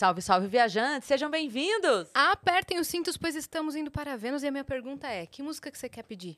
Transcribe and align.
Salve, 0.00 0.22
salve, 0.22 0.46
viajantes! 0.46 1.06
Sejam 1.06 1.30
bem-vindos! 1.30 2.08
Apertem 2.14 2.78
os 2.78 2.88
cintos, 2.88 3.18
pois 3.18 3.36
estamos 3.36 3.76
indo 3.76 3.90
para 3.90 4.16
Vênus. 4.16 4.42
E 4.42 4.46
a 4.46 4.50
minha 4.50 4.64
pergunta 4.64 5.06
é: 5.06 5.26
que 5.26 5.42
música 5.42 5.70
que 5.70 5.76
você 5.76 5.90
quer 5.90 6.04
pedir? 6.04 6.36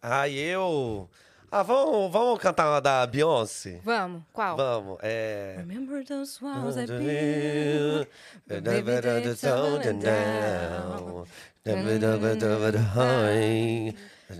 Ah, 0.00 0.26
eu. 0.26 1.06
Ah, 1.52 1.62
vamos, 1.62 2.10
vamos 2.10 2.38
cantar 2.38 2.66
uma 2.66 2.80
da 2.80 3.06
Beyoncé? 3.06 3.82
Vamos, 3.84 4.22
qual? 4.32 4.56
Vamos, 4.56 4.98
é. 5.02 5.56
Remember 5.58 6.02
those 6.02 6.42
walls 6.42 6.78
I 6.78 6.86
built. 6.86 8.08
Baby, 8.46 9.02
they've 9.02 9.36
fallen 9.36 9.98
down. 9.98 11.26
A. 14.30 14.34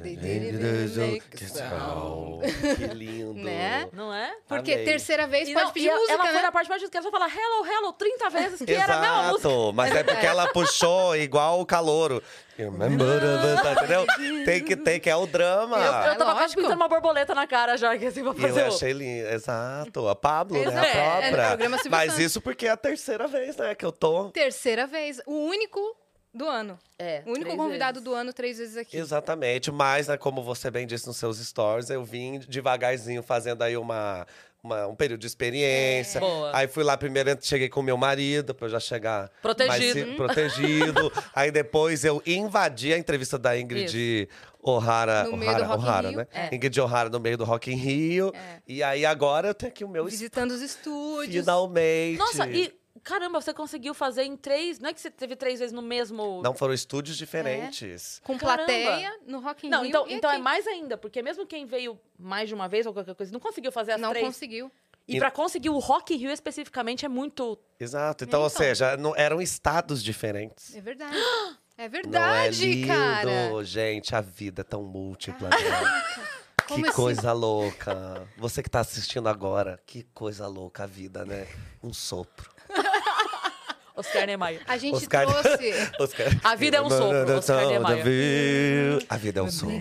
Que 2.77 2.87
lindo. 2.95 3.33
Né? 3.35 3.89
Não 3.93 4.13
é? 4.13 4.33
Porque 4.47 4.73
Amei. 4.73 4.85
terceira 4.85 5.27
vez 5.27 5.49
E 5.49 5.53
pode 5.55 5.65
não, 5.67 5.73
pedir 5.73 5.89
a- 5.91 5.95
música, 5.95 6.13
ela 6.13 6.25
foi 6.25 6.33
né? 6.35 6.43
na 6.43 6.53
parte 6.53 6.69
mais 6.69 6.81
difícil, 6.83 6.91
que 6.91 6.97
ela 6.99 7.05
só 7.05 7.11
fala 7.11 7.27
hello, 7.29 7.67
hello 7.67 7.93
30 7.95 8.29
vezes, 8.31 8.63
que 8.63 8.73
era 8.75 8.97
a 8.97 9.01
mesma 9.01 9.23
música. 9.31 9.49
Exato, 9.49 9.73
mas 9.75 9.95
é 9.97 10.03
porque 10.05 10.27
ela 10.27 10.47
puxou 10.49 11.17
igual 11.17 11.61
o 11.61 11.67
calouro. 11.67 12.23
Remember 12.57 13.21
the- 13.21 13.63
tá, 13.63 13.73
Entendeu? 13.73 14.05
Tem 14.45 14.65
que 14.65 14.75
ter, 14.77 14.99
que 14.99 15.09
é 15.09 15.15
o 15.17 15.27
drama. 15.27 15.77
Eu, 15.79 15.83
eu 15.93 16.13
É 16.13 16.15
tava 16.17 16.35
quase 16.35 16.55
pintando 16.57 16.75
uma 16.75 16.89
borboleta 16.89 17.33
na 17.35 17.47
cara 17.47 17.77
já, 17.77 17.97
que 17.97 18.07
assim, 18.07 18.21
E 18.21 18.25
eu 18.27 18.35
fazer 18.35 18.65
o... 18.65 18.69
achei 18.69 18.93
lindo. 18.93 19.29
Exato, 19.29 20.09
a 20.09 20.17
Pablo, 20.17 20.59
né? 20.59 20.67
Exato. 20.67 20.87
A 20.87 20.91
É, 20.91 20.91
é 20.91 20.97
no 20.97 21.21
própria. 21.37 21.49
programa 21.49 21.77
Silvio 21.79 21.91
Mas 21.93 22.19
isso 22.19 22.41
porque 22.41 22.67
é 22.67 22.71
a 22.71 22.77
terceira 22.77 23.27
vez, 23.29 23.57
né, 23.57 23.75
que 23.75 23.85
eu 23.85 23.93
tô. 23.93 24.31
Terceira 24.31 24.87
vez. 24.87 25.21
O 25.27 25.47
único 25.47 25.81
do 26.39 26.49
ano. 26.49 26.79
É, 26.99 27.23
O 27.27 27.33
único 27.33 27.55
convidado 27.57 28.01
vezes. 28.01 28.05
do 28.05 28.15
ano, 28.15 28.33
três 28.33 28.57
vezes 28.59 28.77
aqui. 28.77 28.97
Exatamente, 28.97 29.71
mas, 29.71 30.09
né, 30.09 30.17
como 30.17 30.43
você 30.43 30.71
bem 30.71 30.87
disse 30.87 31.07
nos 31.07 31.17
seus 31.17 31.39
stories, 31.39 31.91
eu 31.91 32.03
vim 32.05 32.39
devagarzinho 32.49 33.23
fazendo 33.23 33.63
aí 33.63 33.77
uma, 33.77 34.27
uma- 34.63 34.87
um 34.87 34.95
período 34.97 35.21
de 35.21 35.27
experiência. 35.27 36.19
É. 36.19 36.21
Boa. 36.21 36.51
Aí 36.57 36.67
fui 36.67 36.83
lá 36.83 36.97
primeiro, 36.97 37.37
cheguei 37.41 37.69
com 37.69 37.83
meu 37.83 37.97
marido, 37.97 38.55
pra 38.55 38.67
eu 38.67 38.71
já 38.71 38.81
chegar 38.81 39.31
Protegido. 39.43 39.99
mais 40.01 40.09
ce- 40.11 40.17
protegido. 40.17 41.13
aí 41.35 41.51
depois 41.51 42.05
eu 42.05 42.23
invadi 42.27 42.93
a 42.93 42.99
entrevista 42.99 43.39
da 43.39 43.59
Ingrid 43.59 44.29
O'Hara. 44.61 45.25
No 45.25 45.37
meio 45.37 45.53
do 45.57 45.63
O'Hara, 45.63 45.75
O'Hara, 45.81 46.09
Rio. 46.09 46.19
né? 46.19 46.27
É. 46.33 46.55
Ingrid 46.55 46.81
O'Hara 46.81 47.09
no 47.09 47.21
meio 47.21 47.37
do 47.39 47.45
Rock 47.45 47.71
in 47.73 47.77
Rio. 47.77 48.33
É. 48.35 48.61
E 48.67 48.83
aí 48.83 49.07
agora 49.07 49.49
eu 49.49 49.55
tenho 49.55 49.71
aqui 49.71 49.85
o 49.85 49.89
meu 49.89 50.05
Visitando 50.05 50.51
os 50.51 50.61
estúdios. 50.63 51.45
finalmente. 51.45 52.19
Nossa, 52.19 52.47
e 52.49 52.73
caramba, 53.03 53.41
você 53.41 53.53
conseguiu 53.55 53.93
fazer 53.95 54.23
em 54.25 54.37
três... 54.37 54.79
Não 54.79 54.91
é 54.91 54.95
que 54.95 55.01
você 55.01 55.11
teve 55.11 55.37
três 55.37 55.59
vezes 55.61 55.73
no 55.73 55.83
mesmo... 55.83 56.41
Não 56.43 56.55
foram 56.55 56.73
estúdios 56.75 57.17
diferentes. 57.17 58.21
Com 58.25 58.39
Caramba. 58.39 58.65
plateia 58.67 59.19
no 59.27 59.41
Rock 59.41 59.67
in 59.67 59.71
Não, 59.71 59.81
Rio. 59.83 59.89
então, 59.89 60.09
e 60.09 60.15
então 60.15 60.31
é 60.31 60.35
aqui. 60.35 60.43
mais 60.43 60.67
ainda, 60.67 60.97
porque 60.97 61.23
mesmo 61.23 61.47
quem 61.47 61.67
veio 61.67 61.99
mais 62.19 62.49
de 62.49 62.55
uma 62.55 62.69
vez 62.69 62.87
ou 62.87 62.93
qualquer 62.93 63.15
coisa, 63.15 63.33
não 63.33 63.41
conseguiu 63.41 63.71
fazer 63.73 63.93
as 63.93 64.01
Não 64.01 64.11
três. 64.11 64.25
conseguiu. 64.27 64.71
E 65.07 65.17
E- 65.17 65.19
pra 65.19 65.31
conseguir 65.31 65.71
o 65.71 65.79
Rock 65.79 66.15
in 66.15 66.19
Rio 66.19 66.31
especificamente 66.31 67.05
é 67.05 67.09
muito... 67.09 67.59
Exato. 67.81 68.25
Então, 68.25 68.41
ou 68.41 68.47
Então. 68.49 68.59
seja, 68.59 68.97
não, 68.97 69.15
eram 69.17 69.41
estados 69.41 70.03
diferentes. 70.03 70.75
É 70.75 70.81
verdade. 70.81 71.17
É 71.81 71.83
Não 71.83 71.87
é 71.87 71.89
verdade, 71.91 72.65
lindo, 72.75 72.89
cara. 72.89 73.65
gente. 73.65 74.13
A 74.13 74.21
vida 74.21 74.63
é 74.63 74.65
tão 74.65 74.83
múltipla. 74.83 75.49
né? 75.49 75.57
Como 76.67 76.83
que 76.83 76.89
assim? 76.89 76.97
coisa 76.97 77.33
louca. 77.33 78.29
Você 78.37 78.65
que 78.65 78.69
tá 78.69 78.81
assistindo 78.81 79.29
agora, 79.29 79.81
que 79.87 80.03
coisa 80.13 80.49
louca 80.49 80.83
a 80.83 80.87
vida, 80.87 81.25
né? 81.25 81.47
Um 81.81 81.93
sopro. 81.95 82.51
Oscar 83.99 84.27
Niemeyer. 84.27 84.61
A 84.67 84.77
gente 84.79 84.95
Oscar- 84.97 85.27
trouxe. 85.27 85.73
Oscar... 85.99 86.27
A 86.45 86.55
vida 86.55 86.77
é 86.77 86.81
um 86.81 86.89
sopro, 86.89 87.37
Oscar 87.37 87.67
Niemeyer. 87.67 89.05
A 89.09 89.17
vida 89.17 89.41
é 89.41 89.43
um 89.43 89.51
sopro. 89.51 89.77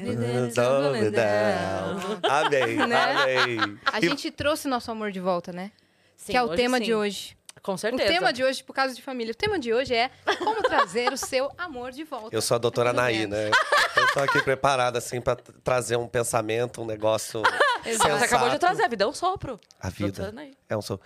Amei, 2.30 2.76
Né? 2.78 2.96
amei. 3.02 3.58
A 3.86 4.00
gente 4.02 4.32
trouxe 4.32 4.68
nosso 4.68 4.92
amor 4.92 5.12
de 5.12 5.20
volta, 5.20 5.52
né? 5.52 5.72
Sim, 6.16 6.32
que 6.32 6.38
é 6.38 6.42
o 6.42 6.50
tema 6.50 6.78
sim. 6.80 6.86
de 6.86 6.94
hoje. 6.96 7.38
Com 7.62 7.74
O 7.74 7.78
certeza. 7.78 8.08
tema 8.12 8.32
de 8.32 8.44
hoje, 8.44 8.64
por 8.64 8.74
causa 8.74 8.94
de 8.96 9.02
família. 9.02 9.32
O 9.34 9.36
tema 9.36 9.60
de 9.60 9.74
hoje 9.74 9.94
é 9.94 10.10
como 10.40 10.62
trazer 10.64 11.12
o 11.12 11.18
seu 11.18 11.52
amor 11.58 11.92
de 11.92 12.04
volta. 12.06 12.34
Eu 12.36 12.42
sou 12.42 12.56
a 12.56 12.58
doutora 12.58 12.94
Naí, 12.94 13.28
né? 13.28 13.50
Eu 13.96 14.08
tô 14.14 14.20
aqui 14.22 14.42
preparada, 14.42 15.00
assim, 15.00 15.20
pra 15.20 15.36
t- 15.36 15.52
trazer 15.64 15.98
um 15.98 16.08
pensamento, 16.08 16.82
um 16.82 16.86
negócio 16.86 17.42
Exato. 17.86 18.18
Você 18.18 18.26
acabou 18.26 18.50
de 18.50 18.58
trazer, 18.60 18.84
a 18.84 18.88
vida 18.88 19.04
é 19.04 19.08
um 19.08 19.14
sopro. 19.14 19.60
A 19.80 19.90
vida 19.90 20.34
é 20.70 20.78
um 20.78 20.82
so... 20.82 21.00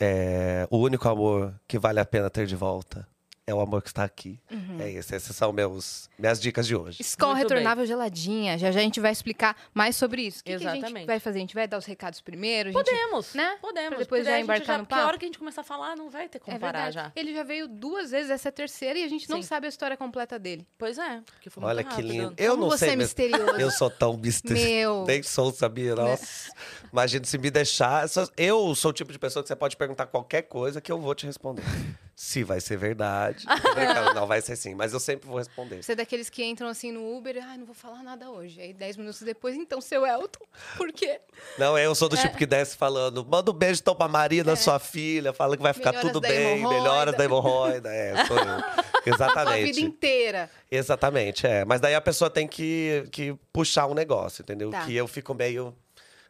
é, 0.00 0.66
o 0.70 0.78
único 0.78 1.08
amor 1.08 1.54
que 1.66 1.78
vale 1.78 2.00
a 2.00 2.04
pena 2.04 2.30
ter 2.30 2.46
de 2.46 2.56
volta 2.56 3.06
é 3.46 3.54
o 3.54 3.60
amor 3.60 3.82
que 3.82 3.88
está 3.88 4.04
aqui. 4.04 4.38
Uhum. 4.50 4.80
É 4.80 4.90
esse. 4.90 5.14
Essas 5.14 5.36
são 5.36 5.52
meus, 5.52 6.08
minhas 6.18 6.40
dicas 6.40 6.66
de 6.66 6.74
hoje. 6.74 7.00
Escola 7.00 7.34
Muito 7.34 7.48
retornável 7.50 7.84
geladinha. 7.84 8.56
Já 8.56 8.70
já 8.70 8.80
a 8.80 8.82
gente 8.82 9.00
vai 9.00 9.12
explicar 9.12 9.54
mais 9.74 9.96
sobre 9.96 10.22
isso. 10.22 10.40
O 10.40 10.44
que, 10.44 10.50
que 10.50 10.54
a 10.54 10.58
gente 10.70 10.78
Exatamente. 10.78 11.06
vai 11.06 11.20
fazer? 11.20 11.38
A 11.38 11.40
gente 11.40 11.54
vai 11.54 11.68
dar 11.68 11.78
os 11.78 11.84
recados 11.84 12.20
primeiro? 12.20 12.72
Gente... 12.72 12.82
Podemos, 12.84 13.34
Né? 13.34 13.56
Podemos. 13.60 13.88
Pra 13.90 13.98
depois 13.98 14.24
já 14.24 14.40
embarcar 14.40 14.78
no 14.78 14.84
Porque 14.86 14.94
a 14.94 14.98
hora 14.98 15.06
papo. 15.08 15.18
que 15.18 15.24
a 15.24 15.28
gente 15.28 15.38
começar 15.38 15.60
a 15.60 15.64
falar, 15.64 15.94
não 15.96 16.08
vai 16.10 16.28
ter 16.28 16.38
como 16.38 16.56
É 16.56 16.58
parar 16.60 16.84
verdade. 16.84 17.12
já. 17.14 17.20
Ele 17.20 17.34
já 17.34 17.42
veio 17.42 17.68
duas 17.68 18.10
vezes, 18.10 18.30
essa 18.30 18.48
é 18.48 18.50
a 18.50 18.52
terceira, 18.52 18.98
e 18.98 19.04
a 19.04 19.08
gente 19.08 19.28
não 19.28 19.42
Sim. 19.42 19.48
sabe 19.48 19.66
a 19.66 19.68
história 19.68 19.96
completa 19.96 20.38
dele. 20.38 20.66
Pois 20.78 20.96
é, 20.98 21.20
porque 21.26 21.50
foi 21.50 21.62
Olha 21.64 21.82
muito 21.82 21.94
que 21.96 22.02
lindo. 22.02 22.34
Eu 22.38 22.52
Como 22.52 22.62
não 22.64 22.70
você 22.70 22.86
sei. 22.86 22.88
é 22.94 22.96
mas 22.96 23.04
misterioso. 23.06 23.60
Eu 23.60 23.70
sou 23.70 23.90
tão 23.90 24.16
misterioso. 24.16 24.64
Meu. 24.68 25.00
Né? 25.00 25.14
Nem 25.14 25.22
sou, 25.22 25.52
sabia? 25.52 25.94
Nossa. 25.94 26.50
Imagina 26.92 27.24
se 27.24 27.36
me 27.38 27.50
deixar. 27.50 28.08
só- 28.08 28.26
Eu 28.36 28.74
sou 28.74 28.90
o 28.90 28.94
tipo 28.94 29.12
de 29.12 29.18
pessoa 29.18 29.42
que 29.42 29.48
você 29.48 29.56
pode 29.56 29.76
perguntar 29.76 30.06
qualquer 30.06 30.42
coisa 30.42 30.80
que 30.80 30.90
eu 30.90 30.98
vou 30.98 31.14
te 31.14 31.26
responder. 31.26 31.62
Se 32.16 32.44
vai 32.44 32.60
ser 32.60 32.76
verdade. 32.76 33.44
Não 34.14 34.26
vai 34.26 34.40
ser 34.40 34.54
sim, 34.54 34.74
mas 34.74 34.92
eu 34.92 35.00
sempre 35.00 35.26
vou 35.28 35.38
responder. 35.38 35.82
Você 35.82 35.92
é 35.92 35.96
daqueles 35.96 36.30
que 36.30 36.44
entram 36.44 36.68
assim 36.68 36.92
no 36.92 37.16
Uber, 37.16 37.36
ai, 37.42 37.58
não 37.58 37.66
vou 37.66 37.74
falar 37.74 38.02
nada 38.04 38.30
hoje. 38.30 38.60
Aí, 38.60 38.72
dez 38.72 38.96
minutos 38.96 39.20
depois, 39.22 39.56
então, 39.56 39.80
seu 39.80 40.06
Elton, 40.06 40.44
por 40.76 40.92
quê? 40.92 41.20
Não, 41.58 41.76
eu 41.76 41.92
sou 41.94 42.08
do 42.08 42.16
É. 42.16 42.22
tipo 42.22 42.36
que 42.36 42.46
desce 42.46 42.76
falando, 42.76 43.24
manda 43.26 43.50
um 43.50 43.54
beijo 43.54 43.80
então 43.80 43.96
pra 43.96 44.06
Marina, 44.06 44.54
sua 44.54 44.78
filha, 44.78 45.32
fala 45.32 45.56
que 45.56 45.62
vai 45.62 45.72
ficar 45.72 45.90
Melhoras 45.90 46.12
tudo 46.12 46.20
da 46.20 46.28
bem, 46.28 46.58
hemorroida. 46.58 46.80
melhoras 46.82 47.16
da 47.16 47.24
hemorroida. 47.24 47.92
É, 47.92 48.26
sou 48.26 48.36
eu. 48.38 48.44
A 49.04 49.04
sua 49.04 49.12
vida 49.12 49.16
Exatamente. 49.16 49.80
inteira. 49.84 50.50
Exatamente, 50.70 51.46
é. 51.46 51.64
Mas 51.64 51.80
daí 51.80 51.94
a 51.94 52.00
pessoa 52.00 52.30
tem 52.30 52.48
que, 52.48 53.06
que 53.12 53.34
puxar 53.52 53.86
um 53.86 53.92
negócio, 53.94 54.40
entendeu? 54.42 54.70
Tá. 54.70 54.86
Que 54.86 54.94
eu 54.96 55.06
fico 55.06 55.34
meio, 55.34 55.74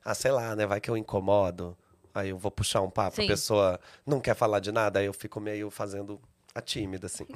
ah, 0.04 0.12
sei 0.14 0.32
lá, 0.32 0.56
né? 0.56 0.66
Vai 0.66 0.80
que 0.80 0.90
eu 0.90 0.96
incomodo. 0.96 1.76
Aí 2.14 2.28
eu 2.30 2.38
vou 2.38 2.50
puxar 2.50 2.80
um 2.80 2.90
papo, 2.90 3.16
Sim. 3.16 3.24
a 3.24 3.26
pessoa 3.26 3.80
não 4.06 4.20
quer 4.20 4.34
falar 4.36 4.60
de 4.60 4.70
nada, 4.70 5.00
aí 5.00 5.06
eu 5.06 5.12
fico 5.12 5.40
meio 5.40 5.68
fazendo 5.70 6.20
a 6.54 6.60
tímida, 6.60 7.06
assim. 7.06 7.26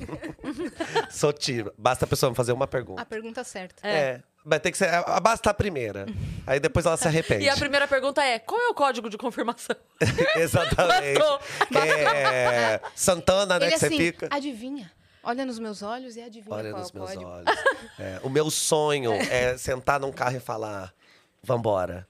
Sou 1.11 1.33
tímida. 1.33 1.75
Basta 1.77 2.05
a 2.05 2.09
pessoa 2.09 2.31
me 2.31 2.37
fazer 2.37 2.53
uma 2.53 2.65
A 2.65 2.69
pergunta. 2.69 3.05
pergunta 3.05 3.43
certa. 3.43 3.87
É. 3.87 4.23
Vai 4.45 4.61
ter 4.61 4.71
que 4.71 4.79
ser. 4.79 4.89
Basta 5.21 5.51
a 5.51 5.55
primeira. 5.55 6.07
Aí 6.47 6.61
depois 6.61 6.87
ela 6.87 6.97
se 6.97 7.09
arrepende. 7.09 7.45
E 7.45 7.49
a 7.49 7.57
primeira 7.57 7.89
pergunta 7.89 8.23
é: 8.23 8.39
qual 8.39 8.61
é 8.61 8.69
o 8.69 8.75
código 8.75 9.11
de 9.11 9.19
confirmação? 9.19 9.75
Exatamente. 10.37 11.19
Bastou. 11.19 11.41
É, 11.83 12.81
Santana, 12.95 13.59
né? 13.59 13.67
Ele 13.67 13.73
que 13.73 13.79
você 13.81 13.87
assim, 13.87 13.97
fica. 13.99 14.29
adivinha. 14.31 14.91
Olha 15.23 15.45
nos 15.45 15.59
meus 15.59 15.83
olhos 15.83 16.17
e 16.17 16.23
adivinha 16.23 16.55
Olha 16.55 16.71
qual 16.71 16.81
nos 16.81 16.91
é 16.91 16.93
o 16.93 16.97
meus 16.97 17.11
código. 17.13 17.29
olhos. 17.31 17.61
É, 17.99 18.21
o 18.23 18.31
meu 18.31 18.49
sonho 18.51 19.13
é 19.13 19.59
sentar 19.59 19.99
num 20.01 20.13
carro 20.13 20.37
e 20.37 20.41
falar: 20.41 20.95
vambora. 21.43 22.07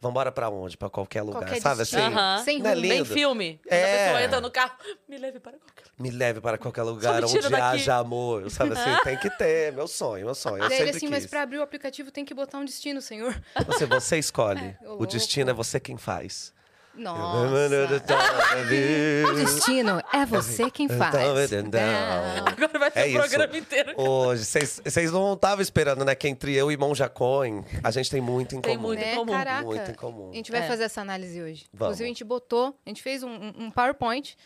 Vambora 0.00 0.32
pra 0.32 0.48
onde? 0.48 0.76
Pra 0.78 0.88
qualquer 0.88 1.20
lugar. 1.22 1.42
Qualquer 1.42 1.60
Sabe 1.60 1.78
destino. 1.78 2.18
assim? 2.18 2.44
Sem 2.44 2.58
Não 2.58 2.70
é 2.70 2.74
rumo. 2.74 2.80
Bem 2.82 2.90
lindo? 2.98 3.04
filme. 3.04 3.60
Quando 3.62 3.72
É. 3.74 3.84
a 3.94 4.04
pessoa 4.06 4.22
entra 4.24 4.40
no 4.40 4.50
carro, 4.50 4.72
me 5.06 5.18
leve 5.18 5.38
para 5.40 5.52
qualquer 5.58 5.84
Me 5.98 6.10
leve 6.10 6.40
para 6.40 6.56
qualquer 6.58 6.82
lugar 6.84 7.22
onde 7.22 7.38
daqui. 7.40 7.54
haja 7.54 7.96
amor. 7.96 8.50
Sabe 8.50 8.72
assim? 8.72 8.96
Tem 9.04 9.18
que 9.18 9.28
ter. 9.36 9.72
Meu 9.74 9.86
sonho, 9.86 10.24
meu 10.24 10.34
sonho. 10.34 10.62
Eu 10.62 10.68
Daí 10.70 10.78
ele 10.78 10.86
sempre 10.86 10.90
assim, 10.96 11.00
quis. 11.00 11.10
mas 11.10 11.26
pra 11.26 11.42
abrir 11.42 11.58
o 11.58 11.62
aplicativo 11.62 12.10
tem 12.10 12.24
que 12.24 12.32
botar 12.32 12.56
um 12.58 12.64
destino, 12.64 13.02
senhor. 13.02 13.38
Você, 13.66 13.84
você 13.86 14.18
escolhe. 14.18 14.60
É, 14.80 14.86
o 14.86 14.88
louco. 14.90 15.06
destino 15.06 15.50
é 15.50 15.52
você 15.52 15.78
quem 15.78 15.96
faz. 15.98 16.52
Nossa. 16.94 17.48
O 19.30 19.34
destino 19.34 20.02
é 20.12 20.26
você 20.26 20.70
quem 20.70 20.88
faz. 20.88 21.14
Não. 21.14 22.46
Agora 22.46 22.78
vai 22.78 22.90
ter 22.90 23.00
É 23.00 23.04
o 23.04 23.08
isso. 23.08 23.18
programa 23.18 23.56
inteiro. 23.56 23.94
Hoje, 23.96 24.44
vocês 24.44 25.10
não 25.12 25.34
estavam 25.34 25.62
esperando, 25.62 26.04
né? 26.04 26.14
Que 26.14 26.28
entre 26.28 26.54
eu 26.54 26.70
e 26.70 26.76
Monja 26.76 27.08
Cohen, 27.08 27.64
a 27.82 27.90
gente 27.90 28.10
tem 28.10 28.20
muito 28.20 28.54
em 28.54 28.60
Tem 28.60 28.76
comum. 28.76 28.88
muito 28.88 29.00
em 29.02 29.06
Né? 29.06 29.14
comum. 29.14 29.32
Caraca. 29.32 29.62
Muito 29.64 29.90
em 29.90 29.94
comum. 29.94 30.30
A 30.30 30.34
gente 30.34 30.50
vai 30.50 30.60
É. 30.62 30.66
fazer 30.66 30.82
essa 30.84 31.00
análise 31.00 31.40
hoje. 31.40 31.66
Vamos. 31.72 31.94
Inclusive, 31.94 32.04
a 32.04 32.08
gente 32.08 32.24
botou, 32.24 32.76
a 32.84 32.88
gente 32.90 33.02
fez 33.02 33.22
um, 33.22 33.30
um- 33.30 33.70
PowerPoint 33.70 34.36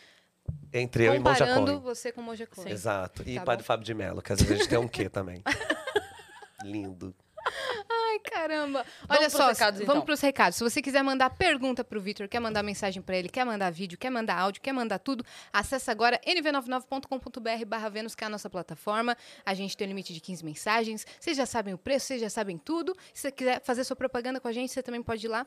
Entre 0.72 1.04
eu 1.04 1.14
e 1.14 1.18
Monja 1.18 1.46
comparando 1.46 1.80
você 1.80 2.12
com 2.12 2.22
Cohen. 2.46 2.70
Exato. 2.70 3.22
E 3.26 3.36
Tá 3.36 3.42
Padre 3.44 3.62
bom. 3.62 3.66
Fábio 3.66 3.84
de 3.86 3.94
Mello, 3.94 4.20
que 4.20 4.32
às 4.32 4.38
vezes 4.40 4.54
a 4.54 4.58
gente 4.58 4.68
tem 4.68 4.78
um 4.78 4.86
quê 4.88 5.08
também. 5.08 5.42
Lindo. 6.62 7.14
Ai, 7.46 8.18
caramba. 8.20 8.84
Vamos 9.02 9.10
Olha 9.10 9.18
pros 9.20 9.32
só, 9.32 9.48
recados, 9.48 9.80
vamos 9.80 9.94
então. 9.94 10.04
pros 10.04 10.20
recados. 10.20 10.56
Se 10.56 10.64
você 10.64 10.80
quiser 10.80 11.02
mandar 11.02 11.30
pergunta 11.30 11.84
pro 11.84 12.00
Vitor, 12.00 12.28
quer 12.28 12.40
mandar 12.40 12.62
mensagem 12.62 13.02
pra 13.02 13.16
ele, 13.16 13.28
quer 13.28 13.44
mandar 13.44 13.70
vídeo, 13.70 13.98
quer 13.98 14.10
mandar 14.10 14.38
áudio, 14.38 14.62
quer 14.62 14.72
mandar 14.72 14.98
tudo, 14.98 15.24
acessa 15.52 15.90
agora 15.92 16.20
nv99.com.br 16.26 17.64
barra 17.66 17.88
Vênus, 17.88 18.14
que 18.14 18.24
é 18.24 18.26
a 18.26 18.30
nossa 18.30 18.48
plataforma. 18.48 19.16
A 19.44 19.54
gente 19.54 19.76
tem 19.76 19.86
um 19.86 19.88
limite 19.88 20.12
de 20.12 20.20
15 20.20 20.44
mensagens. 20.44 21.06
Vocês 21.20 21.36
já 21.36 21.46
sabem 21.46 21.74
o 21.74 21.78
preço, 21.78 22.06
vocês 22.06 22.20
já 22.20 22.30
sabem 22.30 22.58
tudo. 22.58 22.96
Se 23.12 23.22
você 23.22 23.32
quiser 23.32 23.62
fazer 23.62 23.84
sua 23.84 23.96
propaganda 23.96 24.40
com 24.40 24.48
a 24.48 24.52
gente, 24.52 24.72
você 24.72 24.82
também 24.82 25.02
pode 25.02 25.26
ir 25.26 25.28
lá. 25.28 25.46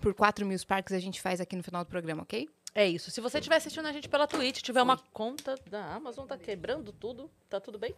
Por 0.00 0.12
4 0.12 0.44
mil 0.44 0.58
Sparks 0.58 0.92
a 0.92 0.98
gente 0.98 1.20
faz 1.20 1.40
aqui 1.40 1.54
no 1.56 1.62
final 1.62 1.84
do 1.84 1.88
programa, 1.88 2.22
ok? 2.22 2.48
É 2.74 2.88
isso. 2.88 3.10
Se 3.10 3.20
você 3.20 3.38
estiver 3.38 3.56
assistindo 3.56 3.86
a 3.86 3.92
gente 3.92 4.08
pela 4.08 4.26
Twitch, 4.26 4.60
tiver 4.60 4.82
uma 4.82 4.98
conta 5.12 5.54
da 5.70 5.94
Amazon, 5.94 6.26
tá 6.26 6.36
quebrando 6.36 6.92
tudo, 6.92 7.30
tá 7.48 7.60
tudo 7.60 7.78
bem? 7.78 7.94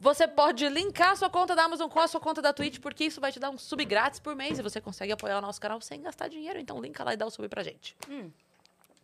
Você 0.00 0.26
pode 0.28 0.68
linkar 0.68 1.10
a 1.10 1.16
sua 1.16 1.30
conta 1.30 1.54
da 1.54 1.64
Amazon 1.64 1.88
com 1.88 2.00
a 2.00 2.08
sua 2.08 2.20
conta 2.20 2.40
da 2.42 2.52
Twitch, 2.52 2.78
porque 2.80 3.04
isso 3.04 3.20
vai 3.20 3.30
te 3.32 3.38
dar 3.40 3.50
um 3.50 3.58
sub 3.58 3.84
grátis 3.84 4.18
por 4.20 4.34
mês 4.34 4.58
e 4.58 4.62
você 4.62 4.80
consegue 4.80 5.12
apoiar 5.12 5.38
o 5.38 5.40
nosso 5.40 5.60
canal 5.60 5.80
sem 5.80 6.00
gastar 6.02 6.28
dinheiro. 6.28 6.58
Então 6.58 6.80
linka 6.80 7.02
lá 7.04 7.14
e 7.14 7.16
dá 7.16 7.26
o 7.26 7.30
sub 7.30 7.48
pra 7.48 7.62
gente. 7.62 7.96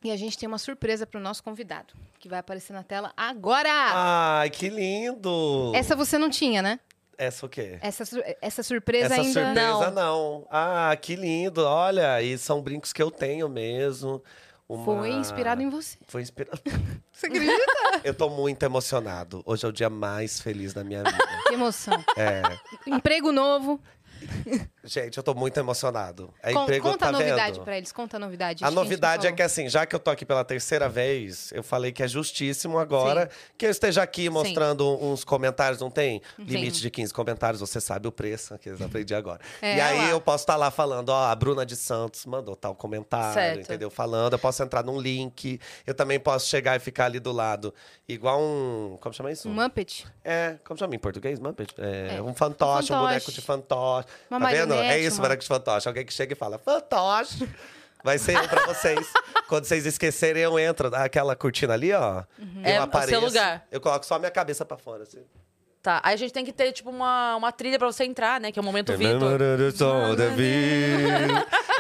E 0.03 0.11
a 0.11 0.17
gente 0.17 0.39
tem 0.39 0.47
uma 0.47 0.59
surpresa 0.59 1.07
para 1.07 1.19
o 1.19 1.23
nosso 1.23 1.43
convidado, 1.43 1.93
que 2.21 2.29
vai 2.29 2.39
aparecer 2.39 2.73
na 2.73 2.83
tela 2.85 3.13
agora. 3.17 3.69
Ai, 3.71 4.51
que 4.51 4.69
lindo! 4.69 5.73
Essa 5.75 5.97
você 5.97 6.17
não 6.17 6.31
tinha, 6.31 6.63
né? 6.63 6.79
Essa 7.17 7.47
o 7.47 7.49
quê? 7.49 7.81
Essa, 7.83 8.05
essa 8.41 8.63
surpresa 8.63 9.07
Essa 9.15 9.23
ainda 9.23 9.55
surpresa 9.55 9.91
não. 9.91 10.47
Ah, 10.49 10.97
que 11.01 11.17
lindo. 11.17 11.65
Olha, 11.65 12.23
e 12.23 12.39
são 12.39 12.63
brincos 12.63 12.93
que 12.93 13.03
eu 13.03 13.11
tenho 13.11 13.49
mesmo. 13.49 14.23
Uma- 14.69 14.85
foi 14.85 15.11
inspirado 15.11 15.61
em 15.61 15.69
você. 15.69 15.99
Foi 16.07 16.23
inspirado. 16.23 16.61
Você 17.19 17.27
acredita? 17.27 18.01
eu 18.05 18.15
tô 18.15 18.31
muito 18.31 18.63
emocionado. 18.63 19.43
Hoje 19.45 19.67
é 19.67 19.69
o 19.69 19.73
dia 19.73 19.91
mais 19.91 20.41
feliz 20.41 20.73
da 20.73 20.85
minha 20.85 21.03
vida. 21.03 21.19
que 21.49 21.55
emoção. 21.55 22.05
É. 22.17 22.43
Emprego 22.87 23.33
novo. 23.33 23.81
Gente, 24.85 25.17
eu 25.19 25.23
tô 25.23 25.35
muito 25.35 25.59
emocionado. 25.59 26.33
É 26.43 26.53
Con- 26.53 26.63
emprego, 26.63 26.85
conta 26.89 26.99
tá 26.99 27.09
a 27.09 27.13
novidade 27.13 27.53
vendo? 27.57 27.65
para 27.65 27.77
eles, 27.77 27.93
conta 27.93 28.17
a 28.17 28.21
novidade. 28.21 28.65
A 28.65 28.71
novidade 28.71 29.27
é 29.27 29.33
que, 29.33 29.43
assim, 29.43 29.69
já 29.69 29.85
que 29.85 29.95
eu 29.95 29.99
tô 30.01 30.11
aqui 30.11 30.25
pela 30.25 30.45
terceira 30.45 30.89
vez, 30.89 31.53
eu 31.53 31.63
falei 31.63 31.93
que 31.93 32.03
é 32.03 32.09
justíssimo 32.09 32.79
agora 32.79 33.29
que 33.59 33.67
eu 33.67 33.71
esteja 33.71 34.03
aqui 34.03 34.31
mostrando 34.31 34.87
uns 35.05 35.25
comentários, 35.25 35.81
não 35.81 35.91
tem? 35.91 36.23
Limite 36.39 36.81
de 36.81 36.91
15 36.91 37.13
comentários, 37.13 37.61
você 37.61 37.81
sabe 37.81 38.09
o 38.09 38.13
preço, 38.13 38.57
que 38.59 38.71
eu 38.71 38.77
aprendi 38.83 39.15
agora. 39.15 39.41
É, 39.61 39.77
e 39.77 39.81
aí 39.81 39.99
lá. 39.99 40.11
eu 40.11 40.21
posso 40.21 40.45
estar 40.45 40.57
lá 40.57 40.71
falando, 40.71 41.11
ó, 41.11 41.27
a 41.27 41.35
Bruna 41.35 41.67
de 41.67 41.77
Santos 41.77 42.25
mandou 42.25 42.57
tal 42.57 42.75
comentário, 42.75 43.35
Certo. 43.35 43.61
entendeu? 43.61 43.91
Falando, 43.91 44.33
eu 44.35 44.39
posso 44.39 44.63
entrar 44.63 44.83
num 44.83 44.99
link, 45.01 45.61
eu 45.87 45.95
também 45.95 46.19
posso 46.19 46.49
chegar 46.49 46.77
e 46.77 46.79
ficar 46.81 47.07
ali 47.07 47.21
do 47.21 47.33
lado, 47.33 47.75
igual 48.09 48.41
um. 48.41 48.97
Como 49.01 49.13
chama 49.15 49.31
isso? 49.31 49.49
Um 49.49 49.53
Muppet? 49.53 50.07
É, 50.25 50.57
como 50.65 50.79
chama 50.79 50.95
em 50.95 50.99
português? 50.99 51.39
Muppet? 51.39 51.75
É, 51.79 52.17
É, 52.17 52.23
um 52.23 52.29
um 52.29 52.35
fantoche, 52.35 52.93
um, 52.93 52.97
fantoche. 52.97 53.09
boneco 53.09 53.33
de 53.33 53.41
fantoche. 53.43 54.08
Uma 54.31 54.41
tá 54.41 54.47
vendo? 54.53 54.75
É 54.75 54.99
isso, 54.99 55.21
de 55.43 55.49
fantoche. 55.49 55.89
Alguém 55.89 56.05
que 56.05 56.13
chega 56.13 56.33
e 56.33 56.37
fala, 56.37 56.59
fantoche. 56.59 57.49
Vai 58.05 58.17
ser 58.19 58.37
eu 58.37 58.49
pra 58.49 58.65
vocês. 58.67 59.07
Quando 59.49 59.65
vocês 59.65 59.85
esquecerem, 59.85 60.43
eu 60.43 60.59
entro. 60.59 60.89
Dá 60.91 61.05
Aquela 61.05 61.35
cortina 61.35 61.75
ali, 61.75 61.93
ó. 61.93 62.23
Eu 62.39 62.63
É 62.63 62.79
o 62.81 62.83
apareço. 62.85 63.11
seu 63.11 63.21
lugar. 63.21 63.67
Eu 63.73 63.81
coloco 63.81 64.07
só 64.07 64.15
a 64.15 64.19
minha 64.19 64.31
cabeça 64.31 64.65
pra 64.65 64.77
fora, 64.77 65.03
assim. 65.03 65.25
Tá, 65.81 66.01
aí 66.03 66.15
a 66.15 66.17
gente 66.17 66.33
tem 66.33 66.45
que 66.45 66.53
ter, 66.53 66.73
tipo, 66.73 66.91
uma, 66.91 67.37
uma 67.37 67.53
trilha 67.53 67.79
pra 67.79 67.87
você 67.87 68.03
entrar, 68.05 68.41
né? 68.41 68.51
Que 68.51 68.59
é 68.59 68.63
o 68.63 68.65
momento 68.65 68.93
Vitor. 68.97 69.39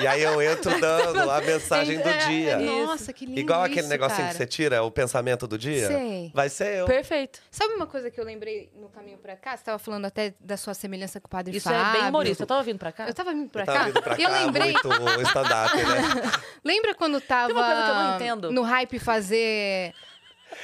E 0.01 0.07
aí 0.07 0.23
eu 0.23 0.41
entro 0.41 0.71
dando 0.81 1.29
a 1.31 1.41
mensagem 1.41 1.99
do 2.01 2.09
É, 2.09 2.19
dia. 2.27 2.53
é. 2.53 2.59
Nossa, 2.59 3.13
que 3.13 3.27
lindo 3.27 3.41
Igual 3.41 3.63
aquele 3.63 3.81
isso, 3.81 3.89
negocinho 3.89 4.19
cara. 4.19 4.31
que 4.31 4.37
você 4.37 4.47
tira, 4.47 4.83
o 4.85 4.91
pensamento 4.91 5.47
do 5.49 5.59
dia. 5.59 5.89
Sei. 5.89 6.31
Vai 6.33 6.49
ser 6.49 6.77
eu. 6.79 6.87
Perfeito. 6.87 7.41
Sabe 7.51 7.75
uma 7.75 7.87
coisa 7.87 8.09
que 8.11 8.21
eu 8.21 8.25
lembrei 8.25 8.71
no 8.77 8.89
caminho 8.89 9.19
pra 9.19 9.35
cá? 9.37 9.57
Você 9.57 9.65
tava 9.65 9.79
falando 9.79 10.05
até 10.05 10.33
da 10.39 10.57
sua 10.57 10.75
semelhança 10.75 11.21
com 11.21 11.27
o 11.27 11.31
Padre 11.31 11.57
Isso 11.57 11.69
Fábio. 11.69 11.81
é 11.81 12.01
bem 12.01 12.09
humorista. 12.09 12.43
Eu 12.45 12.47
tava 12.47 12.63
vindo 12.63 12.79
pra 12.79 12.93
cá? 12.93 13.09
Eu 13.09 13.15
tava 13.15 13.33
vindo 13.33 13.51
pra 13.51 13.63
Eu 13.63 13.67
tava 13.67 13.79
cá. 13.79 13.85
vindo 13.87 14.03
pra 14.03 14.19
e 14.19 14.23
eu 14.23 14.31
cá 14.31 14.39
lembrei. 14.45 14.73
muito 14.73 15.23
stand-up, 15.27 15.77
né? 15.77 16.33
Lembra 16.65 16.95
quando 16.95 17.21
tava 17.21 17.53
uma 17.53 17.65
coisa 17.65 17.83
que 17.85 17.91
eu 17.91 17.95
não 17.95 18.15
entendo. 18.15 18.53
no 18.53 18.63
hype 18.63 18.99
fazer 19.01 19.93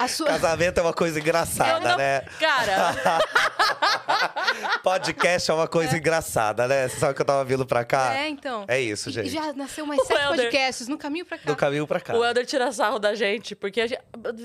sua. 0.07 0.27
Casamento 0.27 0.77
é 0.79 0.81
uma 0.81 0.93
coisa 0.93 1.19
engraçada, 1.19 1.89
não- 1.91 1.97
né? 1.97 2.21
Cara, 2.39 2.95
Podcast 4.83 5.49
é 5.49 5.53
uma 5.53 5.67
coisa 5.67 5.97
engraçada, 5.97 6.67
né? 6.67 6.87
Você 6.87 6.99
sabe 6.99 7.13
que 7.13 7.21
eu 7.21 7.25
tava 7.25 7.43
vindo 7.43 7.65
pra 7.65 7.83
cá? 7.83 8.15
É, 8.15 8.29
então. 8.29 8.65
É 8.67 8.79
isso, 8.79 9.09
E 9.09 9.13
gente. 9.13 9.29
já 9.29 9.53
nasceu 9.53 9.85
mais 9.85 9.99
O 10.01 10.05
sete 10.05 10.21
Helder. 10.21 10.45
podcasts 10.45 10.87
no 10.87 10.97
caminho 10.97 11.25
pra 11.25 11.37
cá. 11.37 11.43
Do 11.45 11.55
caminho 11.55 11.87
pra 11.87 11.99
cá. 11.99 12.15
o 12.15 12.23
Helder 12.23 12.45
tira 12.45 12.71
sarro 12.71 12.99
da 12.99 13.15
gente, 13.15 13.55
porque 13.55 13.81
a 13.81 13.87
gente- 13.87 14.01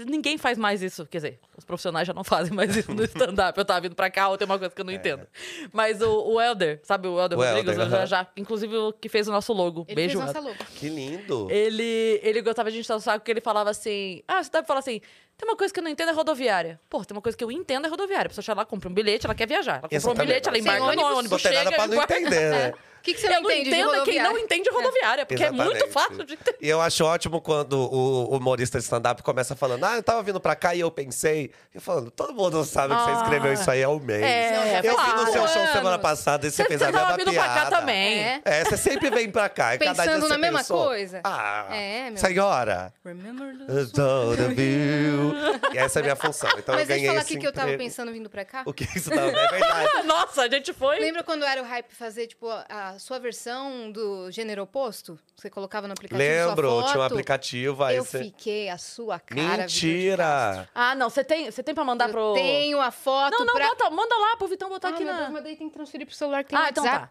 ninguém 0.07 0.39
faz 0.39 0.57
mais 0.59 0.83
isso. 0.83 1.07
Quer 1.07 1.19
dizer, 1.19 1.41
os 1.57 1.65
profissionais 1.65 2.07
já 2.07 2.15
não 2.15 2.25
fazem 2.25 2.53
mais 2.53 2.75
isso 2.77 2.93
no 2.93 3.05
stand-up. 3.05 3.59
Eu 3.59 3.65
tava 3.65 3.81
vindo 3.81 3.95
pra 3.95 4.11
cá, 4.11 4.29
ou 4.29 4.39
tem 4.39 4.47
uma 4.47 4.59
coisa 4.59 4.75
que 4.75 4.81
eu 4.81 4.85
não 4.85 4.93
entendo. 4.93 5.27
Mas 5.73 6.01
o, 6.01 6.33
o 6.35 6.41
Helder, 6.41 6.81
sabe 6.83 7.09
o 7.09 7.21
Helder 7.21 7.39
O 7.39 7.43
Rodrigues? 7.43 7.77
Já, 7.91 8.07
já- 8.07 8.27
inclusive 8.37 8.77
o 8.77 8.93
que 8.93 9.09
fez 9.09 9.29
o 9.29 9.33
nosso 9.33 9.53
logo. 9.53 9.85
Ele 9.89 9.95
Beijo, 9.97 10.19
fez 10.21 10.33
nossa 10.35 10.41
logo. 10.41 10.57
Que 10.77 10.89
lindo. 10.89 11.49
Ele, 11.51 12.21
ele 12.23 12.41
gostava 12.43 12.71
de 12.71 12.77
gente 12.77 12.91
o 12.93 13.01
saco 13.01 13.21
porque 13.21 13.31
ele 13.31 13.41
falava 13.41 13.71
assim: 13.71 14.23
Ah, 14.27 14.43
você 14.43 14.51
deve 14.51 14.67
falar 14.67 14.81
assim. 14.81 15.01
Tem 15.41 15.49
uma 15.49 15.57
coisa 15.57 15.73
que 15.73 15.81
eu 15.81 15.85
não 15.85 15.91
entendo 15.91 16.11
é 16.11 16.13
rodoviária. 16.13 16.79
Pô, 16.91 17.03
tem 17.03 17.17
uma 17.17 17.23
coisa 17.23 17.37
que 17.39 17.43
eu 17.43 17.51
entendo 17.51 17.87
é 17.87 17.89
rodoviária. 17.89 18.27
A 18.27 18.29
pessoa 18.29 18.43
chega 18.45 18.57
lá, 18.57 18.67
compra 18.67 18.91
um 18.91 18.93
bilhete, 18.93 19.25
ela 19.27 19.35
quer 19.35 19.49
viajar. 19.49 19.79
Ela 19.79 19.89
compra 19.89 20.11
um 20.13 20.15
bilhete, 20.27 20.49
ela 20.51 20.59
embarca 20.59 20.81
no 20.81 21.03
ônibus, 21.03 21.31
Não 21.31 21.39
tem 21.39 21.39
chega 21.39 21.65
nada 21.65 21.77
pra 21.77 21.87
não 21.87 21.95
guarda- 21.95 22.21
entender, 22.21 22.51
né? 22.51 22.73
O 23.01 23.03
que, 23.03 23.15
que 23.15 23.21
você 23.21 23.27
Eu 23.29 23.31
não 23.33 23.43
não 23.43 23.51
entende 23.51 23.65
de 23.71 23.77
entendo 23.77 23.95
é 23.95 24.03
quem 24.05 24.23
não 24.23 24.39
entende 24.39 24.71
rodoviária, 24.71 25.25
porque 25.27 25.43
é 25.43 25.51
muito 25.51 25.71
Exatamente. 25.73 25.93
fácil 25.93 26.25
de 26.25 26.35
entender. 26.35 26.59
E 26.61 26.69
eu 26.69 26.81
acho 26.81 27.03
ótimo 27.05 27.41
quando 27.41 27.73
o 27.73 28.37
humorista 28.37 28.79
de 28.79 28.85
stand-up 28.85 29.23
começa 29.23 29.57
falando, 29.57 29.85
ah, 29.85 29.97
eu 29.97 30.03
tava 30.03 30.23
vindo 30.23 30.39
pra 30.39 30.55
cá 30.55 30.75
e 30.75 30.81
eu 30.81 30.91
pensei. 30.91 31.51
Eu 31.75 31.81
falando, 31.81 32.11
todo 32.11 32.35
mundo 32.35 32.63
sabe 32.65 32.95
que 32.95 33.01
você 33.03 33.11
Ah. 33.11 33.23
escreveu 33.23 33.53
isso 33.55 33.71
aí 33.71 33.83
há 33.83 33.89
um 33.89 33.99
mês. 33.99 34.23
É, 34.23 34.81
eu 34.85 34.97
vi 35.03 35.13
no 35.13 35.33
seu 35.33 35.49
show 35.49 35.67
semana 35.69 35.99
passada 35.99 36.47
e 36.47 36.51
você, 36.51 36.63
Você, 36.63 36.69
fez 36.69 36.81
você 36.81 36.87
a 36.87 36.93
tava 36.93 37.07
mesma 37.07 37.17
vindo 37.19 37.31
piada. 37.31 37.53
pra 37.53 37.63
cá 37.71 37.79
também. 37.79 38.19
É. 38.23 38.41
É, 38.45 38.65
você 38.65 38.77
sempre 38.77 39.09
vem 39.11 39.31
pra 39.31 39.49
cá. 39.49 39.75
E 39.75 39.79
cada 39.79 39.93
dia 39.95 40.05
Pensando 40.05 40.23
você 40.23 40.29
na 40.29 40.39
mesma 40.39 40.59
pensou, 40.59 40.85
coisa. 40.87 41.21
Ah, 41.25 41.67
É, 41.75 42.11
meu 42.11 42.19
senhora. 42.19 42.93
Remember 43.05 43.57
the- 43.57 44.49
view. 44.55 45.33
E 45.73 45.79
essa 45.79 45.99
é 45.99 46.01
a 46.01 46.03
minha 46.03 46.17
função. 46.17 46.51
Então 46.59 46.75
Mas 46.75 46.83
eu 46.83 46.87
deixa 46.89 46.93
eu 46.93 46.97
ganhei 46.97 47.07
falar 47.09 47.23
o 47.23 47.25
que, 47.41 47.47
eu 47.47 47.53
tava 47.53 47.77
pensando 47.77 48.13
vindo 48.13 48.29
pra 48.31 48.45
cá. 48.45 48.63
O 48.67 48.73
que 48.73 48.85
isso 48.97 49.11
tava? 49.11 49.31
É 49.31 49.49
verdade. 49.49 49.89
Nossa, 50.07 50.43
a 50.43 50.49
gente 50.49 50.73
foi. 50.73 50.99
Lembra 50.99 51.23
quando 51.23 51.45
era 51.45 51.63
o 51.63 51.65
hype 51.65 51.95
fazer, 51.95 52.27
tipo, 52.27 52.49
a, 52.49 52.90
a 52.91 52.99
sua 52.99 53.19
versão 53.19 53.91
do 53.91 54.31
gênero 54.31 54.63
oposto? 54.63 55.19
Você 55.37 55.49
colocava 55.51 55.87
no 55.87 55.93
aplicativo 55.93 56.19
Lembro, 56.29 56.69
sua 56.69 56.81
foto? 56.81 56.91
tinha 56.91 57.01
um 57.01 57.05
aplicativo 57.07 57.85
aí. 57.85 57.97
Eu 57.97 58.05
você... 58.05 58.25
fiquei 58.25 58.69
a 58.69 58.79
sua 58.79 59.19
cara. 59.19 59.63
Mentira! 59.63 60.69
Ah, 60.75 60.95
não, 60.95 61.09
você 61.11 61.23
tem, 61.25 61.51
você 61.51 61.63
tem 61.63 61.75
pra 61.75 61.85
mandar 61.85 62.09
Eu 62.09 62.13
pro. 62.13 62.35
tenho 62.35 62.81
a 62.81 62.91
foto 62.91 63.33
Não, 63.39 63.45
não, 63.47 63.55
pra... 63.55 63.69
bota, 63.69 63.91
manda 63.91 64.15
lá 64.17 64.37
pro 64.37 64.49
Vitão 64.49 64.69
botar 64.69 64.89
Ah, 64.89 64.91
aqui 64.93 65.05
meu 65.05 65.13
na. 65.13 65.19
Deus, 65.21 65.31
mas 65.33 65.43
daí 65.45 65.57
tem 65.57 65.69
que 65.69 65.75
transferir 65.75 66.07
pro 66.07 66.15
celular 66.17 66.43
que 66.45 66.51
tem 66.51 66.59
ah, 66.59 66.69
então 66.71 66.85
tá. 66.85 67.11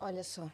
Olha 0.00 0.22
só. 0.24 0.48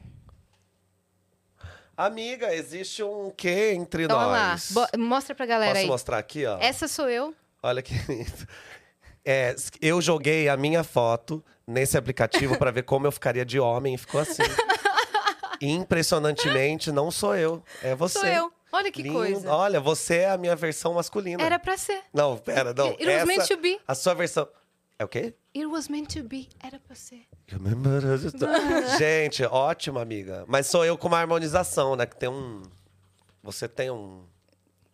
Amiga, 1.97 2.55
existe 2.55 3.03
um 3.03 3.31
quê 3.31 3.73
entre 3.75 4.05
Então, 4.05 4.17
olha 4.17 4.27
lá. 4.27 4.51
nós? 4.53 4.73
Bo- 4.73 4.87
mostra 4.99 5.35
pra 5.35 5.45
galera 5.45 5.73
Posso 5.73 5.83
aí. 5.83 5.87
mostrar 5.87 6.19
aqui, 6.19 6.47
ó? 6.47 6.59
Essa 6.59 6.89
sou 6.89 7.09
eu. 7.09 7.35
Olha 7.63 7.83
que 7.83 7.93
lindo. 8.09 8.47
É, 9.23 9.55
eu 9.83 10.01
joguei 10.01 10.49
a 10.49 10.57
minha 10.57 10.83
foto 10.83 11.45
nesse 11.71 11.97
aplicativo 11.97 12.59
pra 12.59 12.71
ver 12.71 12.83
como 12.83 13.07
eu 13.07 13.13
ficaria 13.13 13.45
de 13.45 13.59
homem 13.61 13.95
e 13.95 13.99
ficou 13.99 14.21
assim. 14.21 14.43
Impressionantemente, 15.61 16.91
não 16.91 17.11
sou 17.11 17.37
eu, 17.37 17.63
é 17.83 17.95
você. 17.95 18.19
Sou 18.19 18.29
eu. 18.29 18.53
Olha 18.73 18.91
que 18.91 19.03
Lindo. 19.03 19.15
coisa. 19.17 19.53
Olha, 19.53 19.81
você 19.81 20.19
é 20.19 20.31
a 20.31 20.39
minha 20.39 20.55
versão 20.55 20.95
masculina. 20.95 21.43
Era 21.43 21.59
pra 21.59 21.77
ser. 21.77 22.03
Não, 22.15 22.37
pera, 22.39 22.73
não. 22.73 22.89
It 22.91 23.05
was 23.07 23.25
meant 23.25 23.47
to 23.49 23.57
be. 23.57 23.81
A 23.87 23.95
sua 23.95 24.15
versão. 24.15 24.49
É 24.99 25.05
o 25.05 25.09
quê? 25.09 25.35
It 25.55 25.67
was 25.67 25.89
meant 25.89 26.13
to 26.15 26.23
be. 26.23 26.49
Era 26.63 26.79
pra 26.79 26.95
ser. 26.95 27.27
Gente, 28.99 29.43
ótimo, 29.45 29.99
amiga. 29.99 30.45
Mas 30.47 30.67
sou 30.69 30.85
eu 30.85 30.97
com 30.97 31.09
uma 31.09 31.19
harmonização, 31.19 31.97
né? 31.97 32.07
Que 32.07 32.17
tem 32.17 32.29
um. 32.29 32.63
Você 33.43 33.67
tem 33.69 33.91
um. 33.91 34.25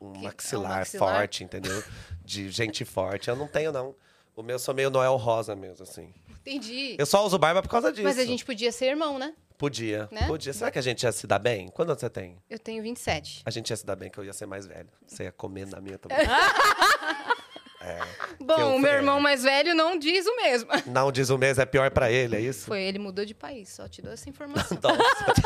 Um 0.01 0.13
Que- 0.13 0.23
maxilar, 0.25 0.73
um 0.73 0.79
maxilar? 0.79 1.15
forte, 1.19 1.45
entendeu? 1.45 1.83
De 2.25 2.51
gente 2.51 2.85
forte. 2.85 3.29
Eu 3.29 3.37
não 3.37 3.47
tenho, 3.49 3.73
não. 3.73 3.95
O 4.35 4.43
meu 4.43 4.59
sou 4.59 4.75
meio 4.75 4.91
Noel 4.91 5.17
Rosa 5.17 5.55
mesmo, 5.57 5.83
assim. 5.83 6.13
Entendi. 6.47 6.95
Eu 6.99 7.07
só 7.07 7.25
uso 7.27 7.37
barba 7.39 7.61
por 7.61 7.69
causa 7.69 7.91
disso. 7.91 8.05
Mas 8.05 8.19
a 8.19 8.25
gente 8.25 8.45
podia 8.45 8.71
ser 8.71 8.87
irmão, 8.87 9.19
né? 9.19 9.35
Podia. 9.59 10.09
Né? 10.13 10.27
Podia. 10.27 10.53
Será 10.53 10.71
que 10.71 10.79
a 10.79 10.83
gente 10.83 11.03
ia 11.03 11.11
se 11.13 11.27
dar 11.27 11.39
bem? 11.39 11.69
Quando 11.69 11.89
você 11.99 12.09
tem? 12.11 12.37
Eu 12.49 12.59
tenho 12.59 12.83
27. 12.83 13.43
A 13.45 13.51
gente 13.51 13.71
ia 13.71 13.77
se 13.77 13.85
dar 13.87 13.97
bem, 13.97 14.11
que 14.11 14.19
eu 14.19 14.25
ia 14.25 14.33
ser 14.33 14.47
mais 14.47 14.67
velho. 14.67 14.89
Você 15.07 15.25
ia 15.25 15.33
comer 15.33 15.67
na 15.67 15.81
minha 15.81 15.99
também. 15.99 16.19
Bom, 18.41 18.55
eu- 18.59 18.75
o 18.75 18.79
meu 18.79 18.91
é. 18.93 18.97
irmão 18.97 19.21
mais 19.21 19.43
velho 19.45 19.75
não 19.75 19.97
diz 19.99 20.27
o 20.27 20.37
mesmo. 20.37 20.69
não 20.87 21.13
diz 21.13 21.31
o 21.31 21.39
mês, 21.39 21.59
é 21.59 21.65
pior 21.65 21.91
pra 21.91 22.11
ele, 22.11 22.35
é 22.37 22.41
isso? 22.41 22.67
Foi, 22.67 22.81
ele 22.83 22.99
mudou 22.99 23.25
de 23.25 23.33
país, 23.35 23.69
só 23.71 23.89
te 23.89 24.03
dou 24.03 24.13
essa 24.13 24.29
informação. 24.31 24.79
Nossa. 24.83 25.43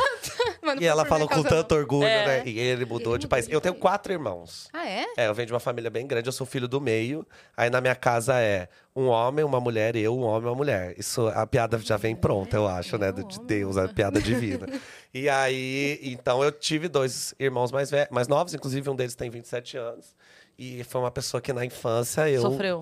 E 0.79 0.85
ela 0.85 1.05
falou 1.05 1.27
com 1.27 1.41
tanto 1.43 1.73
orgulho, 1.75 2.05
É. 2.07 2.25
né? 2.25 2.43
E 2.45 2.59
ele 2.59 2.85
mudou 2.85 3.13
Ele 3.13 3.21
de 3.21 3.27
país. 3.27 3.47
Eu 3.49 3.59
tenho 3.59 3.75
quatro 3.75 4.11
irmãos. 4.13 4.67
Ah, 4.71 4.87
é? 4.87 5.05
É, 5.17 5.27
eu 5.27 5.33
venho 5.33 5.47
de 5.47 5.53
uma 5.53 5.59
família 5.59 5.89
bem 5.89 6.05
grande, 6.07 6.27
eu 6.27 6.33
sou 6.33 6.45
filho 6.45 6.67
do 6.67 6.79
meio. 6.79 7.25
Aí 7.57 7.69
na 7.69 7.81
minha 7.81 7.95
casa 7.95 8.39
é 8.39 8.67
um 8.95 9.07
homem, 9.07 9.43
uma 9.43 9.59
mulher, 9.59 9.95
eu, 9.95 10.15
um 10.17 10.21
homem 10.23 10.43
e 10.43 10.49
uma 10.49 10.55
mulher. 10.55 10.93
Isso, 10.97 11.27
a 11.29 11.45
piada 11.47 11.77
já 11.79 11.97
vem 11.97 12.15
pronta, 12.15 12.55
eu 12.57 12.67
acho, 12.67 12.97
né? 12.97 13.11
De 13.11 13.39
Deus, 13.41 13.77
a 13.77 13.87
piada 13.87 14.21
divina. 14.21 14.67
E 15.13 15.27
aí, 15.27 15.99
então 16.03 16.41
eu 16.41 16.53
tive 16.53 16.87
dois 16.87 17.33
irmãos 17.37 17.69
mais, 17.69 17.91
ve- 17.91 18.07
mais 18.09 18.29
novos, 18.29 18.53
inclusive 18.53 18.89
um 18.89 18.95
deles 18.95 19.13
tem 19.13 19.29
27 19.29 19.75
anos. 19.75 20.15
E 20.57 20.85
foi 20.85 21.01
uma 21.01 21.11
pessoa 21.11 21.41
que 21.41 21.51
na 21.51 21.65
infância 21.65 22.29
eu. 22.29 22.41
Sofreu. 22.41 22.79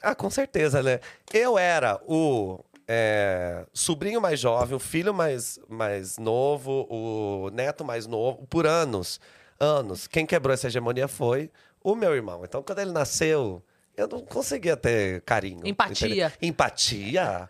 Ah, 0.00 0.14
com 0.14 0.30
certeza, 0.30 0.80
né? 0.80 1.00
Eu 1.34 1.58
era 1.58 2.00
o 2.06 2.60
é, 2.94 3.64
sobrinho 3.72 4.20
mais 4.20 4.38
jovem, 4.38 4.76
o 4.76 4.78
filho 4.78 5.14
mais, 5.14 5.58
mais 5.66 6.18
novo, 6.18 6.86
o 6.90 7.48
neto 7.50 7.82
mais 7.82 8.06
novo, 8.06 8.46
por 8.48 8.66
anos. 8.66 9.18
Anos. 9.58 10.06
Quem 10.06 10.26
quebrou 10.26 10.52
essa 10.52 10.66
hegemonia 10.66 11.08
foi 11.08 11.50
o 11.82 11.94
meu 11.94 12.14
irmão. 12.14 12.44
Então, 12.44 12.62
quando 12.62 12.80
ele 12.80 12.92
nasceu, 12.92 13.62
eu 13.96 14.06
não 14.06 14.20
conseguia 14.20 14.76
ter 14.76 15.22
carinho. 15.22 15.66
Empatia. 15.66 16.06
entendeu? 16.06 16.30
Empatia? 16.42 17.48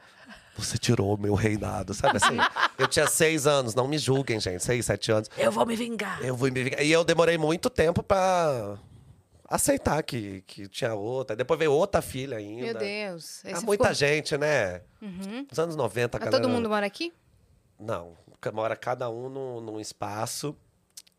Você 0.56 0.78
tirou 0.78 1.12
o 1.12 1.20
meu 1.20 1.34
reinado, 1.34 1.92
sabe 1.92 2.18
assim? 2.18 2.36
eu 2.78 2.86
tinha 2.86 3.08
seis 3.08 3.44
anos, 3.44 3.74
não 3.74 3.88
me 3.88 3.98
julguem, 3.98 4.38
gente. 4.38 4.62
Seis, 4.62 4.86
sete 4.86 5.10
anos. 5.10 5.28
Eu 5.36 5.50
vou 5.50 5.66
me 5.66 5.74
vingar. 5.74 6.24
Eu 6.24 6.36
vou 6.36 6.52
me 6.52 6.62
vingar. 6.62 6.84
E 6.84 6.92
eu 6.92 7.02
demorei 7.02 7.36
muito 7.36 7.68
tempo 7.68 8.00
pra 8.00 8.78
aceitar 9.54 10.02
que, 10.02 10.42
que 10.46 10.68
tinha 10.68 10.94
outra. 10.94 11.34
Depois 11.36 11.58
veio 11.58 11.72
outra 11.72 12.00
filha 12.02 12.36
ainda. 12.38 12.62
Meu 12.64 12.74
Deus. 12.78 13.42
Há 13.44 13.60
muita 13.60 13.84
ficou- 13.84 13.94
gente, 13.94 14.36
né? 14.36 14.82
Uhum. 15.00 15.46
Nos 15.48 15.58
anos 15.58 15.76
90, 15.76 16.16
a 16.16 16.18
Ah, 16.18 16.24
galera... 16.24 16.42
todo 16.42 16.50
mundo 16.50 16.68
mora 16.68 16.86
aqui? 16.86 17.12
Não. 17.78 18.16
Mora 18.52 18.74
cada 18.76 19.08
um 19.08 19.28
num, 19.28 19.60
num 19.60 19.80
espaço. 19.80 20.56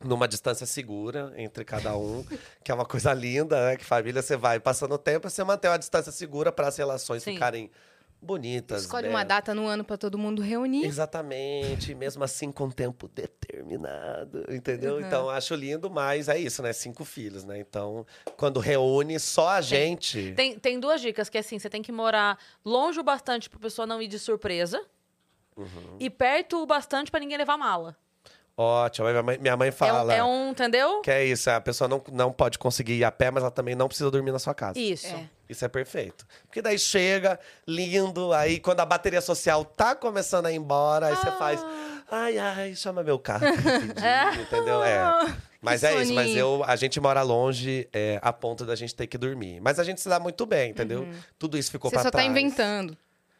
numa 0.04 0.28
distância 0.28 0.66
segura 0.66 1.32
entre 1.38 1.64
cada 1.64 1.96
um, 1.96 2.26
que 2.62 2.70
é 2.70 2.76
uma 2.76 2.86
coisa 2.86 3.14
linda, 3.14 3.70
né? 3.70 3.78
Que 3.78 3.86
família 3.86 4.22
você 4.22 4.36
vai 4.36 4.60
passando 4.60 4.94
o 4.96 4.98
tempo, 4.98 5.30
você 5.30 5.42
mantém 5.46 5.72
uma 5.72 5.80
distância 5.80 6.12
segura 6.12 6.52
para 6.52 6.68
as 6.68 6.76
relações 6.76 7.24
Sim. 7.24 7.34
ficarem 7.36 7.72
bonitas. 8.24 8.84
Escolhe 8.84 9.08
né? 9.08 9.14
uma 9.14 9.24
data 9.24 9.54
no 9.54 9.68
ano 9.68 9.84
pra 9.84 9.98
todo 9.98 10.18
mundo 10.18 10.42
reunir. 10.42 10.86
Exatamente, 10.86 11.94
mesmo 11.94 12.24
assim 12.24 12.52
com 12.52 12.70
tempo 12.70 13.08
determinado, 13.08 14.46
entendeu? 14.50 14.96
Uhum. 14.96 15.02
Então 15.02 15.30
acho 15.30 15.54
lindo, 15.56 15.90
mas 15.90 16.30
é 16.30 16.38
isso, 16.40 16.64
né? 16.64 16.72
Cinco 16.74 17.04
filhos, 17.04 17.44
né? 17.44 17.60
Então, 17.60 18.06
quando 18.38 18.60
reúne 18.60 19.20
só 19.20 19.50
a 19.50 19.62
gente. 19.62 20.34
Tem, 20.36 20.58
tem 20.58 20.80
duas 20.80 21.02
dicas, 21.02 21.30
que 21.30 21.38
é 21.38 21.42
assim, 21.42 21.60
você 21.60 21.70
tem 21.70 21.82
que 21.82 21.92
morar 21.92 22.38
longe 22.64 23.00
o 23.00 23.04
bastante 23.04 23.50
pra 23.50 23.60
pessoa 23.60 23.86
não 23.86 24.02
ir 24.02 24.08
de 24.08 24.18
surpresa. 24.18 24.84
Uhum. 25.56 25.98
E 26.00 26.10
perto 26.10 26.62
o 26.62 26.66
bastante 26.66 27.12
pra 27.12 27.20
ninguém 27.20 27.38
levar 27.38 27.58
mala. 27.58 27.96
Ótimo, 28.56 29.08
minha 29.08 29.24
mãe, 29.24 29.38
minha 29.40 29.58
mãe 29.58 29.68
É 29.70 29.72
um, 29.72 29.74
fala. 29.74 30.14
é 30.14 30.24
um, 30.24 30.52
entendeu? 30.52 31.02
Que 31.02 31.10
é 31.10 31.26
isso, 31.26 31.50
a 31.50 31.60
pessoa 31.60 31.88
não, 31.88 32.04
não 32.12 32.32
pode 32.32 32.60
conseguir 32.60 32.94
ir 32.94 33.04
a 33.04 33.12
pé, 33.12 33.32
mas 33.32 33.42
ela 33.42 33.52
também 33.52 33.74
não 33.74 33.88
precisa 33.88 34.12
dormir 34.12 34.32
na 34.32 34.38
sua 34.38 34.54
casa. 34.54 34.78
Isso. 34.78 35.08
É. 35.08 35.28
Isso 35.50 35.64
é 35.66 35.68
perfeito. 35.68 36.26
Porque 36.46 36.62
daí 36.62 36.80
chega, 36.80 37.40
lindo, 37.68 38.32
aí 38.34 38.60
quando 38.60 38.80
a 38.80 38.86
bateria 38.86 39.22
social 39.22 39.64
tá 39.66 39.94
começando 39.96 40.46
a 40.46 40.52
ir 40.52 40.56
embora, 40.56 41.08
aí 41.08 41.16
você 41.16 41.28
Ah. 41.30 41.32
faz. 41.34 41.66
Ai, 42.12 42.38
ai, 42.38 42.76
chama 42.76 43.04
meu 43.04 43.18
carro. 43.20 43.46
rapidinho", 43.46 43.94
Entendeu? 44.42 44.84
É. 44.84 45.36
Mas 45.62 45.82
Que 45.82 45.88
é 45.88 46.02
isso, 46.02 46.14
mas 46.14 46.26
soninho. 46.28 46.40
eu, 46.40 46.64
a 46.66 46.76
gente 46.76 47.00
mora 47.00 47.22
longe 47.22 47.88
é, 47.94 48.20
a 48.22 48.32
ponto 48.34 48.66
da 48.66 48.76
gente 48.76 48.94
ter 48.94 49.08
que 49.08 49.18
dormir. 49.18 49.60
Mas 49.62 49.80
a 49.80 49.84
gente 49.84 50.02
se 50.02 50.10
dá 50.10 50.20
muito 50.20 50.46
bem, 50.46 50.72
entendeu? 50.72 51.08
Tudo 51.40 51.58
isso 51.58 51.72
ficou 51.72 51.90
Você 51.90 51.96
pra 51.96 52.04
só 52.04 52.12
trás. 52.12 52.26
tá 52.26 52.30
inventando. 52.30 52.98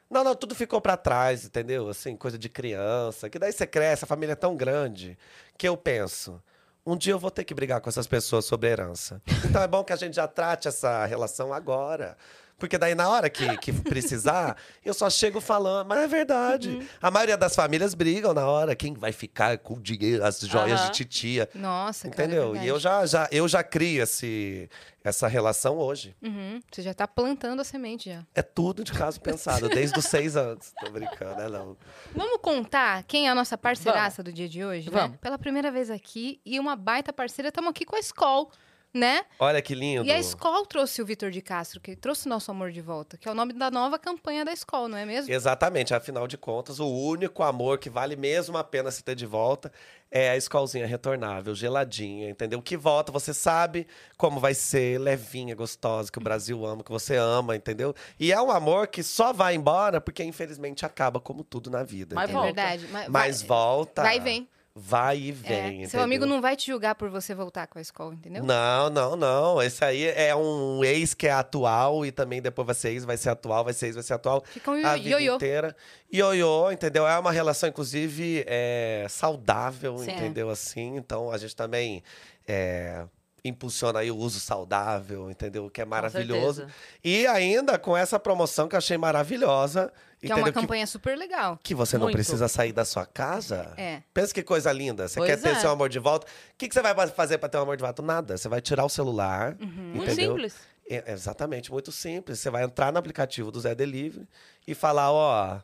Não, 0.10 0.24
não, 0.24 0.36
tudo 0.36 0.54
ficou 0.56 0.80
pra 0.80 0.96
trás, 0.96 1.44
entendeu? 1.46 1.90
Assim, 1.90 2.16
coisa 2.16 2.38
de 2.38 2.48
criança. 2.48 3.30
Que 3.30 3.40
daí 3.40 3.52
você 3.52 3.66
cresce, 3.68 4.04
a 4.06 4.08
família 4.08 4.34
é 4.34 4.36
tão 4.36 4.56
grande 4.56 5.18
que 5.58 5.68
eu 5.68 5.76
penso. 5.76 6.42
Um 6.86 6.98
dia 6.98 7.14
eu 7.14 7.20
vou 7.20 7.32
ter 7.32 7.46
que 7.46 7.54
brigar 7.54 7.80
com 7.80 7.90
essas 7.90 8.08
pessoas 8.08 8.44
sobre 8.44 8.70
herança. 8.70 9.22
Então 9.46 9.62
é 9.62 9.68
bom 9.68 9.84
que 9.84 9.94
a 9.94 9.96
gente 9.96 10.16
já 10.16 10.28
trate 10.28 10.68
essa 10.68 11.06
relação 11.06 11.54
agora. 11.54 12.18
Porque 12.58 12.78
daí, 12.78 12.96
na 12.96 13.10
hora 13.10 13.30
que, 13.30 13.58
que 13.58 13.74
precisar, 13.74 14.56
eu 14.86 14.94
só 14.94 15.10
chego 15.10 15.42
falando. 15.42 15.88
Mas 15.88 16.00
é 16.00 16.08
verdade. 16.08 16.70
Uhum. 16.70 16.86
A 17.02 17.12
maioria 17.12 17.38
das 17.38 17.56
famílias 17.56 17.94
brigam 17.94 18.34
na 18.34 18.48
hora. 18.48 18.76
Quem 18.76 18.94
vai 18.94 19.12
ficar 19.12 19.58
com 19.58 19.74
o 19.76 19.80
dinheiro, 19.82 20.24
as 20.24 20.40
joias 20.40 20.80
Aham. 20.80 20.92
de 20.92 20.98
titia. 20.98 21.50
Nossa, 21.54 22.10
cara, 22.10 22.24
é 22.24 22.26
Entendeu? 22.26 22.56
e 22.56 22.68
eu 22.68 22.80
já, 22.80 23.06
já, 23.06 23.28
eu 23.32 23.48
já 23.48 23.64
crio 23.64 24.04
esse, 24.04 24.70
essa 25.04 25.28
relação 25.28 25.78
hoje. 25.78 26.16
Uhum, 26.22 26.62
Você 26.72 26.82
já 26.82 26.94
tá 26.94 27.08
plantando 27.08 27.60
a 27.60 27.64
semente 27.66 28.10
já. 28.10 28.24
É 28.34 28.42
tudo 28.42 28.84
de 28.84 28.94
caso 28.94 29.20
pensado, 29.20 29.68
desde 29.68 30.00
os 30.00 30.06
seis 30.06 30.38
anos. 30.38 30.72
Tô 30.80 30.90
brincando, 30.90 31.42
é 31.42 31.50
não. 31.50 31.76
Vamos 32.16 32.40
contar 32.42 33.04
quem 33.04 33.28
é 33.28 33.32
a 33.32 33.36
nossa 33.36 33.58
parceiraça 33.58 34.24
do 34.24 34.32
dia 34.32 34.48
de 34.48 34.64
hoje, 34.64 34.90
né? 34.90 35.02
Vamos. 35.02 35.18
Pela 35.18 35.38
primeira 35.38 35.72
vez 35.72 35.90
aqui 35.92 36.40
e 36.46 36.60
uma 36.60 36.76
baita 36.76 37.12
parceira, 37.12 37.50
estamos 37.50 37.70
aqui 37.72 37.84
com 37.86 37.96
a 37.96 38.00
Skol, 38.00 38.52
né? 38.94 39.26
Olha 39.40 39.62
que 39.62 39.74
lindo. 39.74 40.06
E 40.06 40.12
a 40.12 40.20
Skol 40.20 40.66
trouxe 40.66 41.02
o 41.02 41.06
Vitor 41.06 41.32
de 41.32 41.42
Castro, 41.42 41.80
que 41.80 41.96
trouxe 41.96 42.28
o 42.28 42.30
nosso 42.30 42.52
amor 42.52 42.72
de 42.72 42.82
volta, 42.82 43.18
que 43.18 43.28
é 43.28 43.32
o 43.32 43.36
nome 43.36 43.54
da 43.54 43.72
nova 43.72 43.98
campanha 43.98 44.46
da 44.46 44.54
Skol, 44.54 44.88
não 44.88 44.98
é 44.98 45.06
mesmo? 45.06 45.34
Exatamente, 45.34 45.94
afinal 45.94 46.28
de 46.28 46.38
contas, 46.38 46.80
o 46.80 46.88
único 46.88 47.42
amor 47.44 47.80
que 47.80 47.90
vale 47.90 48.16
mesmo 48.16 48.58
a 48.58 48.64
pena 48.64 48.92
se 48.92 49.04
ter 49.04 49.16
de 49.16 49.26
volta 49.26 49.72
é 50.12 50.30
a 50.30 50.38
escolzinha 50.38 50.86
retornável, 50.86 51.56
geladinha, 51.56 52.30
entendeu? 52.30 52.62
Que 52.62 52.78
volta, 52.78 53.12
você 53.12 53.34
sabe 53.34 53.88
como 54.16 54.40
vai 54.40 54.54
ser, 54.54 55.00
levinha, 55.00 55.56
gostosa, 55.56 56.12
que 56.12 56.20
o 56.20 56.22
Brasil 56.22 56.64
ama, 56.64 56.84
que 56.84 56.92
você 56.92 57.16
ama, 57.16 57.56
entendeu? 57.56 57.96
E 58.20 58.32
é 58.32 58.40
um 58.40 58.52
amor 58.52 58.86
que 58.88 59.02
só 59.02 59.34
vai 59.34 59.56
embora 59.56 60.00
porque, 60.00 60.24
infelizmente, 60.24 60.86
acaba 60.86 61.20
como 61.20 61.44
tudo 61.44 61.72
na 61.72 61.82
vida. 61.84 62.14
Mas 62.14 62.30
É 62.30 62.32
entendeu? 62.32 62.44
volta. 62.44 62.62
verdade. 62.62 62.88
Mas, 62.92 63.08
Mas 63.10 63.42
vai, 63.42 63.48
volta. 63.48 64.02
vai 64.04 64.18
e 64.18 64.20
vem. 64.20 64.48
Vai 64.76 65.20
e 65.20 65.30
É, 65.30 65.32
vem. 65.34 65.88
seu 65.88 66.02
amigo 66.02 66.26
não 66.26 66.42
vai 66.42 66.56
te 66.56 66.66
julgar 66.66 66.96
por 66.96 67.08
você 67.08 67.36
voltar 67.36 67.68
com 67.68 67.78
a 67.78 67.82
Skol, 67.84 68.12
entendeu? 68.14 68.44
Não, 68.44 68.90
não, 68.90 69.16
não. 69.16 69.62
Esse 69.62 69.86
aí 69.86 70.04
é 70.06 70.36
um 70.36 70.84
ex 70.84 71.14
que 71.14 71.28
é 71.28 71.32
atual 71.32 72.04
e 72.04 72.12
também 72.12 72.42
depois 72.42 72.66
vai 72.66 72.74
ser 72.74 72.90
ex, 72.90 73.06
vai 73.06 73.16
ser 73.16 73.30
atual, 73.30 73.64
vai 73.64 73.74
ser 73.74 73.86
ex, 73.88 73.96
vai 73.96 74.04
ser 74.04 74.16
atual. 74.16 74.44
Fica 74.48 74.72
um 74.72 74.84
a 74.84 74.96
vida 74.96 75.10
ioiô. 75.10 75.36
inteira. 75.36 75.76
Ioiô, 76.12 76.72
entendeu? 76.72 77.08
É 77.08 77.20
uma 77.20 77.32
relação, 77.32 77.70
inclusive, 77.70 78.44
é, 78.48 79.06
saudável, 79.10 80.04
entendeu? 80.04 80.50
Assim, 80.50 80.96
então 80.98 81.32
a 81.32 81.38
gente 81.38 81.56
também 81.56 82.02
é, 82.48 83.06
impulsiona 83.46 84.00
aí 84.00 84.10
o 84.10 84.18
uso 84.18 84.40
saudável, 84.40 85.30
entendeu? 85.30 85.70
Que 85.70 85.82
é 85.82 85.86
maravilhoso. 85.86 86.66
E 87.04 87.28
ainda 87.28 87.78
com 87.78 87.96
essa 87.96 88.18
promoção 88.20 88.68
que 88.68 88.74
eu 88.74 88.80
achei 88.80 88.98
maravilhosa, 88.98 89.94
Que 90.28 90.32
é 90.32 90.36
entendeu? 90.36 90.46
uma 90.46 90.54
Que, 90.54 90.60
campanha 90.62 90.88
super 90.88 91.18
legal. 91.18 91.60
que 91.62 91.76
você 91.76 91.98
não 91.98 92.06
Muito. 92.06 92.16
precisa 92.16 92.48
sair 92.48 92.72
da 92.72 92.86
sua 92.86 93.06
casa. 93.06 93.74
É. 93.78 94.02
Pensa 94.14 94.34
que 94.34 94.42
coisa 94.44 94.72
linda. 94.72 95.08
Você 95.08 95.20
Pois 95.20 95.30
quer 95.30 95.42
ter 95.42 95.50
é. 95.50 95.60
seu 95.60 95.70
amor 95.70 95.90
de 95.90 96.00
volta. 96.00 96.26
O 96.26 96.30
que, 96.58 96.68
que 96.68 96.74
você 96.74 96.82
vai 96.82 96.96
fazer 97.10 97.38
para 97.38 97.50
ter 97.50 97.58
o 97.58 97.62
amor 97.62 97.76
de 97.78 97.84
volta? 97.84 98.02
Nada. 98.02 98.38
Você 98.38 98.48
vai 98.48 98.62
tirar 98.62 98.86
o 98.86 98.90
celular. 98.90 99.56
Muito 99.60 100.04
entendeu? 100.12 100.32
simples. 100.32 100.56
É, 100.90 101.12
exatamente, 101.12 101.72
muito 101.72 101.92
simples. 101.92 102.40
Você 102.40 102.50
vai 102.50 102.64
entrar 102.64 102.92
no 102.92 103.00
aplicativo 103.00 103.52
do 103.52 103.60
Zé 103.60 103.74
Delivery 103.76 104.28
e 104.68 104.74
falar, 104.74 105.12
ó, 105.12 105.60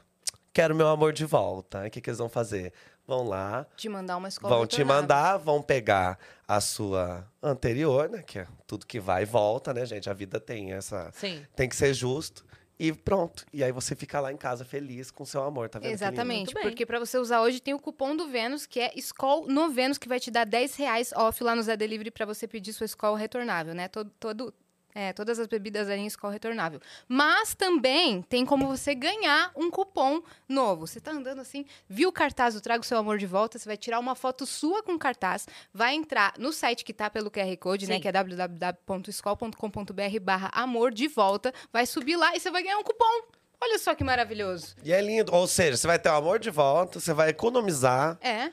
quero 0.53 0.75
meu 0.75 0.87
amor 0.87 1.13
de 1.13 1.25
volta. 1.25 1.85
O 1.85 1.89
que, 1.89 1.99
que 2.01 2.09
eles 2.09 2.19
vão 2.19 2.29
fazer? 2.29 2.73
Vão 3.07 3.27
lá, 3.27 3.65
Te 3.75 3.89
mandar 3.89 4.17
uma 4.17 4.27
Skol 4.29 4.47
vão 4.47 4.67
te 4.67 4.83
mandar, 4.83 5.37
vão 5.37 5.63
pegar 5.63 6.19
a 6.47 6.61
sua 6.61 7.25
anterior, 7.41 8.07
né? 8.07 8.21
Que 8.21 8.37
é 8.39 8.47
tudo 8.67 8.85
que 8.85 8.99
vai 8.99 9.23
e 9.23 9.25
volta, 9.25 9.73
né, 9.73 9.83
gente? 9.83 10.07
A 10.07 10.13
vida 10.13 10.39
tem 10.39 10.73
essa. 10.73 11.09
Sim. 11.13 11.43
Tem 11.55 11.67
que 11.67 11.75
ser 11.75 11.91
justo. 11.95 12.45
E 12.79 12.93
pronto. 12.93 13.45
E 13.51 13.61
aí 13.61 13.73
você 13.73 13.93
fica 13.93 14.21
lá 14.21 14.31
em 14.31 14.37
casa 14.37 14.63
feliz 14.63 15.11
com 15.11 15.25
seu 15.25 15.43
amor, 15.43 15.67
tá 15.67 15.79
vendo? 15.79 15.91
Exatamente, 15.91 16.53
porque 16.53 16.85
para 16.85 16.97
você 16.97 17.17
usar 17.17 17.41
hoje 17.41 17.59
tem 17.59 17.73
o 17.73 17.79
cupom 17.79 18.15
do 18.15 18.29
Vênus, 18.29 18.65
que 18.65 18.79
é 18.79 18.93
Skol 18.95 19.47
no 19.47 19.69
Vênus, 19.69 19.97
que 19.97 20.07
vai 20.07 20.19
te 20.19 20.31
dar 20.31 20.45
10 20.45 20.75
reais 20.75 21.11
off 21.11 21.43
lá 21.43 21.53
no 21.55 21.61
Zé 21.61 21.75
Delivery 21.75 22.09
para 22.09 22.25
você 22.25 22.47
pedir 22.47 22.71
sua 22.71 22.85
Skol 22.85 23.15
retornável, 23.15 23.73
né? 23.73 23.89
Todo, 23.89 24.09
todo, 24.17 24.53
é, 24.99 25.13
todas 25.13 25.39
as 25.39 25.47
bebidas 25.47 25.89
ali 25.89 26.01
em 26.01 26.07
Skol 26.07 26.29
retornável. 26.29 26.81
Mas 27.07 27.55
também 27.55 28.21
tem 28.23 28.45
como 28.45 28.67
você 28.67 28.93
ganhar 28.93 29.49
um 29.55 29.71
cupom 29.71 30.21
novo. 30.47 30.85
Você 30.85 30.99
tá 30.99 31.11
andando 31.11 31.39
assim, 31.39 31.65
viu 31.87 32.09
o 32.09 32.11
cartaz 32.11 32.53
do 32.53 32.59
Trago 32.59 32.85
Seu 32.85 32.97
Amor 32.97 33.17
de 33.17 33.25
Volta, 33.25 33.57
você 33.57 33.65
vai 33.65 33.77
tirar 33.77 33.97
uma 33.97 34.13
foto 34.13 34.45
sua 34.45 34.83
com 34.83 34.95
o 34.95 34.99
cartaz, 34.99 35.47
vai 35.73 35.95
entrar 35.95 36.33
no 36.37 36.51
site 36.51 36.83
que 36.83 36.91
tá 36.93 37.09
pelo 37.09 37.31
QR 37.31 37.55
Code, 37.57 37.87
né? 37.87 37.95
Sim. 37.95 38.01
Que 38.01 38.09
é 38.09 38.11
www.skol.com.br 38.11 40.19
barra 40.21 40.49
amor 40.51 40.91
de 40.91 41.07
volta, 41.07 41.53
vai 41.71 41.85
subir 41.85 42.17
lá 42.17 42.35
e 42.35 42.41
você 42.41 42.51
vai 42.51 42.61
ganhar 42.61 42.77
um 42.77 42.83
cupom. 42.83 43.39
Olha 43.61 43.77
só 43.77 43.93
que 43.93 44.03
maravilhoso. 44.03 44.75
E 44.83 44.93
é 44.93 45.01
lindo. 45.01 45.33
Ou 45.33 45.45
seja, 45.45 45.77
você 45.77 45.87
vai 45.87 45.99
ter 45.99 46.09
o 46.09 46.15
amor 46.15 46.39
de 46.39 46.49
volta, 46.49 46.99
você 46.99 47.13
vai 47.13 47.29
economizar. 47.29 48.17
É. 48.21 48.51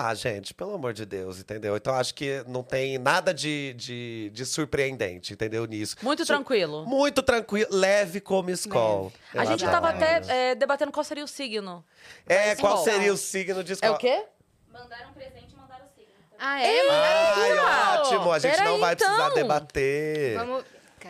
Ah, 0.00 0.14
gente, 0.14 0.54
pelo 0.54 0.74
amor 0.74 0.92
de 0.92 1.04
Deus, 1.04 1.40
entendeu? 1.40 1.76
Então 1.76 1.92
acho 1.92 2.14
que 2.14 2.44
não 2.46 2.62
tem 2.62 2.98
nada 2.98 3.34
de, 3.34 3.74
de, 3.76 4.30
de 4.32 4.46
surpreendente, 4.46 5.32
entendeu? 5.32 5.64
Nisso. 5.64 5.96
Muito 6.02 6.20
Su- 6.24 6.28
tranquilo. 6.28 6.86
Muito 6.86 7.20
tranquilo, 7.20 7.68
leve 7.72 8.20
como 8.20 8.48
escol. 8.48 9.12
A 9.34 9.44
gente 9.44 9.64
tava 9.64 9.88
até 9.88 10.22
é, 10.50 10.54
debatendo 10.54 10.92
qual 10.92 11.02
seria 11.02 11.24
o 11.24 11.26
signo. 11.26 11.84
É, 12.28 12.54
qual 12.54 12.74
Escol. 12.74 12.84
seria 12.92 13.12
o 13.12 13.16
signo 13.16 13.64
de 13.64 13.72
É 13.72 13.74
escola? 13.74 13.94
o 13.94 13.98
quê? 13.98 14.24
Mandaram 14.72 15.12
presente 15.14 15.52
e 15.52 15.56
mandaram 15.56 15.86
signo. 15.96 16.12
Ah, 16.38 16.62
é? 16.62 16.90
Ai, 16.90 17.98
ótimo, 17.98 18.30
a 18.32 18.38
gente 18.38 18.52
Peraí, 18.52 18.68
não 18.68 18.78
vai 18.78 18.94
precisar 18.94 19.16
então. 19.24 19.34
debater. 19.34 20.36
Vamos. 20.38 20.64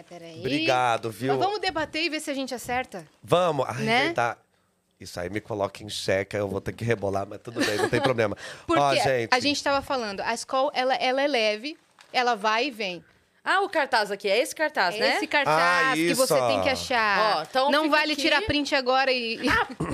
Peraí. 0.09 0.39
Obrigado, 0.39 1.11
viu? 1.11 1.35
Mas 1.35 1.45
vamos 1.45 1.61
debater 1.61 2.03
e 2.05 2.09
ver 2.09 2.21
se 2.21 2.31
a 2.31 2.35
gente 2.35 2.55
acerta. 2.55 3.05
Vamos. 3.23 3.67
Ai, 3.69 3.83
Né? 3.83 4.05
verdade. 4.05 4.39
Isso 5.01 5.21
aí 5.21 5.31
me 5.31 5.41
coloca 5.41 5.83
em 5.85 5.89
xeque, 5.89 6.37
eu 6.37 6.49
vou 6.49 6.61
ter 6.61 6.73
que 6.73 6.85
rebolar, 6.85 7.25
mas 7.27 7.39
tudo 7.41 7.65
bem, 7.65 7.77
não 7.77 7.89
tem 7.89 8.01
problema. 8.01 8.37
Porque 8.67 8.83
Ó, 8.83 8.95
gente, 8.95 9.29
a 9.33 9.39
gente 9.39 9.63
tava 9.63 9.81
falando, 9.81 10.21
a 10.21 10.35
Skol, 10.35 10.73
ela, 10.75 10.95
ela 10.97 11.23
é 11.23 11.27
leve, 11.29 11.79
ela 12.13 12.35
vai 12.35 12.67
e 12.67 12.71
vem. 12.71 13.05
Ah, 13.45 13.63
o 13.63 13.69
cartaz 13.69 14.11
aqui. 14.11 14.29
É 14.29 14.37
esse 14.39 14.55
cartaz, 14.55 14.97
É 14.97 14.99
né? 14.99 15.17
Esse 15.17 15.27
cartaz 15.27 15.87
Ah, 15.87 15.95
que 15.95 16.01
isso, 16.01 16.17
você 16.27 16.35
tem 16.49 16.61
que 16.63 16.69
achar. 16.69 17.37
Ó, 17.39 17.43
então 17.43 17.71
não 17.71 17.89
vale 17.89 18.13
aqui. 18.13 18.21
tirar 18.23 18.43
print 18.43 18.75
agora 18.75 19.11
e. 19.11 19.37
e- 19.37 19.47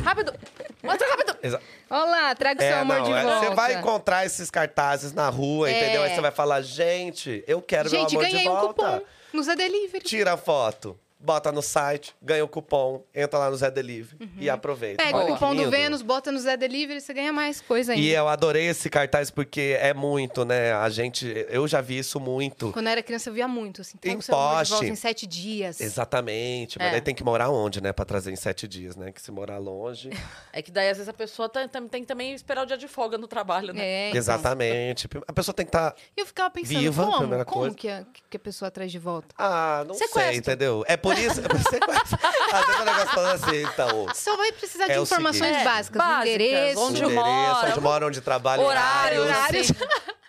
Rápido. 0.02 0.34
Mostra 0.82 1.06
rápido. 1.08 1.37
exa- 1.40 1.61
Olha 1.88 2.04
lá, 2.11 2.34
traga 2.34 2.61
o 2.61 2.64
É, 2.64 2.68
seu 2.70 2.78
amor 2.80 2.96
não, 2.96 3.04
de 3.04 3.12
é, 3.12 3.23
volta. 3.23 3.46
Você 3.49 3.54
vai 3.54 3.75
encontrar 3.75 4.26
esses 4.26 4.50
cartazes 4.50 5.12
na 5.12 5.28
rua, 5.28 5.70
É. 5.70 5.78
entendeu? 5.82 6.02
Aí 6.02 6.14
você 6.14 6.20
vai 6.20 6.32
falar, 6.32 6.62
gente, 6.62 7.44
eu 7.46 7.62
quero 7.62 7.88
Gente, 7.88 8.12
meu 8.12 8.20
amor 8.20 8.25
de 8.26 8.32
ganhei 8.32 8.49
um 8.49 8.52
volta. 8.54 8.68
cupom 8.75 9.02
no 9.32 9.42
Zé 9.44 9.54
Delivery. 9.54 10.02
Tira 10.04 10.32
a 10.32 10.37
foto, 10.37 10.99
bota 11.25 11.50
no 11.50 11.62
site, 11.62 12.14
ganha 12.21 12.45
o 12.45 12.49
cupom, 12.49 13.02
entra 13.14 13.38
lá 13.38 13.50
no 13.50 13.57
Zé 13.57 13.71
Delivery 13.71 14.16
e 14.38 14.50
aproveita. 14.50 15.02
Uhum. 15.02 15.07
Pega 15.09 15.19
Olha 15.25 15.31
o 15.33 15.35
cupom 15.35 15.54
do. 15.57 15.71
Vênus, 15.71 16.02
bota 16.02 16.31
no 16.31 16.38
Zé 16.38 16.57
Delivery, 16.57 17.00
você 17.00 17.14
ganha 17.14 17.33
mais 17.33 17.61
coisa 17.61 17.93
ainda. 17.93 18.04
E 18.04 18.11
eu 18.11 18.28
adorei 18.28 18.66
esse 18.66 18.90
cartaz 18.90 19.31
porque 19.31 19.76
é 19.81 19.95
muito, 19.95 20.45
né? 20.45 20.73
A 20.75 20.88
gente, 20.90 21.26
eu 21.49 21.66
já 21.66 21.81
vi 21.81 21.99
isso 21.99 22.21
muito. 22.21 22.71
Quando 22.73 22.87
eu 22.87 22.93
era 22.93 23.02
criança, 23.02 23.31
eu 23.31 23.35
via 23.35 23.49
muito, 23.49 23.81
assim. 23.81 23.97
Traga 23.97 24.16
Em 24.19 24.21
poste. 24.21 24.71
volta 24.73 24.87
em 24.87 24.95
sete 24.95 25.26
dias. 25.26 25.81
Exatamente. 25.81 26.78
Mas 26.78 26.88
É. 26.88 26.90
daí 26.93 27.00
tem 27.00 27.14
que 27.14 27.25
morar 27.25 27.49
onde, 27.50 27.81
né? 27.81 27.93
Pra 27.93 28.04
trazer 28.04 28.31
em 28.31 28.37
sete 28.37 28.69
dias, 28.69 28.95
né? 28.97 29.11
Que 29.11 29.21
se 29.23 29.31
morar 29.31 29.59
longe. 29.59 30.11
É 30.52 30.62
que 30.62 30.71
daí, 30.71 30.88
às 30.88 30.99
vezes, 30.99 31.09
a 31.09 31.12
pessoa 31.12 31.49
tá- 31.49 31.66
tem, 31.66 31.88
tem 31.88 32.02
que 32.02 32.07
também 32.07 32.33
esperar 32.33 32.62
o 32.62 32.66
dia 32.66 32.76
de 32.76 32.87
folga 32.87 33.19
no 33.19 33.26
trabalho, 33.26 33.73
né? 33.75 33.85
É, 33.85 34.09
então. 34.11 34.19
Exatamente. 34.19 35.09
A 35.26 35.33
pessoa 35.33 35.52
tem 35.54 35.64
que 35.66 35.71
estar. 35.71 35.95
E 36.16 36.21
eu 36.21 36.26
ficava 36.26 36.49
pensando, 36.50 36.78
Viva, 36.78 37.04
como? 37.04 37.19
primeira 37.19 37.45
como 37.45 37.61
coisa. 37.62 37.76
que 37.76 37.88
a, 37.88 38.04
que 38.31 38.37
a 38.37 38.40
pessoa 38.40 38.71
traz 38.71 38.93
de 38.93 38.99
volta? 39.00 39.35
Ah, 39.37 39.85
não 39.87 39.95
sei, 39.95 40.07
Sequestro. 40.07 40.37
entendeu? 40.37 40.85
É 40.87 40.97
por 40.97 41.13
isso. 41.18 41.35
Sequestro. 41.71 42.18
Às 42.52 42.66
vezes 42.66 42.80
o 42.80 42.85
negócio 42.85 43.09
falando 43.09 43.44
assim, 43.44 43.62
então. 43.62 44.06
Só 44.14 44.37
vai 44.37 44.52
precisar 44.52 44.85
É 44.85 44.92
de 44.94 44.99
o 44.99 45.02
informações 45.02 45.42
seguinte. 45.42 45.61
É, 45.61 45.64
básicas, 45.64 45.99
básicas, 45.99 46.26
endereço, 46.26 46.80
onde 46.80 47.02
endereço, 47.04 47.14
mora, 47.25 47.68
onde 47.71 47.80
mora, 47.80 48.06
onde 48.06 48.21
trabalha, 48.21 48.62
horário, 48.62 49.23
horários. 49.23 49.71
horários. 49.71 50.14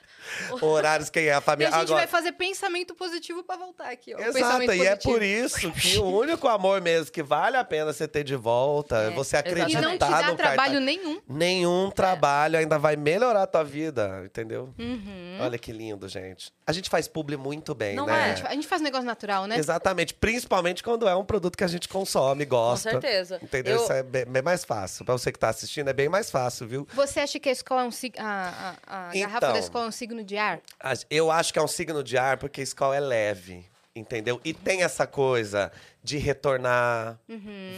Horários, 0.61 1.09
quem 1.09 1.25
é 1.25 1.33
a 1.33 1.37
E 1.37 1.41
família. 1.41 1.69
a 1.69 1.79
gente 1.79 1.83
Agora, 1.89 1.99
vai 2.01 2.07
fazer 2.07 2.31
pensamento 2.33 2.93
positivo 2.95 3.43
pra 3.43 3.55
voltar 3.57 3.89
aqui, 3.91 4.13
ó. 4.15 4.19
Exato, 4.19 4.63
e 4.71 4.81
é 4.85 4.95
positivo. 4.95 5.13
por 5.13 5.21
isso 5.23 5.71
que 5.71 5.97
o 5.97 6.05
único 6.05 6.47
amor 6.47 6.81
mesmo 6.81 7.11
que 7.11 7.23
vale 7.23 7.57
a 7.57 7.63
pena 7.63 7.91
você 7.93 8.07
ter 8.07 8.23
de 8.23 8.35
volta 8.35 8.97
é 8.97 9.09
você 9.11 9.37
acreditar 9.37 9.79
E 9.79 9.81
não 9.81 9.91
te 9.93 9.99
dá 9.99 10.23
no 10.23 10.35
trabalho 10.35 10.57
cartaz. 10.73 10.83
nenhum. 10.83 11.21
Nenhum 11.27 11.89
trabalho 11.91 12.57
ainda 12.57 12.77
vai 12.77 12.95
melhorar 12.95 13.43
a 13.43 13.47
tua 13.47 13.63
vida, 13.63 14.21
entendeu? 14.25 14.73
Uhum. 14.77 15.37
Olha 15.41 15.57
que 15.57 15.71
lindo, 15.71 16.07
gente. 16.07 16.51
A 16.65 16.71
gente 16.71 16.89
faz 16.89 17.07
publi 17.07 17.37
muito 17.37 17.75
bem, 17.75 17.95
Não 17.95 18.05
né? 18.05 18.35
é? 18.41 18.47
A 18.47 18.53
gente 18.53 18.67
faz 18.67 18.81
negócio 18.81 19.05
natural, 19.05 19.45
né? 19.47 19.57
Exatamente, 19.57 20.13
principalmente 20.13 20.81
quando 20.83 21.07
é 21.07 21.15
um 21.15 21.23
produto 21.25 21.57
que 21.57 21.63
a 21.63 21.67
gente 21.67 21.87
consome, 21.87 22.45
Com 22.45 22.55
gosta. 22.55 22.91
certeza. 22.91 23.39
Entendeu? 23.41 23.75
Eu- 23.77 23.83
Isso 23.83 23.91
é 23.93 24.03
bem, 24.03 24.25
bem 24.25 24.41
mais 24.41 24.63
fácil. 24.65 25.05
Pra 25.05 25.13
você 25.13 25.31
que 25.31 25.39
tá 25.39 25.49
assistindo, 25.49 25.89
é 25.89 25.93
bem 25.93 26.09
mais 26.09 26.29
fácil, 26.31 26.67
viu? 26.67 26.87
Você 26.93 27.19
acha 27.19 27.39
que 27.39 27.49
a 27.49 27.51
escola 27.51 27.81
é 27.81 27.85
um 27.85 27.91
sig... 27.91 28.13
a, 28.17 28.75
a, 28.87 29.09
a 29.09 29.13
garrafa 29.13 29.37
Então. 29.37 29.53
da 29.53 29.59
escola 29.59 29.85
é 29.85 29.87
um 29.87 29.91
signo 29.91 30.23
de 30.23 30.37
ar? 30.37 30.44
A- 30.79 30.93
Eu 31.09 31.29
acho 31.31 31.51
que 31.53 31.59
é 31.59 31.61
um 31.61 31.67
signo 31.67 32.03
de 32.03 32.17
ar 32.17 32.37
porque 32.37 32.61
a 32.61 32.63
escola 32.63 32.95
é 32.95 32.99
leve, 32.99 33.65
entendeu? 33.95 34.39
E 34.43 34.53
tem 34.53 34.83
essa 34.83 35.05
coisa 35.07 35.71
de 36.03 36.17
retornar, 36.19 37.17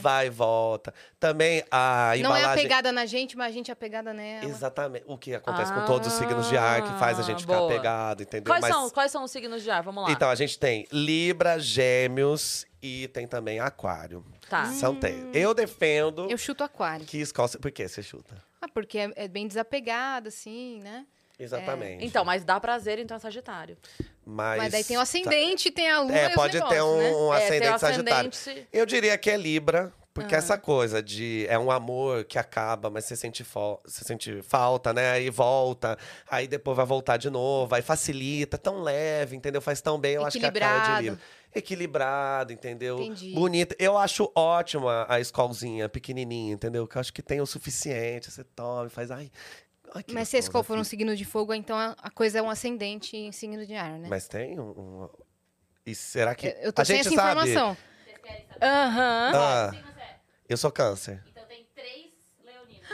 vai 0.02 0.28
e 0.28 0.30
volta. 0.30 0.94
Também 1.20 1.64
a 1.72 2.12
Uhum. 2.16 2.24
Não 2.24 2.36
é 2.36 2.40
embalagem... 2.40 2.66
apegada 2.66 2.92
na 2.92 3.06
gente, 3.06 3.38
mas 3.38 3.48
a 3.48 3.52
gente 3.54 3.70
é 3.70 3.74
apegada 3.74 4.14
nela. 4.14 4.44
Exatamente. 4.46 5.06
O 5.08 5.18
que 5.18 5.34
acontece 5.34 5.72
com 5.74 5.86
todos 5.86 6.08
os 6.10 6.14
signos 6.14 6.50
de 6.50 6.58
ar 6.58 6.82
que 6.82 7.00
faz 7.00 7.20
a 7.20 7.24
gente 7.24 7.38
Ah, 7.38 7.40
ficar 7.42 7.58
boa. 7.58 7.72
apegado, 7.72 8.24
entendeu? 8.24 8.52
Quais, 8.52 8.62
Mas- 8.62 8.74
são, 8.74 8.90
quais 8.90 9.12
são 9.12 9.24
os 9.24 9.32
signos 9.32 9.64
de 9.64 9.70
ar? 9.72 9.82
Vamos 9.82 10.04
lá. 10.04 10.12
Então, 10.12 10.30
a 10.30 10.36
gente 10.36 10.60
tem 10.60 10.86
Libra, 10.92 11.58
Gêmeos 11.58 12.66
e 12.82 13.08
tem 13.10 13.26
também 13.28 13.60
Aquário. 13.62 14.26
Tá. 14.50 14.66
São 14.74 14.94
três. 14.96 15.24
Eu 15.34 15.54
defendo 15.54 16.30
Eu 16.30 16.38
chuto 16.38 16.64
aquário. 16.64 17.06
que 17.06 17.20
escola... 17.20 17.48
Por 17.62 17.72
que 17.72 17.88
você 17.88 18.02
chuta? 18.04 18.44
Ah, 18.62 18.68
porque 18.68 18.98
é, 18.98 19.12
é 19.16 19.28
bem 19.28 19.48
desapegado, 19.48 20.28
assim, 20.30 20.80
né? 20.84 21.06
Exatamente. 21.40 22.06
Então, 22.06 22.26
mas 22.26 22.44
dá 22.44 22.60
prazer, 22.60 22.98
então 23.00 23.16
é 23.18 23.20
Sagitário. 23.20 23.78
Mas, 24.26 24.58
Mas 24.58 24.72
daí 24.72 24.84
tem 24.84 24.98
o 24.98 25.00
ascendente, 25.00 25.72
tem 25.72 25.90
a 25.90 26.02
lua 26.02 26.18
É, 26.18 26.26
e 26.26 26.28
os 26.30 26.34
pode 26.36 26.54
ter 26.54 26.64
negócios, 26.64 26.84
um, 26.86 26.98
né? 26.98 27.12
um 27.12 27.34
É, 27.34 27.38
ascendente 27.38 27.80
sagitário. 27.80 28.30
ascendente- 28.30 28.68
Eu 28.74 28.86
diria 28.86 29.18
que 29.18 29.30
é 29.30 29.38
Libra, 29.38 29.94
porque 30.14 30.34
Ah. 30.36 30.40
essa 30.40 30.58
coisa 30.58 31.02
de 31.02 31.46
é 31.48 31.58
um 31.60 31.70
amor 31.72 32.26
que 32.26 32.38
acaba, 32.40 32.90
mas 32.90 33.06
você 33.06 33.16
sente, 33.16 33.44
você 33.44 34.04
sente 34.04 34.42
falta, 34.42 34.92
né? 34.92 35.12
Aí 35.12 35.30
volta, 35.30 35.98
aí 36.30 36.48
depois 36.48 36.76
vai 36.76 36.86
voltar 36.86 37.18
de 37.18 37.30
novo, 37.30 37.74
aí 37.76 37.82
facilita, 37.84 38.58
tão 38.58 38.82
leve, 38.82 39.36
entendeu? 39.36 39.62
Faz 39.62 39.80
tão 39.80 40.00
bem, 40.00 40.16
eu 40.16 40.26
acho 40.26 40.40
que 40.40 40.46
é 40.46 40.50
a 40.50 40.52
cara 40.52 40.96
de. 40.98 41.04
Libra. 41.10 41.20
Equilibrado, 41.56 42.54
entendeu? 42.54 43.00
Entendi. 43.02 43.34
Bonita. 43.34 43.76
Eu 43.80 43.98
acho 43.98 44.32
ótima 44.36 45.06
a 45.10 45.20
escolzinha 45.20 45.88
pequenininha, 45.90 46.54
entendeu? 46.54 46.88
Que 46.88 46.98
eu 46.98 47.00
acho 47.00 47.14
que 47.14 47.22
tem 47.22 47.42
o 47.42 47.46
suficiente, 47.46 48.30
você 48.32 48.44
toma 48.44 48.88
e 48.88 48.90
faz, 48.90 49.10
ai... 49.12 49.32
ai 49.96 50.04
Mas 50.12 50.30
se 50.30 50.36
a 50.36 50.40
escola 50.40 50.64
for 50.64 50.78
um 50.78 50.84
signo 50.84 51.16
de 51.16 51.26
fogo, 51.26 51.54
então 51.54 51.78
a 51.78 51.96
a 52.02 52.10
coisa 52.10 52.40
é 52.40 52.42
um 52.42 52.50
ascendente 52.50 53.16
em 53.18 53.32
signo 53.32 53.66
de 53.66 53.74
ar, 53.76 53.92
né? 53.92 54.08
Mas 54.10 54.28
tem 54.28 54.60
um... 54.60 54.70
um- 54.70 55.10
E 55.86 55.96
será 55.96 56.36
que... 56.36 56.48
Eu- 56.48 56.54
Eu 56.62 56.74
tô 56.74 56.82
a 56.82 56.86
sem 56.86 56.98
gente 56.98 57.08
essa 57.08 57.16
sabe... 57.16 57.42
informação. 57.50 57.78
Vocês 58.06 58.18
querem 58.24 58.46
saber? 58.48 58.66
Aham. 58.66 59.32
Ah, 59.36 59.72
zero. 59.72 59.86
eu 60.50 60.58
sou 60.58 60.72
câncer. 60.72 61.24
Então 61.32 61.46
tem 61.46 61.68
três 61.76 62.08
leoninos. 62.44 62.88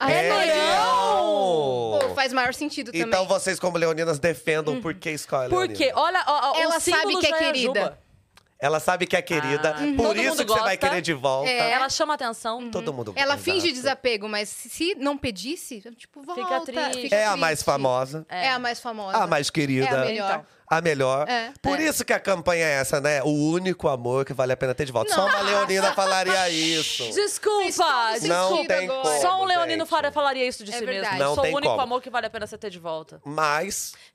Ah, 0.00 0.10
É 0.10 0.22
leão! 0.22 0.38
leão! 0.38 1.98
Pô, 2.08 2.14
faz 2.14 2.32
maior 2.32 2.54
sentido 2.54 2.86
também. 2.92 3.02
Então 3.06 3.26
vocês, 3.26 3.58
como 3.60 3.76
leoninas, 3.78 4.18
defendam 4.18 4.80
por 4.80 4.94
que 4.94 5.10
escolhe 5.10 5.50
Por 5.50 5.68
quê? 5.68 5.92
Olha, 5.94 6.22
ó, 6.26 6.52
ó, 6.52 6.60
Ela 6.60 6.76
o 6.76 6.80
símbolo 6.80 7.02
sabe 7.12 7.20
que 7.20 7.26
é 7.26 7.30
já 7.30 7.38
querida. 7.38 7.80
a 7.80 7.82
juba. 7.84 8.03
Ela 8.64 8.80
sabe 8.80 9.06
que 9.06 9.14
é 9.14 9.20
querida, 9.20 9.74
Ah, 9.76 9.94
por 9.94 10.16
isso 10.16 10.36
que 10.38 10.44
você 10.46 10.58
vai 10.60 10.76
gosta. 10.76 10.76
querer 10.78 11.02
de 11.02 11.12
volta. 11.12 11.50
É. 11.50 11.72
Ela 11.72 11.90
chama 11.90 12.14
atenção. 12.14 12.70
Todo 12.70 12.94
mundo 12.94 13.12
Ela 13.14 13.34
exato. 13.34 13.42
finge 13.42 13.70
desapego, 13.70 14.26
mas 14.26 14.48
se- 14.48 14.94
não 14.94 15.18
pedisse, 15.18 15.82
tipo, 15.98 16.22
volta. 16.22 16.60
triste. 16.62 17.02
fica 17.02 17.14
É 17.16 17.26
a 17.26 17.36
mais 17.36 17.62
famosa, 17.62 18.24
É. 18.26 18.50
a 18.50 18.58
mais 18.58 18.80
famosa. 18.80 19.18
a 19.18 19.26
mais 19.26 19.50
querida, 19.50 19.86
É 19.86 19.90
a 20.02 20.04
melhor. 20.06 20.30
Então. 20.30 20.46
A 20.76 20.80
melhor. 20.80 21.28
É. 21.28 21.52
Por 21.62 21.80
isso 21.80 22.04
que 22.04 22.12
a 22.12 22.20
campanha 22.20 22.64
é 22.64 22.72
essa, 22.80 23.00
né? 23.00 23.22
O 23.22 23.50
único 23.50 23.88
amor 23.88 24.24
que 24.24 24.32
vale 24.32 24.52
a 24.52 24.56
pena 24.56 24.74
ter 24.74 24.84
de 24.84 24.92
volta. 24.92 25.14
Só 25.14 25.26
uma 25.26 25.40
leonina 25.40 25.92
falaria 25.94 26.48
isso. 26.50 27.04
Desculpa! 27.12 28.18
Não 28.22 28.66
tem 28.66 28.84
agora. 28.88 29.02
como, 29.08 29.20
Só 29.20 29.42
um 29.42 29.44
leonino 29.44 29.84
gente. 29.86 30.12
falaria 30.12 30.46
isso 30.46 30.64
de 30.64 30.72
É 30.72 30.78
si 30.78 30.84
verdade. 30.84 31.14
mesmo. 31.14 31.24
Não 31.28 31.34
Sou 31.34 31.42
tem 31.44 31.52
o 31.52 31.56
único 31.56 31.70
como. 31.72 31.82
amor 31.82 32.02
que 32.02 32.10
vale 32.10 32.26
a 32.26 32.30
pena 32.30 32.46
você 32.46 32.58
ter 32.58 32.70
de 32.70 32.78
volta. 32.78 33.20
Mas... 33.24 33.94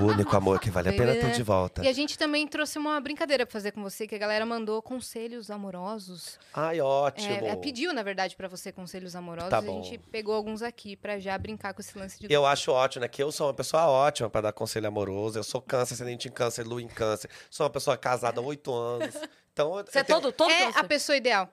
o 0.00 0.04
único 0.06 0.36
amor 0.36 0.60
que 0.60 0.70
vale 0.70 0.88
a 0.88 0.92
pena 0.92 1.14
ter 1.14 1.30
de 1.32 1.42
volta. 1.42 1.84
E 1.84 1.88
a 1.88 1.92
gente 1.92 2.18
também 2.18 2.46
trouxe 2.46 2.78
uma 2.78 3.00
brincadeira 3.00 3.46
pra 3.46 3.52
fazer 3.52 3.72
com 3.72 3.82
você, 3.82 4.06
que 4.06 4.14
a 4.14 4.18
galera 4.18 4.44
mandou 4.44 4.80
conselhos 4.82 5.50
amorosos. 5.50 6.38
Ai, 6.52 6.80
ótimo. 6.80 7.32
É, 7.32 7.48
é, 7.48 7.56
pediu, 7.56 7.92
na 7.92 8.02
verdade, 8.02 8.36
pra 8.36 8.48
você 8.48 8.72
conselhos 8.72 9.14
amorosos. 9.16 9.50
Tá 9.50 9.58
A 9.58 9.62
gente 9.62 9.98
pegou 9.98 10.34
alguns 10.34 10.62
aqui 10.62 10.96
pra 10.96 11.18
já 11.18 11.36
brincar 11.38 11.74
com 11.74 11.80
esse 11.80 11.96
lance 11.98 12.18
de 12.20 12.32
Eu 12.32 12.46
acho 12.46 12.70
ótimo, 12.72 13.02
né? 13.02 13.08
Que 13.08 13.22
eu 13.22 13.30
sou 13.32 13.46
uma 13.48 13.54
pessoa 13.54 13.86
ótima 13.88 14.27
para 14.30 14.42
dar 14.42 14.52
conselho 14.52 14.86
amoroso. 14.88 15.38
Eu 15.38 15.44
sou 15.44 15.60
câncer, 15.62 15.94
ascendente 15.94 16.28
em 16.28 16.30
câncer, 16.30 16.66
lua 16.66 16.82
em 16.82 16.88
câncer. 16.88 17.30
Sou 17.50 17.64
uma 17.64 17.70
pessoa 17.70 17.96
casada 17.96 18.40
há 18.40 18.44
oito 18.44 18.72
anos. 18.72 19.14
Então, 19.52 19.78
eu 19.78 19.84
Você 19.84 19.98
é 19.98 20.04
tenho- 20.04 20.20
todo, 20.20 20.32
todo 20.32 20.50
É 20.50 20.66
câncer. 20.66 20.78
a 20.78 20.84
pessoa 20.84 21.16
ideal. 21.16 21.48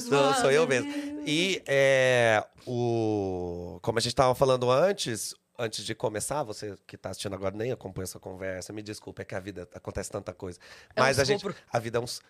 sou, 0.00 0.34
sou 0.34 0.50
eu 0.52 0.66
mesmo. 0.66 0.90
E 1.26 1.62
é, 1.66 2.44
o, 2.66 3.78
como 3.82 3.98
a 3.98 4.00
gente 4.00 4.12
estava 4.12 4.34
falando 4.34 4.70
antes, 4.70 5.34
antes 5.58 5.84
de 5.84 5.94
começar, 5.94 6.42
você 6.42 6.76
que 6.86 6.94
está 6.96 7.10
assistindo 7.10 7.34
agora 7.34 7.56
nem 7.56 7.72
acompanha 7.72 8.04
essa 8.04 8.20
conversa, 8.20 8.72
me 8.72 8.82
desculpa, 8.82 9.22
é 9.22 9.24
que 9.24 9.34
a 9.34 9.40
vida 9.40 9.68
acontece 9.74 10.10
tanta 10.10 10.32
coisa. 10.32 10.58
É 10.94 11.00
um 11.00 11.04
Mas 11.04 11.18
a 11.18 11.24
gente. 11.24 11.44
A 11.72 11.78
vida 11.78 11.98
é 11.98 12.00
uns. 12.00 12.20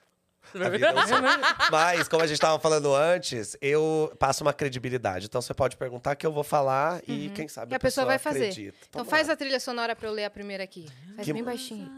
A 0.55 0.68
vida 0.70 0.87
é 0.87 0.92
um. 0.92 0.96
Mas, 1.70 2.09
como 2.09 2.22
a 2.22 2.27
gente 2.27 2.37
estava 2.37 2.59
falando 2.59 2.94
antes, 2.94 3.57
eu 3.61 4.11
passo 4.18 4.42
uma 4.42 4.53
credibilidade. 4.53 5.27
Então 5.27 5.42
você 5.42 5.53
pode 5.53 5.77
perguntar 5.77 6.16
que 6.16 6.27
eu 6.27 6.33
vou 6.33 6.42
falar 6.44 7.03
e 7.07 7.29
quem 7.35 7.46
sabe 7.48 7.70
E 7.70 7.74
Uhum. 7.74 7.77
a 7.77 7.81
pessoa 7.81 8.07
vai 8.07 8.18
fazer. 8.18 8.48
acredita. 8.48 8.77
Então 8.88 9.01
Vamos 9.01 9.11
faz 9.11 9.27
lá. 9.29 9.35
a 9.35 9.37
trilha 9.37 9.61
sonora 9.61 9.94
pra 9.94 10.09
eu 10.09 10.12
ler 10.12 10.24
a 10.24 10.31
primeira 10.31 10.64
aqui. 10.64 10.87
Faz 11.16 11.27
Que- 11.27 11.33
bem 11.35 11.44
baixinho. 11.44 11.90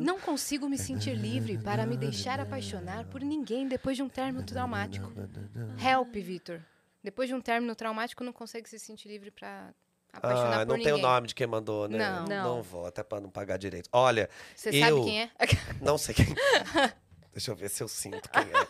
Não 0.00 0.18
consigo 0.20 0.68
me 0.68 0.78
sentir 0.78 1.14
livre 1.14 1.58
para 1.58 1.86
me 1.86 1.96
deixar 1.96 2.38
apaixonar 2.40 3.04
por 3.06 3.20
ninguém 3.20 3.66
depois 3.66 3.96
de 3.96 4.02
um 4.02 4.08
término 4.08 4.44
traumático. 4.44 5.12
Help, 5.84 6.14
Vitor. 6.14 6.60
Depois 7.02 7.28
de 7.28 7.34
um 7.34 7.40
término 7.40 7.74
traumático, 7.74 8.22
não 8.22 8.32
consegue 8.32 8.68
se 8.68 8.78
sentir 8.78 9.08
livre 9.08 9.30
pra 9.30 9.70
apaixonar 10.12 10.60
Ah, 10.62 10.66
por 10.66 10.66
não 10.66 10.74
tem 10.76 10.86
ninguém. 10.92 11.04
o 11.04 11.06
nome 11.08 11.26
de 11.28 11.34
quem 11.34 11.46
mandou, 11.46 11.88
né? 11.88 11.98
Não. 11.98 12.24
Não. 12.26 12.62
vou, 12.62 12.86
até 12.86 13.02
pra 13.02 13.20
não 13.20 13.30
pagar 13.30 13.56
direito. 13.56 13.88
Olha, 13.92 14.28
Você 14.54 14.68
eu 14.70 14.80
sabe 14.80 15.04
quem 15.04 15.22
é? 15.22 15.30
não 15.80 15.96
sei 15.98 16.14
quem. 16.14 16.26
Deixa 17.32 17.50
eu 17.50 17.56
ver 17.56 17.70
se 17.70 17.82
eu 17.82 17.88
sinto 17.88 18.28
quem 18.30 18.42
é. 18.42 18.66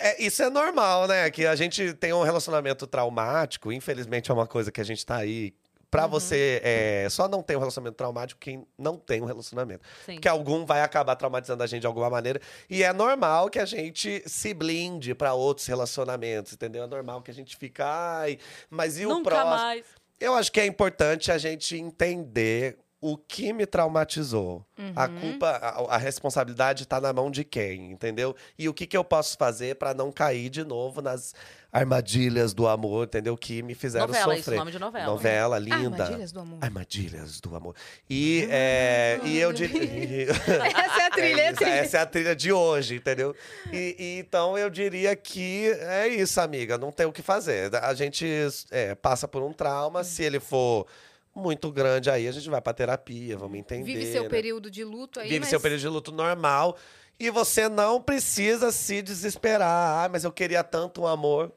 É, 0.00 0.22
Isso 0.22 0.42
é 0.42 0.50
normal, 0.50 1.06
né? 1.06 1.30
Que 1.30 1.46
a 1.46 1.54
gente 1.54 1.94
tem 1.94 2.12
um 2.12 2.22
relacionamento 2.22 2.86
traumático. 2.86 3.72
Infelizmente 3.72 4.30
é 4.30 4.34
uma 4.34 4.46
coisa 4.46 4.70
que 4.72 4.80
a 4.80 4.84
gente 4.84 5.04
tá 5.06 5.16
aí. 5.16 5.54
Pra 5.90 6.04
Uhum. 6.04 6.10
você 6.10 6.60
é, 6.62 7.08
só 7.10 7.26
não 7.26 7.42
tem 7.42 7.56
um 7.56 7.58
relacionamento 7.58 7.96
traumático 7.96 8.40
quem 8.40 8.64
não 8.78 8.96
tem 8.96 9.20
um 9.20 9.24
relacionamento. 9.24 9.82
Sim. 10.06 10.14
Porque 10.14 10.28
algum 10.28 10.64
vai 10.64 10.82
acabar 10.82 11.16
traumatizando 11.16 11.64
a 11.64 11.66
gente 11.66 11.80
de 11.80 11.86
alguma 11.88 12.08
maneira. 12.08 12.40
E 12.68 12.84
é 12.84 12.92
normal 12.92 13.50
que 13.50 13.58
a 13.58 13.64
gente 13.64 14.22
se 14.24 14.54
blinde 14.54 15.16
pra 15.16 15.34
outros 15.34 15.66
relacionamentos, 15.66 16.52
entendeu? 16.52 16.84
É 16.84 16.86
normal 16.86 17.22
que 17.22 17.30
a 17.32 17.34
gente 17.34 17.56
fica, 17.56 17.84
ai, 17.86 18.38
mas 18.68 19.00
e 19.00 19.06
o 19.06 19.08
Nunca 19.08 19.30
próximo? 19.30 19.50
mais. 19.56 19.84
Eu 20.20 20.34
acho 20.34 20.52
que 20.52 20.60
é 20.60 20.66
importante 20.66 21.32
a 21.32 21.38
gente 21.38 21.76
entender 21.76 22.78
o 23.00 23.16
que 23.16 23.50
me 23.52 23.64
traumatizou. 23.64 24.62
A 24.94 25.06
Uhum. 25.08 25.20
culpa, 25.20 25.48
a, 25.48 25.94
a 25.94 25.96
responsabilidade 25.96 26.82
está 26.82 27.00
na 27.00 27.12
mão 27.14 27.30
de 27.30 27.42
quem, 27.44 27.90
entendeu? 27.92 28.36
E 28.58 28.68
o 28.68 28.74
que, 28.74 28.86
que 28.86 28.96
eu 28.96 29.02
posso 29.02 29.38
fazer 29.38 29.76
para 29.76 29.94
não 29.94 30.12
cair 30.12 30.50
de 30.50 30.62
novo 30.62 31.00
nas 31.00 31.34
armadilhas 31.72 32.52
do 32.52 32.66
amor, 32.66 33.06
entendeu? 33.06 33.36
Que 33.36 33.62
me 33.62 33.74
fizeram 33.74 34.06
Novela, 34.06 34.34
isso, 34.34 34.44
sofrer. 34.44 34.58
nome 34.58 34.72
de 34.72 34.78
novela. 34.78 35.06
Novela, 35.06 35.58
linda. 35.58 36.04
Armadilhas 36.04 36.32
do 36.32 36.40
amor. 36.40 36.58
Armadilhas 36.60 37.40
do 37.40 37.56
amor. 37.56 37.74
E, 38.08 38.48
é, 38.50 39.20
e 39.24 39.38
eu 39.38 39.52
diria. 39.52 40.30
Essa 40.34 41.02
é 41.02 41.06
a 41.06 41.10
trilha, 41.10 41.40
é 41.42 41.46
a 41.46 41.50
isso, 41.50 41.56
trilha. 41.56 41.74
Essa 41.74 41.98
é 41.98 42.00
a 42.00 42.06
trilha 42.06 42.36
de 42.36 42.52
hoje, 42.52 42.96
entendeu? 42.96 43.34
E, 43.72 43.96
e 43.98 44.18
então 44.18 44.58
eu 44.58 44.68
diria 44.68 45.14
que 45.14 45.70
é 45.80 46.08
isso, 46.08 46.40
amiga. 46.40 46.76
Não 46.76 46.90
tem 46.90 47.06
o 47.06 47.12
que 47.12 47.22
fazer. 47.22 47.74
A 47.76 47.94
gente 47.94 48.26
é, 48.70 48.94
passa 48.94 49.28
por 49.28 49.42
um 49.42 49.52
trauma. 49.52 50.02
Se 50.02 50.24
ele 50.24 50.40
for 50.40 50.86
muito 51.34 51.70
grande 51.70 52.10
aí, 52.10 52.26
a 52.26 52.32
gente 52.32 52.50
vai 52.50 52.60
pra 52.60 52.74
terapia, 52.74 53.36
vamos 53.36 53.58
entender. 53.58 53.84
Vive 53.84 54.10
seu 54.10 54.24
né? 54.24 54.28
período 54.28 54.70
de 54.70 54.82
luto 54.82 55.20
aí, 55.20 55.28
Vive 55.28 55.40
mas... 55.40 55.48
seu 55.48 55.60
período 55.60 55.80
de 55.80 55.88
luto 55.88 56.12
normal. 56.12 56.76
E 57.18 57.30
você 57.30 57.68
não 57.68 58.00
precisa 58.00 58.72
se 58.72 59.02
desesperar. 59.02 60.06
Ah, 60.06 60.08
mas 60.08 60.24
eu 60.24 60.32
queria 60.32 60.64
tanto 60.64 61.02
um 61.02 61.06
amor. 61.06 61.52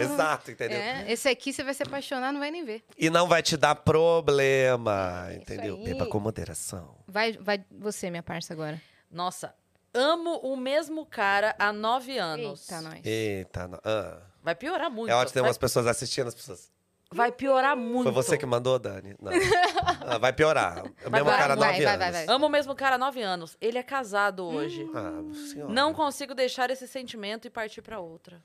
Exato, 0.00 0.50
entendeu? 0.50 0.78
É, 0.78 1.10
esse 1.10 1.28
aqui 1.28 1.52
você 1.52 1.62
vai 1.62 1.74
se 1.74 1.82
apaixonar, 1.82 2.32
não 2.32 2.40
vai 2.40 2.50
nem 2.50 2.64
ver. 2.64 2.84
E 2.98 3.10
não 3.10 3.28
vai 3.28 3.42
te 3.42 3.56
dar 3.56 3.74
problema, 3.74 5.26
É, 5.30 5.36
entendeu? 5.36 5.76
Beba 5.78 6.06
com 6.06 6.20
moderação. 6.20 6.96
Vai, 7.06 7.32
vai 7.32 7.64
você, 7.70 8.10
minha 8.10 8.22
parça, 8.22 8.52
agora. 8.52 8.80
Nossa, 9.10 9.54
amo 9.94 10.36
o 10.38 10.56
mesmo 10.56 11.06
cara 11.06 11.54
há 11.58 11.72
nove 11.72 12.18
anos. 12.18 12.62
Eita, 12.70 12.80
nós. 12.82 13.00
Eita, 13.04 13.68
não. 13.68 13.80
Ah. 13.84 14.18
Vai 14.42 14.54
piorar 14.54 14.90
muito. 14.90 15.10
É 15.10 15.14
ótimo 15.14 15.32
ter 15.32 15.40
vai, 15.40 15.48
umas 15.48 15.58
pessoas 15.58 15.86
assistindo, 15.86 16.28
as 16.28 16.34
pessoas. 16.34 16.70
Vai 17.16 17.32
piorar 17.32 17.76
muito. 17.76 18.04
Foi 18.04 18.12
você 18.12 18.36
que 18.38 18.46
mandou, 18.46 18.78
Dani? 18.78 19.16
Não. 19.20 19.32
Ah, 20.06 20.18
vai 20.18 20.32
piorar. 20.32 20.84
O 21.04 21.10
Vai, 21.10 21.20
mesmo 21.20 21.24
vai, 21.30 21.38
cara, 21.38 21.56
vai, 21.56 21.68
nove 21.72 21.84
vai, 21.84 21.94
anos. 21.94 21.98
vai, 22.14 22.26
vai. 22.26 22.34
Amo 22.34 22.46
o 22.46 22.48
mesmo 22.48 22.74
cara 22.74 22.94
há 22.96 22.98
nove 22.98 23.22
anos. 23.22 23.56
Ele 23.60 23.78
é 23.78 23.82
casado 23.82 24.44
Hum. 24.44 24.54
hoje. 24.54 24.88
Ah, 24.94 25.22
senhora. 25.50 25.72
Não 25.72 25.92
consigo 25.94 26.34
deixar 26.34 26.70
esse 26.70 26.86
sentimento 26.86 27.46
e 27.46 27.50
partir 27.50 27.82
pra 27.82 27.98
outra. 27.98 28.40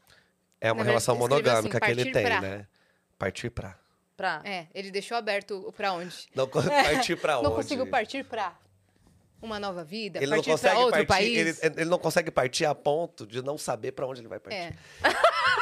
É 0.60 0.72
uma 0.72 0.84
Na 0.84 0.90
relação 0.90 1.16
monogâmica 1.16 1.78
assim, 1.78 1.86
que 1.86 1.92
ele 2.02 2.12
tem, 2.12 2.24
pra. 2.26 2.42
né? 2.42 2.68
Partir 3.18 3.50
pra. 3.50 3.76
Pra... 4.18 4.42
É, 4.44 4.68
ele 4.74 4.92
deixou 4.92 5.18
aberto 5.18 5.66
o 5.68 5.72
pra 5.72 5.94
onde. 5.94 6.28
Não, 6.36 6.48
partir 6.48 7.16
pra 7.16 7.38
onde? 7.40 7.44
Não 7.50 7.56
consigo 7.56 7.86
partir 7.88 8.24
pra 8.24 8.54
uma 9.42 9.60
nova 9.60 9.84
vida, 9.84 10.20
Ele 10.20 10.28
não 10.28 10.36
partir 10.44 10.60
pra 10.62 10.78
outro 10.80 10.92
partir, 10.92 11.08
país. 11.08 11.64
ele, 11.64 11.74
ele 11.82 11.90
não 11.90 11.98
consegue 11.98 12.30
partir 12.32 12.66
a 12.66 12.76
ponto 12.76 13.26
de 13.26 13.42
não 13.42 13.58
saber 13.58 13.92
pra 13.92 14.06
onde 14.06 14.22
ele 14.22 14.28
vai 14.28 14.40
partir. 14.40 14.58
É. 14.58 14.74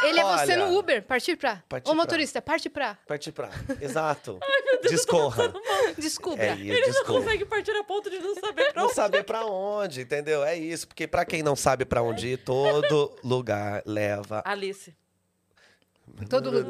Ele 0.03 0.19
é 0.19 0.23
você 0.23 0.53
Olha. 0.53 0.57
no 0.67 0.77
Uber, 0.77 1.03
partir 1.03 1.33
Ô 1.33 1.37
pra. 1.37 1.63
motorista, 1.95 2.41
parte 2.41 2.69
pra. 2.69 2.95
Partir 3.07 3.31
pra. 3.31 3.49
Exato. 3.81 4.39
Discorra. 4.89 5.53
Descubra. 5.97 6.45
É 6.45 6.55
isso, 6.55 6.85
desculpa. 6.91 7.21
Consegue 7.23 7.45
partir 7.45 7.71
a 7.71 7.83
ponto 7.83 8.09
de 8.09 8.19
não 8.19 8.33
saber 8.35 8.71
pra 8.71 8.81
Não 8.81 8.85
onde. 8.87 8.95
saber 8.95 9.23
pra 9.23 9.45
onde, 9.45 10.01
entendeu? 10.01 10.43
É 10.43 10.55
isso, 10.57 10.87
porque 10.87 11.07
pra 11.07 11.25
quem 11.25 11.43
não 11.43 11.55
sabe 11.55 11.83
pra 11.85 12.01
onde 12.01 12.27
ir, 12.29 12.37
todo 12.37 13.13
lugar 13.23 13.81
leva 13.85 14.41
Alice. 14.45 14.95
Todo, 16.27 16.49
lu- 16.51 16.63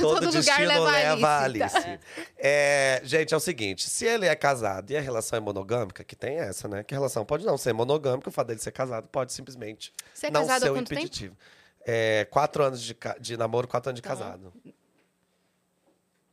Todo, 0.00 0.20
todo 0.26 0.36
lugar 0.38 0.60
leva 0.60 0.90
leva 0.90 1.28
a 1.28 1.42
Alice. 1.44 1.76
Alice. 1.76 1.98
É, 2.38 3.00
gente, 3.04 3.34
é 3.34 3.36
o 3.36 3.40
seguinte: 3.40 3.88
se 3.90 4.06
ele 4.06 4.26
é 4.26 4.34
casado 4.34 4.90
e 4.90 4.96
a 4.96 5.00
relação 5.00 5.36
é 5.36 5.40
monogâmica, 5.40 6.02
que 6.04 6.14
tem 6.16 6.36
essa, 6.38 6.66
né? 6.68 6.82
Que 6.82 6.94
a 6.94 6.96
relação 6.98 7.24
pode 7.24 7.44
não 7.44 7.58
ser 7.58 7.72
monogâmica, 7.72 8.28
o 8.28 8.32
fato 8.32 8.48
dele 8.48 8.60
ser 8.60 8.72
casado 8.72 9.08
pode 9.08 9.32
simplesmente 9.32 9.92
é 10.22 10.30
não 10.30 10.46
ser 10.46 10.60
tempo? 10.60 10.78
impeditivo. 10.78 11.36
É, 11.84 12.26
quatro 12.30 12.64
anos 12.64 12.80
de, 12.82 12.96
de 13.20 13.36
namoro, 13.36 13.68
quatro 13.68 13.90
anos 13.90 14.00
de 14.00 14.06
bom. 14.08 14.14
casado. 14.14 14.52
O 14.64 14.72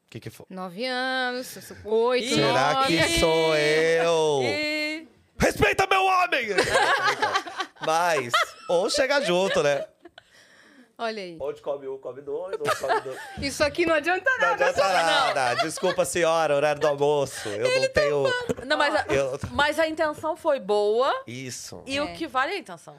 que, 0.10 0.20
que 0.20 0.30
foi? 0.30 0.46
Nove 0.50 0.86
anos, 0.86 1.58
oito, 1.86 2.26
Ih, 2.26 2.36
Será 2.36 2.74
nove. 2.74 2.98
que 2.98 3.20
sou 3.20 3.56
eu? 3.58 4.42
E... 4.44 5.08
Respeita 5.40 5.88
meu 5.88 6.04
homem! 6.04 6.48
Mas, 7.86 8.32
ou 8.70 8.90
chega 8.90 9.20
junto, 9.22 9.62
né? 9.64 9.86
Olha 10.98 11.22
aí. 11.24 11.38
Onde 11.40 11.62
come 11.62 11.88
um, 11.88 11.98
come 11.98 12.22
dois, 12.22 12.54
outro 12.60 12.78
come 12.80 13.02
dois. 13.02 13.18
Isso 13.42 13.64
aqui 13.64 13.86
não 13.86 13.96
adianta 13.96 14.30
Não 14.30 14.40
nada. 14.50 14.66
adianta 14.68 14.88
nada. 15.34 15.54
Desculpa, 15.64 16.06
senhora, 16.06 16.56
horário 16.56 16.80
do 16.80 16.88
almoço. 16.88 17.50
Eu 17.50 17.82
não 17.82 17.90
tenho. 17.90 18.24
Não, 18.66 18.78
mas 18.78 18.96
a, 18.96 19.06
Eu... 19.14 19.40
mas 19.52 19.80
a 19.80 19.88
intenção 19.88 20.36
foi 20.36 20.60
boa 20.60 21.24
Isso. 21.26 21.82
e 21.86 21.98
É. 21.98 22.02
o 22.04 22.14
que 22.14 22.28
vale 22.28 22.54
é 22.54 22.56
a 22.56 22.60
intenção. 22.60 22.96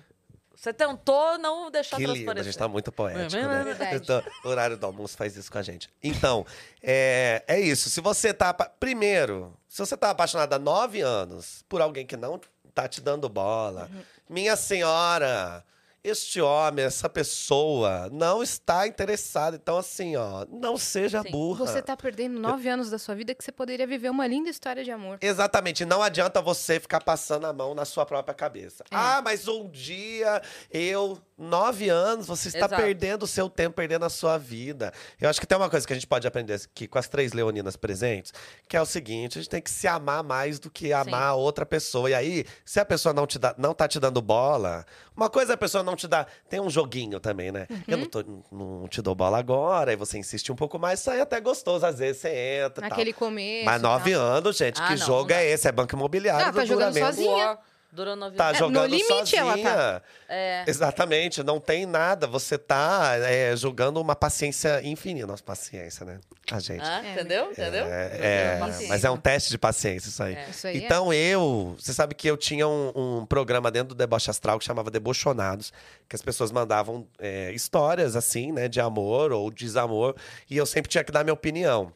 Você 0.57 0.73
tentou 0.73 1.37
não 1.39 1.71
deixar 1.71 1.97
Que 1.97 2.03
lindo, 2.03 2.13
a 2.13 2.15
transparecer. 2.17 2.45
gente 2.53 2.59
tá 2.59 2.67
muito 2.69 2.91
poético, 2.91 3.37
É 3.37 3.65
né? 3.75 3.91
Então, 3.97 4.23
o 4.45 4.49
horário 4.49 4.77
do 4.79 4.87
almoço 4.87 5.15
faz 5.17 5.37
isso 5.37 5.53
com 5.53 5.59
a 5.59 5.63
gente. 5.63 5.91
Então, 6.03 6.47
é, 6.83 7.45
é 7.47 7.61
isso. 7.61 7.91
Se 7.91 8.01
você 8.01 8.33
tá. 8.33 8.53
Primeiro, 8.55 9.53
se 9.69 9.79
você 9.79 9.95
tá 9.97 10.11
apaixonado 10.11 10.53
há 10.55 10.59
nove 10.59 11.01
anos 11.03 11.63
por 11.69 11.83
alguém 11.83 12.07
que 12.07 12.17
não 12.17 12.41
tá 12.75 12.89
te 12.89 13.01
dando 13.03 13.29
bola, 13.29 13.91
Uhum. 13.93 14.03
minha 14.29 14.57
senhora. 14.57 15.63
Este 16.05 16.39
homem, 16.39 16.85
essa 16.85 17.09
pessoa, 17.09 18.11
não 18.13 18.43
está 18.43 18.87
interessado. 18.87 19.55
Então, 19.57 19.79
assim, 19.79 20.17
ó, 20.17 20.47
não 20.51 20.77
seja 20.77 21.23
Sim. 21.23 21.31
burra. 21.31 21.67
Você 21.67 21.81
tá 21.81 21.97
perdendo 21.97 22.39
nove 22.39 22.69
anos 22.69 22.91
da 22.91 22.99
sua 22.99 23.15
vida 23.15 23.35
que 23.35 23.43
você 23.43 23.51
poderia 23.51 23.87
viver 23.87 24.11
uma 24.11 24.27
linda 24.27 24.51
história 24.51 24.85
de 24.85 24.91
amor. 24.91 25.17
Exatamente, 25.23 25.87
não 25.87 26.03
adianta 26.03 26.43
você 26.43 26.79
ficar 26.79 27.01
passando 27.01 27.47
a 27.47 27.55
mão 27.55 27.75
na 27.75 27.87
sua 27.87 28.05
própria 28.05 28.35
cabeça. 28.35 28.85
É. 28.91 28.95
Ah, 28.95 29.23
mas 29.25 29.49
um 29.49 29.67
dia 29.71 30.43
eu, 30.71 31.19
nove 31.37 31.89
anos, 31.89 32.27
você 32.27 32.49
está 32.49 32.61
Exato. 32.67 32.77
perdendo 32.77 33.25
o 33.25 33.27
seu 33.27 33.49
tempo, 33.51 33.75
perdendo 33.77 34.05
a 34.05 34.09
sua 34.11 34.39
vida. 34.39 34.93
Eu 35.21 35.29
acho 35.29 35.41
que 35.41 35.47
tem 35.47 35.59
uma 35.59 35.69
coisa 35.69 35.87
que 35.87 35.93
a 35.93 35.97
gente 35.97 36.07
pode 36.07 36.27
aprender 36.27 36.55
aqui 36.55 36.87
com 36.87 36.99
as 36.99 37.09
três 37.09 37.33
leoninas 37.33 37.77
presentes, 37.77 38.33
que 38.69 38.77
é 38.77 38.81
o 38.81 38.87
seguinte: 38.87 39.39
a 39.39 39.43
gente 39.43 39.51
tem 39.51 39.61
que 39.61 39.71
se 39.71 39.87
amar 39.89 40.23
mais 40.23 40.59
do 40.59 40.71
que 40.71 40.93
amar 40.93 41.23
a 41.29 41.35
outra 41.35 41.67
pessoa. 41.67 42.09
E 42.11 42.15
aí, 42.15 42.45
se 42.65 42.79
a 42.79 42.85
pessoa 42.85 43.13
não 43.13 43.27
te 43.27 43.39
dá, 43.39 43.55
não 43.59 43.75
tá 43.75 43.89
te 43.89 43.99
dando 43.99 44.23
bola, 44.23 44.85
uma 45.17 45.29
coisa 45.29 45.53
é 45.53 45.55
a 45.55 45.59
pessoa 45.59 45.83
não 45.83 45.97
te 45.97 46.07
dá. 46.07 46.27
Tem 46.49 46.61
um 46.61 46.71
joguinho 46.71 47.19
também, 47.19 47.51
né? 47.51 47.67
Eu 47.89 47.99
não, 47.99 48.07
tô- 48.07 48.25
não 48.53 48.87
te 48.89 49.03
dou 49.03 49.15
bola 49.15 49.39
agora, 49.39 49.91
aí 49.91 49.97
você 49.97 50.19
insiste 50.19 50.53
um 50.53 50.57
pouco 50.57 50.79
mais, 50.79 51.01
sai 51.01 51.21
até 51.21 51.41
gostoso. 51.41 51.85
Às 51.85 51.99
vezes 51.99 52.23
você 52.23 52.29
entra. 52.65 52.87
e 52.87 52.89
tal. 52.89 52.91
Naquele 52.91 53.13
começo. 53.13 53.65
Mas 53.65 53.81
e 53.81 53.83
nove 53.83 54.13
anos, 54.13 54.57
gente, 54.57 54.81
Ah, 54.81 54.87
que 54.89 54.97
não, 55.01 55.07
jogo 55.07 55.31
não 55.31 55.37
é 55.37 55.47
esse? 55.47 55.67
É 55.69 55.73
banco 55.73 55.95
imobiliário 55.95 56.47
Não, 56.47 56.53
tá 56.53 56.65
jogando 56.65 56.97
sozinha. 56.99 57.59
Durou 57.95 58.17
nove 58.17 58.37
Tá 58.37 58.49
anos. 58.49 58.61
no 58.61 58.67
jogando 58.67 58.91
limite 58.91 59.37
ela 59.37 59.51
sozinha. 59.51 59.71
tá. 59.73 60.03
É. 60.29 60.65
Exatamente, 60.67 61.43
não 61.43 61.61
tem 61.61 61.87
nada. 61.87 62.27
Você 62.27 62.59
tá 62.59 63.13
é, 63.19 63.55
jogando 63.57 64.01
uma 64.01 64.17
paciência 64.17 64.81
infinita. 64.87 65.27
Nossa, 65.27 65.43
paciência, 65.43 66.05
né? 66.05 66.19
A 66.51 66.59
gente. 66.61 66.83
Ah, 66.83 67.03
É, 67.05 67.13
entendeu? 67.13 67.51
Entendeu? 67.51 67.85
É, 67.87 68.19
é, 68.55 68.57
Paciência. 68.59 68.89
mas 68.89 69.05
é 69.05 69.11
um 69.11 69.17
teste 69.17 69.51
de 69.51 69.59
paciência 69.59 70.09
isso 70.09 70.23
aí. 70.23 70.35
É. 70.35 70.47
Isso 70.51 70.67
aí 70.67 70.77
é. 70.77 70.79
Então 70.85 71.13
eu, 71.13 71.75
você 71.79 71.93
sabe 71.95 72.15
que 72.15 72.29
eu 72.29 72.37
tinha 72.37 72.67
um, 72.69 72.93
um 72.95 73.27
programa 73.27 73.71
dentro 73.71 73.89
do 73.89 73.95
Deboche 73.95 74.29
Astral 74.31 74.59
que 74.59 74.65
chamava 74.65 74.91
Debochonados, 74.91 75.73
que 76.09 76.17
as 76.17 76.23
pessoas 76.23 76.51
mandavam 76.53 77.07
é, 77.19 77.51
histórias 77.53 78.17
assim, 78.17 78.53
né, 78.53 78.69
de 78.69 78.81
amor 78.81 79.33
ou 79.33 79.51
desamor, 79.51 80.15
e 80.51 80.57
eu 80.57 80.67
sempre 80.67 80.91
tinha 80.91 81.05
que 81.05 81.13
dar 81.13 81.23
minha 81.25 81.35
opinião. 81.35 81.93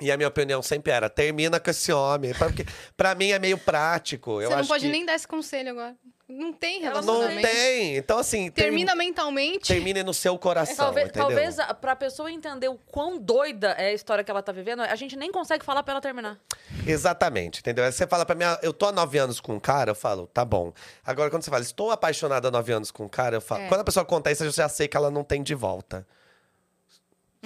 E 0.00 0.12
a 0.12 0.16
minha 0.16 0.28
opinião 0.28 0.62
sempre 0.62 0.92
era: 0.92 1.08
termina 1.10 1.58
com 1.58 1.70
esse 1.70 1.92
homem. 1.92 2.32
Porque 2.34 2.64
pra 2.96 3.14
mim 3.14 3.30
é 3.30 3.38
meio 3.38 3.58
prático. 3.58 4.40
Eu 4.40 4.48
Você 4.48 4.54
não 4.54 4.60
acho 4.60 4.68
pode 4.68 4.84
que 4.86 4.90
nem 4.92 5.04
dar 5.04 5.14
esse 5.14 5.26
conselho 5.26 5.70
agora. 5.70 5.96
Não 6.30 6.52
tem 6.52 6.84
Ela 6.84 7.00
Não 7.00 7.14
relacionamento. 7.14 7.48
tem. 7.48 7.96
Então, 7.96 8.18
assim, 8.18 8.50
Termina 8.50 8.90
termi- 8.92 9.06
mentalmente. 9.06 9.68
termine 9.72 10.02
no 10.02 10.12
seu 10.12 10.36
coração. 10.38 10.76
Talvez, 10.76 11.08
entendeu? 11.08 11.26
talvez 11.28 11.58
a- 11.58 11.72
pra 11.72 11.96
pessoa 11.96 12.30
entender 12.30 12.68
o 12.68 12.74
quão 12.76 13.18
doida 13.18 13.68
é 13.78 13.86
a 13.88 13.92
história 13.94 14.22
que 14.22 14.30
ela 14.30 14.42
tá 14.42 14.52
vivendo, 14.52 14.82
a 14.82 14.94
gente 14.94 15.16
nem 15.16 15.32
consegue 15.32 15.64
falar 15.64 15.82
pra 15.82 15.92
ela 15.94 16.02
terminar. 16.02 16.38
Exatamente, 16.86 17.60
entendeu? 17.60 17.82
Aí 17.84 17.90
você 17.92 18.06
fala 18.06 18.26
pra 18.26 18.34
mim, 18.34 18.44
ah, 18.44 18.58
eu 18.62 18.74
tô 18.74 18.84
há 18.86 18.92
nove 18.92 19.16
anos 19.18 19.40
com 19.40 19.54
um 19.54 19.60
cara, 19.60 19.92
eu 19.92 19.94
falo, 19.94 20.26
tá 20.26 20.44
bom. 20.44 20.72
Agora, 21.04 21.30
quando 21.30 21.42
você 21.42 21.50
fala, 21.50 21.62
estou 21.62 21.90
apaixonada 21.90 22.48
há 22.48 22.50
nove 22.50 22.72
anos 22.72 22.90
com 22.90 23.04
um 23.04 23.08
cara, 23.08 23.36
eu 23.36 23.40
falo. 23.40 23.62
É. 23.62 23.68
Quando 23.68 23.80
a 23.80 23.84
pessoa 23.84 24.04
conta 24.04 24.30
isso, 24.30 24.44
eu 24.44 24.50
já 24.50 24.68
sei 24.68 24.86
que 24.86 24.96
ela 24.98 25.10
não 25.10 25.24
tem 25.24 25.42
de 25.42 25.54
volta. 25.54 26.06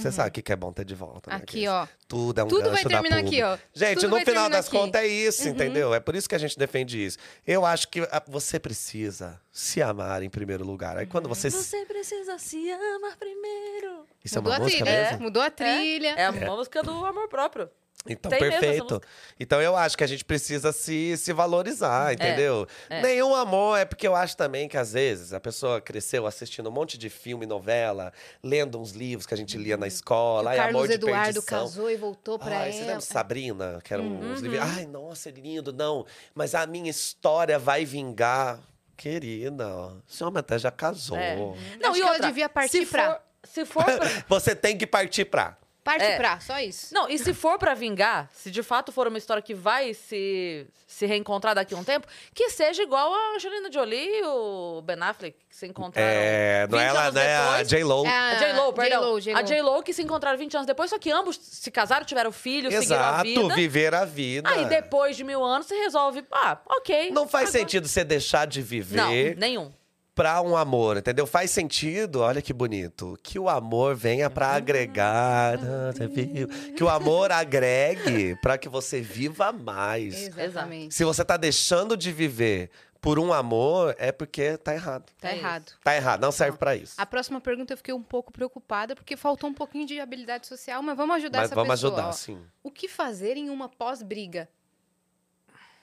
Você 0.02 0.12
sabe 0.12 0.28
o 0.28 0.32
que 0.42 0.52
é 0.52 0.56
bom 0.56 0.72
ter 0.72 0.84
de 0.84 0.94
volta. 0.94 1.30
né, 1.30 1.36
Uhum. 1.36 1.42
Aqui, 1.42 1.68
ó. 1.68 1.86
Tudo 2.08 2.40
é 2.40 2.44
um 2.44 2.48
Tudo 2.48 2.70
vai 2.70 2.82
terminar 2.84 3.18
aqui, 3.18 3.42
ó. 3.42 3.56
Gente, 3.72 4.00
Tudo 4.00 4.18
no 4.18 4.24
final 4.24 4.50
das 4.50 4.66
aqui. 4.66 4.76
Uhum. 4.76 4.82
contas 4.84 5.02
é 5.02 5.06
isso, 5.06 5.48
entendeu? 5.48 5.94
É 5.94 6.00
por 6.00 6.14
isso 6.14 6.28
que 6.28 6.34
a 6.34 6.38
gente 6.38 6.58
defende 6.58 7.04
isso. 7.04 7.18
Eu 7.46 7.64
acho 7.64 7.88
que 7.88 8.00
ah, 8.10 8.22
você 8.26 8.58
precisa 8.58 9.40
se 9.50 9.80
amar 9.80 10.22
em 10.22 10.28
primeiro 10.30 10.64
lugar. 10.64 10.96
Aí 10.98 11.04
Uhum. 11.04 11.10
quando 11.10 11.28
você. 11.28 11.48
Você 11.50 11.84
precisa 11.86 12.38
se 12.38 12.70
amar 12.70 13.16
primeiro. 13.16 14.04
Isso 14.24 14.36
é 14.36 14.40
Mudou 14.40 14.52
uma 14.52 14.56
a 14.58 14.60
música 14.62 14.84
trilha. 14.84 15.02
mesmo? 15.10 15.20
Mudou 15.22 15.42
a 15.42 15.50
trilha. 15.50 16.08
É 16.16 16.24
a 16.26 16.32
música 16.32 16.82
do 16.82 17.04
amor 17.06 17.28
próprio. 17.28 17.70
Então, 18.04 18.30
Tem 18.30 18.40
perfeito. 18.40 19.00
Então, 19.38 19.62
eu 19.62 19.76
acho 19.76 19.96
que 19.96 20.02
a 20.02 20.06
gente 20.08 20.24
precisa 20.24 20.72
se, 20.72 21.16
se 21.16 21.32
valorizar, 21.32 22.12
entendeu? 22.12 22.66
é. 22.90 23.00
Nenhum 23.00 23.32
amor 23.32 23.78
é 23.78 23.84
porque 23.84 24.08
eu 24.08 24.16
acho 24.16 24.36
também 24.36 24.68
que, 24.68 24.76
às 24.76 24.92
vezes, 24.92 25.32
a 25.32 25.38
pessoa 25.38 25.80
cresceu 25.80 26.26
assistindo 26.26 26.68
um 26.68 26.72
monte 26.72 26.98
de 26.98 27.08
filme, 27.08 27.46
novela, 27.46 28.12
lendo 28.42 28.80
uns 28.80 28.90
livros 28.90 29.24
que 29.24 29.34
a 29.34 29.36
gente 29.36 29.56
lia 29.56 29.76
na 29.76 29.86
escola. 29.86 30.50
Ai, 30.50 30.56
o 30.56 30.58
Carlos 30.58 30.74
amor 30.74 30.88
de 30.88 30.94
Eduardo 30.94 31.32
perdição. 31.34 31.58
casou 31.60 31.88
e 31.88 31.96
voltou 31.96 32.40
pra 32.40 32.58
Ai, 32.58 32.72
você 32.72 32.78
ela. 32.78 32.86
lembra 32.86 32.98
de 33.02 33.04
Sabrina? 33.04 33.78
Que 33.84 33.94
eram 33.94 34.04
uns 34.06 34.40
Uhum. 34.42 34.48
livros. 34.48 34.68
Ai, 34.76 34.86
nossa, 34.86 35.28
é 35.28 35.32
lindo. 35.32 35.72
Não, 35.72 36.04
mas 36.34 36.56
a 36.56 36.66
minha 36.66 36.90
história 36.90 37.56
vai 37.56 37.84
vingar. 37.84 38.58
Querida, 38.96 39.68
ó, 39.68 39.92
esse 40.08 40.22
homem 40.22 40.38
até 40.40 40.58
já 40.58 40.70
casou. 40.70 41.16
É. 41.16 41.34
Acho 41.34 41.56
e 41.56 41.78
que 41.94 42.00
ela 42.02 42.12
outra, 42.12 42.26
devia 42.28 42.48
partir 42.48 42.84
se 42.84 42.86
pra- 42.86 43.12
for- 43.12 43.20
Se 43.48 43.64
for 43.64 43.84
pra... 43.84 43.98
Você 44.28 44.54
tem 44.54 44.76
que 44.78 44.86
partir 44.86 45.24
pra. 45.24 45.56
Parte 45.84 46.04
É. 46.04 46.16
pra, 46.16 46.38
só 46.38 46.60
isso. 46.60 46.94
Não, 46.94 47.08
e 47.08 47.18
se 47.18 47.34
for 47.34 47.58
pra 47.58 47.74
vingar, 47.74 48.30
se 48.32 48.50
de 48.52 48.62
fato 48.62 48.92
for 48.92 49.08
uma 49.08 49.18
história 49.18 49.42
que 49.42 49.52
vai 49.52 49.92
se, 49.94 50.64
se 50.86 51.06
reencontrar 51.06 51.56
daqui 51.56 51.74
a 51.74 51.76
um 51.76 51.82
tempo, 51.82 52.06
que 52.32 52.50
seja 52.50 52.84
igual 52.84 53.12
a 53.12 53.34
Angelina 53.34 53.70
Jolie 53.70 54.20
e 54.20 54.22
o 54.24 54.80
Ben 54.84 54.96
Affleck, 55.00 55.36
que 55.48 55.56
se 55.56 55.66
encontraram. 55.66 56.08
É, 56.08 56.68
não 56.70 56.78
é 56.78 56.84
20 56.86 56.88
ela, 56.90 57.02
anos 57.02 57.14
né? 57.14 57.36
A 57.36 57.50
depois. 57.50 57.68
J-Lo. 57.68 58.06
É 58.06 58.10
A 58.10 58.34
J-Lo, 58.36 58.72
perdão. 58.72 59.00
J.Lo, 59.00 59.20
J.Lo. 59.20 59.38
A 59.38 59.42
J-Lo 59.42 59.82
que 59.82 59.92
se 59.92 60.02
encontraram 60.02 60.38
20 60.38 60.54
anos 60.54 60.66
depois, 60.68 60.88
só 60.88 60.98
que 61.00 61.10
ambos 61.10 61.36
se 61.36 61.70
casaram, 61.72 62.04
tiveram 62.06 62.30
filhos, 62.30 62.72
seguiram 62.72 62.96
a 63.04 63.08
Exato, 63.08 63.22
vida. 63.24 63.54
viver 63.56 63.92
a 63.94 64.04
vida. 64.04 64.48
Aí 64.48 64.64
depois 64.66 65.16
de 65.16 65.24
mil 65.24 65.42
anos, 65.42 65.66
você 65.66 65.74
resolve, 65.74 66.24
ah, 66.30 66.58
ok. 66.76 67.10
Não 67.10 67.26
faz 67.26 67.48
agora- 67.48 67.58
sentido 67.60 67.88
você 67.88 68.04
deixar 68.04 68.46
de 68.46 68.60
Não, 68.60 68.66
viver 68.68 69.36
nenhum. 69.36 69.72
Pra 70.14 70.42
um 70.42 70.56
amor, 70.56 70.96
entendeu? 70.98 71.26
Faz 71.26 71.50
sentido, 71.50 72.20
olha 72.20 72.42
que 72.42 72.52
bonito, 72.52 73.18
que 73.22 73.38
o 73.38 73.48
amor 73.48 73.94
venha 73.96 74.28
pra 74.28 74.48
agregar, 74.48 75.58
ah, 75.58 75.92
você 75.92 76.06
viu? 76.06 76.48
Que 76.76 76.84
o 76.84 76.88
amor 76.88 77.32
agregue 77.32 78.36
pra 78.42 78.58
que 78.58 78.68
você 78.68 79.00
viva 79.00 79.52
mais. 79.52 80.28
Exatamente. 80.28 80.94
Se 80.94 81.04
você 81.04 81.24
tá 81.24 81.36
deixando 81.36 81.96
de 81.96 82.12
viver 82.12 82.70
por 83.00 83.18
um 83.18 83.32
amor, 83.32 83.96
é 83.98 84.12
porque 84.12 84.56
tá 84.58 84.72
errado. 84.74 85.10
Tá 85.20 85.30
É 85.30 85.32
isso. 85.32 85.40
errado. 85.40 85.72
Tá 85.82 85.96
errado, 85.96 86.20
não 86.20 86.30
serve 86.30 86.56
pra 86.58 86.76
isso. 86.76 86.94
A 86.98 87.04
próxima 87.06 87.40
pergunta 87.40 87.72
eu 87.72 87.76
fiquei 87.76 87.92
um 87.94 88.02
pouco 88.02 88.30
preocupada, 88.32 88.94
porque 88.94 89.16
faltou 89.16 89.50
um 89.50 89.54
pouquinho 89.54 89.86
de 89.86 89.98
habilidade 89.98 90.46
social, 90.46 90.82
mas 90.82 90.96
vamos 90.96 91.16
ajudar 91.16 91.38
Mas 91.40 91.46
essa 91.46 91.54
vamos 91.54 91.70
pessoa. 91.72 91.92
ajudar, 91.94 92.08
ó. 92.08 92.12
sim. 92.12 92.38
O 92.62 92.70
que 92.70 92.86
fazer 92.86 93.36
em 93.36 93.50
uma 93.50 93.68
pós-briga? 93.68 94.48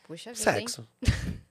Puxa 0.08 0.34
vida, 0.34 0.60
hein? 0.60 0.66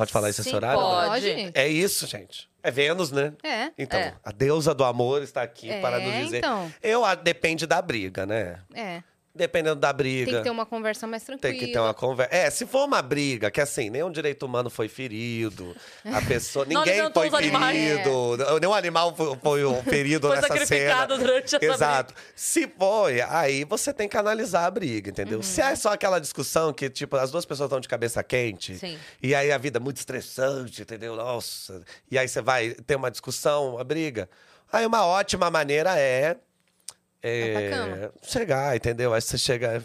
Pode 0.00 0.12
falar 0.12 0.30
isso 0.30 0.40
esse 0.40 0.48
Sim, 0.48 0.56
horário? 0.56 0.80
pode. 0.80 1.08
Pode? 1.10 1.50
É 1.54 1.68
isso, 1.68 2.06
gente. 2.06 2.48
É 2.62 2.70
Vênus, 2.70 3.12
né? 3.12 3.34
É. 3.44 3.70
Então, 3.76 4.00
É. 4.00 4.14
a 4.24 4.32
deusa 4.32 4.74
do 4.74 4.82
amor 4.82 5.20
está 5.22 5.42
aqui 5.42 5.70
É, 5.70 5.78
para 5.78 6.00
nos 6.00 6.14
dizer. 6.24 6.38
então. 6.38 6.72
Eu, 6.82 7.04
a- 7.04 7.14
depende 7.14 7.66
da 7.66 7.82
briga, 7.82 8.24
né? 8.24 8.60
É. 8.74 9.02
Dependendo 9.32 9.76
da 9.76 9.92
briga. 9.92 10.26
Tem 10.26 10.34
que 10.38 10.42
ter 10.42 10.50
uma 10.50 10.66
conversa 10.66 11.06
mais 11.06 11.22
tranquila. 11.22 11.52
Tem 11.52 11.66
que 11.66 11.72
ter 11.72 11.78
uma 11.78 11.94
conversa. 11.94 12.34
É, 12.34 12.50
se 12.50 12.66
for 12.66 12.84
uma 12.84 13.00
briga, 13.00 13.48
que 13.48 13.60
assim, 13.60 13.88
nenhum 13.88 14.10
direito 14.10 14.44
humano 14.44 14.68
foi 14.68 14.88
ferido, 14.88 15.74
a 16.04 16.20
pessoa. 16.26 16.64
Ninguém 16.64 17.00
foi 17.12 17.30
ferido, 17.30 18.36
nenhum 18.60 18.74
animal 18.74 19.14
foi, 19.14 19.36
foi 19.36 19.82
ferido 19.84 20.26
Foi 20.26 20.36
nessa 20.36 20.48
sacrificado 20.48 21.14
cena. 21.14 21.26
durante 21.26 21.56
essa 21.56 21.64
Exato. 21.64 22.14
Se 22.34 22.66
foi, 22.76 23.20
aí 23.20 23.64
você 23.64 23.92
tem 23.92 24.08
que 24.08 24.16
analisar 24.16 24.66
a 24.66 24.70
briga, 24.70 25.10
entendeu? 25.10 25.38
Uhum. 25.38 25.42
Se 25.44 25.60
é 25.60 25.76
só 25.76 25.92
aquela 25.92 26.18
discussão 26.18 26.72
que, 26.72 26.90
tipo, 26.90 27.16
as 27.16 27.30
duas 27.30 27.44
pessoas 27.44 27.68
estão 27.68 27.78
de 27.78 27.88
cabeça 27.88 28.22
quente, 28.24 28.76
Sim. 28.78 28.98
e 29.22 29.32
aí 29.32 29.52
a 29.52 29.58
vida 29.58 29.78
é 29.78 29.80
muito 29.80 29.98
estressante, 29.98 30.82
entendeu? 30.82 31.14
Nossa. 31.14 31.82
E 32.10 32.18
aí 32.18 32.26
você 32.26 32.42
vai 32.42 32.70
ter 32.70 32.96
uma 32.96 33.10
discussão, 33.10 33.74
uma 33.74 33.84
briga. 33.84 34.28
Aí 34.72 34.84
uma 34.84 35.06
ótima 35.06 35.50
maneira 35.50 35.96
é. 35.96 36.36
É, 37.22 38.08
pra 38.08 38.12
chegar, 38.22 38.76
entendeu? 38.76 39.12
Aí 39.14 39.20
você 39.20 39.36
chega. 39.38 39.84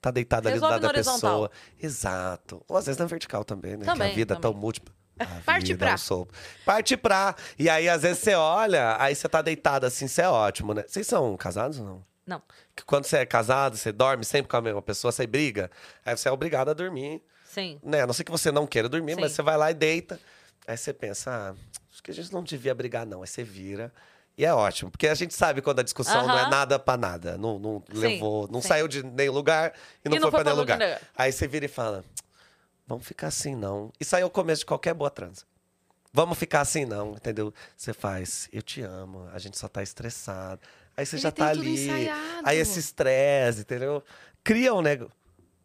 Tá 0.00 0.12
deitado 0.12 0.46
ali 0.46 0.60
do 0.60 0.62
Resolve 0.62 0.72
lado 0.74 0.82
da 0.82 0.88
horizontal. 0.88 1.18
pessoa. 1.48 1.50
Exato. 1.82 2.64
Ou 2.68 2.76
às 2.76 2.86
vezes 2.86 2.98
na 3.00 3.06
vertical 3.06 3.44
também, 3.44 3.76
né? 3.76 3.84
Também, 3.84 4.08
que 4.08 4.12
a 4.12 4.16
vida 4.16 4.34
é 4.34 4.36
tão 4.36 4.52
também. 4.52 4.60
múltipla. 4.60 4.94
A 5.18 5.26
Parte 5.44 5.66
vida 5.72 5.78
pra. 5.86 5.94
é 5.94 5.96
sopro. 5.96 6.38
Parte 6.64 6.96
pra. 6.96 7.34
E 7.58 7.68
aí, 7.68 7.88
às 7.88 8.02
vezes, 8.02 8.18
você 8.22 8.34
olha, 8.34 8.96
aí 9.00 9.12
você 9.14 9.28
tá 9.28 9.42
deitado 9.42 9.86
assim, 9.86 10.04
isso 10.04 10.20
é 10.20 10.28
ótimo, 10.28 10.72
né? 10.72 10.84
Vocês 10.86 11.04
são 11.04 11.36
casados 11.36 11.80
ou 11.80 11.84
não? 11.84 12.04
Não. 12.24 12.42
Que 12.76 12.84
quando 12.84 13.06
você 13.06 13.16
é 13.16 13.26
casado, 13.26 13.76
você 13.76 13.90
dorme 13.90 14.24
sempre 14.24 14.48
com 14.48 14.56
a 14.56 14.60
mesma 14.60 14.80
pessoa, 14.82 15.10
você 15.10 15.26
briga, 15.26 15.68
aí 16.06 16.16
você 16.16 16.28
é 16.28 16.32
obrigado 16.32 16.68
a 16.68 16.74
dormir. 16.74 17.20
Sim. 17.44 17.80
Né? 17.82 18.02
A 18.02 18.06
não 18.06 18.14
ser 18.14 18.22
que 18.22 18.30
você 18.30 18.52
não 18.52 18.66
queira 18.68 18.88
dormir, 18.88 19.16
mas 19.16 19.30
Sim. 19.32 19.36
você 19.36 19.42
vai 19.42 19.56
lá 19.56 19.70
e 19.70 19.74
deita. 19.74 20.20
Aí 20.66 20.76
você 20.76 20.92
pensa, 20.92 21.30
ah, 21.32 21.54
acho 21.90 22.02
que 22.02 22.10
a 22.12 22.14
gente 22.14 22.32
não 22.32 22.44
devia 22.44 22.74
brigar, 22.74 23.04
não. 23.04 23.22
Aí 23.22 23.26
você 23.26 23.42
vira. 23.42 23.92
E 24.38 24.44
é 24.44 24.54
ótimo, 24.54 24.88
porque 24.88 25.08
a 25.08 25.14
gente 25.16 25.34
sabe 25.34 25.60
quando 25.60 25.80
a 25.80 25.82
discussão 25.82 26.28
não 26.28 26.38
é 26.38 26.42
Aham. 26.42 26.50
nada 26.50 26.78
pra 26.78 26.96
nada. 26.96 27.36
Não, 27.36 27.58
não 27.58 27.82
Sim, 27.92 27.98
levou, 27.98 28.46
não 28.48 28.62
sim. 28.62 28.68
saiu 28.68 28.86
de 28.86 29.02
nenhum 29.02 29.32
lugar 29.32 29.74
e 30.04 30.08
não, 30.08 30.16
E 30.16 30.20
foi, 30.20 30.30
pra 30.30 30.44
nenhum 30.44 30.56
lugar. 30.56 30.78
lugar. 30.78 31.00
Aí 31.16 31.32
você 31.32 31.48
vira 31.48 31.64
e 31.64 31.68
fala: 31.68 32.04
vamos 32.86 33.04
ficar 33.04 33.26
assim, 33.26 33.56
não. 33.56 33.92
Isso 33.98 34.14
aí 34.14 34.22
é 34.22 34.24
o 34.24 34.30
começo 34.30 34.60
de 34.60 34.66
qualquer 34.66 34.94
boa 34.94 35.10
transa. 35.10 35.42
Vamos 36.12 36.38
ficar 36.38 36.60
assim, 36.60 36.84
não, 36.84 37.14
entendeu? 37.14 37.52
Você 37.76 37.92
faz, 37.92 38.48
eu 38.52 38.62
te 38.62 38.80
amo, 38.80 39.28
a 39.32 39.38
gente 39.40 39.58
só 39.58 39.66
tá 39.66 39.82
estressado. 39.82 40.60
Aí 40.96 41.04
você 41.04 41.16
Ele 41.16 41.22
já 41.22 41.32
tem 41.32 41.44
tá 41.44 41.50
tudo 41.52 41.60
ali. 41.62 41.84
ensaiado. 41.84 42.42
Aí 42.44 42.58
esse 42.58 42.78
estresse, 42.78 43.60
entendeu? 43.62 44.02
Cria 44.44 44.72
um 44.72 44.80
negócio. 44.80 45.12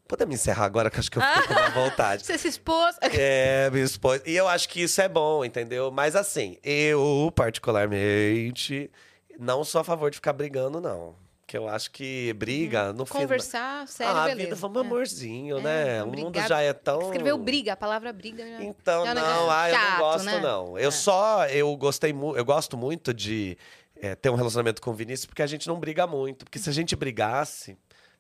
Podemos 0.07 0.35
encerrar 0.35 0.65
agora, 0.65 0.89
que 0.91 0.99
acho 0.99 1.09
que 1.09 1.17
eu 1.17 1.21
fico 1.21 1.47
com 1.47 1.53
uma 1.53 1.69
vontade. 1.69 2.25
Você 2.25 2.37
se 2.37 2.47
expôs. 2.47 2.95
É, 3.01 3.69
me 3.71 3.81
expôs. 3.81 4.21
E 4.25 4.35
eu 4.35 4.47
acho 4.47 4.67
que 4.69 4.81
isso 4.83 5.01
é 5.01 5.07
bom, 5.07 5.43
entendeu? 5.45 5.89
Mas 5.91 6.15
assim, 6.15 6.57
eu, 6.63 7.31
particularmente, 7.35 8.91
não 9.39 9.63
sou 9.63 9.81
a 9.81 9.83
favor 9.83 10.09
de 10.09 10.15
ficar 10.17 10.33
brigando, 10.33 10.79
não. 10.81 11.15
Porque 11.41 11.57
eu 11.57 11.67
acho 11.67 11.91
que 11.91 12.33
briga, 12.33 12.93
no 12.93 13.05
final. 13.05 13.23
Conversar, 13.23 13.87
sério, 13.87 14.13
ah, 14.15 14.23
a 14.23 14.27
beleza. 14.27 14.43
vida, 14.49 14.55
vamos 14.55 14.81
É. 14.81 14.85
amorzinho, 14.85 15.57
É, 15.59 15.61
né? 15.61 16.03
O 16.03 16.07
mundo 16.07 16.39
já 16.47 16.61
é 16.61 16.73
tão. 16.73 17.01
Escreveu 17.01 17.37
briga, 17.37 17.73
a 17.73 17.75
palavra 17.77 18.11
briga 18.13 18.47
já. 18.47 18.63
Então, 18.63 19.05
é 19.05 19.11
um 19.11 19.13
não, 19.13 19.21
negócio 19.21 19.49
ah, 19.51 19.69
eu 19.69 19.73
não 19.75 19.81
chato, 19.81 19.99
gosto, 19.99 20.25
né? 20.25 20.39
não. 20.39 20.79
Eu 20.79 20.87
É. 20.87 20.91
só, 20.91 21.45
eu 21.47 21.75
gostei 21.75 22.13
muito, 22.13 22.37
eu 22.37 22.45
gosto 22.45 22.77
muito 22.77 23.13
de 23.13 23.57
é, 24.01 24.15
ter 24.15 24.29
um 24.29 24.35
relacionamento 24.35 24.81
com 24.81 24.91
o 24.91 24.93
Vinícius, 24.93 25.25
porque 25.25 25.41
a 25.41 25.47
gente 25.47 25.67
não 25.67 25.79
briga 25.79 26.07
muito. 26.07 26.45
Porque 26.45 26.57
se 26.59 26.69
a 26.69 26.73
gente 26.73 26.95
brigasse, 26.95 27.77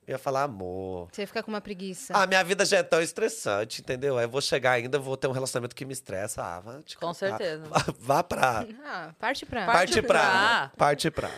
eu 0.07 0.13
ia 0.13 0.17
falar, 0.17 0.43
amor. 0.43 1.07
Você 1.11 1.25
fica 1.25 1.41
com 1.43 1.51
uma 1.51 1.61
preguiça. 1.61 2.13
Ah, 2.15 2.25
minha 2.27 2.43
vida 2.43 2.65
já 2.65 2.77
é 2.77 2.83
tão 2.83 3.01
estressante, 3.01 3.81
entendeu? 3.81 4.17
Aí 4.17 4.25
eu 4.25 4.29
vou 4.29 4.41
chegar 4.41 4.71
ainda, 4.71 4.99
vou 4.99 5.15
ter 5.17 5.27
um 5.27 5.31
relacionamento 5.31 5.75
que 5.75 5.85
me 5.85 5.93
estressa. 5.93 6.43
Ah, 6.43 6.59
vá 6.59 6.81
te 6.81 6.97
Com 6.97 7.07
catar. 7.07 7.13
certeza. 7.37 7.65
Vá, 7.67 7.85
vá 7.99 8.23
pra. 8.23 8.65
Ah, 8.85 9.13
parte 9.19 9.45
pra. 9.45 9.65
Parte 9.65 10.01
pra. 10.01 10.19
pra. 10.19 10.71
Parte 10.77 11.11
pra. 11.11 11.29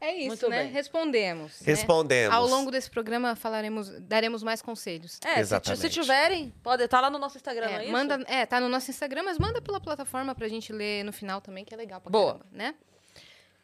É 0.00 0.12
isso, 0.14 0.26
Muito 0.28 0.48
né? 0.48 0.64
bem. 0.64 0.72
Respondemos. 0.72 1.60
né? 1.60 1.66
Respondemos. 1.66 2.34
Ao 2.34 2.46
longo 2.46 2.70
desse 2.70 2.90
programa 2.90 3.36
falaremos, 3.36 3.90
daremos 4.00 4.42
mais 4.42 4.62
conselhos. 4.62 5.20
É, 5.24 5.34
se, 5.34 5.40
Exatamente. 5.40 5.80
se 5.82 5.90
tiverem, 5.90 6.52
pode 6.62 6.82
estar 6.82 7.00
lá 7.00 7.10
no 7.10 7.18
nosso 7.18 7.36
Instagram, 7.36 7.66
é 7.66 7.74
É, 7.74 7.82
isso? 7.84 7.92
manda, 7.92 8.20
é, 8.26 8.46
tá 8.46 8.58
no 8.60 8.68
nosso 8.68 8.90
Instagram, 8.90 9.22
mas 9.24 9.38
manda 9.38 9.60
pela 9.60 9.78
plataforma 9.80 10.34
pra 10.34 10.48
gente 10.48 10.72
ler 10.72 11.04
no 11.04 11.12
final 11.12 11.40
também, 11.40 11.64
que 11.64 11.72
é 11.74 11.76
legal 11.76 12.00
pra 12.00 12.10
Boa. 12.10 12.32
caramba, 12.38 12.46
né? 12.50 12.74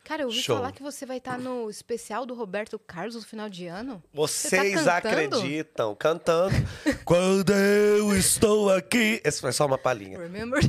Cara, 0.04 0.22
eu 0.22 0.26
ouvi 0.26 0.40
Show. 0.40 0.56
falar 0.56 0.72
que 0.72 0.82
você 0.82 1.06
vai 1.06 1.18
estar 1.18 1.38
no 1.38 1.70
especial 1.70 2.26
do 2.26 2.34
Roberto 2.34 2.78
Carlos 2.78 3.14
no 3.14 3.22
final 3.22 3.48
de 3.48 3.66
ano. 3.66 4.02
Vocês 4.12 4.84
tá 4.84 4.96
acreditam? 4.96 5.94
Cantando. 5.94 6.54
Quando 7.04 7.52
eu 7.52 8.16
estou 8.16 8.70
aqui. 8.70 9.20
Esse 9.24 9.40
foi 9.40 9.52
só 9.52 9.66
uma 9.66 9.78
palhinha. 9.78 10.18
Remember? 10.18 10.60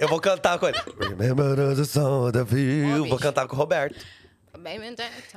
Eu 0.00 0.08
vou 0.08 0.20
cantar 0.20 0.58
com 0.58 0.66
ele. 0.66 0.78
Remember 0.98 1.76
the 1.76 1.84
song 1.84 2.36
of 2.38 2.56
you. 2.56 3.06
Vou 3.06 3.18
cantar 3.18 3.46
com 3.46 3.54
o 3.54 3.58
Roberto. 3.58 3.96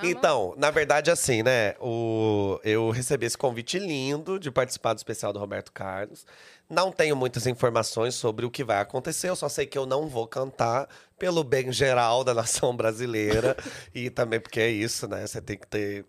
Então, 0.03 0.53
na 0.57 0.69
verdade, 0.69 1.09
assim, 1.09 1.43
né? 1.43 1.75
O, 1.79 2.59
eu 2.63 2.89
recebi 2.89 3.25
esse 3.25 3.37
convite 3.37 3.79
lindo 3.79 4.37
de 4.39 4.51
participar 4.51 4.93
do 4.93 4.97
especial 4.97 5.31
do 5.31 5.39
Roberto 5.39 5.71
Carlos. 5.71 6.25
Não 6.73 6.91
tenho 6.91 7.15
muitas 7.15 7.45
informações 7.47 8.15
sobre 8.15 8.45
o 8.45 8.51
que 8.51 8.63
vai 8.63 8.79
acontecer, 8.79 9.29
eu 9.29 9.35
só 9.35 9.47
sei 9.47 9.65
que 9.65 9.77
eu 9.77 9.85
não 9.85 10.07
vou 10.07 10.27
cantar 10.27 10.87
pelo 11.19 11.43
bem 11.43 11.71
geral 11.71 12.23
da 12.23 12.33
nação 12.33 12.75
brasileira. 12.77 13.55
e 13.93 14.09
também 14.09 14.39
porque 14.39 14.59
é 14.59 14.69
isso, 14.69 15.07
né? 15.07 15.25
Você 15.27 15.41
tem 15.41 15.57
que 15.57 15.67
ter 15.67 16.05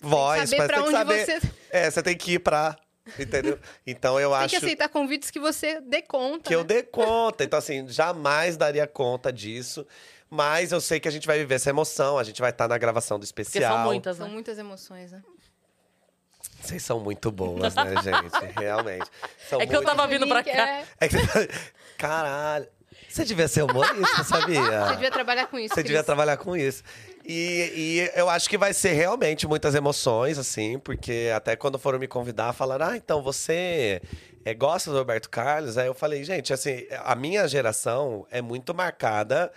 voz, 0.00 0.48
saber 0.50 0.56
mas 0.58 0.66
pra 0.66 0.76
tem 0.76 0.82
que 0.84 0.88
onde 0.88 0.98
saber. 0.98 1.24
você- 1.40 1.50
É, 1.70 1.90
você 1.90 2.02
tem 2.02 2.16
que 2.16 2.32
ir 2.32 2.38
pra. 2.38 2.76
Entendeu? 3.18 3.58
Então 3.86 4.20
eu 4.20 4.30
Tem 4.30 4.38
acho 4.38 4.48
que 4.50 4.56
aceitar 4.56 4.88
convites 4.88 5.30
que 5.30 5.40
você 5.40 5.80
dê 5.80 6.00
conta. 6.02 6.48
que 6.48 6.54
eu 6.54 6.60
né? 6.60 6.64
dê 6.66 6.82
conta. 6.82 7.42
Então, 7.42 7.58
assim, 7.58 7.88
jamais 7.88 8.56
daria 8.56 8.86
conta 8.86 9.32
disso. 9.32 9.84
Mas 10.28 10.70
eu 10.70 10.80
sei 10.80 11.00
que 11.00 11.08
a 11.08 11.10
gente 11.10 11.26
vai 11.26 11.38
viver 11.38 11.56
essa 11.56 11.70
emoção, 11.70 12.16
a 12.18 12.22
gente 12.22 12.40
vai 12.40 12.50
estar 12.50 12.68
na 12.68 12.78
gravação 12.78 13.18
do 13.18 13.26
Porque 13.26 13.40
especial. 13.42 13.74
são 13.78 13.84
muitas, 13.84 14.16
São 14.16 14.28
né? 14.28 14.32
muitas 14.32 14.58
emoções, 14.58 15.10
né? 15.10 15.22
Vocês 16.60 16.82
são 16.82 17.00
muito 17.00 17.30
boas, 17.30 17.74
né, 17.74 17.94
gente? 18.02 18.52
Realmente. 18.58 19.06
São 19.48 19.60
É 19.60 19.66
que 19.66 19.74
eu 19.74 19.80
muito- 19.80 19.88
tava 19.96 20.06
vindo 20.06 20.26
pra 20.28 20.42
cá. 20.42 20.50
é- 20.50 20.84
É 21.00 21.08
que... 21.08 21.16
Caralho. 21.96 22.66
Você 23.08 23.24
devia 23.24 23.48
ser 23.48 23.62
humorista, 23.62 24.22
sabia? 24.22 24.62
Você 24.86 24.92
devia 24.94 25.10
trabalhar 25.10 25.46
com 25.48 25.58
isso. 25.58 25.74
Você 25.74 25.82
devia 25.82 25.98
Cris. 25.98 26.06
trabalhar 26.06 26.36
com 26.36 26.56
isso. 26.56 26.82
E, 27.24 27.72
e 28.14 28.18
eu 28.18 28.28
acho 28.28 28.48
que 28.48 28.56
vai 28.56 28.72
ser 28.72 28.92
realmente 28.92 29.48
muitas 29.48 29.74
emoções, 29.74 30.38
assim, 30.38 30.78
porque 30.78 31.30
até 31.34 31.56
quando 31.56 31.76
foram 31.78 31.98
me 31.98 32.06
convidar, 32.06 32.52
falaram: 32.52 32.86
ah, 32.86 32.96
então 32.96 33.20
você 33.20 34.00
é, 34.44 34.54
gosta 34.54 34.90
do 34.92 34.96
Roberto 34.98 35.28
Carlos? 35.28 35.76
Aí 35.76 35.88
eu 35.88 35.94
falei, 35.94 36.22
gente, 36.22 36.52
assim, 36.52 36.86
a 37.04 37.14
minha 37.16 37.48
geração 37.48 38.26
é 38.30 38.40
muito 38.40 38.72
marcada 38.72 39.50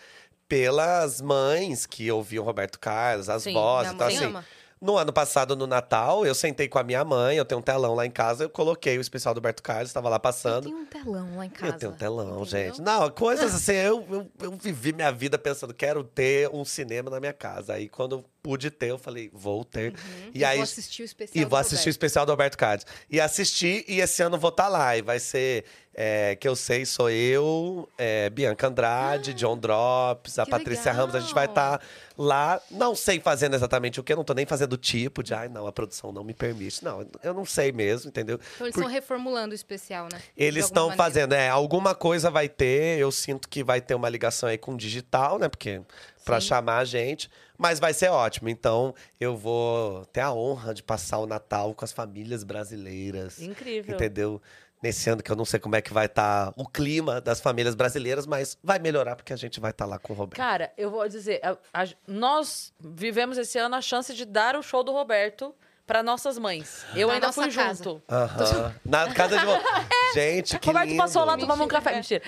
pelas 0.47 1.21
mães 1.21 1.85
que 1.85 2.11
ouviam 2.11 2.43
Roberto 2.43 2.79
Carlos, 2.79 3.29
as 3.29 3.43
Sim, 3.43 3.53
vozes. 3.53 3.93
Então, 3.93 4.07
assim, 4.07 4.25
ama. 4.25 4.45
No 4.83 4.97
ano 4.97 5.13
passado, 5.13 5.55
no 5.55 5.65
Natal, 5.65 6.25
eu 6.25 6.35
sentei 6.35 6.67
com 6.67 6.77
a 6.77 6.83
minha 6.83 7.03
mãe, 7.05 7.37
eu 7.37 7.45
tenho 7.45 7.59
um 7.59 7.63
telão 7.63 7.95
lá 7.95 8.05
em 8.05 8.11
casa, 8.11 8.43
eu 8.43 8.49
coloquei 8.49 8.97
o 8.97 9.01
especial 9.01 9.33
do 9.33 9.37
Roberto 9.37 9.63
Carlos, 9.63 9.89
estava 9.89 10.09
lá 10.09 10.17
Eu 10.17 10.19
passando. 10.19 10.65
tenho 10.65 10.77
um 10.77 10.85
telão 10.85 11.37
lá 11.37 11.45
em 11.45 11.49
casa. 11.49 11.73
Eu 11.73 11.77
tenho 11.79 11.91
um 11.93 11.95
telão, 11.95 12.25
entendeu? 12.41 12.45
gente. 12.45 12.81
Não, 12.81 13.09
coisas 13.09 13.55
assim, 13.55 13.73
eu, 13.73 14.05
eu, 14.11 14.31
eu 14.41 14.51
vivi 14.51 14.91
minha 14.91 15.11
vida 15.11 15.37
pensando, 15.37 15.73
quero 15.73 16.03
ter 16.03 16.49
um 16.53 16.65
cinema 16.65 17.09
na 17.09 17.19
minha 17.19 17.33
casa. 17.33 17.73
Aí 17.73 17.87
quando 17.87 18.17
eu 18.17 18.25
pude 18.43 18.69
ter, 18.69 18.89
eu 18.91 18.97
falei, 18.99 19.29
vou 19.33 19.63
ter. 19.63 19.93
E 20.33 20.41
Eu 20.41 20.47
aí. 20.49 20.57
vou 20.57 20.63
assistir 20.63 21.01
o 21.01 21.05
especial 21.05 21.41
E 21.41 21.45
do 21.45 21.49
vou 21.49 21.57
assistir 21.57 21.87
o 21.87 21.91
especial 21.91 22.25
do 22.25 22.31
Roberto 22.33 22.57
Carlos. 22.57 22.85
E 23.09 23.21
assisti, 23.21 23.85
e 23.87 24.01
esse 24.01 24.21
ano 24.21 24.37
vou 24.37 24.49
estar 24.49 24.67
lá. 24.67 24.97
E 24.97 25.01
vai 25.01 25.17
ser, 25.17 25.63
é, 25.95 26.35
que 26.35 26.45
eu 26.45 26.53
sei, 26.53 26.85
sou 26.85 27.09
eu, 27.09 27.87
é, 27.97 28.29
Bianca 28.29 28.67
Andrade, 28.67 29.33
John 29.33 29.57
Drops, 29.57 30.37
a 30.39 30.43
Ah, 30.43 30.45
Patrícia 30.45 30.91
Ramos. 30.91 31.15
A 31.15 31.21
gente 31.21 31.33
vai 31.33 31.47
legal. 31.47 31.75
estar 31.75 31.87
lá. 32.17 32.61
Não 32.69 32.93
sei 32.95 33.21
fazendo 33.21 33.55
exatamente 33.55 34.01
o 34.01 34.03
que, 34.03 34.11
eu 34.11 34.17
não 34.17 34.25
tô 34.25 34.33
nem 34.33 34.45
fazendo 34.45 34.75
tipo 34.75 35.23
de, 35.23 35.33
ai, 35.33 35.47
não, 35.47 35.65
a 35.65 35.71
produção 35.71 36.11
não 36.11 36.23
me 36.25 36.33
permite. 36.33 36.83
Não, 36.83 37.07
eu 37.23 37.33
não 37.33 37.45
sei 37.45 37.71
mesmo, 37.71 38.09
entendeu? 38.09 38.37
Então 38.55 38.67
eles 38.67 38.75
Por- 38.75 38.81
estão 38.81 38.87
reformulando 38.93 39.53
o 39.53 39.55
especial, 39.55 40.09
né? 40.11 40.19
Eles 40.35 40.65
estão 40.65 40.91
fazendo, 40.97 41.31
é, 41.33 41.47
alguma 41.47 41.95
coisa 41.95 42.29
vai 42.29 42.49
ter, 42.49 42.99
eu 42.99 43.09
sinto 43.09 43.47
que 43.47 43.63
vai 43.63 43.79
ter 43.79 43.95
uma 43.95 44.09
ligação 44.09 44.49
aí 44.49 44.57
com 44.57 44.73
o 44.73 44.77
digital, 44.77 45.39
né? 45.39 45.47
Porque 45.47 45.79
para 46.25 46.41
chamar 46.41 46.79
a 46.79 46.85
gente, 46.85 47.29
mas 47.57 47.79
vai 47.79 47.93
ser 47.93 48.09
ótimo. 48.09 48.49
Então, 48.49 48.93
eu 49.19 49.35
vou 49.37 50.05
ter 50.07 50.21
a 50.21 50.31
honra 50.33 50.73
de 50.73 50.81
passar 50.83 51.19
o 51.19 51.25
Natal 51.25 51.73
com 51.73 51.83
as 51.85 51.91
famílias 51.91 52.43
brasileiras. 52.43 53.41
Incrível. 53.41 53.95
Entendeu? 53.95 54.41
Nesse 54.81 55.09
ano 55.09 55.23
que 55.23 55.31
eu 55.31 55.35
não 55.37 55.45
sei 55.45 55.61
como 55.61 55.77
é 55.77 55.81
que 55.81 55.93
vai 55.93 56.07
estar 56.07 56.51
o 56.57 56.67
clima 56.67 57.21
das 57.21 57.39
famílias 57.39 57.73
brasileiras, 57.73 58.25
mas 58.27 58.57
vai 58.61 58.79
melhorar 58.79 59.15
porque 59.15 59.31
a 59.31 59.35
gente 59.37 59.57
vai 59.61 59.71
estar 59.71 59.85
lá 59.85 59.97
com 59.97 60.11
o 60.11 60.15
Roberto. 60.15 60.35
Cara, 60.37 60.73
eu 60.77 60.91
vou 60.91 61.07
dizer, 61.07 61.39
a- 61.41 61.57
a- 61.73 61.87
nós 62.05 62.73
vivemos 62.81 63.37
esse 63.37 63.57
ano 63.57 63.75
a 63.75 63.81
chance 63.81 64.13
de 64.13 64.25
dar 64.25 64.57
o 64.57 64.61
show 64.61 64.83
do 64.83 64.91
Roberto 64.91 65.55
para 65.87 66.03
nossas 66.03 66.37
mães. 66.37 66.85
Eu 66.95 67.07
Na 67.07 67.13
ainda 67.13 67.31
fui 67.31 67.49
casa. 67.49 67.81
junto. 67.81 68.03
Aham. 68.09 68.75
Na 68.83 69.13
casa 69.13 69.37
de 69.37 69.45
Gente, 70.13 70.59
que 70.59 70.67
Roberto 70.67 70.89
lindo. 70.89 70.97
passou 71.01 71.23
lá, 71.23 71.37
tomamos 71.37 71.65
um 71.65 71.67
café, 71.69 71.95
mentira. 71.95 72.21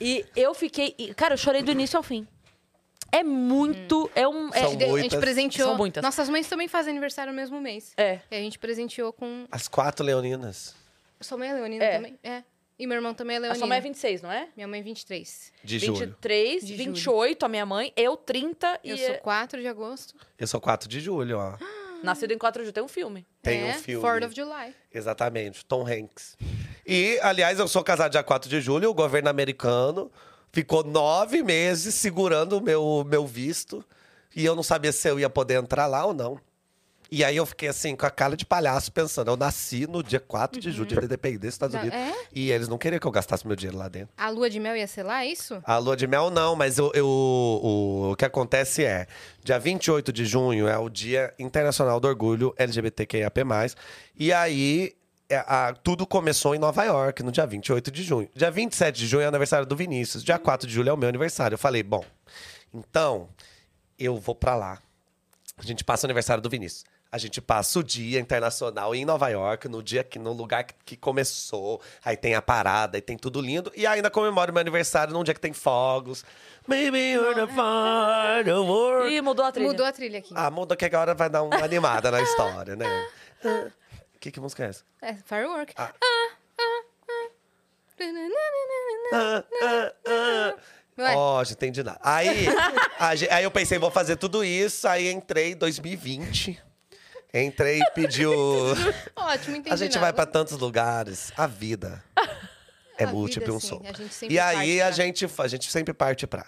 E 0.00 0.24
eu 0.36 0.54
fiquei, 0.54 0.94
e, 0.96 1.12
cara, 1.14 1.34
eu 1.34 1.38
chorei 1.38 1.62
do 1.64 1.72
início 1.72 1.96
ao 1.96 2.02
fim. 2.04 2.28
É 3.10 3.22
muito, 3.22 4.10
é 4.14 4.28
um, 4.28 4.48
é, 4.48 4.60
São 4.60 4.68
A 4.68 4.70
gente 4.72 4.86
muitas. 4.88 5.20
presenteou. 5.20 5.68
São 5.70 5.76
muitas. 5.78 6.02
Nossas 6.02 6.28
mães 6.28 6.46
também 6.48 6.68
fazem 6.68 6.90
aniversário 6.90 7.32
no 7.32 7.36
mesmo 7.36 7.60
mês. 7.60 7.92
é. 7.96 8.20
E 8.30 8.36
a 8.36 8.40
gente 8.40 8.58
presenteou 8.58 9.12
com. 9.12 9.46
As 9.50 9.66
quatro 9.68 10.04
leoninas 10.04 10.74
Sua 11.20 11.38
mãe 11.38 11.48
é 11.48 11.54
leonina 11.54 11.84
É. 11.84 11.96
também? 11.96 12.18
É. 12.22 12.42
E 12.78 12.86
meu 12.86 12.96
irmão 12.96 13.12
também 13.12 13.34
é 13.34 13.38
A 13.38 13.40
leonino. 13.42 13.58
sua 13.58 13.66
mãe 13.66 13.78
é 13.78 13.80
26, 13.80 14.22
não 14.22 14.30
é? 14.30 14.48
Minha 14.54 14.68
mãe 14.68 14.78
é 14.78 14.82
23. 14.84 15.52
de 15.64 15.78
julho. 15.80 15.98
23, 16.06 16.60
De 16.64 16.76
julho. 16.76 16.92
28 16.92 17.44
a 17.44 17.48
minha 17.48 17.66
mãe, 17.66 17.92
eu 17.96 18.16
30 18.16 18.78
e 18.84 18.90
Eu 18.90 18.98
sou 18.98 19.14
4 19.16 19.60
de 19.60 19.66
agosto. 19.66 20.14
Eu 20.38 20.46
sou 20.46 20.60
4 20.60 20.88
de 20.88 21.00
julho, 21.00 21.38
ó. 21.38 21.56
Nascido 22.04 22.30
em 22.32 22.38
4 22.38 22.60
de 22.62 22.66
julho, 22.66 22.72
tem 22.74 22.82
um 22.84 22.88
filme. 22.88 23.26
Tem 23.42 23.68
é, 23.68 23.74
um 23.74 23.78
filme. 23.80 24.00
4 24.00 24.26
of 24.26 24.36
July. 24.36 24.72
Exatamente, 24.94 25.64
Tom 25.64 25.84
Hanks. 25.84 26.36
E, 26.86 27.18
aliás, 27.22 27.58
eu 27.58 27.66
sou 27.66 27.82
casado 27.82 28.12
dia 28.12 28.22
4 28.22 28.48
de 28.48 28.60
julho, 28.60 28.88
o 28.90 28.94
governo 28.94 29.28
americano 29.28 30.08
ficou 30.58 30.82
nove 30.82 31.42
meses 31.42 31.94
segurando 31.94 32.58
o 32.58 32.60
meu, 32.60 33.04
meu 33.08 33.24
visto. 33.26 33.84
E 34.34 34.44
eu 34.44 34.56
não 34.56 34.62
sabia 34.62 34.90
se 34.92 35.08
eu 35.08 35.18
ia 35.18 35.30
poder 35.30 35.54
entrar 35.62 35.86
lá 35.86 36.04
ou 36.04 36.12
não. 36.12 36.38
E 37.10 37.24
aí 37.24 37.36
eu 37.36 37.46
fiquei 37.46 37.68
assim, 37.70 37.96
com 37.96 38.04
a 38.04 38.10
cara 38.10 38.36
de 38.36 38.44
palhaço, 38.44 38.92
pensando. 38.92 39.30
Eu 39.30 39.36
nasci 39.36 39.86
no 39.86 40.02
dia 40.02 40.20
4 40.20 40.60
de 40.60 40.70
julho, 40.70 40.86
dia 40.86 40.98
da 41.00 41.06
independência 41.06 41.40
dos 41.48 41.54
Estados 41.54 41.76
Unidos. 41.76 41.98
é? 41.98 42.12
E 42.34 42.50
eles 42.50 42.68
não 42.68 42.76
queriam 42.76 43.00
que 43.00 43.06
eu 43.06 43.10
gastasse 43.10 43.46
meu 43.46 43.56
dinheiro 43.56 43.78
lá 43.78 43.88
dentro. 43.88 44.10
A 44.16 44.28
lua 44.28 44.50
de 44.50 44.60
mel 44.60 44.76
ia 44.76 44.86
ser 44.86 45.04
lá, 45.04 45.24
é 45.24 45.28
isso? 45.28 45.58
A 45.64 45.78
lua 45.78 45.96
de 45.96 46.06
mel 46.06 46.28
não, 46.28 46.54
mas 46.54 46.76
eu, 46.76 46.90
eu- 46.94 47.06
o, 47.08 48.10
o 48.12 48.16
que 48.16 48.26
acontece 48.26 48.84
é, 48.84 49.06
dia 49.42 49.58
28 49.58 50.12
de 50.12 50.26
junho 50.26 50.68
é 50.68 50.76
o 50.76 50.90
Dia 50.90 51.32
Internacional 51.38 51.98
do 51.98 52.06
Orgulho 52.08 52.52
LGBTQIAP+. 52.58 53.40
E 54.18 54.30
aí, 54.30 54.92
a- 55.36 55.74
tudo 55.82 56.06
começou 56.06 56.54
em 56.54 56.58
Nova 56.58 56.84
York, 56.84 57.22
no 57.22 57.30
dia 57.32 57.46
28 57.46 57.90
de 57.90 58.02
junho. 58.02 58.28
Dia 58.34 58.50
27 58.50 58.96
de 58.96 59.06
junho 59.06 59.22
é 59.22 59.26
o 59.26 59.28
aniversário 59.28 59.66
do 59.66 59.76
Vinícius. 59.76 60.24
Dia 60.24 60.38
4 60.38 60.66
de 60.66 60.72
julho 60.74 60.88
é 60.90 60.92
o 60.92 60.96
meu 60.96 61.08
aniversário. 61.08 61.54
Eu 61.54 61.58
falei, 61.58 61.82
bom, 61.82 62.04
então, 62.72 63.28
eu 63.98 64.16
vou 64.16 64.34
pra 64.34 64.54
lá. 64.54 64.78
A 65.58 65.62
gente 65.62 65.84
passa 65.84 66.06
o 66.06 66.08
aniversário 66.08 66.42
do 66.42 66.48
Vinícius. 66.48 66.84
A 67.10 67.16
gente 67.16 67.40
passa 67.40 67.78
o 67.78 67.82
dia 67.82 68.20
internacional 68.20 68.94
em 68.94 69.02
Nova 69.04 69.28
York, 69.30 69.66
no 69.66 69.82
dia 69.82 70.04
que 70.04 70.18
no 70.18 70.30
lugar 70.34 70.64
que, 70.64 70.74
que 70.84 70.96
começou. 70.96 71.80
Aí 72.04 72.18
tem 72.18 72.34
a 72.34 72.42
parada, 72.42 72.98
aí 72.98 73.00
tem 73.00 73.16
tudo 73.16 73.40
lindo. 73.40 73.72
E 73.74 73.86
ainda 73.86 74.10
comemoro 74.10 74.52
meu 74.52 74.60
aniversário 74.60 75.12
num 75.14 75.24
dia 75.24 75.32
que 75.32 75.40
tem 75.40 75.54
fogos. 75.54 76.22
Maybe 76.66 77.12
you're 77.12 77.34
the 77.34 77.46
firework. 77.46 79.08
Ih, 79.10 79.22
mudou 79.22 79.44
a 79.46 79.50
trilha. 79.50 79.68
Mudou 79.70 79.86
a 79.86 79.92
trilha 79.92 80.18
aqui. 80.18 80.34
Ah, 80.36 80.50
muda 80.50 80.76
que 80.76 80.84
agora 80.84 81.14
vai 81.14 81.30
dar 81.30 81.42
uma 81.42 81.56
animada 81.56 82.10
na 82.10 82.20
história, 82.20 82.76
né? 82.76 82.84
Que, 84.20 84.30
que 84.30 84.40
música 84.40 84.64
é 84.64 84.68
essa? 84.68 84.84
É, 85.00 85.14
firework. 85.14 85.74
Ah. 85.76 85.92
Ah. 86.02 86.28
Ah, 89.12 89.44
ah, 89.62 89.92
ah. 90.06 90.54
Ó, 91.16 91.44
já 91.44 91.52
entendi 91.52 91.82
nada. 91.82 92.00
Aí, 92.02 92.46
aí 93.30 93.44
eu 93.44 93.50
pensei, 93.50 93.78
vou 93.78 93.90
fazer 93.90 94.16
tudo 94.16 94.44
isso. 94.44 94.86
Aí 94.88 95.10
entrei 95.10 95.52
em 95.52 95.56
2020. 95.56 96.60
Entrei 97.32 97.80
e 97.80 97.90
pediu. 97.90 98.32
Ótimo, 99.14 99.56
entendi 99.56 99.72
A 99.72 99.76
gente 99.76 99.94
nada. 99.94 100.06
vai 100.06 100.12
pra 100.12 100.26
tantos 100.26 100.58
lugares. 100.58 101.32
A 101.36 101.46
vida 101.46 102.02
é 102.98 103.04
A 103.04 103.08
múltipla 103.08 103.54
um 103.54 103.58
vida, 103.58 103.68
som. 103.68 103.82
gente 103.84 104.14
sempre 104.14 104.34
E 104.34 104.38
aí 104.40 104.80
a 104.80 104.90
gente, 104.90 105.26
a 105.38 105.46
gente 105.48 105.70
sempre 105.70 105.94
parte 105.94 106.26
pra. 106.26 106.46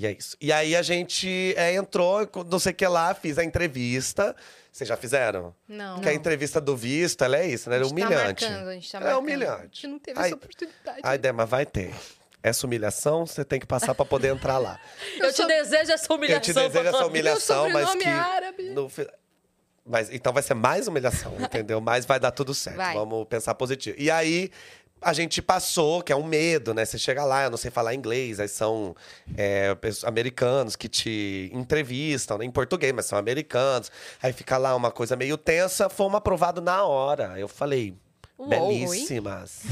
E 0.00 0.06
é 0.06 0.12
isso. 0.12 0.34
E 0.40 0.50
aí 0.50 0.74
a 0.74 0.80
gente 0.80 1.52
é, 1.58 1.74
entrou, 1.74 2.26
não 2.50 2.58
sei 2.58 2.72
o 2.72 2.74
que 2.74 2.86
lá, 2.86 3.12
fiz 3.14 3.36
a 3.36 3.44
entrevista. 3.44 4.34
Vocês 4.72 4.88
já 4.88 4.96
fizeram? 4.96 5.54
Não. 5.68 6.00
Que 6.00 6.08
a 6.08 6.14
entrevista 6.14 6.58
do 6.58 6.74
visto, 6.74 7.22
ela 7.22 7.36
é 7.36 7.46
isso, 7.46 7.68
né? 7.68 7.76
A 7.76 7.80
É 7.80 7.82
tá 7.82 7.88
humilhante. 7.88 8.44
marcando, 8.46 8.68
a 8.68 8.72
gente 8.74 8.90
tá 8.92 8.98
é 8.98 9.00
marcando. 9.02 9.18
humilhante. 9.20 9.58
A 9.60 9.62
gente 9.64 9.86
não 9.88 9.98
teve 9.98 10.18
Aí- 10.18 10.26
essa 10.26 10.34
oportunidade. 10.36 11.00
Ai, 11.02 11.18
Dema, 11.18 11.44
vai 11.44 11.66
ter. 11.66 11.92
Essa 12.42 12.66
humilhação 12.66 13.26
você 13.26 13.44
tem 13.44 13.60
que 13.60 13.66
passar 13.66 13.94
pra 13.94 14.06
poder 14.06 14.28
entrar 14.28 14.56
lá. 14.56 14.80
Eu 15.20 15.30
te 15.34 15.46
desejo 15.46 15.92
essa 15.92 16.14
humilhação. 16.14 16.36
Eu 16.36 16.40
te 16.40 16.52
desejo 16.54 16.88
essa 16.96 17.06
humilhação, 17.06 17.64
Meu 17.68 17.72
mas 17.74 17.94
que. 17.94 18.04
é 18.08 18.12
árabe. 18.12 18.70
no 18.70 18.90
Mas 19.84 20.10
então 20.10 20.32
vai 20.32 20.42
ser 20.42 20.54
mais 20.54 20.88
humilhação, 20.88 21.36
entendeu? 21.40 21.78
Mas 21.82 22.06
vai 22.06 22.18
dar 22.18 22.30
tudo 22.30 22.54
certo. 22.54 22.76
Vai. 22.78 22.94
Vamos 22.94 23.26
pensar 23.28 23.54
positivo. 23.54 23.96
E 24.00 24.10
aí 24.10 24.50
a 25.00 25.12
gente 25.12 25.40
passou, 25.40 26.02
que 26.02 26.12
é 26.12 26.16
um 26.16 26.22
medo, 26.22 26.74
né? 26.74 26.84
Você 26.84 26.98
chega 26.98 27.24
lá, 27.24 27.44
eu 27.44 27.50
não 27.50 27.56
sei 27.56 27.70
falar 27.70 27.94
inglês, 27.94 28.38
aí 28.38 28.48
são 28.48 28.94
é, 29.36 29.76
americanos 30.04 30.76
que 30.76 30.88
te 30.88 31.50
entrevistam, 31.54 32.36
né? 32.36 32.44
em 32.44 32.50
português, 32.50 32.92
mas 32.92 33.06
são 33.06 33.18
americanos. 33.18 33.90
Aí 34.22 34.32
fica 34.32 34.58
lá 34.58 34.76
uma 34.76 34.90
coisa 34.90 35.16
meio 35.16 35.38
tensa, 35.38 35.88
fomos 35.88 36.18
aprovados 36.18 36.62
na 36.62 36.84
hora. 36.84 37.38
Eu 37.38 37.48
falei, 37.48 37.94
Uou, 38.38 38.48
belíssimas. 38.48 39.62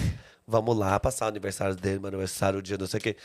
Vamos 0.47 0.77
lá, 0.77 0.99
passar 0.99 1.27
o 1.27 1.29
aniversário 1.29 1.77
dele, 1.77 1.99
meu 1.99 2.09
aniversário, 2.09 2.59
o 2.59 2.63
dia, 2.63 2.79
não 2.79 2.87
sei 2.87 2.99
o 2.99 3.03
quê. 3.03 3.17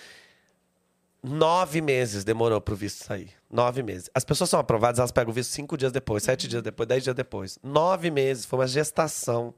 Nove 1.23 1.79
meses 1.79 2.25
demorou 2.25 2.59
pro 2.59 2.75
visto 2.75 3.05
sair. 3.05 3.29
Nove 3.49 3.81
meses. 3.81 4.09
As 4.13 4.25
pessoas 4.25 4.49
são 4.49 4.59
aprovadas, 4.59 4.99
elas 4.99 5.11
pegam 5.11 5.31
o 5.31 5.33
visto 5.33 5.51
cinco 5.51 5.77
dias 5.77 5.93
depois, 5.93 6.23
sete 6.23 6.49
dias 6.49 6.61
depois, 6.61 6.85
dez 6.85 7.01
dias 7.01 7.15
depois. 7.15 7.57
Nove 7.63 8.11
meses. 8.11 8.45
Foi 8.45 8.59
uma 8.59 8.67
gestação 8.67 9.53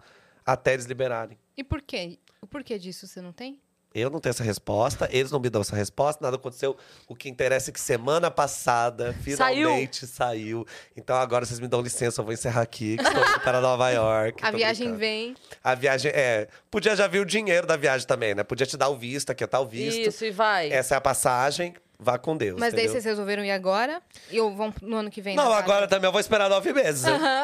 até 0.45 0.73
eles 0.73 0.85
liberarem. 0.85 1.39
E 1.57 1.63
por 1.63 1.81
quê? 1.81 2.19
O 2.45 2.47
porquê 2.47 2.77
disso 2.77 3.07
você 3.07 3.21
não 3.21 3.33
tem? 3.33 3.59
Eu 3.91 4.07
não 4.07 4.19
tenho 4.19 4.29
essa 4.29 4.43
resposta, 4.43 5.09
eles 5.11 5.31
não 5.31 5.39
me 5.39 5.49
dão 5.49 5.61
essa 5.61 5.75
resposta, 5.75 6.23
nada 6.23 6.35
aconteceu. 6.35 6.77
O 7.07 7.15
que 7.15 7.27
interessa 7.27 7.71
é 7.71 7.73
que 7.73 7.79
semana 7.79 8.29
passada, 8.29 9.15
finalmente 9.23 10.05
saiu. 10.05 10.63
Então 10.95 11.15
agora 11.15 11.43
vocês 11.43 11.59
me 11.59 11.67
dão 11.67 11.81
licença, 11.81 12.21
eu 12.21 12.25
vou 12.25 12.31
encerrar 12.35 12.61
aqui, 12.61 12.97
que 12.97 13.03
estou 13.03 13.19
indo 13.27 13.39
para 13.39 13.59
Nova 13.59 13.89
York. 13.89 14.45
A 14.45 14.51
viagem 14.51 14.89
brincando. 14.89 14.99
vem. 14.99 15.35
A 15.63 15.73
viagem, 15.73 16.11
é. 16.13 16.47
Podia 16.69 16.95
já 16.95 17.07
vir 17.07 17.21
o 17.21 17.25
dinheiro 17.25 17.65
da 17.65 17.75
viagem 17.75 18.05
também, 18.05 18.35
né? 18.35 18.43
Podia 18.43 18.67
te 18.67 18.77
dar 18.77 18.89
o 18.89 18.95
visto, 18.95 19.31
aqui 19.31 19.47
tá 19.47 19.59
o 19.59 19.65
visto. 19.65 20.07
Isso, 20.07 20.23
e 20.23 20.29
vai. 20.29 20.71
Essa 20.71 20.93
é 20.93 20.97
a 20.99 21.01
passagem, 21.01 21.73
vá 21.97 22.19
com 22.19 22.37
Deus. 22.37 22.59
Mas 22.59 22.73
daí 22.73 22.81
entendeu? 22.83 22.91
vocês 22.91 23.05
resolveram 23.05 23.43
ir 23.43 23.49
agora? 23.49 24.03
E 24.29 24.39
ou 24.39 24.53
vão 24.55 24.71
no 24.83 24.97
ano 24.97 25.09
que 25.09 25.19
vem? 25.19 25.35
Não, 25.35 25.51
agora 25.51 25.87
também 25.87 26.07
eu 26.07 26.11
vou 26.11 26.21
esperar 26.21 26.47
nove 26.47 26.71
meses. 26.73 27.01
né? 27.01 27.43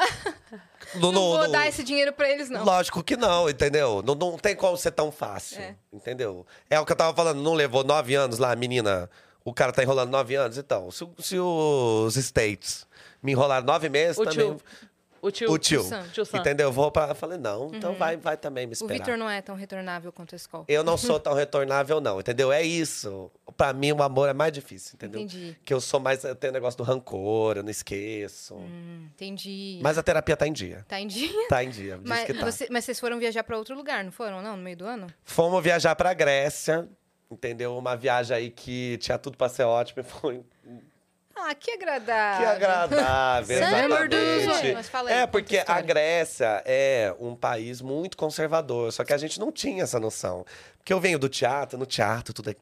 No- 0.95 0.99
Não 0.99 1.11
no- 1.11 1.19
vou 1.37 1.45
no- 1.47 1.51
dar 1.51 1.67
esse 1.67 1.83
dinheiro 1.83 2.11
pra 2.13 2.29
eles, 2.29 2.49
não. 2.49 2.63
Lógico 2.63 3.03
que 3.03 3.15
não, 3.15 3.49
entendeu? 3.49 4.01
Não, 4.05 4.13
não 4.15 4.37
tem 4.37 4.55
como 4.55 4.75
ser 4.77 4.91
tão 4.91 5.11
fácil, 5.11 5.59
É. 5.61 5.75
entendeu? 5.93 6.45
É 6.69 6.79
o 6.79 6.85
que 6.85 6.91
eu 6.91 6.95
tava 6.95 7.15
falando, 7.15 7.41
não 7.41 7.53
levou 7.53 7.83
nove 7.83 8.15
anos 8.15 8.37
lá, 8.39 8.51
a 8.51 8.55
menina. 8.55 9.09
O 9.45 9.53
cara 9.53 9.71
tá 9.71 9.81
enrolando 9.81 10.09
nove 10.11 10.35
anos, 10.35 10.57
então. 10.57 10.91
Se, 10.91 11.07
se 11.19 11.39
os 11.39 12.15
States 12.17 12.85
me 13.23 13.31
enrolaram 13.31 13.65
nove 13.65 13.89
meses, 13.89 14.17
O 14.17 14.23
também. 14.23 14.37
tio. 14.49 14.61
O 15.21 15.29
tio. 15.29 15.51
O 15.51 15.57
tio. 15.57 15.83
Sam. 15.83 16.07
Tio 16.11 16.25
Sam. 16.25 16.39
Entendeu? 16.39 16.67
Eu 16.67 16.71
vou 16.71 16.89
pra. 16.91 17.09
eu 17.09 17.15
Falei, 17.15 17.37
não, 17.37 17.69
então 17.73 17.93
vai, 17.93 18.17
vai 18.17 18.35
também 18.35 18.65
me 18.65 18.71
O 18.71 18.73
esperar. 18.73 18.93
Vitor 18.93 19.17
não 19.17 19.29
é 19.29 19.41
tão 19.41 19.55
retornável 19.55 20.11
quanto 20.11 20.33
a 20.33 20.35
escola. 20.35 20.65
Eu 20.67 20.83
não 20.83 20.97
sou 20.97 21.19
tão 21.21 21.33
retornável, 21.33 22.01
não, 22.01 22.19
entendeu? 22.19 22.51
É 22.51 22.63
isso. 22.63 23.29
Pra 23.55 23.71
mim, 23.73 23.91
o 23.91 24.01
amor 24.01 24.29
é 24.29 24.33
mais 24.33 24.51
difícil, 24.51 24.93
entendeu? 24.95 25.21
Entendi. 25.21 25.55
Que 25.63 25.73
eu 25.73 25.79
sou 25.79 25.99
mais. 25.99 26.23
Eu 26.23 26.35
tenho 26.35 26.51
negócio 26.53 26.77
do 26.77 26.83
rancor, 26.83 27.57
eu 27.57 27.63
não 27.63 27.69
esqueço. 27.69 28.55
Hum, 28.55 29.07
entendi. 29.13 29.79
Mas 29.83 29.97
a 29.97 30.03
terapia 30.03 30.35
tá 30.35 30.47
em 30.47 30.53
dia. 30.53 30.83
Tá 30.87 30.99
em 30.99 31.07
dia. 31.07 31.47
Tá 31.47 31.63
em 31.63 31.69
dia. 31.69 31.99
Mas, 32.03 32.27
tá. 32.27 32.45
você- 32.45 32.67
mas 32.71 32.85
vocês 32.85 32.99
foram 32.99 33.19
viajar 33.19 33.43
pra 33.43 33.57
outro 33.57 33.75
lugar, 33.75 34.03
não 34.03 34.11
foram, 34.11 34.41
não? 34.41 34.57
No 34.57 34.63
meio 34.63 34.77
do 34.77 34.85
ano? 34.85 35.07
Fomos 35.23 35.63
viajar 35.63 35.95
pra 35.95 36.13
Grécia, 36.13 36.87
entendeu? 37.29 37.77
Uma 37.77 37.95
viagem 37.95 38.35
aí 38.35 38.49
que 38.49 38.97
tinha 38.97 39.17
tudo 39.19 39.37
pra 39.37 39.47
ser 39.49 39.63
ótima 39.63 40.01
e 40.01 40.03
foi. 40.09 40.41
Ah, 41.35 41.55
que 41.55 41.71
agradável. 41.71 42.45
Que 42.45 42.53
agradável, 42.53 43.57
exatamente. 43.57 44.15
É, 45.09 45.27
porque 45.27 45.63
a. 45.65 45.81
Grécia 45.81 46.63
é 46.65 47.15
um 47.19 47.35
país 47.35 47.81
muito 47.81 48.15
conservador, 48.15 48.91
só 48.91 49.03
que 49.03 49.13
a 49.13 49.17
gente 49.17 49.39
não 49.39 49.51
tinha 49.51 49.83
essa 49.83 49.99
noção. 49.99 50.45
Porque 50.77 50.93
eu 50.93 50.99
venho 50.99 51.19
do 51.19 51.29
teatro, 51.29 51.77
no 51.77 51.85
teatro 51.85 52.33
tudo 52.33 52.49
é 52.49 52.55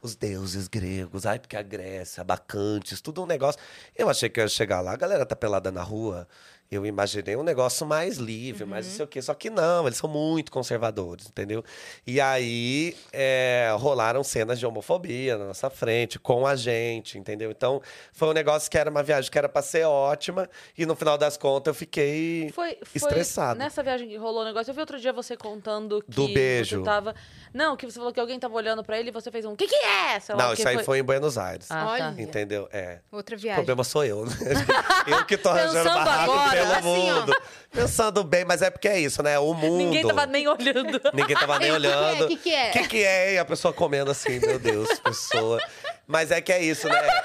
os 0.00 0.14
deuses 0.14 0.68
gregos, 0.68 1.26
ai, 1.26 1.38
porque 1.38 1.56
a 1.56 1.62
Grécia, 1.62 2.22
bacantes, 2.22 3.00
tudo 3.00 3.22
um 3.22 3.26
negócio. 3.26 3.60
Eu 3.96 4.08
achei 4.08 4.28
que 4.28 4.40
eu 4.40 4.44
ia 4.44 4.48
chegar 4.48 4.80
lá, 4.80 4.92
a 4.92 4.96
galera 4.96 5.26
tá 5.26 5.34
pelada 5.34 5.72
na 5.72 5.82
rua. 5.82 6.28
Eu 6.70 6.84
imaginei 6.84 7.36
um 7.36 7.42
negócio 7.42 7.86
mais 7.86 8.16
livre, 8.16 8.64
mais 8.64 8.84
Uhum. 8.86 8.90
não 8.90 8.96
sei 8.96 9.04
o 9.04 9.08
quê. 9.08 9.22
Só 9.22 9.32
que 9.34 9.48
não, 9.50 9.86
eles 9.86 9.96
são 9.98 10.08
muito 10.10 10.50
conservadores, 10.50 11.26
entendeu? 11.28 11.62
E 12.06 12.20
aí 12.20 12.96
é, 13.12 13.72
rolaram 13.78 14.24
cenas 14.24 14.58
de 14.58 14.66
homofobia 14.66 15.36
na 15.38 15.44
nossa 15.46 15.70
frente, 15.70 16.18
com 16.18 16.46
a 16.46 16.56
gente, 16.56 17.16
entendeu? 17.18 17.50
Então 17.50 17.80
foi 18.12 18.28
um 18.28 18.32
negócio 18.32 18.68
que 18.70 18.76
era 18.76 18.90
uma 18.90 19.02
viagem 19.02 19.30
que 19.30 19.38
era 19.38 19.48
pra 19.48 19.62
ser 19.62 19.84
ótima. 19.84 20.48
E 20.76 20.84
no 20.84 20.96
final 20.96 21.16
das 21.16 21.36
contas 21.36 21.68
eu 21.70 21.74
fiquei 21.74 22.50
Foi, 22.54 22.76
foi 22.82 22.96
estressado. 22.96 23.58
nessa 23.58 23.82
viagem 23.82 24.08
que 24.08 24.16
rolou 24.16 24.42
o 24.42 24.44
negócio. 24.44 24.70
Eu 24.70 24.74
vi 24.74 24.80
outro 24.80 24.98
dia 24.98 25.12
você 25.12 25.36
contando 25.36 26.02
que 26.02 26.10
Do 26.10 26.26
beijo. 26.28 26.78
você 26.78 26.84
tava... 26.84 27.14
Não, 27.52 27.76
que 27.76 27.86
você 27.86 27.98
falou 27.98 28.12
que 28.12 28.18
alguém 28.18 28.38
tava 28.38 28.54
olhando 28.54 28.82
pra 28.82 28.98
ele 28.98 29.10
e 29.10 29.12
você 29.12 29.30
fez 29.30 29.44
um... 29.44 29.54
Que 29.54 29.68
que 29.68 29.74
é? 29.76 30.18
Sei 30.18 30.34
lá 30.34 30.42
Não, 30.44 30.50
o 30.50 30.54
isso 30.54 30.66
aí 30.68 30.82
foi 30.82 30.98
em 30.98 31.04
Buenos 31.04 31.38
Aires. 31.38 31.70
Ah, 31.70 31.84
tá. 31.84 31.90
Olha. 31.92 32.14
Entendeu? 32.18 32.68
É. 32.72 32.98
Outra 33.12 33.36
O 33.36 33.38
viagem. 33.38 33.56
problema 33.64 33.84
sou 33.84 34.04
eu, 34.04 34.24
né? 34.26 34.32
Eu 35.06 35.24
que 35.26 35.36
tô 35.36 35.50
arranjando 35.50 35.84
barraco 35.90 36.32
agora, 36.32 36.53
pelo 36.54 36.72
assim, 36.72 37.10
ó. 37.10 37.20
mundo. 37.20 37.36
Pensando 37.70 38.22
bem, 38.24 38.44
mas 38.44 38.62
é 38.62 38.70
porque 38.70 38.88
é 38.88 38.98
isso, 39.00 39.22
né? 39.22 39.38
O 39.38 39.52
mundo. 39.54 39.76
Ninguém 39.78 40.06
tava 40.06 40.26
nem 40.26 40.46
olhando. 40.48 41.00
Ninguém 41.12 41.36
tava 41.36 41.58
nem 41.58 41.70
Ei, 41.70 41.76
o 41.76 41.80
que 41.80 41.82
que 41.82 41.86
é? 41.86 41.90
olhando. 41.90 42.24
O 42.24 42.28
que 42.28 42.36
que 42.36 42.54
é? 42.54 42.68
O 42.68 42.72
que, 42.72 42.88
que 42.88 43.04
é? 43.04 43.32
E 43.34 43.38
a 43.38 43.44
pessoa 43.44 43.74
comendo 43.74 44.10
assim, 44.10 44.38
meu 44.38 44.58
Deus, 44.58 44.88
pessoa. 45.00 45.60
Mas 46.06 46.30
é 46.30 46.40
que 46.40 46.52
é 46.52 46.62
isso, 46.62 46.88
né? 46.88 47.22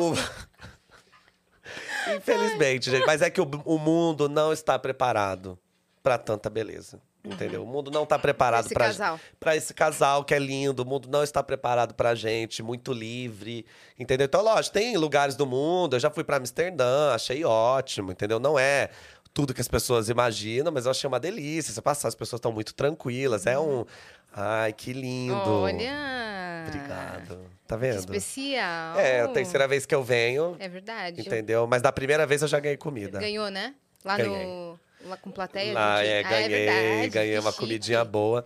O- 0.00 0.14
Infelizmente, 2.16 2.90
gente. 2.90 3.06
Mas 3.06 3.22
é 3.22 3.30
que 3.30 3.40
o, 3.40 3.48
o 3.64 3.78
mundo 3.78 4.28
não 4.28 4.52
está 4.52 4.78
preparado 4.78 5.58
para 6.02 6.18
tanta 6.18 6.50
beleza. 6.50 7.00
Entendeu? 7.24 7.62
O 7.62 7.66
mundo 7.66 7.90
não 7.90 8.02
está 8.02 8.18
preparado 8.18 8.66
Esse 8.66 8.74
para 8.74 8.86
casal. 8.86 9.18
para 9.40 9.56
esse 9.56 9.72
casal 9.72 10.22
que 10.24 10.34
é 10.34 10.38
lindo. 10.38 10.82
O 10.82 10.86
mundo 10.86 11.08
não 11.10 11.22
está 11.22 11.42
preparado 11.42 11.94
pra 11.94 12.14
gente, 12.14 12.62
muito 12.62 12.92
livre, 12.92 13.64
entendeu? 13.98 14.26
Então, 14.26 14.42
lógico, 14.42 14.74
tem 14.74 14.94
lugares 14.98 15.34
do 15.34 15.46
mundo. 15.46 15.96
Eu 15.96 16.00
já 16.00 16.10
fui 16.10 16.22
pra 16.22 16.36
Amsterdã, 16.36 17.14
achei 17.14 17.42
ótimo, 17.42 18.12
entendeu? 18.12 18.38
Não 18.38 18.58
é 18.58 18.90
tudo 19.32 19.54
que 19.54 19.60
as 19.62 19.68
pessoas 19.68 20.10
imaginam, 20.10 20.70
mas 20.70 20.84
eu 20.84 20.90
achei 20.90 21.08
uma 21.08 21.18
delícia. 21.18 21.72
Você 21.72 21.80
passar, 21.80 22.08
as 22.08 22.14
pessoas 22.14 22.38
estão 22.38 22.52
muito 22.52 22.74
tranquilas. 22.74 23.46
É 23.46 23.58
um. 23.58 23.86
Ai, 24.30 24.72
que 24.74 24.92
lindo. 24.92 25.34
Olha. 25.34 26.64
Obrigado. 26.66 27.38
Tá 27.66 27.76
Que 27.76 27.80
vendo? 27.80 27.98
especial. 28.00 28.98
É, 28.98 29.22
a 29.22 29.28
terceira 29.28 29.66
vez 29.66 29.86
que 29.86 29.94
eu 29.94 30.02
venho, 30.04 30.56
É 30.58 30.68
verdade. 30.68 31.20
entendeu? 31.22 31.66
Mas 31.66 31.80
da 31.82 31.90
primeira 31.92 32.26
vez 32.26 32.42
eu 32.42 32.48
já 32.48 32.60
ganhei 32.60 32.76
comida. 32.76 33.18
Ganhou, 33.18 33.50
né? 33.50 33.74
Lá 34.04 34.16
Ganhei. 34.18 34.44
no. 34.44 34.78
Lá 35.04 35.16
com 35.16 35.30
plateia. 35.30 35.72
Lá, 35.72 36.02
gente... 36.02 36.10
é, 36.10 36.18
Ah, 36.20 36.30
ganhei, 36.30 36.48
verdade, 36.48 37.08
ganhei 37.10 37.34
que 37.34 37.40
uma 37.40 37.52
comidinha 37.52 38.04
boa. 38.04 38.44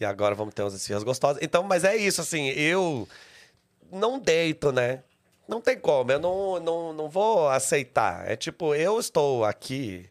E 0.00 0.04
agora 0.04 0.34
vamos 0.34 0.54
ter 0.54 0.62
umas 0.62 0.74
esfirras 0.74 1.02
gostosas. 1.02 1.42
Então, 1.42 1.62
mas 1.62 1.84
é 1.84 1.96
isso, 1.96 2.20
assim, 2.20 2.48
eu 2.50 3.08
não 3.90 4.18
deito, 4.18 4.70
né? 4.72 5.02
Não 5.48 5.60
tem 5.60 5.78
como, 5.78 6.12
eu 6.12 6.20
não, 6.20 6.60
não, 6.60 6.92
não 6.92 7.08
vou 7.08 7.48
aceitar. 7.48 8.30
É 8.30 8.36
tipo, 8.36 8.74
eu 8.74 9.00
estou 9.00 9.44
aqui 9.44 10.08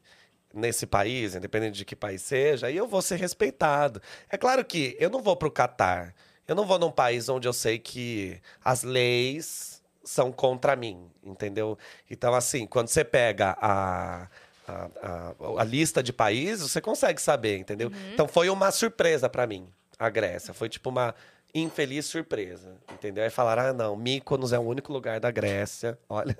nesse 0.53 0.87
país, 0.87 1.35
independente 1.35 1.77
de 1.77 1.85
que 1.85 1.95
país 1.95 2.21
seja, 2.23 2.71
e 2.71 2.75
eu 2.75 2.87
vou 2.87 3.01
ser 3.01 3.17
respeitado. 3.17 4.01
É 4.29 4.37
claro 4.37 4.65
que 4.65 4.97
eu 4.99 5.09
não 5.09 5.21
vou 5.21 5.35
pro 5.35 5.51
Catar. 5.51 6.13
Eu 6.47 6.55
não 6.55 6.65
vou 6.65 6.79
num 6.79 6.91
país 6.91 7.29
onde 7.29 7.47
eu 7.47 7.53
sei 7.53 7.77
que 7.77 8.41
as 8.63 8.81
leis 8.81 9.81
são 10.03 10.31
contra 10.31 10.75
mim, 10.75 11.11
entendeu? 11.23 11.77
Então, 12.09 12.33
assim, 12.33 12.65
quando 12.65 12.87
você 12.87 13.03
pega 13.03 13.55
a, 13.61 14.27
a, 14.67 14.89
a- 15.01 15.61
a 15.61 15.63
lista 15.63 16.03
de 16.03 16.11
países, 16.11 16.69
você 16.71 16.81
consegue 16.81 17.21
saber, 17.21 17.57
entendeu? 17.57 17.91
Então, 18.13 18.27
foi 18.27 18.49
uma 18.49 18.69
surpresa 18.71 19.29
pra 19.29 19.47
mim, 19.47 19.67
a 19.97 20.09
Grécia. 20.09 20.53
Foi 20.53 20.67
tipo 20.69 20.89
uma 20.89 21.15
infeliz 21.55 22.05
surpresa, 22.05 22.75
entendeu? 22.93 23.23
Aí 23.23 23.29
falaram, 23.29 23.63
ah, 23.63 23.73
não, 23.73 23.95
Mykonos 23.95 24.51
é 24.53 24.59
o 24.59 24.61
único 24.61 24.91
lugar 24.93 25.19
da 25.19 25.31
Grécia. 25.31 25.97
Olha, 26.09 26.35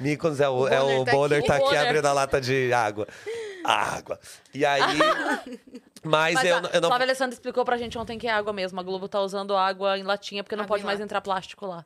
Mykonos 0.00 0.40
é 0.40 0.48
o, 0.48 0.60
O 0.60 0.68
é 0.68 0.80
o 0.80 1.04
tá 1.04 1.12
Bonner 1.12 1.38
aqui. 1.40 1.48
tá 1.48 1.56
aqui 1.56 1.76
abrindo 1.76 2.06
a 2.06 2.12
lata 2.12 2.40
de 2.40 2.72
água. 2.72 3.06
Água. 3.64 4.18
E 4.54 4.64
aí... 4.64 4.82
Mas, 6.04 6.34
Mas 6.34 6.44
eu, 6.44 6.56
a 6.58 6.60
eu 6.72 6.80
não... 6.80 6.88
Flávia 6.88 7.04
Alessandra 7.04 7.34
explicou 7.34 7.64
pra 7.64 7.76
gente 7.76 7.98
ontem 7.98 8.16
que 8.16 8.28
é 8.28 8.30
água 8.30 8.52
mesmo. 8.52 8.78
A 8.78 8.82
Globo 8.82 9.08
tá 9.08 9.20
usando 9.20 9.56
água 9.56 9.98
em 9.98 10.04
latinha 10.04 10.44
porque 10.44 10.54
não 10.54 10.62
Água 10.62 10.74
pode 10.76 10.84
mais 10.84 10.98
lata. 11.00 11.04
entrar 11.04 11.20
plástico 11.20 11.66
lá. 11.66 11.84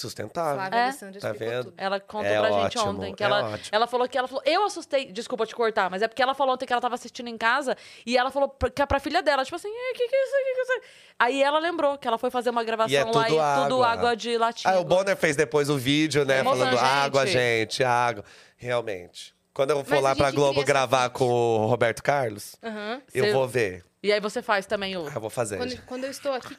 Sustentável. 0.00 0.54
Flávia 0.54 0.78
É? 0.78 0.82
Alessandra 0.84 1.20
Tá 1.20 1.32
vendo? 1.32 1.64
tudo. 1.64 1.74
Ela 1.76 1.98
contou 1.98 2.24
É 2.30 2.38
pra 2.38 2.50
gente 2.52 2.78
ótimo, 2.78 2.92
ontem 3.00 3.14
que 3.14 3.22
é 3.22 3.26
ela, 3.26 3.44
ótimo. 3.50 3.68
ela 3.72 3.86
falou 3.88 4.08
que 4.08 4.16
ela 4.16 4.28
falou, 4.28 4.42
eu 4.46 4.64
assustei, 4.64 5.10
desculpa 5.10 5.44
te 5.44 5.56
cortar, 5.56 5.90
mas 5.90 6.02
é 6.02 6.06
porque 6.08 6.22
ela 6.22 6.34
falou 6.34 6.54
ontem 6.54 6.66
que 6.66 6.72
ela 6.72 6.80
tava 6.80 6.94
assistindo 6.94 7.26
em 7.28 7.36
casa 7.36 7.76
e 8.06 8.16
ela 8.16 8.30
falou 8.30 8.48
pra, 8.48 8.70
que 8.70 8.80
é 8.80 8.86
pra 8.86 9.00
filha 9.00 9.20
dela, 9.22 9.42
tipo 9.44 9.56
assim, 9.56 9.66
o 9.68 9.94
que 9.94 10.06
que 10.08 10.14
é 10.14 10.22
isso, 10.22 10.32
que 10.32 10.54
que 10.54 10.60
é 10.60 10.62
isso? 10.62 10.82
Aí 11.18 11.42
ela 11.42 11.58
lembrou 11.58 11.98
que 11.98 12.06
ela 12.06 12.16
foi 12.16 12.30
fazer 12.30 12.50
uma 12.50 12.62
gravação 12.62 12.92
E 12.92 12.96
é 12.96 13.02
lá 13.04 13.28
e 13.28 13.62
tudo 13.64 13.82
água. 13.82 14.14
de 14.16 14.38
latinha. 14.38 14.72
Ah, 14.74 14.78
o 14.78 14.84
Bonner 14.84 15.16
fez 15.16 15.34
depois 15.34 15.68
o 15.68 15.76
vídeo, 15.76 16.24
né? 16.24 16.44
Mostrando, 16.44 16.76
falando 16.76 16.86
água, 17.04 17.26
gente. 17.26 17.34
gente, 17.72 17.82
água. 17.84 18.24
Realmente. 18.56 19.34
Quando 19.52 19.70
eu 19.70 19.84
for 19.84 19.94
Mas 19.94 20.02
lá 20.04 20.10
a 20.12 20.16
pra 20.16 20.26
gente 20.26 20.36
Globo 20.36 20.64
gravar 20.64 21.04
fonte. 21.08 21.14
com 21.18 21.24
o 21.24 21.66
Roberto 21.66 22.02
Carlos, 22.04 22.54
Aham. 22.62 23.02
eu 23.12 23.24
Cê- 23.24 23.32
vou 23.32 23.48
ver. 23.48 23.84
E 24.00 24.12
aí 24.12 24.20
você 24.20 24.40
faz 24.40 24.64
também 24.66 24.96
o... 24.96 25.08
Ah, 25.08 25.12
eu 25.16 25.20
vou 25.20 25.30
fazer. 25.30 25.56
Quando, 25.56 25.82
quando 25.86 26.04
eu 26.04 26.10
estou 26.12 26.32
aqui, 26.32 26.56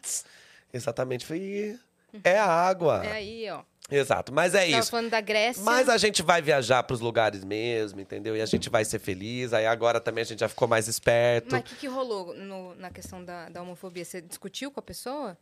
Exatamente. 0.73 1.25
Falei, 1.25 1.77
"Ih, 2.13 2.21
é 2.23 2.39
água. 2.39 3.01
é 3.05 3.11
aí, 3.13 3.49
ó. 3.49 3.61
Exato. 3.91 4.31
Mas 4.31 4.53
é 4.53 4.67
Tava 4.69 4.79
isso. 4.81 4.91
falando 4.91 5.09
da 5.09 5.19
Grécia. 5.19 5.63
Mas 5.63 5.89
a 5.89 5.97
gente 5.97 6.21
vai 6.21 6.43
viajar 6.43 6.83
pros 6.83 6.99
lugares 6.99 7.43
mesmo, 7.43 7.99
entendeu? 7.99 8.35
E 8.37 8.41
a 8.41 8.45
gente 8.45 8.69
vai 8.69 8.85
ser 8.85 8.99
feliz. 8.99 9.51
Aí 9.51 9.65
agora 9.65 9.99
também 9.99 10.21
a 10.21 10.25
gente 10.25 10.39
já 10.41 10.47
ficou 10.47 10.67
mais 10.67 10.87
esperto. 10.87 11.53
Mas 11.53 11.61
o 11.61 11.63
que, 11.63 11.75
que 11.75 11.87
rolou 11.87 12.35
no- 12.35 12.75
na 12.75 12.91
questão 12.91 13.25
da, 13.25 13.49
da 13.49 13.61
homofobia? 13.63 14.05
Você 14.05 14.21
discutiu 14.21 14.69
com 14.69 14.79
a 14.79 14.83
pessoa? 14.83 15.35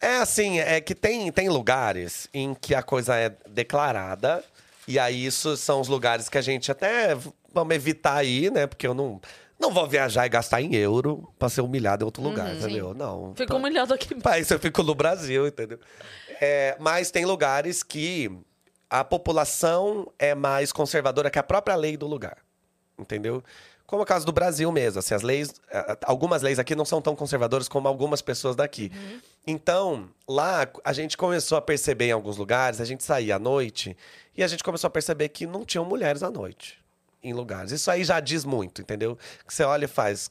É 0.00 0.18
assim, 0.18 0.60
é 0.60 0.80
que 0.80 0.94
tem, 0.94 1.32
tem 1.32 1.48
lugares 1.48 2.28
em 2.32 2.54
que 2.54 2.72
a 2.72 2.84
coisa 2.84 3.16
é 3.16 3.30
declarada. 3.48 4.44
E 4.86 4.96
aí, 4.96 5.26
isso 5.26 5.56
são 5.56 5.80
os 5.80 5.88
lugares 5.88 6.28
que 6.28 6.38
a 6.38 6.40
gente 6.40 6.70
até 6.70 7.16
v- 7.16 7.32
vamos 7.52 7.74
evitar 7.74 8.14
aí, 8.16 8.48
né? 8.48 8.66
Porque 8.68 8.86
eu 8.86 8.94
não, 8.94 9.20
não 9.58 9.72
vou 9.72 9.86
viajar 9.86 10.24
e 10.26 10.28
gastar 10.28 10.60
em 10.62 10.74
euro 10.76 11.32
pra 11.38 11.48
ser 11.48 11.60
humilhado 11.62 12.04
em 12.04 12.06
outro 12.06 12.22
lugar, 12.22 12.54
entendeu? 12.54 12.94
Não. 12.94 13.34
Fico 13.34 13.48
Pra- 13.48 13.56
humilhado 13.56 13.92
aqui. 13.92 14.14
Pra 14.14 14.38
isso 14.38 14.54
eu 14.54 14.58
fico 14.58 14.82
no 14.82 14.94
Brasil, 14.94 15.46
entendeu? 15.46 15.78
É, 16.40 16.76
mas 16.78 17.10
tem 17.10 17.24
lugares 17.24 17.82
que 17.82 18.30
a 18.88 19.02
população 19.04 20.10
é 20.18 20.34
mais 20.34 20.72
conservadora 20.72 21.30
que 21.30 21.38
a 21.38 21.42
própria 21.42 21.74
lei 21.76 21.96
do 21.96 22.06
lugar. 22.06 22.38
Entendeu? 22.98 23.42
Como 23.86 24.02
é 24.02 24.04
o 24.04 24.06
caso 24.06 24.26
do 24.26 24.32
Brasil 24.32 24.70
mesmo. 24.70 24.98
Assim, 24.98 25.14
as 25.14 25.22
leis, 25.22 25.54
algumas 26.04 26.42
leis 26.42 26.58
aqui 26.58 26.74
não 26.74 26.84
são 26.84 27.00
tão 27.00 27.16
conservadoras 27.16 27.68
como 27.68 27.88
algumas 27.88 28.20
pessoas 28.20 28.54
daqui. 28.54 28.92
Então, 29.46 30.08
lá 30.28 30.68
a 30.84 30.92
gente 30.92 31.16
começou 31.16 31.56
a 31.56 31.62
perceber 31.62 32.06
em 32.06 32.12
alguns 32.12 32.36
lugares, 32.36 32.80
a 32.80 32.84
gente 32.84 33.02
saía 33.02 33.36
à 33.36 33.38
noite 33.38 33.96
e 34.36 34.42
a 34.42 34.46
gente 34.46 34.62
começou 34.62 34.88
a 34.88 34.90
perceber 34.90 35.30
que 35.30 35.46
não 35.46 35.64
tinham 35.64 35.84
mulheres 35.84 36.22
à 36.22 36.30
noite 36.30 36.78
em 37.28 37.32
lugares. 37.32 37.70
Isso 37.72 37.90
aí 37.90 38.04
já 38.04 38.20
diz 38.20 38.44
muito, 38.44 38.80
entendeu? 38.82 39.16
Que 39.46 39.52
você 39.54 39.62
olha 39.64 39.84
e 39.84 39.88
faz. 39.88 40.28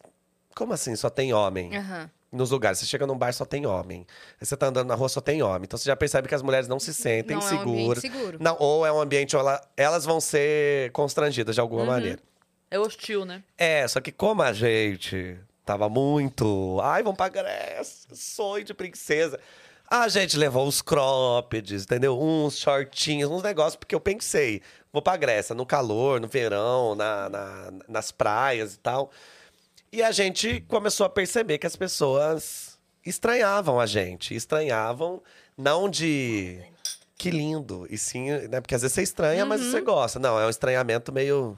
Como 0.55 0.73
assim? 0.73 0.95
Só 0.95 1.09
tem 1.09 1.33
homem? 1.33 1.75
Aham. 1.75 2.09
nos 2.29 2.51
lugares. 2.51 2.77
Você 2.79 2.85
chega 2.85 3.07
num 3.07 3.17
bar, 3.17 3.33
só 3.33 3.45
tem 3.45 3.65
homem. 3.65 4.05
Aí 4.39 4.45
você 4.45 4.55
tá 4.57 4.67
andando 4.67 4.87
na 4.89 4.95
rua, 4.95 5.07
só 5.07 5.21
tem 5.21 5.41
homem. 5.41 5.63
Então 5.63 5.77
você 5.77 5.85
já 5.85 5.95
percebe 5.95 6.27
que 6.27 6.35
as 6.35 6.41
mulheres 6.41 6.67
não 6.67 6.77
se 6.79 6.93
sentem 6.93 7.37
Não 7.37 7.41
é 7.41 7.45
um 7.45 7.49
seguras. 7.49 7.99
seguro. 8.01 8.37
Não, 8.41 8.57
ou 8.59 8.85
é 8.85 8.91
um 8.91 8.99
ambiente 8.99 9.35
onde 9.37 9.45
ela- 9.47 9.61
elas 9.77 10.03
vão 10.03 10.19
ser 10.19 10.91
constrangidas 10.91 11.55
de 11.55 11.61
alguma 11.61 11.85
maneira. 11.85 12.19
É 12.69 12.77
hostil, 12.77 13.23
né? 13.23 13.41
É, 13.57 13.87
só 13.87 14.01
que 14.01 14.11
como 14.11 14.41
a 14.41 14.51
gente 14.51 15.39
tava 15.65 15.87
muito. 15.87 16.79
Ai, 16.83 17.01
vamos 17.01 17.17
pra 17.17 17.29
Grécia, 17.29 18.09
sonho 18.13 18.63
de 18.65 18.73
princesa. 18.73 19.39
A 19.89 20.09
gente 20.09 20.37
levou 20.37 20.67
uns 20.67 20.81
croppeds, 20.81 21.83
entendeu? 21.83 22.19
Uns 22.21 22.57
shortinhos, 22.57 23.31
uns 23.31 23.41
negócios, 23.41 23.77
porque 23.77 23.95
eu 23.95 24.01
pensei, 24.01 24.61
vou 24.97 25.01
pra 25.01 25.15
Grécia, 25.17 25.53
no 25.55 25.65
calor, 25.65 26.19
no 26.19 26.27
verão, 26.27 26.95
na, 26.95 27.29
na- 27.29 27.73
nas 27.87 28.11
praias 28.11 28.73
e 28.75 28.79
tal. 28.79 29.11
E 29.91 30.01
a 30.03 30.11
gente 30.11 30.61
começou 30.67 31.05
a 31.05 31.09
perceber 31.09 31.57
que 31.59 31.67
as 31.67 31.75
pessoas 31.75 32.77
estranhavam 33.05 33.79
a 33.79 33.85
gente. 33.85 34.35
Estranhavam, 34.35 35.21
não 35.57 35.89
de 35.89 36.59
que 37.17 37.29
lindo, 37.31 37.87
e 37.89 37.97
sim, 37.97 38.29
né? 38.49 38.59
Porque 38.61 38.75
às 38.75 38.81
vezes 38.81 38.93
você 38.95 39.01
estranha, 39.01 39.45
mas 39.45 39.61
você 39.61 39.81
gosta. 39.81 40.19
Não, 40.19 40.39
é 40.39 40.45
um 40.45 40.49
estranhamento 40.49 41.11
meio. 41.11 41.57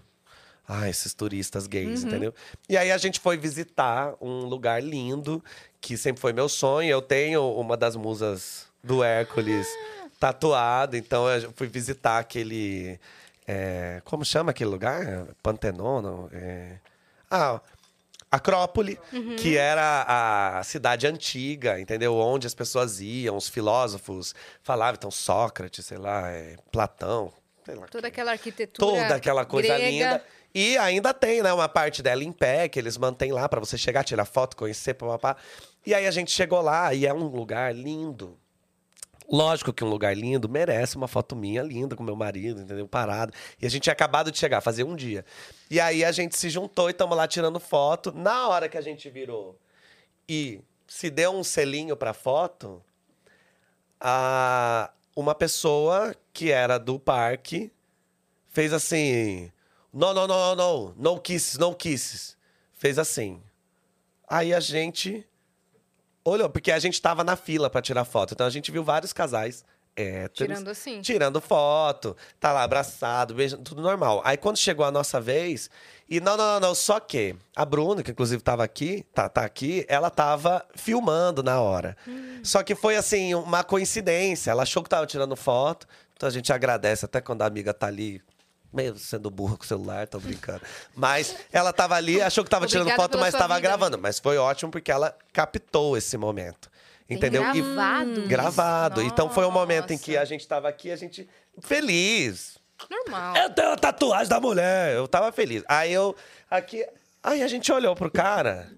Ah, 0.67 0.87
esses 0.87 1.13
turistas 1.15 1.65
gays, 1.65 2.03
entendeu? 2.03 2.33
E 2.69 2.77
aí 2.77 2.91
a 2.91 2.97
gente 2.97 3.19
foi 3.19 3.35
visitar 3.37 4.13
um 4.21 4.45
lugar 4.45 4.83
lindo, 4.83 5.43
que 5.81 5.97
sempre 5.97 6.21
foi 6.21 6.31
meu 6.31 6.47
sonho. 6.47 6.87
Eu 6.89 7.01
tenho 7.01 7.43
uma 7.55 7.75
das 7.75 7.95
musas 7.95 8.67
do 8.83 9.03
Hércules 9.03 9.65
tatuada, 10.19 10.95
então 10.97 11.27
eu 11.27 11.51
fui 11.55 11.67
visitar 11.67 12.19
aquele. 12.19 12.99
É, 13.51 13.99
como 14.05 14.23
chama 14.23 14.51
aquele 14.51 14.69
lugar? 14.69 15.25
Pantenono? 15.41 16.29
É, 16.31 16.77
ah, 17.31 17.59
Acrópole, 18.31 18.99
que 19.39 19.57
era 19.57 20.59
a 20.59 20.63
cidade 20.63 21.07
antiga, 21.07 21.79
entendeu? 21.79 22.15
Onde 22.15 22.45
as 22.45 22.53
pessoas 22.53 23.01
iam, 23.01 23.35
os 23.35 23.49
filósofos 23.49 24.35
falavam, 24.61 24.93
então 24.99 25.09
Sócrates, 25.09 25.83
sei 25.83 25.97
lá, 25.97 26.29
é, 26.29 26.57
Platão, 26.71 27.33
sei 27.65 27.73
lá. 27.73 27.87
Toda 27.87 28.07
aquela 28.07 28.33
arquitetura. 28.33 29.01
Toda 29.01 29.15
aquela 29.15 29.43
coisa 29.45 29.75
grega. 29.75 29.89
linda. 29.89 30.23
E 30.53 30.77
ainda 30.77 31.11
tem, 31.11 31.41
né, 31.41 31.51
uma 31.51 31.67
parte 31.67 32.03
dela 32.03 32.23
em 32.23 32.31
pé, 32.31 32.69
que 32.69 32.77
eles 32.77 32.97
mantêm 32.97 33.31
lá 33.31 33.49
pra 33.49 33.59
você 33.59 33.79
chegar, 33.79 34.03
tirar 34.03 34.25
foto, 34.25 34.55
conhecer, 34.55 34.93
papapá. 34.93 35.35
E 35.83 35.95
aí 35.95 36.05
a 36.05 36.11
gente 36.11 36.29
chegou 36.29 36.61
lá 36.61 36.93
e 36.93 37.07
é 37.07 37.13
um 37.13 37.25
lugar 37.25 37.73
lindo. 37.73 38.37
Lógico 39.31 39.71
que 39.71 39.83
um 39.83 39.89
lugar 39.89 40.15
lindo 40.17 40.49
merece 40.49 40.95
uma 40.95 41.07
foto 41.07 41.35
minha 41.35 41.61
linda 41.61 41.95
com 41.95 42.01
meu 42.01 42.15
marido, 42.15 42.61
entendeu? 42.61 42.87
Parado. 42.87 43.31
E 43.61 43.65
a 43.65 43.69
gente 43.69 43.83
tinha 43.83 43.93
acabado 43.93 44.31
de 44.31 44.37
chegar, 44.37 44.59
fazia 44.59 44.85
um 44.85 44.95
dia. 44.95 45.23
E 45.69 45.79
aí 45.79 46.03
a 46.03 46.11
gente 46.11 46.35
se 46.35 46.49
juntou 46.49 46.89
e 46.89 46.91
estamos 46.91 47.15
lá 47.15 47.27
tirando 47.27 47.59
foto. 47.59 48.11
Na 48.11 48.47
hora 48.47 48.67
que 48.67 48.77
a 48.77 48.81
gente 48.81 49.07
virou 49.09 49.59
e 50.27 50.61
se 50.87 51.11
deu 51.11 51.31
um 51.31 51.43
selinho 51.43 51.95
pra 51.95 52.11
foto, 52.11 52.83
a, 54.01 54.91
uma 55.15 55.35
pessoa 55.35 56.15
que 56.33 56.51
era 56.51 56.79
do 56.79 56.99
parque 56.99 57.71
fez 58.47 58.73
assim: 58.73 59.51
não, 59.93 60.11
não, 60.11 60.27
não, 60.27 60.55
não, 60.55 60.55
não, 60.55 60.93
no 60.97 61.19
kisses, 61.21 61.57
no 61.57 61.75
kisses. 61.75 62.35
Fez 62.73 62.97
assim. 62.97 63.43
Aí 64.27 64.53
a 64.53 64.59
gente 64.59 65.27
olhou, 66.29 66.49
porque 66.49 66.71
a 66.71 66.79
gente 66.79 67.01
tava 67.01 67.23
na 67.23 67.35
fila 67.35 67.69
pra 67.69 67.81
tirar 67.81 68.05
foto. 68.05 68.33
Então 68.33 68.45
a 68.45 68.49
gente 68.49 68.71
viu 68.71 68.83
vários 68.83 69.13
casais 69.13 69.63
héteros. 69.95 70.53
Tirando 70.55 70.67
assim. 70.69 71.01
Tirando 71.01 71.41
foto, 71.41 72.15
tá 72.39 72.53
lá 72.53 72.63
abraçado, 72.63 73.33
beijando, 73.33 73.63
tudo 73.63 73.81
normal. 73.81 74.21
Aí 74.23 74.37
quando 74.37 74.57
chegou 74.57 74.85
a 74.85 74.91
nossa 74.91 75.19
vez, 75.19 75.69
e 76.09 76.19
não, 76.19 76.37
não, 76.37 76.53
não, 76.53 76.59
não, 76.69 76.75
só 76.75 76.99
que 76.99 77.35
a 77.55 77.65
Bruna, 77.65 78.01
que 78.01 78.11
inclusive 78.11 78.41
tava 78.41 78.63
aqui, 78.63 79.05
tá, 79.13 79.27
tá 79.27 79.43
aqui, 79.43 79.85
ela 79.87 80.09
tava 80.09 80.65
filmando 80.75 81.43
na 81.43 81.59
hora. 81.59 81.97
Só 82.43 82.63
que 82.63 82.75
foi 82.75 82.95
assim, 82.95 83.35
uma 83.35 83.63
coincidência. 83.63 84.51
Ela 84.51 84.63
achou 84.63 84.81
que 84.81 84.89
tava 84.89 85.05
tirando 85.05 85.35
foto, 85.35 85.87
então 86.15 86.27
a 86.27 86.31
gente 86.31 86.51
agradece 86.51 87.05
até 87.05 87.21
quando 87.21 87.41
a 87.41 87.45
amiga 87.45 87.73
tá 87.73 87.87
ali. 87.87 88.21
Meio 88.71 88.97
sendo 88.97 89.31
burra 89.31 89.57
com 89.57 89.63
o 89.63 89.67
celular, 89.67 90.07
tô 90.07 90.19
brincando. 90.19 90.61
Mas 90.95 91.35
ela 91.51 91.73
tava 91.73 91.95
ali, 91.95 92.21
achou 92.21 92.43
que 92.43 92.49
tava 92.49 92.67
tirando 92.67 92.83
Obrigada 92.83 93.01
foto, 93.01 93.11
pela 93.13 93.23
mas 93.23 93.33
tava 93.33 93.55
vida, 93.55 93.67
gravando. 93.67 93.97
Mas 93.97 94.19
foi 94.19 94.37
ótimo 94.37 94.71
porque 94.71 94.91
ela 94.91 95.15
captou 95.33 95.97
esse 95.97 96.15
momento. 96.17 96.69
Entendeu? 97.09 97.41
E- 97.55 97.61
Gravado. 97.61 98.27
Gravado. 98.27 99.01
Então 99.01 99.29
foi 99.31 99.45
um 99.45 99.51
momento 99.51 99.91
em 99.91 99.97
que 99.97 100.11
Nossa. 100.11 100.21
a 100.21 100.25
gente 100.25 100.47
tava 100.47 100.69
aqui, 100.69 100.91
a 100.91 100.95
gente 100.95 101.27
feliz. 101.59 102.59
Normal. 102.89 103.35
Eu 103.37 103.49
tenho 103.49 103.71
a 103.71 103.75
tatuagem 103.77 104.27
da 104.29 104.39
mulher. 104.39 104.93
Eu 104.95 105.07
tava 105.07 105.31
feliz. 105.31 105.63
Aí 105.67 105.91
eu 105.91 106.15
aqui, 106.49 106.85
aí 107.23 107.41
a 107.41 107.47
gente 107.47 107.71
olhou 107.71 107.95
pro 107.95 108.11
cara 108.11 108.71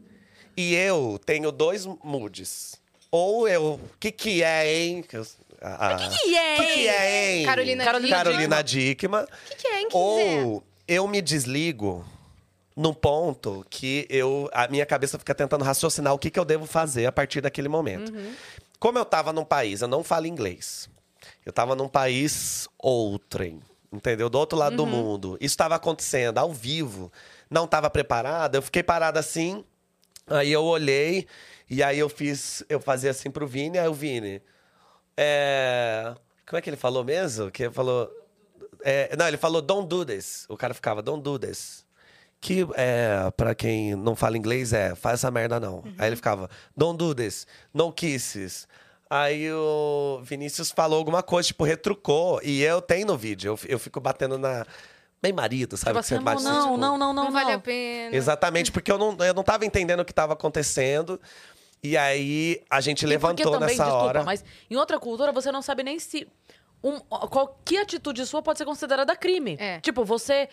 e 0.55 0.73
eu 0.73 1.19
tenho 1.25 1.51
dois 1.51 1.85
moods. 1.85 2.79
Ou 3.11 3.47
eu. 3.47 3.79
Que 3.99 4.09
que 4.11 4.41
é, 4.41 4.73
hein? 4.73 5.03
Que 5.61 5.67
a- 5.67 5.75
a- 5.95 5.95
que 6.09 6.35
é, 6.35 6.55
Que 6.55 6.65
que 6.73 6.87
é, 6.87 7.31
hein? 7.37 7.45
Carolina 7.45 7.83
Carolina 7.85 8.15
Carolina 8.15 8.63
Dickman. 8.63 9.23
O 9.23 9.27
que, 9.49 9.55
que 9.55 9.67
é, 9.67 9.81
hein? 9.81 9.87
Ou 9.93 10.63
eu 10.87 11.07
me 11.07 11.21
desligo 11.21 12.03
num 12.75 12.93
ponto 12.93 13.65
que 13.69 14.07
eu 14.09 14.49
a 14.53 14.67
minha 14.67 14.85
cabeça 14.85 15.19
fica 15.19 15.35
tentando 15.35 15.63
raciocinar 15.63 16.13
o 16.13 16.17
que, 16.19 16.29
que 16.31 16.39
eu 16.39 16.45
devo 16.45 16.65
fazer 16.65 17.05
a 17.05 17.11
partir 17.11 17.41
daquele 17.41 17.67
momento. 17.67 18.11
Como 18.79 18.97
eu 18.97 19.03
estava 19.03 19.31
num 19.31 19.45
país, 19.45 19.81
eu 19.81 19.87
não 19.87 20.03
falo 20.03 20.25
inglês. 20.25 20.89
Eu 21.45 21.51
estava 21.51 21.75
num 21.75 21.87
país 21.87 22.67
outrem, 22.79 23.59
entendeu? 23.93 24.29
Do 24.29 24.39
outro 24.39 24.57
lado 24.57 24.75
do 24.75 24.85
mundo. 24.87 25.37
Isso 25.39 25.53
estava 25.53 25.75
acontecendo 25.75 26.39
ao 26.39 26.51
vivo. 26.51 27.11
Não 27.49 27.65
estava 27.65 27.89
preparada. 27.89 28.57
Eu 28.57 28.61
fiquei 28.63 28.81
parada 28.81 29.19
assim. 29.19 29.63
Aí 30.27 30.51
eu 30.51 30.63
olhei 30.63 31.27
e 31.69 31.83
aí 31.83 31.99
eu 31.99 32.09
fiz, 32.09 32.63
eu 32.69 32.79
fazia 32.79 33.11
assim 33.11 33.29
pro 33.29 33.45
Vini, 33.45 33.77
aí 33.77 33.87
o 33.87 33.93
Vini, 33.93 34.41
é, 35.23 36.15
como 36.47 36.57
é 36.57 36.61
que 36.61 36.69
ele 36.69 36.77
falou 36.77 37.03
mesmo? 37.03 37.51
Que 37.51 37.63
ele 37.63 37.73
falou, 37.73 38.11
é, 38.83 39.15
não, 39.15 39.27
ele 39.27 39.37
falou 39.37 39.61
don't 39.61 39.87
do 39.87 40.03
this. 40.05 40.45
O 40.49 40.57
cara 40.57 40.73
ficava 40.73 41.01
don't 41.01 41.21
do 41.21 41.37
this. 41.37 41.85
Que 42.39 42.65
é, 42.73 43.31
para 43.37 43.53
quem 43.53 43.93
não 43.95 44.15
fala 44.15 44.35
inglês 44.35 44.73
é, 44.73 44.95
faz 44.95 45.19
essa 45.19 45.29
merda 45.29 45.59
não. 45.59 45.83
Aí 45.99 46.07
ele 46.09 46.15
ficava 46.15 46.49
don't 46.75 46.97
do 46.97 47.13
this, 47.13 47.45
no 47.71 47.91
kisses. 47.93 48.67
Aí 49.07 49.51
o 49.51 50.21
Vinícius 50.23 50.71
falou 50.71 50.97
alguma 50.97 51.21
coisa, 51.21 51.47
tipo, 51.47 51.63
retrucou. 51.63 52.39
E 52.43 52.63
eu 52.63 52.81
tenho 52.81 53.05
no 53.05 53.17
vídeo, 53.17 53.51
eu, 53.51 53.59
eu 53.73 53.77
fico 53.77 53.99
batendo 53.99 54.37
na. 54.37 54.65
Bem 55.21 55.31
marido, 55.31 55.77
sabe? 55.77 55.91
Tipo 55.91 56.01
que 56.01 56.07
você 56.07 56.15
assim, 56.15 56.23
bate, 56.23 56.43
não, 56.43 56.51
não, 56.51 56.61
tipo, 56.61 56.77
não, 56.77 56.97
não, 56.97 57.13
Não, 57.13 57.23
não, 57.25 57.31
vale 57.31 57.51
a 57.51 57.53
não. 57.53 57.61
pena. 57.61 58.15
Exatamente, 58.15 58.71
porque 58.71 58.91
eu 58.91 58.97
não, 58.97 59.15
eu 59.23 59.35
não 59.35 59.43
tava 59.43 59.65
entendendo 59.65 59.99
o 59.99 60.05
que 60.05 60.13
tava 60.13 60.33
acontecendo. 60.33 61.21
E 61.83 61.97
aí 61.97 62.61
a 62.69 62.79
gente 62.79 62.99
E 62.99 63.01
porque 63.01 63.13
levantou 63.13 63.51
também, 63.53 63.69
nessa 63.69 63.83
desculpa, 63.83 64.05
hora. 64.05 64.23
mas 64.23 64.43
em 64.69 64.75
outra 64.75 64.99
cultura 64.99 65.31
você 65.31 65.51
não 65.51 65.61
sabe 65.61 65.83
nem 65.83 65.97
se 65.99 66.27
um, 66.83 66.99
qualquer 66.99 67.83
atitude 67.83 68.25
sua 68.25 68.41
pode 68.41 68.57
ser 68.59 68.65
considerada 68.65 69.15
crime. 69.15 69.57
É. 69.59 69.79
Tipo, 69.79 70.03
você 70.05 70.47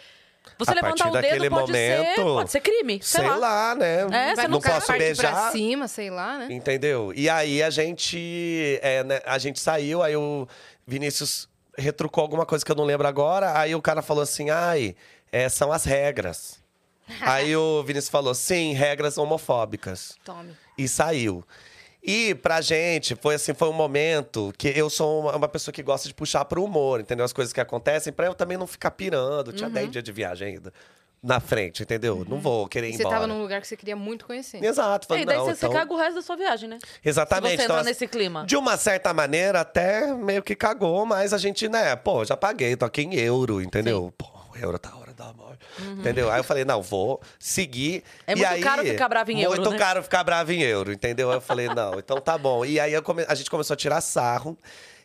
você 0.58 0.70
A 0.70 0.74
levantar 0.74 1.08
o 1.10 1.12
dedo 1.20 1.50
pode 1.50 1.72
ser, 1.72 1.98
momento, 1.98 2.22
pode 2.22 2.50
ser 2.50 2.60
crime, 2.60 3.00
sei, 3.02 3.20
Sei 3.20 3.28
lá. 3.28 3.36
lá, 3.36 3.74
né? 3.74 4.00
É, 4.10 4.34
você 4.34 4.42
não 4.42 4.50
não 4.52 4.60
posso 4.60 4.92
beijar. 4.92 5.32
pra 5.32 5.50
cima, 5.50 5.88
sei 5.88 6.08
lá, 6.10 6.38
né? 6.38 6.48
Entendeu? 6.50 7.12
E 7.14 7.28
aí 7.28 7.62
a 7.62 7.68
gente, 7.68 8.78
é, 8.80 9.04
né, 9.04 9.20
a 9.26 9.36
gente 9.36 9.60
saiu, 9.60 10.02
aí 10.02 10.16
o 10.16 10.48
Vinícius 10.86 11.48
retrucou 11.76 12.22
alguma 12.22 12.46
coisa 12.46 12.64
que 12.64 12.72
eu 12.72 12.76
não 12.76 12.84
lembro 12.84 13.06
agora, 13.06 13.58
aí 13.58 13.74
o 13.74 13.82
cara 13.82 14.00
falou 14.00 14.22
assim, 14.22 14.48
ai, 14.48 14.96
é, 15.30 15.48
são 15.50 15.70
as 15.70 15.84
regras. 15.84 16.58
aí 17.20 17.54
o 17.54 17.82
Vinícius 17.82 18.10
falou, 18.10 18.34
sim, 18.34 18.72
regras 18.72 19.18
homofóbicas. 19.18 20.16
Tome. 20.24 20.56
E 20.78 20.88
saiu. 20.88 21.44
E 22.02 22.34
pra 22.36 22.60
gente, 22.60 23.16
foi 23.16 23.34
assim, 23.34 23.52
foi 23.52 23.68
um 23.68 23.72
momento 23.72 24.52
que 24.56 24.68
eu 24.68 24.88
sou 24.88 25.20
uma, 25.22 25.36
uma 25.36 25.48
pessoa 25.48 25.72
que 25.72 25.82
gosta 25.82 26.08
de 26.08 26.14
puxar 26.14 26.44
pro 26.44 26.64
humor, 26.64 27.00
entendeu? 27.00 27.24
As 27.24 27.32
coisas 27.32 27.52
que 27.52 27.60
acontecem, 27.60 28.12
pra 28.12 28.26
eu 28.26 28.34
também 28.34 28.56
não 28.56 28.66
ficar 28.66 28.92
pirando. 28.92 29.52
Tinha 29.52 29.68
10 29.68 29.90
dias 29.90 30.04
de 30.04 30.12
viagem 30.12 30.48
ainda 30.48 30.72
na 31.22 31.40
frente, 31.40 31.82
entendeu? 31.82 32.24
Não 32.28 32.40
vou 32.40 32.68
querer 32.68 32.88
ir 32.88 32.90
E 32.90 32.92
você 32.96 33.02
embora. 33.02 33.16
tava 33.16 33.26
num 33.26 33.40
lugar 33.42 33.60
que 33.60 33.66
você 33.66 33.76
queria 33.76 33.96
muito 33.96 34.24
conhecer. 34.24 34.62
Exato, 34.62 35.06
E 35.06 35.08
falando, 35.08 35.26
daí 35.26 35.36
não, 35.36 35.44
você, 35.44 35.50
então... 35.52 35.70
você 35.70 35.76
caga 35.76 35.92
o 35.92 35.96
resto 35.96 36.14
da 36.14 36.22
sua 36.22 36.36
viagem, 36.36 36.68
né? 36.68 36.78
Exatamente. 37.04 37.50
Se 37.50 37.56
você 37.56 37.62
então, 37.64 37.76
entrar 37.76 37.80
assim, 37.80 37.88
nesse 37.90 38.06
clima. 38.06 38.46
De 38.46 38.56
uma 38.56 38.76
certa 38.76 39.12
maneira, 39.12 39.60
até 39.60 40.12
meio 40.14 40.42
que 40.42 40.54
cagou, 40.54 41.04
mas 41.04 41.32
a 41.32 41.38
gente, 41.38 41.68
né, 41.68 41.96
pô, 41.96 42.24
já 42.24 42.36
paguei, 42.36 42.76
tô 42.76 42.84
aqui 42.84 43.02
em 43.02 43.16
euro, 43.16 43.60
entendeu? 43.60 44.14
Pô, 44.16 44.26
o 44.54 44.56
euro 44.56 44.78
tá 44.78 44.90
a 45.22 45.26
hora 45.26 45.32
da 45.34 45.42
morte. 45.42 45.58
Entendeu? 45.98 46.30
Aí 46.30 46.40
eu 46.40 46.44
falei, 46.44 46.64
não, 46.64 46.82
vou 46.82 47.20
seguir. 47.38 48.02
É 48.26 48.32
E 48.32 48.36
muito 48.36 48.48
aí, 48.48 48.60
caro 48.60 48.84
ficar 48.84 49.08
bravo 49.08 49.30
em 49.30 49.40
euro, 49.42 49.56
Muito 49.56 49.70
né? 49.72 49.78
caro 49.78 50.02
ficar 50.02 50.24
bravo 50.24 50.52
em 50.52 50.62
euro, 50.62 50.92
entendeu? 50.92 51.30
Aí 51.30 51.36
eu 51.36 51.40
falei, 51.40 51.68
não, 51.68 51.98
então 51.98 52.20
tá 52.20 52.36
bom. 52.38 52.64
E 52.64 52.78
aí 52.80 53.00
come- 53.02 53.24
a 53.28 53.34
gente 53.34 53.50
começou 53.50 53.74
a 53.74 53.76
tirar 53.76 54.00
sarro 54.00 54.56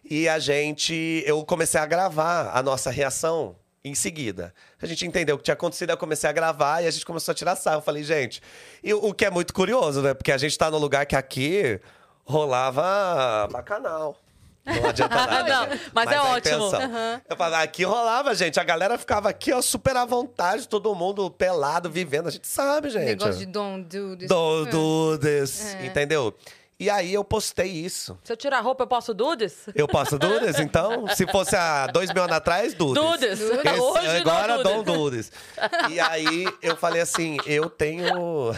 e 0.03 0.27
a 0.27 0.39
gente. 0.39 1.23
Eu 1.25 1.43
comecei 1.45 1.79
a 1.79 1.85
gravar 1.85 2.51
a 2.53 2.61
nossa 2.61 2.89
reação 2.91 3.55
em 3.85 3.93
seguida. 3.95 4.53
A 4.81 4.85
gente 4.85 5.05
entendeu 5.05 5.35
o 5.35 5.37
que 5.37 5.43
tinha 5.43 5.53
acontecido, 5.53 5.89
eu 5.89 5.97
comecei 5.97 6.29
a 6.29 6.33
gravar 6.33 6.81
e 6.81 6.87
a 6.87 6.91
gente 6.91 7.05
começou 7.05 7.31
a 7.33 7.35
tirar 7.35 7.55
sarro. 7.55 7.77
Eu 7.77 7.81
falei, 7.81 8.03
gente, 8.03 8.41
e 8.83 8.93
o 8.93 9.07
o 9.09 9.13
que 9.13 9.25
é 9.25 9.29
muito 9.29 9.53
curioso, 9.53 10.01
né? 10.01 10.13
Porque 10.13 10.31
a 10.31 10.37
gente 10.37 10.57
tá 10.57 10.71
num 10.71 10.77
lugar 10.77 11.05
que 11.05 11.15
aqui 11.15 11.79
rolava 12.25 13.47
bacanal. 13.51 14.17
Não 14.65 14.89
adianta 14.89 15.15
nada. 15.27 15.43
Não, 15.43 15.65
né? 15.67 15.79
mas 15.93 16.11
é 16.11 16.15
a 16.15 16.23
ótimo. 16.23 16.37
intenção. 16.67 16.81
Eu 17.29 17.35
falava, 17.35 17.63
aqui 17.63 17.83
rolava, 17.83 18.33
gente. 18.33 18.59
A 18.59 18.63
galera 18.63 18.97
ficava 18.97 19.29
aqui, 19.29 19.51
ó, 19.51 19.61
super 19.61 19.95
à 19.97 20.05
vontade, 20.05 20.67
todo 20.67 20.93
mundo 20.95 21.29
pelado, 21.29 21.89
vivendo. 21.89 22.27
A 22.27 22.31
gente 22.31 22.47
sabe, 22.47 22.89
gente. 22.89 23.05
Negócio 23.05 23.35
de 23.39 23.45
don't 23.45 23.83
do 23.87 24.15
this. 24.17 24.27
Do, 24.29 24.67
É. 24.67 24.69
do 24.69 25.17
this, 25.19 25.75
entendeu? 25.83 26.33
E 26.79 26.89
aí 26.89 27.13
eu 27.13 27.23
postei 27.23 27.67
isso. 27.71 28.17
Se 28.23 28.33
eu 28.33 28.35
tirar 28.35 28.57
a 28.57 28.61
roupa, 28.61 28.83
eu 28.83 28.87
posso 28.87 29.13
dudes? 29.13 29.55
Eu 29.75 29.87
posso 29.87 30.17
dudes, 30.17 30.59
então? 30.59 31.07
Se 31.15 31.25
fosse 31.27 31.55
há 31.55 31.87
dois 31.87 32.11
mil 32.11 32.23
anos 32.23 32.35
atrás, 32.35 32.73
dudes. 32.73 33.01
Dudes. 33.01 33.39
Esse- 33.39 33.79
Hoje 33.79 34.07
agora 34.17 34.57
não 34.57 34.63
Dom 34.63 34.83
dudes. 34.83 35.31
E 35.89 35.99
aí 35.99 36.45
eu 36.61 36.75
falei 36.75 37.01
assim, 37.01 37.37
eu 37.45 37.69
tenho. 37.69 38.53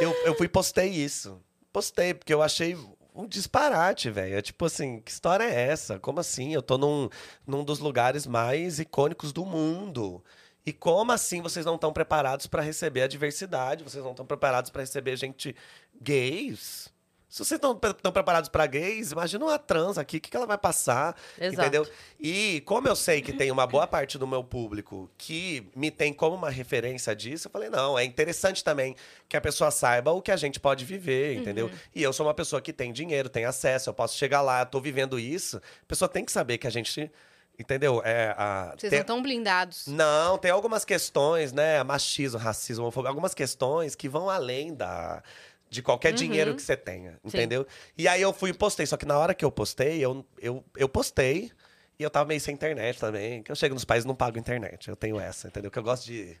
Eu, 0.00 0.14
eu 0.26 0.34
fui 0.34 0.46
e 0.46 0.48
postei 0.48 0.88
isso. 0.90 1.40
Postei, 1.72 2.12
porque 2.12 2.34
eu 2.34 2.42
achei 2.42 2.76
um 3.14 3.26
disparate, 3.26 4.10
velho. 4.10 4.36
É 4.36 4.42
Tipo 4.42 4.66
assim, 4.66 5.00
que 5.00 5.10
história 5.10 5.44
é 5.44 5.68
essa? 5.68 5.98
Como 5.98 6.20
assim? 6.20 6.52
Eu 6.52 6.62
tô 6.62 6.78
num, 6.78 7.08
num 7.46 7.64
dos 7.64 7.78
lugares 7.78 8.26
mais 8.26 8.78
icônicos 8.78 9.32
do 9.32 9.44
mundo. 9.44 10.22
E 10.64 10.72
como 10.72 11.12
assim 11.12 11.40
vocês 11.42 11.64
não 11.64 11.76
estão 11.76 11.92
preparados 11.92 12.46
para 12.46 12.62
receber 12.62 13.02
a 13.02 13.08
diversidade? 13.08 13.84
Vocês 13.84 14.04
não 14.04 14.12
estão 14.12 14.26
preparados 14.26 14.70
para 14.70 14.82
receber 14.82 15.16
gente 15.16 15.56
gays? 16.00 16.92
Se 17.30 17.38
vocês 17.44 17.60
não 17.60 17.78
estão 17.80 18.10
preparados 18.10 18.48
para 18.50 18.66
gays, 18.66 19.12
imagina 19.12 19.44
uma 19.44 19.56
trans 19.56 19.96
aqui, 19.96 20.16
o 20.16 20.20
que, 20.20 20.28
que 20.28 20.36
ela 20.36 20.46
vai 20.46 20.58
passar? 20.58 21.16
Exato. 21.38 21.60
Entendeu? 21.62 21.88
E 22.18 22.60
como 22.66 22.88
eu 22.88 22.96
sei 22.96 23.22
que 23.22 23.32
tem 23.32 23.52
uma 23.52 23.68
boa 23.68 23.86
parte 23.86 24.18
do 24.18 24.26
meu 24.26 24.42
público 24.42 25.08
que 25.16 25.70
me 25.76 25.92
tem 25.92 26.12
como 26.12 26.34
uma 26.34 26.50
referência 26.50 27.14
disso, 27.14 27.46
eu 27.46 27.52
falei, 27.52 27.68
não, 27.70 27.96
é 27.96 28.04
interessante 28.04 28.64
também 28.64 28.96
que 29.28 29.36
a 29.36 29.40
pessoa 29.40 29.70
saiba 29.70 30.10
o 30.10 30.20
que 30.20 30.32
a 30.32 30.36
gente 30.36 30.58
pode 30.58 30.84
viver, 30.84 31.36
entendeu? 31.36 31.70
E 31.94 32.02
eu 32.02 32.12
sou 32.12 32.26
uma 32.26 32.34
pessoa 32.34 32.60
que 32.60 32.72
tem 32.72 32.92
dinheiro, 32.92 33.28
tem 33.28 33.44
acesso, 33.44 33.88
eu 33.90 33.94
posso 33.94 34.18
chegar 34.18 34.42
lá, 34.42 34.64
tô 34.66 34.80
vivendo 34.80 35.16
isso. 35.16 35.58
A 35.58 35.86
pessoa 35.86 36.08
tem 36.08 36.24
que 36.24 36.32
saber 36.32 36.58
que 36.58 36.66
a 36.66 36.70
gente, 36.70 37.08
entendeu? 37.56 38.02
É, 38.04 38.34
a, 38.36 38.74
Vocês 38.76 38.90
tem- 38.90 38.98
não 38.98 39.02
estão 39.02 39.22
blindados. 39.22 39.86
não, 39.86 40.36
tem 40.36 40.50
algumas 40.50 40.84
questões, 40.84 41.52
né? 41.52 41.80
Machismo, 41.84 42.40
racismo, 42.40 42.82
homofobia, 42.82 43.08
algumas 43.08 43.34
questões 43.34 43.94
que 43.94 44.08
vão 44.08 44.28
além 44.28 44.74
da 44.74 45.22
de 45.70 45.82
qualquer 45.82 46.12
dinheiro 46.12 46.54
que 46.54 46.62
você 46.62 46.76
tenha, 46.76 47.18
entendeu? 47.24 47.64
E 47.96 48.08
aí 48.08 48.20
eu 48.20 48.32
fui 48.32 48.50
e 48.50 48.52
postei, 48.52 48.84
só 48.84 48.96
que 48.96 49.06
na 49.06 49.16
hora 49.16 49.32
que 49.32 49.44
eu 49.44 49.52
postei, 49.52 50.04
eu, 50.04 50.26
eu, 50.38 50.64
eu 50.76 50.88
postei 50.88 51.52
e 51.96 52.02
eu 52.02 52.10
tava 52.10 52.26
meio 52.26 52.40
sem 52.40 52.54
internet 52.54 52.98
também. 52.98 53.42
Que 53.42 53.52
eu 53.52 53.56
chego 53.56 53.74
nos 53.74 53.84
países 53.84 54.04
e 54.04 54.08
não 54.08 54.14
pago 54.14 54.38
internet. 54.38 54.88
Eu 54.88 54.96
tenho 54.96 55.20
essa, 55.20 55.48
entendeu? 55.48 55.70
Que 55.70 55.78
eu 55.78 55.82
gosto 55.82 56.06
de 56.06 56.36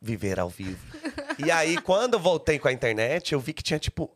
viver 0.00 0.38
ao 0.38 0.50
vivo. 0.50 0.84
e 1.38 1.50
aí, 1.50 1.80
quando 1.80 2.14
eu 2.14 2.20
voltei 2.20 2.58
com 2.58 2.68
a 2.68 2.72
internet, 2.72 3.32
eu 3.32 3.40
vi 3.40 3.52
que 3.52 3.62
tinha, 3.62 3.78
tipo, 3.78 4.14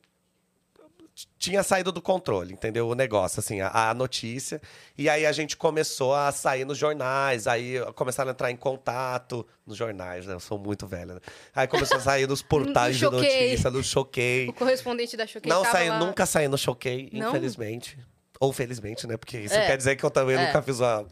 tinha 1.39 1.63
saído 1.63 1.91
do 1.91 2.01
controle, 2.03 2.53
entendeu? 2.53 2.89
O 2.89 2.95
negócio, 2.95 3.41
assim, 3.41 3.61
a, 3.61 3.91
a 3.91 3.95
notícia. 3.95 4.61
E 4.97 5.09
aí 5.09 5.25
a 5.27 5.33
gente 5.33 5.57
começou 5.57 6.15
a 6.15 6.31
sair 6.31 6.65
nos 6.65 6.77
jornais, 6.79 7.47
aí 7.47 7.75
começaram 7.95 8.31
a 8.31 8.33
entrar 8.33 8.51
em 8.51 8.57
contato 8.57 9.47
nos 9.67 9.77
jornais, 9.77 10.27
né? 10.27 10.35
Eu 10.35 10.41
sou 10.41 10.59
muito 10.59 10.87
velho, 10.87 11.15
né? 11.15 11.21
Aí 11.55 11.67
começou 11.67 11.97
a 11.97 12.01
sair 12.01 12.29
nos 12.29 12.41
portais 12.43 12.97
de 12.97 13.05
notícia, 13.05 13.71
no 13.71 13.83
Choquei. 13.83 14.49
O 14.49 14.53
correspondente 14.53 15.17
da 15.17 15.27
Choquei 15.27 15.51
Não 15.51 15.65
saí, 15.65 15.89
lá. 15.89 15.99
nunca 15.99 16.25
saí 16.27 16.47
no 16.49 16.59
Choquei, 16.59 17.09
infelizmente. 17.13 17.99
Ou 18.41 18.53
felizmente, 18.53 19.07
né? 19.07 19.17
Porque 19.17 19.39
isso 19.39 19.55
É. 19.55 19.67
quer 19.67 19.77
dizer 19.77 19.97
que 19.97 20.05
eu 20.05 20.11
também 20.11 20.37
É. 20.37 20.47
nunca 20.47 20.63
fiz 20.63 20.79
uma 20.79 21.05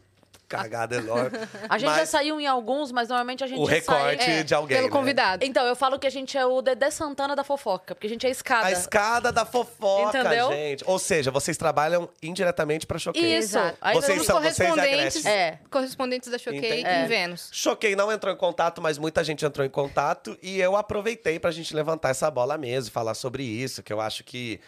cagada 0.47 0.95
enorme. 0.95 1.37
A 1.69 1.77
gente 1.77 1.89
já 1.89 1.95
Mas 1.97 2.09
saiu 2.09 2.39
em 2.39 2.47
alguns, 2.47 2.91
mas 2.91 3.09
normalmente 3.09 3.43
a 3.43 3.47
gente 3.47 3.59
o 3.59 3.65
recorte 3.65 4.23
sai... 4.23 4.39
É, 4.39 4.43
de 4.43 4.53
alguém, 4.53 4.77
Pelo 4.77 4.87
né? 4.89 4.93
convidado. 4.93 5.45
Então, 5.45 5.65
eu 5.65 5.75
falo 5.75 5.99
que 5.99 6.07
a 6.07 6.09
gente 6.09 6.37
é 6.37 6.45
o 6.45 6.61
Dedé 6.61 6.89
Santana 6.89 7.35
da 7.35 7.43
fofoca, 7.43 7.93
porque 7.93 8.07
a 8.07 8.09
gente 8.09 8.25
é 8.25 8.29
a 8.29 8.31
escada. 8.31 8.67
A 8.67 8.71
escada 8.71 9.31
da 9.31 9.45
fofoca, 9.45 10.19
Entendeu? 10.19 10.49
gente. 10.49 10.83
Ou 10.87 10.97
seja, 10.97 11.29
vocês 11.31 11.57
trabalham 11.57 12.09
indiretamente 12.21 12.85
pra 12.87 12.97
Choquei. 12.97 13.37
Isso. 13.37 13.57
Aí 13.81 13.95
Vocês 13.95 14.23
são- 14.25 14.37
correspondentes, 14.37 15.25
É. 15.25 15.59
correspondentes 15.69 16.29
da 16.29 16.37
Choquei 16.37 16.59
Entendi. 16.59 16.81
em 16.81 17.03
É. 17.03 17.05
Vênus. 17.07 17.49
Choquei 17.51 17.95
não 17.95 18.11
entrou 18.11 18.33
em 18.33 18.37
contato, 18.37 18.81
mas 18.81 18.97
muita 18.97 19.23
gente 19.23 19.45
entrou 19.45 19.65
em 19.65 19.69
contato 19.69 20.37
e 20.41 20.59
eu 20.59 20.75
aproveitei 20.75 21.39
pra 21.39 21.51
gente 21.51 21.75
levantar 21.75 22.09
essa 22.09 22.29
bola 22.31 22.57
mesmo, 22.57 22.91
falar 22.91 23.13
sobre 23.13 23.43
isso, 23.43 23.83
que 23.83 23.91
eu 23.91 23.99
acho 23.99 24.23
que 24.23 24.59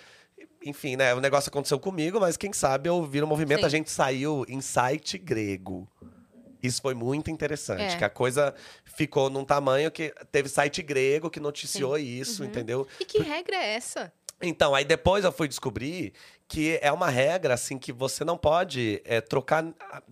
enfim, 0.63 0.95
né, 0.95 1.13
o 1.13 1.19
negócio 1.21 1.49
aconteceu 1.49 1.79
comigo, 1.79 2.19
mas 2.19 2.35
quem 2.37 2.51
sabe 2.53 2.89
eu 2.89 3.03
vi 3.05 3.21
um 3.23 3.27
movimento, 3.27 3.61
Sim. 3.61 3.65
a 3.65 3.69
gente 3.69 3.89
saiu 3.89 4.45
em 4.47 4.61
site 4.61 5.17
grego. 5.17 5.87
Isso 6.61 6.81
foi 6.81 6.93
muito 6.93 7.31
interessante, 7.31 7.93
É. 7.93 7.97
que 7.97 8.03
a 8.03 8.09
coisa 8.09 8.53
ficou 8.83 9.29
num 9.29 9.45
tamanho 9.45 9.89
que 9.89 10.13
teve 10.31 10.49
site 10.49 10.81
grego 10.81 11.29
que 11.29 11.39
noticiou 11.39 11.97
isso, 11.97 12.43
Uhum. 12.43 12.49
entendeu? 12.49 12.87
E 12.99 13.05
que 13.05 13.19
regra 13.19 13.55
é 13.55 13.75
essa? 13.75 14.11
Então, 14.41 14.75
aí 14.75 14.83
depois 14.83 15.23
eu 15.23 15.31
fui 15.31 15.47
descobrir 15.47 16.13
que 16.47 16.77
é 16.81 16.91
uma 16.91 17.09
regra, 17.09 17.53
assim, 17.53 17.77
que 17.77 17.91
você 17.93 18.23
não 18.25 18.37
pode 18.37 19.01
é, 19.05 19.21
trocar. 19.21 19.63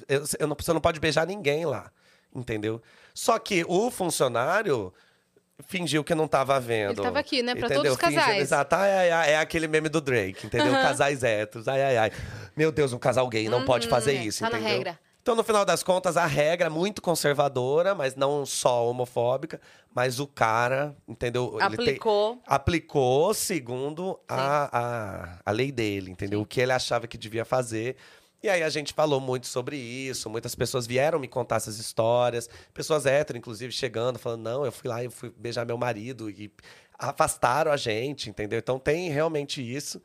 eu- 0.08 0.24
eu 0.40 0.48
não- 0.48 0.56
Você 0.58 0.72
não 0.74 0.82
pode 0.82 1.00
beijar 1.00 1.26
ninguém 1.28 1.66
lá, 1.66 1.92
entendeu? 2.34 2.82
Só 3.14 3.38
que 3.40 3.66
o 3.68 3.90
funcionário 3.92 4.94
fingiu 5.66 6.04
que 6.04 6.14
não 6.14 6.28
tava 6.28 6.60
vendo. 6.60 6.92
Ele 6.92 7.02
tava 7.02 7.20
aqui, 7.20 7.42
né? 7.42 7.54
Pra 7.56 7.66
Entendeu? 7.68 7.84
todos 7.84 7.98
os 7.98 8.00
Fingiu- 8.04 8.20
casais. 8.22 8.42
exato. 8.42 8.76
Ai, 8.76 8.92
ai, 8.92 9.12
ai. 9.12 9.30
É 9.32 9.38
aquele 9.40 9.68
meme 9.68 9.90
do 9.90 10.00
Drake, 10.00 10.46
entendeu? 10.46 10.72
Casais 10.74 11.24
héteros. 11.24 11.68
Ai, 11.68 11.82
ai, 11.82 11.98
ai. 11.98 12.12
Meu 12.56 12.72
Deus, 12.72 12.94
um 12.94 13.00
casal 13.00 13.28
gay 13.28 13.50
não 13.50 13.66
pode 13.66 13.88
fazer 13.88 14.16
é, 14.16 14.24
isso, 14.24 14.42
tá 14.44 14.50
na 14.50 14.58
entendeu? 14.58 14.78
regra. 14.78 15.00
Então, 15.22 15.36
no 15.36 15.44
final 15.44 15.66
das 15.66 15.84
contas, 15.84 16.16
a 16.16 16.26
regra 16.26 16.68
é 16.68 16.70
muito 16.70 17.02
conservadora, 17.02 17.94
mas 17.94 18.16
não 18.16 18.46
só 18.46 18.90
homofóbica, 18.90 19.60
mas 19.94 20.22
o 20.22 20.28
cara, 20.28 20.96
entendeu? 21.06 21.58
Ele 21.60 21.76
tem- 21.76 21.86
Aplicou. 21.88 22.42
aplicou 22.48 23.34
segundo 23.34 24.18
a, 24.26 24.70
a, 24.72 25.40
a 25.46 25.52
lei 25.52 25.70
dele, 25.70 26.12
entendeu? 26.12 26.40
O 26.40 26.46
que 26.46 26.62
ele 26.62 26.72
achava 26.72 27.08
que 27.08 27.18
devia 27.18 27.44
fazer. 27.44 27.98
E 28.42 28.50
aí 28.50 28.62
a 28.62 28.70
gente 28.70 28.94
falou 28.94 29.20
muito 29.20 29.48
sobre 29.48 29.78
isso, 29.78 30.30
muitas 30.30 30.54
pessoas 30.54 30.86
vieram 30.86 31.20
me 31.20 31.28
contar 31.28 31.56
essas 31.56 31.80
histórias, 31.80 32.48
pessoas 32.74 33.06
hétero, 33.06 33.38
inclusive, 33.38 33.72
chegando, 33.72 34.20
falando, 34.20 34.44
não, 34.44 34.66
eu 34.66 34.72
fui 34.72 34.88
lá 34.88 35.04
e 35.04 35.10
fui 35.10 35.34
beijar 35.36 35.66
meu 35.66 35.78
marido 35.78 36.30
e 36.30 36.52
afastaram 36.98 37.72
a 37.72 37.78
gente, 37.78 38.30
entendeu? 38.30 38.60
Então 38.60 38.78
tem 38.78 39.10
realmente 39.10 39.62
isso. 39.62 40.02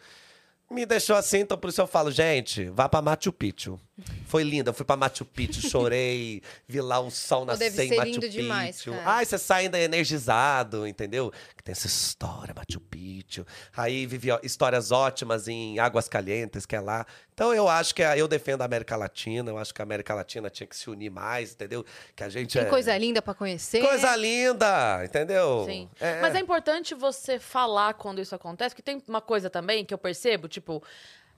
Me 0.72 0.86
deixou 0.86 1.14
assim, 1.16 1.40
então 1.40 1.58
por 1.58 1.68
isso 1.68 1.82
eu 1.82 1.86
falo, 1.86 2.10
gente, 2.10 2.70
vá 2.70 2.88
pra 2.88 3.02
Machu 3.02 3.30
Picchu. 3.30 3.78
Foi 4.24 4.42
lindo, 4.42 4.70
eu 4.70 4.74
fui 4.74 4.86
pra 4.86 4.96
Machu 4.96 5.22
Picchu, 5.22 5.60
chorei, 5.68 6.40
vi 6.66 6.80
lá 6.80 6.98
o 6.98 7.10
sol 7.10 7.44
nascer 7.44 7.70
deve 7.70 7.84
em 7.84 7.88
ser 7.88 7.96
Machu 7.96 8.08
lindo 8.08 8.20
Picchu. 8.22 8.38
demais, 8.38 8.80
cara. 8.80 9.02
Ai, 9.04 9.26
você 9.26 9.36
sai 9.36 9.64
ainda 9.64 9.78
energizado, 9.78 10.86
entendeu? 10.86 11.30
Que 11.54 11.62
tem 11.62 11.72
essa 11.72 11.86
história, 11.86 12.54
Machu 12.54 12.80
Picchu. 12.80 13.44
Aí 13.76 14.06
vivi 14.06 14.30
ó, 14.30 14.40
histórias 14.42 14.90
ótimas 14.90 15.46
em 15.46 15.78
Águas 15.78 16.08
Calientes, 16.08 16.64
que 16.64 16.74
é 16.74 16.80
lá. 16.80 17.04
Então 17.34 17.52
eu 17.54 17.66
acho 17.68 17.94
que 17.94 18.02
a- 18.02 18.16
eu 18.16 18.28
defendo 18.28 18.62
a 18.62 18.64
América 18.64 18.94
Latina, 18.96 19.50
eu 19.50 19.58
acho 19.58 19.72
que 19.72 19.80
a 19.80 19.84
América 19.84 20.14
Latina 20.14 20.50
tinha 20.50 20.66
que 20.66 20.76
se 20.76 20.90
unir 20.90 21.10
mais, 21.10 21.52
entendeu? 21.52 21.84
Que 22.14 22.22
a 22.24 22.28
gente 22.28 22.52
Tem 22.58 22.66
é... 22.66 22.70
coisa 22.70 22.96
linda 22.98 23.22
pra 23.22 23.32
conhecer. 23.34 23.80
Coisa 23.80 24.14
linda, 24.16 25.02
entendeu? 25.04 25.64
Sim. 25.66 25.88
É. 25.98 26.20
Mas 26.20 26.34
é 26.34 26.38
importante 26.40 26.94
você 26.94 27.38
falar 27.38 27.94
quando 27.94 28.20
isso 28.20 28.34
acontece, 28.34 28.74
porque 28.74 28.82
tem 28.82 29.02
uma 29.08 29.20
coisa 29.20 29.48
também 29.48 29.84
que 29.84 29.94
eu 29.94 29.98
percebo, 29.98 30.46
tipo, 30.46 30.82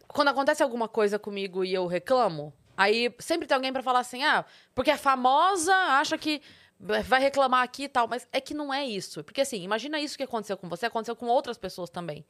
quando 0.08 0.28
acontece 0.28 0.62
alguma 0.62 0.88
coisa 0.88 1.18
comigo 1.18 1.64
e 1.64 1.72
eu 1.72 1.86
reclamo, 1.86 2.52
aí 2.76 3.14
sempre 3.20 3.46
tem 3.46 3.54
alguém 3.54 3.72
pra 3.72 3.82
falar 3.82 4.00
assim: 4.00 4.24
"Ah, 4.24 4.44
porque 4.74 4.90
é 4.90 4.96
famosa, 4.96 5.72
acha 5.74 6.18
que 6.18 6.42
vai 6.78 7.20
reclamar 7.20 7.62
aqui 7.62 7.84
e 7.84 7.88
tal", 7.88 8.08
mas 8.08 8.26
é 8.32 8.40
que 8.40 8.52
não 8.52 8.74
é 8.74 8.84
isso. 8.84 9.22
Porque 9.22 9.40
assim, 9.42 9.62
imagina 9.62 9.98
isso 10.00 10.16
que 10.16 10.24
aconteceu 10.24 10.56
com 10.56 10.68
você, 10.68 10.86
aconteceu 10.86 11.14
com 11.14 11.26
outras 11.26 11.56
pessoas 11.56 11.88
também. 11.88 12.24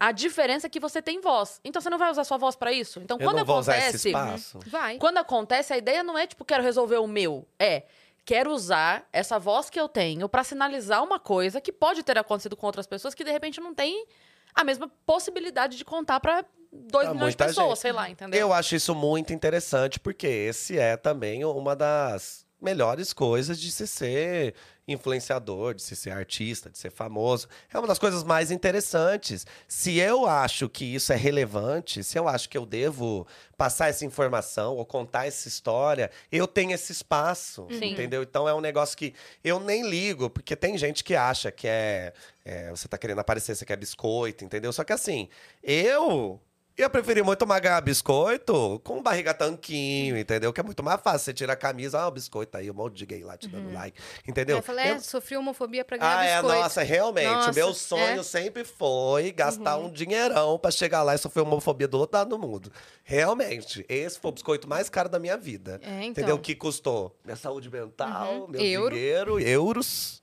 A 0.00 0.12
diferença 0.12 0.66
é 0.66 0.70
que 0.70 0.80
você 0.80 1.02
tem 1.02 1.20
voz. 1.20 1.60
Então 1.62 1.80
você 1.82 1.90
não 1.90 1.98
vai 1.98 2.10
usar 2.10 2.24
sua 2.24 2.38
voz 2.38 2.56
pra 2.56 2.72
isso? 2.72 2.98
Então 3.00 3.18
eu 3.20 3.26
quando 3.26 3.36
não 3.36 3.44
vou 3.44 3.58
usar 3.58 3.72
acontece, 3.74 3.96
esse 3.96 4.08
espaço. 4.08 4.58
Vai. 4.66 4.96
quando 4.96 5.18
acontece, 5.18 5.74
a 5.74 5.76
ideia 5.78 6.02
não 6.02 6.16
é, 6.16 6.26
tipo, 6.26 6.42
quero 6.44 6.62
resolver 6.62 6.96
o 6.96 7.06
meu. 7.06 7.46
É, 7.58 7.82
quero 8.24 8.50
usar 8.50 9.06
essa 9.12 9.38
voz 9.38 9.68
que 9.68 9.78
eu 9.78 9.88
tenho 9.88 10.26
pra 10.26 10.42
sinalizar 10.42 11.04
uma 11.04 11.18
coisa 11.20 11.60
que 11.60 11.70
pode 11.70 12.02
ter 12.02 12.16
acontecido 12.16 12.56
com 12.56 12.64
outras 12.66 12.86
pessoas 12.86 13.14
que, 13.14 13.22
de 13.22 13.30
repente, 13.30 13.60
não 13.60 13.74
tem 13.74 14.06
a 14.54 14.64
mesma 14.64 14.90
possibilidade 15.04 15.76
de 15.76 15.84
contar 15.84 16.18
pra 16.18 16.44
2 16.72 17.04
Pra 17.04 17.14
milhões 17.14 17.34
de 17.34 17.44
pessoas, 17.44 17.68
gente. 17.70 17.78
sei 17.80 17.92
lá, 17.92 18.08
entendeu? 18.08 18.40
Eu 18.40 18.52
acho 18.54 18.74
isso 18.76 18.94
muito 18.94 19.32
interessante, 19.34 20.00
porque 20.00 20.26
esse 20.26 20.78
é 20.78 20.96
também 20.96 21.44
uma 21.44 21.76
das 21.76 22.46
melhores 22.60 23.12
coisas 23.12 23.60
de 23.60 23.70
se 23.70 23.86
ser 23.86 24.54
influenciador, 24.86 25.74
de 25.74 25.82
se 25.82 25.94
ser 25.94 26.10
artista, 26.10 26.68
de 26.68 26.78
ser 26.78 26.90
famoso. 26.90 27.48
É 27.72 27.78
uma 27.78 27.86
das 27.86 27.98
coisas 27.98 28.24
mais 28.24 28.50
interessantes. 28.50 29.46
Se 29.68 29.98
eu 29.98 30.26
acho 30.26 30.68
que 30.68 30.84
isso 30.84 31.12
é 31.12 31.16
relevante, 31.16 32.02
se 32.02 32.18
eu 32.18 32.28
acho 32.28 32.48
que 32.48 32.58
eu 32.58 32.66
devo 32.66 33.26
passar 33.56 33.88
essa 33.88 34.04
informação 34.04 34.76
ou 34.76 34.84
contar 34.84 35.26
essa 35.26 35.46
história, 35.48 36.10
eu 36.30 36.46
tenho 36.46 36.72
esse 36.72 36.92
espaço, 36.92 37.66
Sim. 37.70 37.92
entendeu? 37.92 38.22
Então 38.22 38.48
é 38.48 38.54
um 38.54 38.60
negócio 38.60 38.96
que 38.96 39.14
eu 39.44 39.60
nem 39.60 39.88
ligo, 39.88 40.28
porque 40.28 40.56
tem 40.56 40.76
gente 40.76 41.04
que 41.04 41.14
acha 41.14 41.50
que 41.50 41.68
é, 41.68 42.12
é, 42.44 42.70
você 42.70 42.88
tá 42.88 42.98
querendo 42.98 43.20
aparecer, 43.20 43.54
você 43.54 43.64
quer 43.64 43.76
biscoito, 43.76 44.44
entendeu? 44.44 44.72
Só 44.72 44.82
que 44.82 44.92
assim, 44.92 45.28
eu 45.62 46.40
eu 46.82 46.90
preferi 46.90 47.22
muito 47.22 47.38
tomar 47.40 47.58
ganhar 47.60 47.80
biscoito 47.80 48.80
com 48.84 49.02
barriga 49.02 49.32
tanquinho, 49.34 50.16
entendeu? 50.16 50.52
Que 50.52 50.60
é 50.60 50.62
muito 50.62 50.82
mais 50.82 51.00
fácil. 51.00 51.20
Você 51.26 51.34
tira 51.34 51.52
a 51.52 51.56
camisa, 51.56 52.00
ah, 52.00 52.08
o 52.08 52.10
biscoito 52.10 52.56
aí, 52.56 52.70
um 52.70 52.74
monte 52.74 52.94
de 52.96 53.06
gay 53.06 53.22
lá 53.22 53.36
te 53.36 53.48
dando 53.48 53.72
like, 53.72 53.98
entendeu? 54.26 54.56
Eu 54.58 54.62
falei, 54.62 54.86
é, 54.86 54.90
Eu- 54.92 55.00
sofri 55.00 55.36
homofobia 55.36 55.84
pra 55.84 55.96
ganhar 55.96 56.18
ah, 56.18 56.24
é, 56.24 56.34
biscoito. 56.40 56.60
nossa, 56.62 56.82
realmente. 56.82 57.26
Nossa, 57.26 57.50
o 57.50 57.54
meu 57.54 57.74
sonho 57.74 58.20
é. 58.20 58.22
sempre 58.22 58.64
foi 58.64 59.32
gastar 59.32 59.76
um 59.78 59.90
dinheirão 59.90 60.58
pra 60.58 60.70
chegar 60.70 61.02
lá 61.02 61.14
e 61.14 61.18
sofrer 61.18 61.42
homofobia 61.42 61.88
do 61.88 61.98
outro 61.98 62.18
lado 62.18 62.30
do 62.30 62.38
mundo. 62.38 62.70
Realmente. 63.04 63.84
Esse 63.88 64.18
foi 64.18 64.30
o 64.30 64.34
biscoito 64.34 64.68
mais 64.68 64.88
caro 64.88 65.08
da 65.08 65.18
minha 65.18 65.36
vida. 65.36 65.80
É, 65.82 65.88
então. 65.88 66.04
Entendeu? 66.04 66.38
Que 66.38 66.54
custou 66.54 67.16
minha 67.24 67.36
saúde 67.36 67.70
mental, 67.70 68.42
Uhum. 68.42 68.48
meu 68.48 68.60
Euro. 68.60 68.94
dinheiro, 68.94 69.40
euros, 69.40 70.22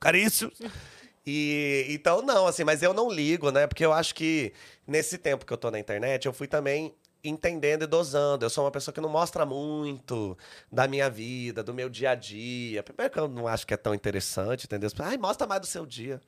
caríssimos. 0.00 0.58
E 1.30 1.84
então 1.90 2.22
não, 2.22 2.46
assim, 2.46 2.64
mas 2.64 2.82
eu 2.82 2.94
não 2.94 3.10
ligo, 3.10 3.50
né? 3.50 3.66
Porque 3.66 3.84
eu 3.84 3.92
acho 3.92 4.14
que 4.14 4.54
nesse 4.86 5.18
tempo 5.18 5.44
que 5.44 5.52
eu 5.52 5.58
tô 5.58 5.70
na 5.70 5.78
internet, 5.78 6.24
eu 6.24 6.32
fui 6.32 6.46
também 6.46 6.94
entendendo 7.22 7.82
e 7.82 7.86
dosando. 7.86 8.46
Eu 8.46 8.50
sou 8.50 8.64
uma 8.64 8.70
pessoa 8.70 8.94
que 8.94 9.00
não 9.00 9.10
mostra 9.10 9.44
muito 9.44 10.38
da 10.72 10.88
minha 10.88 11.10
vida, 11.10 11.62
do 11.62 11.74
meu 11.74 11.90
dia 11.90 12.12
a 12.12 12.14
dia. 12.14 12.82
Primeiro 12.82 13.12
que 13.12 13.20
eu 13.20 13.28
não 13.28 13.46
acho 13.46 13.66
que 13.66 13.74
é 13.74 13.76
tão 13.76 13.94
interessante, 13.94 14.64
entendeu? 14.64 14.88
Ai, 15.00 15.18
mostra 15.18 15.46
mais 15.46 15.60
do 15.60 15.66
seu 15.66 15.84
dia. 15.84 16.18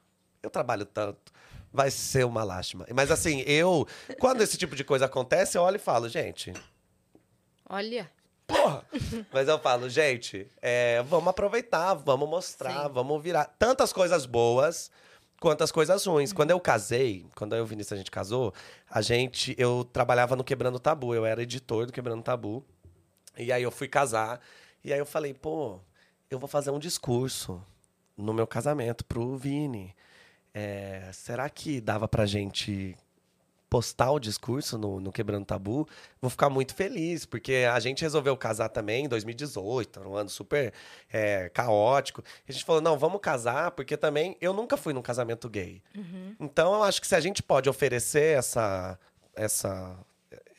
Eu 0.42 0.50
trabalho 0.50 0.84
tanto. 0.84 1.32
Vai 1.72 1.90
ser 1.90 2.26
uma 2.26 2.44
lástima. 2.44 2.86
Mas 2.92 3.10
assim, 3.10 3.40
eu, 3.46 3.88
quando 4.18 4.42
esse 4.42 4.58
tipo 4.58 4.76
de 4.76 4.84
coisa 4.84 5.06
acontece, 5.06 5.56
eu 5.56 5.62
olho 5.62 5.76
e 5.76 5.78
falo, 5.78 6.10
gente, 6.10 6.52
Olha. 7.72 8.10
Porra! 8.50 8.84
Mas 9.32 9.48
eu 9.48 9.58
falo, 9.58 9.88
gente, 9.88 10.46
é, 10.60 11.02
vamos 11.02 11.28
aproveitar, 11.28 11.94
vamos 11.94 12.28
mostrar, 12.28 12.86
Sim. 12.86 12.92
vamos 12.92 13.22
virar 13.22 13.44
tantas 13.58 13.92
coisas 13.92 14.26
boas 14.26 14.90
quanto 15.40 15.62
as 15.62 15.72
coisas 15.72 16.04
ruins. 16.04 16.32
Quando 16.32 16.50
eu 16.50 16.60
casei, 16.60 17.26
quando 17.34 17.54
eu 17.54 17.60
e 17.60 17.62
o 17.62 17.66
Vinícius 17.66 17.92
a 17.92 17.96
gente 17.96 18.10
casou, 18.10 18.52
a 18.90 19.00
gente, 19.00 19.54
eu 19.58 19.84
trabalhava 19.84 20.36
no 20.36 20.44
Quebrando 20.44 20.78
Tabu, 20.78 21.14
eu 21.14 21.24
era 21.24 21.42
editor 21.42 21.86
do 21.86 21.92
Quebrando 21.92 22.22
Tabu. 22.22 22.64
E 23.38 23.52
aí 23.52 23.62
eu 23.62 23.70
fui 23.70 23.88
casar, 23.88 24.40
e 24.84 24.92
aí 24.92 24.98
eu 24.98 25.06
falei, 25.06 25.32
pô, 25.32 25.78
eu 26.30 26.38
vou 26.38 26.48
fazer 26.48 26.70
um 26.70 26.78
discurso 26.78 27.64
no 28.16 28.34
meu 28.34 28.46
casamento 28.46 29.04
pro 29.04 29.36
Vini. 29.36 29.94
É, 30.52 31.08
será 31.12 31.48
que 31.48 31.80
dava 31.80 32.08
pra 32.08 32.26
gente 32.26 32.96
postar 33.70 34.10
o 34.10 34.18
discurso 34.18 34.76
no, 34.76 34.98
no 34.98 35.12
Quebrando 35.12 35.46
Tabu, 35.46 35.88
vou 36.20 36.28
ficar 36.28 36.50
muito 36.50 36.74
feliz, 36.74 37.24
porque 37.24 37.68
a 37.72 37.78
gente 37.78 38.02
resolveu 38.02 38.36
casar 38.36 38.68
também 38.68 39.04
em 39.04 39.08
2018, 39.08 40.00
era 40.00 40.08
um 40.08 40.16
ano 40.16 40.28
super 40.28 40.72
é, 41.10 41.48
caótico. 41.50 42.22
E 42.46 42.50
a 42.50 42.52
gente 42.52 42.64
falou, 42.64 42.82
não, 42.82 42.98
vamos 42.98 43.20
casar, 43.20 43.70
porque 43.70 43.96
também 43.96 44.36
eu 44.40 44.52
nunca 44.52 44.76
fui 44.76 44.92
num 44.92 45.00
casamento 45.00 45.48
gay. 45.48 45.80
Então 46.40 46.74
eu 46.74 46.82
acho 46.82 47.00
que 47.00 47.06
se 47.06 47.14
a 47.14 47.20
gente 47.20 47.44
pode 47.44 47.70
oferecer 47.70 48.36
essa, 48.36 48.98
essa 49.36 49.96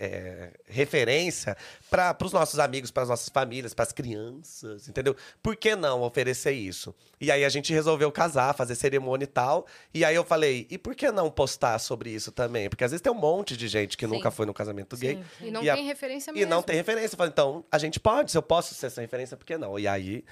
é, 0.03 0.49
referência 0.65 1.55
para 1.91 2.17
os 2.25 2.33
nossos 2.33 2.57
amigos, 2.57 2.89
para 2.89 3.03
as 3.03 3.09
nossas 3.09 3.29
famílias, 3.29 3.71
para 3.71 3.83
as 3.83 3.91
crianças, 3.91 4.87
entendeu? 4.89 5.15
Por 5.43 5.55
que 5.55 5.75
não 5.75 6.01
oferecer 6.01 6.53
isso? 6.53 6.95
E 7.19 7.31
aí 7.31 7.45
a 7.45 7.49
gente 7.49 7.71
resolveu 7.71 8.11
casar, 8.11 8.55
fazer 8.55 8.73
cerimônia 8.73 9.25
e 9.25 9.27
tal. 9.27 9.67
E 9.93 10.03
aí 10.03 10.15
eu 10.15 10.23
falei, 10.23 10.65
e 10.71 10.77
por 10.77 10.95
que 10.95 11.11
não 11.11 11.29
postar 11.29 11.77
sobre 11.77 12.09
isso 12.09 12.31
também? 12.31 12.67
Porque 12.67 12.83
às 12.83 12.89
vezes 12.89 13.01
tem 13.01 13.11
um 13.11 13.15
monte 13.15 13.55
de 13.55 13.67
gente 13.67 13.95
que 13.95 14.07
Sim. 14.07 14.11
nunca 14.13 14.31
foi 14.31 14.47
no 14.47 14.53
casamento 14.55 14.97
gay. 14.97 15.23
E 15.39 15.51
não 15.51 15.61
E 15.63 15.69
a- 15.69 15.75
tem 15.75 15.85
referência 15.85 16.31
E 16.31 16.33
mesmo. 16.33 16.49
não 16.49 16.63
tem 16.63 16.75
referência. 16.75 17.13
Eu 17.13 17.17
falei, 17.17 17.31
então, 17.31 17.63
a 17.71 17.77
gente 17.77 17.99
pode, 17.99 18.31
se 18.31 18.37
eu 18.37 18.41
posso 18.41 18.73
ser 18.73 18.87
essa 18.87 19.01
referência, 19.01 19.37
por 19.37 19.45
que 19.45 19.55
não? 19.55 19.77
E 19.77 19.87
aí, 19.87 20.25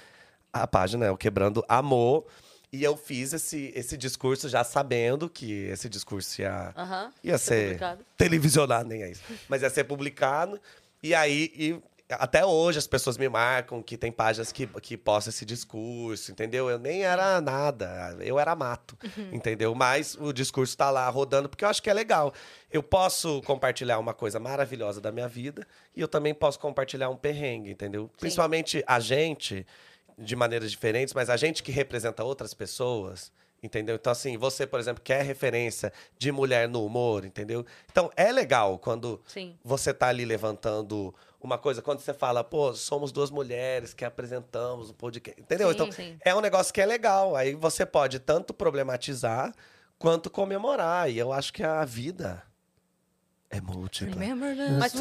a 0.52 0.66
página, 0.66 1.06
é 1.06 1.10
o 1.12 1.16
Quebrando 1.16 1.64
Amor. 1.68 2.26
E 2.72 2.84
eu 2.84 2.96
fiz 2.96 3.32
esse, 3.32 3.72
esse 3.74 3.96
discurso 3.96 4.48
já 4.48 4.62
sabendo 4.62 5.28
que 5.28 5.64
esse 5.64 5.88
discurso 5.88 6.40
ia, 6.40 6.72
Aham. 6.76 7.12
ia 7.22 7.36
Ser 7.36 7.64
publicado. 7.64 8.06
televisionado, 8.16 8.88
nem 8.88 9.02
é 9.02 9.10
isso. 9.10 9.22
Mas 9.48 9.62
ia 9.62 9.70
ser 9.70 9.84
publicado. 9.84 10.60
E 11.02 11.12
aí, 11.14 11.50
e 11.56 11.82
até 12.12 12.44
hoje 12.44 12.78
as 12.78 12.86
pessoas 12.86 13.16
me 13.18 13.28
marcam 13.28 13.82
que 13.82 13.96
tem 13.96 14.12
páginas 14.12 14.52
que, 14.52 14.66
que 14.66 14.96
postam 14.96 15.30
esse 15.30 15.44
discurso, 15.44 16.30
entendeu? 16.30 16.68
Eu 16.70 16.78
nem 16.78 17.02
era 17.02 17.40
nada, 17.40 18.16
eu 18.20 18.38
era 18.38 18.54
mato, 18.54 18.96
entendeu? 19.32 19.74
Mas 19.74 20.16
o 20.20 20.32
discurso 20.32 20.76
tá 20.76 20.90
lá 20.90 21.08
rodando, 21.08 21.48
porque 21.48 21.64
eu 21.64 21.68
acho 21.68 21.82
que 21.82 21.88
é 21.90 21.94
legal. 21.94 22.32
Eu 22.70 22.82
posso 22.82 23.40
compartilhar 23.42 23.98
uma 23.98 24.14
coisa 24.14 24.38
maravilhosa 24.38 25.00
da 25.00 25.10
minha 25.10 25.28
vida 25.28 25.66
e 25.94 26.00
eu 26.00 26.08
também 26.08 26.34
posso 26.34 26.58
compartilhar 26.58 27.08
um 27.10 27.16
perrengue, 27.16 27.70
entendeu? 27.70 28.10
Principalmente 28.18 28.82
a 28.86 28.98
gente, 29.00 29.64
de 30.20 30.36
maneiras 30.36 30.70
diferentes, 30.70 31.14
mas 31.14 31.30
a 31.30 31.36
gente 31.36 31.62
que 31.62 31.72
representa 31.72 32.22
outras 32.22 32.52
pessoas, 32.52 33.32
entendeu? 33.62 33.96
Então, 33.96 34.12
assim, 34.12 34.36
você, 34.36 34.66
por 34.66 34.78
exemplo, 34.78 35.02
quer 35.02 35.22
referência 35.24 35.92
de 36.18 36.30
mulher 36.30 36.68
no 36.68 36.84
humor, 36.84 37.24
entendeu? 37.24 37.64
Então, 37.90 38.10
é 38.16 38.30
legal 38.30 38.78
quando 38.78 39.20
Sim. 39.26 39.56
você 39.64 39.94
tá 39.94 40.08
ali 40.08 40.24
levantando 40.24 41.14
uma 41.40 41.56
coisa, 41.56 41.80
quando 41.80 42.00
você 42.00 42.12
fala, 42.12 42.44
pô, 42.44 42.74
somos 42.74 43.10
duas 43.10 43.30
mulheres 43.30 43.94
que 43.94 44.04
apresentamos 44.04 44.90
um 44.90 44.94
podcast, 44.94 45.40
entendeu? 45.40 45.68
Sim, 45.68 45.74
então, 45.74 45.92
sim. 45.92 46.18
é 46.22 46.34
um 46.34 46.40
negócio 46.40 46.72
que 46.72 46.80
é 46.80 46.86
legal. 46.86 47.34
Aí 47.34 47.54
você 47.54 47.86
pode 47.86 48.18
tanto 48.18 48.52
problematizar 48.52 49.54
quanto 49.98 50.28
comemorar. 50.28 51.10
E 51.10 51.18
eu 51.18 51.32
acho 51.32 51.52
que 51.52 51.62
a 51.62 51.82
vida 51.84 52.42
É 53.50 53.60
múltipla. 53.60 54.14
The 54.54 54.72
Mas- 54.78 54.92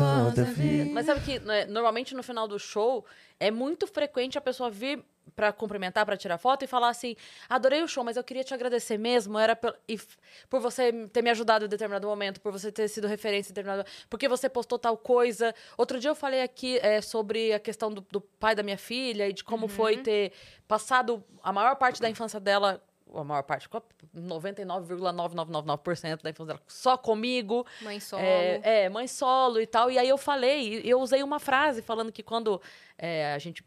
Mas 0.91 1.05
sabe 1.05 1.21
que 1.21 1.39
né, 1.39 1.65
normalmente 1.65 2.15
no 2.15 2.23
final 2.23 2.47
do 2.47 2.57
show 2.57 3.05
é 3.39 3.51
muito 3.51 3.85
frequente 3.85 4.37
a 4.37 4.41
pessoa 4.41 4.69
vir 4.71 5.03
pra 5.35 5.53
cumprimentar, 5.53 6.03
pra 6.07 6.17
tirar 6.17 6.39
foto 6.39 6.63
e 6.65 6.67
falar 6.67 6.89
assim: 6.89 7.15
adorei 7.47 7.83
o 7.83 7.87
show, 7.87 8.03
mas 8.03 8.17
eu 8.17 8.23
queria 8.23 8.43
te 8.43 8.51
agradecer 8.51 8.97
mesmo. 8.97 9.37
Era 9.37 9.55
e 9.87 9.93
f- 9.93 10.17
por 10.49 10.59
você 10.59 10.91
ter 11.13 11.21
me 11.21 11.29
ajudado 11.29 11.65
em 11.65 11.69
determinado 11.69 12.07
momento, 12.07 12.41
por 12.41 12.51
você 12.51 12.71
ter 12.71 12.87
sido 12.87 13.07
referência 13.07 13.51
em 13.51 13.53
determinado 13.53 13.87
porque 14.09 14.27
você 14.27 14.49
postou 14.49 14.79
tal 14.79 14.97
coisa. 14.97 15.53
Outro 15.77 15.99
dia 15.99 16.09
eu 16.09 16.15
falei 16.15 16.41
aqui 16.41 16.79
é, 16.79 16.99
sobre 17.01 17.53
a 17.53 17.59
questão 17.59 17.91
do, 17.91 18.01
do 18.09 18.19
pai 18.19 18.55
da 18.55 18.63
minha 18.63 18.77
filha 18.79 19.29
e 19.29 19.33
de 19.33 19.43
como 19.43 19.67
foi 19.67 19.97
ter 20.03 20.31
passado 20.67 21.23
a 21.43 21.53
maior 21.53 21.75
parte 21.75 22.01
da 22.01 22.09
infância 22.09 22.39
dela. 22.39 22.83
A 23.15 23.23
maior 23.23 23.43
parte, 23.43 23.67
99,9999% 24.15 26.21
da 26.21 26.29
infância 26.29 26.45
dela 26.53 26.61
só 26.67 26.97
comigo. 26.97 27.65
Mãe 27.81 27.99
solo. 27.99 28.23
É, 28.23 28.61
é, 28.85 28.89
mãe 28.89 29.07
solo 29.07 29.59
e 29.59 29.67
tal. 29.67 29.89
E 29.91 29.97
aí 29.97 30.07
eu 30.09 30.17
falei, 30.17 30.81
e 30.83 30.89
eu 30.89 30.99
usei 30.99 31.23
uma 31.23 31.39
frase 31.39 31.81
falando 31.81 32.11
que 32.11 32.23
quando 32.23 32.61
é, 32.97 33.33
a 33.33 33.39
gente 33.39 33.63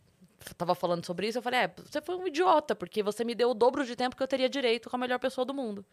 tava 0.57 0.75
falando 0.75 1.05
sobre 1.05 1.29
isso, 1.29 1.39
eu 1.39 1.43
falei, 1.43 1.61
é, 1.61 1.71
você 1.85 2.01
foi 2.01 2.15
um 2.17 2.27
idiota, 2.27 2.75
porque 2.75 3.03
você 3.03 3.25
me 3.25 3.35
deu 3.35 3.51
o 3.51 3.55
dobro 3.55 3.85
de 3.85 3.95
tempo 3.97 4.17
que 4.17 4.23
eu 4.23 4.29
teria 4.29 4.49
direito 4.49 4.89
com 4.91 4.97
a 4.97 4.99
melhor 4.99 5.19
pessoa 5.19 5.45
do 5.45 5.55
mundo. 5.55 5.85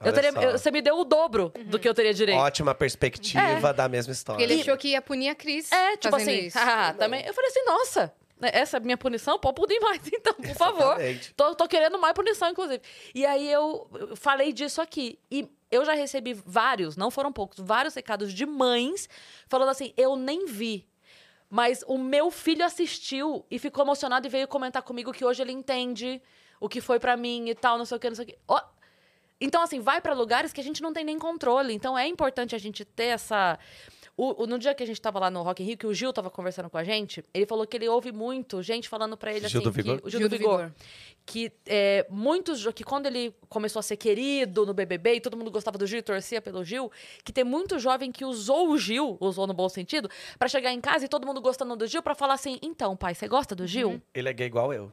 Eu 0.00 0.12
teria, 0.12 0.30
eu- 0.30 0.52
você 0.56 0.70
me 0.70 0.80
deu 0.80 0.96
o 1.00 1.04
dobro 1.04 1.52
Uhum. 1.58 1.64
do 1.64 1.76
que 1.78 1.88
eu 1.88 1.92
teria 1.92 2.14
direito. 2.14 2.38
Ótima 2.38 2.72
perspectiva 2.72 3.72
da 3.74 3.88
mesma 3.88 4.12
história. 4.12 4.38
Porque 4.38 4.52
ele 4.52 4.60
achou 4.62 4.76
que 4.76 4.88
ia 4.90 5.02
punir 5.02 5.28
a 5.28 5.34
Cris. 5.34 5.72
É, 5.72 5.96
tipo 5.96 6.14
assim, 6.14 6.46
isso. 6.46 6.56
ah, 6.56 6.94
também. 6.96 7.26
Eu 7.26 7.34
falei 7.34 7.50
assim, 7.50 7.64
nossa, 7.64 8.14
essa 8.42 8.76
é 8.76 8.78
a 8.78 8.80
minha 8.80 8.96
punição, 8.96 9.38
pode 9.38 9.56
punir 9.56 9.80
mais, 9.80 10.00
então, 10.12 10.34
por 10.34 10.54
favor. 10.54 10.96
Tô, 11.36 11.54
tô 11.54 11.68
querendo 11.68 11.98
mais 11.98 12.14
punição, 12.14 12.50
inclusive. 12.50 12.82
E 13.14 13.24
aí 13.26 13.50
eu 13.50 13.88
falei 14.16 14.52
disso 14.52 14.80
aqui. 14.80 15.18
E 15.30 15.48
eu 15.70 15.84
já 15.84 15.92
recebi 15.92 16.34
vários, 16.34 16.96
não 16.96 17.10
foram 17.10 17.32
poucos, 17.32 17.58
vários 17.58 17.94
recados 17.94 18.32
de 18.32 18.46
mães 18.46 19.08
falando 19.48 19.70
assim: 19.70 19.92
eu 19.96 20.16
nem 20.16 20.46
vi. 20.46 20.86
Mas 21.50 21.82
o 21.86 21.96
meu 21.96 22.30
filho 22.30 22.64
assistiu 22.64 23.44
e 23.50 23.58
ficou 23.58 23.82
emocionado 23.82 24.26
e 24.26 24.30
veio 24.30 24.46
comentar 24.46 24.82
comigo 24.82 25.12
que 25.12 25.24
hoje 25.24 25.40
ele 25.40 25.52
entende 25.52 26.20
o 26.60 26.68
que 26.68 26.80
foi 26.80 27.00
pra 27.00 27.16
mim 27.16 27.48
e 27.48 27.54
tal, 27.54 27.78
não 27.78 27.86
sei 27.86 27.96
o 27.96 28.00
que, 28.00 28.08
não 28.08 28.16
sei 28.16 28.24
o 28.24 28.28
que. 28.28 28.38
Ó, 28.46 28.60
então, 29.40 29.62
assim, 29.62 29.80
vai 29.80 30.00
pra 30.00 30.14
lugares 30.14 30.52
que 30.52 30.60
a 30.60 30.64
gente 30.64 30.82
não 30.82 30.92
tem 30.92 31.04
nem 31.04 31.18
controle. 31.18 31.72
Então, 31.72 31.96
é 31.96 32.06
importante 32.06 32.54
a 32.54 32.58
gente 32.58 32.84
ter 32.84 33.04
essa. 33.04 33.58
O, 34.20 34.42
o- 34.42 34.46
no 34.48 34.58
dia 34.58 34.74
que 34.74 34.82
a 34.82 34.86
gente 34.86 35.00
tava 35.00 35.20
lá 35.20 35.30
no 35.30 35.42
Rock 35.42 35.62
in 35.62 35.66
Rio, 35.66 35.78
que 35.78 35.86
o 35.86 35.94
Gil 35.94 36.12
tava 36.12 36.28
conversando 36.28 36.68
com 36.68 36.76
a 36.76 36.82
gente, 36.82 37.24
ele 37.32 37.46
falou 37.46 37.64
que 37.64 37.76
ele 37.76 37.88
ouve 37.88 38.10
muito 38.10 38.60
gente 38.62 38.88
falando 38.88 39.16
pra 39.16 39.30
ele 39.30 39.46
Gil 39.48 39.60
assim. 39.60 39.64
do 39.64 39.70
Vigor? 39.70 40.00
Que, 40.00 40.06
o 40.08 40.10
Gil, 40.10 40.28
do 40.28 40.36
Vigor. 40.36 40.72
Que 41.24 41.52
é, 41.66 42.04
muitos. 42.10 42.66
Que 42.74 42.82
quando 42.82 43.06
ele 43.06 43.32
começou 43.48 43.78
a 43.78 43.82
ser 43.82 43.96
querido 43.96 44.66
no 44.66 44.74
BBB 44.74 45.14
e 45.14 45.20
todo 45.20 45.36
mundo 45.36 45.50
gostava 45.52 45.78
do 45.78 45.86
Gil 45.86 46.00
e 46.00 46.02
torcia 46.02 46.42
pelo 46.42 46.64
Gil, 46.64 46.90
que 47.24 47.32
tem 47.32 47.44
muito 47.44 47.78
jovem 47.78 48.10
que 48.10 48.24
usou 48.24 48.70
o 48.70 48.76
Gil, 48.78 49.16
usou 49.20 49.46
no 49.46 49.54
bom 49.54 49.68
sentido, 49.68 50.10
pra 50.38 50.48
chegar 50.48 50.72
em 50.72 50.80
casa 50.80 51.04
e 51.04 51.08
todo 51.08 51.24
mundo 51.24 51.40
gostando 51.40 51.76
do 51.76 51.86
Gil, 51.86 52.02
pra 52.02 52.14
falar 52.16 52.34
assim: 52.34 52.58
então, 52.60 52.96
pai, 52.96 53.14
você 53.14 53.28
gosta 53.28 53.54
do 53.54 53.66
Gil? 53.68 54.02
Ele 54.12 54.28
é 54.28 54.32
gay 54.32 54.46
igual 54.48 54.72
eu. 54.72 54.92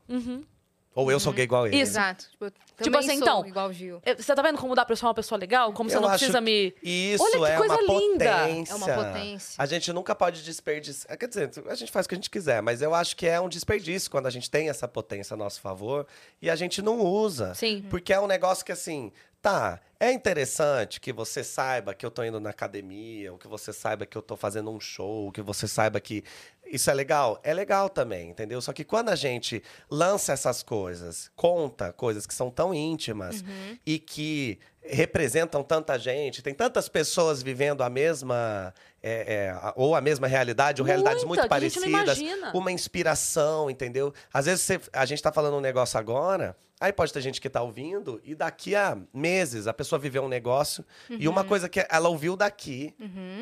Ou 0.96 1.12
eu 1.12 1.20
sou 1.20 1.34
gay 1.34 1.43
igual 1.43 1.68
ele. 1.68 1.76
Uhum. 1.76 1.82
Isso. 1.84 1.91
Exato. 1.91 2.26
Tipo, 2.32 2.46
eu 2.46 2.52
Tipo 2.52 2.84
também 2.84 3.00
assim, 3.00 3.20
sou 3.20 3.28
então, 3.28 3.46
igual 3.46 3.70
o 3.70 3.74
Gil. 3.74 4.02
É, 4.06 4.16
Você 4.16 4.34
tá 4.34 4.41
vendo 4.41 4.58
como 4.58 4.74
dá 4.74 4.86
pra 4.86 4.93
eu 4.93 4.98
ser 4.98 5.06
uma 5.06 5.14
pessoa 5.14 5.38
legal? 5.38 5.74
Como 5.74 5.89
você 5.89 5.98
Eu 5.98 6.02
não 6.02 6.08
acho 6.08 6.20
precisa 6.20 6.39
me. 6.41 6.74
Isso 6.82 7.22
Olha 7.24 7.38
que 7.38 7.46
é 7.46 7.58
coisa 7.58 7.74
uma 7.76 8.00
linda! 8.00 8.38
potência. 8.39 8.72
É 8.72 8.76
uma 8.76 8.88
potência. 8.88 9.54
A 9.62 9.66
gente 9.66 9.93
nunca 9.93 10.16
pode 10.16 10.41
desperdiçar. 10.43 11.18
Quer 11.18 11.28
dizer, 11.28 11.52
a 11.68 11.76
gente 11.76 11.91
faz 11.91 12.06
o 12.06 12.10
que 12.10 12.16
a 12.16 12.18
gente 12.18 12.30
quiser, 12.30 12.62
mas 12.62 12.82
eu 12.82 12.96
acho 12.96 13.16
que 13.16 13.28
é 13.28 13.39
um 13.39 13.50
desperdício 13.50 14.10
quando 14.10 14.28
a 14.28 14.30
gente 14.30 14.50
tem 14.50 14.70
essa 14.70 14.88
potência 14.88 15.34
a 15.34 15.38
nosso 15.38 15.60
favor 15.60 16.08
e 16.41 16.50
a 16.50 16.56
gente 16.56 16.82
não 16.82 17.00
usa. 17.02 17.54
Sim. 17.56 17.86
Porque 17.89 18.14
é 18.14 18.20
um 18.20 18.28
negócio 18.28 18.64
que, 18.66 18.72
assim, 18.72 19.12
tá, 19.46 19.80
é 20.00 20.12
interessante 20.12 21.00
que 21.00 21.14
você 21.14 21.43
saiba 21.43 21.93
que 21.93 22.04
eu 22.04 22.10
tô 22.10 22.24
indo 22.24 22.39
na 22.39 22.50
academia, 22.50 23.32
ou 23.32 23.38
que 23.38 23.48
você 23.48 23.72
saiba 23.72 24.04
que 24.04 24.18
eu 24.18 24.22
tô 24.24 24.36
fazendo 24.36 24.72
um 24.72 24.80
show, 24.80 25.32
que 25.32 25.39
você 25.39 25.68
saiba 25.68 26.00
que 26.00 26.24
isso 26.66 26.89
é 26.89 26.93
legal. 26.96 27.39
É 27.43 27.54
legal 27.54 27.88
também, 27.88 28.32
entendeu? 28.32 28.60
Só 28.60 28.74
que 28.74 28.84
quando 28.84 29.10
a 29.10 29.16
gente 29.16 29.62
lança 29.88 30.34
essas 30.34 30.64
coisas, 30.64 31.30
conta 31.36 31.93
coisas 31.93 32.26
que 32.26 32.34
são 32.34 32.50
tão 32.50 32.74
íntimas 32.74 33.43
e 33.86 34.00
que 34.00 34.58
representam 34.90 35.64
tanta 35.64 35.98
gente, 35.98 36.42
tem 36.42 36.54
tantas 36.54 36.88
pessoas 36.88 37.42
vivendo 37.42 37.82
a 37.82 37.90
mesma. 37.90 38.74
é, 39.02 39.52
é, 39.54 39.74
ou 39.76 39.96
a 39.96 40.02
mesma 40.02 40.26
realidade, 40.28 40.82
ou 40.82 40.86
realidades 40.88 41.24
Muita, 41.24 41.48
muito 41.48 41.62
gente 41.62 41.80
não 41.80 41.92
parecidas 41.92 42.18
imagina. 42.18 42.52
uma 42.56 42.72
inspiração, 42.72 43.70
entendeu? 43.70 44.14
Às 44.34 44.46
vezes 44.46 44.62
você- 44.62 44.82
a 44.92 45.06
gente 45.06 45.22
tá 45.22 45.32
falando 45.32 45.58
um 45.58 45.62
negócio 45.62 46.00
agora, 46.00 46.58
aí 46.80 46.92
pode 46.92 47.14
ter 47.14 47.22
gente 47.22 47.40
que 47.40 47.48
tá 47.48 47.62
ouvindo, 47.62 48.20
e 48.24 48.34
daqui 48.34 48.76
a 48.76 48.98
meses 49.14 49.68
a 49.68 49.74
pessoa 49.74 50.00
viveu 50.00 50.24
um 50.24 50.28
negócio, 50.28 50.84
e 51.10 51.28
uma 51.28 51.44
coisa 51.44 51.70
que 51.70 51.86
ela 51.88 52.10
ouviu 52.10 52.36
daqui 52.36 52.96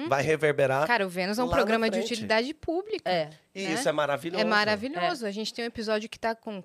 vai 0.09 0.21
reverberar. 0.21 0.85
Cara, 0.85 1.05
o 1.05 1.09
Vênus 1.09 1.39
é 1.39 1.43
um 1.43 1.49
programa 1.49 1.89
de 1.89 1.99
utilidade 1.99 2.53
pública. 2.53 3.09
É. 3.09 3.29
e 3.55 3.63
né? 3.63 3.73
isso 3.73 3.87
é 3.87 3.91
maravilhoso. 3.91 4.41
É 4.41 4.45
maravilhoso. 4.45 5.25
A 5.25 5.31
gente 5.31 5.53
tem 5.53 5.63
um 5.63 5.67
episódio 5.67 6.09
que 6.09 6.19
tá 6.19 6.35
com 6.35 6.61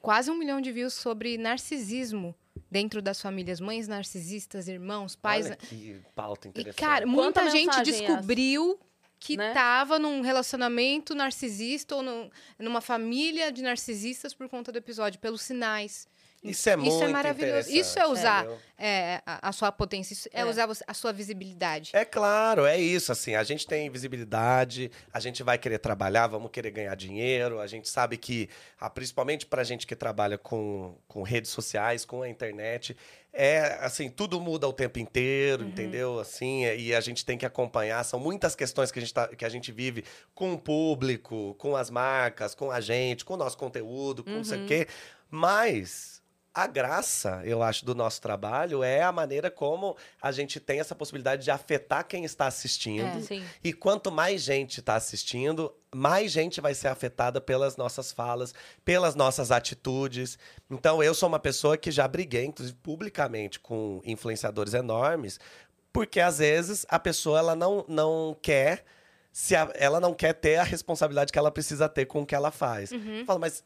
quase 0.00 0.30
um 0.30 0.38
milhão 0.38 0.60
de 0.60 0.70
views 0.70 0.94
sobre 0.94 1.36
narcisismo 1.36 2.32
dentro 2.76 3.00
das 3.00 3.20
famílias. 3.20 3.58
Mães 3.58 3.88
narcisistas, 3.88 4.68
irmãos, 4.68 5.16
pais. 5.16 5.46
Olha 5.46 5.56
que 5.56 5.98
pauta 6.14 6.46
E, 6.46 6.50
interessante. 6.50 6.78
cara, 6.80 7.04
Quanta 7.06 7.40
muita 7.42 7.50
gente 7.50 7.68
é 7.70 7.80
essa? 7.80 7.82
descobriu 7.82 8.78
que 9.18 9.34
Né? 9.36 9.54
tava 9.54 9.98
num 9.98 10.20
relacionamento 10.20 11.14
narcisista 11.14 11.96
ou 11.96 12.02
num- 12.02 12.28
numa 12.58 12.82
família 12.82 13.50
de 13.50 13.62
narcisistas 13.62 14.34
por 14.34 14.46
conta 14.46 14.70
do 14.70 14.76
episódio, 14.76 15.18
pelos 15.18 15.40
sinais. 15.40 16.06
Isso 16.50 16.68
é 16.68 16.76
muito 16.76 16.94
Isso 16.94 17.04
é 17.04 17.08
maravilhoso. 17.08 17.70
Isso 17.70 17.98
é 17.98 18.06
usar 18.06 18.46
é, 18.78 19.20
a, 19.26 19.48
a 19.48 19.52
sua 19.52 19.72
potência, 19.72 20.12
isso 20.12 20.28
é, 20.32 20.40
É. 20.40 20.44
usar 20.44 20.68
a 20.86 20.94
sua 20.94 21.12
visibilidade. 21.12 21.90
É 21.94 22.04
claro, 22.04 22.64
é 22.66 22.78
isso. 22.78 23.10
Assim, 23.12 23.34
a 23.34 23.42
gente 23.44 23.66
tem 23.66 23.88
visibilidade, 23.90 24.90
a 25.12 25.20
gente 25.20 25.42
vai 25.42 25.58
querer 25.58 25.78
trabalhar, 25.78 26.26
vamos 26.26 26.50
querer 26.50 26.70
ganhar 26.70 26.94
dinheiro. 26.94 27.60
A 27.60 27.66
gente 27.66 27.88
sabe 27.88 28.16
que, 28.16 28.48
ah, 28.80 28.90
principalmente 28.90 29.46
pra 29.46 29.64
gente 29.64 29.86
que 29.86 29.96
trabalha 29.96 30.36
com, 30.38 30.94
com 31.08 31.22
redes 31.22 31.50
sociais, 31.50 32.04
com 32.04 32.22
a 32.22 32.28
internet, 32.28 32.96
é 33.32 33.78
assim, 33.82 34.08
tudo 34.08 34.40
muda 34.40 34.66
o 34.66 34.72
tempo 34.72 34.98
inteiro, 34.98 35.62
entendeu? 35.64 36.18
Assim, 36.18 36.64
é- 36.64 36.76
e 36.78 36.94
a 36.94 37.00
gente 37.02 37.22
tem 37.24 37.36
que 37.36 37.44
acompanhar. 37.44 38.02
São 38.02 38.18
muitas 38.18 38.54
questões 38.54 38.90
que 38.90 38.98
a 38.98 39.02
gente, 39.02 39.12
tá- 39.12 39.28
que 39.28 39.44
a 39.44 39.48
gente 39.50 39.70
vive 39.70 40.04
com 40.34 40.54
o 40.54 40.58
público, 40.58 41.54
com 41.58 41.76
as 41.76 41.90
marcas, 41.90 42.54
com 42.54 42.70
a 42.70 42.80
gente, 42.80 43.24
com 43.26 43.34
o 43.34 43.36
nosso 43.36 43.58
conteúdo, 43.58 44.24
com 44.24 44.30
não 44.30 44.44
sei 44.44 44.64
o 44.64 44.66
quê. 44.66 44.86
Mas 45.30 46.15
a 46.58 46.66
graça, 46.66 47.42
eu 47.44 47.62
acho, 47.62 47.84
do 47.84 47.94
nosso 47.94 48.18
trabalho 48.22 48.82
é 48.82 49.02
a 49.02 49.12
maneira 49.12 49.50
como 49.50 49.94
a 50.22 50.32
gente 50.32 50.58
tem 50.58 50.80
essa 50.80 50.94
possibilidade 50.94 51.44
de 51.44 51.50
afetar 51.50 52.06
quem 52.06 52.24
está 52.24 52.46
assistindo. 52.46 53.04
É. 53.30 53.42
E 53.62 53.74
quanto 53.74 54.10
mais 54.10 54.40
gente 54.40 54.80
está 54.80 54.94
assistindo, 54.94 55.70
mais 55.94 56.32
gente 56.32 56.58
vai 56.60 56.72
ser 56.74 56.88
afetada 56.88 57.42
pelas 57.42 57.76
nossas 57.76 58.10
falas, 58.10 58.54
pelas 58.86 59.14
nossas 59.14 59.50
atitudes. 59.50 60.38
Então, 60.70 61.02
eu 61.02 61.12
sou 61.14 61.28
uma 61.28 61.38
pessoa 61.38 61.76
que 61.76 61.90
já 61.90 62.08
briguei, 62.08 62.46
inclusive 62.46 62.76
publicamente, 62.82 63.60
com 63.60 64.00
influenciadores 64.02 64.72
enormes, 64.72 65.38
porque 65.92 66.20
às 66.20 66.38
vezes 66.38 66.86
a 66.88 66.98
pessoa 66.98 67.38
ela 67.38 67.54
não, 67.54 67.84
não 67.86 68.34
quer. 68.40 68.82
Se 69.30 69.54
a- 69.54 69.70
ela 69.74 70.00
não 70.00 70.14
quer 70.14 70.32
ter 70.32 70.56
a 70.56 70.62
responsabilidade 70.62 71.30
que 71.30 71.38
ela 71.38 71.50
precisa 71.50 71.86
ter 71.86 72.06
com 72.06 72.22
o 72.22 72.26
que 72.26 72.34
ela 72.34 72.50
faz. 72.50 72.90
Fala, 73.26 73.38
mas 73.38 73.62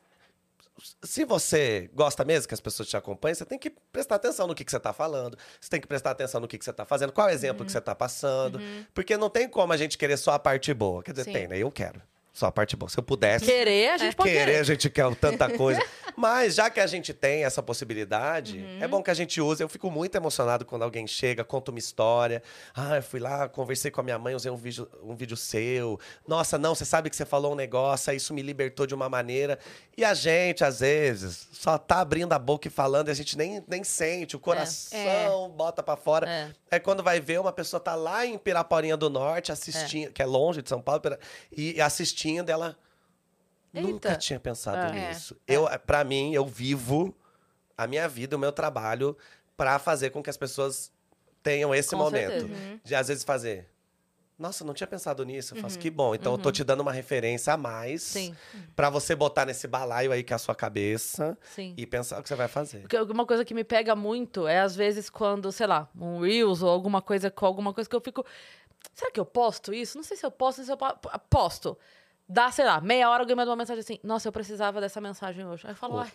se 1.03 1.25
você 1.25 1.91
gosta 1.95 2.25
mesmo 2.25 2.49
que 2.49 2.55
as 2.55 2.61
pessoas 2.61 2.89
te 2.89 2.97
acompanhem, 2.97 3.35
você 3.35 3.45
tem 3.45 3.59
que 3.59 3.71
prestar 3.71 4.17
atenção 4.17 4.47
no 4.47 4.55
que, 4.55 4.65
que 4.65 4.71
você 4.71 4.77
está 4.77 4.93
falando. 4.93 5.37
Você 5.61 5.71
tem 5.71 5.81
que 5.81 5.87
prestar 5.87 6.11
atenção 6.11 6.41
no 6.41 6.49
que, 6.49 6.59
que 6.59 6.65
você 6.65 6.71
está 6.71 6.85
fazendo, 6.85 7.13
qual 7.13 7.29
é 7.29 7.33
o 7.33 7.35
exemplo 7.35 7.65
que 7.65 7.73
você 7.73 7.79
está 7.79 7.95
passando. 7.95 8.61
Porque 8.95 9.17
não 9.17 9.31
tem 9.31 9.49
como 9.49 9.73
a 9.73 9.77
gente 9.77 9.97
querer 9.97 10.17
só 10.17 10.33
a 10.33 10.39
parte 10.39 10.73
boa. 10.75 11.03
Quer 11.03 11.13
dizer, 11.13 11.25
Sim. 11.25 11.33
tem, 11.33 11.49
né? 11.49 11.59
Eu 11.59 11.71
quero. 11.71 12.01
Só 12.41 12.47
a 12.47 12.53
parte 12.53 12.75
boa. 12.75 12.89
Se 12.89 12.97
eu 12.97 13.03
pudesse 13.03 13.45
Querer, 13.45 13.91
a 13.91 13.99
gente 13.99 14.17
pode 14.17 14.31
querer, 14.31 14.45
querer. 14.47 14.59
a 14.61 14.63
gente 14.63 14.89
quer 14.89 15.15
tanta 15.17 15.47
coisa. 15.51 15.79
Mas 16.17 16.55
já 16.55 16.71
que 16.71 16.81
a 16.81 16.87
gente 16.87 17.13
tem 17.13 17.45
essa 17.45 17.63
possibilidade, 17.63 18.57
Uhum. 18.59 18.79
é 18.83 18.89
bom 18.89 19.03
que 19.03 19.11
a 19.11 19.15
gente 19.15 19.39
use. 19.43 19.63
Eu 19.63 19.69
fico 19.69 19.91
muito 19.91 20.15
emocionado 20.17 20.65
quando 20.65 20.83
alguém 20.83 21.07
chega, 21.07 21.45
conta 21.45 21.71
uma 21.71 21.79
história. 21.79 22.43
Ah, 22.75 22.97
eu 22.97 23.03
fui 23.03 23.21
lá, 23.21 23.47
conversei 23.47 23.91
com 23.91 24.01
a 24.01 24.05
minha 24.05 24.19
mãe, 24.19 24.35
usei 24.35 24.51
um 24.51 24.57
vídeo, 24.57 24.89
um 25.03 25.15
vídeo 25.15 25.37
seu. 25.37 26.01
Nossa, 26.27 26.57
não, 26.57 26.75
você 26.75 26.87
sabe 26.87 27.11
que 27.11 27.17
você 27.17 27.27
falou 27.27 27.53
um 27.53 27.55
negócio, 27.55 28.11
isso 28.15 28.33
me 28.33 28.41
libertou 28.41 28.87
de 28.87 28.95
uma 28.95 29.09
maneira. 29.11 29.59
E 29.95 30.03
a 30.03 30.15
gente, 30.15 30.65
às 30.65 30.81
vezes, 30.81 31.47
só 31.53 31.77
tá 31.77 32.01
abrindo 32.01 32.33
a 32.33 32.39
boca 32.39 32.69
e 32.69 32.71
falando 32.71 33.09
e 33.09 33.11
a 33.11 33.15
gente 33.15 33.37
nem, 33.37 33.63
nem 33.69 33.85
sente. 33.85 34.35
O 34.35 34.39
coração 34.41 35.51
bota 35.51 35.83
pra 35.83 35.95
fora. 35.97 36.27
É. 36.29 36.49
Aí 36.71 36.81
quando 36.81 37.03
vai 37.03 37.21
ver, 37.21 37.39
uma 37.39 37.53
pessoa 37.53 37.81
tá 37.81 37.95
lá 37.95 38.25
em 38.25 38.39
Piraporinha 38.39 38.97
do 38.97 39.11
Norte 39.11 39.53
assistindo, 39.53 40.11
que 40.11 40.23
é 40.23 40.27
longe 40.27 40.63
de 40.63 40.69
São 40.71 40.81
Paulo, 40.81 41.03
e 41.55 41.81
assistindo, 41.81 42.30
ela 42.39 42.77
nunca 43.73 44.09
Eita. 44.11 44.17
tinha 44.17 44.41
pensado 44.41 44.95
É. 44.95 45.09
nisso. 45.09 45.37
Eu, 45.47 45.67
para 45.87 46.03
mim, 46.05 46.33
eu 46.35 46.45
vivo 46.47 47.15
a 47.77 47.87
minha 47.87 48.09
vida, 48.09 48.37
o 48.37 48.39
meu 48.39 48.53
trabalho 48.53 49.17
pra 49.57 49.79
fazer 49.79 50.11
com 50.11 50.23
que 50.23 50.31
as 50.31 50.37
pessoas 50.37 50.93
tenham 51.43 51.75
esse 51.75 51.91
Com 51.91 51.97
momento 51.97 52.41
certeza. 52.47 52.81
de 52.85 52.95
às 52.95 53.09
vezes 53.09 53.25
fazer 53.25 53.69
Nossa, 54.39 54.65
não 54.65 54.73
tinha 54.73 54.87
pensado 54.87 55.23
nisso. 55.23 55.55
Eu 55.55 55.61
faço, 55.61 55.79
que 55.79 55.91
bom. 55.91 56.15
Então 56.15 56.33
eu 56.33 56.39
tô 56.39 56.51
te 56.51 56.65
dando 56.65 56.81
uma 56.81 56.93
referência 56.93 57.53
a 57.53 57.59
mais 57.59 58.15
pra 58.75 58.89
você 58.89 59.15
botar 59.15 59.45
nesse 59.45 59.67
balaio 59.69 60.11
aí 60.13 60.23
que 60.23 60.33
é 60.33 60.37
a 60.37 60.39
sua 60.39 60.55
cabeça 60.55 61.37
sim. 61.55 61.75
e 61.77 61.87
pensar 61.87 62.19
o 62.19 62.23
que 62.23 62.29
você 62.31 62.35
vai 62.35 62.49
fazer. 62.49 62.81
Porque 62.81 62.97
uma 62.97 63.27
coisa 63.27 63.45
que 63.45 63.53
me 63.53 63.65
pega 63.65 63.95
muito 63.95 64.47
é, 64.49 64.61
às 64.61 64.75
vezes, 64.75 65.11
quando, 65.11 65.53
sei 65.53 65.67
lá, 65.67 65.91
um 65.95 66.21
Reels 66.23 66.63
ou 66.63 66.71
alguma 66.71 67.03
coisa 67.03 67.31
com 67.31 67.45
alguma 67.45 67.75
coisa 67.75 67.89
que 67.89 67.95
eu 67.95 68.01
fico. 68.01 68.25
Será 68.95 69.11
que 69.11 69.21
eu 69.21 69.27
posto 69.27 69.75
isso? 69.75 69.99
Não 69.99 70.03
sei 70.05 70.17
se 70.17 70.25
eu 70.25 70.31
posto, 70.31 70.59
não 70.61 70.65
sei 70.65 70.75
se 70.75 70.83
eu 70.83 70.95
po- 70.97 71.19
posto. 71.29 71.77
Dá, 72.33 72.49
sei 72.53 72.65
lá, 72.65 72.81
meia 72.81 73.11
hora 73.11 73.25
alguém 73.25 73.35
manda 73.35 73.51
uma 73.51 73.57
mensagem 73.57 73.81
assim: 73.81 73.99
Nossa, 74.05 74.29
eu 74.29 74.33
precisava 74.33 74.81
dessa 74.81 75.01
mensagem 75.01 75.45
hoje. 75.45 75.67
Aí 75.67 75.73
eu 75.73 75.77
falo, 75.77 75.99
ai, 75.99 76.13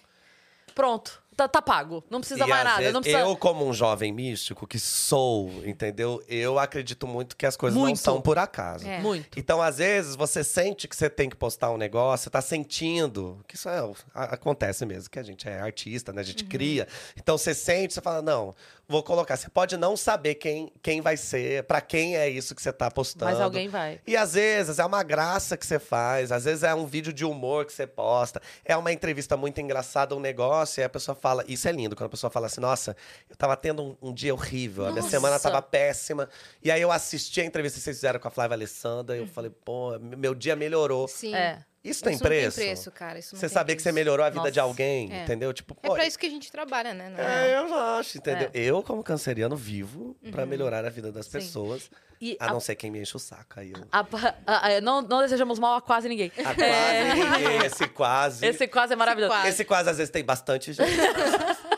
pronto, 0.74 1.22
tá, 1.36 1.48
tá 1.48 1.62
pago. 1.62 2.04
Não 2.10 2.20
precisa 2.20 2.46
E 2.46 2.48
mais 2.48 2.64
nada. 2.64 2.78
vezes, 2.80 2.94
não 2.94 3.02
precisa... 3.02 3.24
Eu, 3.24 3.36
como 3.36 3.66
um 3.68 3.74
jovem 3.74 4.12
místico 4.12 4.66
que 4.66 4.80
sou, 4.80 5.50
entendeu? 5.66 6.24
Eu 6.28 6.58
acredito 6.58 7.06
muito 7.06 7.36
que 7.36 7.46
as 7.46 7.56
coisas 7.58 7.76
não 7.76 7.86
Muito. 7.86 8.00
são 8.00 8.22
por 8.22 8.38
acaso. 8.38 8.88
É. 8.88 9.00
Muito. 9.00 9.38
Então, 9.38 9.62
às 9.62 9.78
vezes, 9.78 10.16
você 10.16 10.44
sente 10.44 10.88
que 10.88 10.96
você 10.96 11.10
tem 11.10 11.30
que 11.30 11.36
postar 11.36 11.72
um 11.72 11.78
negócio, 11.78 12.24
você 12.26 12.30
tá 12.30 12.42
sentindo, 12.42 13.40
que 13.48 13.56
isso 13.56 13.70
é, 13.70 13.80
acontece 14.14 14.86
mesmo, 14.86 15.10
que 15.10 15.20
a 15.20 15.24
gente 15.24 15.48
é 15.48 15.60
artista, 15.60 16.12
né? 16.12 16.22
A 16.22 16.24
Uhum. 16.24 16.28
gente 16.28 16.46
cria. 16.46 16.88
Então, 17.18 17.38
você 17.38 17.54
sente, 17.54 17.94
você 17.94 18.02
fala, 18.02 18.22
não, 18.22 18.56
vou 18.88 19.04
colocar. 19.04 19.36
Você 19.38 19.50
pode 19.50 19.78
não 19.78 19.96
saber 19.98 20.36
quem, 20.36 20.72
quem 20.82 21.02
vai 21.02 21.18
ser, 21.18 21.64
pra 21.64 21.82
quem 21.82 22.16
é 22.16 22.30
isso 22.30 22.56
que 22.56 22.62
você 22.62 22.72
tá 22.74 22.90
postando. 22.90 23.32
Mas 23.32 23.40
alguém 23.42 23.68
vai. 23.68 24.00
E 24.08 24.16
às 24.16 24.34
vezes 24.34 24.80
é 24.80 24.86
uma 24.86 25.04
graça 25.04 25.58
que 25.58 25.66
você 25.66 25.80
faz, 25.80 26.32
às 26.32 26.46
vezes 26.46 26.64
é 26.64 26.74
um 26.74 26.86
vídeo 26.86 27.12
de 27.14 27.26
humor 27.26 27.66
que 27.66 27.74
você 27.74 27.86
posta, 27.86 28.42
é 28.64 28.76
uma 28.78 28.92
entrevista 28.92 29.36
muito 29.38 29.60
engraçada, 29.60 30.16
um 30.16 30.20
negócio, 30.20 30.82
e 30.82 30.84
a 30.84 30.90
pessoa 30.90 31.14
fala. 31.14 31.24
Isso 31.47 31.67
é 31.67 31.71
lindo, 31.71 31.95
quando 31.95 32.07
a 32.07 32.09
pessoa 32.09 32.30
fala 32.30 32.47
assim: 32.47 32.61
Nossa, 32.61 32.95
eu 33.30 33.36
tava 33.36 33.55
tendo 33.55 33.84
um, 33.84 34.09
um 34.09 34.13
dia 34.13 34.34
horrível, 34.34 34.86
a 34.86 34.91
minha 34.91 35.01
Nossa. 35.01 35.09
semana 35.09 35.39
tava 35.39 35.61
péssima. 35.61 36.30
E 36.63 36.69
aí 36.71 36.82
eu 36.82 36.91
assisti 36.91 37.41
a 37.41 37.45
entrevista 37.45 37.80
que 37.80 37.84
vocês 37.84 37.97
fizeram 37.97 38.19
com 38.19 38.28
a 38.28 38.32
Flávia 38.32 38.55
Alessandra, 38.55 39.15
e 39.15 39.19
eu 39.19 39.28
falei: 39.28 39.51
Pô, 39.63 39.97
meu 39.99 40.36
dia 40.36 40.55
melhorou. 40.55 41.07
Sim. 41.07 41.34
É. 41.36 41.63
tem 42.04 42.14
Isso 42.14 42.24
não 42.24 42.30
preço. 42.30 42.58
tem 42.58 42.68
preço, 42.68 42.92
cara. 42.92 43.20
Isso 43.20 43.36
Você 43.36 43.42
tem 43.42 43.50
saber 43.50 43.76
que 43.76 43.82
você 43.82 43.90
preço. 43.90 43.96
melhorou 43.96 44.26
a 44.26 44.30
vida 44.30 44.52
de 44.52 44.58
Nossa. 44.60 44.70
alguém, 44.70 45.12
É. 45.14 45.24
entendeu? 45.24 45.54
Tipo, 45.54 45.76
É 45.84 45.88
pô, 45.88 45.94
pra 45.94 46.06
isso 46.08 46.18
que 46.18 46.26
a 46.26 46.30
gente 46.30 46.52
trabalha, 46.52 46.94
né? 46.94 47.10
Não 47.10 47.20
é, 47.24 47.56
eu 47.58 47.74
acho, 47.98 48.18
entendeu? 48.18 48.50
É. 48.54 48.60
Eu, 48.60 48.82
como 48.84 49.04
canceriano, 49.04 49.56
vivo 49.56 50.16
pra 50.32 50.46
melhorar 50.46 50.86
a 50.86 50.90
vida 50.90 51.12
das 51.12 51.26
Sim. 51.26 51.32
pessoas. 51.34 51.90
E 52.22 52.38
A 52.40 52.46
a- 52.50 52.54
não 52.54 52.60
ser 52.62 52.76
quem 52.76 52.90
me 52.90 53.02
enche 53.02 53.16
o 53.16 53.20
saco. 53.20 53.60
Aí 53.60 53.72
eu. 53.74 53.84
a- 53.92 54.06
a- 54.46 54.82
não, 54.82 55.02
não 55.02 55.20
desejamos 55.22 55.60
mal 55.60 55.76
a 55.76 55.82
quase 55.82 56.08
ninguém. 56.08 56.32
A 56.38 56.56
quase 56.56 57.40
ninguém, 57.42 57.66
esse 57.66 57.88
quase. 57.90 58.46
Esse 58.46 58.68
quase 58.68 58.94
é 58.94 58.96
maravilhoso. 58.96 59.34
quase. 59.34 59.50
Esse 59.50 59.66
quase 59.66 59.90
às 59.90 59.98
vezes 59.98 60.10
tem 60.12 60.24
bastante 60.24 60.72
gente. 60.74 60.90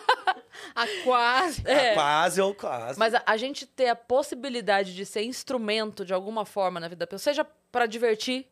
A 0.76 0.86
quase. 1.04 1.64
É. 1.66 1.92
A 1.92 1.94
quase 1.96 2.40
ou 2.42 2.54
quase. 2.54 3.00
Mas 3.00 3.14
a, 3.16 3.24
a 3.26 3.36
gente 3.36 3.66
ter 3.66 3.88
a 3.90 3.96
possibilidade 3.96 4.94
de 4.96 5.06
ser 5.08 5.24
instrumento 5.24 6.06
de 6.06 6.14
alguma 6.14 6.46
forma 6.46 6.80
na 6.80 6.88
vida 6.88 7.00
da 7.00 7.08
pessoa, 7.08 7.34
seja 7.34 7.46
pra 7.72 7.86
divertir, 7.88 8.46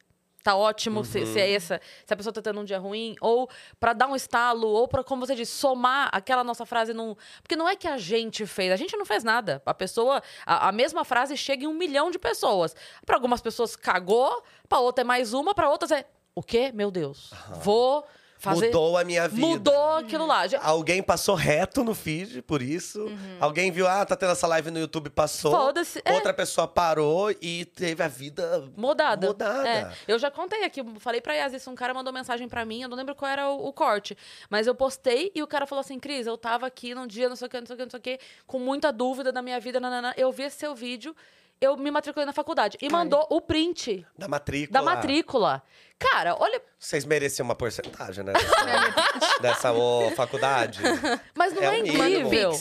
tá 0.46 0.56
ótimo, 0.56 1.04
se, 1.04 1.26
se 1.26 1.32
Uhum. 1.32 1.38
é 1.40 1.52
essa, 1.54 1.82
se 2.06 2.14
a 2.14 2.16
pessoa 2.16 2.32
tá 2.32 2.40
tendo 2.40 2.60
um 2.60 2.64
dia 2.64 2.78
ruim, 2.78 3.16
ou 3.20 3.50
pra 3.80 3.94
dar 3.94 4.06
um 4.06 4.16
estalo, 4.16 4.68
ou 4.68 4.88
pra, 4.88 5.04
como 5.04 5.26
você 5.26 5.34
disse, 5.34 5.54
somar 5.54 6.08
aquela 6.12 6.44
nossa 6.44 6.68
frase 6.68 6.94
num. 6.94 7.16
Porque 7.42 7.56
não 7.56 7.68
é 7.68 7.76
que 7.76 7.88
a 7.88 7.98
gente 7.98 8.46
fez, 8.46 8.72
a 8.72 8.76
gente 8.76 8.96
não 8.96 9.06
fez 9.08 9.24
nada. 9.24 9.60
A 9.66 9.74
pessoa, 9.74 10.22
a, 10.46 10.70
a 10.70 10.72
mesma 10.72 11.04
frase 11.04 11.36
chega 11.36 11.64
em 11.64 11.68
um 11.68 11.74
milhão 11.74 12.12
de 12.12 12.20
pessoas. 12.20 12.76
Pra 13.08 13.16
algumas 13.16 13.42
pessoas 13.42 13.76
cagou, 13.76 14.44
pra 14.70 14.78
outra 14.80 15.02
é 15.02 15.04
mais 15.04 15.34
uma, 15.34 15.56
pra 15.56 15.68
outras 15.68 15.90
é. 15.90 16.06
O 16.36 16.44
quê? 16.44 16.72
Meu 16.72 16.92
Deus. 16.92 17.32
Vou 17.64 18.06
fazer. 18.46 18.68
Mudou 18.68 18.98
a 18.98 19.04
minha 19.04 19.28
vida. 19.28 19.46
Mudou 19.48 19.92
aquilo 19.98 20.26
lá. 20.26 20.48
Já- 20.48 20.62
Alguém 20.64 21.04
passou 21.04 21.36
reto 21.36 21.84
no 21.84 21.94
feed, 21.94 22.42
por 22.44 22.62
isso. 22.62 23.06
Alguém 23.40 23.72
viu, 23.72 23.88
ah, 23.88 24.06
tá 24.06 24.16
tendo 24.16 24.32
essa 24.32 24.48
live 24.48 24.72
no 24.72 24.80
YouTube, 24.80 25.10
passou. 25.10 25.52
Foda-se, 25.52 26.02
é. 26.06 26.14
Outra 26.14 26.34
pessoa 26.34 26.68
parou 26.68 27.32
e 27.42 27.66
teve 27.66 28.02
a 28.02 28.08
vida 28.08 28.70
Mudada. 28.78 29.28
Mudada. 29.28 29.68
É. 29.68 29.92
Eu 30.08 30.18
já 30.18 30.32
contei 30.32 30.64
aqui, 30.64 30.82
falei 31.00 31.20
pra 31.20 31.34
Yas 31.34 31.54
isso, 31.54 31.70
um 31.70 31.76
cara 31.76 31.94
mandou 31.94 32.14
mensagem 32.14 32.48
pra 32.48 32.64
mim, 32.64 32.82
eu 32.84 32.90
não 32.90 32.96
lembro 32.96 33.16
qual 33.16 33.30
era 33.30 33.50
o, 33.50 33.68
o 33.68 33.74
corte, 33.74 34.18
mas 34.50 34.68
eu 34.68 34.76
postei 34.76 35.32
e 35.36 35.42
o 35.44 35.48
cara 35.48 35.66
falou 35.66 35.82
assim, 35.82 36.00
Cris, 36.00 36.28
eu 36.28 36.38
tava 36.38 36.68
aqui 36.68 36.94
num 36.96 37.08
dia, 37.08 37.28
não 37.28 37.36
sei 37.36 37.48
o 37.48 37.50
que, 37.50 37.60
não 37.60 37.66
sei 37.68 37.74
o 37.74 37.78
que, 37.78 37.84
não 37.84 37.90
sei 37.92 38.00
o 38.00 38.02
que, 38.04 38.20
com 38.46 38.60
muita 38.60 38.92
dúvida 38.92 39.32
na 39.32 39.42
minha 39.42 39.60
vida, 39.60 39.80
nanana. 39.80 40.14
eu 40.18 40.32
vi 40.32 40.44
esse 40.44 40.58
seu 40.58 40.76
vídeo, 40.76 41.16
eu 41.62 41.76
me 41.78 41.90
matriculei 41.92 42.26
na 42.26 42.34
faculdade. 42.34 42.78
E 42.82 42.90
mandou 42.90 43.26
o 43.30 43.40
print 43.42 44.06
da 44.18 44.28
matrícula. 44.28 44.74
da 44.80 44.82
matrícula. 44.86 45.64
Cara, 45.98 46.36
olha, 46.40 46.62
Vocês 46.78 47.06
mereciam 47.06 47.46
uma 47.46 47.56
porcentagem, 47.56 48.24
né? 48.24 48.34
Dessa, 48.34 49.40
dessa 49.42 49.72
ô, 49.74 50.12
faculdade. 50.12 50.82
mas 51.34 51.54
não 51.54 51.64
É 51.64 51.76
é, 51.76 51.80
incrível? 51.80 52.52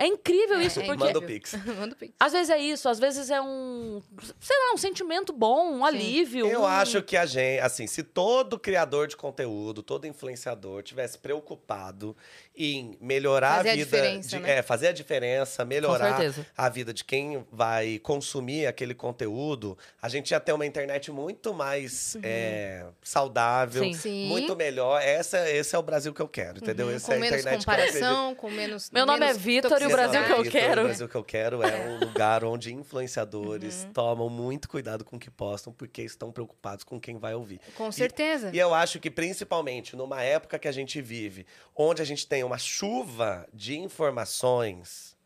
É 0.00 0.06
incrível 0.06 0.60
isso, 0.60 0.78
É, 0.78 0.84
porque... 0.86 1.04
Manda 1.04 1.18
o 1.18 1.22
Pix. 1.22 1.54
Manda 1.76 1.92
o 1.92 1.96
pix. 1.96 2.14
Às 2.20 2.30
vezes 2.32 2.50
é 2.50 2.58
isso, 2.58 2.88
às 2.88 3.00
vezes 3.00 3.30
é 3.30 3.40
um, 3.42 4.00
sei 4.38 4.56
lá, 4.56 4.72
um 4.74 4.76
sentimento 4.76 5.32
bom, 5.32 5.72
um 5.72 5.84
alívio. 5.84 6.46
Eu 6.46 6.60
um- 6.60 6.66
acho 6.66 7.02
que 7.02 7.16
a 7.16 7.26
gente, 7.26 7.58
assim, 7.58 7.88
se 7.88 8.04
todo 8.04 8.60
criador 8.60 9.08
de 9.08 9.16
conteúdo, 9.16 9.82
todo 9.82 10.06
influenciador 10.06 10.84
tivesse 10.84 11.18
preocupado 11.18 12.16
em 12.58 12.96
melhorar 13.00 13.58
Fazer 13.58 13.68
a 13.68 13.72
a 13.72 13.76
vida, 13.76 13.84
diferença, 13.86 14.28
de- 14.28 14.38
né? 14.40 14.58
é, 14.58 14.62
fazer 14.62 14.88
a 14.88 14.92
diferença, 14.92 15.64
melhorar 15.64 16.20
a 16.56 16.68
vida 16.68 16.92
de 16.92 17.04
quem 17.04 17.46
vai 17.52 17.98
consumir 18.00 18.66
aquele 18.66 18.94
conteúdo, 18.94 19.78
a 20.02 20.08
gente 20.08 20.32
ia 20.32 20.40
ter 20.40 20.52
uma 20.52 20.66
internet 20.66 21.10
muito 21.12 21.54
mais 21.54 22.16
é, 22.22 22.84
saudável, 23.02 23.82
Sim. 23.84 23.92
Sim. 23.94 24.26
muito 24.26 24.56
melhor. 24.56 25.00
Essa, 25.00 25.48
esse 25.50 25.74
é 25.74 25.78
o 25.78 25.82
Brasil 25.82 26.12
que 26.12 26.20
eu 26.20 26.28
quero, 26.28 26.58
entendeu? 26.58 26.88
Uhum, 26.88 26.96
Esse 26.96 27.06
com 27.06 27.12
é 27.12 27.16
a 27.16 27.18
menos 27.20 27.40
internet 27.40 27.64
que 27.64 27.70
eu 27.70 27.74
acredito. 27.74 27.92
comparação, 27.98 28.34
com 28.34 28.50
menos. 28.50 28.90
Meu 28.90 29.06
nome 29.06 29.18
é 29.24 29.26
menos 29.28 29.40
Vitor 29.42 29.80
e 29.82 29.86
o 29.86 29.90
Brasil 29.90 30.24
que 30.24 30.32
eu 30.32 30.50
quero. 30.50 30.80
O 30.80 30.84
Brasil 30.84 31.08
que 31.08 31.14
eu 31.14 31.24
quero 31.24 31.62
é 31.62 31.88
um 31.88 31.98
lugar 32.04 32.44
onde 32.44 32.74
influenciadores 32.74 33.84
Uhum. 33.84 33.92
tomam 33.92 34.28
muito 34.28 34.68
cuidado 34.68 35.04
com 35.04 35.16
o 35.16 35.18
que 35.18 35.30
postam, 35.30 35.72
porque 35.72 36.02
estão 36.02 36.32
preocupados 36.32 36.84
com 36.84 36.98
quem 37.00 37.18
vai 37.18 37.34
ouvir. 37.34 37.60
Com 37.76 37.90
certeza. 37.92 38.50
E 38.52 38.58
eu 38.58 38.74
acho 38.74 38.98
que, 38.98 39.10
principalmente, 39.10 39.94
numa 39.96 40.22
época 40.22 40.58
que 40.58 40.66
a 40.68 40.72
gente 40.72 41.00
vive, 41.00 41.46
onde 41.76 42.02
a 42.02 42.04
gente 42.04 42.26
tem 42.26 42.42
uma 42.48 42.58
chuva 42.58 43.46
de 43.52 43.78
informações, 43.78 45.16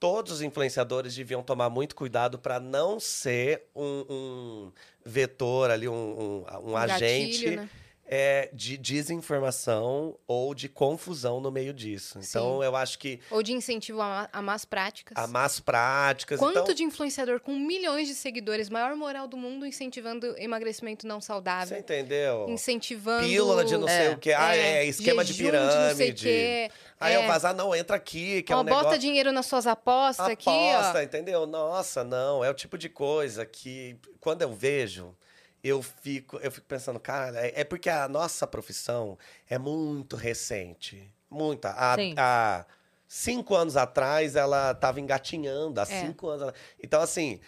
todos 0.00 0.32
os 0.32 0.42
influenciadores 0.42 1.14
deviam 1.14 1.42
tomar 1.42 1.68
muito 1.70 1.94
cuidado 1.94 2.38
para 2.38 2.58
não 2.58 2.98
ser 2.98 3.64
um, 3.74 4.04
um 4.08 4.72
vetor 5.04 5.70
ali, 5.70 5.88
um, 5.88 6.44
um- 6.52 6.70
um 6.70 6.76
agente 6.76 7.32
gatilho, 7.44 7.56
né? 7.62 7.70
É, 8.14 8.50
de 8.52 8.76
desinformação 8.76 10.18
ou 10.26 10.54
de 10.54 10.68
confusão 10.68 11.40
no 11.40 11.50
meio 11.50 11.72
disso. 11.72 12.18
Então, 12.18 12.58
Sim. 12.58 12.64
eu 12.66 12.76
acho 12.76 12.98
que 12.98 13.18
Ou 13.30 13.42
de 13.42 13.54
incentivo 13.54 14.02
a, 14.02 14.28
a 14.30 14.42
más 14.42 14.66
práticas. 14.66 15.16
há 15.16 15.26
más 15.26 15.60
práticas. 15.60 16.38
Quanto 16.38 16.58
então, 16.58 16.74
de 16.74 16.82
influenciador 16.84 17.40
com 17.40 17.58
milhões 17.58 18.06
de 18.06 18.14
seguidores, 18.14 18.68
maior 18.68 18.94
moral 18.96 19.26
do 19.26 19.38
mundo, 19.38 19.64
incentivando 19.64 20.34
emagrecimento 20.38 21.06
não 21.06 21.22
Você 21.22 21.26
saudável? 21.26 21.78
entendeu? 21.78 22.46
Incentivando. 22.50 23.26
Pílula 23.26 23.64
de 23.64 23.78
não 23.78 23.88
sei 23.88 24.08
É. 24.08 24.10
o 24.10 24.18
que. 24.18 24.30
Ah, 24.34 24.54
é, 24.54 24.84
esquema 24.84 25.24
de 25.24 25.32
pirâmide. 25.32 26.12
quê. 26.12 26.70
Aí 27.00 27.14
é. 27.14 27.16
eu 27.16 27.26
vazar, 27.26 27.54
não, 27.54 27.74
entra 27.74 27.96
aqui, 27.96 28.42
que 28.42 28.52
é 28.52 28.56
Ó, 28.56 28.60
um 28.60 28.64
bota 28.64 28.76
negócio... 28.76 28.98
dinheiro 28.98 29.32
nas 29.32 29.46
suas 29.46 29.66
apostas 29.66 30.28
aqui, 30.28 30.50
Aposta, 30.50 30.98
ó. 30.98 31.02
entendeu? 31.02 31.46
Nossa, 31.46 32.04
não, 32.04 32.44
é 32.44 32.50
o 32.50 32.54
tipo 32.54 32.76
de 32.76 32.90
coisa 32.90 33.46
que 33.46 33.96
quando 34.20 34.42
eu 34.42 34.52
vejo, 34.52 35.16
eu 35.62 35.82
fico, 35.82 36.36
eu 36.38 36.50
fico 36.50 36.66
pensando, 36.66 36.98
cara, 36.98 37.38
é, 37.46 37.60
é 37.60 37.64
porque 37.64 37.88
a 37.88 38.08
nossa 38.08 38.46
profissão 38.46 39.16
é 39.48 39.58
muito 39.58 40.16
recente. 40.16 41.10
Sim. 41.96 42.14
há 42.18 42.66
cinco 43.06 43.54
anos 43.54 43.76
atrás 43.76 44.36
ela 44.36 44.72
estava 44.72 45.00
engatinhando, 45.00 45.80
há 45.80 45.84
É. 45.84 45.86
cinco 46.06 46.28
anos. 46.28 46.52
Então, 46.82 47.00
assim. 47.00 47.40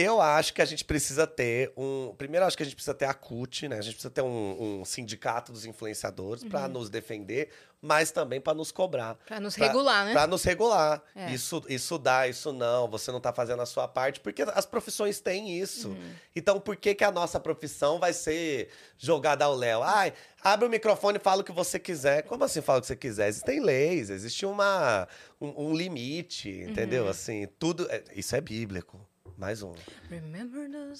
Eu 0.00 0.20
acho 0.20 0.54
que 0.54 0.62
a 0.62 0.64
gente 0.64 0.84
precisa 0.84 1.26
ter 1.26 1.72
um. 1.76 2.14
Primeiro, 2.16 2.46
acho 2.46 2.56
que 2.56 2.62
a 2.62 2.66
gente 2.66 2.76
precisa 2.76 2.94
ter 2.94 3.06
a 3.06 3.12
CUT, 3.12 3.66
né? 3.66 3.78
A 3.78 3.80
gente 3.80 3.94
precisa 3.94 4.10
ter 4.12 4.22
um, 4.22 4.80
um 4.80 4.84
sindicato 4.84 5.50
dos 5.50 5.64
influenciadores 5.64 6.44
Uhum. 6.44 6.48
para 6.50 6.68
nos 6.68 6.88
defender, 6.88 7.48
mas 7.82 8.12
também 8.12 8.40
para 8.40 8.54
nos 8.54 8.70
cobrar. 8.70 9.16
Pra 9.26 9.40
nos 9.40 9.56
Pra- 9.56 9.66
regular, 9.66 10.04
né? 10.06 10.12
Pra 10.12 10.24
nos 10.28 10.44
regular. 10.44 11.02
É. 11.16 11.32
Isso, 11.32 11.64
isso 11.68 11.98
dá, 11.98 12.28
isso 12.28 12.52
não. 12.52 12.88
Você 12.88 13.10
não 13.10 13.20
tá 13.20 13.32
fazendo 13.32 13.60
a 13.60 13.66
sua 13.66 13.88
parte, 13.88 14.20
porque 14.20 14.42
as 14.42 14.64
profissões 14.64 15.18
têm 15.18 15.58
isso. 15.58 15.88
Uhum. 15.88 16.12
Então, 16.36 16.60
por 16.60 16.76
que, 16.76 16.94
que 16.94 17.02
a 17.02 17.10
nossa 17.10 17.40
profissão 17.40 17.98
vai 17.98 18.12
ser 18.12 18.68
jogada 18.96 19.46
ao 19.46 19.54
léu? 19.56 19.82
Ai, 19.82 20.12
abre 20.40 20.64
o 20.64 20.70
microfone 20.70 21.18
e 21.18 21.20
fala 21.20 21.40
o 21.40 21.44
que 21.44 21.50
você 21.50 21.76
quiser. 21.76 22.22
Como 22.22 22.44
assim 22.44 22.60
fala 22.60 22.78
o 22.78 22.82
que 22.82 22.86
você 22.86 22.94
quiser? 22.96 23.26
Existem 23.28 23.58
leis, 23.58 24.10
existe 24.10 24.46
uma, 24.46 25.08
um, 25.40 25.70
um 25.70 25.74
limite, 25.74 26.48
entendeu? 26.50 27.02
Uhum. 27.02 27.10
Assim, 27.10 27.48
tudo. 27.58 27.90
é- 27.90 28.04
Isso 28.14 28.36
é 28.36 28.40
bíblico. 28.40 29.04
Mais 29.38 29.62
um. 29.62 29.72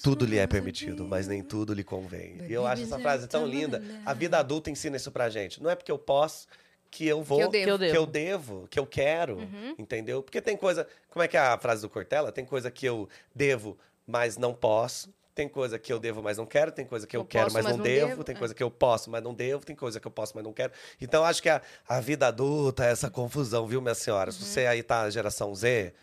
Tudo 0.01 0.25
lhe 0.25 0.37
é 0.37 0.47
permitido, 0.47 1.05
mas 1.05 1.27
nem 1.27 1.43
tudo 1.43 1.73
lhe 1.73 1.83
convém. 1.83 2.37
E 2.47 2.53
eu 2.53 2.65
acho 2.65 2.83
essa 2.83 2.97
frase 2.97 3.27
tão 3.27 3.45
linda. 3.45 3.83
A 4.05 4.13
vida 4.13 4.39
adulta 4.39 4.71
ensina 4.71 4.95
isso 4.95 5.11
pra 5.11 5.29
gente. 5.29 5.61
Não 5.61 5.69
é 5.69 5.75
porque 5.75 5.91
eu 5.91 5.99
posso 5.99 6.47
que 6.89 7.05
eu 7.05 7.21
vou, 7.21 7.37
Que 7.37 7.43
eu 7.43 7.49
devo. 7.51 7.65
Que 7.65 7.69
eu 7.71 7.77
devo. 7.77 7.91
que 7.91 7.97
eu 7.97 8.05
devo, 8.05 8.67
que 8.69 8.79
eu 8.79 8.85
quero, 8.87 9.37
Uhum. 9.39 9.75
entendeu? 9.77 10.23
Porque 10.23 10.41
tem 10.41 10.55
coisa, 10.57 10.87
como 11.09 11.21
é 11.21 11.27
que 11.27 11.37
é 11.37 11.39
a 11.39 11.57
frase 11.57 11.81
do 11.81 11.89
Cortella? 11.89 12.31
Tem 12.31 12.45
coisa 12.45 12.71
que 12.71 12.85
eu 12.87 13.07
devo, 13.35 13.77
mas 14.07 14.37
não 14.37 14.53
posso. 14.53 15.13
Tem 15.35 15.47
coisa 15.47 15.77
que 15.77 15.91
eu 15.93 15.99
devo, 15.99 16.23
mas 16.23 16.37
não 16.37 16.45
quero. 16.45 16.71
Tem 16.71 16.85
coisa 16.85 17.05
que 17.05 17.15
eu, 17.15 17.21
Eu 17.21 17.25
quero, 17.25 17.43
posso, 17.45 17.53
mas, 17.55 17.63
mas 17.65 17.71
não, 17.73 17.77
não 17.77 17.83
devo. 17.83 18.07
devo. 18.07 18.23
Tem 18.23 18.35
É. 18.35 18.39
coisa 18.39 18.53
que 18.55 18.63
eu 18.63 18.71
posso, 18.71 19.09
mas 19.11 19.21
não 19.23 19.33
devo. 19.33 19.65
Tem 19.65 19.75
coisa 19.75 19.99
que 19.99 20.07
eu 20.07 20.11
posso, 20.11 20.31
mas 20.35 20.43
não 20.43 20.51
quero. 20.53 20.71
Então, 20.99 21.23
acho 21.23 21.41
que 21.43 21.49
a, 21.49 21.61
a 21.87 21.99
vida 22.01 22.27
adulta 22.27 22.85
é 22.85 22.91
essa 22.91 23.09
confusão, 23.09 23.67
viu, 23.67 23.81
minha 23.81 23.93
senhora? 23.95 24.31
Uhum. 24.31 24.37
Se 24.37 24.43
você 24.45 24.65
aí 24.65 24.81
tá 24.81 25.09
geração 25.09 25.53
Z, 25.53 25.93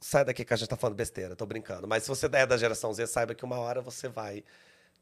sai 0.00 0.24
daqui 0.24 0.44
que 0.44 0.52
a 0.54 0.56
gente 0.56 0.68
tá 0.68 0.76
falando 0.76 0.96
besteira, 0.96 1.34
tô 1.36 1.46
brincando. 1.46 1.86
Mas 1.88 2.02
se 2.04 2.08
você 2.08 2.26
é 2.32 2.46
da 2.46 2.56
geração 2.56 2.92
Z, 2.92 3.06
saiba 3.06 3.34
que 3.34 3.44
uma 3.44 3.58
hora 3.58 3.80
você 3.80 4.08
vai 4.08 4.44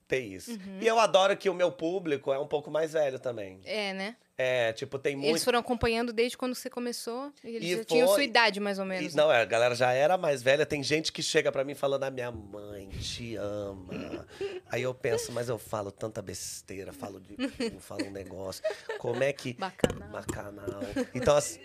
ter 0.09 0.21
isso. 0.21 0.53
Uhum. 0.53 0.79
E 0.81 0.87
eu 0.87 0.99
adoro 1.01 1.37
que 1.37 1.51
o 1.51 1.55
meu 1.55 1.73
público 1.73 2.33
é 2.33 2.39
um 2.39 2.47
pouco 2.47 2.71
mais 2.71 2.93
velho 2.93 3.19
também. 3.19 3.61
É, 3.65 3.93
né? 3.93 4.17
É, 4.39 4.73
tipo, 4.75 4.99
tem 4.99 5.17
muito. 5.17 5.29
Eles 5.31 5.43
foram 5.43 5.59
acompanhando 5.59 6.13
desde 6.13 6.37
quando 6.37 6.55
você 6.55 6.69
começou. 6.69 7.33
E 7.43 7.57
eles 7.57 7.69
E 7.71 7.77
já 7.79 7.85
tinham 7.85 8.07
foi- 8.07 8.17
sua 8.17 8.23
idade, 8.25 8.61
mais 8.61 8.79
ou 8.79 8.85
E- 8.85 8.89
menos. 8.89 9.15
não, 9.15 9.33
é, 9.33 9.41
a 9.41 9.45
galera 9.47 9.75
já 9.75 9.93
era 9.93 10.17
mais 10.19 10.43
velha. 10.43 10.65
Tem 10.67 10.83
gente 10.83 11.11
que 11.11 11.23
chega 11.23 11.51
pra 11.51 11.65
mim 11.65 11.75
falando: 11.75 12.05
a 12.05 12.11
minha 12.11 12.31
mãe 12.31 12.87
te 12.91 13.35
ama. 13.37 13.89
Aí 14.71 14.83
eu 14.83 14.95
penso, 14.95 15.33
mas 15.33 15.49
eu 15.49 15.59
falo 15.59 15.91
tanta 15.91 16.21
besteira, 16.21 16.93
falo 16.93 17.19
de 17.19 17.35
falo 17.81 18.05
um 18.05 18.11
negócio. 18.11 18.63
Como 18.99 19.23
é 19.25 19.33
que. 19.33 19.55
Bacanal. 19.55 20.09
Bacanal. 20.11 20.81
Então, 21.15 21.35
assim. 21.35 21.59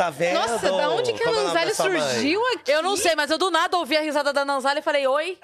Tá 0.00 0.08
vendo? 0.08 0.32
Nossa, 0.34 0.58
da 0.70 0.88
onde 0.88 1.12
que 1.12 1.22
a 1.22 1.26
Como 1.26 1.36
é 1.36 1.42
o 1.42 1.44
nome 1.48 1.54
Nanzali 1.66 1.90
mãe? 1.98 2.00
surgiu 2.14 2.46
aqui? 2.54 2.72
Eu 2.72 2.82
não 2.82 2.96
sei, 2.96 3.14
mas 3.14 3.30
eu 3.30 3.36
do 3.36 3.50
nada 3.50 3.76
ouvi 3.76 3.98
a 3.98 4.00
risada 4.00 4.32
da 4.32 4.46
Nanzali 4.46 4.78
e 4.78 4.82
falei, 4.82 5.06
oi. 5.06 5.38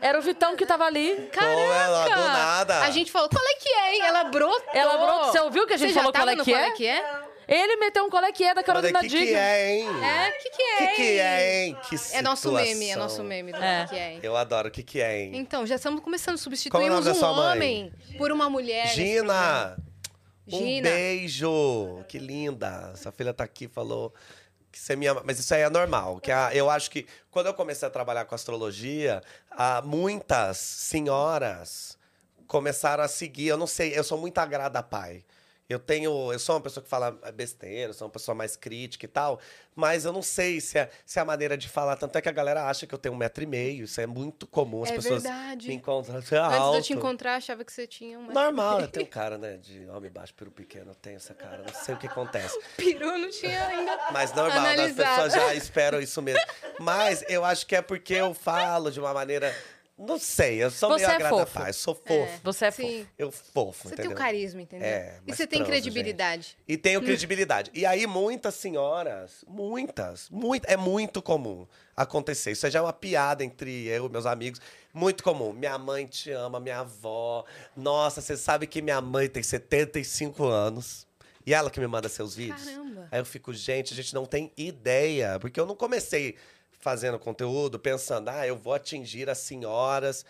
Era 0.00 0.18
o 0.18 0.22
Vitão 0.22 0.56
que 0.56 0.64
tava 0.64 0.86
ali. 0.86 1.28
Como 1.34 1.46
ela, 1.46 2.04
do 2.04 2.10
nada. 2.10 2.80
A 2.80 2.90
gente 2.90 3.12
falou, 3.12 3.28
qual 3.28 3.44
é 3.44 3.54
que 3.60 3.68
é, 3.68 3.94
hein? 3.94 4.00
Ela 4.06 4.24
brotou. 4.24 4.62
Ela 4.72 4.96
brotou. 4.96 5.32
Você 5.32 5.40
ouviu 5.40 5.66
que 5.66 5.74
a 5.74 5.76
gente 5.76 5.88
Você 5.90 5.94
já 5.96 6.00
falou 6.00 6.12
qual 6.14 6.20
tava 6.24 6.32
é 6.32 6.36
no 6.36 6.44
que 6.46 6.50
qual 6.50 6.62
é? 6.62 6.66
é 6.68 6.70
que 6.70 6.86
é? 6.86 7.20
Ele 7.46 7.76
meteu 7.76 8.04
um 8.04 8.10
qual 8.10 8.24
é 8.24 8.32
que 8.32 8.42
é 8.44 8.54
da 8.54 8.62
Carolina 8.62 9.00
que 9.00 9.08
que 9.08 9.18
Dickman. 9.18 9.36
é, 9.38 9.70
hein? 9.70 9.86
É, 10.02 10.28
o 10.28 10.32
que 10.42 10.50
que 10.50 10.62
é, 10.62 10.76
que 10.86 10.94
que 10.96 11.02
hein? 11.02 11.18
é, 11.18 11.64
hein? 11.66 11.78
Que 11.90 11.96
É 12.16 12.22
nosso 12.22 12.52
meme, 12.52 12.68
é 12.68 12.72
situação. 12.74 13.02
nosso 13.02 13.22
meme 13.24 13.52
do 13.52 13.62
É. 13.62 13.82
que 13.84 13.88
que 13.94 14.00
é, 14.00 14.12
hein? 14.12 14.20
Eu 14.22 14.36
adoro 14.36 14.68
o 14.68 14.70
que 14.70 14.82
que 14.82 15.00
é, 15.00 15.20
hein? 15.20 15.30
Então, 15.34 15.66
já 15.66 15.74
estamos 15.76 16.00
começando 16.02 16.34
a 16.34 16.38
Qual 16.38 16.40
é 16.40 16.40
o 16.40 16.42
substituirmos 16.42 16.90
nome 16.90 17.04
da 17.04 17.12
um 17.12 17.14
sua 17.14 17.32
mãe? 17.34 17.56
homem 17.56 17.92
por 18.18 18.32
uma 18.32 18.48
mulher. 18.50 18.84
nesse 18.86 19.14
programa. 19.16 19.76
Gina! 19.76 19.87
Um 20.52 20.58
Gina. 20.58 20.88
beijo! 20.90 22.04
Que 22.08 22.18
linda! 22.18 22.90
Essa 22.94 23.12
filha 23.12 23.32
tá 23.34 23.44
aqui, 23.44 23.68
falou 23.68 24.12
que 24.70 24.78
você 24.78 24.94
me 24.96 25.06
ama. 25.06 25.22
Mas 25.24 25.38
isso 25.38 25.54
aí 25.54 25.62
é 25.62 25.70
normal. 25.70 26.20
Que 26.20 26.30
a- 26.32 26.54
eu 26.54 26.68
acho 26.70 26.90
que 26.90 27.06
quando 27.30 27.46
eu 27.46 27.54
comecei 27.54 27.86
a 27.86 27.90
trabalhar 27.90 28.24
com 28.24 28.34
astrologia, 28.34 29.22
ah, 29.50 29.82
muitas 29.84 30.58
senhoras 30.58 31.96
começaram 32.46 33.02
a 33.04 33.08
seguir. 33.08 33.48
Eu 33.48 33.56
não 33.56 33.66
sei, 33.66 33.96
eu 33.98 34.04
sou 34.04 34.18
muito 34.18 34.38
agrada 34.38 34.82
pai. 34.82 35.24
Eu 35.68 35.78
tenho. 35.78 36.32
Eu 36.32 36.38
sou 36.38 36.54
uma 36.54 36.62
pessoa 36.62 36.82
que 36.82 36.88
fala 36.88 37.10
besteira, 37.34 37.92
sou 37.92 38.06
uma 38.06 38.12
pessoa 38.12 38.34
mais 38.34 38.56
crítica 38.56 39.04
e 39.04 39.08
tal. 39.08 39.38
Mas 39.76 40.06
eu 40.06 40.12
não 40.12 40.22
sei 40.22 40.60
se 40.62 40.78
é, 40.78 40.90
se 41.04 41.18
é 41.18 41.22
a 41.22 41.24
maneira 41.26 41.58
de 41.58 41.68
falar. 41.68 41.94
Tanto 41.96 42.16
é 42.16 42.22
que 42.22 42.28
a 42.28 42.32
galera 42.32 42.64
acha 42.68 42.86
que 42.86 42.94
eu 42.94 42.98
tenho 42.98 43.14
um 43.14 43.18
metro 43.18 43.44
e 43.44 43.46
meio. 43.46 43.84
Isso 43.84 44.00
é 44.00 44.06
muito 44.06 44.46
comum. 44.46 44.82
As 44.82 44.90
É 44.90 44.94
pessoas 44.94 45.22
verdade. 45.22 45.68
me 45.68 45.74
encontram. 45.74 46.16
Antes 46.16 46.28
Você 46.30 46.36
é 46.36 46.48
de 46.48 46.76
eu 46.76 46.82
te 46.82 46.92
encontrar, 46.94 47.36
achava 47.36 47.62
que 47.64 47.72
você 47.72 47.86
tinha 47.86 48.18
uma. 48.18 48.32
Normal, 48.32 48.80
eu 48.80 48.88
tenho 48.88 49.06
cara, 49.06 49.36
né, 49.36 49.58
de 49.58 49.86
homem 49.90 50.10
baixo, 50.10 50.32
peru 50.34 50.50
pequeno, 50.50 50.92
eu 50.92 50.94
tenho 50.94 51.16
essa 51.16 51.34
cara, 51.34 51.58
não 51.58 51.74
sei 51.74 51.94
o 51.94 51.98
que 51.98 52.06
acontece. 52.06 52.58
Peru 52.76 53.18
não 53.18 53.28
tinha 53.28 53.66
ainda. 53.66 53.98
Mas 54.10 54.32
normal, 54.32 54.62
né, 54.62 54.70
as 54.72 54.78
Analisado. 54.78 55.10
pessoas 55.10 55.32
já 55.34 55.54
esperam 55.54 56.00
isso 56.00 56.22
mesmo. 56.22 56.40
Mas 56.80 57.22
eu 57.28 57.44
acho 57.44 57.66
que 57.66 57.76
é 57.76 57.82
porque 57.82 58.14
eu 58.14 58.32
falo 58.34 58.90
de 58.90 58.98
uma 58.98 59.12
maneira, 59.12 59.54
não 59.98 60.18
sei, 60.18 60.62
eu 60.62 60.70
sou 60.70 60.90
Você 60.90 60.96
meio 61.06 61.10
é 61.10 61.14
agrada 61.14 61.36
fofo. 61.36 61.52
paz, 61.58 61.76
sou 61.76 61.94
fofo. 61.94 62.40
Você 62.44 62.64
é 62.66 62.70
Sim. 62.70 62.98
fofo. 63.00 63.10
Eu 63.18 63.32
fofo, 63.32 63.88
Você 63.88 63.94
entendeu? 63.94 64.04
tem 64.04 64.14
o 64.14 64.16
carisma, 64.16 64.62
entendeu? 64.62 64.86
É, 64.86 65.18
e 65.26 65.34
você 65.34 65.46
tem 65.46 65.58
transo, 65.58 65.72
credibilidade. 65.72 66.56
E 66.68 66.76
tenho 66.76 67.02
credibilidade. 67.02 67.70
E 67.74 67.84
aí, 67.84 68.06
muitas 68.06 68.54
senhoras, 68.54 69.44
muitas, 69.48 70.30
muito, 70.30 70.64
é 70.66 70.76
muito 70.76 71.20
comum 71.20 71.66
acontecer. 71.96 72.52
Isso 72.52 72.68
já 72.70 72.78
é 72.78 72.82
uma 72.82 72.92
piada 72.92 73.44
entre 73.44 73.86
eu 73.88 74.06
e 74.06 74.08
meus 74.08 74.24
amigos. 74.26 74.60
Muito 74.94 75.22
comum. 75.24 75.52
Minha 75.52 75.76
mãe 75.78 76.06
te 76.06 76.30
ama, 76.30 76.60
minha 76.60 76.78
avó. 76.80 77.44
Nossa, 77.76 78.20
você 78.20 78.36
sabe 78.36 78.66
que 78.66 78.80
minha 78.80 79.00
mãe 79.00 79.28
tem 79.28 79.42
75 79.42 80.44
anos. 80.44 81.06
E 81.44 81.54
ela 81.54 81.70
que 81.70 81.80
me 81.80 81.86
manda 81.86 82.08
seus 82.08 82.34
vídeos. 82.36 82.62
Caramba. 82.64 83.08
Aí 83.10 83.18
eu 83.18 83.24
fico, 83.24 83.54
gente, 83.54 83.94
a 83.94 83.96
gente 83.96 84.14
não 84.14 84.26
tem 84.26 84.52
ideia. 84.56 85.38
Porque 85.40 85.58
eu 85.58 85.64
não 85.66 85.74
comecei 85.74 86.36
fazendo 86.78 87.18
conteúdo 87.18 87.78
pensando, 87.78 88.28
ah, 88.28 88.46
eu 88.46 88.56
vou 88.56 88.72
atingir 88.74 89.28
as 89.28 89.38
senhoras. 89.38 90.24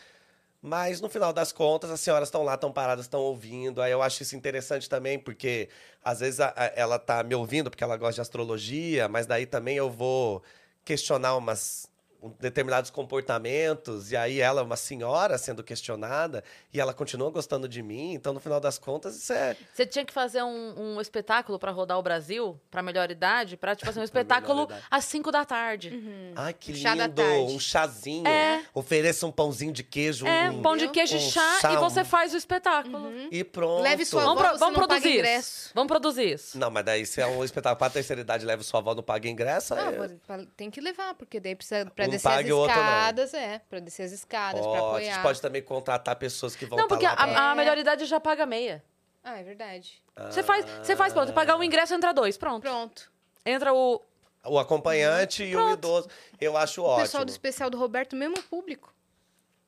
Mas 0.61 1.01
no 1.01 1.09
final 1.09 1.33
das 1.33 1.53
contas, 1.53 1.89
as 1.91 2.01
senhoras 2.01 2.29
estão 2.29 2.43
lá, 2.43 2.55
estão 2.55 2.73
paradas, 2.73 3.05
estão 3.05 3.21
ouvindo. 3.21 3.81
Aí 3.81 3.93
eu 3.93 4.03
acho 4.03 4.23
isso 4.23 4.35
interessante 4.35 4.89
também, 4.89 5.19
porque 5.19 5.69
às 6.03 6.19
vezes 6.21 6.41
a- 6.41 6.53
a- 6.57 6.73
ela 6.75 6.99
tá 6.99 7.23
me 7.23 7.35
ouvindo 7.35 7.71
porque 7.71 7.85
ela 7.85 7.97
gosta 7.97 8.15
de 8.17 8.21
astrologia, 8.23 9.09
mas 9.09 9.25
daí 9.27 9.47
também 9.47 9.77
eu 9.77 9.89
vou 9.89 10.43
questionar 10.85 11.37
umas 11.37 11.87
um- 11.87 11.98
determinados 12.41 12.91
comportamentos, 12.91 14.11
e 14.11 14.17
aí 14.17 14.41
ela 14.41 14.63
uma 14.63 14.77
senhora 14.77 15.39
sendo 15.39 15.63
questionada, 15.63 16.43
e 16.73 16.81
ela 16.81 16.93
continua 16.93 17.31
gostando 17.31 17.69
de 17.69 17.83
mim, 17.83 18.15
então 18.15 18.33
no 18.33 18.41
final 18.41 18.59
das 18.61 18.79
contas 18.79 19.17
isso 19.17 19.33
é 19.33 19.57
Você 19.73 19.87
tinha 19.87 20.05
que 20.05 20.13
fazer 20.13 20.43
um, 20.43 20.95
um 20.97 21.01
espetáculo 21.01 21.59
pra 21.59 21.71
rodar 21.71 21.99
o 21.99 22.03
Brasil, 22.03 22.61
pra 22.71 22.83
melhor 22.83 23.11
idade, 23.11 23.57
pra, 23.57 23.77
tipo 23.77 23.89
assim, 23.89 24.01
um 24.01 24.05
espetáculo 24.05 24.69
às 24.91 25.05
5 25.05 25.31
da 25.31 25.45
tarde. 25.45 25.93
Ai, 26.35 26.53
que 26.53 26.73
lindo! 26.73 27.23
Um 27.23 27.61
chazinho. 27.61 28.27
É. 28.27 28.65
Ofereça 28.75 29.27
um 29.27 29.33
pãozinho 29.33 29.73
de 29.73 29.85
queijo. 29.85 30.27
É, 30.27 30.51
um... 30.51 30.61
pão 30.61 30.77
de 30.77 30.89
queijo 30.89 31.15
e 31.15 31.19
um 31.19 31.31
chá, 31.31 31.59
chá, 31.61 31.73
e 31.73 31.77
você 31.77 32.05
faz 32.05 32.35
o 32.35 32.37
espetáculo. 32.37 33.11
E 33.31 33.45
pronto. 33.45 33.83
Leve 33.83 34.05
sua 34.05 34.25
Vamos, 34.25 34.43
avó, 34.43 34.59
vamos 34.59 34.61
não 34.61 34.87
paga 34.87 35.01
produzir 35.01 35.19
ingresso. 35.19 35.49
isso. 35.49 35.71
Vamos 35.75 35.89
produzir 35.89 36.33
isso. 36.33 36.59
Não, 36.59 36.71
mas 36.71 36.85
daí 36.85 37.07
se 37.07 37.21
é 37.21 37.27
um 37.27 37.45
espetáculo 37.45 37.79
pra 37.79 37.91
terceira 37.91 38.21
idade, 38.21 38.45
leva 38.45 38.63
sua 38.63 38.81
avó, 38.81 38.95
não 38.95 39.03
paga 39.03 39.29
ingresso. 39.29 39.75
Não, 39.75 40.05
é... 40.05 40.47
tem 40.57 40.71
que 40.71 40.81
levar, 40.81 41.15
porque 41.15 41.39
daí 41.39 41.55
precisa 41.55 41.87
pra 41.87 42.08
Um 42.09 42.11
descer 42.11 42.29
as 42.29 42.35
paga 42.35 42.49
e 42.49 42.53
o 42.53 42.59
outro 42.59 42.77
não. 42.77 42.83
escadas, 42.85 43.35
é, 43.35 43.61
pra 43.71 43.79
descer 43.81 44.03
as 44.03 44.13
escadas, 44.13 44.61
pra 44.61 44.71
Pode, 44.71 44.83
a 44.85 44.87
apoiar. 44.89 45.13
gente 45.15 45.23
pode 45.23 45.41
também 45.41 45.63
contratar 45.63 46.17
pessoas 46.17 46.57
que 46.57 46.67
vão 46.67 46.79
Não, 46.79 46.87
tá 46.87 46.95
porque 46.95 47.07
lá 47.07 47.15
pra- 47.17 47.25
a, 47.25 47.49
a 47.51 47.53
É. 47.53 47.55
melhor 47.57 47.79
idade 47.79 48.05
já 48.07 48.19
paga 48.21 48.45
meia. 48.47 48.83
Ah, 49.23 49.39
é 49.39 49.43
verdade. 49.43 50.03
Você 50.31 50.43
faz, 50.43 50.65
você 50.83 50.97
faz, 50.97 51.13
pronto, 51.13 51.33
pagar 51.33 51.57
um 51.57 51.63
ingresso, 51.63 51.95
entra 51.95 52.13
dois, 52.13 52.37
pronto. 52.37 52.63
Pronto. 52.63 53.11
Entra 53.47 53.73
o... 53.73 54.01
O 54.45 54.59
acompanhante 54.59 55.43
e 55.45 55.55
o 55.55 55.59
Pronto. 55.59 55.73
idoso. 55.75 56.09
Eu 56.41 56.57
acho 56.57 56.81
O 56.81 56.85
ótimo. 56.85 57.03
pessoal 57.03 57.25
do 57.25 57.31
especial 57.31 57.69
do 57.69 57.77
Roberto, 57.79 58.17
mesmo 58.17 58.41
público. 58.45 58.95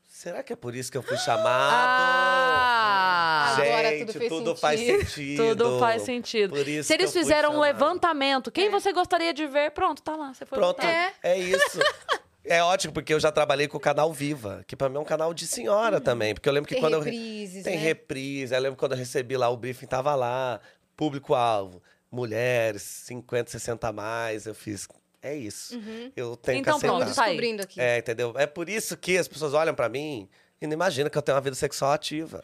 Será 0.08 0.42
que 0.42 0.52
é 0.52 0.56
por 0.56 0.74
isso 0.74 0.90
que 0.92 0.96
eu 0.98 1.02
fui 1.02 1.16
chamado? 1.18 1.72
Ah! 1.72 3.54
Agora 3.56 3.88
Gente, 3.90 4.06
tudo 4.06 4.18
fez 4.18 4.28
tudo 4.32 4.56
faz 4.56 4.80
sentido. 4.84 5.42
Tudo 5.48 5.78
faz 5.78 6.02
sentido. 6.02 6.50
Por 6.54 6.66
isso 6.68 6.86
Se 6.88 6.94
eles 6.94 7.12
fizeram 7.12 7.54
um 7.56 7.60
levantamento, 7.60 8.50
quem 8.50 8.66
É. 8.66 8.70
você 8.70 8.92
gostaria 8.92 9.32
de 9.32 9.46
ver? 9.46 9.70
Pronto, 9.72 10.02
tá 10.02 10.14
lá. 10.16 10.32
Você 10.34 10.44
foi 10.46 10.58
Pronto. 10.58 10.80
É. 10.84 11.12
é 11.22 11.38
isso. 11.38 11.78
É 12.44 12.62
ótimo, 12.62 12.92
porque 12.92 13.12
eu 13.12 13.20
já 13.20 13.30
trabalhei 13.30 13.68
com 13.68 13.76
o 13.76 13.80
canal 13.80 14.12
Viva, 14.12 14.64
que 14.66 14.74
pra 14.74 14.88
mim 14.88 14.96
é 14.96 15.00
um 15.00 15.04
canal 15.04 15.32
de 15.34 15.46
senhora 15.46 16.00
também. 16.00 16.32
Porque 16.34 16.48
eu 16.48 16.52
lembro 16.52 16.66
que 16.68 16.74
Tem 16.74 16.82
quando 16.82 16.94
eu. 16.94 17.00
reprises, 17.00 17.62
Tem 17.64 17.76
né? 17.76 17.82
reprise. 17.82 18.54
Eu 18.54 18.60
lembro 18.60 18.78
quando 18.78 18.92
eu 18.92 18.98
recebi 18.98 19.36
lá 19.36 19.48
o 19.50 19.56
briefing, 19.56 19.86
tava 19.86 20.14
lá, 20.14 20.58
público-alvo, 20.96 21.82
mulheres, 22.10 22.82
50, 22.82 23.50
60 23.50 23.88
a 23.88 23.92
mais. 23.92 24.46
Eu 24.46 24.54
fiz. 24.54 24.88
É 25.22 25.34
isso. 25.36 25.78
Eu 26.16 26.34
tenho 26.36 26.60
Então 26.60 26.78
que 26.78 26.86
aceitar. 26.86 27.04
aí. 27.04 27.30
descobrindo 27.30 27.62
aqui. 27.62 27.80
É, 27.80 27.98
entendeu? 27.98 28.32
É 28.36 28.46
por 28.46 28.68
isso 28.70 28.96
que 28.96 29.18
as 29.18 29.28
pessoas 29.28 29.52
olham 29.52 29.74
pra 29.74 29.88
mim 29.88 30.26
e 30.60 30.66
não 30.66 30.72
imaginam 30.72 31.10
que 31.10 31.18
eu 31.18 31.22
tenho 31.22 31.36
uma 31.36 31.42
vida 31.42 31.56
sexual 31.56 31.92
ativa. 31.92 32.42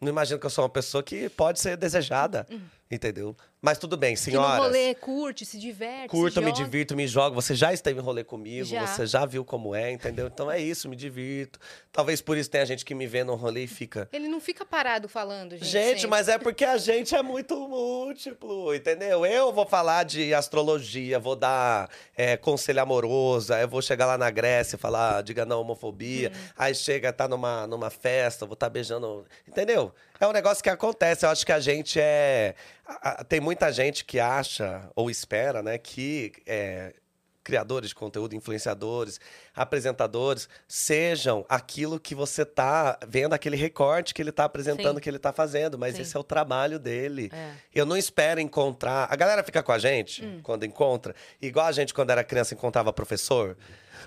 Não 0.00 0.10
imaginam 0.10 0.38
que 0.38 0.44
eu 0.44 0.50
sou 0.50 0.64
uma 0.64 0.68
pessoa 0.70 1.02
que 1.02 1.30
pode 1.30 1.60
ser 1.60 1.78
desejada. 1.78 2.46
Entendeu? 2.90 3.34
Mas 3.62 3.78
tudo 3.78 3.96
bem, 3.96 4.14
Que 4.14 4.20
no 4.20 4.24
senhoras. 4.24 4.58
rolê 4.58 4.94
curte, 4.94 5.46
se 5.46 5.58
diverte, 5.58 6.08
Curto, 6.10 6.34
se 6.34 6.40
me 6.40 6.50
joga. 6.50 6.62
divirto, 6.64 6.94
me 6.94 7.06
jogo. 7.06 7.34
Você 7.34 7.54
já 7.54 7.72
esteve 7.72 7.98
em 7.98 8.02
rolê 8.02 8.22
comigo, 8.22 8.66
Já. 8.66 8.86
você 8.86 9.06
já 9.06 9.24
viu 9.24 9.42
como 9.42 9.74
é, 9.74 9.90
entendeu? 9.90 10.26
Então 10.26 10.50
é 10.50 10.60
isso, 10.60 10.86
me 10.86 10.94
divirto. 10.94 11.58
Talvez 11.90 12.20
por 12.20 12.36
isso 12.36 12.50
tenha 12.50 12.66
gente 12.66 12.84
que 12.84 12.94
me 12.94 13.06
vê 13.06 13.24
no 13.24 13.34
rolê 13.36 13.64
e 13.64 13.66
fica. 13.66 14.06
Ele 14.12 14.28
não 14.28 14.38
fica 14.38 14.66
parado 14.66 15.08
falando, 15.08 15.52
gente. 15.52 15.64
Gente, 15.66 15.94
sempre. 16.00 16.06
mas 16.08 16.28
é 16.28 16.36
porque 16.36 16.62
a 16.62 16.76
gente 16.76 17.14
é 17.14 17.22
muito 17.22 17.56
múltiplo, 17.66 18.74
entendeu? 18.74 19.24
Eu 19.24 19.50
vou 19.50 19.64
falar 19.66 20.04
de 20.04 20.34
astrologia, 20.34 21.18
vou 21.18 21.34
dar 21.34 21.88
é, 22.14 22.36
conselho 22.36 22.82
amoroso, 22.82 23.54
aí 23.54 23.62
eu 23.62 23.68
vou 23.68 23.80
chegar 23.80 24.04
lá 24.04 24.18
na 24.18 24.30
Grécia 24.30 24.76
e 24.76 24.78
falar, 24.78 25.22
diga 25.22 25.46
não 25.46 25.62
homofobia. 25.62 26.28
Uhum. 26.34 26.40
Aí 26.58 26.74
chega, 26.74 27.14
tá 27.14 27.26
numa, 27.26 27.66
numa 27.66 27.88
festa, 27.88 28.44
vou 28.44 28.52
estar 28.54 28.68
beijando. 28.68 29.24
Entendeu? 29.48 29.90
É 30.20 30.26
um 30.26 30.32
negócio 30.32 30.62
que 30.62 30.70
acontece. 30.70 31.26
Eu 31.26 31.30
acho 31.30 31.44
que 31.44 31.52
a 31.52 31.60
gente 31.60 32.00
é. 32.00 32.54
tem 33.28 33.40
muita 33.40 33.72
gente 33.72 34.04
que 34.04 34.20
acha 34.20 34.88
ou 34.94 35.10
espera, 35.10 35.62
né, 35.62 35.78
que. 35.78 36.32
é, 36.46 36.94
criadores 37.44 37.90
de 37.90 37.94
conteúdo, 37.94 38.34
influenciadores, 38.34 39.20
apresentadores, 39.54 40.48
sejam 40.66 41.44
aquilo 41.46 42.00
que 42.00 42.14
você 42.14 42.42
tá 42.44 42.98
vendo, 43.06 43.34
aquele 43.34 43.54
recorte 43.54 44.14
que 44.14 44.22
ele 44.22 44.32
tá 44.32 44.44
apresentando, 44.44 44.96
Sim. 44.96 45.00
que 45.02 45.10
ele 45.10 45.18
tá 45.18 45.30
fazendo, 45.30 45.78
mas 45.78 45.94
Sim. 45.94 46.02
esse 46.02 46.16
é 46.16 46.18
o 46.18 46.24
trabalho 46.24 46.78
dele. 46.78 47.30
É. 47.32 47.50
Eu 47.74 47.84
não 47.84 47.96
espero 47.98 48.40
encontrar. 48.40 49.06
A 49.10 49.14
galera 49.14 49.44
fica 49.44 49.62
com 49.62 49.72
a 49.72 49.78
gente 49.78 50.24
Hum. 50.24 50.40
quando 50.42 50.64
encontra, 50.64 51.14
igual 51.40 51.66
a 51.66 51.72
gente, 51.72 51.92
quando 51.92 52.08
era 52.10 52.24
criança, 52.24 52.54
encontrava 52.54 52.90
professor. 52.94 53.56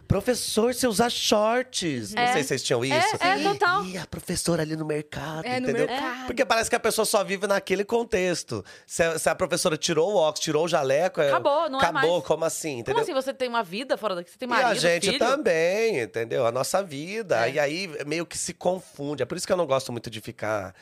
Professor, 0.07 0.73
você 0.73 0.85
usa 0.87 1.09
shorts. 1.09 2.13
Não 2.13 2.21
É. 2.21 2.33
sei 2.33 2.41
se 2.43 2.49
vocês 2.49 2.63
tinham 2.63 2.83
isso. 2.83 3.17
é, 3.19 3.41
total. 3.43 3.85
E 3.85 3.97
a 3.97 4.05
professora 4.05 4.61
ali 4.63 4.75
no 4.75 4.85
mercado, 4.85 5.45
É, 5.45 5.59
no 5.59 5.69
entendeu? 5.69 5.87
mercado. 5.87 6.25
Porque 6.27 6.43
parece 6.45 6.69
que 6.69 6.75
a 6.75 6.79
pessoa 6.79 7.05
só 7.05 7.23
vive 7.23 7.47
naquele 7.47 7.85
contexto. 7.85 8.63
Se 8.85 9.03
a, 9.03 9.17
se 9.17 9.29
a 9.29 9.35
professora 9.35 9.77
tirou 9.77 10.13
o 10.13 10.15
óculos, 10.15 10.39
tirou 10.39 10.65
o 10.65 10.67
jaleco... 10.67 11.21
é- 11.21 11.29
Acabou, 11.29 11.69
não 11.69 11.79
é 11.79 11.83
Acabou, 11.85 12.11
mais. 12.17 12.25
como 12.25 12.45
assim, 12.45 12.79
entendeu? 12.79 12.95
Como 12.95 13.03
assim 13.03 13.13
você 13.13 13.33
tem 13.33 13.47
uma 13.47 13.63
vida 13.63 13.97
fora 13.97 14.15
daqui? 14.15 14.29
Você 14.31 14.37
tem 14.37 14.47
E 14.47 14.49
marido, 14.49 14.67
a 14.69 14.73
gente 14.75 15.05
filho? 15.07 15.19
também, 15.19 15.99
entendeu? 16.01 16.45
A 16.45 16.51
nossa 16.51 16.83
vida. 16.83 17.47
É. 17.47 17.51
E 17.53 17.59
aí 17.59 17.89
meio 18.05 18.25
que 18.25 18.37
se 18.37 18.53
confunde. 18.53 19.23
É 19.23 19.25
por 19.25 19.37
isso 19.37 19.47
que 19.47 19.53
eu 19.53 19.57
não 19.57 19.65
gosto 19.67 19.91
muito 19.91 20.09
de 20.09 20.19
ficar 20.21 20.73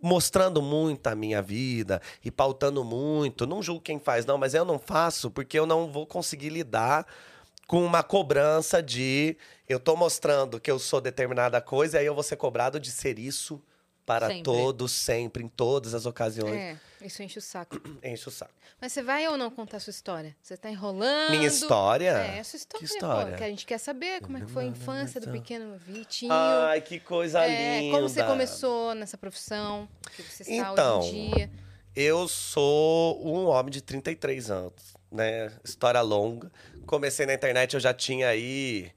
mostrando 0.00 0.60
muito 0.60 1.06
a 1.06 1.14
minha 1.14 1.40
vida 1.40 2.00
e 2.22 2.30
pautando 2.30 2.84
muito. 2.84 3.46
Não 3.46 3.62
julgo 3.62 3.80
quem 3.80 3.98
faz, 3.98 4.26
não, 4.26 4.36
mas 4.36 4.52
eu 4.52 4.64
não 4.64 4.78
faço 4.78 5.30
porque 5.30 5.58
eu 5.58 5.64
não 5.64 5.90
vou 5.90 6.06
conseguir 6.06 6.50
lidar 6.50 7.06
com 7.66 7.84
uma 7.84 8.02
cobrança 8.02 8.82
de 8.82 9.36
eu 9.68 9.80
tô 9.80 9.96
mostrando 9.96 10.60
que 10.60 10.70
eu 10.70 10.78
sou 10.78 11.00
determinada 11.00 11.60
coisa, 11.60 11.98
aí 11.98 12.06
eu 12.06 12.14
vou 12.14 12.22
ser 12.22 12.36
cobrado 12.36 12.78
de 12.78 12.90
ser 12.90 13.18
isso 13.18 13.62
para 14.06 14.26
Sempre. 14.26 14.42
todos, 14.42 14.92
sempre, 14.92 15.42
em 15.42 15.48
todas 15.48 15.94
as 15.94 16.04
ocasiões. 16.04 16.54
É, 16.54 16.76
isso 17.00 17.22
enche 17.22 17.38
o 17.38 17.42
saco. 17.42 17.80
Enche 18.04 18.28
o 18.28 18.30
saco. 18.30 18.52
Mas 18.78 18.92
você 18.92 19.02
vai 19.02 19.26
ou 19.28 19.38
não 19.38 19.50
contar 19.50 19.78
a 19.78 19.80
sua 19.80 19.92
história? 19.92 20.36
Você 20.42 20.58
tá 20.58 20.68
enrolando? 20.70 21.30
Minha 21.30 21.46
história? 21.46 22.10
É, 22.10 22.40
a 22.40 22.44
sua 22.44 22.58
história, 22.58 22.86
Que 22.86 22.92
história? 22.92 23.32
Pô, 23.32 23.38
que 23.38 23.44
a 23.44 23.48
gente 23.48 23.64
quer 23.64 23.78
saber 23.78 24.20
como 24.20 24.36
é 24.36 24.42
que 24.42 24.50
foi 24.50 24.64
a 24.64 24.66
infância 24.66 25.18
do 25.22 25.30
pequeno 25.32 25.78
Vitinho. 25.78 26.30
Ai, 26.34 26.82
que 26.82 27.00
coisa 27.00 27.46
É, 27.46 27.80
linda. 27.80 27.96
como 27.96 28.06
você 28.10 28.22
começou 28.24 28.94
nessa 28.94 29.16
profissão 29.16 29.88
que 30.14 30.22
você 30.22 30.42
está 30.42 30.72
Então, 30.72 30.98
hoje 31.00 31.16
em 31.16 31.30
dia. 31.34 31.50
Eu 31.96 32.28
sou 32.28 33.26
um 33.26 33.46
homem 33.46 33.70
de 33.72 33.80
33 33.80 34.50
anos, 34.50 34.94
né? 35.14 35.50
História 35.64 36.00
longa. 36.00 36.50
Comecei 36.86 37.24
na 37.24 37.34
internet, 37.34 37.74
eu 37.74 37.80
já 37.80 37.94
tinha 37.94 38.28
aí. 38.28 38.90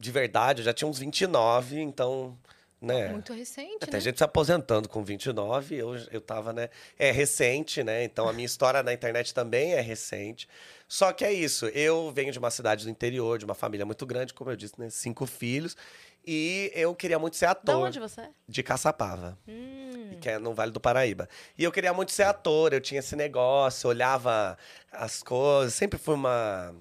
De 0.00 0.10
verdade, 0.10 0.60
eu 0.60 0.64
já 0.64 0.72
tinha 0.72 0.88
uns 0.88 0.98
29, 0.98 1.80
então. 1.80 2.38
Né? 2.80 3.08
Muito 3.08 3.32
recente, 3.32 3.78
Tem 3.80 3.92
né? 3.92 4.00
gente 4.00 4.18
se 4.18 4.24
aposentando 4.24 4.88
com 4.88 5.02
29, 5.02 5.74
eu, 5.74 5.96
eu 6.12 6.20
tava, 6.20 6.52
né? 6.52 6.68
É 6.96 7.10
recente, 7.10 7.82
né? 7.82 8.04
Então 8.04 8.28
a 8.28 8.32
minha 8.32 8.46
história 8.46 8.84
na 8.84 8.92
internet 8.92 9.34
também 9.34 9.72
é 9.72 9.80
recente. 9.80 10.48
Só 10.86 11.12
que 11.12 11.24
é 11.24 11.32
isso, 11.32 11.66
eu 11.66 12.12
venho 12.12 12.30
de 12.30 12.38
uma 12.38 12.50
cidade 12.52 12.84
do 12.84 12.90
interior, 12.90 13.36
de 13.36 13.44
uma 13.44 13.54
família 13.54 13.84
muito 13.84 14.06
grande, 14.06 14.32
como 14.32 14.50
eu 14.50 14.56
disse, 14.56 14.74
né? 14.78 14.88
Cinco 14.90 15.26
filhos. 15.26 15.76
E 16.24 16.70
eu 16.74 16.94
queria 16.94 17.18
muito 17.18 17.36
ser 17.36 17.46
ator 17.46 17.86
onde 17.86 17.98
você 17.98 18.20
é? 18.20 18.30
de 18.46 18.62
Caçapava 18.62 19.36
Hum, 19.48 20.18
que 20.20 20.28
é 20.28 20.38
no 20.38 20.52
Vale 20.54 20.70
do 20.70 20.78
Paraíba. 20.78 21.28
E 21.56 21.64
eu 21.64 21.72
queria 21.72 21.92
muito 21.92 22.12
ser 22.12 22.24
ator, 22.24 22.72
eu 22.72 22.80
tinha 22.80 23.00
esse 23.00 23.16
negócio, 23.16 23.88
olhava 23.88 24.56
as 24.92 25.22
coisas, 25.22 25.74
sempre 25.74 25.98
fui 25.98 26.14
uma. 26.14 26.74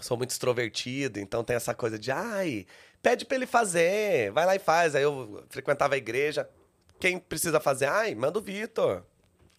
Sou 0.00 0.16
muito 0.16 0.30
extrovertido, 0.30 1.18
então 1.20 1.42
tem 1.44 1.54
essa 1.56 1.74
coisa 1.74 1.98
de, 1.98 2.10
ai, 2.10 2.66
pede 3.02 3.24
pra 3.24 3.36
ele 3.36 3.46
fazer, 3.46 4.30
vai 4.32 4.46
lá 4.46 4.54
e 4.56 4.58
faz. 4.58 4.94
Aí 4.94 5.02
eu 5.02 5.44
frequentava 5.50 5.94
a 5.94 5.98
igreja, 5.98 6.48
quem 7.00 7.18
precisa 7.18 7.58
fazer? 7.60 7.86
Ai, 7.86 8.14
manda 8.14 8.38
o 8.38 8.42
Vitor. 8.42 9.02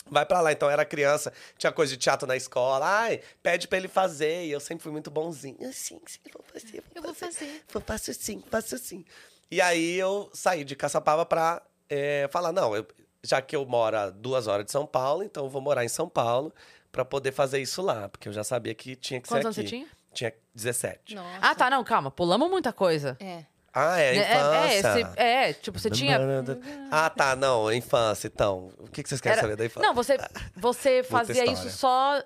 Vai 0.10 0.26
pra 0.26 0.42
lá. 0.42 0.52
Então 0.52 0.68
eu 0.68 0.74
era 0.74 0.84
criança, 0.86 1.32
tinha 1.58 1.72
coisa 1.72 1.92
de 1.94 1.98
teatro 1.98 2.28
na 2.28 2.36
escola. 2.36 2.86
Ai, 2.86 3.22
pede 3.42 3.68
pra 3.68 3.78
ele 3.78 3.88
fazer. 3.88 4.46
E 4.46 4.52
eu 4.52 4.60
sempre 4.60 4.84
fui 4.84 4.92
muito 4.92 5.10
bonzinho. 5.10 5.58
Ah, 5.62 5.72
Sim, 5.72 6.00
vou 6.34 6.44
fazer. 6.52 6.84
eu 6.94 7.02
vou 7.02 7.14
fazer. 7.14 7.64
Vou, 7.72 7.82
faço 7.82 8.14
sim, 8.14 8.44
faço 8.50 8.78
sim. 8.78 9.06
E 9.52 9.62
aí 9.62 9.96
eu 9.96 10.30
saí 10.34 10.64
de 10.64 10.76
Caçapava 10.76 11.26
pra 11.26 11.62
é, 11.90 12.28
falar, 12.32 12.52
não, 12.52 12.76
eu- 12.76 12.86
já 13.24 13.42
que 13.42 13.56
eu 13.56 13.66
moro 13.66 13.96
a 13.98 14.10
duas 14.10 14.48
horas 14.48 14.66
de 14.66 14.72
São 14.72 14.86
Paulo, 14.86 15.24
então 15.24 15.46
eu 15.46 15.50
vou 15.50 15.62
morar 15.62 15.86
em 15.86 15.90
São 15.90 16.10
Paulo 16.10 16.54
pra 16.92 17.06
poder 17.06 17.32
fazer 17.32 17.62
isso 17.62 17.82
lá. 17.82 18.10
Porque 18.10 18.28
eu 18.28 18.34
já 18.34 18.44
sabia 18.44 18.74
que 18.76 18.96
tinha 18.98 19.22
que 19.22 19.30
Quantos 19.30 19.46
anos 19.46 19.56
ser 19.56 19.62
você 19.62 19.68
aqui. 19.68 19.78
tinha? 19.86 19.88
Tinha 20.14 20.34
17. 20.56 21.16
Nossa. 21.16 21.28
Ah, 21.42 21.56
tá, 21.56 21.70
não, 21.70 21.84
calma. 21.84 22.12
Pulamos 22.12 22.50
muita 22.50 22.72
coisa. 22.72 23.18
É. 23.20 23.44
Ah, 23.74 24.00
é, 24.00 24.16
É, 24.16 24.20
é, 24.20 24.78
infância. 24.78 25.00
esse- 25.02 25.20
é, 25.20 25.54
tipo, 25.54 25.80
você 25.80 25.90
tinha. 25.90 26.20
Ah, 26.92 27.10
tá, 27.10 27.36
não, 27.36 27.74
infância, 27.74 28.28
então. 28.28 28.72
O 28.78 28.88
que 28.88 29.02
que 29.02 29.10
vocês 29.10 29.20
querem 29.20 29.34
Era- 29.34 29.42
saber 29.42 29.56
da 29.56 29.66
infância? 29.66 29.88
Não, 29.88 29.96
você, 29.96 30.18
você 30.56 31.02
fazia 31.04 31.44
isso 31.46 31.70
só 31.72 32.22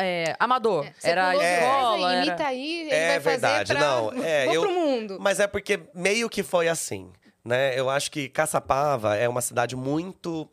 é, 0.00 0.34
amador. 0.40 0.86
É, 0.86 0.92
Você 0.98 1.10
Era 1.10 1.34
escola, 1.36 2.12
era... 2.14 2.26
imita 2.26 2.46
aí, 2.46 2.80
ele 2.80 2.90
É 2.90 3.08
vai 3.10 3.18
verdade, 3.20 3.68
fazer 3.74 3.78
pra... 3.78 3.88
não, 3.88 4.12
é, 4.24 4.44
Vou 4.46 4.54
eu- 4.54 4.62
pro 4.62 4.72
mundo. 4.72 5.18
Mas 5.20 5.38
é 5.40 5.46
porque 5.46 5.78
meio 5.94 6.28
que 6.30 6.42
foi 6.42 6.68
assim, 6.68 7.12
né? 7.44 7.78
Eu 7.78 7.88
acho 7.90 8.10
que 8.10 8.28
Caçapava 8.28 9.14
é 9.14 9.28
uma 9.28 9.40
cidade 9.42 9.76
muito. 9.76 10.48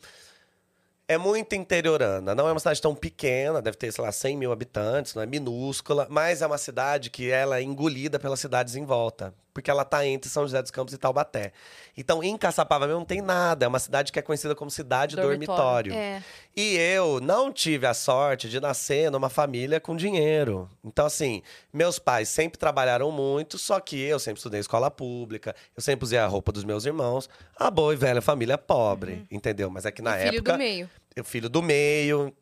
É 1.07 1.17
muito 1.19 1.53
interiorana. 1.53 2.33
Não 2.33 2.47
é 2.47 2.51
uma 2.51 2.59
cidade 2.59 2.81
tão 2.81 2.95
pequena, 2.95 3.61
deve 3.61 3.77
ter, 3.77 3.91
sei 3.91 4.03
lá, 4.03 4.11
100 4.11 4.37
mil 4.37 4.51
habitantes, 4.51 5.13
não 5.13 5.21
é 5.21 5.25
minúscula, 5.27 6.07
mas 6.09 6.41
é 6.41 6.47
uma 6.47 6.57
cidade 6.57 7.11
que 7.11 7.29
ela 7.29 7.59
é 7.59 7.61
engolida 7.61 8.19
pelas 8.19 8.39
cidades 8.39 8.75
em 8.75 8.85
volta. 8.85 9.33
Porque 9.55 9.71
ela 9.71 9.85
tá 9.85 10.05
entre 10.05 10.29
São 10.29 10.43
José 10.43 10.61
dos 10.61 10.69
Campos 10.69 10.93
e 10.93 10.97
Taubaté. 10.97 11.53
Então, 11.95 12.21
em 12.21 12.37
Caçapava 12.37 12.85
mesmo 12.85 12.99
não 12.99 13.05
tem 13.05 13.21
nada. 13.21 13.63
É 13.65 13.67
uma 13.69 13.79
cidade 13.79 14.11
que 14.11 14.19
é 14.19 14.21
conhecida 14.21 14.53
como 14.53 14.69
cidade 14.69 15.15
Dormitório. 15.15 15.93
dormitório. 15.93 15.93
É. 15.93 16.21
E 16.57 16.75
eu 16.75 17.21
não 17.21 17.53
tive 17.53 17.87
a 17.87 17.93
sorte 17.93 18.49
de 18.49 18.59
nascer 18.59 19.09
numa 19.09 19.29
família 19.29 19.79
com 19.79 19.95
dinheiro. 19.95 20.69
Então, 20.83 21.05
assim, 21.05 21.41
meus 21.71 21.97
pais 21.97 22.27
sempre 22.27 22.59
trabalharam 22.59 23.09
muito, 23.11 23.57
só 23.57 23.79
que 23.79 23.97
eu 23.97 24.19
sempre 24.19 24.39
estudei 24.39 24.59
em 24.59 24.61
escola 24.61 24.91
pública, 24.91 25.55
eu 25.75 25.81
sempre 25.81 26.03
usei 26.03 26.19
a 26.19 26.27
roupa 26.27 26.51
dos 26.51 26.65
meus 26.65 26.85
irmãos. 26.85 27.29
A 27.55 27.71
boa 27.71 27.93
e 27.93 27.95
velha 27.95 28.21
família 28.21 28.57
pobre, 28.57 29.25
entendeu? 29.31 29.69
Mas 29.69 29.85
é 29.85 29.91
que 29.91 30.01
na 30.01 30.11
Uhum. 30.11 30.17
E 30.17 30.19
filho 30.23 30.35
época. 30.35 30.51
do 30.51 30.57
meio. 30.57 30.89
Eu 31.15 31.23
filho 31.23 31.49
do 31.49 31.61
meio, 31.63 32.33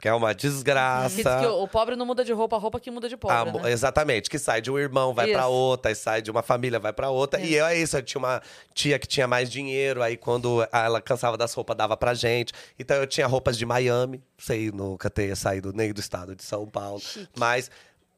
que 0.00 0.08
é 0.08 0.14
uma 0.14 0.34
desgraça. 0.34 1.38
que 1.40 1.46
o, 1.46 1.62
o 1.62 1.68
pobre 1.68 1.94
não 1.96 2.06
muda 2.06 2.24
de 2.24 2.32
roupa, 2.32 2.56
a 2.56 2.58
roupa 2.58 2.80
que 2.80 2.90
muda 2.90 3.08
de 3.08 3.16
pobre, 3.16 3.36
Ah, 3.36 3.44
né? 3.62 3.70
Exatamente, 3.70 4.30
que 4.30 4.38
sai 4.38 4.60
de 4.60 4.70
um 4.70 4.78
irmão, 4.78 5.12
vai 5.12 5.28
pra 5.30 5.42
Isso. 5.42 5.50
outra, 5.50 5.90
e 5.90 5.94
sai 5.94 6.22
de 6.22 6.30
uma 6.30 6.42
família, 6.42 6.78
vai 6.78 6.92
pra 6.92 7.10
outra. 7.10 7.40
E 7.40 7.54
eu, 7.54 7.66
é 7.66 7.76
isso, 7.76 7.96
eu 7.96 8.02
tinha 8.02 8.18
uma 8.18 8.42
tia 8.74 8.98
que 8.98 9.06
tinha 9.06 9.26
mais 9.26 9.50
dinheiro, 9.50 10.02
aí 10.02 10.16
quando 10.16 10.66
ela 10.72 11.00
cansava 11.00 11.36
das 11.36 11.52
roupas, 11.52 11.76
dava 11.76 11.96
pra 11.96 12.14
gente. 12.14 12.52
Então 12.78 12.96
eu 12.96 13.06
tinha 13.06 13.26
roupas 13.26 13.56
de 13.58 13.66
Miami, 13.66 14.22
sei, 14.38 14.70
nunca 14.72 15.10
ter 15.10 15.36
saído 15.36 15.72
nem 15.72 15.92
do 15.92 16.00
estado 16.00 16.34
de 16.34 16.42
São 16.44 16.66
Paulo. 16.66 17.02
Mas 17.36 17.70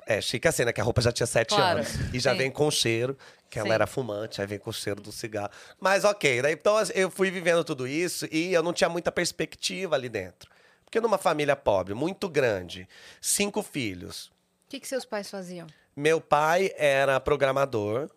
é 0.06 0.20
chique 0.20 0.46
assim, 0.48 0.64
né? 0.64 0.72
Que 0.72 0.80
a 0.80 0.84
roupa 0.84 1.00
já 1.00 1.12
tinha 1.12 1.26
sete 1.26 1.54
Claro, 1.54 1.78
anos. 1.80 1.90
E 2.14 2.18
já 2.20 2.32
sim. 2.32 2.38
vem 2.38 2.50
com 2.50 2.70
cheiro, 2.70 3.16
que 3.48 3.58
ela 3.58 3.68
Sim. 3.68 3.74
era 3.74 3.86
fumante, 3.86 4.40
aí 4.40 4.46
vem 4.46 4.58
com 4.58 4.70
o 4.70 4.72
cheiro 4.72 5.00
do 5.00 5.12
cigarro. 5.12 5.50
Mas 5.78 6.04
ok, 6.04 6.40
né? 6.42 6.52
Então 6.52 6.74
eu 6.94 7.10
fui 7.10 7.30
vivendo 7.30 7.62
tudo 7.62 7.86
isso 7.86 8.26
e 8.32 8.52
eu 8.52 8.62
não 8.62 8.72
tinha 8.72 8.88
muita 8.88 9.12
perspectiva 9.12 9.94
ali 9.94 10.08
dentro. 10.08 10.50
Porque 10.92 11.00
numa 11.00 11.16
família 11.16 11.56
pobre, 11.56 11.94
muito 11.94 12.28
grande, 12.28 12.86
cinco 13.18 13.62
filhos, 13.62 14.26
O 14.66 14.68
que, 14.68 14.78
que 14.78 14.86
seus 14.86 15.06
pais 15.06 15.30
faziam? 15.30 15.66
meu 15.96 16.20
pai 16.20 16.70
era 16.76 17.18
programador. 17.18 18.10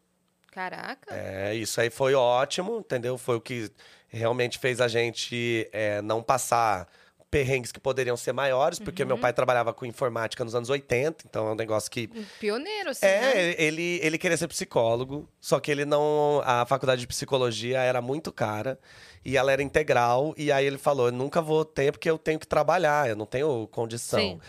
Caraca. 0.51 1.15
É, 1.15 1.55
isso 1.55 1.80
aí 1.80 1.89
foi 1.89 2.13
ótimo, 2.15 2.80
entendeu? 2.80 3.17
Foi 3.17 3.38
o 3.38 3.41
que 3.41 3.71
realmente 4.09 4.59
fez 4.59 4.82
a 4.82 4.89
gente 4.89 5.69
é, 5.71 6.01
não 6.01 6.21
passar 6.21 6.86
perrengues 7.36 7.69
que 7.69 7.81
poderiam 7.81 8.15
ser 8.15 8.31
maiores, 8.31 8.79
porque 8.79 9.01
Uhum. 9.03 9.09
meu 9.09 9.17
pai 9.17 9.33
trabalhava 9.33 9.73
com 9.73 9.86
informática 9.86 10.41
nos 10.45 10.55
anos 10.55 10.69
80, 10.69 11.25
então 11.29 11.49
é 11.49 11.51
um 11.51 11.55
negócio 11.55 11.91
que. 11.91 12.07
Pioneiro, 12.39 12.91
assim, 12.91 13.05
né? 13.05 13.51
É, 13.51 13.61
ele, 13.61 13.99
ele 14.01 14.17
queria 14.17 14.38
ser 14.38 14.47
psicólogo, 14.47 15.27
só 15.41 15.59
que 15.59 15.69
ele 15.69 15.83
não. 15.83 16.41
A 16.45 16.65
faculdade 16.65 17.01
de 17.01 17.07
psicologia 17.07 17.79
era 17.79 18.01
muito 18.01 18.31
cara 18.31 18.79
e 19.25 19.36
ela 19.36 19.51
era 19.51 19.61
integral. 19.61 20.33
E 20.38 20.49
aí 20.49 20.65
ele 20.65 20.77
falou: 20.77 21.07
eu 21.07 21.11
nunca 21.11 21.41
vou 21.41 21.65
ter 21.65 21.91
porque 21.91 22.09
eu 22.09 22.17
tenho 22.17 22.39
que 22.39 22.47
trabalhar, 22.47 23.09
eu 23.09 23.17
não 23.17 23.25
tenho 23.25 23.67
condição. 23.67 24.17
Sim. 24.17 24.39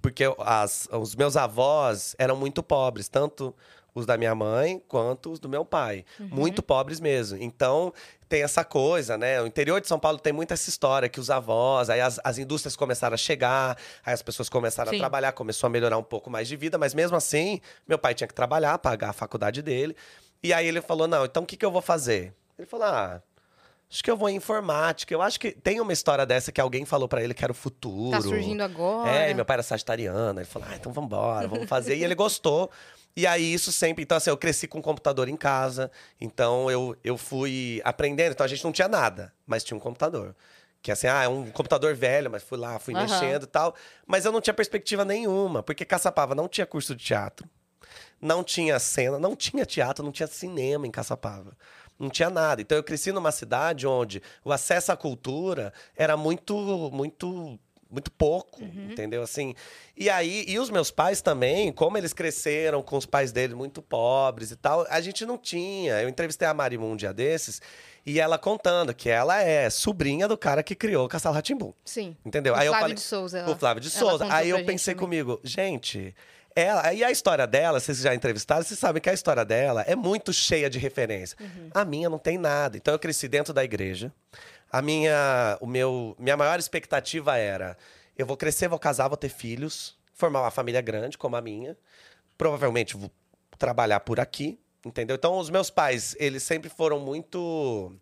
Porque 0.00 0.22
as, 0.38 0.88
os 0.92 1.16
meus 1.16 1.36
avós 1.36 2.14
eram 2.20 2.36
muito 2.36 2.62
pobres, 2.62 3.08
tanto 3.08 3.52
os 3.98 4.06
da 4.06 4.16
minha 4.16 4.34
mãe 4.34 4.82
quanto 4.88 5.30
os 5.30 5.38
do 5.38 5.48
meu 5.48 5.64
pai. 5.64 6.04
Muito 6.18 6.62
pobres 6.62 7.00
mesmo. 7.00 7.38
Então, 7.40 7.92
tem 8.28 8.42
essa 8.42 8.64
coisa, 8.64 9.16
né? 9.16 9.40
O 9.40 9.46
interior 9.46 9.80
de 9.80 9.88
São 9.88 9.98
Paulo 9.98 10.18
tem 10.18 10.32
muita 10.32 10.54
essa 10.54 10.68
história 10.68 11.08
que 11.08 11.18
os 11.18 11.30
avós, 11.30 11.88
aí 11.88 12.00
as, 12.00 12.20
as 12.22 12.38
indústrias 12.38 12.76
começaram 12.76 13.14
a 13.14 13.18
chegar, 13.18 13.76
aí 14.04 14.12
as 14.12 14.22
pessoas 14.22 14.48
começaram 14.48 14.90
Sim. 14.90 14.96
a 14.96 14.98
trabalhar, 15.00 15.32
começou 15.32 15.66
a 15.66 15.70
melhorar 15.70 15.96
um 15.96 16.02
pouco 16.02 16.30
mais 16.30 16.46
de 16.46 16.56
vida, 16.56 16.76
mas 16.76 16.94
mesmo 16.94 17.16
assim, 17.16 17.60
meu 17.86 17.98
pai 17.98 18.14
tinha 18.14 18.28
que 18.28 18.34
trabalhar, 18.34 18.78
pagar 18.78 19.10
a 19.10 19.12
faculdade 19.12 19.62
dele. 19.62 19.96
E 20.42 20.52
aí 20.52 20.66
ele 20.66 20.80
falou: 20.80 21.08
não, 21.08 21.24
então 21.24 21.42
o 21.42 21.46
que, 21.46 21.56
que 21.56 21.64
eu 21.64 21.70
vou 21.70 21.82
fazer? 21.82 22.32
Ele 22.58 22.66
falou: 22.66 22.86
ah. 22.86 23.22
Acho 23.90 24.04
que 24.04 24.10
eu 24.10 24.18
vou 24.18 24.28
em 24.28 24.36
informática. 24.36 25.14
Eu 25.14 25.22
acho 25.22 25.40
que 25.40 25.50
tem 25.50 25.80
uma 25.80 25.94
história 25.94 26.26
dessa 26.26 26.52
que 26.52 26.60
alguém 26.60 26.84
falou 26.84 27.08
pra 27.08 27.24
ele 27.24 27.32
que 27.32 27.42
era 27.42 27.50
o 27.50 27.54
futuro. 27.54 28.10
Tá 28.10 28.20
surgindo 28.20 28.62
agora. 28.62 29.10
É, 29.10 29.30
e 29.30 29.34
meu 29.34 29.46
pai 29.46 29.54
era 29.54 29.62
sagitariano. 29.62 30.38
Ele 30.38 30.46
falou, 30.46 30.68
ah, 30.70 30.74
então 30.76 30.92
vambora, 30.92 31.48
vamos 31.48 31.66
fazer. 31.66 31.96
e 31.96 32.04
ele 32.04 32.14
gostou. 32.14 32.70
E 33.18 33.26
aí, 33.26 33.52
isso 33.52 33.72
sempre. 33.72 34.04
Então, 34.04 34.16
assim, 34.16 34.30
eu 34.30 34.36
cresci 34.36 34.68
com 34.68 34.78
um 34.78 34.82
computador 34.82 35.28
em 35.28 35.36
casa. 35.36 35.90
Então, 36.20 36.70
eu, 36.70 36.96
eu 37.02 37.18
fui 37.18 37.82
aprendendo. 37.84 38.30
Então, 38.30 38.44
a 38.44 38.48
gente 38.48 38.62
não 38.62 38.70
tinha 38.70 38.86
nada, 38.86 39.34
mas 39.44 39.64
tinha 39.64 39.76
um 39.76 39.80
computador. 39.80 40.36
Que 40.80 40.92
assim, 40.92 41.08
ah, 41.08 41.24
é 41.24 41.28
um 41.28 41.50
computador 41.50 41.96
velho, 41.96 42.30
mas 42.30 42.44
fui 42.44 42.56
lá, 42.56 42.78
fui 42.78 42.94
Aham. 42.94 43.02
mexendo 43.02 43.42
e 43.42 43.46
tal. 43.48 43.74
Mas 44.06 44.24
eu 44.24 44.30
não 44.30 44.40
tinha 44.40 44.54
perspectiva 44.54 45.04
nenhuma, 45.04 45.64
porque 45.64 45.84
Caçapava 45.84 46.32
não 46.32 46.46
tinha 46.46 46.64
curso 46.64 46.94
de 46.94 47.04
teatro, 47.04 47.44
não 48.20 48.44
tinha 48.44 48.78
cena, 48.78 49.18
não 49.18 49.34
tinha 49.34 49.66
teatro, 49.66 50.04
não 50.04 50.12
tinha 50.12 50.28
cinema 50.28 50.86
em 50.86 50.90
Caçapava. 50.92 51.56
Não 51.98 52.08
tinha 52.08 52.30
nada. 52.30 52.62
Então 52.62 52.78
eu 52.78 52.84
cresci 52.84 53.10
numa 53.10 53.32
cidade 53.32 53.84
onde 53.84 54.22
o 54.44 54.52
acesso 54.52 54.92
à 54.92 54.96
cultura 54.96 55.72
era 55.96 56.16
muito, 56.16 56.54
muito, 56.92 57.58
muito 57.90 58.10
pouco, 58.12 58.62
entendeu? 58.62 59.22
Assim. 59.22 59.54
E 59.96 60.10
aí, 60.10 60.44
e 60.46 60.58
os 60.58 60.68
meus 60.70 60.90
pais 60.90 61.20
também, 61.22 61.72
como 61.72 61.96
eles 61.96 62.12
cresceram 62.12 62.82
com 62.82 62.96
os 62.96 63.06
pais 63.06 63.32
deles 63.32 63.56
muito 63.56 63.80
pobres 63.82 64.50
e 64.50 64.56
tal, 64.56 64.86
a 64.90 65.00
gente 65.00 65.24
não 65.24 65.38
tinha. 65.38 66.00
Eu 66.02 66.08
entrevistei 66.08 66.46
a 66.46 66.52
Marimun 66.54 66.92
um 66.92 66.96
dia 66.96 67.12
desses 67.14 67.60
e 68.04 68.20
ela 68.20 68.38
contando 68.38 68.94
que 68.94 69.08
ela 69.08 69.40
é 69.42 69.68
sobrinha 69.70 70.28
do 70.28 70.36
cara 70.36 70.62
que 70.62 70.74
criou 70.74 71.06
o 71.06 71.08
Castelo 71.08 71.34
Ratimbum. 71.34 71.72
Sim. 71.84 72.16
Entendeu? 72.24 72.54
O 72.54 72.56
aí 72.56 72.66
eu 72.66 72.72
Flávio 72.72 72.82
falei, 72.84 72.94
de 72.94 73.00
Souza. 73.00 73.38
o 73.38 73.40
ela- 73.46 73.56
Flávio 73.56 73.80
de 73.82 73.90
Souza. 73.90 74.26
Aí 74.30 74.50
eu 74.50 74.64
pensei 74.64 74.94
também. 74.94 75.06
comigo, 75.06 75.40
gente, 75.42 76.14
ela, 76.54 76.92
e 76.92 77.04
a 77.04 77.10
história 77.10 77.46
dela, 77.46 77.78
vocês 77.78 77.98
já 77.98 78.14
entrevistaram, 78.14 78.62
vocês 78.64 78.78
sabem 78.80 79.00
que 79.00 79.08
a 79.08 79.12
história 79.12 79.44
dela 79.44 79.82
é 79.82 79.94
muito 79.94 80.32
cheia 80.32 80.68
de 80.68 80.78
referência. 80.78 81.36
Uhum. 81.40 81.70
A 81.72 81.84
minha 81.84 82.08
não 82.10 82.18
tem 82.18 82.36
nada. 82.36 82.76
Então 82.76 82.92
eu 82.92 82.98
cresci 82.98 83.28
dentro 83.28 83.52
da 83.52 83.62
igreja. 83.64 84.12
A 84.70 84.82
minha, 84.82 85.56
o 85.60 85.66
meu, 85.66 86.14
minha 86.18 86.36
maior 86.36 86.58
expectativa 86.58 87.36
era: 87.36 87.76
eu 88.16 88.26
vou 88.26 88.36
crescer, 88.36 88.68
vou 88.68 88.78
casar, 88.78 89.08
vou 89.08 89.16
ter 89.16 89.28
filhos, 89.28 89.96
formar 90.12 90.42
uma 90.42 90.50
família 90.50 90.80
grande 90.80 91.16
como 91.16 91.36
a 91.36 91.40
minha. 91.40 91.76
provavelmente 92.36 92.96
vou 92.96 93.10
trabalhar 93.58 94.00
por 94.00 94.20
aqui, 94.20 94.58
entendeu? 94.84 95.16
Então, 95.16 95.38
os 95.38 95.50
meus 95.50 95.70
pais, 95.70 96.16
eles 96.18 96.42
sempre 96.42 96.68
foram 96.68 97.00
muito. 97.00 97.92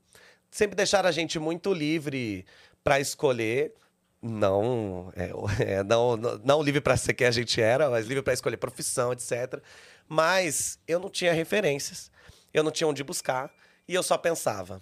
Sempre 0.51 0.76
deixaram 0.76 1.09
a 1.09 1.12
gente 1.12 1.38
muito 1.38 1.72
livre 1.72 2.47
para 2.82 3.01
escolher. 3.01 3.74
Não, 4.22 5.12
é, 5.14 5.30
é, 5.78 5.82
não, 5.82 6.16
não, 6.16 6.38
não 6.38 6.62
livre 6.62 6.80
para 6.80 6.97
ser 6.97 7.14
quem 7.14 7.26
a 7.26 7.30
gente 7.30 7.60
era, 7.60 7.90
mas 7.90 8.06
livre 8.06 8.22
para 8.22 8.32
escolher 8.32 8.56
profissão, 8.56 9.12
etc. 9.12 9.62
Mas 10.09 10.78
eu 10.88 10.98
não 10.98 11.10
tinha 11.10 11.32
referências, 11.32 12.10
eu 12.55 12.62
não 12.62 12.70
tinha 12.70 12.88
onde 12.88 13.05
buscar, 13.05 13.52
e 13.86 13.94
eu 13.94 14.02
só 14.02 14.16
pensava: 14.16 14.80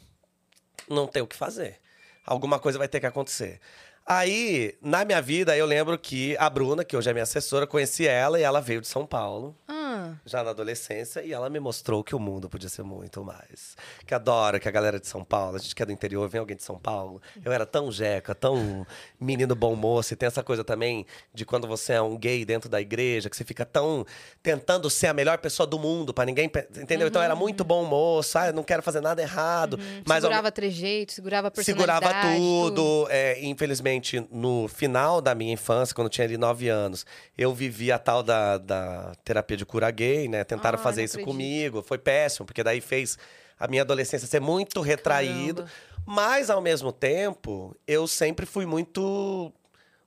não 0.88 1.06
tem 1.06 1.22
o 1.22 1.26
que 1.26 1.36
fazer. 1.36 1.78
Alguma 2.24 2.58
coisa 2.58 2.78
vai 2.78 2.88
ter 2.88 3.00
que 3.00 3.06
acontecer. 3.06 3.60
Aí, 4.06 4.74
na 4.82 5.02
minha 5.02 5.22
vida, 5.22 5.56
eu 5.56 5.64
lembro 5.64 5.98
que 5.98 6.36
a 6.38 6.50
Bruna, 6.50 6.84
que 6.84 6.94
hoje 6.94 7.08
é 7.08 7.12
minha 7.14 7.22
assessora, 7.22 7.66
conheci 7.66 8.06
ela 8.06 8.38
e 8.38 8.42
ela 8.42 8.60
veio 8.60 8.82
de 8.82 8.86
São 8.86 9.06
Paulo 9.06 9.56
Ah, 9.66 10.12
já 10.26 10.44
na 10.44 10.50
adolescência 10.50 11.22
e 11.22 11.32
ela 11.32 11.48
me 11.48 11.58
mostrou 11.58 12.04
que 12.04 12.14
o 12.14 12.18
mundo 12.18 12.46
podia 12.46 12.68
ser 12.68 12.82
muito 12.82 13.24
mais. 13.24 13.74
Que 14.06 14.12
adora 14.14 14.60
que 14.60 14.68
a 14.68 14.70
galera 14.70 15.00
de 15.00 15.06
São 15.06 15.24
Paulo, 15.24 15.56
a 15.56 15.58
gente 15.58 15.74
que 15.74 15.82
é 15.82 15.86
do 15.86 15.92
interior, 15.92 16.28
vem 16.28 16.38
alguém 16.38 16.54
de 16.54 16.62
São 16.62 16.78
Paulo. 16.78 17.22
Eu 17.42 17.50
era 17.50 17.64
tão 17.64 17.90
jeca, 17.90 18.34
tão 18.34 18.86
menino 19.18 19.54
bom 19.54 19.74
moço. 19.74 20.12
E 20.12 20.16
tem 20.16 20.26
essa 20.26 20.42
coisa 20.42 20.62
também 20.62 21.06
de 21.32 21.46
quando 21.46 21.66
você 21.66 21.94
é 21.94 22.02
um 22.02 22.18
gay 22.18 22.44
dentro 22.44 22.68
da 22.68 22.82
igreja, 22.82 23.30
que 23.30 23.36
você 23.36 23.44
fica 23.44 23.64
tão 23.64 24.04
tentando 24.42 24.90
ser 24.90 25.06
a 25.06 25.14
melhor 25.14 25.38
pessoa 25.38 25.66
do 25.66 25.78
mundo 25.78 26.12
para 26.12 26.26
ninguém. 26.26 26.50
Entendeu? 26.76 27.08
Então 27.08 27.22
eu 27.22 27.24
era 27.24 27.34
muito 27.34 27.64
bom 27.64 27.82
moço, 27.86 28.36
ah, 28.38 28.52
não 28.52 28.62
quero 28.62 28.82
fazer 28.82 29.00
nada 29.00 29.22
errado. 29.22 29.78
Mas 30.06 30.22
ao- 30.24 30.28
segurava 30.30 30.52
trejeito, 30.52 31.12
segurava 31.14 31.48
a 31.48 31.62
Segurava 31.64 32.00
personalidade. 32.02 32.36
tudo. 32.38 33.06
É, 33.08 33.42
infelizmente, 33.42 33.93
no 34.30 34.68
final 34.68 35.20
da 35.20 35.34
minha 35.34 35.52
infância, 35.52 35.94
quando 35.94 36.06
eu 36.06 36.10
tinha 36.10 36.26
ali 36.26 36.36
nove 36.36 36.68
anos, 36.68 37.04
eu 37.36 37.52
vivi 37.54 37.90
a 37.90 37.98
tal 37.98 38.22
da, 38.22 38.58
da 38.58 39.12
terapia 39.24 39.56
de 39.56 39.64
cura 39.64 39.90
gay, 39.90 40.28
né? 40.28 40.44
Tentaram 40.44 40.78
Ai, 40.78 40.82
fazer 40.82 41.04
isso 41.04 41.16
acredito. 41.16 41.32
comigo. 41.32 41.82
Foi 41.82 41.98
péssimo, 41.98 42.46
porque 42.46 42.62
daí 42.62 42.80
fez 42.80 43.18
a 43.58 43.66
minha 43.68 43.82
adolescência 43.82 44.26
ser 44.26 44.40
muito 44.40 44.80
retraído. 44.80 45.62
Caramba. 45.62 45.72
Mas, 46.06 46.50
ao 46.50 46.60
mesmo 46.60 46.92
tempo, 46.92 47.74
eu 47.86 48.06
sempre 48.06 48.44
fui 48.44 48.66
muito, 48.66 49.52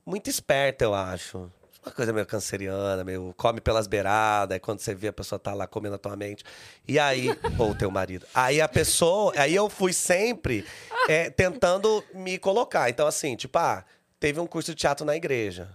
muito 0.05 0.29
esperta, 0.29 0.83
eu 0.85 0.93
acho. 0.93 1.51
Uma 1.83 1.91
coisa 1.91 2.11
meio 2.11 2.25
canceriana, 2.25 3.03
meio 3.03 3.33
come 3.37 3.61
pelas 3.61 3.87
beiradas, 3.87 4.55
aí 4.55 4.59
quando 4.59 4.79
você 4.79 4.93
vê 4.93 5.07
a 5.07 5.13
pessoa 5.13 5.39
tá 5.39 5.53
lá 5.53 5.65
comendo 5.67 5.95
a 5.95 5.97
tua 5.97 6.15
mente. 6.15 6.43
E 6.87 6.99
aí, 6.99 7.29
ou 7.57 7.71
o 7.71 7.75
teu 7.75 7.89
marido. 7.89 8.25
Aí 8.33 8.59
a 8.59 8.67
pessoa, 8.67 9.33
aí 9.37 9.55
eu 9.55 9.69
fui 9.69 9.93
sempre 9.93 10.65
é, 11.07 11.29
tentando 11.29 12.03
me 12.13 12.37
colocar. 12.37 12.89
Então, 12.89 13.07
assim, 13.07 13.35
tipo, 13.35 13.57
ah, 13.57 13.85
teve 14.19 14.39
um 14.39 14.47
curso 14.47 14.71
de 14.71 14.75
teatro 14.75 15.05
na 15.05 15.15
igreja. 15.15 15.69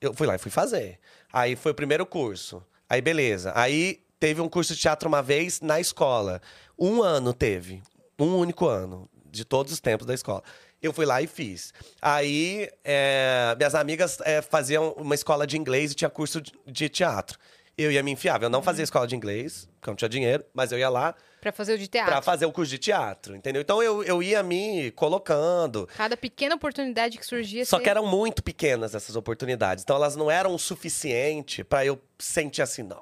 Eu 0.00 0.14
fui 0.14 0.26
lá 0.26 0.34
e 0.34 0.38
fui 0.38 0.50
fazer. 0.50 0.98
Aí 1.32 1.56
foi 1.56 1.72
o 1.72 1.74
primeiro 1.74 2.06
curso. 2.06 2.64
Aí, 2.88 3.00
beleza. 3.00 3.52
Aí 3.54 4.00
teve 4.18 4.40
um 4.40 4.48
curso 4.48 4.74
de 4.74 4.80
teatro 4.80 5.08
uma 5.08 5.22
vez 5.22 5.60
na 5.60 5.80
escola. 5.80 6.40
Um 6.78 7.02
ano 7.02 7.32
teve. 7.32 7.82
Um 8.18 8.36
único 8.36 8.66
ano. 8.66 9.08
De 9.26 9.44
todos 9.44 9.72
os 9.72 9.80
tempos 9.80 10.06
da 10.06 10.14
escola. 10.14 10.42
Eu 10.82 10.92
fui 10.92 11.04
lá 11.04 11.20
e 11.20 11.26
fiz. 11.26 11.72
Aí, 12.00 12.68
é, 12.84 13.54
minhas 13.56 13.74
amigas 13.74 14.18
é, 14.22 14.40
faziam 14.40 14.92
uma 14.96 15.14
escola 15.14 15.46
de 15.46 15.58
inglês 15.58 15.92
e 15.92 15.94
tinha 15.94 16.08
curso 16.10 16.40
de, 16.40 16.52
de 16.66 16.88
teatro. 16.88 17.38
Eu 17.76 17.90
ia 17.92 18.02
me 18.02 18.10
enfiar. 18.10 18.42
Eu 18.42 18.50
não 18.50 18.62
fazia 18.62 18.82
escola 18.84 19.06
de 19.06 19.14
inglês, 19.16 19.68
porque 19.78 19.88
eu 19.88 19.92
não 19.92 19.96
tinha 19.96 20.08
dinheiro, 20.08 20.44
mas 20.52 20.70
eu 20.72 20.78
ia 20.78 20.88
lá 20.88 21.14
Pra 21.40 21.50
fazer 21.52 21.72
o 21.74 21.78
de 21.78 21.88
teatro. 21.88 22.12
pra 22.12 22.20
fazer 22.20 22.44
o 22.44 22.52
curso 22.52 22.70
de 22.70 22.76
teatro, 22.76 23.34
entendeu? 23.34 23.62
Então 23.62 23.82
eu, 23.82 24.02
eu 24.04 24.22
ia 24.22 24.42
me 24.42 24.90
colocando. 24.90 25.88
Cada 25.96 26.14
pequena 26.16 26.54
oportunidade 26.54 27.16
que 27.16 27.24
surgia. 27.24 27.64
Só 27.64 27.78
você- 27.78 27.84
que 27.84 27.88
eram 27.90 28.06
muito 28.06 28.42
pequenas 28.42 28.94
essas 28.94 29.16
oportunidades. 29.16 29.82
Então 29.82 29.96
elas 29.96 30.16
não 30.16 30.30
eram 30.30 30.54
o 30.54 30.58
suficiente 30.58 31.64
pra 31.64 31.84
eu 31.86 31.98
sentir 32.18 32.60
assim, 32.60 32.82
não, 32.82 33.00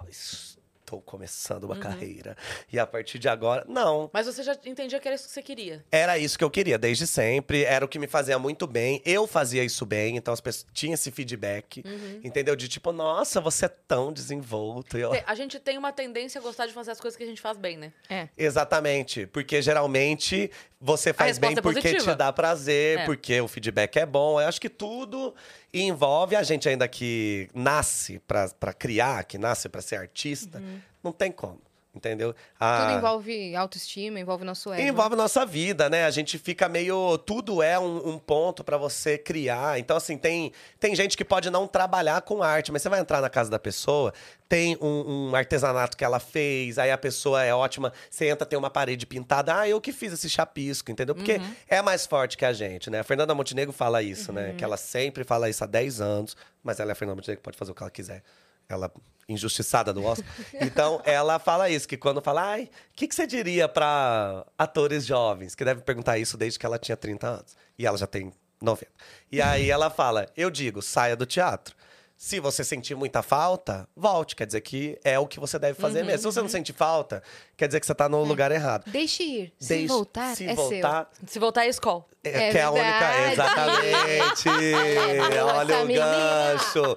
estou 0.89 1.02
começando 1.02 1.65
uma 1.65 1.77
carreira. 1.77 2.35
E 2.73 2.78
a 2.78 2.86
partir 2.86 3.19
de 3.19 3.28
agora, 3.28 3.65
não. 3.69 4.10
Mas 4.12 4.27
você 4.27 4.43
já 4.43 4.56
entendia 4.65 4.98
que 4.98 5.06
era 5.06 5.15
isso 5.15 5.27
que 5.28 5.35
você 5.35 5.43
queria. 5.43 5.85
Era 5.93 6.19
isso 6.19 6.39
que 6.39 6.43
eu 6.44 6.51
queria 6.51 6.78
desde 6.78 7.06
sempre, 7.06 7.65
era 7.65 7.85
o 7.85 7.89
que 7.89 7.98
me 7.98 8.06
fazia 8.06 8.39
muito 8.39 8.66
bem. 8.66 9.02
Eu 9.05 9.27
fazia 9.27 9.62
isso 9.62 9.85
bem, 9.85 10.16
então 10.16 10.32
as 10.32 10.40
pessoas 10.40 10.66
tinham 10.73 10.94
esse 10.94 11.10
feedback, 11.10 11.85
entendeu? 12.24 12.56
De 12.56 12.69
tipo, 12.69 12.90
nossa, 12.90 13.40
você 13.40 13.66
é 13.66 13.69
tão 13.69 14.12
desenvolto. 14.12 14.97
Eu, 14.97 15.12
A 15.27 15.35
gente 15.35 15.60
tem 15.60 15.77
uma 15.77 15.93
tendência 15.93 16.39
a 16.39 16.43
gostar 16.43 16.66
de 16.66 16.73
fazer 16.73 16.93
as 16.93 17.01
coisas 17.01 17.16
que 17.16 17.23
a 17.23 17.27
gente 17.27 17.40
faz 17.40 17.59
bem, 17.59 17.77
né? 17.77 17.93
É. 18.09 18.28
Exatamente, 18.36 19.27
porque 19.27 19.60
geralmente 19.60 20.51
você 20.81 21.13
faz 21.13 21.39
bem 21.39 21.53
é 21.53 21.61
porque 21.61 21.81
positiva. 21.81 22.13
te 22.13 22.17
dá 22.19 22.33
prazer, 22.33 23.01
É. 23.01 23.05
porque 23.05 23.41
o 23.41 23.49
feedback 23.49 23.97
é 23.97 24.07
bom. 24.07 24.41
Eu 24.41 24.47
acho 24.49 24.61
que 24.61 24.69
tudo 24.69 25.35
envolve 25.75 26.37
a 26.37 26.43
gente 26.43 26.69
ainda 26.69 26.87
que 26.87 27.49
nasce 27.55 28.21
pra 28.27 28.73
criar, 28.73 29.25
que 29.25 29.39
nasce 29.39 29.69
pra 29.69 29.81
ser 29.83 29.97
artista, 29.97 30.63
não 31.03 31.13
tem 31.13 31.33
como, 31.33 31.61
entendeu? 31.99 32.33
Tudo 32.33 32.43
A- 32.61 32.93
envolve 32.97 33.55
autoestima, 33.55 34.19
envolve 34.19 34.45
nosso 34.45 34.73
ego. 34.73 34.83
Envolve 34.83 35.15
nossa 35.15 35.45
vida, 35.45 35.91
né? 35.91 36.05
A 36.07 36.11
gente 36.11 36.39
fica 36.39 36.69
meio. 36.69 37.19
Tudo 37.19 37.62
é 37.62 37.79
um, 37.79 38.09
um 38.15 38.19
ponto 38.19 38.65
pra 38.65 38.77
você 38.79 39.19
criar. 39.19 39.79
Então, 39.79 39.97
assim, 39.97 40.16
tem, 40.16 40.53
tem 40.81 40.95
gente 40.97 41.16
que 41.16 41.25
pode 41.25 41.51
não 41.51 41.66
trabalhar 41.66 42.23
com 42.23 42.43
arte, 42.43 42.73
mas 42.73 42.81
você 42.83 42.89
vai 42.89 43.01
entrar 43.01 43.20
na 43.20 43.29
casa 43.29 43.51
da 43.51 43.59
pessoa, 43.59 44.15
tem 44.49 44.79
um, 44.81 45.29
um 45.31 45.37
artesanato 45.37 45.97
que 45.97 46.05
ela 46.05 46.19
fez, 46.19 46.79
aí 46.79 46.91
a 46.91 46.97
pessoa 46.97 47.43
é 47.45 47.53
ótima, 47.55 47.93
você 48.09 48.29
entra, 48.29 48.47
tem 48.47 48.59
uma 48.59 48.70
parede 48.70 49.05
pintada. 49.07 49.59
Ah, 49.59 49.69
eu 49.69 49.81
que 49.81 49.93
fiz 49.93 50.12
esse 50.12 50.31
chapisco, 50.31 50.91
entendeu? 50.91 51.15
Porque 51.15 51.41
é 51.69 51.83
mais 51.83 52.07
forte 52.07 52.37
que 52.37 52.45
a 52.45 52.53
gente, 52.53 52.89
né? 52.89 53.01
A 53.01 53.05
Fernanda 53.05 53.35
Montenegro 53.35 53.73
fala 53.73 54.03
isso, 54.03 54.33
né? 54.33 54.55
Que 54.57 54.65
ela 54.65 54.77
sempre 54.77 55.25
fala 55.25 55.51
isso 55.51 55.62
há 55.65 55.66
10 55.66 56.01
anos, 56.01 56.37
mas 56.62 56.81
ela 56.81 56.91
é 56.91 56.93
a 56.93 56.95
Fernanda 56.95 57.16
Montenegro, 57.16 57.43
pode 57.43 57.57
fazer 57.59 57.73
o 57.73 57.75
que 57.75 57.83
ela 57.83 57.91
quiser. 57.91 58.23
Ela 58.69 58.93
injustiçada 59.28 59.93
do 59.93 60.05
Oscar. 60.05 60.28
Então, 60.61 61.01
ela 61.05 61.39
fala 61.39 61.69
isso, 61.69 61.86
que 61.86 61.97
quando 61.97 62.20
fala, 62.23 62.43
ai, 62.43 62.65
o 62.65 62.69
que, 62.95 63.07
que 63.07 63.15
você 63.15 63.27
diria 63.27 63.69
pra 63.69 64.45
atores 64.57 65.05
jovens? 65.05 65.55
Que 65.55 65.65
deve 65.65 65.82
perguntar 65.82 66.19
isso 66.19 66.36
desde 66.36 66.59
que 66.59 66.66
ela 66.66 66.78
tinha 66.78 66.97
30 66.97 67.27
anos. 67.27 67.57
E 67.78 67.86
ela 67.86 67.99
já 67.99 68.07
tem 68.07 68.32
90. 68.61 68.90
E 69.31 69.40
aí 69.40 69.70
ela 69.70 69.90
fala, 69.90 70.27
eu 70.36 70.51
digo, 70.51 70.82
saia 70.82 71.15
do 71.15 71.27
teatro. 71.27 71.77
Se 72.20 72.40
você 72.40 72.65
sentir 72.65 72.97
muita 72.97 73.23
falta, 73.23 73.89
volte. 73.97 74.35
Quer 74.35 74.45
dizer 74.45 74.61
que 74.61 74.99
é 75.05 75.16
o 75.20 75.27
que 75.27 75.39
você 75.39 75.57
deve 75.57 75.78
fazer 75.81 76.03
mesmo. 76.03 76.19
Se 76.19 76.24
você 76.24 76.40
não 76.43 76.49
sentir 76.49 76.73
falta, 76.73 77.23
quer 77.57 77.69
dizer 77.69 77.78
que 77.78 77.86
você 77.86 77.95
tá 77.95 78.09
no 78.09 78.24
lugar 78.24 78.51
errado. 78.51 78.90
Deixe 78.90 79.23
ir. 79.23 79.53
Se 79.57 79.69
Deixe- 79.69 79.86
voltar, 79.86 80.35
se 80.36 80.45
é 80.45 80.53
voltar, 80.53 81.11
Se 81.24 81.39
voltar 81.39 81.61
à 81.61 81.66
escola. 81.69 82.05
é, 82.24 82.49
É 82.49 82.51
que 82.51 82.59
é 82.59 82.62
a 82.62 82.70
única. 82.73 83.31
Exatamente! 83.32 84.49
Olha 85.55 85.78
o 85.82 85.86
menina. 85.86 86.05
gancho. 86.05 86.97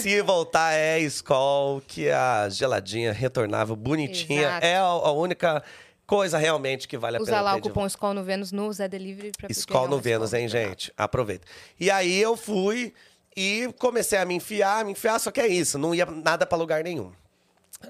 Se 0.00 0.20
voltar 0.22 0.72
é 0.72 0.98
Skol, 0.98 1.80
que 1.86 2.08
é 2.08 2.14
a 2.14 2.48
geladinha, 2.48 3.12
retornável, 3.12 3.76
bonitinha. 3.76 4.42
Exato. 4.48 4.66
É 4.66 4.76
a, 4.78 4.82
a 4.82 5.12
única 5.12 5.62
coisa 6.08 6.38
realmente 6.38 6.88
que 6.88 6.98
vale 6.98 7.18
a 7.18 7.20
Usa 7.20 7.30
pena 7.30 7.40
lá 7.42 7.52
ter 7.54 7.58
o 7.60 7.62
cupom 7.62 7.86
Skol 7.86 8.14
no 8.14 8.24
Vênus 8.24 8.50
no 8.50 8.72
Zé 8.72 8.88
Delivery 8.88 9.30
pra 9.38 9.48
pegar 9.48 9.88
no 9.88 10.00
Vênus, 10.00 10.32
hein, 10.34 10.48
gente? 10.48 10.92
Aproveita. 10.96 11.46
E 11.78 11.88
aí 11.88 12.20
eu 12.20 12.36
fui 12.36 12.92
e 13.36 13.72
comecei 13.78 14.18
a 14.18 14.24
me 14.24 14.34
enfiar, 14.34 14.84
me 14.84 14.92
enfiar, 14.92 15.18
só 15.18 15.30
que 15.30 15.40
é 15.40 15.46
isso, 15.46 15.78
não 15.78 15.94
ia 15.94 16.06
nada 16.06 16.46
pra 16.46 16.56
lugar 16.56 16.82
nenhum. 16.82 17.12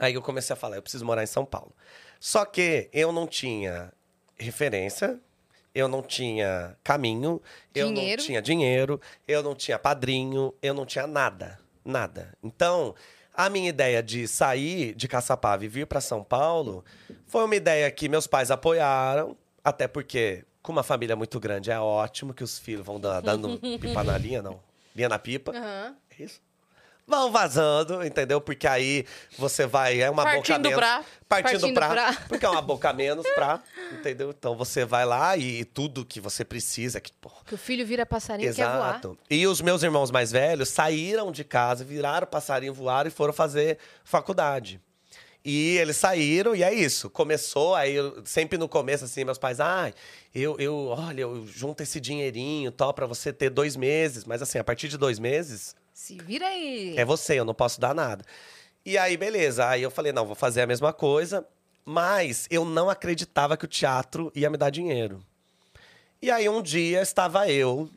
Aí 0.01 0.15
eu 0.15 0.23
comecei 0.23 0.53
a 0.53 0.57
falar, 0.57 0.77
eu 0.77 0.83
preciso 0.83 1.05
morar 1.05 1.23
em 1.23 1.27
São 1.29 1.45
Paulo. 1.45 1.73
Só 2.19 2.45
que 2.45 2.89
eu 2.93 3.13
não 3.13 3.27
tinha 3.27 3.93
referência, 4.37 5.21
eu 5.75 5.87
não 5.89 6.03
tinha 6.03 6.77
caminho, 6.83 7.41
eu 7.75 7.87
não 7.89 7.95
Dinheiro. 7.95 8.23
tinha 8.23 8.43
dinheiro, 8.43 9.01
eu 9.29 9.43
não 9.43 9.55
tinha 9.55 9.79
padrinho, 9.79 10.53
eu 10.63 10.75
não 10.75 10.85
tinha 10.87 11.07
nada, 11.07 11.59
nada. 11.85 12.33
Então, 12.43 12.95
a 13.35 13.49
minha 13.49 13.69
ideia 13.69 14.03
de 14.03 14.27
sair 14.27 14.95
de 14.95 15.07
Caçapava 15.07 15.65
e 15.65 15.69
vir 15.69 15.87
para 15.87 16.01
São 16.01 16.25
Paulo 16.25 16.85
foi 17.27 17.45
uma 17.45 17.55
ideia 17.55 17.91
que 17.91 18.09
meus 18.09 18.27
pais 18.27 18.51
apoiaram, 18.51 19.37
até 19.63 19.87
porque 19.87 20.45
com 20.63 20.73
uma 20.73 20.83
família 20.83 21.15
muito 21.15 21.39
grande 21.39 21.71
é 21.71 21.79
ótimo 21.79 22.35
que 22.35 22.43
os 22.43 22.59
filhos 22.59 22.85
vão 22.85 22.99
da- 22.99 23.21
dando 23.21 23.59
pipa 23.79 24.03
na 24.03 24.17
linha, 24.19 24.43
não, 24.43 24.59
linha 24.97 25.09
na 25.09 25.19
pipa. 25.19 25.53
Aham. 25.53 25.95
É 26.19 26.23
isso? 26.23 26.41
Vão 27.09 27.31
vazando, 27.31 28.05
entendeu? 28.05 28.41
Porque 28.41 28.67
aí 28.67 29.07
você 29.39 29.65
vai. 29.65 30.01
É 30.01 30.11
uma 30.11 30.25
boca 30.25 30.35
Partindo 30.37 30.63
menos. 30.63 30.77
pra- 30.77 31.05
Partindo, 31.29 31.51
partindo 31.61 31.75
pra, 31.75 31.89
pra. 31.89 32.13
Porque 32.29 32.45
é 32.45 32.49
uma 32.51 32.61
boca 32.63 32.91
menos 32.93 33.25
pra. 33.33 33.63
Entendeu? 33.93 34.31
Então 34.37 34.57
você 34.57 34.85
vai 34.85 35.05
lá 35.07 35.37
e 35.37 35.65
tudo 35.65 36.05
que 36.05 36.21
você 36.21 36.45
precisa. 36.45 37.01
Que, 37.01 37.13
pô, 37.13 37.31
Que 37.45 37.55
o 37.55 37.59
filho 37.59 37.87
vira 37.87 38.05
passarinho 38.05 38.51
e 38.51 38.55
quer 38.55 38.67
voar. 38.67 38.91
Exato. 38.91 39.17
E 39.31 39.47
os 39.47 39.61
meus 39.61 39.85
irmãos 39.85 40.11
mais 40.11 40.33
velhos 40.33 40.69
saíram 40.69 41.31
de 41.31 41.45
casa, 41.45 41.85
viraram 41.85 42.27
passarinho, 42.27 42.75
voaram 42.75 43.07
e 43.07 43.13
foram 43.13 43.33
fazer 43.33 43.79
faculdade. 44.03 44.81
E 45.49 45.77
eles 45.79 45.97
saíram, 45.97 46.57
e 46.57 46.65
é 46.65 46.75
isso. 46.75 47.09
Começou, 47.09 47.77
aí 47.77 47.95
eu- 47.95 48.21
sempre 48.27 48.59
no 48.59 48.69
começo, 48.69 49.05
assim, 49.05 49.23
meus 49.25 49.39
pais, 49.39 49.61
ah, 49.61 49.93
eu, 50.35 50.57
eu, 50.59 50.75
olha, 50.89 51.21
eu 51.21 51.47
junto 51.47 51.85
esse 51.85 52.01
dinheirinho, 52.01 52.73
tal, 52.73 52.93
pra 52.93 53.07
você 53.07 53.33
ter 53.33 53.49
dois 53.49 53.77
meses. 53.77 54.25
Mas 54.25 54.43
assim, 54.43 54.59
a 54.59 54.65
partir 54.65 54.89
de 54.89 54.99
dois 54.99 55.21
meses, 55.21 55.77
Se 55.95 56.17
vira 56.19 56.49
aí. 56.49 56.95
é 56.99 57.05
você, 57.05 57.39
eu 57.39 57.45
não 57.45 57.55
posso 57.55 57.81
dar 57.81 57.95
nada. 57.95 58.25
E 58.85 58.99
aí, 58.99 59.17
beleza. 59.17 59.69
Aí 59.69 59.83
eu 59.83 59.91
falei, 59.91 60.11
não, 60.11 60.27
vou 60.27 60.35
fazer 60.35 60.63
a 60.63 60.67
mesma 60.67 60.93
coisa. 60.93 61.47
Mas 61.85 62.49
eu 62.51 62.65
não 62.65 62.91
acreditava 62.91 63.57
que 63.57 63.65
o 63.67 63.69
teatro 63.69 64.33
ia 64.35 64.51
me 64.51 64.57
dar 64.57 64.71
dinheiro. 64.71 65.25
E 66.21 66.29
aí, 66.29 66.49
um 66.49 66.61
dia, 66.61 67.01
estava 67.03 67.49
eu 67.49 67.89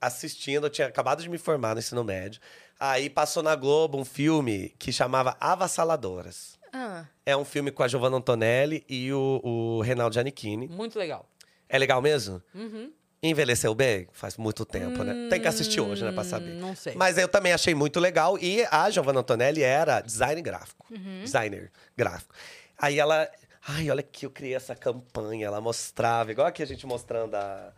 assistindo, 0.00 0.66
eu 0.66 0.70
tinha 0.70 0.86
acabado 0.86 1.22
de 1.24 1.28
me 1.28 1.38
formar 1.38 1.74
no 1.74 1.80
ensino 1.80 2.04
médio, 2.04 2.40
Aí 2.78 3.08
passou 3.08 3.42
na 3.42 3.54
Globo 3.56 3.96
um 3.98 4.04
filme 4.04 4.74
que 4.78 4.92
chamava 4.92 5.36
Avassaladoras. 5.40 6.53
Ah, 6.74 7.04
É 7.24 7.36
um 7.36 7.44
filme 7.44 7.70
com 7.70 7.82
a 7.84 7.88
Giovanna 7.88 8.16
Antonelli 8.16 8.84
e 8.88 9.12
o, 9.12 9.40
o 9.44 9.80
Reinaldo 9.82 10.12
Giannichini. 10.14 10.66
Muito 10.68 10.98
legal. 10.98 11.28
É 11.68 11.78
legal 11.78 12.02
mesmo? 12.02 12.42
Uhum. 12.54 12.92
Envelheceu 13.22 13.74
bem? 13.74 14.06
Faz 14.12 14.36
muito 14.36 14.66
tempo, 14.66 15.02
né? 15.04 15.28
Tem 15.30 15.40
que 15.40 15.48
assistir 15.48 15.80
hoje, 15.80 16.04
né, 16.04 16.12
pra 16.12 16.24
saber. 16.24 16.50
Hum, 16.56 16.60
Não 16.60 16.76
sei. 16.76 16.94
Mas 16.94 17.16
eu 17.16 17.26
também 17.28 17.52
achei 17.52 17.74
muito 17.74 17.98
legal. 18.00 18.36
E 18.38 18.66
a 18.70 18.90
Giovanna 18.90 19.20
Antonelli 19.20 19.62
era 19.62 20.00
design 20.00 20.42
gráfico. 20.42 20.86
Designer 21.22 21.70
gráfico. 21.96 22.34
Aí 22.76 22.98
ela... 22.98 23.30
Ai, 23.66 23.88
olha 23.90 24.00
aqui, 24.00 24.26
eu 24.26 24.30
criei 24.30 24.54
essa 24.54 24.74
campanha. 24.74 25.46
Ela 25.46 25.60
mostrava, 25.60 26.32
igual 26.32 26.46
aqui 26.46 26.62
a 26.62 26.66
gente 26.66 26.86
mostrando 26.86 27.34
a... 27.34 27.72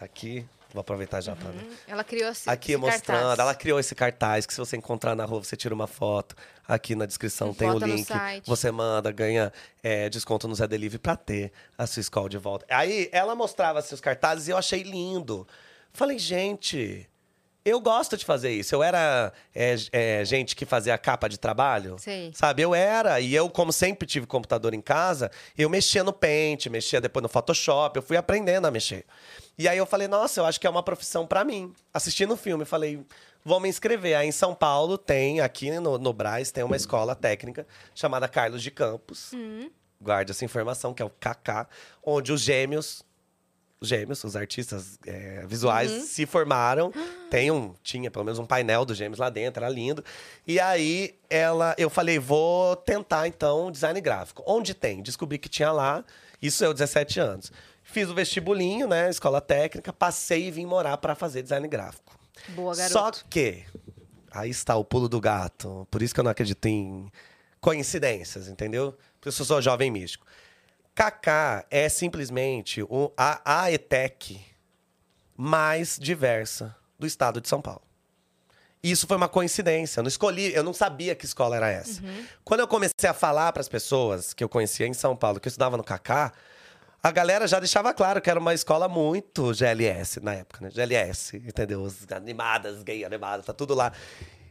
Aqui, 0.00 0.44
vou 0.72 0.80
aproveitar 0.80 1.20
já 1.20 1.36
pra... 1.36 1.50
ela 1.86 2.02
criou 2.02 2.30
esse, 2.30 2.48
Aqui 2.48 2.72
esse 2.72 2.80
mostrando, 2.80 3.18
cartaz. 3.20 3.38
ela 3.38 3.54
criou 3.54 3.78
esse 3.78 3.94
cartaz 3.94 4.46
que 4.46 4.52
se 4.52 4.58
você 4.58 4.76
encontrar 4.76 5.14
na 5.14 5.24
rua, 5.24 5.42
você 5.42 5.56
tira 5.56 5.74
uma 5.74 5.86
foto. 5.86 6.34
Aqui 6.66 6.94
na 6.94 7.06
descrição 7.06 7.52
tem 7.52 7.70
o 7.70 7.78
link. 7.78 8.08
Você 8.46 8.70
manda, 8.70 9.10
ganha 9.10 9.52
é, 9.82 10.08
desconto 10.08 10.48
no 10.48 10.54
Zé 10.54 10.66
Delivery 10.66 10.98
pra 10.98 11.16
ter 11.16 11.52
a 11.76 11.86
sua 11.86 12.00
escola 12.00 12.28
de 12.28 12.38
volta. 12.38 12.64
Aí 12.70 13.08
ela 13.12 13.34
mostrava 13.34 13.82
seus 13.82 14.00
cartazes 14.00 14.48
e 14.48 14.50
eu 14.50 14.56
achei 14.56 14.82
lindo. 14.82 15.46
Falei, 15.92 16.18
gente, 16.18 17.08
eu 17.64 17.80
gosto 17.80 18.16
de 18.16 18.24
fazer 18.24 18.50
isso. 18.50 18.74
Eu 18.74 18.82
era 18.82 19.32
é, 19.54 19.76
é, 19.92 20.24
gente 20.24 20.56
que 20.56 20.66
fazia 20.66 20.96
capa 20.98 21.28
de 21.28 21.38
trabalho. 21.38 21.96
Sei. 21.98 22.32
Sabe, 22.34 22.62
eu 22.62 22.74
era. 22.74 23.20
E 23.20 23.34
eu, 23.34 23.48
como 23.48 23.72
sempre 23.72 24.06
tive 24.06 24.26
computador 24.26 24.74
em 24.74 24.80
casa, 24.80 25.30
eu 25.56 25.70
mexia 25.70 26.02
no 26.02 26.12
Paint, 26.12 26.66
mexia 26.66 27.00
depois 27.00 27.22
no 27.22 27.28
Photoshop. 27.28 27.96
Eu 27.96 28.02
fui 28.02 28.16
aprendendo 28.16 28.66
a 28.66 28.70
mexer. 28.70 29.04
E 29.56 29.68
aí 29.68 29.78
eu 29.78 29.86
falei, 29.86 30.08
nossa, 30.08 30.40
eu 30.40 30.44
acho 30.44 30.60
que 30.60 30.66
é 30.66 30.70
uma 30.70 30.82
profissão 30.82 31.26
pra 31.26 31.44
mim. 31.44 31.72
Assistindo 31.94 32.34
o 32.34 32.36
filme, 32.36 32.64
falei, 32.64 33.04
vou 33.44 33.60
me 33.60 33.68
inscrever. 33.68 34.16
Aí 34.16 34.26
em 34.26 34.32
São 34.32 34.54
Paulo 34.54 34.98
tem, 34.98 35.40
aqui 35.40 35.70
no, 35.78 35.98
no 35.98 36.12
Braz, 36.12 36.50
tem 36.50 36.64
uma 36.64 36.76
escola 36.76 37.14
técnica 37.14 37.66
chamada 37.94 38.26
Carlos 38.26 38.62
de 38.62 38.70
Campos. 38.70 39.30
Guarde 40.00 40.32
essa 40.32 40.44
informação, 40.44 40.92
que 40.92 41.00
é 41.00 41.04
o 41.04 41.10
KK, 41.10 41.68
onde 42.02 42.32
os 42.32 42.40
gêmeos 42.40 43.04
os 43.82 43.88
gêmeos, 43.88 44.22
os 44.22 44.36
artistas 44.36 44.98
é, 45.04 45.44
visuais, 45.46 45.90
se 46.04 46.24
formaram. 46.24 46.92
Tem 47.28 47.50
um, 47.50 47.74
tinha 47.82 48.10
pelo 48.10 48.24
menos 48.24 48.38
um 48.38 48.46
painel 48.46 48.84
dos 48.84 48.96
gêmeos 48.96 49.18
lá 49.18 49.28
dentro, 49.28 49.62
era 49.62 49.72
lindo. 49.72 50.04
E 50.46 50.60
aí 50.60 51.16
ela, 51.28 51.74
eu 51.76 51.90
falei, 51.90 52.18
vou 52.18 52.76
tentar 52.76 53.26
então 53.26 53.70
design 53.72 54.00
gráfico. 54.00 54.42
Onde 54.46 54.72
tem? 54.72 55.02
Descobri 55.02 55.36
que 55.36 55.48
tinha 55.48 55.72
lá. 55.72 56.04
Isso 56.40 56.64
eu 56.64 56.72
17 56.72 57.18
anos. 57.18 57.52
Fiz 57.82 58.08
o 58.08 58.14
vestibulinho, 58.14 58.86
né, 58.86 59.10
escola 59.10 59.40
técnica, 59.40 59.92
passei 59.92 60.46
e 60.46 60.50
vim 60.50 60.64
morar 60.64 60.96
para 60.98 61.16
fazer 61.16 61.42
design 61.42 61.66
gráfico. 61.66 62.16
Boa, 62.50 62.74
garoto. 62.76 62.92
Só 62.92 63.10
que 63.28 63.64
aí 64.30 64.50
está 64.50 64.76
o 64.76 64.84
pulo 64.84 65.08
do 65.08 65.20
gato. 65.20 65.86
Por 65.90 66.02
isso 66.02 66.14
que 66.14 66.20
eu 66.20 66.24
não 66.24 66.30
acredito 66.30 66.64
em 66.66 67.10
coincidências, 67.60 68.46
entendeu? 68.46 68.96
Por 69.20 69.28
isso 69.28 69.42
eu 69.42 69.46
sou 69.46 69.60
jovem 69.60 69.90
místico. 69.90 70.24
Kaká 70.94 71.64
é 71.70 71.88
simplesmente 71.88 72.82
o- 72.82 73.12
a, 73.16 73.62
a 73.64 73.72
ETEC 73.72 74.40
mais 75.36 75.98
diversa 76.00 76.74
do 76.98 77.06
estado 77.06 77.40
de 77.40 77.48
São 77.48 77.60
Paulo. 77.62 77.82
Isso 78.82 79.06
foi 79.06 79.16
uma 79.16 79.28
coincidência. 79.28 80.00
Eu 80.00 80.02
não 80.02 80.08
escolhi, 80.08 80.52
eu 80.54 80.62
não 80.64 80.72
sabia 80.74 81.14
que 81.14 81.24
escola 81.24 81.56
era 81.56 81.70
essa. 81.70 82.02
Quando 82.44 82.60
eu 82.60 82.68
comecei 82.68 83.08
a 83.08 83.14
falar 83.14 83.52
para 83.52 83.60
as 83.60 83.68
pessoas 83.68 84.34
que 84.34 84.42
eu 84.42 84.48
conhecia 84.48 84.86
em 84.86 84.92
São 84.92 85.16
Paulo, 85.16 85.38
que 85.40 85.46
eu 85.46 85.50
estudava 85.50 85.76
no 85.76 85.84
Kaká, 85.84 86.32
a 87.02 87.10
galera 87.10 87.46
já 87.46 87.58
deixava 87.60 87.94
claro 87.94 88.20
que 88.20 88.28
era 88.28 88.38
uma 88.38 88.52
escola 88.54 88.88
muito 88.88 89.52
GLS 89.54 90.20
na 90.20 90.34
época, 90.34 90.64
né? 90.64 90.70
GLS, 90.70 91.36
entendeu? 91.36 91.82
Os 91.82 92.06
animadas, 92.12 92.82
gay 92.82 93.04
animadas, 93.04 93.46
tá 93.46 93.52
tudo 93.52 93.72
lá. 93.74 93.92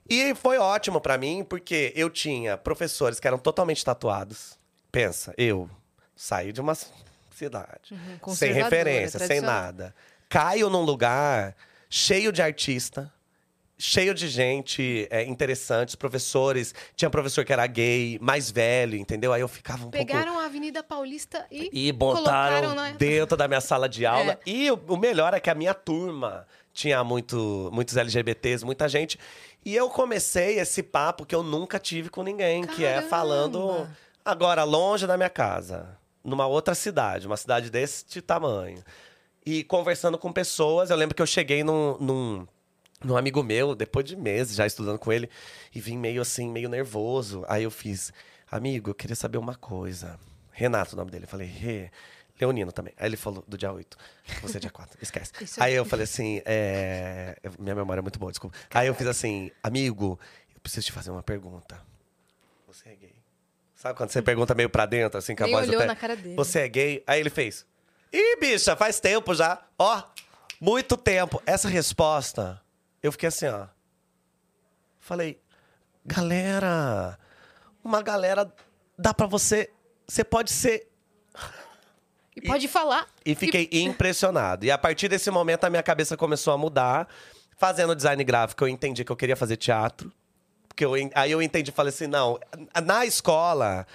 E 0.09 0.33
foi 0.35 0.57
ótimo 0.57 0.99
pra 0.99 1.17
mim, 1.17 1.45
porque 1.47 1.93
eu 1.95 2.09
tinha 2.09 2.57
professores 2.57 3.19
que 3.19 3.27
eram 3.27 3.37
totalmente 3.37 3.83
tatuados. 3.85 4.57
Pensa, 4.91 5.33
eu 5.37 5.69
saí 6.21 6.51
de 6.51 6.61
uma 6.61 6.77
cidade, 7.31 7.89
sem 7.89 7.97
Uhum, 7.97 8.17
conservadora, 8.19 8.63
referência, 8.65 9.19
sem 9.19 9.41
nada. 9.41 9.95
Caio 10.29 10.69
num 10.69 10.83
lugar 10.83 11.55
cheio 11.89 12.31
de 12.31 12.43
artista, 12.43 13.11
cheio 13.75 14.13
de 14.13 14.27
gente 14.29 15.07
é, 15.09 15.23
interessante, 15.23 15.97
professores. 15.97 16.75
Tinha 16.95 17.09
professor 17.09 17.43
que 17.43 17.51
era 17.51 17.65
gay, 17.65 18.19
mais 18.21 18.51
velho, 18.51 18.95
entendeu? 18.95 19.33
Aí 19.33 19.41
eu 19.41 19.47
ficava 19.47 19.79
um 19.87 19.89
pouco. 19.89 19.97
Pegaram 19.97 20.37
a 20.39 20.45
Avenida 20.45 20.83
Paulista 20.83 21.47
e, 21.49 21.87
E 21.87 21.91
botaram 21.91 22.75
na... 22.75 22.91
dentro 22.91 23.35
da 23.35 23.47
minha 23.47 23.59
sala 23.61 23.89
de 23.89 24.05
aula. 24.05 24.33
É. 24.33 24.39
E 24.45 24.69
o, 24.69 24.79
o 24.89 24.97
melhor 24.97 25.33
é 25.33 25.39
que 25.39 25.49
a 25.49 25.55
minha 25.55 25.73
turma 25.73 26.45
tinha 26.71 27.03
muito, 27.03 27.69
muitos 27.73 27.97
LGBTs, 27.97 28.63
muita 28.63 28.87
gente. 28.87 29.17
E 29.65 29.75
eu 29.75 29.89
comecei 29.89 30.59
esse 30.59 30.83
papo 30.83 31.25
que 31.25 31.33
eu 31.33 31.41
nunca 31.41 31.79
tive 31.79 32.09
com 32.09 32.21
ninguém, 32.21 32.63
que 32.63 32.85
é 32.85 32.93
Caramba! 32.93 33.09
falando 33.09 33.89
agora 34.23 34.63
longe 34.63 35.07
da 35.07 35.17
minha 35.17 35.29
casa, 35.29 35.97
numa 36.23 36.47
outra 36.47 36.75
cidade, 36.75 37.27
uma 37.27 37.37
cidade 37.37 37.69
deste 37.69 38.21
tamanho. 38.21 38.83
E 39.45 39.63
conversando 39.63 40.17
com 40.17 40.31
pessoas, 40.31 40.89
eu 40.89 40.95
lembro 40.95 41.15
que 41.15 41.21
eu 41.21 41.27
cheguei 41.27 41.63
num, 41.63 41.97
num, 41.99 42.47
num 43.03 43.17
amigo 43.17 43.41
meu, 43.41 43.75
depois 43.75 44.05
de 44.05 44.15
meses 44.15 44.55
já 44.55 44.65
estudando 44.65 44.99
com 44.99 45.11
ele, 45.11 45.29
e 45.73 45.81
vim 45.81 45.97
meio 45.97 46.21
assim, 46.21 46.49
meio 46.49 46.69
nervoso. 46.69 47.43
Aí 47.47 47.63
eu 47.63 47.71
fiz, 47.71 48.13
amigo, 48.49 48.91
eu 48.91 48.95
queria 48.95 49.15
saber 49.15 49.37
uma 49.37 49.55
coisa. 49.55 50.19
Renato, 50.51 50.93
o 50.93 50.97
nome 50.97 51.09
dele. 51.09 51.25
Eu 51.25 51.29
falei, 51.29 51.47
Rê, 51.47 51.89
Leonino 52.39 52.71
também. 52.71 52.93
Aí 52.97 53.07
ele 53.07 53.17
falou 53.17 53.43
do 53.47 53.57
dia 53.57 53.71
8. 53.71 53.97
Você 54.41 54.57
é 54.57 54.59
dia 54.59 54.69
4, 54.69 54.97
esquece. 55.01 55.31
Isso 55.41 55.61
Aí 55.61 55.73
eu 55.73 55.85
falei 55.85 56.03
assim, 56.03 56.41
é... 56.45 57.37
minha 57.57 57.75
memória 57.75 57.99
é 57.99 58.03
muito 58.03 58.19
boa, 58.19 58.31
desculpa. 58.31 58.55
Aí 58.73 58.87
eu 58.87 58.93
fiz 58.93 59.07
assim, 59.07 59.51
amigo, 59.63 60.19
eu 60.53 60.59
preciso 60.61 60.85
te 60.85 60.91
fazer 60.91 61.09
uma 61.09 61.23
pergunta. 61.23 61.81
Você 62.67 62.89
é 62.89 62.95
gay? 62.95 63.10
Sabe 63.81 63.97
quando 63.97 64.11
você 64.11 64.21
pergunta 64.21 64.53
meio 64.53 64.69
pra 64.69 64.85
dentro, 64.85 65.17
assim, 65.17 65.35
com 65.35 65.41
a 65.41 65.47
Nem 65.47 65.55
voz 65.55 65.67
olhou 65.67 65.79
até... 65.81 65.87
na 65.87 65.95
cara 65.95 66.15
dele. 66.15 66.35
Você 66.35 66.59
é 66.59 66.67
gay? 66.67 67.03
Aí 67.07 67.19
ele 67.19 67.31
fez, 67.31 67.65
ih, 68.13 68.37
bicha, 68.39 68.75
faz 68.75 68.99
tempo 68.99 69.33
já. 69.33 69.59
Ó, 69.79 70.03
muito 70.59 70.95
tempo. 70.95 71.41
Essa 71.47 71.67
resposta, 71.67 72.61
eu 73.01 73.11
fiquei 73.11 73.29
assim, 73.29 73.47
ó. 73.47 73.65
Falei, 74.99 75.41
galera, 76.05 77.17
uma 77.83 78.03
galera, 78.03 78.53
dá 78.95 79.15
pra 79.15 79.25
você... 79.25 79.71
Você 80.07 80.23
pode 80.23 80.51
ser 80.51 80.87
E 82.35 82.41
pode 82.41 82.67
falar. 82.67 83.07
e 83.25 83.33
fiquei 83.33 83.67
impressionado. 83.71 84.63
E 84.63 84.69
a 84.69 84.77
partir 84.77 85.07
desse 85.07 85.31
momento, 85.31 85.63
a 85.63 85.71
minha 85.71 85.81
cabeça 85.81 86.15
começou 86.15 86.53
a 86.53 86.57
mudar. 86.57 87.07
Fazendo 87.57 87.95
design 87.95 88.23
gráfico, 88.23 88.63
eu 88.63 88.67
entendi 88.67 89.03
que 89.03 89.11
eu 89.11 89.15
queria 89.15 89.35
fazer 89.35 89.57
teatro. 89.57 90.13
Porque 90.71 90.85
eu, 90.85 90.93
aí 91.13 91.31
eu 91.31 91.41
entendi, 91.41 91.69
falei 91.71 91.89
assim, 91.89 92.07
não, 92.07 92.39
na 92.81 93.05
escola, 93.05 93.85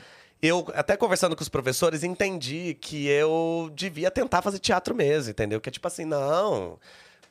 eu, 0.42 0.66
até 0.74 0.94
conversando 0.96 1.34
com 1.34 1.42
os 1.42 1.48
professores, 1.48 2.04
entendi 2.04 2.74
que 2.78 3.06
eu 3.08 3.70
devia 3.74 4.10
tentar 4.10 4.42
fazer 4.42 4.58
teatro 4.58 4.94
mesmo, 4.94 5.30
entendeu? 5.30 5.58
Que 5.60 5.70
é 5.70 5.72
tipo 5.72 5.88
assim, 5.88 6.04
não. 6.04 6.78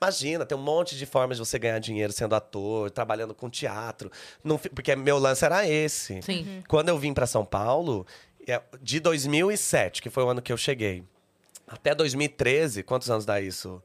Imagina, 0.01 0.45
tem 0.45 0.57
um 0.57 0.61
monte 0.61 0.97
de 0.97 1.05
formas 1.05 1.37
de 1.37 1.45
você 1.45 1.59
ganhar 1.59 1.79
dinheiro 1.79 2.11
sendo 2.11 2.35
ator, 2.35 2.89
trabalhando 2.89 3.33
com 3.35 3.49
teatro. 3.49 4.11
Não 4.43 4.57
porque 4.57 4.95
meu 4.95 5.19
lance 5.19 5.45
era 5.45 5.67
esse. 5.67 6.21
Sim. 6.23 6.63
Quando 6.67 6.89
eu 6.89 6.97
vim 6.97 7.13
para 7.13 7.27
São 7.27 7.45
Paulo, 7.45 8.05
é, 8.47 8.61
de 8.81 8.99
2007, 8.99 10.01
que 10.01 10.09
foi 10.09 10.23
o 10.23 10.29
ano 10.29 10.41
que 10.41 10.51
eu 10.51 10.57
cheguei, 10.57 11.03
até 11.67 11.93
2013, 11.95 12.83
quantos 12.83 13.09
anos 13.09 13.25
dá 13.25 13.39
isso? 13.39 13.81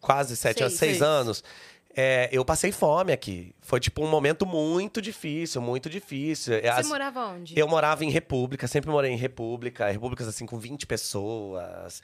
Quase 0.00 0.36
sete 0.36 0.58
Seis. 0.58 0.66
anos, 0.66 0.78
seis 0.78 0.90
Seis. 0.92 1.02
anos. 1.02 1.44
É, 1.98 2.28
eu 2.30 2.44
passei 2.44 2.70
fome 2.72 3.10
aqui. 3.10 3.54
Foi 3.62 3.80
tipo 3.80 4.04
um 4.04 4.08
momento 4.10 4.44
muito 4.44 5.00
difícil, 5.00 5.62
muito 5.62 5.88
difícil. 5.88 6.54
É, 6.54 6.60
Você 6.60 6.68
as- 6.68 6.88
morava 6.88 7.24
onde? 7.28 7.58
eu 7.58 7.66
morava 7.66 8.04
em 8.04 8.10
República, 8.10 8.68
sempre 8.68 8.90
morei 8.90 9.10
em 9.12 9.16
República, 9.16 9.88
repúblicas 9.90 10.28
assim 10.28 10.44
com 10.44 10.58
20 10.58 10.86
pessoas. 10.86 12.02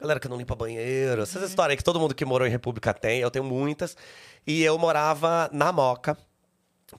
Galera 0.00 0.18
que 0.18 0.28
não 0.28 0.36
limpa 0.38 0.54
banheiro, 0.56 1.22
essas 1.22 1.42
Uhum. 1.42 1.48
histórias 1.48 1.76
que 1.76 1.84
todo 1.84 2.00
mundo 2.00 2.14
que 2.14 2.24
morou 2.24 2.46
em 2.48 2.50
República 2.50 2.94
tem, 2.94 3.20
eu 3.20 3.30
tenho 3.30 3.44
muitas. 3.44 3.96
E 4.46 4.62
eu 4.62 4.78
morava 4.78 5.48
na 5.52 5.70
Moca, 5.70 6.16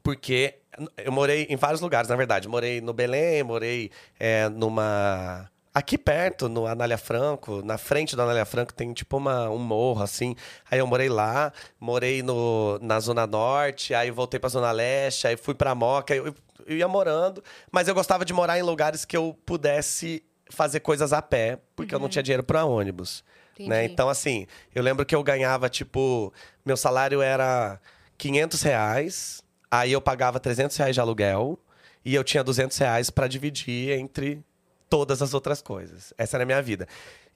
porque 0.04 0.56
eu 0.98 1.12
morei 1.12 1.48
em 1.50 1.56
vários 1.56 1.82
lugares, 1.82 2.10
na 2.10 2.16
verdade. 2.16 2.48
Morei 2.48 2.80
no 2.80 2.94
Belém, 2.94 3.42
morei 3.44 3.90
é, 4.20 4.48
numa. 4.50 5.50
Aqui 5.76 5.98
perto, 5.98 6.48
no 6.48 6.66
Anália 6.66 6.98
Franco, 6.98 7.62
na 7.62 7.78
frente 7.78 8.16
do 8.16 8.22
Anália 8.22 8.46
Franco, 8.46 8.74
tem 8.74 8.94
tipo 8.94 9.18
uma, 9.18 9.50
um 9.50 9.58
morro, 9.58 10.02
assim. 10.02 10.34
Aí 10.72 10.80
eu 10.80 10.88
morei 10.88 11.10
lá, 11.10 11.52
morei 11.78 12.24
no, 12.24 12.80
na 12.82 12.98
Zona 13.02 13.28
Norte, 13.28 13.94
aí 13.94 14.10
voltei 14.10 14.40
pra 14.40 14.48
Zona 14.48 14.72
Leste, 14.72 15.28
aí 15.28 15.36
fui 15.36 15.54
pra 15.54 15.76
Moca. 15.76 16.16
Eu, 16.16 16.34
eu 16.66 16.78
ia 16.78 16.88
morando, 16.88 17.44
mas 17.70 17.90
eu 17.90 17.94
gostava 17.94 18.24
de 18.24 18.32
morar 18.32 18.58
em 18.58 18.62
lugares 18.62 19.04
que 19.04 19.18
eu 19.18 19.38
pudesse 19.46 20.24
fazer 20.50 20.80
coisas 20.80 21.12
a 21.12 21.22
pé, 21.22 21.60
porque 21.76 21.94
eu 21.94 22.00
não 22.00 22.08
tinha 22.08 22.24
dinheiro 22.24 22.44
pra 22.44 22.64
ônibus. 22.64 23.22
Né? 23.60 23.84
Então, 23.84 24.08
assim, 24.08 24.48
eu 24.74 24.82
lembro 24.82 25.06
que 25.06 25.14
eu 25.14 25.22
ganhava, 25.24 25.68
tipo, 25.68 26.34
meu 26.66 26.78
salário 26.78 27.22
era 27.22 27.82
500 28.18 28.62
reais, 28.62 29.44
aí 29.70 29.92
eu 29.92 30.00
pagava 30.00 30.40
300 30.40 30.78
reais 30.78 30.96
de 30.96 31.02
aluguel 31.02 31.60
e 32.06 32.16
eu 32.16 32.24
tinha 32.24 32.42
200 32.42 32.78
reais 32.78 33.10
pra 33.10 33.28
dividir 33.28 33.92
entre 34.00 34.42
todas 34.90 35.22
as 35.22 35.34
outras 35.34 35.62
coisas. 35.62 36.14
Essa 36.18 36.38
era 36.38 36.44
a 36.44 36.45
minha 36.45 36.62
vida. 36.62 36.88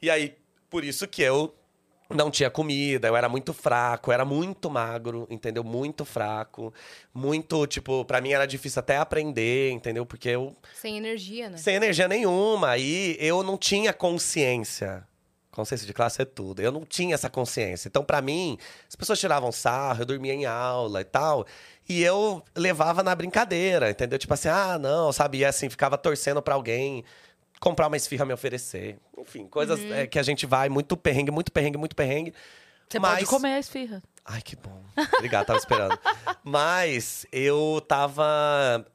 E 0.01 0.09
aí, 0.09 0.35
por 0.69 0.83
isso 0.83 1.07
que 1.07 1.21
eu 1.21 1.53
não 2.09 2.31
tinha 2.31 2.49
comida, 2.49 3.07
eu 3.07 3.15
era 3.15 3.29
muito 3.29 3.53
fraco, 3.53 4.09
eu 4.09 4.13
era 4.13 4.25
muito 4.25 4.69
magro, 4.69 5.27
entendeu? 5.29 5.63
Muito 5.63 6.03
fraco. 6.03 6.73
Muito, 7.13 7.67
tipo, 7.67 8.03
pra 8.05 8.19
mim 8.19 8.31
era 8.31 8.45
difícil 8.45 8.79
até 8.79 8.97
aprender, 8.97 9.71
entendeu? 9.71 10.05
Porque 10.05 10.29
eu. 10.29 10.55
Sem 10.73 10.97
energia, 10.97 11.49
né? 11.49 11.57
Sem 11.57 11.75
energia 11.75 12.07
nenhuma. 12.07 12.77
E 12.77 13.15
eu 13.19 13.43
não 13.43 13.57
tinha 13.57 13.93
consciência. 13.93 15.07
Consciência 15.51 15.85
de 15.85 15.93
classe 15.93 16.21
é 16.21 16.25
tudo. 16.25 16.61
Eu 16.61 16.71
não 16.71 16.85
tinha 16.85 17.13
essa 17.13 17.29
consciência. 17.29 17.87
Então, 17.87 18.03
pra 18.03 18.21
mim, 18.21 18.57
as 18.87 18.95
pessoas 18.95 19.19
tiravam 19.19 19.51
sarro, 19.51 20.01
eu 20.01 20.05
dormia 20.05 20.33
em 20.33 20.45
aula 20.45 21.01
e 21.01 21.05
tal. 21.05 21.45
E 21.87 22.01
eu 22.03 22.43
levava 22.55 23.03
na 23.03 23.13
brincadeira, 23.13 23.89
entendeu? 23.89 24.17
Tipo 24.17 24.33
assim, 24.33 24.47
ah, 24.47 24.77
não, 24.79 25.11
sabe? 25.11 25.39
E 25.39 25.45
assim, 25.45 25.69
ficava 25.69 25.97
torcendo 25.97 26.41
pra 26.41 26.55
alguém 26.55 27.03
comprar 27.59 27.87
uma 27.87 27.97
esfirra 27.97 28.25
me 28.25 28.33
oferecer. 28.33 28.97
Enfim, 29.17 29.47
coisas 29.47 29.79
Uhum. 29.79 29.93
é, 29.93 30.07
que 30.07 30.17
a 30.19 30.23
gente 30.23 30.45
vai 30.45 30.69
muito 30.69 30.95
perrengue, 30.97 31.31
muito 31.31 31.51
perrengue, 31.51 31.77
muito 31.77 31.95
perrengue. 31.95 32.33
Você 32.89 32.99
Mas- 32.99 33.19
pode 33.19 33.25
comer 33.27 33.53
a 33.53 33.59
esfirra. 33.59 34.01
Ai, 34.25 34.41
que 34.41 34.55
bom. 34.55 34.81
Obrigado, 35.17 35.45
tava 35.47 35.59
esperando. 35.59 35.97
Mas 36.43 37.25
eu 37.31 37.83
tava. 37.87 38.85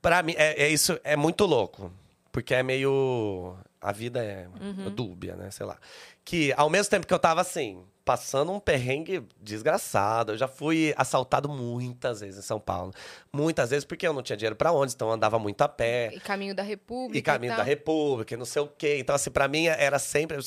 Pra 0.00 0.22
mim, 0.22 0.34
é, 0.36 0.64
é 0.64 0.68
isso, 0.68 0.98
é 1.04 1.16
muito 1.16 1.44
louco. 1.46 1.92
Porque 2.30 2.54
é 2.54 2.62
meio. 2.62 3.56
A 3.80 3.92
vida 3.92 4.22
é 4.22 4.46
dúbia, 4.94 5.34
né? 5.36 5.50
Sei 5.50 5.66
lá. 5.66 5.76
Que 6.24 6.52
ao 6.56 6.70
mesmo 6.70 6.90
tempo 6.90 7.06
que 7.06 7.12
eu 7.12 7.18
tava 7.18 7.40
assim, 7.40 7.82
passando 8.04 8.52
um 8.52 8.60
perrengue 8.60 9.26
desgraçado, 9.40 10.32
eu 10.32 10.36
já 10.36 10.48
fui 10.48 10.92
assaltado 10.96 11.48
muitas 11.48 12.20
vezes 12.20 12.38
em 12.38 12.42
São 12.42 12.58
Paulo. 12.58 12.92
Muitas 13.32 13.70
vezes 13.70 13.84
porque 13.84 14.06
eu 14.06 14.12
não 14.12 14.22
tinha 14.22 14.36
dinheiro 14.36 14.56
pra 14.56 14.72
onde, 14.72 14.94
então 14.94 15.08
eu 15.08 15.14
andava 15.14 15.38
muito 15.38 15.62
a 15.62 15.68
pé. 15.68 16.10
E 16.14 16.20
caminho 16.20 16.54
da 16.54 16.62
República. 16.62 17.18
E 17.18 17.22
caminho 17.22 17.52
tal. 17.52 17.58
da 17.58 17.64
República, 17.64 18.34
e 18.34 18.36
não 18.36 18.44
sei 18.44 18.62
o 18.62 18.66
quê. 18.66 18.98
Então, 18.98 19.14
assim, 19.14 19.30
pra 19.30 19.48
mim 19.48 19.66
era 19.66 19.98
sempre. 19.98 20.38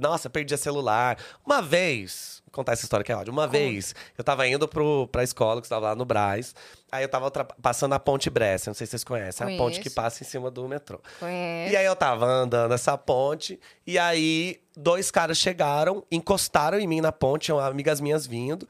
Nossa, 0.00 0.30
perdia 0.30 0.56
celular. 0.56 1.18
Uma 1.44 1.60
vez, 1.60 2.42
vou 2.46 2.52
contar 2.52 2.72
essa 2.72 2.84
história 2.84 3.04
que 3.04 3.12
é 3.12 3.16
ódio. 3.16 3.32
Uma 3.32 3.46
vez, 3.46 3.94
eu 4.16 4.24
tava 4.24 4.46
indo 4.46 4.66
pro, 4.66 5.06
pra 5.08 5.22
escola, 5.22 5.60
que 5.60 5.66
estava 5.66 5.88
lá 5.88 5.96
no 5.96 6.04
Brás. 6.04 6.54
Aí 6.92 7.02
eu 7.02 7.08
tava 7.08 7.30
passando 7.62 7.94
a 7.94 7.98
Ponte 7.98 8.28
Brescia, 8.28 8.68
não 8.68 8.74
sei 8.74 8.86
se 8.86 8.90
vocês 8.90 9.02
conhecem, 9.04 9.46
é 9.50 9.54
a 9.54 9.56
ponte 9.56 9.76
que 9.78 9.84
Conheço. 9.84 9.94
passa 9.96 10.22
em 10.22 10.26
cima 10.26 10.50
do 10.50 10.68
metrô. 10.68 11.00
Conhece. 11.18 11.72
E 11.72 11.76
aí 11.76 11.86
eu 11.86 11.96
tava 11.96 12.26
andando 12.26 12.74
essa 12.74 12.98
ponte, 12.98 13.58
e 13.86 13.98
aí 13.98 14.60
dois 14.76 15.10
caras 15.10 15.38
chegaram, 15.38 16.04
encostaram 16.12 16.78
em 16.78 16.86
mim 16.86 17.00
na 17.00 17.10
ponte, 17.10 17.46
tinham 17.46 17.58
amigas 17.58 17.98
minhas 17.98 18.26
vindo. 18.26 18.68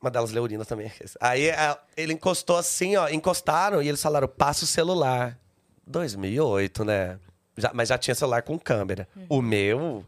Uma 0.00 0.10
delas, 0.10 0.30
Leorina 0.30 0.64
também. 0.64 0.90
Aí 1.20 1.50
a- 1.50 1.78
ele 1.96 2.14
encostou 2.14 2.56
assim, 2.56 2.96
ó, 2.96 3.06
encostaram 3.08 3.82
e 3.82 3.88
eles 3.88 4.00
falaram: 4.02 4.28
passa 4.28 4.64
o 4.64 4.66
celular. 4.66 5.38
2008, 5.86 6.84
né? 6.84 7.18
Já- 7.56 7.70
mas 7.74 7.88
já 7.88 7.98
tinha 7.98 8.14
celular 8.14 8.42
com 8.42 8.58
câmera. 8.58 9.06
O 9.28 9.40
meu 9.42 10.04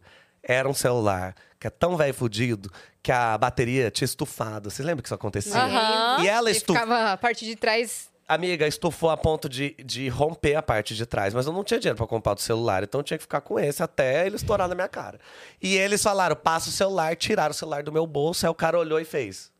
era 0.49 0.69
um 0.69 0.75
celular 0.75 1.35
que 1.61 1.66
é 1.66 1.70
tão 1.70 1.97
velho 1.97 2.15
fudido 2.15 2.70
que 3.03 3.12
a 3.12 3.37
bateria 3.37 3.91
tinha 3.91 4.07
estufado. 4.07 4.70
Vocês 4.70 4.85
lembram 4.87 5.03
que 5.03 5.09
isso 5.09 5.15
acontecia? 5.15 5.55
Aham. 5.61 6.25
E 6.25 6.29
ela 6.29 6.51
estufou. 6.51 6.75
ficava 6.77 7.12
a 7.12 7.16
parte 7.16 7.45
de 7.45 7.55
trás. 7.55 8.09
Amiga, 8.27 8.66
estufou 8.66 9.09
a 9.09 9.16
ponto 9.16 9.49
de, 9.49 9.75
de 9.85 10.07
romper 10.09 10.55
a 10.55 10.62
parte 10.62 10.95
de 10.95 11.07
trás, 11.07 11.33
mas 11.33 11.47
eu 11.47 11.53
não 11.53 11.65
tinha 11.65 11.81
dinheiro 11.81 11.97
pra 11.97 12.07
comprar 12.07 12.35
o 12.37 12.39
celular, 12.39 12.83
então 12.83 13.01
eu 13.01 13.03
tinha 13.03 13.16
que 13.16 13.23
ficar 13.23 13.41
com 13.41 13.59
esse 13.59 13.83
até 13.83 14.27
ele 14.27 14.37
estourar 14.37 14.69
na 14.69 14.75
minha 14.75 14.89
cara. 14.89 15.19
E 15.62 15.75
eles 15.77 16.03
falaram: 16.03 16.37
passa 16.37 16.69
o 16.69 16.73
celular, 16.73 17.16
tiraram 17.16 17.53
o 17.53 17.55
celular 17.55 17.83
do 17.83 17.91
meu 17.91 18.07
bolso, 18.07 18.45
aí 18.45 18.51
o 18.51 18.55
cara 18.55 18.79
olhou 18.79 19.01
e 19.01 19.05
fez. 19.07 19.51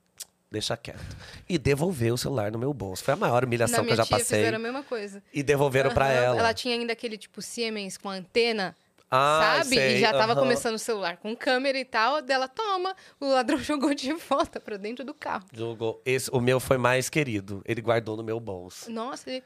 Deixa 0.51 0.77
quieto. 0.77 1.01
E 1.49 1.57
devolveu 1.59 2.15
o 2.15 2.19
celular 2.19 2.51
no 2.53 2.59
meu 2.59 2.73
bolso. 2.75 3.03
Foi 3.05 3.15
a 3.15 3.17
maior 3.17 3.43
Na 3.43 3.47
humilhação 3.47 3.85
que 3.85 3.93
eu 3.93 3.97
já 3.97 4.07
passei. 4.07 4.39
fizeram 4.39 4.57
a 4.57 4.61
mesma 4.61 4.83
coisa. 4.83 5.23
E 5.33 5.43
devolveram 5.43 5.91
pra 5.93 6.07
Aham. 6.07 6.15
ela. 6.15 6.39
Ela 6.39 6.55
tinha 6.55 6.75
ainda 6.75 6.93
aquele 6.93 7.17
tipo 7.19 7.41
Siemens 7.43 7.97
com 7.99 8.09
antena, 8.11 8.75
Ah, 9.11 9.61
sabe? 9.63 9.77
sei, 9.77 9.97
e 9.97 10.01
já 10.01 10.13
tava 10.13 10.37
começando 10.37 10.75
o 10.75 10.79
celular 10.79 11.17
com 11.17 11.35
câmera 11.35 11.79
e 11.79 11.85
tal. 11.85 12.21
Dela, 12.21 12.47
toma. 12.47 12.95
O 13.19 13.27
ladrão 13.27 13.59
jogou 13.63 13.95
de 13.95 14.13
volta 14.13 14.61
pra 14.61 14.77
dentro 14.77 15.05
do 15.05 15.15
carro. 15.15 15.45
Jogou. 15.53 16.03
Esse, 16.05 16.31
o 16.31 16.41
meu 16.41 16.61
foi 16.61 16.77
mais 16.77 17.09
querido. 17.09 17.63
Ele 17.65 17.81
guardou 17.81 18.17
no 18.17 18.23
meu 18.23 18.39
bolso. 18.39 18.91
Nossa, 18.91 19.31
ele... 19.31 19.43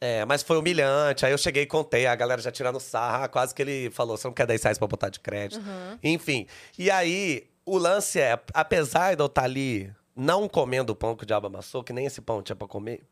É, 0.00 0.24
mas 0.24 0.42
foi 0.42 0.58
humilhante. 0.58 1.24
Aí 1.24 1.32
eu 1.32 1.38
cheguei 1.38 1.62
e 1.62 1.66
contei, 1.66 2.06
a 2.06 2.14
galera 2.14 2.40
já 2.40 2.50
tirando 2.50 2.78
sarro. 2.80 3.24
Ah, 3.24 3.28
quase 3.28 3.54
que 3.54 3.62
ele 3.62 3.90
falou: 3.90 4.16
você 4.16 4.26
não 4.26 4.34
quer 4.34 4.46
10 4.46 4.62
reais 4.62 4.78
pra 4.78 4.86
botar 4.86 5.08
de 5.08 5.20
crédito. 5.20 5.64
Enfim. 6.02 6.46
E 6.78 6.90
aí, 6.90 7.46
o 7.64 7.78
lance 7.78 8.20
é: 8.20 8.38
apesar 8.52 9.14
de 9.14 9.22
eu 9.22 9.26
estar 9.26 9.44
ali 9.44 9.90
não 10.14 10.48
comendo 10.48 10.92
o 10.92 10.96
pão 10.96 11.16
que 11.16 11.24
o 11.24 11.26
diabo 11.26 11.46
amassou, 11.46 11.82
que 11.82 11.92
nem 11.92 12.06
esse 12.06 12.20
pão 12.20 12.42
tinha 12.42 12.56
pra 12.56 12.68
comer. 12.68 13.02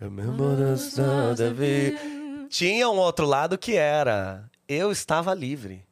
Eu 0.00 0.10
mesmo 0.10 0.56
dançando, 0.56 1.54
vi. 1.54 2.19
Tinha 2.50 2.90
um 2.90 2.98
outro 2.98 3.24
lado 3.24 3.56
que 3.56 3.76
era: 3.76 4.50
eu 4.68 4.90
estava 4.90 5.32
livre. 5.32 5.86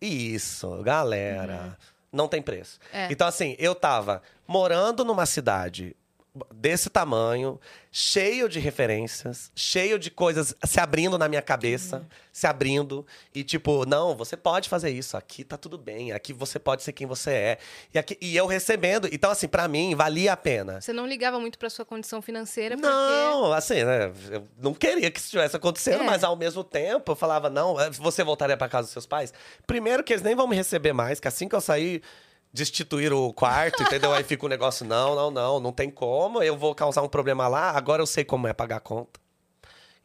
Isso, 0.00 0.82
galera. 0.82 1.76
Não 2.10 2.26
tem 2.26 2.40
preço. 2.40 2.78
É. 2.90 3.08
Então, 3.12 3.28
assim, 3.28 3.54
eu 3.58 3.74
tava 3.74 4.22
morando 4.48 5.04
numa 5.04 5.26
cidade 5.26 5.94
desse 6.54 6.88
tamanho, 6.90 7.60
cheio 7.90 8.48
de 8.48 8.58
referências, 8.58 9.50
cheio 9.54 9.98
de 9.98 10.10
coisas 10.10 10.54
se 10.64 10.78
abrindo 10.78 11.16
na 11.16 11.28
minha 11.28 11.40
cabeça, 11.42 12.06
se 12.32 12.46
abrindo. 12.46 13.06
E 13.34 13.42
tipo, 13.42 13.86
não, 13.86 14.14
você 14.16 14.36
pode 14.36 14.68
fazer 14.68 14.90
isso, 14.90 15.16
aqui 15.16 15.44
tá 15.44 15.56
tudo 15.56 15.78
bem, 15.78 16.12
aqui 16.12 16.32
você 16.32 16.58
pode 16.58 16.82
ser 16.82 16.92
quem 16.92 17.06
você 17.06 17.30
é. 17.30 17.58
E, 17.94 17.98
aqui, 17.98 18.18
e 18.20 18.36
eu 18.36 18.46
recebendo. 18.46 19.08
Então, 19.12 19.30
assim, 19.30 19.48
pra 19.48 19.66
mim, 19.68 19.94
valia 19.94 20.32
a 20.32 20.36
pena. 20.36 20.80
Você 20.80 20.92
não 20.92 21.06
ligava 21.06 21.38
muito 21.40 21.58
pra 21.58 21.70
sua 21.70 21.84
condição 21.84 22.20
financeira, 22.20 22.76
porque... 22.76 22.88
Não, 22.88 23.52
assim, 23.52 23.82
né? 23.84 24.12
Eu 24.30 24.46
não 24.58 24.74
queria 24.74 25.10
que 25.10 25.18
isso 25.18 25.26
estivesse 25.28 25.56
acontecendo, 25.56 26.02
É. 26.02 26.06
mas 26.06 26.22
ao 26.22 26.36
mesmo 26.36 26.62
tempo 26.62 27.12
eu 27.12 27.16
falava, 27.16 27.48
não, 27.48 27.80
eh, 27.80 27.90
você 27.90 28.22
voltaria 28.22 28.56
pra 28.56 28.68
casa 28.68 28.84
dos 28.86 28.92
seus 28.92 29.06
pais? 29.06 29.32
Primeiro 29.66 30.04
que 30.04 30.12
eles 30.12 30.22
nem 30.22 30.34
vão 30.34 30.46
me 30.46 30.56
receber 30.56 30.92
mais, 30.92 31.18
que 31.18 31.28
assim 31.28 31.48
que 31.48 31.54
eu 31.54 31.60
sair, 31.60 32.02
destituir 32.56 33.12
o 33.12 33.32
quarto, 33.32 33.82
entendeu? 33.82 34.12
Aí 34.12 34.24
fica 34.24 34.46
o 34.46 34.48
negócio, 34.48 34.84
não, 34.84 35.14
não, 35.14 35.30
não, 35.30 35.60
não 35.60 35.72
tem 35.72 35.90
como, 35.90 36.42
eu 36.42 36.56
vou 36.56 36.74
causar 36.74 37.02
um 37.02 37.08
problema 37.08 37.46
lá, 37.46 37.70
agora 37.70 38.02
eu 38.02 38.06
sei 38.06 38.24
como 38.24 38.48
é 38.48 38.52
pagar 38.52 38.76
a 38.76 38.80
conta. 38.80 39.20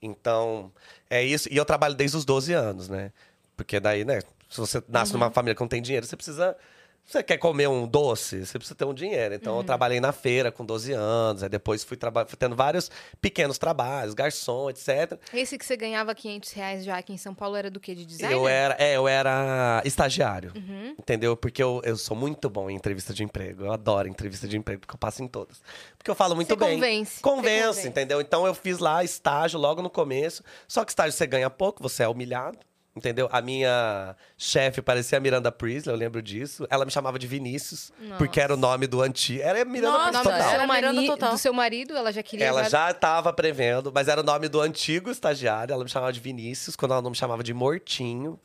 Então, 0.01 0.71
é 1.09 1.23
isso. 1.23 1.47
E 1.51 1.57
eu 1.57 1.65
trabalho 1.65 1.95
desde 1.95 2.17
os 2.17 2.25
12 2.25 2.53
anos, 2.53 2.89
né? 2.89 3.11
Porque 3.55 3.79
daí, 3.79 4.03
né, 4.03 4.21
se 4.49 4.59
você 4.59 4.83
nasce 4.87 5.13
numa 5.13 5.31
família 5.31 5.55
que 5.55 5.61
não 5.61 5.67
tem 5.67 5.81
dinheiro, 5.81 6.05
você 6.05 6.15
precisa. 6.15 6.57
Você 7.05 7.21
quer 7.21 7.37
comer 7.37 7.67
um 7.67 7.85
doce, 7.85 8.45
você 8.45 8.57
precisa 8.57 8.73
ter 8.75 8.85
um 8.85 8.93
dinheiro. 8.93 9.35
Então, 9.35 9.57
eu 9.57 9.63
trabalhei 9.65 9.99
na 9.99 10.13
feira 10.13 10.49
com 10.49 10.63
12 10.65 10.93
anos, 10.93 11.43
aí 11.43 11.49
depois 11.49 11.83
fui, 11.83 11.97
fui 12.27 12.37
tendo 12.37 12.55
vários 12.55 12.89
pequenos 13.19 13.57
trabalhos, 13.57 14.13
garçom, 14.13 14.69
etc. 14.69 15.19
Esse 15.33 15.57
que 15.57 15.65
você 15.65 15.75
ganhava 15.75 16.15
500 16.15 16.51
reais 16.53 16.85
já 16.85 16.97
aqui 16.97 17.11
em 17.11 17.17
São 17.17 17.33
Paulo 17.35 17.57
era 17.57 17.69
do 17.69 17.81
quê? 17.81 17.93
De 17.93 18.05
designer? 18.05 18.33
Eu 18.33 18.47
era, 18.47 18.75
é, 18.79 18.95
eu 18.95 19.07
era 19.09 19.81
estagiário, 19.83 20.53
Uhum. 20.55 20.95
entendeu? 20.97 21.35
Porque 21.35 21.61
eu, 21.61 21.81
eu 21.83 21.97
sou 21.97 22.15
muito 22.15 22.49
bom 22.49 22.69
em 22.69 22.75
entrevista 22.75 23.13
de 23.13 23.23
emprego. 23.25 23.65
Eu 23.65 23.73
adoro 23.73 24.07
entrevista 24.07 24.47
de 24.47 24.55
emprego, 24.57 24.79
porque 24.81 24.95
eu 24.95 24.99
passo 24.99 25.21
em 25.21 25.27
todas. 25.27 25.61
Porque 25.97 26.09
eu 26.09 26.15
falo 26.15 26.33
muito 26.33 26.47
Você 26.49 26.55
bem. 26.55 26.75
convence, 26.75 27.11
você 27.15 27.21
Convence, 27.21 27.67
convence. 27.67 27.87
entendeu? 27.89 28.21
Então 28.21 28.47
eu 28.47 28.53
fiz 28.53 28.77
lá 28.79 29.03
estágio 29.03 29.59
logo 29.59 29.81
no 29.81 29.89
começo. 29.89 30.43
Só 30.65 30.85
que 30.85 30.91
estágio 30.91 31.11
você 31.11 31.27
ganha 31.27 31.49
pouco, 31.49 31.83
você 31.83 32.03
é 32.03 32.07
humilhado. 32.07 32.57
Entendeu? 32.93 33.29
A 33.31 33.41
minha 33.41 34.15
chefe 34.37 34.81
parecia 34.81 35.17
a 35.17 35.21
Miranda 35.21 35.49
Priestley, 35.49 35.93
eu 35.95 35.97
lembro 35.97 36.21
disso. 36.21 36.67
Ela 36.69 36.83
me 36.83 36.91
chamava 36.91 37.17
de 37.17 37.25
Vinícius, 37.25 37.89
porque 38.17 38.39
era 38.41 38.53
o 38.53 38.57
nome 38.57 38.85
do 38.85 39.01
antigo. 39.01 39.41
Era 39.41 39.63
Miranda 39.63 39.97
Nossa, 39.97 40.09
Priestley 40.11 40.23
do 40.23 40.29
total. 40.29 40.49
seu, 40.49 40.59
Era 40.59 40.73
Miranda 40.73 41.05
total. 41.05 41.31
do 41.31 41.37
seu 41.37 41.53
marido, 41.53 41.95
ela 41.95 42.11
já 42.11 42.21
queria... 42.21 42.45
Ela 42.47 42.69
já 42.69 42.91
estava 42.91 43.31
prevendo, 43.31 43.93
mas 43.95 44.09
era 44.09 44.19
o 44.19 44.23
nome 44.25 44.49
do 44.49 44.59
antigo 44.59 45.09
estagiário. 45.09 45.71
Ela 45.73 45.83
me 45.85 45.89
chamava 45.89 46.11
de 46.11 46.19
Vinícius, 46.19 46.75
quando 46.75 46.91
ela 46.91 47.01
não 47.01 47.11
me 47.11 47.15
chamava 47.15 47.41
de 47.43 47.53
Mortinho. 47.53 48.37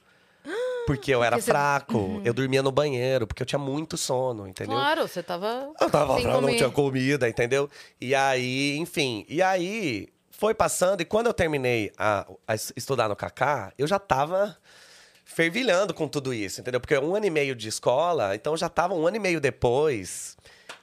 Porque 0.87 1.13
eu 1.13 1.23
era 1.25 1.33
Porque 1.35 1.43
você- 1.47 1.51
fraco. 1.51 2.21
Eu 2.25 2.33
dormia 2.33 2.63
no 2.63 2.71
banheiro, 2.71 3.27
porque 3.27 3.43
eu 3.43 3.47
tinha 3.47 3.59
muito 3.59 3.97
sono, 3.97 4.47
entendeu? 4.47 4.77
Claro, 4.77 5.09
você 5.09 5.25
tava. 5.25 5.73
Eu 5.81 5.91
tava 5.91 6.15
Sem 6.15 6.23
fraco, 6.23 6.41
não 6.41 6.55
tinha 6.55 6.71
comida, 6.71 7.29
entendeu? 7.29 7.69
E 8.01 8.15
aí, 8.15 8.77
enfim. 8.79 9.27
E 9.29 9.43
aí, 9.43 10.07
foi 10.39 10.55
passando. 10.55 11.01
E 11.01 11.05
quando 11.05 11.27
eu 11.27 11.35
terminei 11.35 11.93
a, 11.97 12.27
a 12.47 12.55
es- 12.55 12.73
estudar 12.77 13.09
no 13.09 13.17
Kaká, 13.17 13.73
eu 13.79 13.87
já 13.87 13.99
tava 13.99 14.57
fervilhando 15.25 15.93
com 15.93 16.07
tudo 16.07 16.33
isso, 16.33 16.61
entendeu? 16.61 16.81
Porque 16.81 16.97
um 16.99 17.15
ano 17.17 17.27
e 17.27 17.31
meio 17.31 17.55
de 17.55 17.69
escola, 17.69 18.35
então 18.35 18.57
já 18.57 18.69
tava 18.69 18.95
um 18.95 19.07
ano 19.07 19.17
e 19.17 19.21
meio 19.21 19.41
depois. 19.41 20.37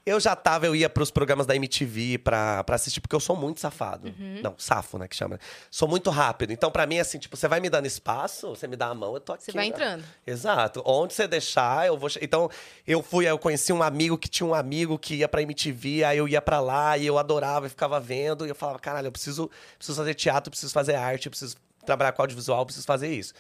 Eu 0.06 0.20
já 0.20 0.36
tava, 0.36 0.66
eu 0.66 0.76
ia 0.76 0.90
pros 0.90 1.10
programas 1.10 1.46
da 1.46 1.56
MTV 1.56 2.18
pra, 2.18 2.62
pra 2.66 2.76
assistir, 2.76 3.00
porque 3.00 3.16
eu 3.16 3.22
sou 3.22 3.38
muito 3.38 3.62
safado. 3.62 4.10
Uhum. 4.10 4.42
Não, 4.44 4.54
safo, 4.58 4.98
né, 4.98 5.08
que 5.08 5.16
chama. 5.16 5.40
Sou 5.72 5.88
muito 5.88 6.10
rápido. 6.10 6.52
Então, 6.52 6.70
pra 6.70 6.86
mim, 6.86 7.00
assim, 7.00 7.18
tipo, 7.18 7.38
você 7.38 7.48
vai 7.48 7.62
me 7.62 7.70
dando 7.70 7.86
espaço, 7.86 8.50
você 8.50 8.68
me 8.68 8.76
dá 8.76 8.88
a 8.88 8.94
mão, 8.94 9.14
eu 9.14 9.22
tô 9.22 9.32
aqui. 9.32 9.46
Você 9.46 9.54
vai 9.54 9.70
né? 9.70 9.70
entrando. 9.70 10.04
Exato. 10.28 10.84
Onde 10.86 11.14
você 11.14 11.26
deixar, 11.26 11.88
eu 11.88 11.98
vou. 11.98 12.10
Então, 12.22 12.50
eu 12.86 13.02
fui, 13.02 13.26
aí 13.26 13.32
eu 13.32 13.40
conheci 13.40 13.72
um 13.72 13.82
amigo 13.82 14.18
que 14.18 14.28
tinha 14.28 14.46
um 14.46 14.54
amigo 14.54 15.00
que 15.00 15.16
ia 15.16 15.30
pra 15.30 15.42
MTV, 15.42 16.04
aí 16.04 16.18
eu 16.18 16.28
ia 16.28 16.42
pra 16.42 16.60
lá 16.60 16.98
e 16.98 17.06
eu 17.08 17.18
adorava 17.18 17.68
e 17.68 17.70
ficava 17.70 17.98
vendo. 17.98 18.46
E 18.46 18.50
eu 18.50 18.56
falava, 18.56 18.80
caralho, 18.80 19.08
eu 19.08 19.12
preciso, 19.12 19.50
preciso 19.78 19.98
fazer 19.98 20.14
teatro, 20.16 20.52
preciso 20.52 20.74
fazer 20.74 20.96
arte, 20.96 21.30
preciso 21.30 21.56
trabalhar 21.86 22.12
com 22.12 22.22
audiovisual, 22.22 22.66
preciso 22.66 22.86
fazer 22.86 23.14
isso. 23.14 23.34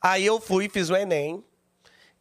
Aí 0.00 0.24
eu 0.24 0.40
fui, 0.40 0.68
fiz 0.68 0.88
o 0.88 0.94
Enem 0.94 1.42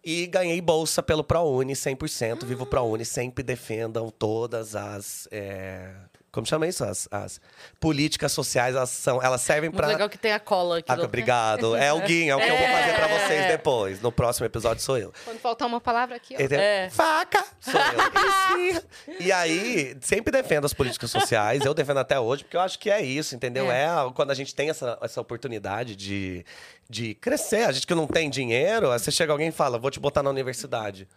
e 0.06 0.28
ganhei 0.28 0.62
bolsa 0.62 1.02
pelo 1.02 1.24
ProUni 1.24 1.74
100%. 1.74 2.46
Vivo 2.46 2.66
ProUni, 2.66 3.04
sempre 3.04 3.44
defendam 3.44 4.12
todas 4.12 4.76
as. 4.76 5.28
é, 5.32 5.92
como 6.36 6.46
chama 6.46 6.68
isso? 6.68 6.84
As, 6.84 7.08
as 7.10 7.42
políticas 7.80 8.32
sociais, 8.32 8.76
elas, 8.76 8.92
são, 8.92 9.20
elas 9.24 9.42
servem 9.42 9.72
pra. 9.72 9.88
legal 9.88 10.08
que 10.08 10.18
tem 10.20 10.32
a 10.34 10.40
cola 10.40 10.78
aqui. 10.78 10.92
Ah, 10.92 10.96
do- 10.96 11.06
obrigado. 11.06 11.76
É 11.76 11.92
o 11.92 12.00
Guinho, 12.02 12.34
é 12.34 12.36
o 12.36 12.40
que 12.40 12.46
eu 12.48 12.58
vou 12.58 12.68
fazer 12.68 12.94
pra 12.94 13.10
É. 13.10 13.20
vocês 13.28 13.48
depois. 13.48 14.02
No 14.02 14.12
próximo 14.12 14.46
episódio 14.46 14.84
sou 14.84 14.98
eu. 15.00 15.12
Quando 15.24 15.40
faltar 15.40 15.68
uma 15.68 15.82
palavra 15.82 16.16
aqui, 16.18 16.36
ó. 16.38 16.54
É. 16.56 16.90
Faca! 16.92 17.44
Sou 17.60 17.74
eu. 17.74 18.84
E 19.20 19.32
aí, 19.32 19.96
sempre 20.02 20.32
defendo 20.32 20.66
as 20.66 20.74
políticas 20.74 21.10
sociais, 21.10 21.64
eu 21.66 21.74
defendo 21.74 22.00
até 22.00 22.20
hoje, 22.20 22.44
porque 22.44 22.58
eu 22.58 22.62
acho 22.62 22.78
que 22.78 22.90
é 22.90 23.02
isso, 23.02 23.36
entendeu? 23.36 23.72
É. 23.72 23.86
É, 23.86 23.88
quando 24.14 24.32
a 24.32 24.34
gente 24.36 24.54
tem 24.54 24.70
essa, 24.70 24.98
essa 25.02 25.22
oportunidade 25.22 25.96
de, 25.96 26.46
de 26.90 27.16
crescer. 27.16 27.64
A 27.68 27.72
gente 27.72 27.88
que 27.88 27.96
não 27.96 28.06
tem 28.08 28.30
dinheiro, 28.30 28.88
você 28.90 29.12
chega 29.12 29.32
alguém 29.32 29.48
e 29.48 29.52
fala, 29.52 29.78
vou 29.80 29.90
te 29.90 30.00
botar 30.00 30.22
na 30.22 30.30
universidade. 30.30 31.08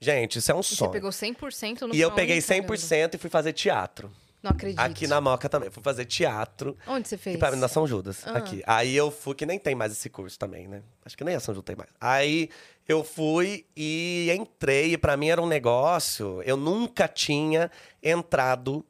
Gente, 0.00 0.38
isso 0.38 0.50
é 0.50 0.54
um 0.54 0.60
E 0.60 0.64
Você 0.64 0.74
sonho. 0.74 0.90
pegou 0.90 1.10
100% 1.10 1.82
no 1.82 1.94
E 1.94 2.00
eu 2.00 2.10
peguei 2.10 2.36
hein, 2.36 2.42
caramba? 2.42 2.74
100% 2.74 3.14
e 3.14 3.18
fui 3.18 3.30
fazer 3.30 3.52
teatro. 3.52 4.10
Não 4.42 4.50
acredito. 4.50 4.78
Aqui 4.80 5.06
na 5.06 5.20
Moca 5.20 5.48
também. 5.48 5.70
Fui 5.70 5.82
fazer 5.82 6.04
teatro. 6.04 6.76
Onde 6.86 7.06
você 7.08 7.16
fez? 7.16 7.36
E 7.36 7.38
pra 7.38 7.50
mim, 7.52 7.58
na 7.58 7.68
São 7.68 7.86
Judas, 7.86 8.26
Ah. 8.26 8.38
aqui. 8.38 8.62
Aí 8.66 8.94
eu 8.96 9.10
fui, 9.10 9.34
que 9.34 9.46
nem 9.46 9.58
tem 9.58 9.74
mais 9.74 9.92
esse 9.92 10.10
curso 10.10 10.38
também, 10.38 10.66
né? 10.66 10.82
Acho 11.04 11.16
que 11.16 11.22
nem 11.24 11.34
a 11.36 11.40
São 11.40 11.54
Judas 11.54 11.66
tem 11.66 11.76
mais. 11.76 11.90
Aí 12.00 12.48
eu 12.88 13.04
fui 13.04 13.64
e 13.76 14.28
entrei, 14.36 14.94
e 14.94 14.98
pra 14.98 15.16
mim 15.16 15.28
era 15.28 15.40
um 15.40 15.46
negócio. 15.46 16.42
Eu 16.44 16.56
nunca 16.56 17.06
tinha 17.06 17.70
entrado 18.02 18.84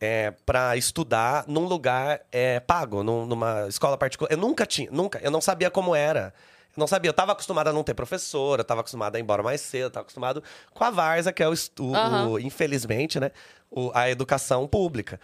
é, 0.00 0.32
para 0.44 0.76
estudar 0.76 1.44
num 1.48 1.64
lugar 1.64 2.20
é, 2.30 2.60
pago, 2.60 3.02
num- 3.02 3.24
numa 3.24 3.66
escola 3.68 3.96
particular. 3.96 4.30
Eu 4.30 4.36
nunca 4.36 4.66
tinha, 4.66 4.90
nunca. 4.90 5.18
Eu 5.22 5.30
não 5.30 5.40
sabia 5.40 5.70
como 5.70 5.94
era. 5.94 6.34
Não 6.76 6.86
sabia. 6.86 7.08
Eu 7.08 7.14
tava 7.14 7.32
acostumado 7.32 7.68
a 7.68 7.72
não 7.72 7.82
ter 7.82 7.94
professora, 7.94 8.60
eu 8.60 8.64
tava 8.64 8.80
acostumado 8.80 9.16
a 9.16 9.18
ir 9.18 9.22
embora 9.22 9.42
mais 9.42 9.60
cedo, 9.60 9.84
eu 9.84 9.90
tava 9.90 10.02
acostumado 10.02 10.42
com 10.74 10.84
a 10.84 10.90
Varza, 10.90 11.32
que 11.32 11.42
é 11.42 11.48
o, 11.48 11.52
estu- 11.52 11.94
Aham. 11.94 12.28
o- 12.30 12.38
infelizmente, 12.38 13.18
né? 13.20 13.30
o- 13.70 13.90
a 13.94 14.08
educação 14.10 14.66
pública. 14.66 15.18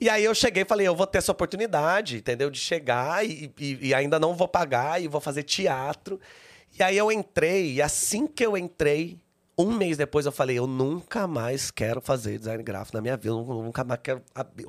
E 0.00 0.10
aí 0.10 0.22
eu 0.24 0.34
cheguei 0.34 0.62
e 0.62 0.66
falei, 0.66 0.86
eu 0.86 0.94
vou 0.94 1.06
ter 1.06 1.18
essa 1.18 1.32
oportunidade, 1.32 2.18
entendeu? 2.18 2.50
De 2.50 2.58
chegar 2.58 3.24
e, 3.24 3.50
e- 3.58 3.88
e 3.88 3.94
ainda 3.94 4.18
não 4.18 4.34
vou 4.34 4.46
pagar 4.46 5.00
e 5.00 5.08
vou 5.08 5.20
fazer 5.20 5.42
teatro. 5.44 6.20
E 6.78 6.82
aí 6.82 6.96
eu 6.98 7.10
entrei, 7.10 7.72
e 7.74 7.82
assim 7.82 8.26
que 8.26 8.44
eu 8.44 8.56
entrei, 8.56 9.18
um 9.58 9.72
mês 9.72 9.96
depois 9.96 10.26
eu 10.26 10.32
falei, 10.32 10.58
eu 10.58 10.66
nunca 10.66 11.26
mais 11.26 11.70
quero 11.70 12.02
fazer 12.02 12.38
design 12.38 12.62
gráfico 12.62 12.94
na 12.98 13.00
minha 13.00 13.16
vida, 13.16 13.28
eu 13.34 13.42
nunca 13.42 13.82
mais 13.82 13.98
quero, 14.02 14.22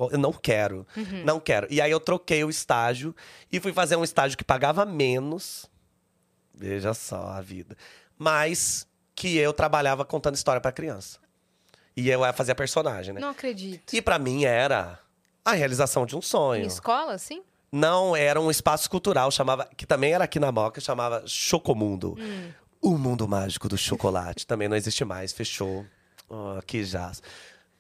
eu 0.10 0.18
não 0.18 0.32
quero, 0.32 0.88
não 1.26 1.42
quero. 1.42 1.68
E 1.70 1.82
aí 1.82 1.92
eu 1.92 2.00
troquei 2.00 2.46
o 2.46 2.50
estágio 2.50 3.14
e 3.52 3.60
fui 3.60 3.74
fazer 3.74 3.98
um 3.98 4.04
estágio 4.06 4.38
que 4.38 4.46
pagava 4.46 4.86
menos, 4.86 5.70
veja 6.58 6.94
só 6.94 7.30
a 7.30 7.42
vida, 7.42 7.76
mas 8.18 8.88
que 9.16 9.38
eu 9.38 9.54
trabalhava 9.54 10.04
contando 10.06 10.36
história 10.36 10.60
para 10.62 10.72
criança. 10.72 11.20
E 11.96 12.10
eu 12.10 12.22
fazia 12.34 12.54
personagem, 12.54 13.14
né? 13.14 13.20
Não 13.22 13.30
acredito. 13.30 13.94
E 13.96 14.02
pra 14.02 14.20
mim 14.20 14.46
era 14.46 15.00
a 15.44 15.54
realização 15.54 16.06
de 16.06 16.16
um 16.16 16.20
Em 16.20 16.22
sonho. 16.22 16.66
escola, 16.68 17.14
assim? 17.14 17.42
Não, 17.72 18.16
era 18.16 18.40
um 18.40 18.50
espaço 18.52 18.90
cultural, 18.90 19.32
chamava, 19.32 19.68
que 19.76 19.86
também 19.86 20.14
era 20.14 20.24
aqui 20.24 20.40
na 20.40 20.52
Moca, 20.52 20.80
chamava 20.80 21.24
Chocomundo. 21.26 22.16
Hum. 22.20 22.52
O 22.82 22.98
mundo 22.98 23.28
mágico 23.28 23.68
do 23.68 23.78
chocolate. 23.78 24.46
também 24.46 24.68
não 24.68 24.78
existe 24.78 25.04
mais, 25.04 25.34
fechou. 25.34 25.86
Oh, 26.30 26.60
que 26.66 26.84
já. 26.84 27.12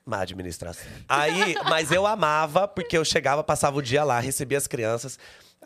Má 0.05 0.21
administração. 0.21 0.87
Aí, 1.07 1.53
mas 1.69 1.91
eu 1.91 2.07
amava, 2.07 2.67
porque 2.67 2.97
eu 2.97 3.05
chegava, 3.05 3.43
passava 3.43 3.77
o 3.77 3.81
dia 3.81 4.03
lá, 4.03 4.19
recebia 4.19 4.57
as 4.57 4.65
crianças. 4.65 5.19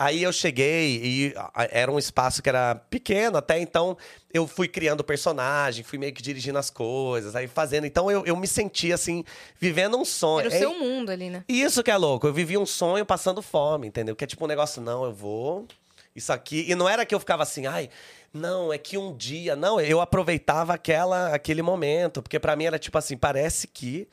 Aí 0.04 0.24
eu 0.24 0.34
cheguei 0.34 1.00
e 1.04 1.34
era 1.70 1.92
um 1.92 2.00
espaço 2.00 2.42
que 2.42 2.50
era 2.50 2.74
pequeno 2.74 3.38
até, 3.38 3.60
então 3.60 3.96
eu 4.34 4.48
fui 4.48 4.68
criando 4.68 5.04
personagem, 5.04 5.84
fui 5.84 6.00
meio 6.00 6.12
que 6.12 6.24
dirigindo 6.24 6.58
as 6.58 6.72
coisas, 6.72 7.36
aí 7.36 7.48
fazendo. 7.48 7.86
Então 7.86 8.10
eu, 8.10 8.26
eu 8.26 8.36
me 8.36 8.48
senti 8.48 8.92
assim, 8.92 9.24
vivendo 9.60 9.96
um 10.00 10.04
sonho. 10.04 10.40
Era 10.48 10.50
o 10.50 10.54
É- 10.56 10.58
seu 10.58 10.74
mundo 10.80 11.12
ali, 11.12 11.30
né? 11.30 11.44
isso 11.48 11.84
que 11.84 11.92
é 11.92 11.98
louco. 11.98 12.26
Eu 12.26 12.34
vivi 12.34 12.58
um 12.58 12.66
sonho 12.66 13.06
passando 13.06 13.44
fome, 13.44 13.86
entendeu? 13.88 14.16
Que 14.16 14.24
é 14.24 14.28
tipo 14.28 14.44
um 14.44 14.48
negócio, 14.48 14.82
não, 14.82 15.04
eu 15.06 15.14
vou. 15.14 15.68
Isso 16.16 16.34
aqui. 16.34 16.66
E 16.68 16.74
não 16.74 16.90
era 16.90 17.06
que 17.06 17.14
eu 17.14 17.20
ficava 17.20 17.44
assim, 17.44 17.68
ai, 17.68 17.88
não, 18.34 18.74
é 18.74 18.80
que 18.80 18.98
um 18.98 19.16
dia. 19.16 19.56
Não, 19.56 19.80
eu 19.80 20.02
aproveitava 20.02 20.74
aquela, 20.74 21.28
aquele 21.34 21.62
momento. 21.62 22.24
Porque 22.24 22.40
pra 22.40 22.56
mim 22.56 22.66
era 22.66 22.80
tipo 22.80 22.98
assim, 22.98 23.16
parece 23.16 23.68
que 23.68 24.08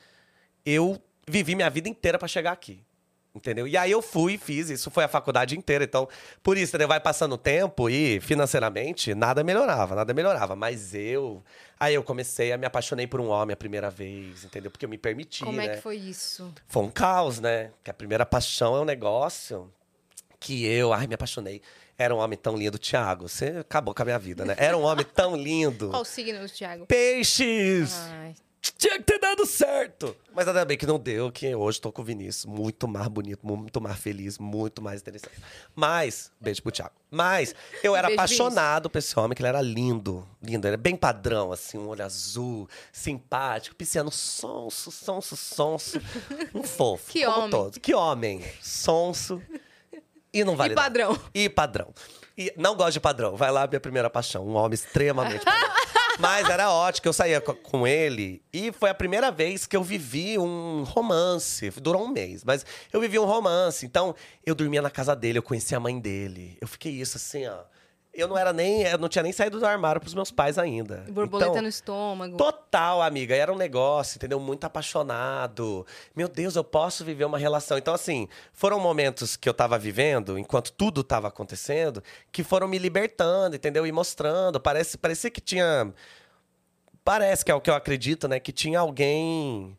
eu 0.67 1.01
vivi 1.27 1.55
minha 1.55 1.71
vida 1.71 1.89
inteira 1.89 2.19
pra 2.19 2.29
chegar 2.29 2.53
aqui. 2.53 2.79
Entendeu? 3.39 3.69
E 3.69 3.77
aí 3.77 3.91
eu 3.93 4.03
fui 4.03 4.35
e 4.35 4.39
fiz, 4.39 4.69
isso 4.69 4.91
foi 4.91 5.05
a 5.05 5.09
faculdade 5.09 5.57
inteira. 5.57 5.85
Então, 5.85 6.09
por 6.43 6.57
isso, 6.57 6.71
entendeu? 6.71 6.89
Vai 6.89 6.99
passando 6.99 7.37
o 7.37 7.39
tempo 7.39 7.89
e 7.89 8.21
financeiramente 8.21 9.15
nada 9.15 9.45
melhorava, 9.45 9.95
nada 9.95 10.13
melhorava. 10.13 10.57
Mas 10.57 10.93
eu. 10.93 11.43
Aí 11.79 11.95
eu 11.95 12.03
comecei 12.03 12.53
a 12.53 12.59
me 12.59 12.67
apaixonei 12.67 13.07
por 13.07 13.21
um 13.21 13.29
homem 13.29 13.55
a 13.55 13.57
primeira 13.57 13.89
vez, 13.89 14.43
entendeu? 14.43 14.73
Porque 14.73 14.85
eu 14.85 14.89
me 14.89 14.99
permiti. 14.99 15.45
Como 15.45 15.57
né? 15.57 15.67
é 15.67 15.69
que 15.77 15.81
foi 15.81 15.97
isso? 15.97 16.53
foi 16.67 16.83
um 16.83 16.91
caos, 16.91 17.39
né? 17.39 17.71
Que 17.85 17.91
a 17.91 17.95
primeira 17.95 18.27
paixão 18.27 18.77
é 18.77 18.81
um 18.81 18.85
negócio 18.85 19.73
que 20.41 20.67
eu, 20.67 20.93
ai, 20.93 21.07
me 21.07 21.15
apaixonei. 21.15 21.63
Era 21.97 22.15
um 22.15 22.19
homem 22.19 22.37
tão 22.37 22.57
lindo, 22.57 22.77
Thiago. 22.77 23.29
Você 23.29 23.59
acabou 23.61 23.95
com 23.95 24.03
a 24.03 24.05
minha 24.05 24.19
vida, 24.19 24.45
né? 24.45 24.57
Era 24.59 24.77
um 24.77 24.83
homem 24.83 25.05
tão 25.05 25.37
lindo. 25.37 25.91
Qual 25.91 26.03
o 26.03 26.05
signo, 26.05 26.45
Thiago? 26.49 26.87
Peixes! 26.87 27.95
Ai, 28.11 28.35
Tinha 28.77 28.99
que 28.99 29.05
ter 29.05 29.19
dado 29.19 29.47
certo! 29.47 30.17
Mas 30.35 30.47
ainda 30.49 30.65
bem 30.65 30.77
que 30.77 30.87
não 30.87 30.99
deu, 30.99 31.31
que 31.31 31.55
hoje 31.55 31.81
tô 31.81 31.91
com 31.93 32.03
o 32.03 32.05
Vinícius. 32.05 32.45
Muito 32.45 32.87
mais 32.89 33.07
bonito, 33.09 33.47
muito 33.47 33.81
mais 33.81 33.97
feliz, 33.99 34.37
muito 34.39 34.83
mais 34.83 35.01
interessante. 35.01 35.37
Mas, 35.75 36.31
beijo 36.41 36.63
pro 36.63 36.73
Thiago. 36.73 36.93
Mas, 37.11 37.55
eu 37.83 37.95
era 37.97 38.09
Beijo, 38.09 38.21
apaixonado 38.21 38.91
por 38.91 38.99
esse 38.99 39.19
homem, 39.19 39.35
que 39.35 39.43
ele 39.43 39.49
era 39.49 39.61
lindo. 39.61 40.27
Lindo, 40.43 40.67
ele 40.67 40.75
era 40.75 40.77
bem 40.77 40.97
padrão, 40.97 41.53
assim, 41.53 41.79
um 41.79 41.89
olho 41.89 42.05
azul, 42.05 42.69
simpático, 42.93 43.75
pisciano, 43.77 44.11
sonso, 44.11 44.91
sonso, 44.91 45.37
sonso. 45.37 46.01
Um 46.55 46.63
fofo. 46.65 47.11
Que 47.13 47.25
como 47.25 47.39
homem. 47.39 47.51
todos. 47.51 47.79
Que 47.79 47.95
homem. 47.95 48.45
Sonso. 48.61 49.41
E 50.33 50.45
não 50.45 50.57
vale 50.57 50.73
E 50.73 50.77
nada. 50.77 50.85
padrão. 50.89 51.21
E 51.35 51.49
padrão. 51.49 51.95
E 52.37 52.53
não 52.57 52.77
gosto 52.77 52.93
de 52.95 53.01
padrão. 53.01 53.35
Vai 53.37 53.51
lá, 53.51 53.67
minha 53.67 53.81
primeira 53.81 54.11
paixão. 54.11 54.47
Um 54.47 54.55
homem 54.55 54.75
extremamente 54.75 55.45
padrão. 55.45 55.69
Mas 56.19 56.49
era 56.49 56.71
ótimo 56.73 57.03
que 57.03 57.09
eu 57.09 57.13
saía 57.13 57.41
co- 57.41 57.55
com 57.55 57.87
ele. 57.87 58.43
E 58.53 58.73
foi 58.73 58.91
a 58.91 58.95
primeira 58.95 59.31
vez 59.31 59.67
que 59.67 59.77
eu 59.77 59.85
vivi 59.85 60.37
um 60.39 60.83
romance. 60.83 61.71
Durou 61.81 62.05
um 62.05 62.09
mês, 62.09 62.43
mas 62.45 62.67
eu 62.93 63.01
vivi 63.01 63.19
um 63.19 63.25
romance. 63.25 63.87
Então, 63.87 64.15
eu 64.45 64.55
dormia 64.55 64.83
na 64.83 64.91
casa 64.91 65.15
dele, 65.15 65.39
eu 65.39 65.43
conhecia 65.43 65.77
a 65.77 65.81
mãe 65.81 65.99
dele. 65.99 66.59
Eu 66.61 66.67
fiquei 66.67 66.93
isso 66.93 67.17
assim, 67.17 67.47
ó. 67.47 67.59
Eu 68.19 68.27
não 68.27 68.37
era 68.37 68.53
nem. 68.53 68.83
Eu 68.83 68.99
não 68.99 69.09
tinha 69.09 69.23
nem 69.23 69.33
saído 69.33 69.61
do 69.61 69.65
armário 69.65 70.01
pros 70.01 70.13
meus 70.13 70.33
pais 70.33 70.59
ainda. 70.59 71.05
borboleta 71.09 71.51
Então, 71.53 71.63
no 71.63 71.69
estômago. 71.69 72.37
Total, 72.37 73.01
amiga. 73.01 73.33
Era 73.35 73.53
um 73.53 73.57
negócio, 73.57 74.17
entendeu? 74.17 74.41
Muito 74.41 74.65
apaixonado. 74.65 75.87
Meu 76.17 76.27
Deus, 76.29 76.57
eu 76.57 76.65
posso 76.65 77.05
viver 77.05 77.25
uma 77.25 77.39
relação. 77.39 77.79
Então, 77.79 77.95
assim, 77.95 78.29
foram 78.53 78.81
momentos 78.81 79.37
que 79.37 79.49
eu 79.49 79.55
tava 79.55 79.79
vivendo, 79.79 80.37
enquanto 80.37 80.73
tudo 80.73 81.05
tava 81.05 81.29
acontecendo, 81.29 82.03
que 82.33 82.43
foram 82.43 82.67
me 82.67 82.77
libertando, 82.77 83.55
entendeu? 83.55 83.87
E 83.87 83.93
mostrando. 83.93 84.59
Parece, 84.59 84.99
parecia 84.99 85.31
que 85.31 85.41
tinha. 85.41 85.95
Parece 87.05 87.45
que 87.45 87.53
é 87.53 87.55
o 87.55 87.61
que 87.61 87.71
eu 87.71 87.75
acredito, 87.75 88.27
né? 88.27 88.41
Que 88.41 88.51
tinha 88.51 88.81
alguém 88.81 89.79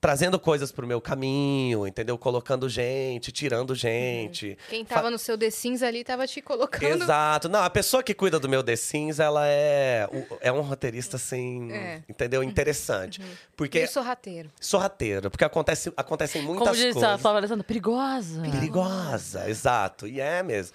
trazendo 0.00 0.38
coisas 0.38 0.70
pro 0.70 0.86
meu 0.86 1.00
caminho, 1.00 1.86
entendeu? 1.86 2.18
Colocando 2.18 2.68
gente, 2.68 3.32
tirando 3.32 3.74
gente. 3.74 4.58
Quem 4.68 4.84
tava 4.84 5.10
no 5.10 5.18
seu 5.18 5.38
The 5.38 5.50
Sims 5.50 5.82
ali 5.82 6.04
tava 6.04 6.26
te 6.26 6.42
colocando. 6.42 7.02
Exato. 7.04 7.48
Não, 7.48 7.62
a 7.62 7.70
pessoa 7.70 8.02
que 8.02 8.12
cuida 8.12 8.38
do 8.38 8.48
meu 8.48 8.62
The 8.62 8.76
Sims, 8.76 9.18
ela 9.18 9.46
é, 9.46 10.08
é 10.40 10.52
um 10.52 10.60
roteirista, 10.60 11.16
assim, 11.16 11.72
É. 11.72 12.02
entendeu? 12.08 12.42
Interessante. 12.42 13.20
Porque 13.56 13.78
Meio 13.78 13.90
sorrateiro. 13.90 14.50
sorrateiro, 14.60 15.30
porque 15.30 15.44
acontece, 15.44 15.92
acontecem 15.96 16.42
muitas 16.42 16.68
Como 16.68 16.74
diz 16.76 16.96
a 16.96 17.00
coisas. 17.00 17.20
Flávia 17.20 17.38
Alessandra, 17.38 17.64
perigosa. 17.64 18.42
Perigosa, 18.42 19.48
exato. 19.48 20.06
E 20.06 20.20
é 20.20 20.42
mesmo. 20.42 20.74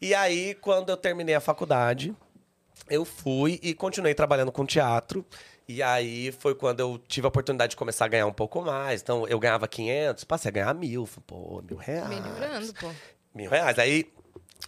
E 0.00 0.14
aí, 0.14 0.54
quando 0.60 0.90
eu 0.90 0.96
terminei 0.96 1.34
a 1.34 1.40
faculdade, 1.40 2.14
eu 2.90 3.04
fui 3.04 3.60
e 3.62 3.72
continuei 3.72 4.14
trabalhando 4.14 4.50
com 4.50 4.66
teatro. 4.66 5.24
E 5.68 5.82
aí 5.82 6.32
foi 6.32 6.54
quando 6.54 6.80
eu 6.80 6.98
tive 7.08 7.26
a 7.26 7.28
oportunidade 7.28 7.70
de 7.70 7.76
começar 7.76 8.04
a 8.04 8.08
ganhar 8.08 8.26
um 8.26 8.32
pouco 8.32 8.60
mais. 8.62 9.00
Então, 9.00 9.26
eu 9.28 9.38
ganhava 9.38 9.66
500, 9.68 10.24
passei 10.24 10.48
a 10.48 10.52
ganhar 10.52 10.74
mil. 10.74 11.08
Pô, 11.26 11.62
mil 11.62 11.76
reais. 11.76 12.08
Melhorando, 12.08 12.74
pô. 12.74 12.90
Mil 13.34 13.50
reais. 13.50 13.78
Aí 13.78 14.12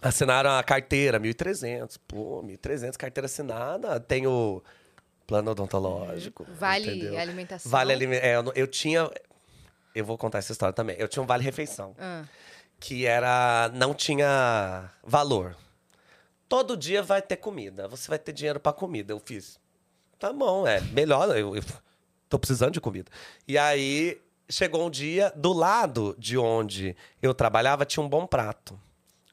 assinaram 0.01 0.51
a 0.51 0.63
carteira, 0.63 1.19
1.300. 1.19 1.97
Pô, 2.07 2.41
1.300, 2.43 2.95
carteira 2.97 3.25
assinada. 3.25 3.99
Tenho 3.99 4.63
plano 5.27 5.51
odontológico. 5.51 6.45
Vale 6.57 6.89
entendeu? 6.97 7.19
alimentação. 7.19 7.71
Vale 7.71 7.93
alimentação. 7.93 8.29
É, 8.29 8.61
eu, 8.61 8.67
tinha. 8.67 9.09
Eu 9.93 10.05
vou 10.05 10.17
contar 10.17 10.39
essa 10.39 10.51
história 10.51 10.73
também. 10.73 10.95
Eu 10.97 11.07
tinha 11.07 11.21
um 11.21 11.25
vale 11.25 11.43
refeição. 11.43 11.95
Ah, 11.99 12.23
Que 12.79 13.05
era. 13.05 13.69
Não 13.73 13.93
tinha 13.93 14.89
valor. 15.03 15.55
Todo 16.47 16.77
dia 16.77 17.01
vai 17.01 17.21
ter 17.21 17.37
comida. 17.37 17.87
Você 17.87 18.07
vai 18.07 18.19
ter 18.19 18.31
dinheiro 18.31 18.59
pra 18.59 18.71
comida. 18.71 19.11
Eu 19.11 19.19
fiz. 19.19 19.59
Tá 20.25 20.33
bom, 20.33 20.65
é 20.65 20.81
melhor. 20.81 21.29
Eu, 21.37 21.55
eu 21.55 21.63
tô 22.27 22.39
precisando 22.39 22.71
de 22.71 22.81
comida. 22.81 23.11
E 23.47 23.59
aí 23.59 24.19
chegou 24.49 24.87
um 24.87 24.89
dia, 24.89 25.31
do 25.35 25.53
lado 25.53 26.15
de 26.17 26.35
onde 26.35 26.95
eu 27.21 27.31
trabalhava, 27.31 27.85
tinha 27.85 28.03
um 28.03 28.09
bom 28.09 28.25
prato. 28.25 28.79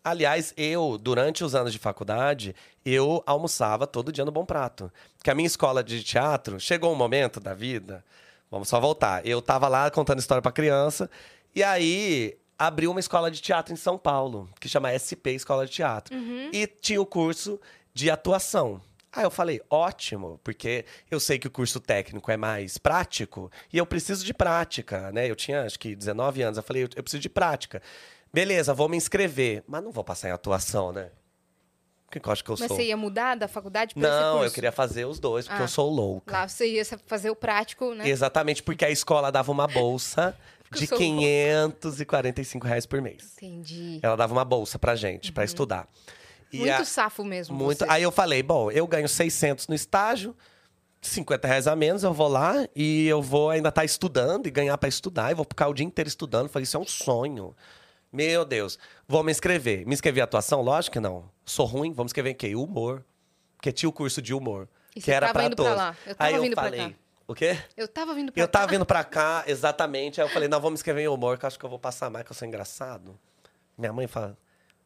Aliás, 0.05 0.53
eu, 0.55 0.99
durante 0.99 1.43
os 1.43 1.55
anos 1.55 1.73
de 1.73 1.79
faculdade, 1.79 2.55
eu 2.85 3.23
almoçava 3.25 3.87
todo 3.87 4.13
dia 4.13 4.25
no 4.25 4.33
Bom 4.33 4.45
Prato. 4.45 4.93
Que 5.23 5.31
a 5.31 5.35
minha 5.35 5.47
escola 5.47 5.83
de 5.83 6.03
teatro 6.03 6.61
chegou 6.61 6.93
um 6.93 6.97
momento 6.97 7.41
da 7.41 7.55
vida, 7.55 8.05
Vamos 8.51 8.69
só 8.69 8.79
voltar. 8.79 9.27
Eu 9.27 9.41
tava 9.41 9.67
lá 9.69 9.91
contando 9.91 10.19
história 10.19 10.43
pra 10.43 10.53
criança. 10.53 11.09
E 11.55 11.63
aí, 11.63 12.37
abriu 12.59 12.91
uma 12.91 13.01
escola 13.01 13.31
de 13.31 13.41
teatro 13.41 13.73
em 13.73 13.77
São 13.77 13.97
Paulo, 13.97 14.47
que 14.61 14.69
chama 14.69 14.93
SP 14.93 15.33
Escola 15.33 15.65
de 15.65 15.73
Teatro. 15.73 16.15
E 16.53 16.67
tinha 16.67 17.01
o 17.01 17.07
curso 17.07 17.59
de 17.95 18.11
atuação. 18.11 18.79
Aí 19.15 19.25
eu 19.25 19.31
falei, 19.31 19.61
ótimo, 19.69 20.41
porque 20.43 20.87
eu 21.11 21.21
sei 21.21 21.39
que 21.39 21.47
o 21.47 21.51
curso 21.51 21.79
técnico 21.79 22.31
é 22.31 22.37
mais 22.37 22.79
prático 22.79 23.51
e 23.71 23.77
eu 23.77 23.85
preciso 23.85 24.25
de 24.25 24.33
prática, 24.33 25.13
né? 25.13 25.31
Eu 25.31 25.37
tinha 25.37 25.63
acho 25.65 25.79
que 25.79 25.95
19 25.95 26.41
anos, 26.43 26.57
eu 26.57 26.63
falei, 26.63 26.85
eu, 26.85 26.89
preciso 26.89 27.21
de 27.21 27.29
prática. 27.29 27.83
Beleza, 28.33 28.73
vou 28.73 28.89
me 28.89 28.97
inscrever, 28.97 29.63
mas 29.67 29.83
não 29.85 29.93
vou 29.93 30.03
passar 30.03 30.29
em 30.31 30.33
atuação, 30.33 30.93
né? 30.93 31.11
Que 32.11 32.19
eu 32.27 32.33
acho 32.33 32.45
que 32.45 32.51
eu 32.51 32.57
Mas 32.59 32.69
sou? 32.69 32.77
você 32.77 32.85
ia 32.85 32.97
mudar 32.97 33.35
da 33.37 33.49
faculdade 33.49 33.95
para 33.95 34.03
Não, 34.09 34.33
curso? 34.39 34.47
eu 34.47 34.53
queria 34.53 34.73
fazer 34.73 35.07
os 35.07 35.19
dois, 35.19 35.47
porque 35.47 35.63
Ah. 35.63 35.65
eu 35.65 35.69
sou 35.69 35.91
louca. 35.91 36.31
Lá 36.33 36.49
você 36.49 36.67
ia 36.67 36.85
fazer 37.07 37.31
o 37.31 37.37
prático, 37.37 37.95
né? 37.95 38.07
Exatamente, 38.09 38.63
porque 38.63 38.85
a 38.85 38.91
escola 38.91 39.31
dava 39.33 39.51
uma 39.51 39.67
bolsa 39.67 40.37
de 40.73 40.83
eu 40.85 40.89
sou 40.89 40.99
545 40.99 42.67
reais 42.67 42.85
por 42.87 43.01
mês. 43.01 43.33
Entendi. 43.37 43.99
Ela 44.03 44.17
dava 44.17 44.33
uma 44.33 44.45
bolsa 44.45 44.79
pra 44.79 44.95
gente, 44.95 45.33
pra 45.33 45.45
estudar. 45.45 45.89
Muito 46.59 46.73
a- 46.73 46.85
safo 46.85 47.25
mesmo. 47.25 47.57
muito. 47.57 47.79
você. 47.79 47.87
Aí 47.89 48.03
eu 48.03 48.11
falei, 48.13 48.43
bom, 48.43 48.71
eu 48.71 48.87
ganho 48.87 49.09
600 49.09 49.69
no 49.69 49.75
estágio, 49.75 50.37
50 51.01 51.49
reais 51.49 51.67
a 51.67 51.75
menos, 51.75 52.03
eu 52.05 52.13
vou 52.13 52.29
lá 52.29 52.55
e 52.77 53.07
eu 53.09 53.21
vou 53.23 53.51
ainda 53.51 53.69
estar 53.71 53.85
estudando 53.85 54.47
e 54.47 54.51
ganhar 54.51 54.77
pra 54.79 54.89
estudar. 54.89 55.31
E 55.31 55.35
vou 55.35 55.45
ficar 55.45 55.69
o 55.69 55.75
dia 55.75 55.85
inteiro 55.87 56.09
estudando. 56.09 56.49
Falei, 56.49 56.65
isso 56.65 56.77
é 56.77 56.81
um 56.81 56.87
sonho. 56.87 57.55
Meu 58.13 58.45
Deus. 58.45 58.79
Vou 59.09 59.23
me 59.25 59.33
inscrever. 59.33 59.87
Me 59.87 59.95
inscrever 59.95 60.21
em 60.21 60.25
atuação? 60.25 60.61
Lógico 60.63 60.93
que 60.95 61.01
não. 61.01 61.25
Sou 61.45 61.67
ruim, 61.67 61.93
vou 61.93 62.05
me 62.05 62.09
inscrever 62.09 62.33
em 62.33 62.37
quê? 62.37 62.55
Humor. 62.55 63.05
Porque 63.57 63.73
tinha 63.73 63.89
o 63.89 63.93
curso 63.93 64.21
de 64.21 64.35
humor. 64.35 64.69
E 64.95 65.01
que 65.01 65.11
era 65.11 65.33
pra 65.33 65.45
indo 65.47 65.57
pra 65.57 65.65
todos. 65.65 65.79
lá. 65.79 65.97
Eu 66.07 66.15
tava 66.15 66.29
Aí 66.29 66.35
eu 66.37 66.43
vindo 66.43 66.55
pra 66.55 66.63
falei, 66.65 66.81
cá. 66.81 66.93
o 67.27 67.35
quê? 67.35 67.59
Eu 67.77 67.89
tava 67.89 68.15
vindo 68.15 68.31
pra 68.31 68.43
Eu 68.43 68.47
cá. 68.47 68.53
tava 68.53 68.67
vindo 68.73 68.85
pra 68.85 69.03
cá, 69.05 69.45
exatamente. 69.47 70.21
Aí 70.21 70.27
eu 70.27 70.31
falei, 70.31 70.49
não, 70.49 70.61
vou 70.61 70.71
me 70.71 70.75
inscrever 70.75 71.05
em 71.05 71.09
humor, 71.09 71.39
que 71.39 71.45
eu 71.45 71.49
acho 71.49 71.59
que 71.59 71.65
eu 71.65 71.71
vou 71.71 71.79
passar 71.79 72.11
mais, 72.11 72.27
que 72.27 72.31
eu 72.33 72.37
sou 72.37 72.47
engraçado. 72.47 73.19
Minha 73.79 73.93
mãe 73.93 74.07
fala, 74.07 74.37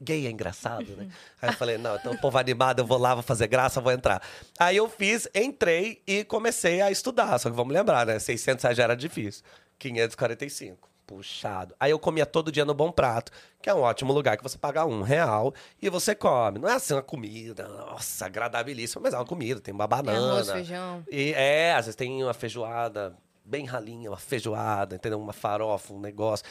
gay 0.01 0.27
é 0.27 0.31
engraçado, 0.31 0.97
né? 0.97 1.09
Aí 1.41 1.51
eu 1.51 1.53
falei, 1.55 1.79
não, 1.79 1.97
então 1.97 2.13
o 2.13 2.19
povo 2.21 2.37
animado, 2.39 2.81
eu 2.81 2.87
vou 2.87 2.99
lá, 2.99 3.15
vou 3.15 3.23
fazer 3.23 3.47
graça, 3.47 3.81
vou 3.81 3.93
entrar. 3.93 4.23
Aí 4.59 4.77
eu 4.77 4.89
fiz, 4.89 5.29
entrei 5.35 6.03
e 6.07 6.25
comecei 6.25 6.81
a 6.83 6.91
estudar. 6.91 7.39
Só 7.39 7.49
que 7.51 7.57
vamos 7.57 7.73
lembrar, 7.73 8.07
né? 8.07 8.19
600 8.19 8.63
reais 8.63 8.77
já 8.77 8.85
era 8.85 8.97
difícil. 8.97 9.43
545. 9.79 10.89
Puxado. 11.07 11.73
Aí 11.79 11.93
eu 11.93 12.01
comia 12.01 12.27
todo 12.27 12.51
dia 12.51 12.65
no 12.65 12.75
Bom 12.75 12.91
Prato, 12.91 13.31
que 13.63 13.71
é 13.71 13.75
um 13.75 13.79
ótimo 13.81 14.13
lugar 14.13 14.37
que 14.37 14.43
você 14.43 14.59
paga 14.59 14.85
um 14.85 15.03
real 15.03 15.55
e 15.81 15.89
você 15.89 16.17
come. 16.17 16.59
Não 16.59 16.69
é 16.69 16.73
assim 16.75 16.95
uma 16.95 17.03
comida, 17.03 17.69
nossa, 17.69 18.27
agradabilíssima, 18.27 19.03
mas 19.03 19.15
é 19.15 19.17
uma 19.17 19.25
comida, 19.25 19.61
tem 19.61 19.73
uma 19.73 19.87
Tem 19.87 20.03
banana. 20.03 20.33
arroz, 20.33 20.51
feijão. 20.51 21.05
E 21.09 21.33
é, 21.35 21.75
às 21.75 21.87
vezes 21.87 21.95
tem 21.95 22.25
uma 22.25 22.35
feijoada 22.35 23.17
bem 23.45 23.65
ralinha, 23.65 24.11
uma 24.11 24.17
feijoada, 24.17 24.97
entendeu? 24.97 25.21
Uma 25.21 25.33
farofa, 25.33 25.93
um 25.95 26.01
negócio, 26.01 26.45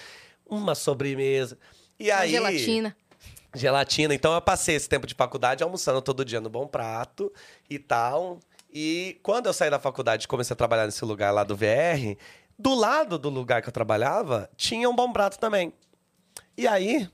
uma 0.45 0.73
sobremesa. 0.73 1.57
E 1.99 2.09
Uma 2.09 2.19
aí. 2.19 2.29
gelatina. 2.31 2.95
Gelatina. 3.55 4.13
Então 4.13 4.33
eu 4.33 4.41
passei 4.41 4.75
esse 4.75 4.87
tempo 4.87 5.07
de 5.07 5.13
faculdade 5.13 5.63
almoçando 5.63 6.01
todo 6.01 6.25
dia 6.25 6.41
no 6.41 6.49
Bom 6.49 6.67
Prato 6.67 7.31
e 7.69 7.79
tal. 7.79 8.39
E 8.71 9.19
quando 9.23 9.45
eu 9.47 9.53
saí 9.53 9.69
da 9.69 9.79
faculdade 9.79 10.25
e 10.25 10.27
comecei 10.27 10.53
a 10.53 10.57
trabalhar 10.57 10.85
nesse 10.85 11.03
lugar 11.05 11.31
lá 11.31 11.43
do 11.43 11.55
VR, 11.55 12.17
do 12.59 12.73
lado 12.75 13.17
do 13.17 13.29
lugar 13.29 13.61
que 13.61 13.69
eu 13.69 13.73
trabalhava, 13.73 14.49
tinha 14.57 14.89
um 14.89 14.95
Bom 14.95 15.11
Prato 15.13 15.39
também. 15.39 15.73
E 16.57 16.67
aí, 16.67 17.09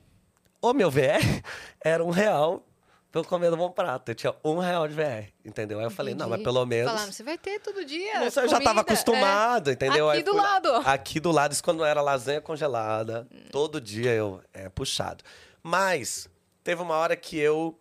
o 0.60 0.72
meu 0.72 0.90
VR 0.90 1.22
era 1.84 2.02
um 2.04 2.10
real 2.10 2.64
pra 3.12 3.20
eu 3.20 3.24
comer 3.24 3.50
no 3.50 3.56
Bom 3.56 3.70
Prato. 3.70 4.10
Eu 4.10 4.14
tinha 4.14 4.34
um 4.42 4.58
real 4.58 4.88
de 4.88 4.94
VR, 4.94 5.28
entendeu? 5.44 5.78
Aí 5.78 5.84
eu 5.84 5.90
falei, 5.90 6.14
não, 6.14 6.28
mas 6.28 6.40
Entendi. 6.40 6.44
pelo 6.44 6.66
menos... 6.66 6.90
Falaram, 6.90 7.12
você 7.12 7.22
vai 7.22 7.36
ter 7.36 7.60
todo 7.60 7.84
dia. 7.84 8.20
Não 8.20 8.30
sei, 8.30 8.44
eu 8.44 8.48
já 8.48 8.60
tava 8.60 8.80
acostumado, 8.80 9.70
é. 9.70 9.74
entendeu? 9.74 10.08
Aqui 10.08 10.18
Aí 10.18 10.24
do 10.24 10.32
fui 10.32 10.40
lado. 10.40 10.72
Aqui 10.84 11.20
do 11.20 11.30
lado, 11.30 11.52
isso 11.52 11.62
quando 11.62 11.84
era 11.84 12.00
lasanha 12.00 12.40
congelada. 12.40 13.28
Todo 13.50 13.80
dia 13.80 14.12
eu 14.12 14.40
é 14.52 14.68
puxado. 14.68 15.22
Mas 15.62 16.28
teve 16.62 16.82
uma 16.82 16.94
hora 16.94 17.16
que 17.16 17.38
eu 17.38 17.78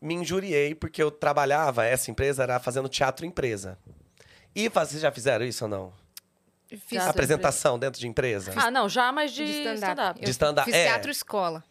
me 0.00 0.14
injuriei 0.14 0.74
porque 0.74 1.02
eu 1.02 1.10
trabalhava, 1.10 1.84
essa 1.84 2.10
empresa 2.10 2.42
era 2.42 2.58
fazendo 2.58 2.88
teatro 2.88 3.24
empresa. 3.24 3.78
E 4.54 4.68
vocês 4.68 5.00
já 5.00 5.10
fizeram 5.10 5.44
isso 5.44 5.64
ou 5.64 5.70
não? 5.70 5.92
Fiz 6.86 7.02
Apresentação 7.02 7.78
dentro 7.78 8.00
de 8.00 8.08
empresa? 8.08 8.52
Ah, 8.56 8.70
não, 8.70 8.88
já, 8.88 9.12
mas 9.12 9.32
de, 9.32 9.44
de 9.44 9.74
stand-up. 9.74 10.20
De 10.20 10.30
stand-up, 10.30 10.64
Fiz 10.64 10.74
é. 10.74 10.84
teatro 10.84 11.10
escola. 11.10 11.62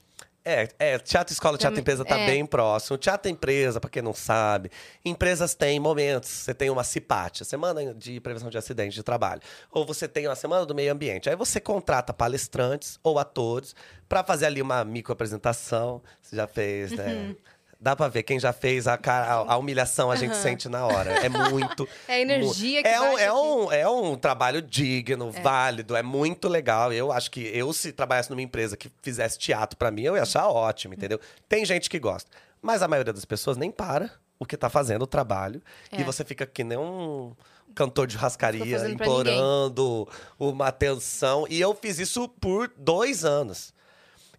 É, 0.45 0.67
é, 0.77 0.99
teatro 0.99 1.31
escola, 1.31 1.57
teatro 1.57 1.79
empresa 1.79 2.03
tá 2.03 2.19
é. 2.19 2.25
bem 2.25 2.45
próximo. 2.45 2.97
Teatro 2.97 3.31
empresa, 3.31 3.79
pra 3.79 3.89
quem 3.89 4.01
não 4.01 4.13
sabe, 4.13 4.69
empresas 5.03 5.55
têm 5.55 5.79
momentos. 5.79 6.29
Você 6.29 6.53
tem 6.53 6.69
uma 6.69 6.83
CIPAT, 6.83 7.43
a 7.43 7.45
Semana 7.45 7.93
de 7.93 8.19
Prevenção 8.19 8.49
de 8.49 8.57
Acidentes 8.57 8.93
de 8.93 9.03
Trabalho. 9.03 9.41
Ou 9.71 9.85
você 9.85 10.07
tem 10.07 10.27
uma 10.27 10.35
Semana 10.35 10.65
do 10.65 10.75
Meio 10.75 10.91
Ambiente. 10.91 11.29
Aí 11.29 11.35
você 11.35 11.61
contrata 11.61 12.13
palestrantes 12.13 12.99
ou 13.01 13.17
atores 13.17 13.73
pra 14.09 14.23
fazer 14.23 14.47
ali 14.47 14.61
uma 14.61 14.83
microapresentação. 14.83 16.01
Você 16.21 16.35
já 16.35 16.45
fez, 16.47 16.91
Uhum. 16.91 17.35
Dá 17.83 17.97
pra 17.97 18.07
ver 18.07 18.23
quem 18.23 18.39
já 18.39 18.53
fez 18.53 18.87
a, 18.87 18.93
a- 18.93 19.33
a 19.53 19.57
humilhação 19.57 20.09
a 20.09 20.15
gente 20.15 20.37
sente 20.37 20.69
na 20.69 20.85
hora. 20.87 21.11
É 21.11 21.27
muito. 21.27 21.87
É 22.07 22.13
a 22.13 22.19
energia 22.21 22.81
que 22.81 22.87
é 22.87 23.01
um, 23.01 23.19
é 23.19 23.33
um 23.33 23.71
é 23.73 23.89
um 23.89 24.15
trabalho 24.15 24.61
digno, 24.61 25.29
válido, 25.31 25.95
é 25.95 26.01
muito 26.01 26.47
legal. 26.47 26.93
Eu 26.93 27.11
acho 27.11 27.29
que 27.29 27.41
eu, 27.41 27.73
se 27.73 27.91
trabalhasse 27.91 28.29
numa 28.29 28.41
empresa 28.41 28.77
que 28.77 28.89
fizesse 29.01 29.37
teatro 29.37 29.77
pra 29.77 29.91
mim, 29.91 30.03
eu 30.03 30.15
ia 30.15 30.21
achar 30.23 30.47
ótimo, 30.47 30.93
entendeu? 30.93 31.19
Tem 31.49 31.65
gente 31.65 31.89
que 31.89 31.99
gosta. 31.99 32.31
Mas 32.61 32.81
a 32.81 32.87
maioria 32.87 33.11
das 33.11 33.25
pessoas 33.25 33.57
nem 33.57 33.69
para 33.69 34.09
o 34.39 34.45
que 34.45 34.55
tá 34.55 34.69
fazendo 34.69 35.01
o 35.01 35.07
trabalho. 35.07 35.61
É. 35.91 35.99
E 35.99 36.03
você 36.05 36.23
fica 36.23 36.45
que 36.45 36.63
nem 36.63 36.77
um 36.77 37.35
cantor 37.75 38.07
de 38.07 38.15
rascaria, 38.15 38.63
implorando 38.87 40.07
uma 40.39 40.67
atenção. 40.67 41.45
E 41.49 41.59
eu 41.59 41.73
fiz 41.75 41.99
isso 41.99 42.27
por 42.29 42.71
dois 42.77 43.25
anos. 43.25 43.73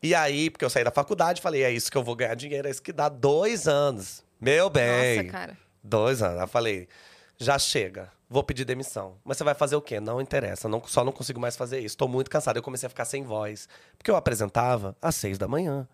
E 0.04 0.14
aí, 0.14 0.50
porque 0.50 0.62
eu 0.64 0.68
saí 0.68 0.84
da 0.84 0.90
faculdade, 0.90 1.40
falei, 1.40 1.62
é 1.62 1.70
isso 1.70 1.90
que 1.90 1.96
eu 1.96 2.02
vou 2.04 2.14
ganhar 2.14 2.34
dinheiro, 2.34 2.68
é 2.68 2.70
isso 2.70 2.82
que 2.82 2.92
dá 2.92 3.08
dois 3.08 3.66
anos. 3.66 4.22
Meu 4.38 4.68
bem. 4.68 5.16
Nossa, 5.16 5.30
cara. 5.30 5.58
Dois 5.82 6.20
anos. 6.22 6.36
Aí 6.36 6.44
eu 6.44 6.48
falei, 6.48 6.88
já 7.38 7.58
chega, 7.58 8.12
vou 8.28 8.44
pedir 8.44 8.66
demissão. 8.66 9.16
Mas 9.24 9.38
você 9.38 9.44
vai 9.44 9.54
fazer 9.54 9.76
o 9.76 9.80
quê? 9.80 9.98
Não 10.00 10.20
interessa, 10.20 10.68
não, 10.68 10.82
só 10.86 11.02
não 11.02 11.10
consigo 11.10 11.40
mais 11.40 11.56
fazer 11.56 11.80
isso. 11.80 11.96
Tô 11.96 12.06
muito 12.06 12.30
cansado. 12.30 12.58
Eu 12.58 12.62
comecei 12.62 12.86
a 12.86 12.90
ficar 12.90 13.06
sem 13.06 13.22
voz. 13.22 13.66
Porque 13.96 14.10
eu 14.10 14.16
apresentava 14.16 14.94
às 15.00 15.14
seis 15.16 15.38
da 15.38 15.48
manhã. 15.48 15.88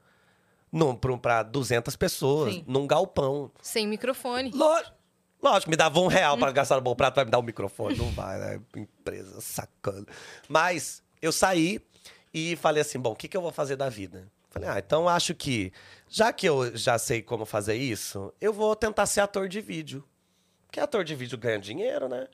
Pra 1.23 1.45
200 1.45 1.95
pessoas, 1.95 2.55
Sim. 2.55 2.65
num 2.67 2.89
galpão. 2.89 3.51
Sem 3.63 3.87
microfone. 3.87 4.51
Lógico. 4.53 4.97
Lógico, 5.43 5.71
me 5.71 5.77
dava 5.77 5.99
um 6.01 6.07
real 6.09 6.37
Hum. 6.37 6.41
para 6.41 6.51
gastar 6.53 6.75
no 6.77 6.83
bom 6.83 6.95
prato, 6.97 7.15
vai 7.15 7.25
me 7.25 7.31
dar 7.31 7.39
um 7.39 7.43
microfone. 7.43 7.97
Não 7.97 8.11
vai, 8.11 8.39
né? 8.39 8.61
Empresa 8.77 9.41
sacana. 9.41 10.05
Mas 10.49 11.01
eu 11.23 11.31
saí 11.33 11.81
e 12.33 12.57
falei 12.57 12.83
assim: 12.83 12.99
bom, 12.99 13.13
o 13.13 13.17
que, 13.17 13.29
que 13.29 13.37
eu 13.37 13.43
vou 13.43 13.53
fazer 13.53 13.77
da 13.77 13.89
vida? 13.89 14.27
Falei, 14.51 14.69
ah, 14.69 14.79
então 14.79 15.09
acho 15.09 15.33
que, 15.35 15.73
já 16.09 16.33
que 16.33 16.47
eu 16.47 16.77
já 16.77 16.99
sei 16.99 17.23
como 17.23 17.47
fazer 17.47 17.77
isso, 17.77 18.33
eu 18.41 18.53
vou 18.53 18.75
tentar 18.75 19.07
ser 19.07 19.21
ator 19.21 19.49
de 19.49 19.61
vídeo. 19.61 20.05
Porque 20.67 20.81
ator 20.81 21.05
de 21.05 21.15
vídeo 21.15 21.39
ganha 21.39 21.59
dinheiro, 21.59 22.09
né? 22.09 22.27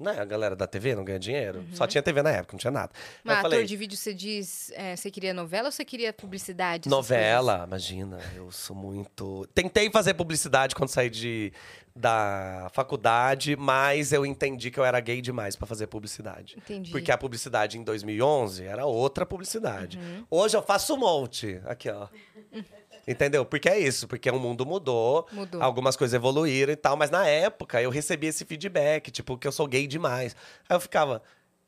Né? 0.00 0.18
A 0.18 0.24
galera 0.24 0.56
da 0.56 0.66
TV 0.66 0.94
não 0.94 1.04
ganha 1.04 1.18
dinheiro. 1.18 1.62
Só 1.74 1.86
tinha 1.86 2.02
TV 2.02 2.22
na 2.22 2.30
época, 2.30 2.54
não 2.54 2.58
tinha 2.58 2.70
nada. 2.70 2.90
Uhum. 2.94 3.20
Mas 3.22 3.34
eu 3.34 3.38
ator 3.40 3.50
falei, 3.50 3.66
de 3.66 3.76
vídeo, 3.76 3.98
você 3.98 4.14
diz, 4.14 4.72
é, 4.74 4.96
você 4.96 5.10
queria 5.10 5.34
novela 5.34 5.68
ou 5.68 5.72
você 5.72 5.84
queria 5.84 6.10
publicidade? 6.10 6.88
Novela, 6.88 7.64
imagina, 7.66 8.18
eu 8.34 8.50
sou 8.50 8.74
muito. 8.74 9.46
Tentei 9.54 9.90
fazer 9.90 10.14
publicidade 10.14 10.74
quando 10.74 10.88
saí 10.88 11.10
de, 11.10 11.52
da 11.94 12.70
faculdade, 12.72 13.56
mas 13.56 14.10
eu 14.10 14.24
entendi 14.24 14.70
que 14.70 14.80
eu 14.80 14.84
era 14.84 14.98
gay 15.00 15.20
demais 15.20 15.54
pra 15.54 15.66
fazer 15.66 15.86
publicidade. 15.86 16.56
Entendi. 16.56 16.90
Porque 16.90 17.12
a 17.12 17.18
publicidade 17.18 17.76
em 17.76 17.84
2011 17.84 18.64
era 18.64 18.86
outra 18.86 19.26
publicidade. 19.26 19.98
Uhum. 19.98 20.24
Hoje 20.30 20.56
eu 20.56 20.62
faço 20.62 20.94
um 20.94 20.98
monte. 20.98 21.60
Aqui, 21.66 21.90
ó. 21.90 22.08
Entendeu? 23.10 23.44
Porque 23.44 23.68
é 23.68 23.78
isso, 23.78 24.06
porque 24.06 24.30
o 24.30 24.38
mundo 24.38 24.64
mudou, 24.64 25.26
Mudou. 25.32 25.60
algumas 25.62 25.96
coisas 25.96 26.14
evoluíram 26.14 26.72
e 26.72 26.76
tal, 26.76 26.96
mas 26.96 27.10
na 27.10 27.26
época 27.26 27.82
eu 27.82 27.90
recebi 27.90 28.28
esse 28.28 28.44
feedback, 28.44 29.10
tipo, 29.10 29.36
que 29.36 29.48
eu 29.48 29.52
sou 29.52 29.66
gay 29.66 29.86
demais. 29.86 30.36
Aí 30.68 30.76
eu 30.76 30.80
ficava, 30.80 31.20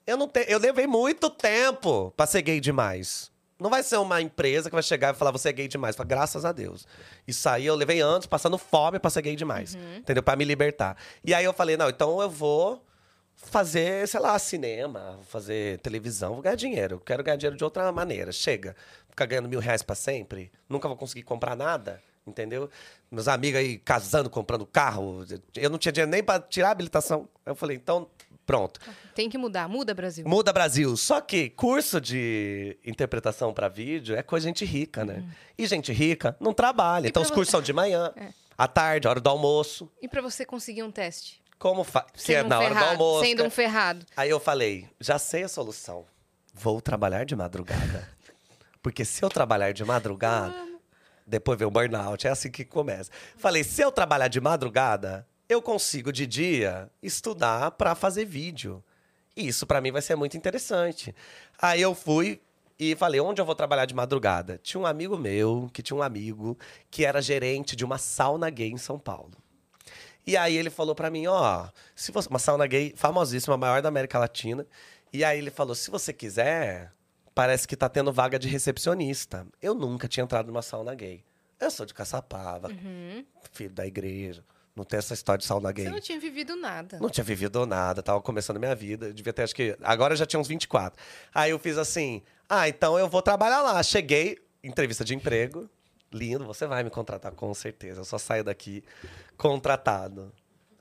eu 0.06 0.16
não 0.16 0.28
tenho, 0.28 0.46
eu 0.46 0.58
levei 0.60 0.86
muito 0.86 1.28
tempo 1.28 2.12
pra 2.16 2.26
ser 2.26 2.42
gay 2.42 2.60
demais. 2.60 3.32
Não 3.58 3.70
vai 3.70 3.82
ser 3.82 3.96
uma 3.96 4.20
empresa 4.20 4.68
que 4.68 4.74
vai 4.74 4.82
chegar 4.82 5.14
e 5.14 5.16
falar 5.16 5.30
você 5.30 5.48
é 5.48 5.52
gay 5.52 5.68
demais. 5.68 5.94
Fala, 5.94 6.08
graças 6.08 6.44
a 6.44 6.50
Deus. 6.52 6.86
Isso 7.28 7.48
aí 7.48 7.64
eu 7.66 7.74
levei 7.76 8.00
anos 8.00 8.26
passando 8.26 8.58
fome 8.58 8.98
pra 8.98 9.08
ser 9.10 9.22
gay 9.22 9.36
demais. 9.36 9.76
Entendeu? 9.98 10.22
Pra 10.22 10.34
me 10.34 10.44
libertar. 10.44 10.96
E 11.24 11.32
aí 11.32 11.44
eu 11.44 11.52
falei, 11.52 11.76
não, 11.76 11.88
então 11.88 12.20
eu 12.20 12.28
vou 12.28 12.84
fazer, 13.36 14.06
sei 14.08 14.18
lá, 14.20 14.36
cinema, 14.38 15.18
fazer 15.28 15.78
televisão, 15.78 16.34
vou 16.34 16.42
ganhar 16.42 16.56
dinheiro. 16.56 16.96
Eu 16.96 17.00
quero 17.00 17.22
ganhar 17.22 17.36
dinheiro 17.36 17.56
de 17.56 17.62
outra 17.64 17.90
maneira. 17.92 18.32
Chega. 18.32 18.74
Ficar 19.12 19.26
ganhando 19.26 19.46
mil 19.48 19.60
reais 19.60 19.82
pra 19.82 19.94
sempre. 19.94 20.50
Nunca 20.66 20.88
vou 20.88 20.96
conseguir 20.96 21.22
comprar 21.22 21.54
nada. 21.54 22.02
Entendeu? 22.26 22.70
Meus 23.10 23.28
amigos 23.28 23.60
aí 23.60 23.76
casando, 23.78 24.30
comprando 24.30 24.64
carro. 24.64 25.22
Eu 25.54 25.68
não 25.68 25.76
tinha 25.76 25.92
dinheiro 25.92 26.10
nem 26.10 26.22
pra 26.22 26.40
tirar 26.40 26.68
a 26.68 26.70
habilitação. 26.70 27.28
Aí 27.44 27.50
eu 27.50 27.54
falei, 27.54 27.76
então, 27.76 28.08
pronto. 28.46 28.80
Tem 29.14 29.28
que 29.28 29.36
mudar. 29.36 29.68
Muda, 29.68 29.92
Brasil. 29.92 30.24
Muda 30.26 30.50
Brasil. 30.52 30.96
Só 30.96 31.20
que 31.20 31.50
curso 31.50 32.00
de 32.00 32.78
interpretação 32.86 33.52
pra 33.52 33.68
vídeo 33.68 34.16
é 34.16 34.22
coisa 34.22 34.44
de 34.44 34.48
gente 34.48 34.64
rica, 34.64 35.04
né? 35.04 35.22
E 35.58 35.66
gente 35.66 35.92
rica 35.92 36.34
não 36.40 36.54
trabalha. 36.54 37.06
E 37.06 37.10
então 37.10 37.22
os 37.22 37.28
vo- 37.28 37.34
cursos 37.34 37.50
são 37.50 37.60
de 37.60 37.72
manhã, 37.72 38.10
É. 38.16 38.28
à 38.56 38.66
tarde, 38.66 39.06
hora 39.08 39.20
do 39.20 39.28
almoço. 39.28 39.90
E 40.00 40.08
pra 40.08 40.22
você 40.22 40.46
conseguir 40.46 40.84
um 40.84 40.90
teste? 40.90 41.42
Como 41.58 41.84
fa... 41.84 42.02
Que 42.14 42.34
é 42.34 42.36
Sendo 42.38 42.46
um 42.46 42.48
na 42.48 42.58
hora 42.60 42.68
do 42.68 42.74
ferrado, 42.74 42.90
almoço. 43.02 43.26
Sendo 43.26 43.44
um 43.44 43.50
ferrado. 43.50 44.06
Aí 44.16 44.30
eu 44.30 44.40
falei, 44.40 44.88
já 45.00 45.18
sei 45.18 45.42
a 45.42 45.48
solução. 45.48 46.04
Vou 46.54 46.80
trabalhar 46.80 47.24
de 47.24 47.34
madrugada. 47.34 48.08
Porque 48.82 49.04
se 49.04 49.24
eu 49.24 49.28
trabalhar 49.28 49.72
de 49.72 49.84
madrugada, 49.84 50.54
depois 51.26 51.58
vem 51.58 51.68
o 51.68 51.70
burnout, 51.70 52.26
é 52.26 52.30
assim 52.30 52.50
que 52.50 52.64
começa. 52.64 53.10
Falei, 53.36 53.62
se 53.62 53.80
eu 53.80 53.92
trabalhar 53.92 54.28
de 54.28 54.40
madrugada, 54.40 55.26
eu 55.48 55.62
consigo 55.62 56.12
de 56.12 56.26
dia 56.26 56.90
estudar 57.02 57.70
para 57.72 57.94
fazer 57.94 58.24
vídeo. 58.24 58.82
E 59.36 59.46
isso 59.46 59.66
para 59.66 59.80
mim 59.80 59.92
vai 59.92 60.02
ser 60.02 60.16
muito 60.16 60.36
interessante. 60.36 61.14
Aí 61.60 61.80
eu 61.80 61.94
fui 61.94 62.40
e 62.78 62.96
falei, 62.96 63.20
onde 63.20 63.40
eu 63.40 63.46
vou 63.46 63.54
trabalhar 63.54 63.84
de 63.84 63.94
madrugada? 63.94 64.58
Tinha 64.62 64.80
um 64.80 64.86
amigo 64.86 65.16
meu, 65.16 65.70
que 65.72 65.82
tinha 65.82 65.96
um 65.96 66.02
amigo, 66.02 66.58
que 66.90 67.04
era 67.04 67.22
gerente 67.22 67.76
de 67.76 67.84
uma 67.84 67.98
sauna 67.98 68.50
gay 68.50 68.70
em 68.70 68.76
São 68.76 68.98
Paulo. 68.98 69.32
E 70.26 70.36
aí 70.36 70.56
ele 70.56 70.70
falou 70.70 70.94
pra 70.94 71.10
mim, 71.10 71.26
ó, 71.26 71.68
se 71.94 72.12
você, 72.12 72.28
uma 72.28 72.38
sauna 72.38 72.66
gay 72.66 72.92
famosíssima, 72.96 73.54
a 73.54 73.58
maior 73.58 73.82
da 73.82 73.88
América 73.88 74.18
Latina. 74.18 74.66
E 75.12 75.24
aí 75.24 75.38
ele 75.38 75.50
falou, 75.50 75.74
se 75.74 75.90
você 75.90 76.12
quiser, 76.12 76.92
parece 77.34 77.66
que 77.66 77.76
tá 77.76 77.88
tendo 77.88 78.12
vaga 78.12 78.38
de 78.38 78.48
recepcionista. 78.48 79.46
Eu 79.60 79.74
nunca 79.74 80.08
tinha 80.08 80.24
entrado 80.24 80.46
numa 80.46 80.62
sauna 80.62 80.94
gay. 80.94 81.24
Eu 81.60 81.70
sou 81.70 81.86
de 81.86 81.94
Caçapava, 81.94 82.68
filho 83.52 83.70
da 83.72 83.86
igreja. 83.86 84.44
Não 84.74 84.84
tem 84.84 84.98
essa 84.98 85.12
história 85.12 85.38
de 85.38 85.44
sauna 85.44 85.70
gay. 85.70 85.84
Você 85.84 85.90
não 85.90 86.00
tinha 86.00 86.18
vivido 86.18 86.56
nada. 86.56 86.98
Não 86.98 87.10
tinha 87.10 87.22
vivido 87.22 87.66
nada, 87.66 88.02
tava 88.02 88.20
começando 88.22 88.56
a 88.56 88.58
minha 88.58 88.74
vida. 88.74 89.06
Eu 89.06 89.12
devia 89.12 89.32
ter, 89.32 89.42
acho 89.42 89.54
que. 89.54 89.76
Agora 89.82 90.14
eu 90.14 90.16
já 90.16 90.24
tinha 90.24 90.40
uns 90.40 90.48
24. 90.48 91.00
Aí 91.34 91.50
eu 91.50 91.58
fiz 91.58 91.76
assim: 91.76 92.22
ah, 92.48 92.68
então 92.68 92.98
eu 92.98 93.08
vou 93.08 93.20
trabalhar 93.20 93.60
lá. 93.60 93.82
Cheguei, 93.82 94.38
entrevista 94.64 95.04
de 95.04 95.14
emprego. 95.14 95.68
Lindo, 96.12 96.44
você 96.44 96.66
vai 96.66 96.82
me 96.82 96.90
contratar 96.90 97.32
com 97.32 97.52
certeza. 97.54 98.00
Eu 98.00 98.04
só 98.04 98.18
saio 98.18 98.44
daqui 98.44 98.82
contratado. 99.36 100.32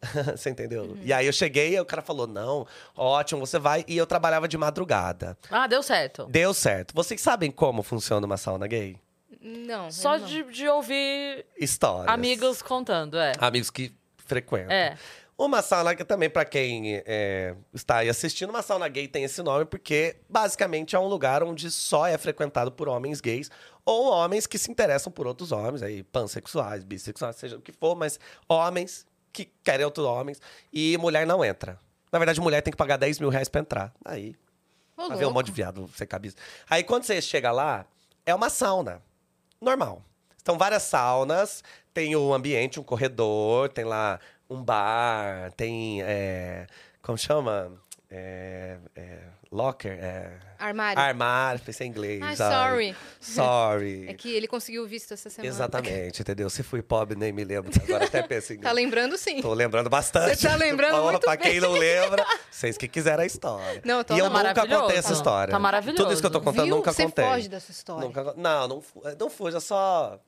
você 0.35 0.49
entendeu? 0.49 0.97
E 1.03 1.13
aí 1.13 1.25
eu 1.25 1.33
cheguei 1.33 1.75
e 1.75 1.79
o 1.79 1.85
cara 1.85 2.01
falou: 2.01 2.27
não, 2.27 2.65
ótimo, 2.95 3.45
você 3.45 3.59
vai. 3.59 3.85
E 3.87 3.95
eu 3.95 4.07
trabalhava 4.07 4.47
de 4.47 4.57
madrugada. 4.57 5.37
Ah, 5.49 5.67
deu 5.67 5.83
certo. 5.83 6.25
Deu 6.25 6.53
certo. 6.53 6.93
Vocês 6.93 7.21
sabem 7.21 7.51
como 7.51 7.83
funciona 7.83 8.25
uma 8.25 8.37
sauna 8.37 8.67
gay? 8.67 8.97
Não. 9.39 9.91
Só 9.91 10.17
não. 10.17 10.25
de, 10.25 10.43
de 10.43 10.67
ouvir 10.67 11.45
Histórias. 11.57 12.13
amigos 12.13 12.61
contando, 12.61 13.17
é. 13.17 13.33
Amigos 13.39 13.69
que 13.69 13.93
frequentam. 14.17 14.71
É. 14.71 14.97
Uma 15.37 15.63
sauna 15.63 15.95
que 15.95 16.05
também, 16.05 16.29
pra 16.29 16.45
quem 16.45 17.01
é, 17.03 17.55
está 17.73 17.97
aí 17.97 18.09
assistindo, 18.09 18.51
uma 18.51 18.61
sauna 18.61 18.87
gay 18.87 19.07
tem 19.07 19.23
esse 19.23 19.41
nome 19.41 19.65
porque 19.65 20.17
basicamente 20.29 20.95
é 20.95 20.99
um 20.99 21.07
lugar 21.07 21.41
onde 21.41 21.71
só 21.71 22.05
é 22.05 22.15
frequentado 22.15 22.71
por 22.71 22.87
homens 22.87 23.19
gays 23.19 23.49
ou 23.83 24.11
homens 24.11 24.45
que 24.45 24.59
se 24.59 24.69
interessam 24.69 25.11
por 25.11 25.25
outros 25.25 25.51
homens, 25.51 25.81
aí 25.81 26.03
pansexuais, 26.03 26.83
bissexuais, 26.83 27.35
seja 27.37 27.57
o 27.57 27.61
que 27.61 27.71
for, 27.71 27.95
mas 27.95 28.19
homens 28.47 29.07
que 29.31 29.49
querem 29.63 29.85
outros 29.85 30.05
homens 30.05 30.41
e 30.71 30.97
mulher 30.97 31.25
não 31.25 31.43
entra. 31.43 31.79
Na 32.11 32.19
verdade, 32.19 32.41
mulher 32.41 32.61
tem 32.61 32.71
que 32.71 32.77
pagar 32.77 32.97
10 32.97 33.19
mil 33.19 33.29
reais 33.29 33.47
pra 33.47 33.61
entrar. 33.61 33.93
Aí, 34.03 34.35
Ô, 34.97 35.07
Vai 35.07 35.17
ver 35.17 35.25
um 35.25 35.31
monte 35.31 35.47
de 35.47 35.51
viado 35.53 35.89
sem 35.95 36.05
cabeça. 36.05 36.35
Aí 36.69 36.83
quando 36.83 37.03
você 37.03 37.21
chega 37.21 37.51
lá, 37.51 37.85
é 38.25 38.35
uma 38.35 38.49
sauna. 38.49 39.01
Normal. 39.59 40.03
Estão 40.37 40.57
várias 40.57 40.83
saunas, 40.83 41.63
tem 41.93 42.15
o 42.15 42.33
ambiente, 42.33 42.79
um 42.79 42.83
corredor, 42.83 43.69
tem 43.69 43.85
lá 43.85 44.19
um 44.49 44.61
bar, 44.61 45.51
tem. 45.53 46.01
é, 46.03 46.67
como 47.01 47.17
chama? 47.17 47.71
É, 48.09 48.77
é, 48.95 49.19
locker? 49.51 49.91
É, 49.91 50.31
Armário. 50.57 51.01
armário, 51.01 51.59
pensei 51.61 51.87
em 51.87 51.89
inglês. 51.89 52.21
Ai. 52.21 52.35
sorry. 52.35 52.95
Sorry. 53.19 54.05
É 54.09 54.13
que 54.13 54.33
ele 54.33 54.47
conseguiu 54.47 54.83
o 54.83 54.87
visto 54.87 55.13
essa 55.13 55.29
semana. 55.29 55.51
Exatamente, 55.53 56.21
entendeu? 56.23 56.49
Se 56.49 56.61
fui 56.63 56.81
pobre, 56.81 57.17
nem 57.17 57.31
me 57.31 57.43
lembro. 57.43 57.71
Agora 57.83 58.05
até 58.05 58.21
penso 58.21 58.53
em 58.53 58.59
Tá 58.59 58.71
lembrando 58.71 59.17
sim. 59.17 59.41
Tô 59.41 59.53
lembrando 59.53 59.89
bastante. 59.89 60.37
Você 60.39 60.47
tá 60.47 60.55
lembrando 60.55 60.95
Ó, 60.97 61.03
muito 61.11 61.19
Pra 61.21 61.35
bem. 61.35 61.51
quem 61.51 61.59
não 61.59 61.71
lembra, 61.73 62.25
vocês 62.51 62.77
que 62.77 62.87
quiseram 62.87 63.23
a 63.23 63.25
história. 63.25 63.81
Não, 63.83 64.03
tô 64.03 64.15
e 64.15 64.19
eu 64.19 64.25
tá 64.25 64.29
nunca 64.29 64.49
contei 64.53 64.67
maravilhoso. 64.69 64.97
essa 64.99 65.13
história. 65.13 65.51
Tá 65.51 65.59
maravilhoso. 65.59 66.03
Tudo 66.03 66.13
isso 66.13 66.21
que 66.21 66.27
eu 66.27 66.31
tô 66.31 66.41
contando, 66.41 66.65
Viu? 66.65 66.75
nunca 66.75 66.93
Você 66.93 67.03
contei. 67.03 67.25
foge 67.25 67.49
dessa 67.49 67.71
história. 67.71 68.07
Nunca- 68.07 68.33
não, 68.37 68.67
não, 68.67 68.81
fu- 68.81 69.01
não 69.19 69.29
fuja, 69.29 69.59
só. 69.59 70.19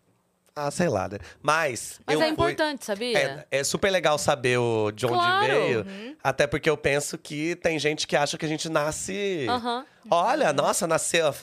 Ah, 0.55 0.69
sei 0.69 0.87
lá, 0.87 1.07
né? 1.09 1.17
Mas. 1.41 1.99
Mas 2.05 2.15
eu 2.15 2.21
é 2.21 2.25
fui- 2.25 2.31
importante, 2.33 2.85
sabia? 2.85 3.17
É, 3.51 3.59
é 3.59 3.63
super 3.63 3.89
legal 3.89 4.17
saber 4.19 4.57
o, 4.59 4.91
de 4.91 5.05
onde 5.05 5.15
Claro. 5.15 5.45
veio. 5.47 5.79
Uhum. 5.81 6.15
Até 6.23 6.45
porque 6.45 6.69
eu 6.69 6.77
penso 6.77 7.17
que 7.17 7.55
tem 7.55 7.79
gente 7.79 8.05
que 8.05 8.15
acha 8.15 8.37
que 8.37 8.45
a 8.45 8.47
gente 8.49 8.69
nasce. 8.69 9.47
Aham. 9.49 9.83
Olha, 10.11 10.53
nossa, 10.53 10.85
nasceu. 10.85 11.33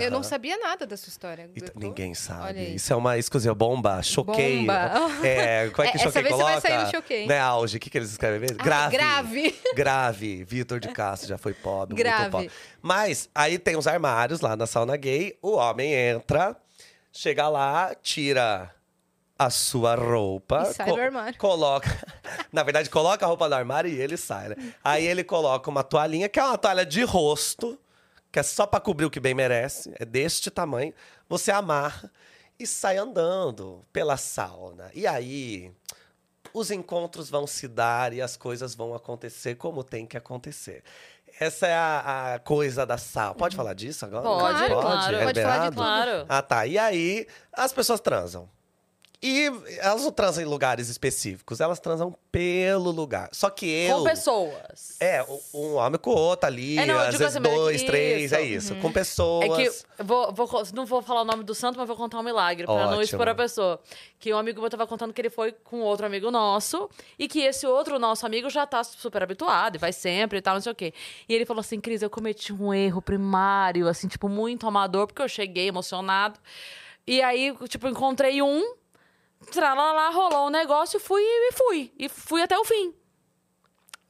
Eu 0.00 0.10
não 0.10 0.22
sabia 0.22 0.56
nada 0.58 0.86
dessa 0.86 1.08
história. 1.08 1.48
Tô- 1.54 1.78
Ninguém 1.78 2.14
sabe. 2.14 2.74
Isso 2.74 2.92
é 2.92 2.96
uma 2.96 3.18
exclusiva 3.18 3.54
bomba. 3.54 4.02
Choquei. 4.02 4.58
Bomba. 4.60 4.90
É, 5.24 5.68
como 5.70 5.86
é 5.86 5.90
que 5.92 5.98
É, 5.98 6.00
essa 6.00 6.04
choquei 6.10 6.22
vez 6.22 6.34
você 6.34 6.42
vai 6.42 6.52
coloca? 6.52 6.60
sair 6.68 6.84
no 6.84 6.90
choquei. 6.90 7.26
Né, 7.26 7.38
auge. 7.38 7.76
O 7.76 7.80
que, 7.80 7.90
que 7.90 7.98
eles 7.98 8.10
escrevem 8.10 8.40
mesmo? 8.40 8.56
Ah, 8.60 8.62
grave. 8.64 8.96
grave. 8.96 9.54
Grave. 9.74 10.44
Vitor 10.44 10.80
de 10.80 10.88
Castro 10.88 11.28
já 11.28 11.36
foi 11.38 11.52
pobre, 11.54 11.96
Grave. 11.96 12.20
muito 12.22 12.30
pobre. 12.32 12.50
Mas 12.80 13.28
aí 13.34 13.58
tem 13.58 13.76
os 13.76 13.86
armários 13.86 14.40
lá 14.40 14.54
na 14.56 14.66
sauna 14.66 14.96
gay. 14.96 15.36
O 15.42 15.52
homem 15.56 15.92
entra, 15.92 16.56
chega 17.12 17.48
lá, 17.48 17.94
tira 17.94 18.74
a 19.38 19.50
sua 19.50 19.94
roupa. 19.94 20.68
E 20.70 20.74
sai 20.74 20.86
do 20.86 21.00
armário. 21.00 21.38
Coloca. 21.38 21.88
Na 22.52 22.62
verdade, 22.62 22.88
coloca 22.88 23.24
a 23.24 23.28
roupa 23.28 23.48
no 23.48 23.54
armário 23.54 23.90
e 23.90 24.00
ele 24.00 24.16
sai, 24.16 24.50
né? 24.50 24.74
Aí 24.82 25.06
ele 25.06 25.22
coloca 25.22 25.68
uma 25.70 25.82
toalhinha, 25.82 26.28
que 26.28 26.40
é 26.40 26.44
uma 26.44 26.58
toalha 26.58 26.86
de 26.86 27.02
rosto, 27.02 27.78
que 28.30 28.38
é 28.38 28.42
só 28.42 28.66
pra 28.66 28.80
cobrir 28.80 29.06
o 29.06 29.10
que 29.10 29.20
bem 29.20 29.34
merece. 29.34 29.92
É 29.98 30.04
deste 30.04 30.50
tamanho. 30.50 30.94
Você 31.28 31.50
amarra 31.50 32.10
e 32.58 32.66
sai 32.66 32.96
andando 32.96 33.84
pela 33.92 34.16
sauna. 34.16 34.90
E 34.94 35.06
aí. 35.06 35.70
Os 36.54 36.70
encontros 36.70 37.30
vão 37.30 37.46
se 37.46 37.66
dar 37.66 38.12
e 38.12 38.20
as 38.20 38.36
coisas 38.36 38.74
vão 38.74 38.94
acontecer 38.94 39.54
como 39.54 39.82
tem 39.82 40.06
que 40.06 40.16
acontecer. 40.16 40.82
Essa 41.40 41.66
é 41.66 41.74
a, 41.74 42.34
a 42.34 42.38
coisa 42.38 42.84
da 42.84 42.98
sauna. 42.98 43.34
Pode 43.34 43.56
falar 43.56 43.74
disso 43.74 44.04
agora? 44.04 44.22
Pode, 44.22 44.40
Claro, 44.42 44.80
claro. 44.80 45.16
É 45.16 45.24
Pode 45.24 45.40
falar 45.40 45.58
de 45.58 45.66
liberado? 45.66 45.76
Claro. 45.76 46.26
Ah, 46.28 46.42
tá. 46.42 46.66
E 46.66 46.78
aí, 46.78 47.26
as 47.52 47.72
pessoas 47.72 48.00
transam. 48.00 48.48
E 49.24 49.46
elas 49.78 50.02
não 50.02 50.10
transam 50.10 50.42
em 50.42 50.46
lugares 50.46 50.88
específicos, 50.88 51.60
elas 51.60 51.78
transam 51.78 52.12
pelo 52.32 52.90
lugar. 52.90 53.28
Só 53.32 53.48
que 53.50 53.66
eu. 53.66 53.98
Com 53.98 54.04
pessoas. 54.04 54.96
É, 54.98 55.24
um- 55.54 55.74
homem 55.74 55.96
com 56.00 56.10
o 56.10 56.16
outro 56.16 56.48
ali, 56.48 56.76
É, 56.76 56.84
não, 56.86 56.98
às 56.98 57.16
vezes 57.16 57.36
assim, 57.36 57.38
é 57.38 57.40
dois, 57.40 57.82
três, 57.84 58.22
isso. 58.24 58.34
é 58.34 58.42
isso. 58.42 58.74
Com 58.76 58.90
pessoas. 58.90 59.44
É 59.44 59.48
que 59.70 60.02
vou, 60.02 60.32
vou 60.32 60.48
não 60.74 60.84
vou 60.84 61.00
falar 61.02 61.20
o 61.22 61.24
nome 61.24 61.44
do 61.44 61.54
santo, 61.54 61.78
mas 61.78 61.86
vou 61.86 61.96
contar 61.96 62.18
um 62.18 62.22
milagre, 62.24 62.64
pra 62.64 62.74
não 62.74 62.84
Ótimo. 62.88 63.02
expor 63.02 63.28
a 63.28 63.34
pessoa. 63.34 63.80
Que 64.18 64.34
um 64.34 64.38
amigo 64.38 64.60
meu 64.60 64.68
tava 64.68 64.88
contando 64.88 65.12
que 65.12 65.20
ele 65.20 65.30
foi 65.30 65.52
com 65.52 65.80
outro 65.82 66.04
amigo 66.04 66.28
nosso 66.30 66.90
e 67.16 67.28
que 67.28 67.42
esse 67.42 67.64
outro 67.64 68.00
nosso 68.00 68.26
amigo 68.26 68.50
já 68.50 68.66
tá 68.66 68.82
super 68.82 69.22
habituado 69.22 69.76
e 69.76 69.78
vai 69.78 69.92
sempre 69.92 70.38
e 70.38 70.42
tal, 70.42 70.54
não 70.54 70.60
sei 70.60 70.72
o 70.72 70.74
quê. 70.74 70.92
E 71.28 71.34
ele 71.34 71.46
falou 71.46 71.60
assim: 71.60 71.80
Cris, 71.80 72.02
eu 72.02 72.10
cometi 72.10 72.52
um 72.52 72.74
erro 72.74 73.00
primário, 73.00 73.86
assim, 73.86 74.08
tipo, 74.08 74.28
muito 74.28 74.66
amador, 74.66 75.06
porque 75.06 75.22
eu 75.22 75.28
cheguei 75.28 75.68
emocionado. 75.68 76.40
E 77.06 77.20
aí, 77.22 77.54
tipo, 77.68 77.86
encontrei 77.88 78.40
um, 78.42 78.74
tralala, 79.50 80.10
rolou 80.10 80.46
um 80.46 80.50
negócio 80.50 81.00
fui 81.00 81.22
e 81.22 81.52
fui. 81.52 81.92
E 81.98 82.08
fui 82.08 82.42
até 82.42 82.58
o 82.58 82.64
fim. 82.64 82.94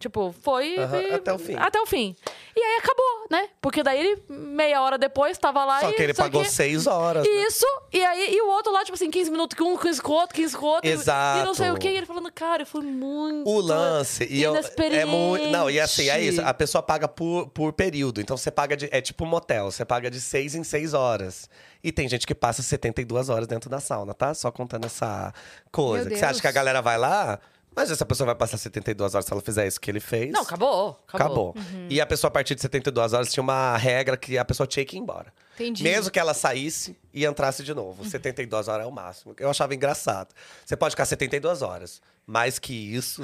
Tipo, 0.03 0.35
foi. 0.43 0.77
Aham, 0.79 1.01
e- 1.01 1.15
até 1.15 1.33
o 1.33 1.39
fim. 1.39 1.55
Até 1.57 1.81
o 1.81 1.87
fim. 1.87 2.16
E 2.57 2.61
aí 2.61 2.79
acabou, 2.79 3.27
né? 3.31 3.49
Porque 3.61 3.83
daí 3.83 4.01
ele, 4.01 4.23
meia 4.29 4.83
hora 4.83 4.99
depois, 4.99 5.39
tava 5.39 5.65
lá 5.65 5.81
Só 5.81 5.91
e. 5.91 5.93
que 5.95 6.03
ele 6.03 6.12
pagou 6.15 6.43
quê. 6.43 6.49
seis 6.49 6.87
horas. 6.87 7.24
né? 7.24 7.31
Isso, 7.47 7.66
e 7.93 8.05
aí 8.05 8.35
e 8.35 8.43
o 8.43 8.49
outro 8.49 8.73
lá, 8.73 8.81
tipo 8.85 8.95
assim, 8.95 9.11
15 9.11 9.31
minutos 9.31 9.57
com 9.57 9.73
um, 9.73 9.77
15 9.77 10.03
com 10.03 10.12
outro, 10.12 10.35
15 10.35 10.57
com 10.57 10.66
outro. 10.66 10.91
Exato. 10.91 11.41
E 11.41 11.45
não 11.45 11.55
sei 11.55 11.70
o 11.70 11.79
quê. 11.79 11.89
E 11.89 11.97
ele 11.97 12.07
falando, 12.07 12.31
cara, 12.33 12.62
eu 12.62 12.66
fui 12.66 12.83
muito. 12.83 13.49
O 13.49 13.61
lance 13.61 14.27
e 14.29 14.43
eu, 14.43 14.55
é 14.57 15.05
muito 15.05 15.47
não 15.49 15.70
e 15.70 15.79
assim 15.79 16.09
é 16.09 16.20
isso 16.20 16.41
a 16.43 16.53
pessoa 16.55 16.83
paga 16.83 17.07
por, 17.07 17.49
por 17.49 17.73
período 17.73 18.20
então 18.20 18.37
você 18.37 18.51
paga 18.51 18.77
de 18.77 18.89
é 18.91 19.01
tipo 19.01 19.24
um 19.24 19.29
motel 19.29 19.70
você 19.70 19.85
paga 19.85 20.11
de 20.11 20.20
seis 20.20 20.55
em 20.55 20.65
seis 20.65 20.95
horas 20.95 21.49
e 21.83 21.93
tem 21.93 22.09
gente 22.09 22.27
que 22.27 22.35
passa 22.35 22.62
72 22.62 23.29
horas 23.29 23.47
dentro 23.47 23.69
da 23.70 23.81
sauna 23.81 24.15
tá 24.15 24.35
só 24.35 24.51
contando 24.51 24.85
essa 24.87 25.33
coisa 25.70 26.09
que 26.09 26.16
você 26.16 26.24
acha 26.24 26.41
que 26.41 26.47
a 26.47 26.53
galera 26.53 26.81
vai 26.83 26.99
lá 26.99 27.39
mas 27.74 27.90
essa 27.90 28.05
pessoa 28.05 28.27
vai 28.27 28.35
passar 28.35 28.57
72 28.57 29.15
horas 29.15 29.27
se 29.27 29.32
ela 29.32 29.40
fizer 29.43 29.66
isso 29.66 29.81
que 29.81 29.90
ele 29.90 30.01
fez 30.01 30.31
Não, 30.32 30.43
acabou. 30.43 30.99
Acabou. 31.09 31.51
acabou 31.51 31.89
e 31.89 32.01
a 32.01 32.07
pessoa 32.07 32.28
a 32.28 32.31
partir 32.32 32.55
de 32.55 32.61
72 32.62 33.12
horas 33.12 33.32
tinha 33.32 33.43
uma 33.43 33.77
regra 33.77 34.16
que 34.16 34.36
a 34.39 34.44
pessoa 34.44 34.66
tinha 34.66 34.85
que 34.85 34.97
ir 34.97 35.01
embora 35.01 35.32
Entendi. 35.55 35.82
mesmo 35.82 36.11
que 36.11 36.19
ela 36.19 36.35
saísse 36.35 36.97
e 37.12 37.24
entrasse 37.24 37.62
de 37.62 37.74
novo. 37.74 38.05
72 38.05 38.69
horas 38.69 38.85
é 38.86 38.89
o 38.89 38.93
máximo. 38.93 39.35
Eu 39.39 39.51
achava 39.51 39.74
engraçado. 39.74 40.35
Você 40.65 40.77
pode 40.77 40.93
ficar 40.93 41.05
72 41.05 41.61
horas. 41.62 42.01
Mais 42.27 42.59
que 42.59 42.73
isso. 42.73 43.23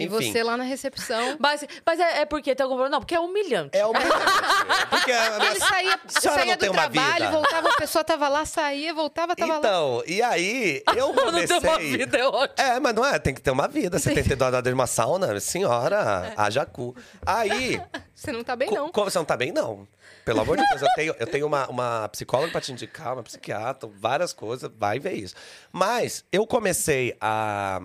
E 0.00 0.06
Enfim. 0.06 0.32
você 0.32 0.42
lá 0.42 0.56
na 0.56 0.64
recepção. 0.64 1.36
Mas, 1.40 1.64
mas 1.84 2.00
é, 2.00 2.20
é 2.22 2.24
porque 2.24 2.54
tem 2.54 2.64
algum 2.64 2.74
problema? 2.76 2.96
Não, 2.96 3.00
porque 3.00 3.14
é 3.14 3.20
humilhante. 3.20 3.76
É 3.76 3.84
humilhante. 3.86 4.10
Porque 4.90 5.12
a 5.12 5.38
minha- 5.38 5.50
Ele 5.50 5.60
saía, 5.60 5.94
A 5.94 6.20
saía 6.20 6.56
tem 6.56 6.68
do 6.68 6.72
trabalho, 6.74 7.30
voltava, 7.30 7.68
a 7.70 7.74
pessoa 7.76 8.02
tava 8.04 8.28
lá, 8.28 8.44
saía, 8.44 8.92
voltava, 8.92 9.36
tava 9.36 9.52
lá. 9.52 9.58
Então, 9.58 10.02
e 10.06 10.20
aí, 10.22 10.82
eu 10.88 10.94
Eu 11.10 11.14
não 11.14 11.24
comecei... 11.24 11.60
tenho 11.60 11.72
uma 11.72 11.78
vida, 11.78 12.18
é 12.18 12.26
ótimo. 12.26 12.54
É, 12.68 12.80
mas 12.80 12.94
não 12.94 13.04
é, 13.06 13.18
tem 13.18 13.32
que 13.34 13.40
ter 13.40 13.50
uma 13.50 13.68
vida. 13.68 13.98
72 13.98 14.40
horas 14.40 14.52
dentro 14.54 14.70
de 14.70 14.74
uma 14.74 14.86
sauna, 14.86 15.38
senhora, 15.40 16.32
haja 16.36 16.66
cu. 16.66 16.94
Aí, 17.24 17.80
Você 18.14 18.32
não 18.32 18.42
tá 18.44 18.54
bem, 18.56 18.70
não. 18.70 18.90
como 18.90 19.10
você 19.10 19.18
não 19.18 19.24
tá 19.24 19.36
bem, 19.36 19.52
não. 19.52 19.86
Pelo 20.24 20.40
amor 20.40 20.56
de 20.56 20.68
Deus, 20.68 20.82
eu 20.82 20.88
tenho, 20.94 21.14
eu 21.18 21.26
tenho 21.26 21.46
uma, 21.46 21.66
uma 21.68 22.08
psicóloga 22.08 22.52
pra 22.52 22.60
te 22.60 22.72
indicar, 22.72 23.14
uma 23.14 23.22
psiquiatra, 23.22 23.88
várias 23.98 24.32
coisas, 24.32 24.70
vai 24.76 24.98
ver 24.98 25.14
isso. 25.14 25.34
Mas 25.72 26.24
eu 26.30 26.46
comecei 26.46 27.16
a 27.20 27.80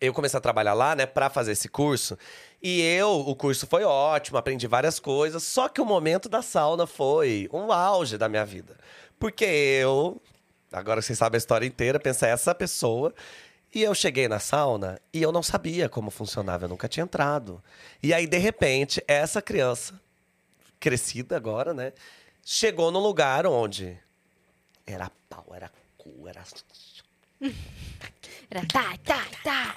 eu 0.00 0.12
comecei 0.12 0.38
a 0.38 0.40
trabalhar 0.40 0.74
lá, 0.74 0.94
né, 0.94 1.06
pra 1.06 1.28
fazer 1.28 1.52
esse 1.52 1.68
curso. 1.68 2.18
E 2.62 2.80
eu, 2.80 3.10
o 3.10 3.34
curso 3.34 3.66
foi 3.66 3.84
ótimo, 3.84 4.38
aprendi 4.38 4.66
várias 4.66 4.98
coisas. 4.98 5.42
Só 5.42 5.68
que 5.68 5.80
o 5.80 5.84
momento 5.84 6.28
da 6.28 6.42
sauna 6.42 6.86
foi 6.86 7.48
um 7.52 7.72
auge 7.72 8.18
da 8.18 8.28
minha 8.28 8.44
vida. 8.44 8.76
Porque 9.18 9.44
eu, 9.44 10.20
agora 10.72 11.02
vocês 11.02 11.18
sabem 11.18 11.36
a 11.36 11.38
história 11.38 11.66
inteira, 11.66 11.98
pensei, 11.98 12.28
essa 12.28 12.54
pessoa. 12.54 13.14
E 13.74 13.82
eu 13.82 13.94
cheguei 13.94 14.28
na 14.28 14.38
sauna 14.38 14.98
e 15.12 15.22
eu 15.22 15.30
não 15.30 15.42
sabia 15.42 15.88
como 15.88 16.10
funcionava, 16.10 16.64
eu 16.64 16.68
nunca 16.68 16.88
tinha 16.88 17.04
entrado. 17.04 17.62
E 18.02 18.14
aí, 18.14 18.26
de 18.26 18.38
repente, 18.38 19.02
essa 19.06 19.42
criança, 19.42 20.00
crescida 20.80 21.36
agora, 21.36 21.74
né, 21.74 21.92
chegou 22.44 22.90
num 22.90 23.00
lugar 23.00 23.46
onde 23.46 23.98
era 24.86 25.10
pau, 25.28 25.46
era 25.52 25.70
cu, 25.98 26.26
era 26.26 26.42
Era 28.50 28.66
tá, 28.66 28.96
tá, 29.04 29.26
tá. 29.44 29.76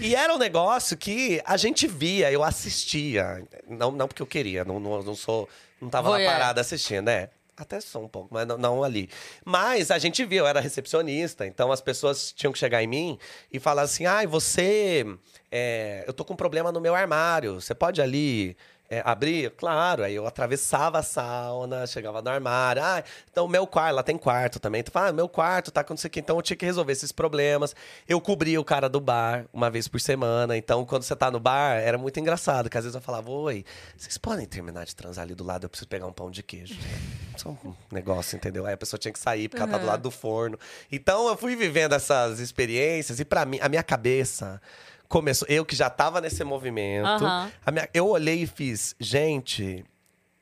E 0.00 0.14
era 0.14 0.32
um 0.32 0.38
negócio 0.38 0.96
que 0.96 1.42
a 1.44 1.56
gente 1.56 1.86
via, 1.88 2.30
eu 2.30 2.44
assistia. 2.44 3.44
Não, 3.68 3.90
não 3.90 4.06
porque 4.06 4.22
eu 4.22 4.26
queria, 4.26 4.64
não, 4.64 4.78
não, 4.78 5.02
não 5.02 5.16
sou. 5.16 5.48
Não 5.80 5.88
tava 5.88 6.10
lá 6.10 6.16
Voyeur. 6.16 6.32
parada 6.32 6.60
assistindo, 6.60 7.06
né? 7.06 7.28
Até 7.56 7.80
sou 7.80 8.04
um 8.04 8.08
pouco, 8.08 8.28
mas 8.32 8.46
não, 8.46 8.58
não 8.58 8.84
ali. 8.84 9.08
Mas 9.44 9.90
a 9.90 9.98
gente 9.98 10.24
via, 10.24 10.40
eu 10.40 10.46
era 10.46 10.60
recepcionista, 10.60 11.46
então 11.46 11.70
as 11.70 11.80
pessoas 11.80 12.32
tinham 12.32 12.52
que 12.52 12.58
chegar 12.58 12.82
em 12.82 12.86
mim 12.86 13.18
e 13.52 13.60
falar 13.60 13.82
assim: 13.82 14.06
ai, 14.06 14.26
você. 14.26 15.04
é, 15.50 16.04
eu 16.06 16.12
tô 16.12 16.24
com 16.24 16.34
um 16.34 16.36
problema 16.36 16.72
no 16.72 16.80
meu 16.80 16.94
armário, 16.94 17.60
você 17.60 17.74
pode 17.74 18.00
ali. 18.00 18.56
É, 18.90 19.02
abrir? 19.04 19.50
Claro, 19.52 20.04
aí 20.04 20.14
eu 20.14 20.26
atravessava 20.26 20.98
a 20.98 21.02
sauna, 21.02 21.86
chegava 21.86 22.20
no 22.20 22.28
armário. 22.28 22.82
Ah, 22.82 23.02
então 23.30 23.46
o 23.46 23.48
meu 23.48 23.66
quarto, 23.66 23.96
lá 23.96 24.02
tem 24.02 24.18
quarto 24.18 24.60
também. 24.60 24.82
Tu 24.82 24.90
fala, 24.90 25.08
ah, 25.08 25.12
meu 25.12 25.28
quarto 25.28 25.70
tá 25.70 25.82
com 25.82 25.94
não 25.94 25.98
sei 25.98 26.08
o 26.08 26.10
que. 26.10 26.20
Então 26.20 26.36
eu 26.36 26.42
tinha 26.42 26.56
que 26.56 26.66
resolver 26.66 26.92
esses 26.92 27.10
problemas. 27.10 27.74
Eu 28.08 28.20
cobria 28.20 28.60
o 28.60 28.64
cara 28.64 28.88
do 28.88 29.00
bar 29.00 29.46
uma 29.52 29.70
vez 29.70 29.88
por 29.88 30.00
semana. 30.00 30.56
Então, 30.56 30.84
quando 30.84 31.02
você 31.02 31.16
tá 31.16 31.30
no 31.30 31.40
bar, 31.40 31.76
era 31.76 31.96
muito 31.96 32.20
engraçado. 32.20 32.68
Que 32.68 32.76
às 32.76 32.84
vezes 32.84 32.94
eu 32.94 33.00
falava, 33.00 33.30
oi, 33.30 33.64
vocês 33.96 34.18
podem 34.18 34.46
terminar 34.46 34.84
de 34.84 34.94
transar 34.94 35.24
ali 35.24 35.34
do 35.34 35.44
lado? 35.44 35.64
Eu 35.64 35.70
preciso 35.70 35.88
pegar 35.88 36.06
um 36.06 36.12
pão 36.12 36.30
de 36.30 36.42
queijo. 36.42 36.78
Só 37.36 37.48
um 37.48 37.74
negócio, 37.90 38.36
entendeu? 38.36 38.66
Aí 38.66 38.74
a 38.74 38.76
pessoa 38.76 38.98
tinha 38.98 39.12
que 39.12 39.18
sair, 39.18 39.48
porque 39.48 39.62
ela 39.62 39.72
tá 39.72 39.78
do 39.78 39.86
lado 39.86 40.02
do 40.02 40.10
forno. 40.10 40.58
Então 40.92 41.26
eu 41.26 41.36
fui 41.36 41.56
vivendo 41.56 41.94
essas 41.94 42.38
experiências 42.38 43.18
e 43.18 43.24
pra 43.24 43.44
mim, 43.44 43.58
a 43.60 43.68
minha 43.68 43.82
cabeça 43.82 44.60
começou. 45.08 45.46
Eu 45.48 45.64
que 45.64 45.74
já 45.76 45.88
tava 45.90 46.20
nesse 46.20 46.42
movimento, 46.44 47.06
Aham. 47.24 47.50
a 47.64 47.70
minha- 47.70 47.88
eu 47.94 48.08
olhei 48.08 48.42
e 48.42 48.46
fiz, 48.46 48.94
gente, 48.98 49.84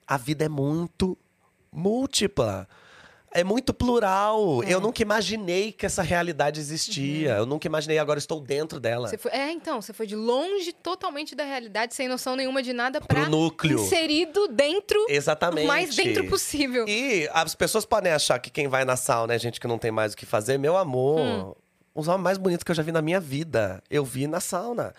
a 0.06 0.16
vida 0.16 0.44
é 0.44 0.48
muito 0.48 1.16
múltipla. 1.72 2.68
É 3.34 3.42
muito 3.42 3.72
plural. 3.72 4.62
Eu 4.64 4.78
nunca 4.78 5.00
imaginei 5.00 5.72
que 5.72 5.86
essa 5.86 6.02
realidade 6.02 6.60
existia. 6.60 7.30
Eu 7.30 7.46
nunca 7.46 7.66
imaginei, 7.66 7.98
agora 7.98 8.18
estou 8.18 8.38
dentro 8.38 8.78
dela. 8.78 9.08
Foi, 9.16 9.30
é, 9.32 9.50
então, 9.50 9.80
você 9.80 9.94
foi 9.94 10.06
de 10.06 10.14
longe 10.14 10.70
totalmente 10.70 11.34
da 11.34 11.42
realidade, 11.42 11.94
sem 11.94 12.08
noção 12.08 12.36
nenhuma 12.36 12.62
de 12.62 12.74
nada, 12.74 13.00
pra 13.00 13.22
Pro 13.22 13.30
núcleo. 13.30 13.80
inserido 13.80 14.48
dentro, 14.48 15.02
Exatamente. 15.08 15.64
o 15.64 15.66
mais 15.68 15.96
dentro 15.96 16.28
possível. 16.28 16.84
E 16.86 17.26
as 17.32 17.54
pessoas 17.54 17.86
podem 17.86 18.12
achar 18.12 18.38
que 18.38 18.50
quem 18.50 18.68
vai 18.68 18.84
na 18.84 18.96
sauna 18.96 19.32
é 19.32 19.38
gente 19.38 19.58
que 19.58 19.66
não 19.66 19.78
tem 19.78 19.90
mais 19.90 20.12
o 20.12 20.16
que 20.16 20.26
fazer. 20.26 20.58
Meu 20.58 20.76
amor, 20.76 21.18
Hum. 21.18 21.54
Os 21.94 22.08
homens 22.08 22.22
mais 22.22 22.38
bonitos 22.38 22.64
que 22.64 22.70
eu 22.70 22.74
já 22.74 22.82
vi 22.82 22.92
na 22.92 23.02
minha 23.02 23.20
vida, 23.20 23.82
eu 23.90 24.04
vi 24.04 24.26
na 24.26 24.40
sauna. 24.40 24.94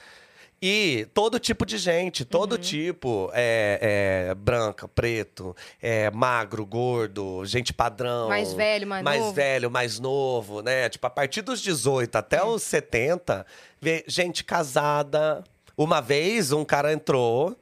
E 0.65 1.06
todo 1.14 1.40
tipo 1.40 1.65
de 1.65 1.78
gente, 1.78 2.22
Uhum. 2.24 2.30
todo 2.30 2.57
tipo, 2.57 3.30
é, 3.34 4.28
é, 4.30 4.36
branca, 4.36 4.88
preto, 4.88 5.53
é, 5.82 6.10
magro, 6.11 6.65
gordo, 6.65 7.44
gente 7.45 7.74
padrão. 7.74 8.30
Mais 8.30 8.53
velho, 8.53 8.88
mais 8.88 9.03
novo. 9.03 9.34
velho, 9.34 9.70
mais 9.70 9.99
novo, 9.99 10.61
né? 10.61 10.88
Tipo, 10.88 11.06
a 11.07 11.10
partir 11.10 11.41
dos 11.41 11.60
18 11.61 12.15
até 12.15 12.41
Hum. 12.41 12.53
os 12.53 12.64
70, 12.64 13.45
vê 13.82 14.06
gente 14.07 14.41
casada. 14.45 15.44
Uma 15.76 15.99
vez, 15.99 16.53
um 16.53 16.64
cara 16.64 16.94
entrou 16.94 17.57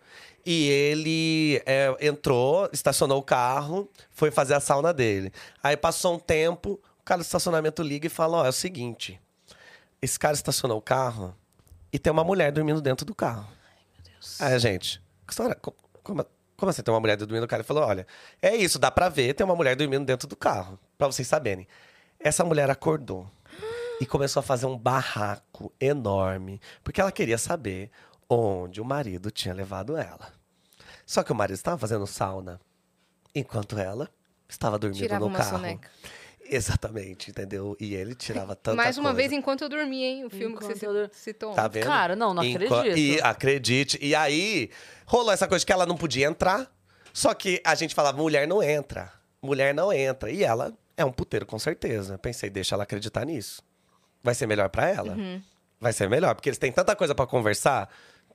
e 0.46 0.68
ele 0.70 1.60
é, 1.66 1.96
entrou, 2.02 2.70
estacionou 2.72 3.18
o 3.18 3.24
carro, 3.24 3.90
foi 4.12 4.30
fazer 4.30 4.54
a 4.54 4.60
sauna 4.60 4.94
dele. 4.94 5.32
Aí 5.64 5.76
passou 5.76 6.16
um 6.16 6.20
tempo, 6.20 6.80
cara 7.12 7.20
do 7.22 7.26
estacionamento 7.26 7.84
liga 7.84 8.08
e 8.08 8.10
fala: 8.10 8.38
Ó, 8.38 8.46
é 8.46 8.50
o 8.50 8.54
seguinte, 8.54 9.20
esse 10.02 10.18
cara 10.18 10.34
estacionou 10.34 10.78
o 10.78 10.82
carro 10.82 11.36
e 11.92 12.00
tem 12.00 12.12
uma 12.12 12.24
mulher 12.24 12.52
dormindo 12.52 12.80
dentro 12.82 13.06
do 13.06 13.14
carro. 13.14 13.48
Aí, 14.40 14.58
gente, 14.60 15.02
que 15.28 15.34
história- 15.34 15.56
co- 15.56 15.76
como, 16.04 16.26
como 16.56 16.70
assim 16.70 16.82
tem 16.82 16.94
uma 16.94 17.00
mulher 17.02 17.18
dormindo 17.18 17.42
no 17.42 17.48
carro? 17.48 17.62
Ele 17.62 17.68
falou: 17.68 17.84
olha, 17.84 18.08
é 18.42 18.56
isso, 18.56 18.80
dá 18.80 18.90
pra 18.90 19.10
ver, 19.10 19.34
tem 19.34 19.44
uma 19.44 19.56
mulher 19.56 19.76
dormindo 19.76 20.06
dentro 20.06 20.26
do 20.28 20.36
carro. 20.38 20.80
Pra 20.98 21.08
vocês 21.08 21.28
saberem. 21.28 21.68
Essa 22.20 22.46
mulher 22.46 22.70
acordou 22.70 23.30
e 24.00 24.06
começou 24.06 24.40
a 24.40 24.44
fazer 24.44 24.68
um 24.68 24.78
barraco 24.78 25.74
enorme, 25.82 26.62
porque 26.84 27.02
ela 27.02 27.12
queria 27.12 27.38
saber 27.38 27.92
onde 28.30 28.80
o 28.80 28.86
marido 28.86 29.30
tinha 29.32 29.54
levado 29.54 29.98
ela. 29.98 30.32
Só 31.06 31.24
que 31.24 31.32
o 31.32 31.36
marido 31.36 31.56
estava 31.56 31.78
fazendo 31.78 32.08
sauna 32.08 32.62
enquanto 33.36 33.78
ela 33.78 34.10
estava 34.48 34.78
dormindo 34.80 35.02
Tirava 35.02 35.26
no 35.28 35.32
carro. 35.36 35.50
soneca. 35.58 35.90
Exatamente, 36.54 37.32
entendeu? 37.32 37.78
E 37.80 37.96
ele 37.96 38.14
tirava 38.14 38.56
tanta 38.56 38.76
Mais 38.76 38.98
uma 38.98 39.12
coisa. 39.12 39.18
vez, 39.18 39.32
enquanto 39.32 39.62
eu 39.62 39.70
dormia, 39.70 40.06
hein? 40.06 40.26
O 40.26 40.30
filme 40.30 40.54
Enquanto 40.56 40.74
que 40.74 40.86
você 40.86 41.10
citou. 41.14 41.54
Tá 41.54 41.68
vendo? 41.68 41.86
Cara, 41.86 42.14
não, 42.16 42.34
não 42.34 42.44
Enqua- 42.44 42.80
acredito. 42.82 42.98
E 43.00 43.22
acredite. 43.22 43.98
E 44.02 44.14
aí, 44.14 44.70
rolou 45.06 45.32
essa 45.32 45.48
coisa 45.48 45.66
que 45.66 45.72
ela 45.72 45.86
não 45.86 45.96
podia 45.96 46.28
entrar. 46.28 46.70
Só 47.14 47.34
que 47.34 47.62
a 47.66 47.74
gente 47.74 47.96
falava, 47.96 48.18
mulher 48.18 48.48
não 48.48 48.62
entra. 48.62 49.12
Mulher 49.42 49.74
não 49.74 49.92
entra. 49.94 50.30
E 50.30 50.44
ela 50.44 50.74
é 50.98 51.06
um 51.06 51.12
puteiro, 51.12 51.46
com 51.46 51.58
certeza. 51.58 52.18
Pensei, 52.18 52.50
deixa 52.50 52.76
ela 52.76 52.84
acreditar 52.84 53.26
nisso. 53.26 53.64
Vai 54.22 54.36
ser 54.36 54.46
melhor 54.46 54.70
pra 54.70 54.90
ela. 54.90 55.14
Uhum. 55.14 55.42
Vai 55.80 55.94
ser 55.94 56.10
melhor, 56.10 56.36
porque 56.36 56.50
eles 56.50 56.60
têm 56.60 56.72
tanta 56.72 56.96
coisa 56.96 57.16
pra 57.16 57.26
conversar 57.26 57.90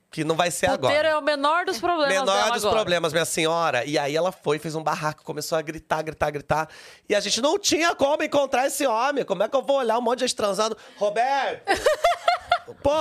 que 0.09 0.23
não 0.23 0.35
vai 0.35 0.49
ser 0.49 0.69
Puteiro 0.69 0.93
agora. 0.95 1.07
é 1.09 1.17
o 1.17 1.21
menor 1.21 1.65
dos 1.65 1.79
problemas 1.79 2.13
Menor 2.13 2.25
dela 2.25 2.51
dos 2.51 2.63
agora. 2.63 2.75
problemas, 2.75 3.11
minha 3.13 3.25
senhora. 3.25 3.83
E 3.85 3.97
aí 3.99 4.15
ela 4.15 4.31
foi, 4.31 4.57
fez 4.57 4.73
um 4.73 4.81
barraco, 4.83 5.23
começou 5.23 5.57
a 5.57 5.61
gritar, 5.61 6.01
gritar, 6.01 6.31
gritar. 6.31 6.69
E 7.09 7.13
a 7.15 7.19
gente 7.19 7.41
não 7.41 7.59
tinha 7.59 7.93
como 7.93 8.23
encontrar 8.23 8.67
esse 8.67 8.85
homem. 8.87 9.25
Como 9.25 9.43
é 9.43 9.49
que 9.49 9.55
eu 9.55 9.61
vou 9.61 9.77
olhar 9.77 9.97
um 9.97 10.01
monte 10.01 10.19
de 10.19 10.25
gente 10.25 10.35
transando? 10.35 10.77
Roberto! 10.97 11.63
Pô, 12.83 12.91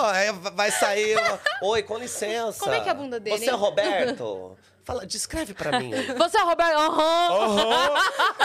vai 0.54 0.70
sair. 0.70 1.16
Oi, 1.62 1.82
com 1.82 1.98
licença. 1.98 2.60
Como 2.60 2.72
é 2.72 2.80
que 2.80 2.88
é 2.88 2.92
a 2.92 2.94
bunda 2.94 3.18
dele, 3.18 3.36
Você 3.38 3.50
é? 3.50 3.52
Roberto? 3.52 4.56
Fala, 4.86 5.04
descreve 5.04 5.52
pra 5.52 5.80
mim. 5.80 5.90
Você 6.16 6.38
é 6.38 6.44
o 6.44 6.46
Roberto? 6.46 6.78
Aham. 6.78 7.28
Aham. 7.32 8.00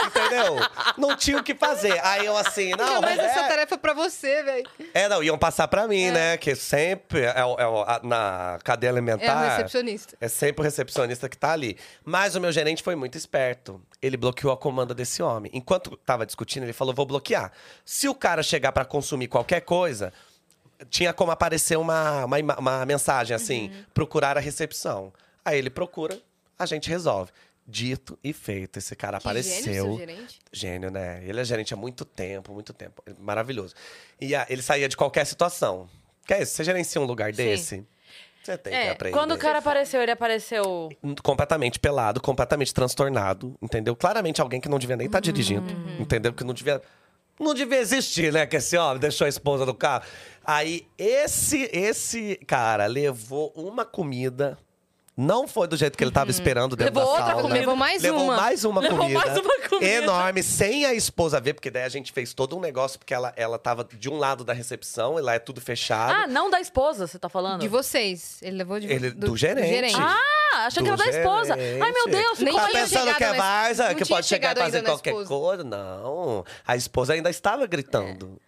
Entendeu? 0.08 0.56
Não 0.98 1.16
tinha 1.16 1.38
o 1.38 1.42
que 1.42 1.54
fazer. 1.54 1.98
Aí 2.04 2.26
eu 2.26 2.36
assim, 2.36 2.72
não, 2.72 2.94
Não, 2.94 3.00
mas 3.00 3.16
essa 3.16 3.28
Roberto- 3.28 3.48
tarefa 3.48 3.74
é 3.76 3.78
pra 3.78 3.94
você, 3.94 4.42
velho. 4.42 4.68
É, 4.92 5.08
não, 5.08 5.22
iam 5.22 5.38
passar 5.38 5.68
pra 5.68 5.86
mim, 5.86 6.10
né? 6.10 6.36
Que 6.36 6.56
sempre 6.56 7.20
é, 7.20 7.26
é 7.28 7.40
a- 7.40 8.00
na 8.02 8.58
cadeia 8.64 8.88
É 8.88 8.92
alimentar. 8.92 9.36
o 9.36 9.50
recepcionista. 9.50 10.16
É 10.20 10.26
sempre 10.26 10.62
o 10.62 10.64
recepcionista 10.64 11.28
que 11.28 11.36
tá 11.38 11.52
ali. 11.52 11.78
Mas 12.04 12.34
o 12.34 12.40
meu 12.40 12.50
gerente 12.50 12.82
foi 12.82 12.96
muito 12.96 13.16
esperto. 13.16 13.80
Ele 14.02 14.16
bloqueou 14.16 14.52
a 14.52 14.56
comanda 14.56 14.92
desse 14.92 15.22
homem. 15.22 15.48
Enquanto 15.54 15.96
tava 15.98 16.26
discutindo, 16.26 16.64
ele 16.64 16.72
falou: 16.72 16.92
vou 16.92 17.06
bloquear. 17.06 17.52
Se 17.84 18.08
o 18.08 18.14
cara 18.16 18.42
chegar 18.42 18.72
pra 18.72 18.84
consumir 18.84 19.28
qualquer 19.28 19.60
coisa, 19.60 20.12
tinha 20.90 21.12
como 21.12 21.30
aparecer 21.30 21.78
uma, 21.78 22.24
uma, 22.24 22.36
uma 22.58 22.84
mensagem 22.84 23.32
assim: 23.32 23.72
procurar 23.94 24.36
a 24.36 24.40
recepção. 24.40 25.12
Aí 25.44 25.56
ele 25.58 25.70
procura, 25.70 26.20
a 26.58 26.66
gente 26.66 26.88
resolve. 26.88 27.30
Dito 27.66 28.18
e 28.24 28.32
feito. 28.32 28.78
Esse 28.78 28.96
cara 28.96 29.18
Que 29.18 29.26
apareceu. 29.28 29.62
gênio, 29.62 29.98
gerente. 29.98 30.38
Gênio, 30.52 30.90
né? 30.90 31.22
Ele 31.24 31.40
é 31.40 31.44
gerente 31.44 31.72
há 31.72 31.76
muito 31.76 32.04
tempo, 32.04 32.52
muito 32.52 32.72
tempo. 32.72 33.02
Maravilhoso. 33.20 33.74
E 34.20 34.34
ah, 34.34 34.44
ele 34.50 34.62
saía 34.62 34.88
de 34.88 34.96
qualquer 34.96 35.24
situação. 35.24 35.88
Que 36.26 36.34
é 36.34 36.42
isso? 36.42 36.54
Você 36.54 36.64
gerencia 36.64 37.00
um 37.00 37.04
lugar 37.04 37.32
desse? 37.32 37.86
Você 38.42 38.58
tem 38.58 38.72
que 38.72 38.76
É, 38.78 38.90
aprender. 38.90 39.16
quando 39.16 39.32
o 39.32 39.38
cara 39.38 39.58
apareceu, 39.60 40.02
ele 40.02 40.10
apareceu. 40.10 40.88
Completamente 41.22 41.78
pelado, 41.78 42.20
completamente 42.20 42.74
transtornado, 42.74 43.54
entendeu? 43.62 43.94
Claramente 43.94 44.40
alguém 44.40 44.60
que 44.60 44.68
não 44.68 44.80
devia 44.80 44.96
nem 44.96 45.06
estar 45.06 45.20
dirigindo, 45.20 45.72
entendeu? 46.00 46.32
Que 46.32 46.42
não 46.42 46.52
devia. 46.52 46.82
Não 47.38 47.54
devia 47.54 47.78
existir, 47.78 48.32
né? 48.32 48.44
Que 48.44 48.56
esse 48.56 48.76
homem 48.76 48.98
deixou 48.98 49.24
a 49.24 49.28
esposa 49.28 49.64
do 49.64 49.72
carro. 49.74 50.04
Aí, 50.44 50.86
esse, 50.98 51.70
esse 51.72 52.36
cara 52.46 52.86
levou 52.86 53.52
uma 53.54 53.84
comida. 53.84 54.58
Não 55.14 55.46
foi 55.46 55.68
do 55.68 55.76
jeito 55.76 55.96
que 55.98 56.02
ele 56.02 56.08
estava 56.10 56.30
esperando 56.30 56.74
dentro 56.74 56.94
Levou 56.94 57.14
da 57.14 57.20
outra 57.20 57.34
comida. 57.42 57.54
Levou 57.60 57.76
mais 57.76 58.02
Levou 58.02 58.22
uma. 58.24 58.36
mais 58.36 58.64
uma 58.64 58.80
Levou 58.80 58.98
comida. 58.98 59.18
mais 59.18 59.38
uma 59.38 59.68
comida. 59.68 59.86
Enorme, 59.86 60.42
sem 60.42 60.86
a 60.86 60.94
esposa 60.94 61.38
ver, 61.38 61.52
porque 61.52 61.70
daí 61.70 61.82
a 61.82 61.88
gente 61.90 62.10
fez 62.12 62.32
todo 62.32 62.56
um 62.56 62.60
negócio, 62.60 62.98
porque 62.98 63.12
ela, 63.12 63.30
ela 63.36 63.58
tava 63.58 63.84
de 63.84 64.08
um 64.08 64.16
lado 64.16 64.42
da 64.42 64.54
recepção, 64.54 65.18
e 65.18 65.22
lá 65.22 65.34
é 65.34 65.38
tudo 65.38 65.60
fechado. 65.60 66.12
Ah, 66.14 66.26
não 66.26 66.48
da 66.48 66.60
esposa, 66.62 67.06
você 67.06 67.18
tá 67.18 67.28
falando? 67.28 67.60
De 67.60 67.68
vocês. 67.68 68.38
Ele 68.40 68.56
levou 68.56 68.80
de 68.80 68.86
Ele- 68.90 69.10
do 69.10 69.36
gerente. 69.36 69.94
Ah, 69.98 70.66
achei 70.66 70.82
que 70.82 70.88
era 70.88 70.96
da 70.96 71.06
esposa. 71.10 71.54
gerente. 71.56 71.82
Ai, 71.82 71.92
meu 71.92 72.08
Deus, 72.08 72.38
Nem 72.38 72.54
Tá 72.54 72.68
tinha 72.68 72.80
pensando 72.82 73.00
chegado 73.00 73.16
que 73.18 73.24
é 73.24 73.26
não 73.88 73.94
que 73.94 74.04
tinha 74.04 74.16
pode 74.16 74.26
chegar 74.26 74.46
e 74.46 74.50
chegado 74.54 74.64
fazer 74.64 74.76
ainda 74.78 74.88
na 74.88 74.94
qualquer 74.94 75.10
esposa. 75.10 75.28
coisa? 75.28 75.64
Não. 75.64 76.44
A 76.66 76.74
esposa 76.76 77.12
ainda 77.12 77.28
estava 77.28 77.66
gritando. 77.66 78.40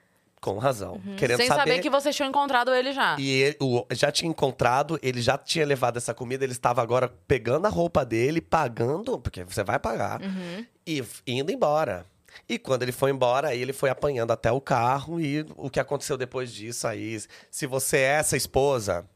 Com 0.44 0.58
razão. 0.58 1.00
Querendo 1.16 1.38
Sem 1.38 1.48
saber 1.48 1.78
que 1.80 1.88
vocês 1.88 2.14
tinham 2.14 2.28
encontrado 2.28 2.74
ele 2.74 2.92
já. 2.92 3.16
E 3.18 3.30
ele, 3.30 3.56
o, 3.62 3.86
já 3.92 4.12
tinha 4.12 4.28
encontrado, 4.30 4.98
ele 5.02 5.22
já 5.22 5.38
tinha 5.38 5.64
levado 5.64 5.96
essa 5.96 6.12
comida, 6.12 6.44
ele 6.44 6.52
estava 6.52 6.82
agora 6.82 7.08
pegando 7.26 7.64
a 7.64 7.70
roupa 7.70 8.04
dele, 8.04 8.42
pagando, 8.42 9.18
porque 9.18 9.42
você 9.42 9.64
vai 9.64 9.78
pagar, 9.78 10.20
Uhum. 10.20 10.66
e 10.86 11.02
indo 11.26 11.50
embora. 11.50 12.04
E 12.46 12.58
quando 12.58 12.82
ele 12.82 12.92
foi 12.92 13.10
embora, 13.10 13.48
aí 13.48 13.62
ele 13.62 13.72
foi 13.72 13.88
apanhando 13.88 14.32
até 14.32 14.52
o 14.52 14.60
carro. 14.60 15.18
E 15.18 15.46
o 15.56 15.70
que 15.70 15.80
aconteceu 15.80 16.18
depois 16.18 16.52
disso 16.52 16.86
aí? 16.86 17.18
Se 17.50 17.66
você 17.66 17.96
é 17.98 18.16
essa 18.16 18.36
esposa, 18.36 19.06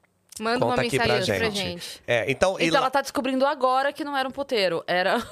Manda 0.40 0.64
uma 0.64 0.76
conta 0.76 0.86
aqui 0.86 0.98
mensagem 0.98 1.26
pra 1.26 1.36
pra 1.36 1.50
gente. 1.50 1.58
gente. 1.68 2.02
É, 2.06 2.30
então, 2.30 2.56
e 2.58 2.64
Então 2.68 2.74
lá- 2.80 2.86
ela 2.86 2.90
tá 2.90 3.02
descobrindo 3.02 3.44
agora 3.44 3.92
que 3.92 4.02
não 4.04 4.16
era 4.16 4.26
um 4.26 4.32
puteiro. 4.32 4.82
Era. 4.86 5.18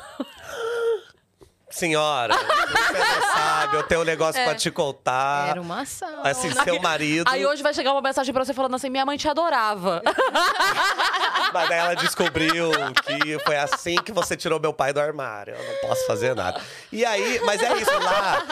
senhora, 1.76 2.34
você 2.36 2.98
não 2.98 3.34
sabe, 3.34 3.76
eu 3.76 3.82
tenho 3.82 4.00
um 4.00 4.04
negócio 4.04 4.42
pra 4.42 4.54
te 4.54 4.70
contar. 4.70 5.50
Era 5.50 5.60
uma 5.60 5.82
ação. 5.82 6.08
Assim, 6.24 6.50
seu 6.50 6.80
marido. 6.80 7.28
Aí 7.30 7.44
hoje 7.44 7.62
vai 7.62 7.74
chegar 7.74 7.92
uma 7.92 8.00
mensagem 8.00 8.32
pra 8.32 8.44
você 8.44 8.54
falando 8.54 8.74
assim: 8.74 8.88
minha 8.88 9.04
mãe 9.04 9.16
te 9.16 9.28
adorava. 9.28 10.02
Mas 11.52 11.68
daí 11.68 11.78
ela 11.78 11.94
descobriu 11.94 12.70
que 13.04 13.38
foi 13.44 13.56
assim 13.56 13.96
que 13.96 14.12
você 14.12 14.36
tirou 14.36 14.58
meu 14.58 14.72
pai 14.72 14.92
do 14.92 15.00
armário. 15.00 15.54
Eu 15.54 15.64
não 15.64 15.88
posso 15.88 16.06
fazer 16.06 16.34
nada. 16.34 16.60
E 16.90 17.04
aí, 17.04 17.40
mas 17.44 17.62
é 17.62 17.72
isso 17.76 17.98
lá. 17.98 18.42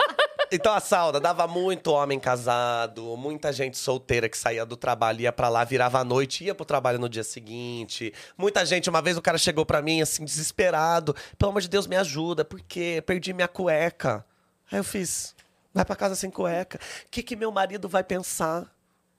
Então 0.52 0.72
a 0.72 0.80
sauna 0.80 1.18
dava 1.18 1.46
muito 1.46 1.90
homem 1.90 2.18
casado, 2.20 3.16
muita 3.16 3.52
gente 3.52 3.76
solteira 3.78 4.28
que 4.28 4.36
saía 4.36 4.64
do 4.64 4.76
trabalho, 4.76 5.20
ia 5.20 5.32
pra 5.32 5.48
lá, 5.48 5.64
virava 5.64 5.98
à 6.00 6.04
noite, 6.04 6.44
ia 6.44 6.54
pro 6.54 6.64
trabalho 6.64 6.98
no 6.98 7.08
dia 7.08 7.24
seguinte. 7.24 8.12
Muita 8.36 8.64
gente, 8.64 8.88
uma 8.90 9.02
vez 9.02 9.16
o 9.16 9.22
cara 9.22 9.38
chegou 9.38 9.64
pra 9.66 9.82
mim 9.82 10.00
assim, 10.02 10.24
desesperado: 10.24 11.14
pelo 11.38 11.50
amor 11.50 11.62
de 11.62 11.68
Deus, 11.68 11.86
me 11.86 11.96
ajuda, 11.96 12.44
porque 12.44 13.02
perdi 13.06 13.32
minha 13.32 13.48
cueca. 13.48 14.24
Aí 14.70 14.78
eu 14.78 14.84
fiz: 14.84 15.34
vai 15.72 15.84
pra 15.84 15.96
casa 15.96 16.14
sem 16.14 16.30
cueca. 16.30 16.78
O 17.06 17.08
que, 17.10 17.22
que 17.22 17.36
meu 17.36 17.50
marido 17.50 17.88
vai 17.88 18.04
pensar? 18.04 18.66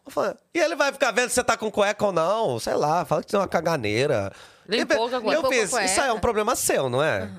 Eu 0.06 0.12
falei, 0.12 0.36
e 0.54 0.60
ele 0.60 0.76
vai 0.76 0.94
ficar 0.94 1.12
vendo 1.12 1.30
se 1.30 1.36
você 1.36 1.44
tá 1.44 1.58
com 1.58 1.72
cueca 1.72 2.06
ou 2.06 2.12
não? 2.12 2.60
Sei 2.60 2.76
lá, 2.76 3.04
fala 3.04 3.24
que 3.24 3.28
tem 3.32 3.40
uma 3.40 3.48
caganeira. 3.48 4.32
Limpou 4.68 5.08
E 5.08 5.22
cueca. 5.22 5.34
eu 5.34 5.46
a 5.46 5.50
fiz, 5.50 5.74
isso 5.92 6.02
aí 6.02 6.10
é 6.10 6.14
um 6.14 6.20
problema 6.20 6.56
seu, 6.56 6.90
não 6.90 7.04
é? 7.04 7.30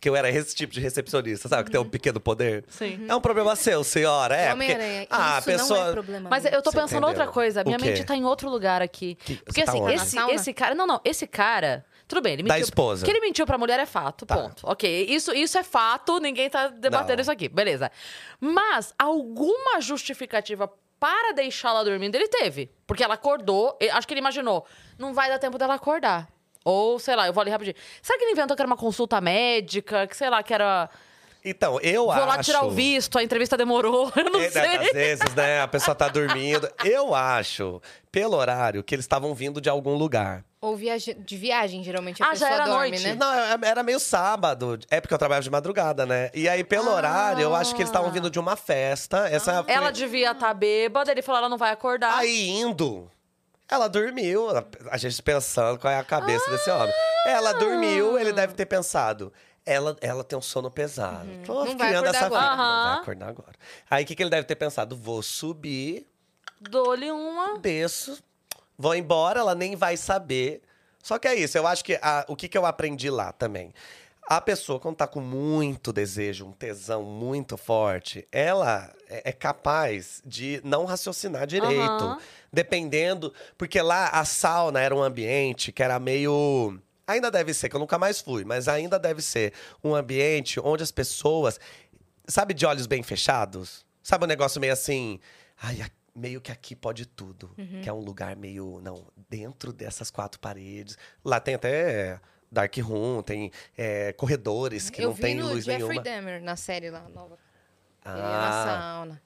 Que 0.00 0.08
eu 0.08 0.16
era 0.16 0.30
esse 0.30 0.54
tipo 0.54 0.72
de 0.72 0.80
recepcionista, 0.80 1.46
sabe? 1.48 1.64
Que 1.64 1.70
tem 1.72 1.78
um 1.80 1.88
pequeno 1.88 2.18
poder. 2.18 2.64
Sim. 2.68 3.04
É 3.06 3.14
um 3.14 3.20
problema 3.20 3.54
seu, 3.54 3.84
senhora. 3.84 4.34
É, 4.34 4.46
porque... 4.54 4.54
Homem-Aranha, 4.72 5.06
Ah, 5.10 5.34
a 5.34 5.38
isso 5.40 5.46
pessoa... 5.46 5.78
não 5.80 5.88
é 5.88 5.92
problema 5.92 6.30
Mas 6.30 6.44
meu. 6.44 6.52
eu 6.54 6.62
tô 6.62 6.70
Você 6.70 6.76
pensando 6.80 7.04
entendeu? 7.04 7.08
outra 7.20 7.26
coisa. 7.28 7.60
O 7.62 7.64
Minha 7.66 7.78
quê? 7.78 7.84
mente 7.84 8.04
tá 8.04 8.16
em 8.16 8.24
outro 8.24 8.48
lugar 8.48 8.80
aqui. 8.80 9.14
Que- 9.16 9.36
Porque 9.36 9.60
você 9.60 9.66
tá 9.66 9.72
assim, 9.72 9.82
onde? 9.82 9.94
esse, 9.94 10.14
Na 10.16 10.22
sauna? 10.22 10.34
esse 10.34 10.52
cara. 10.54 10.74
Não, 10.74 10.86
não, 10.86 11.00
esse 11.04 11.26
cara. 11.26 11.84
Tudo 12.08 12.22
bem, 12.22 12.32
ele 12.32 12.42
Da 12.44 12.54
mentiu. 12.54 12.64
esposa. 12.64 13.04
Que 13.04 13.10
ele 13.12 13.20
mentiu 13.20 13.44
pra 13.46 13.58
mulher 13.58 13.78
é 13.78 13.84
fato, 13.86 14.24
Tá. 14.24 14.36
ponto. 14.36 14.62
Ok, 14.66 15.04
isso, 15.08 15.32
isso 15.32 15.58
é 15.58 15.62
fato, 15.62 16.18
ninguém 16.18 16.48
tá 16.48 16.68
debatendo 16.68 17.16
Não. 17.16 17.20
isso 17.20 17.30
aqui, 17.30 17.48
beleza. 17.48 17.90
Mas 18.40 18.94
alguma 18.98 19.80
justificativa 19.82 20.68
para 20.98 21.32
deixá-la 21.34 21.84
dormindo 21.84 22.14
ele 22.14 22.26
teve. 22.28 22.70
Porque 22.86 23.04
ela 23.04 23.14
acordou, 23.14 23.76
e- 23.80 23.88
acho 23.90 24.08
que 24.08 24.14
ele 24.14 24.20
imaginou, 24.20 24.66
não 24.98 25.12
vai 25.14 25.28
dar 25.28 25.38
tempo 25.38 25.56
dela 25.58 25.74
acordar. 25.74 26.26
Ou, 26.64 26.98
sei 26.98 27.16
lá, 27.16 27.26
eu 27.26 27.32
vou 27.32 27.40
ali 27.40 27.50
rapidinho. 27.50 27.76
Será 28.02 28.18
que 28.18 28.24
ele 28.24 28.32
inventou 28.32 28.54
que 28.56 28.62
era 28.62 28.66
uma 28.66 28.76
consulta 28.76 29.20
médica? 29.20 30.06
Que, 30.06 30.16
sei 30.16 30.28
lá, 30.28 30.42
que 30.42 30.52
era. 30.52 30.88
Então, 31.42 31.80
eu 31.80 32.02
Vou 32.04 32.12
acho... 32.12 32.26
lá 32.26 32.42
tirar 32.42 32.66
o 32.66 32.70
visto, 32.70 33.18
a 33.18 33.22
entrevista 33.22 33.56
demorou. 33.56 34.12
Eu 34.14 34.24
não 34.30 34.38
É, 34.40 34.50
sei. 34.50 34.76
Às 34.76 34.92
vezes, 34.92 35.34
né? 35.34 35.62
A 35.62 35.66
pessoa 35.68 35.94
tá 35.94 36.06
dormindo. 36.06 36.70
Eu 36.84 37.14
acho, 37.14 37.80
pelo 38.12 38.36
horário, 38.36 38.82
que 38.84 38.94
eles 38.94 39.04
estavam 39.04 39.34
vindo 39.34 39.58
de 39.58 39.70
algum 39.70 39.94
lugar. 39.94 40.44
Ou 40.60 40.76
viaja... 40.76 41.14
de 41.14 41.36
viagem, 41.38 41.82
geralmente 41.82 42.22
a 42.22 42.26
Ah, 42.26 42.34
já 42.34 42.46
pessoa 42.46 42.50
era 42.50 42.64
dorme, 42.66 42.90
noite? 42.90 43.04
né? 43.04 43.14
Não, 43.14 43.32
é- 43.32 43.58
era 43.70 43.82
meio 43.82 43.98
sábado. 43.98 44.78
É 44.90 45.00
porque 45.00 45.14
eu 45.14 45.18
trabalhava 45.18 45.42
de 45.42 45.48
madrugada, 45.48 46.04
né? 46.04 46.30
E 46.34 46.46
aí, 46.46 46.62
pelo 46.62 46.90
horário, 46.92 47.40
eu 47.40 47.54
acho 47.54 47.74
que 47.74 47.80
eles 47.80 47.88
estavam 47.88 48.10
vindo 48.10 48.28
de 48.30 48.38
uma 48.38 48.54
festa. 48.54 49.26
Essa 49.30 49.64
foi- 49.64 49.72
Ela 49.72 49.90
devia 49.90 50.32
estar 50.32 50.52
bêbada, 50.52 51.10
ele 51.10 51.22
falou, 51.22 51.38
ela 51.38 51.48
não 51.48 51.56
vai 51.56 51.70
acordar. 51.72 52.18
Aí 52.18 52.50
indo, 52.50 53.10
ela 53.70 53.88
dormiu. 53.88 54.48
a- 54.90 54.96
gente 54.96 55.22
pensando 55.22 55.78
qual 55.78 55.92
é 55.92 55.98
a 55.98 56.04
cabeça 56.04 56.50
desse 56.50 56.70
homem. 56.70 56.92
Ela 57.26 57.52
dormiu, 57.52 58.18
ele 58.18 58.32
deve 58.32 58.54
ter 58.54 58.66
pensado. 58.66 59.32
Ela, 59.64 59.96
ela 60.00 60.24
tem 60.24 60.38
um 60.38 60.42
sono 60.42 60.70
pesado. 60.70 61.28
Tô 61.44 61.64
Não 61.64 61.76
vai 61.76 61.88
criando 61.88 62.04
acordar 62.06 62.16
essa 62.16 62.26
agora. 62.26 62.42
filha. 62.42 62.56
Não 62.56 62.84
vai 62.92 62.98
acordar 63.02 63.28
agora. 63.28 63.52
Aí 63.90 64.04
o 64.04 64.06
que, 64.06 64.14
que 64.16 64.22
ele 64.22 64.30
deve 64.30 64.44
ter 64.44 64.56
pensado? 64.56 64.96
Vou 64.96 65.22
subir, 65.22 66.06
Dou-lhe 66.60 67.10
uma. 67.10 67.58
desço, 67.58 68.18
vou 68.78 68.94
embora, 68.94 69.40
ela 69.40 69.54
nem 69.54 69.76
vai 69.76 69.96
saber. 69.96 70.62
Só 71.02 71.18
que 71.18 71.28
é 71.28 71.34
isso, 71.34 71.56
eu 71.56 71.66
acho 71.66 71.84
que 71.84 71.98
a- 72.02 72.24
o 72.28 72.34
que, 72.36 72.48
que 72.48 72.56
eu 72.58 72.66
aprendi 72.66 73.08
lá 73.10 73.32
também. 73.32 73.72
A 74.30 74.40
pessoa, 74.40 74.78
quando 74.78 74.94
tá 74.94 75.08
com 75.08 75.20
muito 75.20 75.92
desejo, 75.92 76.46
um 76.46 76.52
tesão 76.52 77.02
muito 77.02 77.56
forte, 77.56 78.28
ela 78.30 78.88
é 79.08 79.30
é 79.30 79.32
capaz 79.32 80.22
de 80.24 80.60
não 80.62 80.84
raciocinar 80.84 81.48
direito. 81.48 81.80
Aham. 81.80 82.20
Dependendo. 82.52 83.34
Porque 83.58 83.82
lá 83.82 84.06
a 84.10 84.24
sauna 84.24 84.80
era 84.80 84.94
um 84.94 85.02
ambiente 85.02 85.72
que 85.72 85.82
era 85.82 85.98
meio. 85.98 86.80
Ainda 87.08 87.28
deve 87.28 87.52
ser, 87.52 87.68
que 87.68 87.74
eu 87.74 87.80
nunca 87.80 87.98
mais 87.98 88.20
fui, 88.20 88.44
mas 88.44 88.68
ainda 88.68 89.00
deve 89.00 89.20
ser 89.20 89.52
um 89.82 89.96
ambiente 89.96 90.60
onde 90.60 90.84
as 90.84 90.92
pessoas. 90.92 91.58
Sabe, 92.24 92.54
de 92.54 92.64
olhos 92.64 92.86
bem 92.86 93.02
fechados? 93.02 93.84
Sabe 94.00 94.26
um 94.26 94.28
negócio 94.28 94.60
meio 94.60 94.72
assim. 94.72 95.18
Ai, 95.60 95.84
meio 96.14 96.40
que 96.40 96.52
aqui 96.52 96.76
pode 96.76 97.04
tudo. 97.04 97.50
Que 97.82 97.88
é 97.88 97.92
um 97.92 97.98
lugar 97.98 98.36
meio. 98.36 98.78
Não, 98.80 99.08
dentro 99.28 99.72
dessas 99.72 100.08
quatro 100.08 100.38
paredes. 100.38 100.96
Lá 101.24 101.40
tem 101.40 101.56
até 101.56 102.20
dark 102.50 102.76
room, 102.78 103.22
tem 103.22 103.50
é, 103.76 104.12
corredores 104.12 104.90
que 104.90 105.02
eu 105.02 105.08
não 105.08 105.14
vi 105.14 105.22
tem 105.22 105.40
luz 105.40 105.64
Jeffrey 105.64 105.86
nenhuma. 105.88 106.02
Dahmer, 106.02 106.42
na 106.42 106.56
série 106.56 106.90
lá, 106.90 107.08
nova. 107.08 107.38
Ele 108.04 108.14
Ah. 108.14 108.16
na 108.16 108.64
sauna. 108.64 109.22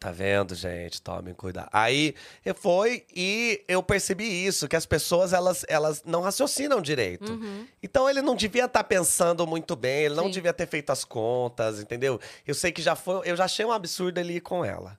Tá 0.00 0.10
vendo, 0.10 0.56
gente? 0.56 1.00
Tomem 1.00 1.32
cuidado. 1.32 1.68
Aí 1.72 2.12
eu 2.44 2.52
foi 2.52 3.06
e 3.14 3.62
eu 3.68 3.80
percebi 3.80 4.24
isso, 4.24 4.66
que 4.66 4.74
as 4.74 4.84
pessoas 4.84 5.32
elas, 5.32 5.64
elas 5.68 6.02
não 6.04 6.20
raciocinam 6.20 6.82
direito. 6.82 7.38
Então 7.80 8.10
ele 8.10 8.20
não 8.20 8.34
devia 8.34 8.64
estar 8.64 8.82
pensando 8.82 9.46
muito 9.46 9.76
bem, 9.76 10.06
ele 10.06 10.16
não 10.16 10.24
Sim. 10.24 10.30
devia 10.32 10.52
ter 10.52 10.66
feito 10.66 10.90
as 10.90 11.04
contas, 11.04 11.80
entendeu? 11.80 12.20
Eu 12.44 12.56
sei 12.56 12.72
que 12.72 12.82
já 12.82 12.96
foi, 12.96 13.30
eu 13.30 13.36
já 13.36 13.44
achei 13.44 13.64
um 13.64 13.70
absurdo 13.70 14.20
ir 14.20 14.40
com 14.40 14.64
ela. 14.64 14.98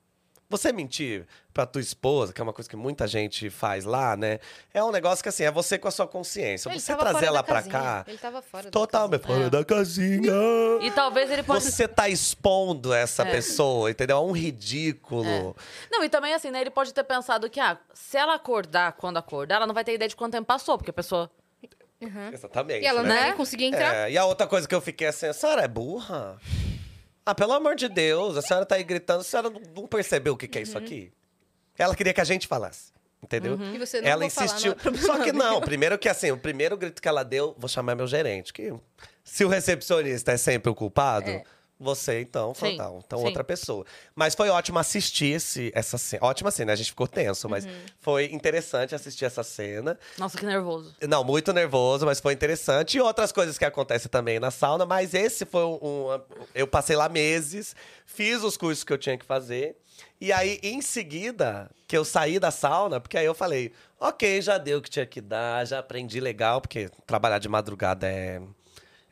Você 0.51 0.71
mentir 0.71 1.27
pra 1.53 1.63
tua 1.67 1.79
esposa, 1.79 2.33
que 2.33 2.41
é 2.41 2.43
uma 2.43 2.51
coisa 2.51 2.67
que 2.67 2.75
muita 2.75 3.05
gente 3.07 3.51
faz 3.51 3.85
lá, 3.85 4.17
né? 4.17 4.39
É 4.73 4.83
um 4.83 4.91
negócio 4.91 5.21
que 5.21 5.29
assim, 5.29 5.43
é 5.43 5.51
você 5.51 5.77
com 5.77 5.87
a 5.87 5.91
sua 5.91 6.07
consciência. 6.07 6.69
Ele 6.69 6.79
você 6.79 6.95
trazer 6.95 7.25
ela 7.25 7.37
da 7.37 7.43
pra 7.43 7.55
casinha. 7.57 7.71
cá, 7.73 8.05
Ele 8.07 8.17
tava 8.17 8.41
fora 8.41 8.63
da 8.63 8.71
totalmente 8.71 9.21
casinha. 9.21 9.37
fora 9.37 9.47
É. 9.47 9.49
da 9.51 9.63
casinha. 9.63 10.31
E 10.81 10.89
talvez 10.89 11.29
ele 11.29 11.43
pode. 11.43 11.63
Você 11.63 11.87
tá 11.87 12.09
expondo 12.09 12.91
essa 12.91 13.21
É. 13.21 13.31
pessoa, 13.31 13.91
entendeu? 13.91 14.17
É 14.17 14.19
um 14.21 14.31
ridículo. 14.31 15.55
Não, 15.91 16.03
e 16.03 16.09
também 16.09 16.33
assim, 16.33 16.49
né? 16.49 16.61
Ele 16.61 16.71
pode 16.71 16.95
ter 16.95 17.03
pensado 17.03 17.47
que, 17.47 17.59
ah, 17.59 17.77
se 17.93 18.17
ela 18.17 18.33
acordar 18.33 18.93
quando 18.93 19.17
acordar, 19.17 19.57
ela 19.57 19.67
não 19.67 19.73
vai 19.75 19.83
ter 19.83 19.93
ideia 19.93 20.09
de 20.09 20.15
quanto 20.15 20.31
tempo 20.31 20.47
passou, 20.47 20.77
porque 20.79 20.89
a 20.89 20.93
pessoa. 20.93 21.29
Uhum. 22.01 22.29
Exatamente. 22.33 22.81
E 22.83 22.87
ela 22.87 23.03
não 23.03 23.09
né? 23.09 23.15
vai 23.17 23.23
nem 23.27 23.37
conseguir 23.37 23.65
entrar. 23.65 23.93
É, 23.93 24.11
e 24.11 24.17
a 24.17 24.25
outra 24.25 24.47
coisa 24.47 24.67
que 24.67 24.73
eu 24.73 24.81
fiquei 24.81 25.05
assim, 25.05 25.27
a 25.27 25.33
senhora 25.33 25.61
é 25.63 25.67
burra? 25.67 26.39
Ah, 27.29 27.35
pelo 27.35 27.53
amor 27.53 27.75
de 27.75 27.87
Deus, 27.87 28.35
a 28.37 28.41
senhora 28.41 28.65
tá 28.65 28.75
aí 28.75 28.83
gritando, 28.83 29.21
a 29.21 29.23
senhora 29.23 29.49
não- 29.49 29.61
não 29.75 29.87
percebeu 29.87 30.33
o 30.33 30.37
que, 30.37 30.47
que 30.47 30.57
é 30.57 30.61
isso 30.61 30.77
Uhum. 30.77 30.83
aqui? 30.83 31.11
Ela 31.77 31.95
queria 31.95 32.13
que 32.13 32.19
a 32.21 32.23
gente 32.23 32.47
falasse, 32.47 32.91
entendeu? 33.23 33.57
E 33.73 33.77
você 33.77 34.01
não 34.01 34.09
Ela 34.09 34.21
vou 34.21 34.29
falar, 34.29 34.47
insistiu. 34.47 34.75
não 34.83 34.93
é 34.93 35.01
Só 35.01 35.17
que 35.23 35.31
meu. 35.31 35.43
não, 35.43 35.61
primeiro 35.61 35.97
que 35.99 36.09
assim, 36.09 36.31
o 36.31 36.37
primeiro 36.37 36.75
grito 36.75 37.01
que 37.01 37.07
ela 37.07 37.23
deu, 37.23 37.55
vou 37.57 37.69
chamar 37.69 37.95
meu 37.95 38.07
gerente, 38.07 38.51
que 38.51 38.73
se 39.23 39.45
o 39.45 39.47
recepcionista 39.47 40.31
é 40.31 40.37
sempre 40.37 40.71
o 40.71 40.75
culpado, 40.75 41.29
É. 41.29 41.43
você 41.79 42.19
então, 42.21 42.53
Sim, 42.53 42.75
não, 42.75 42.99
então 43.05 43.19
sim. 43.19 43.25
outra 43.25 43.43
pessoa. 43.43 43.85
Mas 44.13 44.35
foi 44.35 44.49
ótimo 44.49 44.77
assistir 44.79 45.27
esse, 45.35 45.71
essa 45.73 45.97
cena. 45.97 46.25
Ótima 46.25 46.51
cena, 46.51 46.73
a 46.73 46.75
gente 46.75 46.89
ficou 46.89 47.07
tenso, 47.07 47.47
mas 47.47 47.65
Uhum. 47.65 47.71
foi 48.01 48.25
interessante 48.33 48.93
assistir 48.93 49.23
essa 49.25 49.43
cena. 49.43 49.97
Nossa, 50.17 50.37
que 50.37 50.45
nervoso. 50.45 50.93
Não, 51.07 51.23
muito 51.23 51.53
nervoso, 51.53 52.05
mas 52.05 52.19
foi 52.19 52.33
interessante. 52.33 52.97
E 52.97 53.01
outras 53.01 53.31
coisas 53.31 53.57
que 53.57 53.63
acontecem 53.65 54.09
também 54.09 54.39
na 54.39 54.51
sauna, 54.51 54.85
mas 54.85 55.13
esse 55.13 55.45
foi 55.45 55.63
um. 55.63 55.79
um- 55.81 56.21
eu 56.53 56.67
passei 56.67 56.95
lá 56.95 57.07
meses, 57.07 57.75
fiz 58.05 58.43
os 58.43 58.57
cursos 58.57 58.83
que 58.83 58.91
eu 58.91 58.97
tinha 58.97 59.17
que 59.17 59.25
fazer. 59.25 59.77
E 60.19 60.31
aí, 60.31 60.59
em 60.63 60.81
seguida, 60.81 61.69
que 61.87 61.95
eu 61.97 62.03
saí 62.05 62.39
da 62.39 62.51
sauna, 62.51 62.99
porque 62.99 63.17
aí 63.17 63.25
eu 63.25 63.33
falei, 63.33 63.71
ok, 63.99 64.41
já 64.41 64.57
deu 64.57 64.79
o 64.79 64.81
que 64.81 64.89
tinha 64.89 65.05
que 65.05 65.19
dar, 65.21 65.65
já 65.65 65.79
aprendi 65.79 66.19
legal, 66.19 66.61
porque 66.61 66.89
trabalhar 67.05 67.39
de 67.39 67.47
madrugada 67.49 68.07
é. 68.07 68.41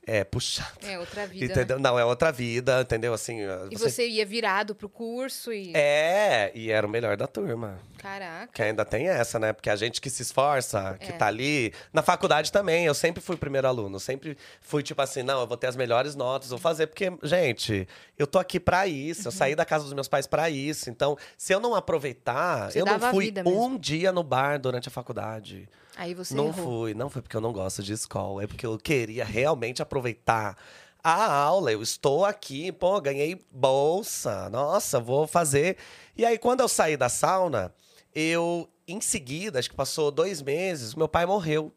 É 0.10 0.24
puxado. 0.24 0.70
É 0.88 0.98
outra 0.98 1.28
vida. 1.28 1.46
né? 1.48 1.52
Entendeu? 1.52 1.80
Não, 1.80 2.00
é 2.00 2.06
outra 2.06 2.32
vida, 2.32 2.80
entendeu? 2.82 3.14
Assim, 3.14 3.40
E 3.70 3.76
você 3.76 4.08
ia 4.08 4.26
virado 4.26 4.74
pro 4.74 4.88
curso 4.88 5.52
e. 5.52 5.74
É, 5.76 6.50
e 6.56 6.72
era 6.72 6.88
o 6.88 6.90
melhor 6.90 7.18
da 7.18 7.28
turma. 7.28 7.78
Caraca. 7.98 8.48
Que 8.54 8.62
ainda 8.64 8.86
tem 8.86 9.10
essa, 9.10 9.38
né? 9.38 9.52
Porque 9.52 9.70
a 9.70 9.76
gente 9.76 10.00
que 10.00 10.10
se 10.10 10.22
esforça, 10.22 10.96
que 11.00 11.10
É. 11.10 11.18
tá 11.18 11.28
ali. 11.28 11.74
Na 11.92 12.02
faculdade 12.02 12.54
também, 12.54 12.86
eu 12.86 12.94
sempre 12.94 13.22
fui 13.22 13.36
primeiro 13.36 13.68
aluno. 13.68 14.00
Sempre 14.00 14.38
fui 14.62 14.82
tipo 14.82 15.02
assim, 15.02 15.24
não, 15.24 15.42
eu 15.42 15.48
vou 15.48 15.58
ter 15.58 15.68
as 15.68 15.76
melhores 15.76 16.16
notas, 16.16 16.52
vou 16.52 16.60
fazer. 16.60 16.88
Porque, 16.88 17.12
gente, 17.24 17.86
eu 18.18 18.26
tô 18.26 18.40
aqui 18.40 18.62
pra 18.62 18.88
isso. 18.88 19.28
Eu 19.28 19.32
Uhum. 19.34 19.38
saí 19.38 19.56
da 19.56 19.66
casa 19.66 19.84
dos 19.84 19.94
meus 19.94 20.08
pais 20.08 20.26
pra 20.26 20.50
isso. 20.50 20.90
Então, 20.90 21.18
se 21.38 21.54
eu 21.54 21.60
não 21.60 21.76
aproveitar, 21.76 22.72
Você 22.72 22.80
eu 22.80 22.86
não 22.86 22.98
fui 23.12 23.34
um 23.46 23.62
mesmo. 23.72 23.80
dia 23.80 24.14
no 24.14 24.24
bar 24.24 24.58
durante 24.58 24.88
a 24.88 24.92
faculdade. 24.92 25.68
Aí 25.98 26.14
você 26.14 26.34
não 26.36 26.48
errou. 26.50 26.82
fui, 26.82 26.94
não 26.94 27.10
foi 27.10 27.22
porque 27.22 27.36
eu 27.36 27.42
não 27.42 27.52
gosto 27.52 27.82
de 27.82 27.92
escola. 27.92 28.44
É 28.44 28.48
porque 28.48 28.66
eu 28.66 28.78
queria 28.78 29.26
realmente 29.26 29.82
aproveitar. 29.82 30.56
A 31.04 31.34
aula, 31.34 31.72
eu 31.72 31.82
estou 31.82 32.26
aqui, 32.26 32.72
pô, 32.72 33.00
ganhei 33.00 33.40
bolsa, 33.50 34.50
nossa, 34.50 35.00
vou 35.00 35.26
fazer. 35.26 35.78
E 36.18 36.26
aí, 36.26 36.38
quando 36.38 36.60
eu 36.62 36.68
saí 36.68 36.98
da 36.98 37.08
sauna, 37.08 37.74
eu, 38.14 38.68
em 38.88 39.00
seguida, 39.00 39.58
acho 39.58 39.70
que 39.70 39.76
passou 39.76 40.12
dois 40.12 40.42
meses, 40.42 40.94
meu 40.96 41.08
pai 41.08 41.26
morreu. 41.26 41.72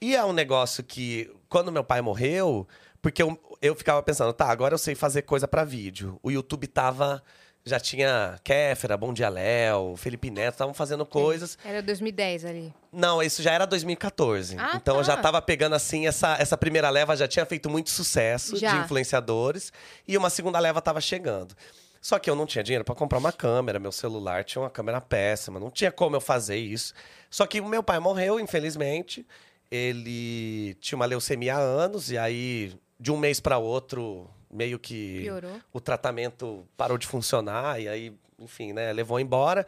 E 0.00 0.14
é 0.14 0.24
um 0.24 0.32
negócio 0.32 0.84
que, 0.84 1.30
quando 1.48 1.72
meu 1.72 1.82
pai 1.82 2.00
morreu, 2.00 2.68
Porque 3.06 3.22
eu, 3.22 3.38
eu 3.62 3.76
ficava 3.76 4.02
pensando, 4.02 4.32
tá, 4.32 4.46
agora 4.50 4.74
eu 4.74 4.78
sei 4.78 4.96
fazer 4.96 5.22
coisa 5.22 5.46
pra 5.46 5.62
vídeo. 5.62 6.18
O 6.24 6.30
YouTube 6.30 6.66
tava. 6.66 7.22
Já 7.68 7.80
tinha 7.80 8.38
Kéfera, 8.44 8.96
Bom 8.96 9.12
Dia 9.12 9.28
Léo, 9.28 9.96
Felipe 9.96 10.30
Neto, 10.30 10.54
estavam 10.54 10.72
fazendo 10.72 11.04
coisas. 11.04 11.58
Era 11.64 11.82
2010 11.82 12.44
ali. 12.44 12.74
Não, 12.92 13.20
isso 13.20 13.42
já 13.42 13.52
era 13.52 13.66
2014. 13.66 14.56
Ah, 14.56 14.74
então 14.76 14.98
eu 14.98 15.04
já 15.04 15.16
tá. 15.16 15.22
tava 15.22 15.42
pegando 15.42 15.74
assim, 15.74 16.06
essa, 16.06 16.36
essa 16.38 16.56
primeira 16.56 16.88
leva 16.90 17.16
já 17.16 17.26
tinha 17.26 17.44
feito 17.44 17.68
muito 17.68 17.90
sucesso 17.90 18.56
Já. 18.56 18.70
de 18.70 18.84
influenciadores. 18.84 19.72
E 20.06 20.16
uma 20.16 20.30
segunda 20.30 20.60
leva 20.60 20.80
tava 20.80 21.00
chegando. 21.00 21.56
Só 22.00 22.20
que 22.20 22.30
eu 22.30 22.36
não 22.36 22.46
tinha 22.46 22.62
dinheiro 22.62 22.84
pra 22.84 22.94
comprar 22.94 23.18
uma 23.18 23.32
câmera, 23.32 23.80
meu 23.80 23.90
celular 23.90 24.44
tinha 24.44 24.62
uma 24.62 24.70
câmera 24.70 25.00
péssima, 25.00 25.58
não 25.58 25.68
tinha 25.68 25.90
como 25.90 26.14
eu 26.14 26.20
fazer 26.20 26.58
isso. 26.58 26.94
Só 27.28 27.48
que 27.48 27.60
o 27.60 27.66
meu 27.66 27.82
pai 27.82 27.98
morreu, 27.98 28.38
infelizmente. 28.38 29.26
Ele 29.68 30.74
tinha 30.74 30.94
uma 30.94 31.04
leucemia 31.04 31.56
há 31.56 31.58
anos, 31.58 32.12
e 32.12 32.16
aí, 32.16 32.72
de 33.00 33.10
um 33.10 33.16
mês 33.16 33.40
para 33.40 33.58
outro, 33.58 34.30
meio 34.50 34.78
que 34.78 35.20
Piorou. 35.22 35.60
o 35.72 35.80
tratamento 35.80 36.66
parou 36.76 36.98
de 36.98 37.06
funcionar, 37.06 37.80
e 37.80 37.88
aí, 37.88 38.16
enfim, 38.38 38.72
né, 38.72 38.92
levou 38.92 39.18
embora. 39.20 39.66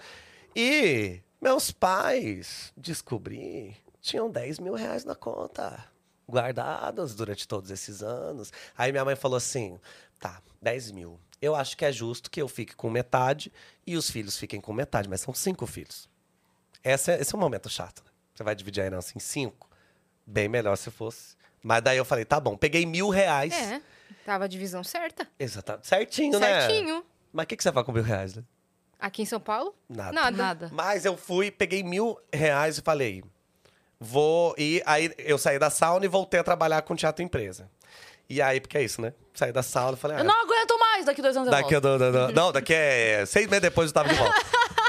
E 0.54 1.20
meus 1.40 1.70
pais, 1.70 2.72
descobri, 2.76 3.76
tinham 4.00 4.30
10 4.30 4.58
mil 4.58 4.74
reais 4.74 5.04
na 5.04 5.14
conta, 5.14 5.84
guardados 6.28 7.14
durante 7.14 7.46
todos 7.46 7.70
esses 7.70 8.02
anos. 8.02 8.52
Aí 8.76 8.90
minha 8.92 9.04
mãe 9.04 9.16
falou 9.16 9.36
assim: 9.36 9.78
tá, 10.18 10.42
10 10.60 10.92
mil. 10.92 11.18
Eu 11.40 11.54
acho 11.54 11.76
que 11.76 11.84
é 11.84 11.92
justo 11.92 12.30
que 12.30 12.42
eu 12.42 12.48
fique 12.48 12.74
com 12.74 12.90
metade 12.90 13.52
e 13.86 13.96
os 13.96 14.10
filhos 14.10 14.36
fiquem 14.36 14.60
com 14.60 14.72
metade, 14.72 15.08
mas 15.08 15.20
são 15.20 15.32
cinco 15.32 15.66
filhos. 15.66 16.08
Esse 16.82 17.12
é, 17.12 17.20
esse 17.20 17.34
é 17.34 17.38
um 17.38 17.40
momento 17.40 17.68
chato. 17.68 18.02
Né? 18.04 18.10
Você 18.34 18.42
vai 18.42 18.54
dividir 18.54 18.82
a 18.82 18.86
herança 18.86 19.12
em 19.16 19.20
cinco? 19.20 19.68
Bem 20.26 20.48
melhor 20.48 20.76
se 20.76 20.90
fosse. 20.90 21.36
Mas 21.62 21.82
daí 21.82 21.96
eu 21.96 22.04
falei, 22.04 22.24
tá 22.24 22.40
bom, 22.40 22.56
peguei 22.56 22.84
mil 22.84 23.08
reais. 23.08 23.52
É, 23.52 23.80
tava 24.28 24.44
a 24.44 24.48
divisão 24.48 24.84
certa. 24.84 25.26
Exatamente. 25.38 25.86
Certinho, 25.86 26.38
né? 26.38 26.60
Certinho. 26.68 27.02
Mas 27.32 27.44
o 27.44 27.46
que, 27.46 27.56
que 27.56 27.62
você 27.62 27.70
vai 27.70 27.82
com 27.82 27.92
mil 27.92 28.02
reais, 28.02 28.34
né? 28.34 28.42
Aqui 29.00 29.22
em 29.22 29.24
São 29.24 29.40
Paulo? 29.40 29.74
Nada. 29.88 30.12
Nada. 30.12 30.36
Nada. 30.36 30.70
Mas 30.72 31.04
eu 31.06 31.16
fui, 31.16 31.50
peguei 31.50 31.82
mil 31.82 32.18
reais 32.32 32.76
e 32.78 32.82
falei, 32.82 33.24
vou 33.98 34.54
ir. 34.58 34.82
Aí 34.84 35.12
eu 35.18 35.38
saí 35.38 35.58
da 35.58 35.70
sauna 35.70 36.04
e 36.04 36.08
voltei 36.08 36.38
a 36.40 36.44
trabalhar 36.44 36.82
com 36.82 36.94
teatro 36.94 37.24
empresa. 37.24 37.70
E 38.28 38.42
aí, 38.42 38.60
porque 38.60 38.76
é 38.76 38.82
isso, 38.84 39.00
né? 39.00 39.14
Saí 39.32 39.50
da 39.52 39.62
sauna 39.62 39.96
e 39.96 40.00
falei, 40.00 40.18
ah, 40.18 40.20
Eu 40.20 40.24
não 40.24 40.42
aguento 40.42 40.78
mais 40.78 41.06
daqui 41.06 41.22
dois 41.22 41.34
anos 41.34 41.46
eu 41.46 41.52
Daqui, 41.52 41.72
volto. 41.72 41.86
a 41.88 41.96
do- 41.96 42.12
do- 42.12 42.26
do- 42.28 42.32
não, 42.38 42.52
daqui 42.52 42.74
é 42.74 43.24
seis 43.24 43.46
meses 43.46 43.62
depois 43.62 43.88
eu 43.88 43.94
tava 43.94 44.08
de 44.10 44.14
volta. 44.14 44.34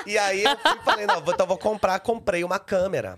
e 0.06 0.18
aí 0.18 0.44
eu 0.44 0.58
fui, 0.58 0.72
e 0.72 0.84
falei, 0.84 1.06
não, 1.06 1.20
então 1.26 1.48
vou 1.48 1.58
comprar. 1.58 1.98
Comprei 2.02 2.44
uma 2.44 2.60
câmera. 2.60 3.18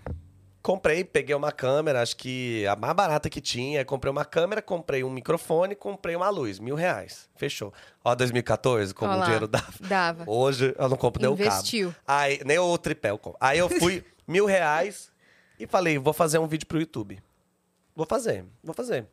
Comprei, 0.62 1.02
peguei 1.02 1.34
uma 1.34 1.50
câmera, 1.50 2.00
acho 2.02 2.16
que 2.16 2.64
a 2.68 2.76
mais 2.76 2.94
barata 2.94 3.28
que 3.28 3.40
tinha. 3.40 3.84
Comprei 3.84 4.10
uma 4.12 4.24
câmera, 4.24 4.62
comprei 4.62 5.02
um 5.02 5.10
microfone, 5.10 5.74
comprei 5.74 6.14
uma 6.14 6.30
luz. 6.30 6.60
Mil 6.60 6.76
reais. 6.76 7.28
Fechou. 7.34 7.72
Ó, 8.04 8.14
2014, 8.14 8.94
como 8.94 9.12
Ó 9.12 9.18
o 9.18 9.22
dinheiro 9.24 9.48
dava. 9.48 9.72
Dava. 9.80 10.24
Hoje 10.24 10.72
eu 10.78 10.88
não 10.88 10.96
compro 10.96 11.20
nem 11.20 11.28
o 11.28 11.36
cabo. 11.36 11.48
Investiu. 11.48 11.92
Aí, 12.06 12.40
nem 12.44 12.58
o 12.58 12.78
tripé 12.78 13.10
eu 13.10 13.18
compro. 13.18 13.38
Aí 13.40 13.58
eu 13.58 13.68
fui, 13.68 14.04
mil 14.26 14.46
reais, 14.46 15.10
e 15.58 15.66
falei, 15.66 15.98
vou 15.98 16.12
fazer 16.12 16.38
um 16.38 16.46
vídeo 16.46 16.66
pro 16.66 16.78
YouTube. 16.78 17.20
Vou 17.94 18.06
fazer, 18.06 18.44
vou 18.62 18.72
fazer. 18.74 19.06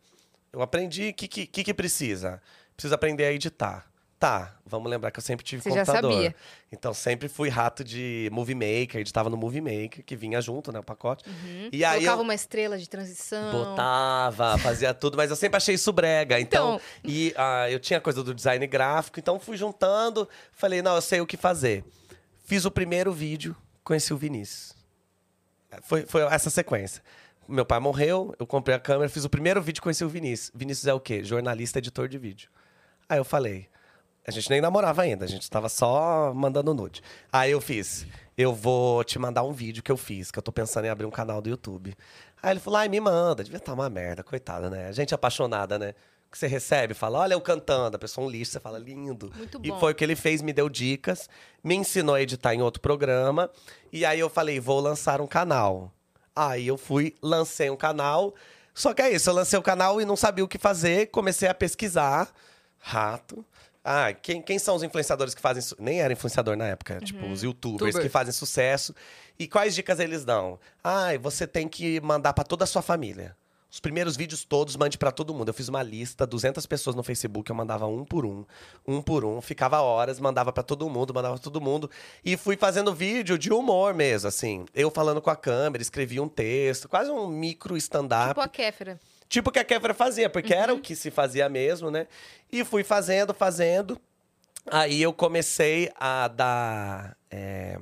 Eu 0.53 0.61
aprendi 0.61 1.09
o 1.09 1.13
que, 1.15 1.27
que, 1.27 1.47
que 1.47 1.63
que 1.63 1.73
precisa. 1.73 2.39
Precisa 2.75 2.93
aprender 2.93 3.25
a 3.25 3.31
editar. 3.31 3.88
Tá, 4.19 4.57
vamos 4.65 4.91
lembrar 4.91 5.11
que 5.11 5.19
eu 5.19 5.23
sempre 5.23 5.45
tive 5.45 5.61
Você 5.63 5.69
já 5.71 5.85
computador. 5.85 6.11
sabia. 6.11 6.35
Então 6.69 6.93
sempre 6.93 7.29
fui 7.29 7.47
rato 7.47 7.85
de 7.85 8.27
Movie 8.33 8.53
Maker, 8.53 8.99
editava 8.99 9.29
no 9.29 9.37
Movie 9.37 9.61
Maker, 9.61 10.03
que 10.03 10.13
vinha 10.13 10.41
junto, 10.41 10.73
né, 10.73 10.79
o 10.79 10.83
pacote. 10.83 11.23
E 11.71 11.85
aí 11.85 11.99
Colocava 11.99 12.19
eu 12.19 12.23
uma 12.25 12.33
estrela 12.35 12.77
de 12.77 12.89
transição. 12.89 13.49
botava, 13.49 14.57
fazia 14.57 14.93
tudo, 14.93 15.15
mas 15.15 15.29
eu 15.29 15.37
sempre 15.37 15.55
achei 15.55 15.75
isso 15.75 15.93
brega. 15.93 16.37
Então, 16.37 16.75
Então- 16.75 16.81
e 17.09 17.33
ah, 17.37 17.69
eu 17.71 17.79
tinha 17.79 18.01
coisa 18.01 18.21
do 18.21 18.33
design 18.33 18.67
gráfico, 18.67 19.19
então 19.21 19.39
fui 19.39 19.55
juntando, 19.55 20.27
falei, 20.51 20.81
não, 20.81 20.95
eu 20.95 21.01
sei 21.01 21.21
o 21.21 21.25
que 21.25 21.37
fazer. 21.37 21.85
Fiz 22.43 22.65
o 22.65 22.71
primeiro 22.71 23.13
vídeo, 23.13 23.55
conheci 23.85 24.13
o 24.13 24.17
Vinícius. 24.17 24.75
Foi, 25.83 26.05
foi 26.05 26.23
essa 26.23 26.49
sequência. 26.49 27.01
Meu 27.47 27.65
pai 27.65 27.79
morreu, 27.79 28.35
eu 28.37 28.45
comprei 28.45 28.75
a 28.75 28.79
câmera, 28.79 29.07
fiz 29.09 29.23
o 29.23 29.29
primeiro 29.29 29.61
vídeo, 29.61 29.81
conheci 29.81 30.03
o 30.03 30.09
Vinícius. 30.09 30.51
Vinícius 30.53 30.87
é 30.87 30.93
o 30.93 30.99
quê? 30.99 31.23
Jornalista, 31.23 31.79
editor 31.79 32.09
de 32.09 32.17
vídeo. 32.17 32.49
Aí 33.07 33.17
eu 33.17 33.23
falei, 33.23 33.67
a 34.29 34.31
gente 34.31 34.49
nem 34.49 34.61
namorava 34.61 35.01
ainda, 35.01 35.25
a 35.25 35.27
gente 35.27 35.49
tava 35.49 35.67
só 35.69 36.33
mandando 36.33 36.73
nude. 36.73 37.01
Aí 37.31 37.51
eu 37.51 37.59
fiz, 37.59 38.05
eu 38.37 38.53
vou 38.53 39.03
te 39.03 39.19
mandar 39.19 39.43
um 39.43 39.51
vídeo 39.51 39.83
que 39.83 39.91
eu 39.91 39.97
fiz, 39.97 40.31
que 40.31 40.39
eu 40.39 40.43
tô 40.43 40.51
pensando 40.51 40.85
em 40.85 40.89
abrir 40.89 41.05
um 41.05 41.11
canal 41.11 41.41
do 41.41 41.49
YouTube. 41.49 41.93
Aí 42.41 42.51
ele 42.51 42.59
falou, 42.59 42.79
ai, 42.79 42.87
me 42.87 42.99
manda. 42.99 43.43
Devia 43.43 43.57
estar 43.57 43.73
uma 43.73 43.89
merda, 43.89 44.23
coitada, 44.23 44.69
né? 44.69 44.87
A 44.87 44.91
gente 44.93 45.13
é 45.13 45.15
apaixonada, 45.15 45.77
né? 45.77 45.93
Que 46.31 46.37
você 46.37 46.47
recebe, 46.47 46.93
fala, 46.93 47.19
olha 47.19 47.33
eu 47.33 47.41
cantando, 47.41 47.95
a 47.95 47.99
pessoa 47.99 48.25
um 48.25 48.29
lixo, 48.29 48.51
você 48.51 48.59
fala, 48.59 48.77
lindo. 48.77 49.31
Muito 49.35 49.59
E 49.63 49.69
bom. 49.71 49.79
foi 49.79 49.91
o 49.91 49.95
que 49.95 50.03
ele 50.03 50.15
fez, 50.15 50.41
me 50.43 50.53
deu 50.53 50.69
dicas, 50.69 51.27
me 51.63 51.75
ensinou 51.75 52.13
a 52.15 52.21
editar 52.21 52.53
em 52.53 52.61
outro 52.61 52.79
programa. 52.81 53.49
E 53.91 54.05
aí 54.05 54.19
eu 54.19 54.29
falei, 54.29 54.59
vou 54.59 54.79
lançar 54.79 55.19
um 55.21 55.27
canal. 55.27 55.91
Aí 56.35 56.67
eu 56.67 56.77
fui, 56.77 57.15
lancei 57.21 57.69
um 57.69 57.75
canal. 57.75 58.33
Só 58.75 58.93
que 58.93 59.01
é 59.01 59.09
isso, 59.11 59.29
eu 59.29 59.33
lancei 59.33 59.57
o 59.57 59.63
canal 59.63 59.99
e 59.99 60.05
não 60.05 60.15
sabia 60.15 60.45
o 60.45 60.47
que 60.47 60.59
fazer, 60.59 61.07
comecei 61.07 61.49
a 61.49 61.53
pesquisar. 61.53 62.31
Rato. 62.77 63.43
Ah, 63.83 64.11
quem, 64.13 64.41
quem 64.41 64.59
são 64.59 64.75
os 64.75 64.83
influenciadores 64.83 65.33
que 65.33 65.41
fazem. 65.41 65.61
su- 65.61 65.75
Nem 65.79 66.01
era 66.01 66.11
influenciador 66.13 66.55
na 66.57 66.65
época, 66.67 66.99
tipo, 66.99 67.25
os 67.25 67.41
youtubers 67.43 67.81
Youtuber. 67.87 68.01
que 68.03 68.09
fazem 68.09 68.33
sucesso. 68.33 68.93
E 69.39 69.47
quais 69.47 69.73
dicas 69.73 69.99
eles 69.99 70.25
dão? 70.25 70.59
Ah, 70.83 71.09
você 71.21 71.47
tem 71.47 71.67
que 71.67 71.99
mandar 72.01 72.33
pra 72.33 72.43
toda 72.43 72.65
a 72.65 72.67
sua 72.67 72.81
família. 72.81 73.35
Os 73.71 73.79
primeiros 73.79 74.17
vídeos 74.17 74.43
todos, 74.43 74.75
mande 74.75 74.97
pra 74.97 75.11
todo 75.11 75.31
mundo. 75.33 75.49
Eu 75.49 75.53
fiz 75.53 75.67
uma 75.69 75.83
lista, 75.83 76.25
200 76.25 76.65
pessoas 76.65 76.95
no 76.95 77.03
Facebook, 77.03 77.47
eu 77.51 77.55
mandava 77.55 77.85
um 77.85 78.03
por 78.03 78.25
um, 78.25 78.43
um 78.87 78.99
por 78.99 79.23
um, 79.23 79.39
ficava 79.41 79.79
horas, 79.79 80.19
mandava 80.19 80.51
pra 80.51 80.63
todo 80.63 80.89
mundo, 80.89 81.13
mandava 81.13 81.35
pra 81.35 81.43
todo 81.43 81.61
mundo. 81.61 81.89
E 82.25 82.35
fui 82.35 82.57
fazendo 82.57 82.91
vídeo 82.95 83.37
de 83.37 83.53
humor 83.53 83.93
mesmo, 83.93 84.27
assim. 84.27 84.65
Eu 84.73 84.89
falando 84.89 85.21
com 85.21 85.29
a 85.29 85.35
câmera, 85.35 85.83
escrevi 85.83 86.19
um 86.19 86.27
texto, 86.27 86.89
quase 86.89 87.11
um 87.11 87.27
micro 87.27 87.77
stand-up. 87.77 88.29
Tipo 88.29 88.41
a 88.41 88.47
Kéfera. 88.47 88.99
Tipo 89.29 89.49
o 89.49 89.53
que 89.53 89.59
a 89.59 89.63
Kéfera 89.63 89.93
fazia, 89.93 90.29
porque 90.29 90.53
era 90.53 90.73
o 90.73 90.79
que 90.79 90.95
se 90.95 91.11
fazia 91.11 91.47
mesmo, 91.47 91.91
né? 91.91 92.07
E 92.51 92.65
fui 92.65 92.83
fazendo, 92.83 93.33
fazendo. 93.33 94.01
Aí 94.69 95.01
eu 95.01 95.13
comecei 95.13 95.91
a 95.95 96.27
dar. 96.27 97.15
é, 97.29 97.79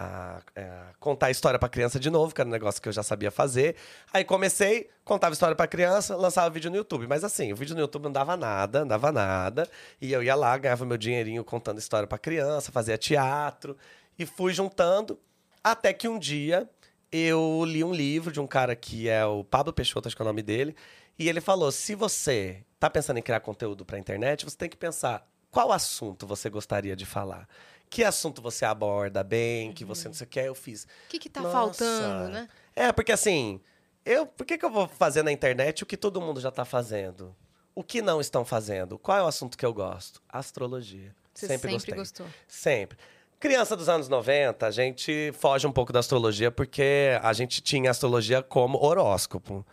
a, 0.00 0.40
é, 0.56 0.70
contar 0.98 1.26
a 1.26 1.30
história 1.30 1.58
pra 1.58 1.68
criança 1.68 2.00
de 2.00 2.08
novo, 2.08 2.34
que 2.34 2.40
era 2.40 2.48
um 2.48 2.52
negócio 2.52 2.80
que 2.80 2.88
eu 2.88 2.92
já 2.92 3.02
sabia 3.02 3.30
fazer. 3.30 3.76
Aí 4.10 4.24
comecei, 4.24 4.88
contava 5.04 5.34
história 5.34 5.54
pra 5.54 5.66
criança, 5.66 6.16
lançava 6.16 6.48
vídeo 6.48 6.70
no 6.70 6.76
YouTube. 6.78 7.06
Mas 7.06 7.22
assim, 7.22 7.52
o 7.52 7.56
vídeo 7.56 7.74
no 7.74 7.82
YouTube 7.82 8.04
não 8.04 8.12
dava 8.12 8.34
nada, 8.34 8.80
não 8.80 8.88
dava 8.88 9.12
nada. 9.12 9.68
E 10.00 10.10
eu 10.10 10.22
ia 10.22 10.34
lá, 10.34 10.56
ganhava 10.56 10.86
meu 10.86 10.96
dinheirinho 10.96 11.44
contando 11.44 11.78
história 11.78 12.06
pra 12.06 12.16
criança, 12.16 12.72
fazia 12.72 12.96
teatro. 12.96 13.76
E 14.18 14.24
fui 14.24 14.54
juntando, 14.54 15.18
até 15.62 15.92
que 15.92 16.08
um 16.08 16.18
dia 16.18 16.66
eu 17.12 17.64
li 17.66 17.82
um 17.82 17.92
livro 17.92 18.32
de 18.32 18.40
um 18.40 18.46
cara 18.46 18.74
que 18.76 19.08
é 19.08 19.24
o 19.24 19.44
Pablo 19.44 19.72
Peixoto, 19.72 20.08
acho 20.08 20.16
que 20.16 20.22
é 20.22 20.24
o 20.24 20.26
nome 20.26 20.42
dele. 20.42 20.74
E 21.18 21.28
ele 21.28 21.40
falou: 21.40 21.70
se 21.70 21.94
você 21.94 22.64
tá 22.78 22.88
pensando 22.88 23.18
em 23.18 23.22
criar 23.22 23.40
conteúdo 23.40 23.84
pra 23.84 23.98
internet, 23.98 24.44
você 24.44 24.56
tem 24.56 24.68
que 24.68 24.76
pensar 24.76 25.26
qual 25.50 25.72
assunto 25.72 26.26
você 26.26 26.48
gostaria 26.48 26.96
de 26.96 27.04
falar. 27.04 27.48
Que 27.88 28.04
assunto 28.04 28.40
você 28.40 28.64
aborda 28.64 29.24
bem, 29.24 29.72
que 29.72 29.84
você 29.84 30.06
não 30.06 30.14
sei 30.14 30.24
o 30.24 30.30
que. 30.30 30.40
Eu 30.40 30.54
fiz. 30.54 30.84
O 30.84 30.88
que 31.08 31.18
que 31.18 31.28
tá 31.28 31.40
Nossa. 31.40 31.52
faltando, 31.52 32.28
né? 32.30 32.48
É, 32.74 32.92
porque 32.92 33.10
assim, 33.10 33.60
eu, 34.04 34.26
por 34.26 34.46
que, 34.46 34.56
que 34.56 34.64
eu 34.64 34.70
vou 34.70 34.86
fazer 34.86 35.22
na 35.22 35.32
internet 35.32 35.82
o 35.82 35.86
que 35.86 35.96
todo 35.96 36.20
mundo 36.20 36.40
já 36.40 36.50
tá 36.50 36.64
fazendo? 36.64 37.34
O 37.74 37.82
que 37.82 38.00
não 38.00 38.20
estão 38.20 38.44
fazendo? 38.44 38.98
Qual 38.98 39.18
é 39.18 39.22
o 39.22 39.26
assunto 39.26 39.58
que 39.58 39.66
eu 39.66 39.74
gosto? 39.74 40.22
Astrologia. 40.28 41.14
Você 41.34 41.46
sempre, 41.46 41.70
sempre, 41.70 41.72
gostei. 41.72 41.94
gostou. 41.94 42.26
Sempre. 42.46 42.98
Criança 43.40 43.74
dos 43.74 43.88
anos 43.88 44.06
90, 44.06 44.66
a 44.66 44.70
gente 44.70 45.32
foge 45.32 45.66
um 45.66 45.72
pouco 45.72 45.94
da 45.94 46.00
astrologia 46.00 46.50
porque 46.50 47.18
a 47.22 47.32
gente 47.32 47.62
tinha 47.62 47.90
astrologia 47.90 48.42
como 48.42 48.76
horóscopo. 48.84 49.66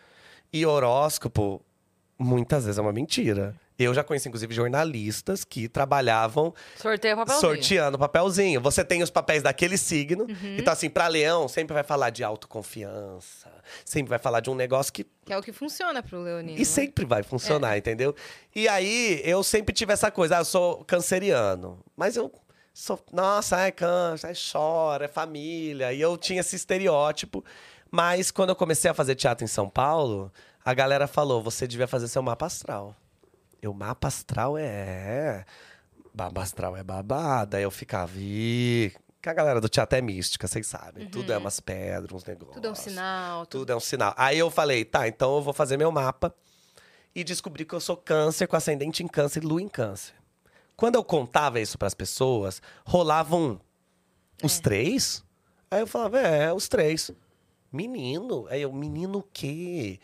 E 0.53 0.65
horóscopo, 0.65 1.61
muitas 2.18 2.64
vezes, 2.64 2.80
é 2.80 2.81
uma 2.81 2.94
mentira. 2.94 3.53
Eu 3.77 3.94
já 3.94 4.06
conheci, 4.06 4.30
inclusive, 4.30 4.56
jornalistas 4.56 5.44
que 5.44 5.68
trabalhavam 5.68 6.53
Sorteio 6.77 7.18
papelzinho. 7.18 7.41
sorteando 7.41 7.99
papelzinho. 7.99 8.61
Você 8.61 8.85
tem 8.85 9.03
os 9.03 9.10
papéis 9.10 9.44
daquele 9.44 9.77
signo. 9.77 10.26
Então, 10.57 10.72
assim, 10.72 10.89
pra 10.89 11.07
leão, 11.07 11.49
sempre 11.49 11.73
vai 11.73 11.84
falar 11.84 12.10
de 12.10 12.23
autoconfiança. 12.23 13.52
Sempre 13.84 14.10
vai 14.11 14.18
falar 14.18 14.39
de 14.39 14.49
um 14.49 14.56
negócio 14.56 14.94
que 14.94 15.06
Que 15.26 15.34
é 15.34 15.38
o 15.38 15.41
que 15.44 15.52
funciona 15.52 16.02
pro 16.02 16.22
Leonino. 16.23 16.56
e 16.56 16.60
né? 16.60 16.65
sempre 16.65 17.03
vai 17.06 17.22
funcionar, 17.22 17.77
entendeu? 17.77 18.15
E 18.56 18.65
aí, 18.69 19.22
eu 19.26 19.44
sempre 19.44 19.76
tive 19.76 19.91
essa 19.91 20.10
coisa, 20.10 20.38
ah, 20.38 20.39
eu 20.39 20.45
sou 20.45 20.85
canceriano. 20.85 21.77
Mas 21.95 22.15
eu 22.15 22.31
sou, 22.78 22.99
nossa, 23.12 23.60
é 23.62 23.72
câncer, 23.72 24.28
aí 24.28 24.36
chora, 24.36 25.06
é 25.06 25.08
família. 25.08 25.91
E 25.91 25.99
eu 25.99 26.16
tinha 26.18 26.41
esse 26.41 26.56
estereótipo. 26.56 27.44
Mas 27.90 28.30
quando 28.30 28.49
eu 28.49 28.56
comecei 28.56 28.91
a 28.91 28.94
fazer 28.94 29.16
teatro 29.16 29.44
em 29.44 29.48
São 29.48 29.68
Paulo, 29.68 30.32
a 30.64 30.74
galera 30.74 31.08
falou, 31.08 31.41
você 31.41 31.68
devia 31.68 31.88
fazer 31.88 32.08
seu 32.08 32.22
mapa 32.22 32.45
astral. 32.45 32.95
Eu, 33.62 33.74
mapa 33.74 34.08
astral 34.08 34.58
é... 34.58 35.44
Mapa 36.14 36.41
astral 36.41 36.78
é 36.78 36.84
babada. 36.84 37.58
Aí 37.58 37.64
eu 37.64 37.72
ficava, 37.72 38.12
ih... 38.16 38.94
Que 39.20 39.30
a 39.30 39.34
galera 39.34 39.60
do 39.60 39.68
teatro 39.68 39.98
é 39.98 40.02
mística, 40.02 40.48
vocês 40.48 40.68
sabem. 40.68 41.08
Tudo 41.08 41.34
é 41.34 41.38
umas 41.38 41.60
pedras, 41.60 42.12
uns 42.12 42.26
negócios. 42.26 42.56
Tudo 42.56 42.68
é 42.68 42.72
um 42.72 42.76
sinal. 42.76 43.45
Tudo... 43.48 43.62
Tudo 43.62 43.74
é 43.74 43.76
um 43.76 43.80
sinal. 43.80 44.14
Aí 44.16 44.38
eu 44.38 44.52
falei, 44.52 44.86
tá, 44.86 45.08
então 45.08 45.36
eu 45.36 45.41
vou 45.41 45.54
fazer 45.54 45.78
meu 45.78 45.91
mapa. 45.91 46.34
e 47.18 47.24
descobri 47.24 47.66
que 47.66 47.74
eu 47.74 47.80
sou 47.80 47.98
câncer, 47.98 48.45
com 48.45 48.56
ascendente 48.56 49.02
em 49.02 49.08
câncer 49.08 49.44
e 49.44 49.48
lua 49.48 49.60
em 49.60 49.68
câncer. 49.68 50.14
Quando 50.78 50.94
eu 50.94 51.04
contava 51.04 51.60
isso 51.60 51.76
para 51.76 51.88
as 51.88 51.95
pessoas, 51.95 52.62
rolavam 52.86 53.60
os 54.44 54.60
três. 54.60 55.26
Aí 55.72 55.80
eu 55.80 55.88
falava, 55.88 56.20
é, 56.20 56.54
os 56.54 56.68
três. 56.68 57.10
Menino. 57.74 58.45
Aí 58.48 58.62
eu, 58.62 58.72
menino 58.72 59.18
o 59.18 59.24
quê? 59.24 59.99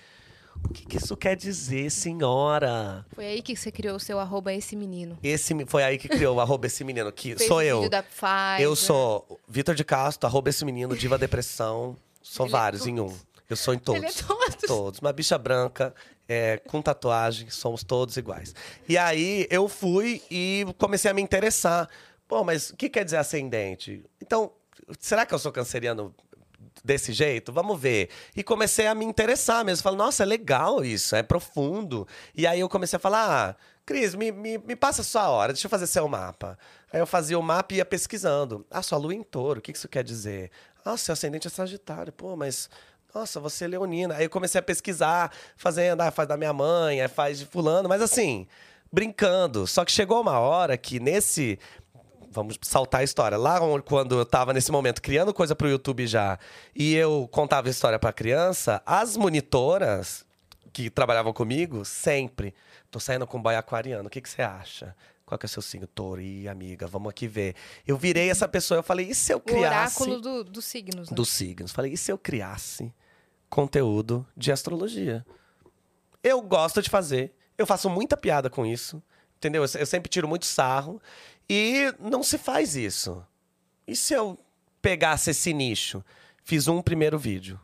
O 0.65 0.69
que, 0.73 0.83
que 0.85 0.97
isso 0.97 1.15
quer 1.15 1.35
dizer, 1.35 1.91
senhora? 1.91 3.05
Foi 3.13 3.25
aí 3.25 3.41
que 3.43 3.55
você 3.55 3.71
criou 3.71 3.97
o 3.97 3.99
seu 3.99 4.19
arroba 4.19 4.51
esse 4.51 4.75
menino. 4.75 5.15
Esse 5.21 5.53
foi 5.67 5.83
aí 5.83 5.99
que 5.99 6.09
criou 6.09 6.37
o 6.37 6.41
arroba 6.41 6.65
esse 6.65 6.83
menino, 6.83 7.11
que 7.11 7.35
Fez 7.35 7.47
sou 7.47 7.61
eu. 7.61 7.87
da 7.87 8.01
Pfizer. 8.01 8.61
Eu 8.61 8.75
sou 8.75 9.39
Vitor 9.47 9.75
de 9.75 9.83
Castro, 9.83 10.25
arroba 10.27 10.49
esse 10.49 10.65
menino, 10.65 10.97
diva 10.97 11.19
depressão. 11.19 11.95
Sou 12.19 12.47
Ele 12.47 12.55
é 12.55 12.57
vários 12.57 12.87
em 12.87 12.99
um. 12.99 13.15
Eu 13.47 13.55
sou 13.55 13.75
em 13.75 13.79
todos. 13.79 14.01
Ele 14.01 14.11
é 14.11 14.15
todos. 14.15 14.55
Todos. 14.65 14.99
Uma 15.01 15.13
bicha 15.13 15.37
branca, 15.37 15.93
é, 16.27 16.57
com 16.57 16.81
tatuagem, 16.81 17.49
somos 17.49 17.83
todos 17.83 18.17
iguais. 18.17 18.55
E 18.87 18.97
aí 18.97 19.47
eu 19.49 19.67
fui 19.67 20.21
e 20.29 20.65
comecei 20.77 21.09
a 21.11 21.13
me 21.13 21.21
interessar. 21.21 21.89
Pô, 22.27 22.43
mas 22.43 22.69
o 22.69 22.75
que 22.75 22.89
quer 22.89 23.03
dizer 23.03 23.17
ascendente? 23.17 24.03
Então, 24.21 24.51
será 24.99 25.25
que 25.25 25.33
eu 25.33 25.39
sou 25.39 25.51
canceriano 25.51 26.13
desse 26.83 27.13
jeito? 27.13 27.51
Vamos 27.51 27.79
ver. 27.79 28.09
E 28.35 28.43
comecei 28.43 28.87
a 28.87 28.95
me 28.95 29.05
interessar 29.05 29.63
mesmo. 29.63 29.83
Falei, 29.83 29.97
nossa, 29.97 30.23
é 30.23 30.25
legal 30.25 30.83
isso, 30.83 31.15
é 31.15 31.23
profundo. 31.23 32.07
E 32.35 32.47
aí 32.47 32.59
eu 32.59 32.69
comecei 32.69 32.97
a 32.97 32.99
falar, 32.99 33.49
ah, 33.49 33.55
Cris, 33.85 34.15
me, 34.15 34.31
me, 34.31 34.57
me 34.57 34.75
passa 34.75 35.01
a 35.01 35.03
sua 35.03 35.29
hora, 35.29 35.51
deixa 35.51 35.67
eu 35.67 35.69
fazer 35.69 35.87
seu 35.87 36.07
mapa. 36.07 36.57
Aí 36.91 36.99
eu 36.99 37.05
fazia 37.05 37.37
o 37.37 37.43
mapa 37.43 37.73
e 37.73 37.77
ia 37.77 37.85
pesquisando. 37.85 38.65
Ah, 38.71 38.81
sua 38.81 38.97
lua 38.97 39.13
em 39.13 39.23
touro, 39.23 39.59
o 39.59 39.61
que 39.61 39.71
isso 39.71 39.89
quer 39.89 40.03
dizer? 40.03 40.51
Ah, 40.85 40.95
seu 40.97 41.13
ascendente 41.13 41.47
é 41.47 41.49
sagitário. 41.49 42.13
Pô, 42.13 42.35
mas 42.35 42.69
nossa, 43.13 43.39
você 43.39 43.65
é 43.65 43.67
leonina. 43.67 44.15
Aí 44.15 44.25
eu 44.25 44.29
comecei 44.29 44.59
a 44.59 44.61
pesquisar, 44.63 45.31
fazendo, 45.55 46.01
ah, 46.01 46.11
faz 46.11 46.27
da 46.27 46.35
minha 46.37 46.53
mãe, 46.53 47.05
faz 47.07 47.39
de 47.39 47.45
fulano, 47.45 47.87
mas 47.89 48.01
assim, 48.01 48.47
brincando. 48.91 49.65
Só 49.67 49.83
que 49.85 49.91
chegou 49.91 50.21
uma 50.21 50.39
hora 50.39 50.77
que 50.77 50.99
nesse. 50.99 51.59
Vamos 52.31 52.57
saltar 52.63 53.01
a 53.01 53.03
história. 53.03 53.37
Lá 53.37 53.59
quando 53.85 54.17
eu 54.17 54.25
tava 54.25 54.53
nesse 54.53 54.71
momento 54.71 55.01
criando 55.03 55.31
coisa 55.33 55.55
pro 55.55 55.69
YouTube 55.69 56.07
já, 56.07 56.39
e 56.75 56.95
eu 56.95 57.29
contava 57.31 57.69
história 57.69 57.99
pra 57.99 58.11
criança, 58.11 58.81
as 58.87 59.15
monitoras 59.15 60.25
que 60.71 60.89
trabalhavam 60.89 61.31
comigo, 61.31 61.85
sempre. 61.85 62.55
Tô 62.89 62.99
saindo 62.99 63.27
com 63.27 63.37
um 63.37 63.41
boy 63.41 63.55
aquariano, 63.55 64.07
o 64.07 64.09
que, 64.09 64.19
que 64.19 64.27
você 64.29 64.41
acha? 64.41 64.95
Qual 65.25 65.37
que 65.37 65.45
é 65.45 65.47
o 65.47 65.49
seu 65.49 65.61
signo? 65.61 65.85
Touro, 65.87 66.19
Ih, 66.21 66.47
amiga, 66.47 66.87
vamos 66.87 67.09
aqui 67.11 67.27
ver. 67.27 67.55
Eu 67.87 67.97
virei 67.97 68.29
essa 68.31 68.47
pessoa, 68.47 68.79
eu 68.79 68.83
falei, 68.83 69.07
e 69.09 69.15
se 69.15 69.31
eu 69.31 69.37
O 69.37 69.41
criasse 69.41 70.01
oráculo 70.01 70.19
do- 70.21 70.43
dos 70.43 70.65
signos, 70.65 71.09
né? 71.11 71.15
dos 71.15 71.29
signos. 71.29 71.71
Falei, 71.71 71.93
e 71.93 71.97
se 71.97 72.11
eu 72.11 72.17
criasse 72.17 72.91
conteúdo 73.53 74.25
de 74.35 74.51
astrologia? 74.51 75.23
Eu 76.23 76.41
gosto 76.41 76.81
de 76.81 76.89
fazer, 76.89 77.35
eu 77.55 77.67
faço 77.67 77.87
muita 77.87 78.17
piada 78.17 78.49
com 78.49 78.65
isso, 78.65 79.01
entendeu? 79.37 79.61
Eu, 79.61 79.85
sempre 79.85 80.09
tiro 80.09 80.27
muito 80.27 80.47
sarro 80.47 80.99
e 81.47 81.93
não 81.99 82.23
se 82.23 82.39
faz 82.39 82.75
isso. 82.75 83.23
E 83.87 83.95
se 83.95 84.15
eu 84.15 84.39
pegasse 84.81 85.29
esse 85.29 85.53
nicho? 85.53 86.03
Fiz 86.43 86.67
um 86.67 86.81
primeiro 86.81 87.19
vídeo, 87.19 87.59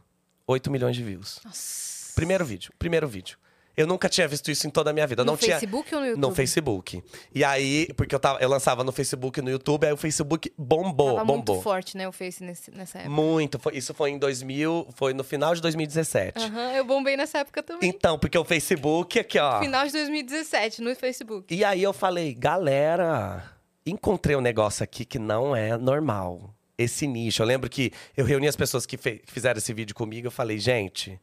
8 0.45 0.69
milhões 0.69 0.95
de 0.95 1.03
views. 1.03 1.41
Nossa. 1.43 2.13
Primeiro 2.13 2.45
vídeo, 2.45 2.71
primeiro 2.77 3.07
vídeo. 3.07 3.39
Eu 3.79 3.87
nunca 3.87 4.09
tinha 4.09 4.27
visto 4.27 4.51
isso 4.51 4.67
em 4.67 4.69
toda 4.69 4.89
a 4.89 4.93
minha 4.93 5.07
vida. 5.07 5.23
No 5.23 5.31
não 5.31 5.37
tinha 5.37 5.57
Facebook 5.57 5.95
ou 5.95 6.01
no 6.01 6.07
YouTube? 6.07 6.21
no 6.21 6.35
Facebook. 6.35 7.03
E 7.33 7.45
aí, 7.45 7.87
porque 7.95 8.13
eu, 8.13 8.19
tava, 8.19 8.37
eu 8.39 8.49
lançava 8.49 8.83
no 8.83 8.91
Facebook 8.91 9.39
e 9.39 9.41
no 9.41 9.49
YouTube, 9.49 9.85
aí 9.87 9.93
o 9.93 9.97
Facebook 9.97 10.51
bombou, 10.57 11.13
Tava 11.13 11.23
bombou. 11.25 11.55
muito 11.55 11.63
forte, 11.63 11.95
né, 11.95 12.05
o 12.05 12.11
Face 12.11 12.43
nesse- 12.43 12.71
nessa 12.71 12.97
época. 12.97 13.09
Muito. 13.13 13.57
Foi- 13.57 13.77
isso 13.77 13.93
foi 13.93 14.09
em 14.09 14.17
2000, 14.19 14.85
foi 14.95 15.13
no 15.13 15.23
final 15.23 15.55
de 15.55 15.61
2017. 15.61 16.43
Aham, 16.43 16.73
eu 16.73 16.83
bombei 16.83 17.15
nessa 17.15 17.37
época 17.37 17.63
também. 17.63 17.89
Então, 17.89 18.19
porque 18.19 18.37
o 18.37 18.43
Facebook 18.43 19.17
aqui, 19.17 19.39
ó. 19.39 19.61
Final 19.61 19.85
de 19.85 19.93
2017, 19.93 20.81
no 20.81 20.93
Facebook. 20.93 21.55
E 21.55 21.63
aí 21.63 21.81
eu 21.81 21.93
falei, 21.93 22.33
galera, 22.33 23.43
encontrei 23.85 24.35
um 24.35 24.41
negócio 24.41 24.83
aqui 24.83 25.05
que 25.05 25.17
não 25.17 25.55
é 25.55 25.77
normal. 25.77 26.53
Esse 26.77 27.07
nicho. 27.07 27.41
Eu 27.41 27.45
lembro 27.47 27.69
que 27.69 27.91
eu 28.17 28.25
reuni 28.25 28.47
as 28.47 28.55
pessoas 28.55 28.85
que, 28.85 28.97
que 28.97 29.21
fizeram 29.25 29.57
esse 29.57 29.73
vídeo 29.73 29.95
comigo. 29.95 30.27
Eu 30.27 30.31
falei, 30.31 30.57
gente, 30.59 31.19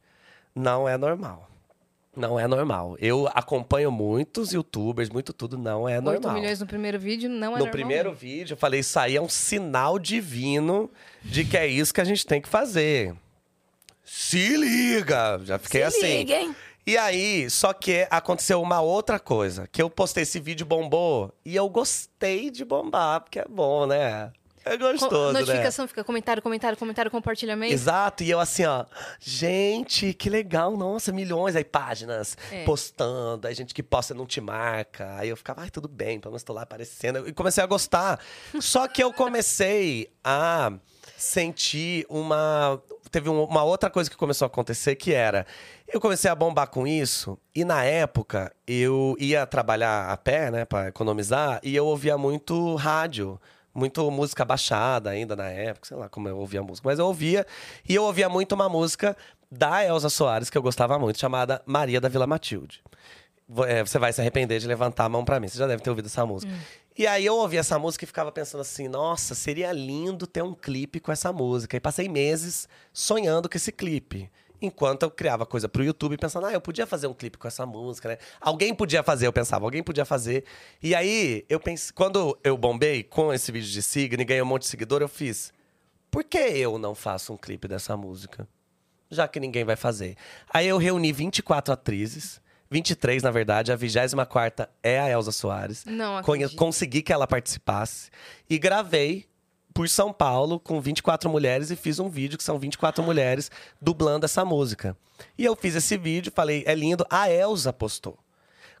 não 0.55 0.87
é 0.89 0.97
normal. 0.97 1.49
Não 2.17 2.39
é 2.39 2.47
normal. 2.47 2.97
Eu 2.99 3.29
acompanho 3.33 3.91
muitos 3.91 4.51
youtubers, 4.51 5.09
muito 5.09 5.31
tudo, 5.31 5.57
não 5.57 5.87
é 5.87 5.97
8 5.99 6.03
normal. 6.03 6.33
milhões 6.33 6.59
no 6.59 6.65
primeiro 6.65 6.99
vídeo 6.99 7.29
não 7.29 7.49
é 7.49 7.51
no 7.51 7.51
normal, 7.59 7.71
primeiro 7.71 8.09
não. 8.09 8.15
vídeo, 8.15 8.53
eu 8.53 8.57
falei, 8.57 8.79
isso 8.79 8.99
aí 8.99 9.15
é 9.15 9.21
um 9.21 9.29
sinal 9.29 9.99
divino 9.99 10.89
de 11.23 11.45
que 11.45 11.55
é 11.55 11.67
isso 11.67 11.93
que 11.93 12.01
a 12.01 12.05
gente 12.05 12.25
tem 12.25 12.41
que 12.41 12.49
fazer. 12.49 13.13
Se 14.03 14.57
liga! 14.57 15.39
Já 15.43 15.59
fiquei 15.59 15.81
Se 15.91 15.97
assim. 15.97 16.17
liga, 16.19 16.33
hein? 16.35 16.55
E 16.87 16.97
aí, 16.97 17.49
só 17.49 17.73
que 17.73 18.07
aconteceu 18.09 18.61
uma 18.61 18.79
outra 18.79 19.19
coisa. 19.19 19.67
Que 19.67 19.81
eu 19.81 19.89
postei 19.89 20.23
esse 20.23 20.39
vídeo 20.39 20.65
bombou 20.65 21.33
e 21.45 21.53
eu 21.55 21.67
gostei 21.69 22.49
de 22.49 22.63
bombar, 22.63 23.19
porque 23.21 23.39
é 23.39 23.45
bom, 23.47 23.85
né? 23.85 24.31
É 24.73 24.77
gostoso, 24.77 25.33
né? 25.33 25.39
Notificação 25.39 25.87
fica 25.87 26.03
comentário, 26.03 26.41
comentário, 26.41 26.77
comentário, 26.77 27.11
compartilhamento. 27.11 27.73
Exato, 27.73 28.23
e 28.23 28.29
eu 28.29 28.39
assim, 28.39 28.65
ó, 28.65 28.85
gente, 29.19 30.13
que 30.13 30.29
legal, 30.29 30.75
nossa, 30.77 31.11
milhões 31.11 31.55
aí, 31.55 31.63
páginas 31.63 32.37
É. 32.51 32.63
postando, 32.63 33.47
aí 33.47 33.53
gente 33.53 33.73
que 33.73 33.83
posta 33.83 34.13
não 34.13 34.25
te 34.25 34.39
marca. 34.41 35.15
Aí 35.17 35.29
eu 35.29 35.37
ficava, 35.37 35.61
ai, 35.61 35.69
tudo 35.69 35.87
bem, 35.87 36.19
pelo 36.19 36.31
menos 36.33 36.43
tô 36.43 36.53
lá 36.53 36.61
aparecendo. 36.63 37.27
E 37.27 37.33
comecei 37.33 37.63
a 37.63 37.67
gostar. 37.67 38.19
Só 38.59 38.87
que 38.87 39.03
eu 39.03 39.11
comecei 39.13 40.09
a 40.23 40.71
sentir 41.17 42.05
uma. 42.09 42.81
Teve 43.09 43.29
um- 43.29 43.43
uma 43.45 43.63
outra 43.63 43.89
coisa 43.89 44.09
que 44.09 44.17
começou 44.17 44.45
a 44.45 44.47
acontecer 44.47 44.95
que 44.95 45.13
era. 45.13 45.45
Eu 45.87 45.99
comecei 46.01 46.29
a 46.29 46.35
bombar 46.35 46.67
com 46.67 46.85
isso, 46.85 47.39
e 47.55 47.63
na 47.63 47.83
época 47.83 48.53
eu 48.67 49.15
ia 49.17 49.45
trabalhar 49.45 50.09
a 50.09 50.17
pé, 50.17 50.51
né, 50.51 50.65
pra 50.65 50.89
economizar, 50.89 51.59
e 51.63 51.73
eu 51.75 51.85
ouvia 51.85 52.17
muito 52.17 52.75
rádio 52.75 53.39
muito 53.77 54.09
música 54.09 54.43
baixada 54.43 55.11
ainda 55.11 55.35
na 55.35 55.47
época, 55.47 55.87
sei 55.87 55.95
lá 55.95 56.09
como 56.09 56.27
eu 56.27 56.37
ouvia 56.37 56.63
música, 56.63 56.89
mas 56.89 56.97
eu 56.97 57.05
ouvia 57.05 57.45
e 57.87 57.93
eu 57.93 58.03
ouvia 58.03 58.27
muito 58.27 58.53
uma 58.53 58.67
música 58.67 59.15
da 59.51 59.85
Elza 59.85 60.09
Soares 60.09 60.49
que 60.49 60.57
eu 60.57 60.61
gostava 60.63 60.97
muito, 60.97 61.19
chamada 61.19 61.61
Maria 61.65 62.01
da 62.01 62.09
Vila 62.09 62.25
Matilde. 62.25 62.81
É, 63.67 63.85
Você 63.85 63.99
vai 63.99 64.11
se 64.11 64.19
arrepender 64.19 64.59
de 64.59 64.67
levantar 64.67 65.05
a 65.05 65.09
mão 65.09 65.23
pra 65.23 65.39
mim, 65.39 65.47
você 65.47 65.59
já 65.59 65.67
deve 65.67 65.83
ter 65.83 65.89
ouvido 65.91 66.07
essa 66.07 66.25
música. 66.25 66.51
E 66.97 67.05
aí 67.05 67.23
eu 67.23 67.35
ouvia 67.35 67.59
essa 67.59 67.77
música 67.77 68.03
e 68.03 68.07
ficava 68.07 68.31
pensando 68.31 68.61
assim, 68.61 68.87
nossa, 68.87 69.35
seria 69.35 69.71
lindo 69.71 70.25
ter 70.25 70.41
um 70.41 70.55
clipe 70.55 70.99
com 70.99 71.11
essa 71.11 71.31
música. 71.31 71.77
E 71.77 71.79
passei 71.79 72.09
meses 72.09 72.67
sonhando 72.91 73.47
com 73.47 73.55
esse 73.55 73.71
clipe. 73.71 74.31
Enquanto 74.61 75.03
eu 75.03 75.11
criava 75.11 75.45
coisa 75.45 75.69
pro 75.69 75.83
YouTube, 75.83 76.17
pensando, 76.17 76.47
ah, 76.47 76.51
eu 76.51 76.61
podia 76.61 76.87
fazer 76.87 77.07
um 77.07 77.13
clipe 77.13 77.37
com 77.37 77.47
essa 77.47 77.65
música, 77.65 78.09
né? 78.09 78.17
Alguém 78.41 78.73
podia 78.73 79.03
fazer, 79.03 79.27
eu 79.27 79.33
pensava, 79.33 79.65
alguém 79.65 79.83
podia 79.83 80.05
fazer. 80.05 80.43
E 80.81 80.95
aí, 80.95 81.45
eu 81.47 81.59
pensei, 81.59 81.93
quando 81.93 82.37
eu 82.43 82.57
bombei 82.57 83.03
com 83.03 83.33
esse 83.33 83.51
vídeo 83.51 83.69
de 83.69 83.81
signo 83.81 84.21
e 84.21 84.25
ganhei 84.25 84.41
um 84.41 84.45
monte 84.45 84.63
de 84.63 84.69
seguidor, 84.69 85.01
eu 85.01 85.07
fiz, 85.07 85.53
por 86.09 86.23
que 86.23 86.37
eu 86.37 86.79
não 86.79 86.95
faço 86.95 87.33
um 87.33 87.37
clipe 87.37 87.67
dessa 87.67 87.95
música? 87.95 88.47
Já 89.09 89.27
que 89.27 89.39
ninguém 89.39 89.63
vai 89.63 89.75
fazer. 89.75 90.15
Aí 90.49 90.67
eu 90.67 90.77
reuni 90.77 91.11
24 91.11 91.73
atrizes, 91.73 92.41
23 92.69 93.23
na 93.23 93.31
verdade, 93.31 93.71
a 93.71 93.75
24 93.75 94.67
é 94.83 94.99
a 94.99 95.09
Elza 95.09 95.31
Soares. 95.31 95.85
Não 95.85 96.17
acredito. 96.17 96.55
consegui 96.55 97.01
que 97.01 97.13
ela 97.13 97.27
participasse 97.27 98.09
e 98.49 98.57
gravei 98.57 99.25
por 99.77 99.87
São 99.87 100.11
Paulo 100.11 100.59
com 100.59 100.81
24 100.81 101.29
mulheres 101.29 101.69
e 101.69 101.75
fiz 101.75 101.99
um 101.99 102.09
vídeo 102.09 102.35
que 102.35 102.43
são 102.43 102.57
24 102.57 103.03
mulheres 103.03 103.51
dublando 103.79 104.25
essa 104.25 104.43
música. 104.43 104.97
E 105.37 105.45
eu 105.45 105.55
fiz 105.55 105.75
esse 105.75 105.95
vídeo, 105.95 106.31
falei, 106.33 106.63
é 106.65 106.73
lindo, 106.73 107.05
a 107.11 107.29
Elza 107.29 107.71
postou. 107.71 108.17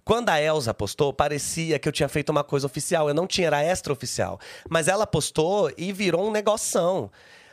Quando 0.03 0.29
a 0.29 0.41
Elza 0.41 0.73
postou, 0.73 1.13
parecia 1.13 1.77
que 1.77 1.87
eu 1.87 1.91
tinha 1.91 2.09
feito 2.09 2.31
uma 2.31 2.43
coisa 2.43 2.65
oficial. 2.65 3.07
Eu 3.07 3.13
não 3.13 3.27
tinha, 3.27 3.45
era 3.45 3.61
extra-oficial. 3.61 4.39
Mas 4.67 4.87
ela 4.87 5.05
postou 5.05 5.71
e 5.77 5.93
virou 5.93 6.27
um 6.27 6.31
negoção. 6.31 7.11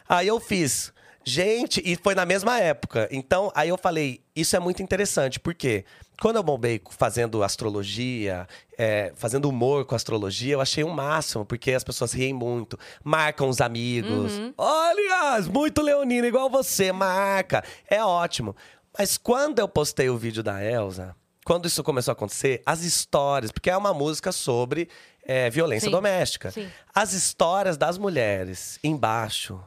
Aí 0.09 0.27
eu 0.27 0.41
fiz, 0.41 0.91
gente, 1.25 1.83
e 1.85 1.97
foi 1.97 2.15
na 2.15 2.25
mesma 2.25 2.59
época. 2.59 3.09
Então, 3.11 3.51
aí 3.55 3.69
eu 3.69 3.79
falei, 3.79 4.23
isso 4.35 4.55
é 4.55 4.59
muito 4.61 4.83
interessante, 4.83 5.41
porque 5.41 5.85
quando 6.21 6.37
eu 6.37 6.43
bombei 6.43 6.81
fazendo 6.91 7.43
astrologia, 7.43 8.47
é, 8.79 9.13
fazendo 9.17 9.49
humor 9.49 9.85
com 9.85 9.95
astrologia, 9.95 10.55
eu 10.55 10.61
achei 10.61 10.85
um 10.85 10.91
máximo, 10.91 11.45
porque 11.45 11.73
as 11.73 11.83
pessoas 11.83 12.13
riem 12.13 12.33
muito, 12.33 12.79
marcam 13.03 13.49
os 13.49 13.61
amigos. 13.61 14.33
Olha, 14.57 15.41
muito 15.51 15.83
leonina, 15.83 16.27
igual 16.27 16.49
você, 16.49 16.93
marca. 16.93 17.65
É 17.89 18.03
ótimo. 18.05 18.55
Mas 18.97 19.17
quando 19.19 19.59
eu 19.59 19.69
postei 19.69 20.09
o 20.09 20.17
vídeo 20.17 20.43
da 20.43 20.63
Elza, 20.63 21.17
quando 21.45 21.67
isso 21.67 21.83
começou 21.83 22.13
a 22.13 22.15
acontecer, 22.15 22.63
as 22.65 22.83
histórias, 22.83 23.51
porque 23.51 23.69
é 23.69 23.77
uma 23.77 23.93
música 23.93 24.33
sobre 24.33 24.89
é, 25.27 25.51
violência 25.51 25.87
Sim, 25.87 25.93
doméstica. 25.93 26.51
sim. 26.51 26.69
As 26.95 27.13
histórias 27.13 27.77
das 27.77 27.99
mulheres 27.99 28.79
embaixo, 28.83 29.61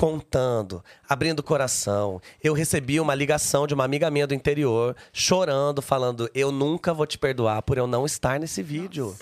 contando, 0.00 0.82
abrindo 1.06 1.40
o 1.40 1.42
coração. 1.42 2.22
Eu 2.42 2.54
recebi 2.54 2.98
uma 2.98 3.14
ligação 3.14 3.66
de 3.66 3.74
uma 3.74 3.84
amiga 3.84 4.10
minha 4.10 4.26
do 4.26 4.32
interior, 4.32 4.96
chorando, 5.12 5.82
falando: 5.82 6.30
Eu 6.34 6.50
nunca 6.50 6.94
vou 6.94 7.06
te 7.06 7.18
perdoar 7.18 7.60
por 7.60 7.76
eu 7.76 7.86
não 7.86 8.06
estar 8.06 8.40
nesse 8.40 8.62
vídeo. 8.62 9.14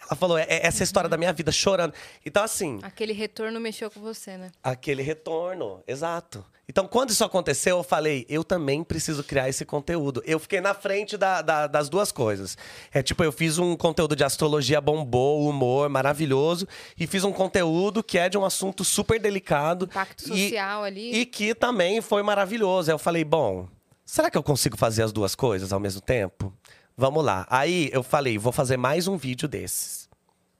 Ela 0.00 0.16
falou, 0.16 0.38
é, 0.38 0.46
é 0.48 0.66
essa 0.66 0.82
é 0.82 0.84
a 0.84 0.86
história 0.86 1.10
da 1.10 1.18
minha 1.18 1.34
vida, 1.34 1.52
chorando. 1.52 1.92
Então, 2.24 2.42
assim, 2.42 2.78
Aquele 2.82 3.12
retorno 3.12 3.60
mexeu 3.60 3.90
com 3.90 4.00
você, 4.00 4.38
né? 4.38 4.52
aquele 4.62 5.02
retorno, 5.02 5.82
exato. 5.86 6.42
Então, 6.68 6.86
quando 6.88 7.10
isso 7.10 7.22
aconteceu, 7.24 7.76
eu 7.78 7.82
falei, 7.84 8.26
eu 8.28 8.42
também 8.42 8.82
preciso 8.82 9.22
criar 9.22 9.48
esse 9.48 9.64
conteúdo. 9.64 10.20
Eu 10.26 10.38
fiquei 10.40 10.60
na 10.60 10.74
frente 10.74 11.16
da- 11.16 11.40
da- 11.40 11.66
das 11.68 11.88
duas 11.88 12.10
coisas. 12.10 12.58
É 12.92 13.02
tipo, 13.04 13.22
eu 13.22 13.30
fiz 13.30 13.56
um 13.56 13.76
conteúdo 13.76 14.16
de 14.16 14.24
astrologia 14.24 14.80
bombou, 14.80 15.48
humor 15.48 15.88
maravilhoso, 15.88 16.66
e 16.98 17.06
fiz 17.06 17.22
um 17.22 17.32
conteúdo 17.32 18.02
que 18.02 18.18
é 18.18 18.28
de 18.28 18.36
um 18.36 18.44
assunto 18.44 18.84
super 18.84 19.20
delicado. 19.20 19.84
Impacto 19.84 20.24
e- 20.34 20.48
social 20.50 20.82
ali. 20.82 21.12
e 21.14 21.24
que 21.24 21.54
também 21.54 22.00
foi 22.00 22.22
maravilhoso. 22.24 22.90
Eu 22.90 22.98
falei, 22.98 23.22
bom, 23.24 23.68
será 24.04 24.28
que 24.28 24.36
eu 24.36 24.42
consigo 24.42 24.76
fazer 24.76 25.04
as 25.04 25.12
duas 25.12 25.36
coisas 25.36 25.72
ao 25.72 25.78
mesmo 25.78 26.00
tempo? 26.00 26.52
Vamos 26.96 27.24
lá. 27.24 27.46
Aí 27.48 27.90
eu 27.92 28.02
falei, 28.02 28.38
vou 28.38 28.50
fazer 28.52 28.76
mais 28.76 29.06
um 29.06 29.16
vídeo 29.16 29.46
desses. 29.46 29.95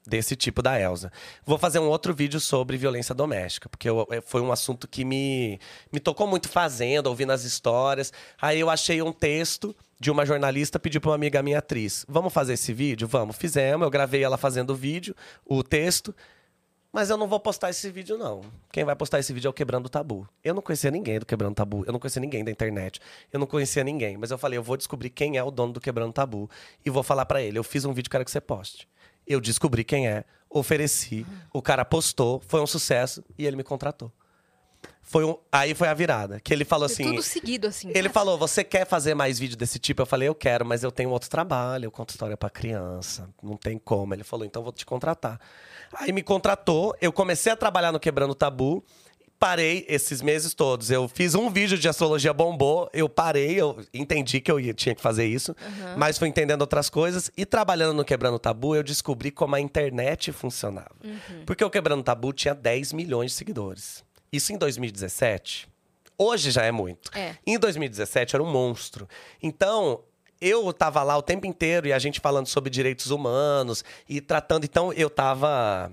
Desse 0.06 0.36
tipo 0.36 0.62
da 0.62 0.78
Elsa. 0.80 1.10
Vou 1.44 1.58
fazer 1.58 1.80
um 1.80 1.88
outro 1.88 2.14
vídeo 2.14 2.38
sobre 2.38 2.76
violência 2.76 3.12
doméstica, 3.14 3.68
porque 3.68 3.88
eu- 3.88 4.06
eh, 4.10 4.20
foi 4.20 4.40
um 4.40 4.52
assunto 4.52 4.86
que 4.86 5.04
me, 5.04 5.58
me 5.92 5.98
tocou 5.98 6.26
muito 6.28 6.48
fazendo, 6.48 7.08
ouvindo 7.08 7.32
as 7.32 7.42
histórias. 7.42 8.12
Aí 8.40 8.60
eu 8.60 8.70
achei 8.70 9.02
um 9.02 9.12
texto 9.12 9.74
de 9.98 10.10
uma 10.10 10.24
jornalista, 10.24 10.78
pedi 10.78 11.00
para 11.00 11.10
uma 11.10 11.16
amiga 11.16 11.42
minha 11.42 11.58
atriz: 11.58 12.04
Vamos 12.08 12.32
fazer 12.32 12.52
esse 12.52 12.72
vídeo? 12.72 13.08
Vamos, 13.08 13.34
fizemos. 13.36 13.84
Eu 13.84 13.90
gravei 13.90 14.22
ela 14.22 14.36
fazendo 14.36 14.70
o 14.70 14.76
vídeo, 14.76 15.14
o 15.44 15.62
texto. 15.64 16.14
Mas 16.92 17.10
eu 17.10 17.16
não 17.18 17.26
vou 17.28 17.38
postar 17.38 17.68
esse 17.68 17.90
vídeo, 17.90 18.16
não. 18.16 18.40
Quem 18.72 18.82
vai 18.82 18.96
postar 18.96 19.18
esse 19.18 19.30
vídeo 19.32 19.48
é 19.48 19.50
o 19.50 19.52
Quebrando 19.52 19.84
o 19.84 19.88
Tabu. 19.88 20.26
Eu 20.42 20.54
não 20.54 20.62
conhecia 20.62 20.90
ninguém 20.90 21.18
do 21.18 21.26
Quebrando 21.26 21.54
Tabu. 21.54 21.84
Eu 21.86 21.92
não 21.92 21.98
conhecia 22.00 22.20
ninguém 22.22 22.42
da 22.42 22.50
internet. 22.50 23.00
Eu 23.30 23.38
não 23.38 23.46
conhecia 23.46 23.84
ninguém. 23.84 24.16
Mas 24.16 24.30
eu 24.30 24.38
falei, 24.38 24.56
eu 24.56 24.62
vou 24.62 24.78
descobrir 24.78 25.10
quem 25.10 25.36
é 25.36 25.42
o 25.44 25.50
dono 25.50 25.74
do 25.74 25.80
Quebrando 25.80 26.12
Tabu. 26.14 26.48
E 26.84 26.88
vou 26.88 27.02
falar 27.02 27.26
pra 27.26 27.42
ele, 27.42 27.58
eu 27.58 27.64
fiz 27.64 27.84
um 27.84 27.92
vídeo, 27.92 28.08
quero 28.08 28.24
que 28.24 28.30
você 28.30 28.40
poste. 28.40 28.88
Eu 29.26 29.40
descobri 29.40 29.84
quem 29.84 30.08
é, 30.08 30.24
ofereci, 30.48 31.26
o 31.52 31.60
cara 31.60 31.84
postou, 31.84 32.42
foi 32.46 32.60
um 32.60 32.66
sucesso 32.66 33.24
e 33.38 33.46
ele 33.46 33.56
me 33.56 33.64
contratou. 33.64 34.12
Foi 35.02 35.24
um, 35.24 35.36
aí 35.52 35.72
foi 35.72 35.86
a 35.86 35.94
virada. 35.94 36.40
Que 36.40 36.52
ele 36.52 36.64
falou 36.64 36.88
Foi 36.88 36.94
assim. 36.94 37.04
tudo 37.04 37.22
seguido, 37.22 37.68
assim. 37.68 37.92
Ele 37.94 38.08
falou: 38.08 38.36
Você 38.36 38.64
quer 38.64 38.84
fazer 38.84 39.14
mais 39.14 39.38
vídeo 39.38 39.56
desse 39.56 39.78
tipo? 39.78 40.02
Eu 40.02 40.06
falei: 40.06 40.26
Eu 40.28 40.34
quero, 40.34 40.66
mas 40.66 40.82
eu 40.82 40.90
tenho 40.90 41.10
outro 41.10 41.30
trabalho. 41.30 41.84
Eu 41.86 41.92
conto 41.92 42.10
história 42.10 42.36
pra 42.36 42.50
criança. 42.50 43.28
Não 43.40 43.56
tem 43.56 43.78
como. 43.78 44.14
Ele 44.14 44.24
falou: 44.24 44.44
Então 44.44 44.64
vou 44.64 44.72
te 44.72 44.84
contratar. 44.84 45.40
Aí 45.94 46.10
me 46.10 46.24
contratou. 46.24 46.92
Eu 47.00 47.12
comecei 47.12 47.52
a 47.52 47.56
trabalhar 47.56 47.92
no 47.92 48.00
Quebrando 48.00 48.32
o 48.32 48.34
Tabu. 48.34 48.84
Parei 49.38 49.84
esses 49.88 50.22
meses 50.22 50.54
todos. 50.54 50.90
Eu 50.90 51.06
fiz 51.08 51.34
um 51.34 51.50
vídeo 51.50 51.76
de 51.76 51.86
astrologia 51.88 52.32
bombou. 52.32 52.88
Eu 52.92 53.06
parei, 53.08 53.60
eu 53.60 53.78
entendi 53.92 54.40
que 54.40 54.50
eu 54.50 54.58
ia- 54.58 54.72
tinha 54.72 54.94
que 54.94 55.00
fazer 55.02 55.26
isso. 55.26 55.54
Mas 55.96 56.16
fui 56.18 56.26
entendendo 56.28 56.62
outras 56.62 56.88
coisas. 56.88 57.30
E 57.36 57.44
trabalhando 57.44 57.92
no 57.94 58.04
Quebrando 58.04 58.38
Tabu, 58.38 58.74
eu 58.74 58.82
descobri 58.82 59.30
como 59.30 59.54
a 59.54 59.60
internet 59.60 60.32
funcionava. 60.32 60.90
Porque 61.44 61.62
o 61.62 61.68
Quebrando 61.70 62.02
Tabu 62.02 62.32
tinha 62.32 62.54
10 62.54 62.92
milhões 62.94 63.32
de 63.32 63.36
seguidores. 63.36 64.02
Isso 64.32 64.52
em 64.52 64.58
2017. 64.58 65.68
Hoje 66.18 66.50
já 66.50 66.62
é 66.64 66.72
muito. 66.72 67.10
É. 67.16 67.36
Em 67.46 67.58
2017 67.58 68.34
era 68.34 68.42
um 68.42 68.50
monstro. 68.50 69.06
Então, 69.42 70.00
eu 70.40 70.72
tava 70.72 71.02
lá 71.02 71.14
o 71.16 71.20
tempo 71.22 71.46
inteiro 71.46 71.86
e 71.86 71.92
a 71.92 71.98
gente 71.98 72.20
falando 72.20 72.46
sobre 72.46 72.70
direitos 72.70 73.10
humanos 73.10 73.84
e 74.08 74.18
tratando. 74.22 74.64
Então, 74.64 74.92
eu 74.94 75.10
tava 75.10 75.92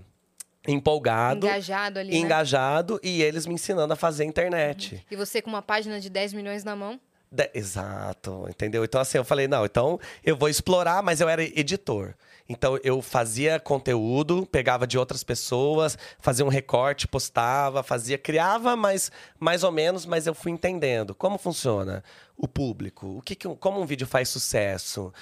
empolgado, 0.68 1.46
Engajado 1.48 2.00
ali, 2.00 2.12
né? 2.12 2.18
engajado 2.18 3.00
e 3.04 3.22
eles 3.22 3.46
me 3.46 3.54
ensinando 3.56 3.94
a 3.94 3.96
fazer 3.96 4.24
internet. 4.26 5.06
E 5.10 5.16
você 5.16 5.42
com 5.42 5.50
uma 5.50 5.62
página 5.62 6.00
de 6.00 6.10
10 6.10 6.34
milhões 6.34 6.64
na 6.64 6.76
mão. 6.76 7.00
De- 7.32 7.50
Exato, 7.54 8.46
entendeu? 8.50 8.84
Então, 8.84 9.02
assim, 9.02 9.18
eu 9.18 9.26
falei, 9.26 9.48
não, 9.48 9.66
então 9.66 10.00
eu 10.24 10.36
vou 10.38 10.48
explorar, 10.50 11.02
mas 11.04 11.20
eu 11.20 11.28
era 11.28 11.44
editor. 11.44 12.14
Então, 12.48 12.78
eu 12.84 13.02
fazia 13.02 13.60
conteúdo, 13.60 14.46
pegava 14.46 14.86
de 14.86 14.98
outras 14.98 15.24
pessoas, 15.24 15.98
fazia 16.20 16.46
um 16.46 16.50
recorte, 16.50 17.08
postava, 17.08 17.82
fazia, 17.82 18.18
criava, 18.18 18.76
mas 18.76 19.12
mais 19.40 19.64
ou 19.64 19.72
menos, 19.72 20.06
mas 20.06 20.28
eu 20.28 20.34
fui 20.36 20.52
entendendo 20.52 21.16
como 21.16 21.38
funciona 21.38 22.04
o 22.38 22.48
público, 22.48 23.18
o 23.18 23.22
que, 23.22 23.34
que 23.36 23.48
como 23.56 23.80
um 23.82 23.86
vídeo 23.86 24.06
faz 24.06 24.28
sucesso, 24.30 25.14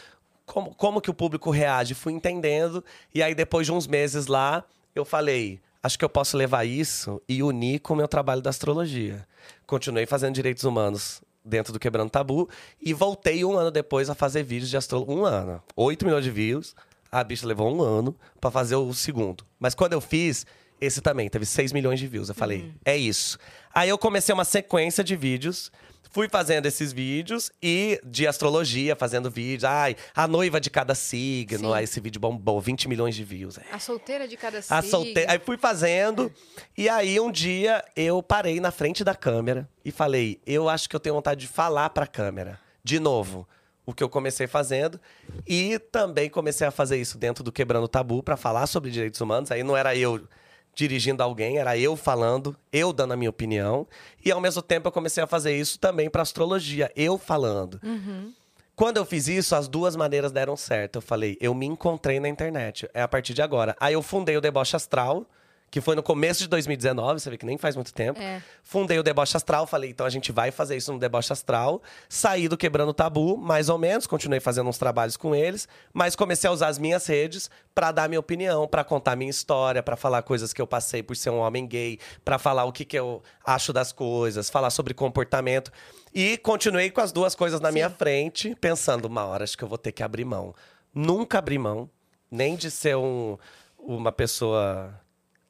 como, 0.46 0.74
como 0.76 1.00
que 1.00 1.12
o 1.12 1.14
público 1.14 1.52
reage, 1.52 1.94
fui 1.94 2.12
entendendo. 2.12 2.84
E 3.14 3.22
aí, 3.22 3.34
depois 3.36 3.68
de 3.68 3.72
uns 3.72 3.86
meses 3.88 4.26
lá, 4.28 4.64
eu 4.96 5.06
falei, 5.06 5.60
acho 5.82 5.98
que 5.98 6.06
eu 6.06 6.10
posso 6.10 6.38
levar 6.38 6.66
isso 6.66 7.22
e 7.28 7.42
unir 7.42 7.80
com 7.80 7.94
o 7.94 7.98
meu 7.98 8.08
trabalho 8.08 8.42
da 8.42 8.50
astrologia. 8.50 9.26
Continuei 9.66 10.06
fazendo 10.06 10.36
direitos 10.36 10.64
humanos 10.64 11.22
dentro 11.44 11.74
do 11.74 11.80
Quebrando 11.80 12.10
Tabu 12.10 12.50
e 12.82 12.94
voltei 12.94 13.44
um 13.44 13.58
ano 13.58 13.72
depois 13.72 14.10
a 14.10 14.16
fazer 14.16 14.44
vídeos 14.44 14.70
de 14.70 14.78
astrologia. 14.78 15.16
Um 15.16 15.26
ano. 15.26 15.62
8 15.76 16.06
milhões 16.06 16.24
de 16.24 16.32
views. 16.32 16.76
A 17.12 17.24
bicha 17.24 17.46
levou 17.46 17.74
um 17.74 17.82
ano 17.82 18.16
pra 18.40 18.52
fazer 18.52 18.76
o 18.76 18.94
segundo. 18.94 19.46
Mas 19.60 19.76
quando 19.76 19.94
eu 19.94 20.02
fiz, 20.02 20.46
esse 20.80 21.02
também 21.02 21.30
teve 21.30 21.46
6 21.46 21.74
milhões 21.74 22.00
de 22.00 22.08
views. 22.08 22.30
Eu 22.30 22.36
falei, 22.36 22.74
é 22.86 22.96
isso. 22.96 23.38
Aí 23.74 23.90
eu 23.90 23.98
comecei 23.98 24.34
uma 24.34 24.46
sequência 24.46 25.04
de 25.04 25.16
vídeos. 25.16 25.72
Fui 26.12 26.28
fazendo 26.28 26.66
esses 26.66 26.92
vídeos 26.92 27.50
e 27.64 28.00
de 28.04 28.28
astrologia, 28.28 28.96
fazendo 28.98 29.32
vídeos. 29.32 29.64
Ai, 29.64 29.96
a 30.14 30.28
noiva 30.28 30.60
de 30.60 30.70
cada 30.70 30.94
signo. 30.94 31.70
Sim. 31.70 31.74
Aí 31.74 31.86
esse 31.86 32.02
vídeo 32.02 32.20
bombou, 32.20 32.60
20 32.60 32.90
milhões 32.90 33.16
de 33.16 33.24
views. 33.24 33.58
É. 33.58 33.64
A 33.72 33.80
solteira 33.80 34.28
de 34.28 34.36
cada 34.36 34.58
A 34.60 34.62
signo. 34.62 34.84
solte... 34.84 35.26
Aí 35.28 35.40
fui 35.40 35.58
fazendo. 35.58 36.32
E 36.78 36.90
aí 36.90 37.18
um 37.20 37.32
dia 37.32 37.84
eu 37.96 38.22
parei 38.22 38.60
na 38.60 38.72
frente 38.72 39.04
da 39.06 39.16
câmera 39.16 39.70
e 39.86 39.92
falei: 39.92 40.40
eu 40.46 40.68
acho 40.68 40.90
que 40.90 40.96
eu 40.96 41.00
tenho 41.00 41.16
vontade 41.16 41.42
de 41.42 41.48
falar 41.48 41.90
pra 41.92 42.06
câmera. 42.06 42.60
De 42.84 43.00
novo. 43.00 43.48
O 43.86 43.94
que 43.94 44.04
eu 44.04 44.10
comecei 44.10 44.48
fazendo. 44.48 45.00
E 45.48 45.80
também 45.80 46.30
comecei 46.30 46.68
a 46.68 46.72
fazer 46.72 46.98
isso 46.98 47.18
dentro 47.18 47.44
do 47.44 47.52
Quebrando 47.52 47.86
o 47.86 47.88
Tabu 47.88 48.22
pra 48.22 48.38
falar 48.38 48.68
sobre 48.68 48.92
direitos 48.92 49.20
humanos. 49.20 49.50
Aí 49.50 49.64
não 49.64 49.76
era 49.76 49.96
eu 49.96 50.22
dirigindo 50.74 51.22
alguém, 51.22 51.58
era 51.58 51.78
eu 51.78 51.96
falando, 51.96 52.56
eu 52.72 52.94
dando 52.94 53.14
a 53.14 53.18
minha 53.18 53.30
opinião. 53.30 53.86
E 54.24 54.32
ao 54.32 54.42
mesmo 54.42 54.62
tempo 54.62 54.88
eu 54.88 54.92
comecei 54.92 55.24
a 55.24 55.28
fazer 55.28 55.56
isso 55.56 55.80
também 55.80 56.10
pra 56.10 56.22
astrologia, 56.22 56.92
eu 56.96 57.18
falando. 57.18 57.80
Quando 58.76 58.98
eu 58.98 59.06
fiz 59.06 59.28
isso, 59.28 59.56
as 59.56 59.68
duas 59.68 59.96
maneiras 59.96 60.32
deram 60.32 60.58
certo. 60.58 60.96
Eu 60.96 61.02
falei, 61.02 61.38
eu 61.40 61.54
me 61.54 61.66
encontrei 61.66 62.20
na 62.20 62.28
internet. 62.28 62.90
É 62.94 63.02
a 63.02 63.08
partir 63.08 63.34
de 63.34 63.42
agora. 63.42 63.76
Aí 63.80 63.94
eu 63.94 64.02
fundei 64.02 64.36
o 64.36 64.42
Deboche 64.42 64.76
Astral, 64.76 65.26
que 65.72 65.80
foi 65.80 65.96
no 65.96 66.04
começo 66.04 66.42
de 66.42 66.50
2019, 66.50 67.22
você 67.22 67.30
vê 67.30 67.38
que 67.38 67.46
nem 67.46 67.58
faz 67.58 67.78
muito 67.78 67.94
tempo. 67.94 68.20
É. 68.20 68.44
Fundei 68.62 69.00
o 69.00 69.04
Deboche 69.04 69.38
Astral, 69.38 69.66
falei, 69.66 69.90
então 69.90 70.06
a 70.06 70.10
gente 70.10 70.30
vai 70.30 70.52
fazer 70.52 70.76
isso 70.76 70.92
no 70.92 71.00
Deboche 71.00 71.32
Astral. 71.32 71.82
Saí 72.10 72.50
do 72.50 72.58
Quebrando 72.58 72.90
o 72.90 72.94
Tabu, 72.94 73.38
mais 73.38 73.70
ou 73.70 73.78
menos, 73.78 74.06
continuei 74.06 74.42
fazendo 74.42 74.70
uns 74.70 74.78
trabalhos 74.78 75.16
com 75.16 75.34
eles, 75.34 75.70
mas 75.94 76.14
comecei 76.14 76.50
a 76.50 76.52
usar 76.52 76.68
as 76.68 76.78
minhas 76.78 77.08
redes 77.08 77.50
pra 77.74 77.94
dar 77.94 78.10
minha 78.10 78.20
opinião, 78.20 78.68
pra 78.68 78.84
contar 78.84 79.16
minha 79.16 79.30
história, 79.30 79.82
pra 79.82 79.96
falar 79.96 80.24
coisas 80.24 80.52
que 80.52 80.62
eu 80.62 80.68
passei 80.68 81.02
por 81.02 81.16
ser 81.16 81.30
um 81.30 81.40
homem 81.40 81.66
gay, 81.66 81.98
pra 82.26 82.38
falar 82.38 82.66
o 82.66 82.74
que, 82.74 82.84
que 82.84 83.00
eu 83.00 83.24
acho 83.46 83.72
das 83.72 83.94
coisas, 83.94 84.50
falar 84.50 84.72
sobre 84.72 84.94
comportamento. 84.94 85.72
E 86.14 86.38
continuei 86.40 86.92
com 86.92 87.00
as 87.00 87.14
duas 87.14 87.34
coisas 87.34 87.62
na 87.62 87.72
minha 87.72 87.90
frente, 87.90 88.54
pensando, 88.60 89.06
uma 89.06 89.24
hora 89.26 89.46
acho 89.46 89.58
que 89.58 89.64
eu 89.64 89.70
vou 89.70 89.78
ter 89.78 89.94
que 89.94 90.04
abrir 90.04 90.26
mão. 90.26 90.54
Nunca 90.94 91.38
abri 91.38 91.58
mão, 91.58 91.90
nem 92.30 92.58
de 92.58 92.70
ser 92.70 92.98
um, 92.98 93.38
uma 93.80 94.12
pessoa 94.12 95.01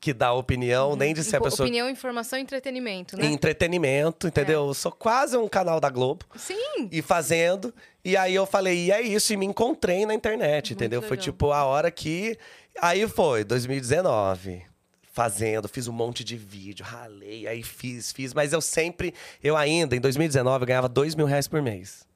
que 0.02 0.14
dá 0.14 0.34
opinião, 0.34 0.95
nem 0.95 1.14
de 1.14 1.23
ser 1.23 1.36
a 1.36 1.41
pessoa 1.41 1.68
Opinião, 1.68 1.88
informação 1.88 2.40
e 2.40 2.41
entretenimento, 2.41 3.15
né? 3.15 3.28
entretenimento, 3.28 4.28
entendeu? 4.28 4.65
Eu 4.65 4.73
sou 4.73 4.91
quase 4.91 5.38
um 5.38 5.48
canal 5.48 5.80
da 5.80 5.91
Globo. 5.91 6.26
Sim. 6.36 6.90
E 6.91 7.03
fazendo. 7.03 7.72
E 8.03 8.18
aí 8.18 8.34
eu 8.34 8.48
falei, 8.48 8.88
e 8.88 8.91
é 8.91 8.99
isso, 8.99 9.32
e 9.32 9.38
me 9.38 9.45
encontrei 9.45 10.03
na 10.07 10.15
internet, 10.15 10.73
entendeu? 10.73 11.02
Foi 11.02 11.11
legal. 11.11 11.23
tipo 11.23 11.52
a 11.52 11.64
hora 11.65 11.91
que. 11.91 12.36
Aí 12.82 13.07
foi, 13.07 13.44
2019. 13.44 14.64
Fazendo, 15.14 15.68
fiz 15.68 15.88
um 15.88 15.91
monte 15.91 16.23
de 16.23 16.38
vídeo, 16.38 16.86
ralei, 16.86 17.45
aí 17.45 17.61
fiz, 17.61 18.11
fiz. 18.11 18.34
Mas 18.34 18.53
eu 18.53 18.61
sempre, 18.61 19.14
eu 19.44 19.56
ainda, 19.56 19.95
em 19.95 19.99
2019, 19.99 20.64
eu 20.64 20.68
ganhava 20.68 20.90
dois 20.90 21.14
mil 21.14 21.26
reais 21.28 21.48
por 21.48 21.61
mês. 21.61 22.07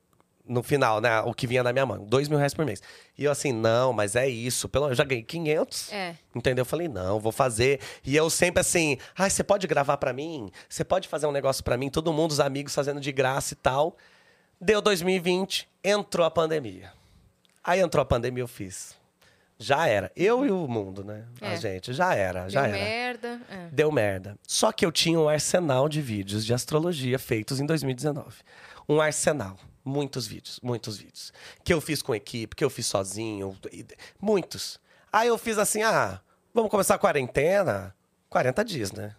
No 0.48 0.62
final, 0.62 1.02
né? 1.02 1.22
O 1.22 1.34
que 1.34 1.48
vinha 1.48 1.64
na 1.64 1.74
minha 1.74 1.86
mão, 1.86 2.06
dois 2.06 2.28
mil 2.30 2.38
reais 2.38 2.54
por 2.54 2.66
mês. 2.66 2.82
E 3.18 3.24
eu 3.24 3.32
assim, 3.32 3.52
não, 3.52 3.92
mas 3.92 4.16
é 4.16 4.28
isso. 4.28 4.70
Pelo, 4.70 4.90
eu 4.90 4.96
já 4.96 5.04
ganhei 5.04 5.24
500. 5.24 5.92
É. 5.92 6.16
Entendeu? 6.36 6.62
Eu 6.62 6.66
falei, 6.66 6.88
não, 6.88 7.20
vou 7.20 7.32
fazer. 7.32 7.80
E 8.06 8.16
eu 8.16 8.30
sempre 8.30 8.62
assim, 8.62 8.98
ai, 9.18 9.30
você 9.30 9.44
pode 9.44 9.66
gravar 9.66 9.98
pra 9.98 10.14
mim? 10.14 10.52
Você 10.70 10.84
pode 10.84 11.08
fazer 11.08 11.26
um 11.26 11.32
negócio 11.32 11.64
pra 11.64 11.76
mim? 11.78 11.90
Todo 11.90 12.14
mundo, 12.14 12.32
os 12.32 12.40
amigos 12.40 12.76
fazendo 12.76 13.00
de 13.02 13.12
graça 13.12 13.54
e 13.54 13.58
tal. 13.58 13.98
Deu 14.62 14.82
2020, 14.82 15.68
entrou 15.84 16.26
a 16.26 16.30
pandemia. 16.32 16.92
Aí 17.64 17.80
entrou 17.80 18.02
a 18.02 18.06
pandemia, 18.06 18.44
eu 18.44 18.48
fiz. 18.48 18.96
Já 19.58 19.88
era. 19.88 20.12
Eu 20.16 20.46
e 20.46 20.52
o 20.52 20.68
mundo, 20.68 21.04
né? 21.04 21.24
A 21.42 21.54
É. 21.54 21.58
gente, 21.58 21.92
já 21.94 22.14
era, 22.14 22.48
já 22.50 22.64
Deu 22.64 22.76
era. 22.76 22.84
merda. 22.86 23.42
É. 23.50 23.68
Deu 23.72 23.92
merda. 23.92 24.38
Só 24.48 24.72
que 24.72 24.86
eu 24.86 24.92
tinha 24.92 25.18
um 25.20 25.28
arsenal 25.30 25.88
de 25.90 26.02
vídeos 26.02 26.46
de 26.46 26.54
astrologia 26.54 27.18
feitos 27.18 27.60
em 27.60 27.66
2019. 27.66 28.36
Um 28.88 29.02
arsenal. 29.02 29.58
Muitos 29.86 30.26
vídeos, 30.26 30.60
muitos 30.64 30.98
vídeos. 30.98 31.32
Que 31.64 31.72
eu 31.72 31.80
fiz 31.80 32.02
com 32.02 32.16
equipe, 32.16 32.56
que 32.56 32.66
eu 32.66 32.72
fiz 32.72 32.88
sozinho. 32.88 33.56
Muitos. 34.20 34.80
Aí 35.14 35.28
eu 35.28 35.38
fiz 35.38 35.60
assim: 35.60 35.84
ah, 35.84 36.20
vamos 36.52 36.72
começar 36.72 36.96
a 36.96 36.98
quarentena? 36.98 37.96
40 38.28 38.66
dias, 38.66 38.92
né? 38.92 39.16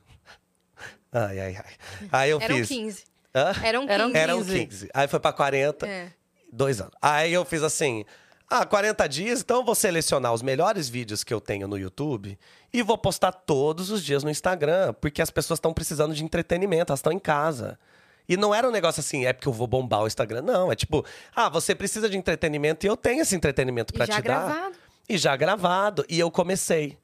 Ai, 1.13 1.41
ai, 1.41 1.57
ai. 1.57 1.75
Aí 2.13 2.31
eu 2.31 2.41
Eram 2.41 2.57
fiz. 2.57 2.69
15. 2.69 3.05
Hã? 3.35 3.53
Eram 3.63 3.81
15. 3.83 3.93
Eram 3.93 4.11
Eram 4.15 4.39
15. 4.39 4.67
15. 4.67 4.91
Aí 4.93 5.09
foi 5.09 5.21
pra 5.21 5.33
40. 5.33 5.87
É. 5.87 6.13
Dois 6.53 6.81
anos. 6.81 6.93
Aí 7.01 7.33
eu 7.33 7.45
fiz 7.45 7.63
assim. 7.63 8.05
Ah, 8.51 8.67
40 8.67 9.09
dias, 9.09 9.41
então 9.41 9.59
eu 9.59 9.65
vou 9.65 9.75
selecionar 9.75 10.33
os 10.33 10.41
melhores 10.43 10.89
vídeos 10.89 11.25
que 11.25 11.35
eu 11.35 11.41
tenho 11.41 11.67
no 11.67 11.77
YouTube 11.77 12.39
e 12.73 12.83
vou 12.83 12.97
postar 12.97 13.33
todos 13.33 13.91
os 13.91 14.05
dias 14.05 14.23
no 14.23 14.31
Instagram, 14.31 14.95
porque 15.01 15.21
as 15.21 15.31
pessoas 15.31 15.59
estão 15.59 15.73
precisando 15.75 16.15
de 16.15 16.23
entretenimento, 16.23 16.93
elas 16.93 17.01
estão 17.01 17.13
em 17.13 17.19
casa. 17.19 17.79
E 18.29 18.37
não 18.37 18.55
era 18.55 18.69
um 18.69 18.73
negócio 18.73 19.01
assim, 19.01 19.25
é 19.25 19.33
porque 19.33 19.49
eu 19.49 19.53
vou 19.53 19.67
bombar 19.67 20.03
o 20.03 20.07
Instagram. 20.07 20.43
Não, 20.43 20.73
é 20.73 20.75
tipo, 20.77 21.05
ah, 21.35 21.49
você 21.49 21.75
precisa 21.75 22.09
de 22.09 22.17
entretenimento 22.17 22.85
e 22.85 22.89
eu 22.89 22.97
tenho 22.97 23.23
esse 23.23 23.35
entretenimento 23.37 23.93
para 23.93 24.07
te 24.07 24.11
dar. 24.11 24.21
gravado. 24.21 24.77
E 25.09 25.17
já 25.17 25.37
gravado. 25.37 26.05
E 26.09 26.19
eu 26.19 26.31
comecei. 26.31 26.99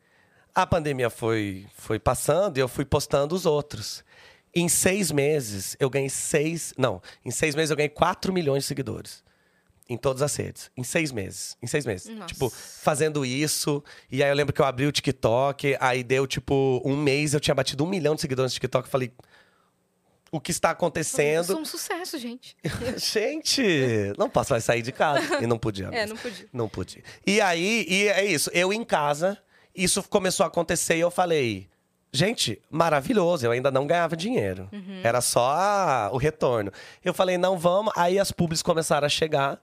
A 0.55 0.67
pandemia 0.67 1.09
foi, 1.09 1.67
foi 1.75 1.99
passando 1.99 2.59
e 2.59 2.61
eu 2.61 2.69
fui 2.69 2.85
postando 2.85 3.35
os 3.35 3.47
outros. 3.47 4.05
Em 4.55 4.69
seis 4.69 5.11
meses, 5.11 5.77
eu 5.81 5.89
ganhei 5.89 6.11
seis. 6.11 6.75
Não, 6.77 7.01
em 7.25 7.31
seis 7.31 7.55
meses 7.55 7.71
eu 7.71 7.77
ganhei 7.77 7.89
4 7.89 8.33
milhões 8.33 8.65
de 8.65 8.67
seguidores. 8.69 9.23
Em 9.89 9.97
todas 9.97 10.23
as 10.23 10.35
redes. 10.37 10.71
Em 10.77 10.85
seis 10.85 11.11
meses. 11.11 11.57
Em 11.63 11.67
seis 11.67 11.85
meses. 11.85 12.09
Nossa. 12.15 12.27
Tipo, 12.27 12.51
fazendo 12.51 13.25
isso. 13.27 13.83
E 14.11 14.23
aí 14.23 14.31
eu 14.31 14.35
lembro 14.35 14.53
que 14.53 14.61
eu 14.61 14.65
abri 14.65 14.87
o 14.87 14.93
TikTok. 14.93 15.77
Aí 15.81 16.03
deu, 16.03 16.27
tipo, 16.27 16.81
um 16.85 16.97
mês 16.97 17.35
eu 17.35 17.41
tinha 17.41 17.55
batido 17.55 17.85
um 17.85 17.89
milhão 17.89 18.15
de 18.15 18.21
seguidores 18.21 18.53
no 18.53 18.55
TikTok. 18.55 18.87
Eu 18.87 18.91
falei. 18.91 19.13
O 20.33 20.41
que 20.41 20.51
está 20.51 20.71
acontecendo? 20.71 21.45
sou 21.45 21.61
um 21.61 21.65
sucesso, 21.65 22.19
gente. 22.19 22.57
Gente, 22.97 23.63
não 24.19 24.31
posso 24.31 24.53
mais 24.53 24.65
sair 24.65 24.81
de 24.83 24.91
casa. 24.91 25.43
E 25.43 25.47
não 25.47 25.59
podia. 25.59 25.89
É, 25.93 26.07
não 26.07 26.17
podia. 26.17 26.47
Não 26.53 26.69
podia. 26.69 27.03
E 27.27 27.39
aí, 27.41 27.85
e 27.89 28.09
é 28.09 28.25
isso. 28.25 28.51
Eu 28.55 28.73
em 28.73 28.83
casa, 28.83 29.37
isso 29.75 30.03
começou 30.09 30.45
a 30.45 30.47
acontecer 30.47 30.97
e 30.97 31.01
eu 31.01 31.11
falei. 31.11 31.69
Gente, 32.15 32.61
maravilhoso. 32.71 33.45
Eu 33.47 33.51
ainda 33.53 33.71
não 33.71 33.87
ganhava 33.87 34.17
dinheiro. 34.17 34.69
Era 35.03 35.21
só 35.21 35.51
a- 35.51 36.11
o 36.13 36.17
retorno. 36.17 36.71
Eu 37.05 37.13
falei, 37.15 37.37
não, 37.39 37.59
vamos. 37.59 37.93
Aí 37.97 38.19
as 38.19 38.31
pubs 38.33 38.63
começaram 38.63 39.07
a 39.07 39.11
chegar. 39.11 39.61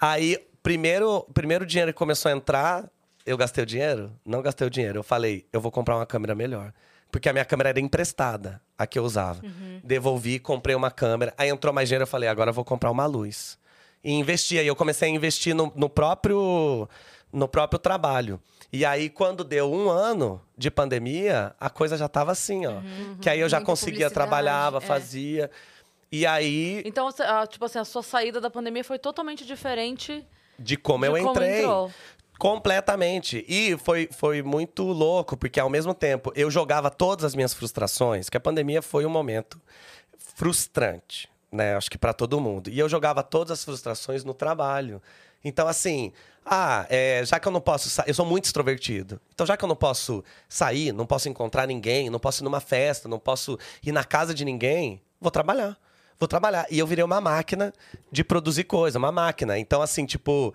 Aí, 0.00 0.38
primeiro, 0.62 1.26
primeiro 1.34 1.64
dinheiro 1.66 1.92
que 1.92 1.98
começou 1.98 2.30
a 2.30 2.34
entrar, 2.34 2.90
eu 3.26 3.36
gastei 3.36 3.64
o 3.64 3.66
dinheiro? 3.66 4.12
Não 4.24 4.40
gastei 4.42 4.66
o 4.66 4.70
dinheiro. 4.70 4.98
Eu 4.98 5.02
falei, 5.02 5.46
eu 5.52 5.60
vou 5.60 5.70
comprar 5.72 5.96
uma 5.96 6.06
câmera 6.06 6.34
melhor. 6.34 6.72
Porque 7.10 7.28
a 7.28 7.32
minha 7.32 7.44
câmera 7.44 7.70
era 7.70 7.80
emprestada, 7.80 8.60
a 8.76 8.86
que 8.86 8.98
eu 8.98 9.04
usava. 9.04 9.40
Devolvi, 9.82 10.38
comprei 10.38 10.74
uma 10.76 10.90
câmera. 10.90 11.32
Aí 11.38 11.48
entrou 11.48 11.72
mais 11.72 11.88
dinheiro, 11.88 12.02
eu 12.02 12.06
falei, 12.06 12.28
agora 12.28 12.50
eu 12.50 12.54
vou 12.54 12.64
comprar 12.64 12.90
uma 12.90 13.06
luz. 13.06 13.58
E 14.04 14.12
investi. 14.12 14.58
Aí 14.58 14.66
eu 14.66 14.76
comecei 14.76 15.08
a 15.08 15.12
investir 15.12 15.54
no, 15.54 15.72
no 15.74 15.88
próprio 15.88 16.88
no 17.32 17.46
próprio 17.48 17.78
trabalho. 17.78 18.40
E 18.72 18.84
aí, 18.84 19.08
quando 19.08 19.44
deu 19.44 19.72
um 19.72 19.88
ano 19.88 20.40
de 20.56 20.70
pandemia, 20.70 21.54
a 21.58 21.70
coisa 21.70 21.96
já 21.96 22.08
tava 22.08 22.32
assim, 22.32 22.66
ó. 22.66 22.80
Que 23.20 23.28
aí 23.30 23.40
eu 23.40 23.48
já 23.48 23.58
Muita 23.58 23.66
conseguia, 23.70 24.10
trabalhava, 24.10 24.78
é. 24.78 24.80
fazia. 24.80 25.50
E 26.12 26.26
aí, 26.26 26.82
Então, 26.84 27.08
tipo 27.48 27.64
assim, 27.64 27.78
a 27.78 27.84
sua 27.84 28.02
saída 28.02 28.40
da 28.40 28.50
pandemia 28.50 28.84
foi 28.84 28.98
totalmente 28.98 29.44
diferente 29.46 30.24
de 30.58 30.76
como 30.76 31.04
de 31.04 31.10
eu 31.10 31.18
como 31.18 31.30
entrei. 31.30 31.60
entrou. 31.60 31.90
Completamente. 32.38 33.44
E 33.48 33.76
foi, 33.78 34.08
foi 34.12 34.42
muito 34.42 34.84
louco, 34.84 35.36
porque 35.36 35.58
ao 35.58 35.68
mesmo 35.68 35.92
tempo 35.92 36.32
eu 36.36 36.50
jogava 36.50 36.90
todas 36.90 37.24
as 37.24 37.34
minhas 37.34 37.52
frustrações, 37.52 38.28
que 38.28 38.36
a 38.36 38.40
pandemia 38.40 38.80
foi 38.80 39.04
um 39.04 39.10
momento 39.10 39.60
frustrante, 40.16 41.28
né? 41.50 41.74
Acho 41.74 41.90
que 41.90 41.98
para 41.98 42.12
todo 42.12 42.40
mundo. 42.40 42.70
E 42.70 42.78
eu 42.78 42.88
jogava 42.88 43.22
todas 43.24 43.50
as 43.50 43.64
frustrações 43.64 44.22
no 44.22 44.32
trabalho. 44.32 45.02
Então, 45.44 45.66
assim, 45.66 46.12
ah, 46.46 46.86
é, 46.88 47.22
já 47.24 47.40
que 47.40 47.46
eu 47.46 47.52
não 47.52 47.60
posso 47.60 47.90
sair, 47.90 48.08
eu 48.08 48.14
sou 48.14 48.24
muito 48.24 48.44
extrovertido. 48.44 49.20
Então, 49.34 49.46
já 49.46 49.56
que 49.56 49.64
eu 49.64 49.68
não 49.68 49.76
posso 49.76 50.24
sair, 50.48 50.92
não 50.92 51.06
posso 51.06 51.28
encontrar 51.28 51.66
ninguém, 51.66 52.08
não 52.08 52.20
posso 52.20 52.42
ir 52.42 52.44
numa 52.44 52.60
festa, 52.60 53.08
não 53.08 53.18
posso 53.18 53.58
ir 53.84 53.92
na 53.92 54.04
casa 54.04 54.32
de 54.32 54.44
ninguém, 54.44 55.02
vou 55.20 55.30
trabalhar. 55.30 55.76
Vou 56.18 56.26
trabalhar. 56.26 56.66
E 56.68 56.78
eu 56.78 56.86
virei 56.86 57.04
uma 57.04 57.20
máquina 57.20 57.72
de 58.10 58.24
produzir 58.24 58.64
coisa, 58.64 58.98
uma 58.98 59.12
máquina. 59.12 59.58
Então, 59.58 59.80
assim, 59.80 60.04
tipo, 60.04 60.52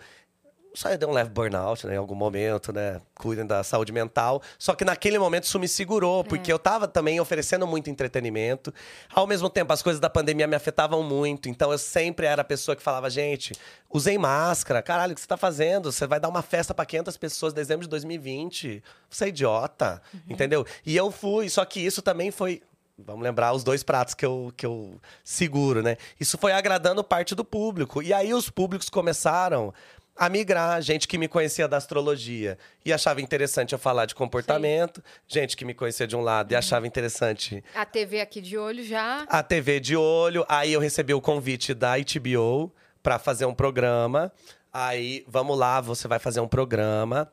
só 0.74 0.90
eu 0.90 0.98
dei 0.98 1.08
um 1.08 1.12
leve 1.12 1.30
burnout, 1.30 1.86
né, 1.86 1.94
em 1.94 1.98
algum 1.98 2.16
momento, 2.16 2.74
né? 2.74 3.00
Cuidem 3.16 3.46
da 3.46 3.64
saúde 3.64 3.92
mental. 3.92 4.42
Só 4.58 4.74
que 4.74 4.84
naquele 4.84 5.20
momento 5.20 5.44
isso 5.44 5.60
me 5.60 5.68
segurou, 5.68 6.24
porque 6.24 6.52
eu 6.52 6.58
tava 6.58 6.88
também 6.88 7.20
oferecendo 7.20 7.68
muito 7.68 7.92
entretenimento. 7.92 8.74
Ao 9.14 9.28
mesmo 9.28 9.50
tempo, 9.50 9.72
as 9.72 9.84
coisas 9.84 10.00
da 10.00 10.10
pandemia 10.10 10.48
me 10.48 10.56
afetavam 10.56 11.04
muito. 11.04 11.48
Então 11.48 11.72
eu 11.72 11.78
sempre 11.78 12.26
era 12.26 12.42
a 12.42 12.46
pessoa 12.46 12.76
que 12.76 12.82
falava, 12.82 13.08
gente, 13.10 13.54
usem 13.88 14.18
máscara. 14.18 14.82
Caralho, 14.82 15.12
o 15.12 15.16
que 15.16 15.22
você 15.22 15.28
tá 15.28 15.38
fazendo? 15.38 15.92
Você 15.92 16.08
vai 16.08 16.20
dar 16.20 16.30
uma 16.30 16.42
festa 16.42 16.74
pra 16.74 16.86
500 16.86 17.18
pessoas 17.18 17.54
em 17.54 17.56
dezembro 17.56 17.86
de 17.86 17.90
2020. 17.90 18.84
Você 19.10 19.26
é 19.26 19.28
idiota, 19.28 20.02
entendeu? 20.28 20.66
E 20.84 20.98
eu 20.98 21.12
fui, 21.12 21.50
só 21.50 21.64
que 21.66 21.80
isso 21.80 22.02
também 22.02 22.32
foi 22.32 22.62
Vamos 22.96 23.24
lembrar 23.24 23.54
os 23.54 23.64
dois 23.64 23.82
pratos 23.82 24.14
que 24.14 24.24
eu, 24.24 24.54
que 24.56 24.66
eu 24.66 25.00
seguro, 25.24 25.82
né? 25.82 25.98
Isso 26.20 26.38
foi 26.38 26.52
agradando 26.52 27.04
parte 27.04 27.34
do 27.34 27.44
público. 27.44 28.04
E 28.04 28.14
aí 28.14 28.34
os 28.34 28.52
públicos 28.52 28.88
começaram 28.88 29.74
a 30.16 30.30
migrar. 30.30 30.82
Gente 30.82 31.08
que 31.08 31.18
me 31.18 31.28
conhecia 31.28 31.68
da 31.68 31.78
astrologia 31.78 32.58
e 32.86 32.92
achava 32.94 33.22
interessante 33.22 33.74
eu 33.74 33.80
falar 33.80 34.06
de 34.06 34.14
comportamento. 34.16 35.04
Gente 35.28 35.58
que 35.58 35.66
me 35.66 35.74
conhecia 35.74 36.06
de 36.08 36.16
um 36.16 36.22
lado 36.22 36.52
e 36.52 36.56
achava 36.56 36.86
interessante 36.88 37.64
A 37.74 37.86
TV 37.86 38.22
aqui 38.22 38.42
de 38.42 38.58
olho 38.58 38.84
já. 38.84 39.24
a 39.24 39.42
TV 39.44 39.80
de 39.80 39.96
olho. 39.96 40.46
Aí 40.48 40.72
eu 40.74 40.80
recebi 40.80 41.14
o 41.14 41.22
convite 41.22 41.74
da 41.74 41.94
HBO 41.98 42.72
para 43.02 43.18
fazer 43.20 43.46
um 43.46 43.54
programa. 43.54 44.32
Aí, 44.72 45.24
vamos 45.28 45.58
lá, 45.58 45.80
você 45.82 46.08
vai 46.08 46.18
fazer 46.20 46.40
um 46.40 46.48
programa. 46.48 47.32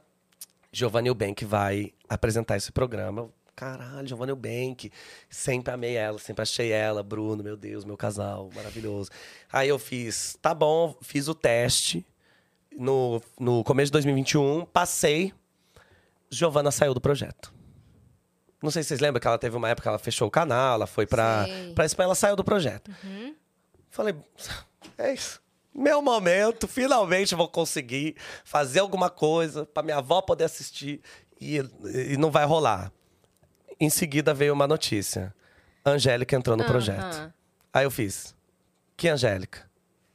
Giovanni 0.73 1.09
Eubank 1.09 1.45
vai 1.45 1.93
apresentar 2.09 2.57
esse 2.57 2.71
programa. 2.71 3.31
Caralho, 3.57 4.07
Giovanni 4.07 4.31
Eubank. 4.33 4.91
Sempre 5.29 5.73
amei 5.73 5.95
ela, 5.97 6.19
sempre 6.19 6.43
achei 6.43 6.71
ela, 6.71 7.03
Bruno, 7.03 7.43
meu 7.43 7.57
Deus, 7.57 7.85
meu 7.85 7.97
casal, 7.97 8.49
maravilhoso. 8.55 9.11
Aí 9.53 9.69
eu 9.69 9.79
fiz, 9.79 10.37
tá 10.41 10.55
bom, 10.55 10.97
fiz 11.03 11.29
o 11.29 11.35
teste. 11.35 12.05
No, 12.77 13.21
no 13.39 13.65
começo 13.65 13.87
de 13.87 13.93
2021, 13.93 14.65
passei. 14.67 15.33
Giovana 16.31 16.71
saiu 16.71 16.95
do 16.95 17.01
projeto. 17.01 17.53
Não 18.63 18.71
sei 18.71 18.83
se 18.83 18.89
vocês 18.89 19.01
lembram 19.01 19.21
que 19.21 19.27
ela 19.27 19.39
teve 19.39 19.57
uma 19.57 19.69
época 19.69 19.85
que 19.85 19.89
ela 19.89 19.99
fechou 19.99 20.29
o 20.29 20.31
canal, 20.31 20.75
ela 20.75 20.87
foi 20.87 21.07
pra, 21.07 21.45
Sei. 21.47 21.73
pra 21.75 21.85
Espanha, 21.87 22.07
ela 22.07 22.15
saiu 22.15 22.37
do 22.37 22.45
projeto. 22.45 22.91
Falei, 23.89 24.15
é 24.99 25.15
isso. 25.15 25.41
Meu 25.75 26.03
momento, 26.03 26.69
finalmente 26.69 27.35
vou 27.35 27.49
conseguir 27.49 28.17
fazer 28.45 28.81
alguma 28.81 29.09
coisa 29.09 29.65
pra 29.65 29.83
minha 29.83 29.97
avó 29.99 30.21
poder 30.21 30.45
assistir 30.45 31.01
e, 31.41 31.57
e 31.57 32.17
não 32.17 32.31
vai 32.31 32.45
rolar. 32.45 32.93
Em 33.79 33.89
seguida 33.89 34.35
veio 34.35 34.53
uma 34.53 34.67
notícia. 34.67 35.35
Angélica 35.85 36.37
entrou 36.37 36.57
no 36.57 36.65
projeto. 36.65 37.33
Aí 37.73 37.85
eu 37.85 37.91
fiz. 37.91 38.35
Que 38.97 39.09
Angélica? 39.09 39.71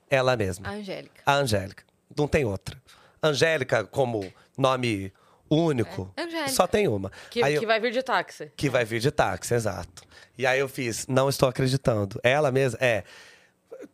Ela 0.10 0.38
mesma. 0.38 0.68
A 0.68 0.72
Angélica. 0.74 1.22
A 1.26 1.34
Angélica. 1.36 1.84
Não 2.18 2.28
tem 2.28 2.46
outra. 2.46 2.82
Angélica, 3.22 3.84
como 3.86 4.32
nome 4.58 5.12
único, 5.50 6.12
É, 6.18 6.48
só 6.48 6.68
tem 6.68 6.88
uma. 6.88 7.12
Que, 7.30 7.40
eu- 7.40 7.60
que 7.60 7.66
vai 7.66 7.80
vir 7.80 7.92
de 7.92 8.02
táxi. 8.04 8.52
que 8.56 8.70
vai 8.70 8.84
vir 8.86 9.00
de 9.00 9.12
táxi, 9.12 9.54
exato. 9.54 10.04
E 10.38 10.46
aí 10.46 10.60
eu 10.60 10.68
fiz, 10.68 11.08
não 11.08 11.30
estou 11.30 11.48
acreditando. 11.48 12.20
Ela 12.24 12.52
mesma? 12.52 12.78
É. 12.82 13.04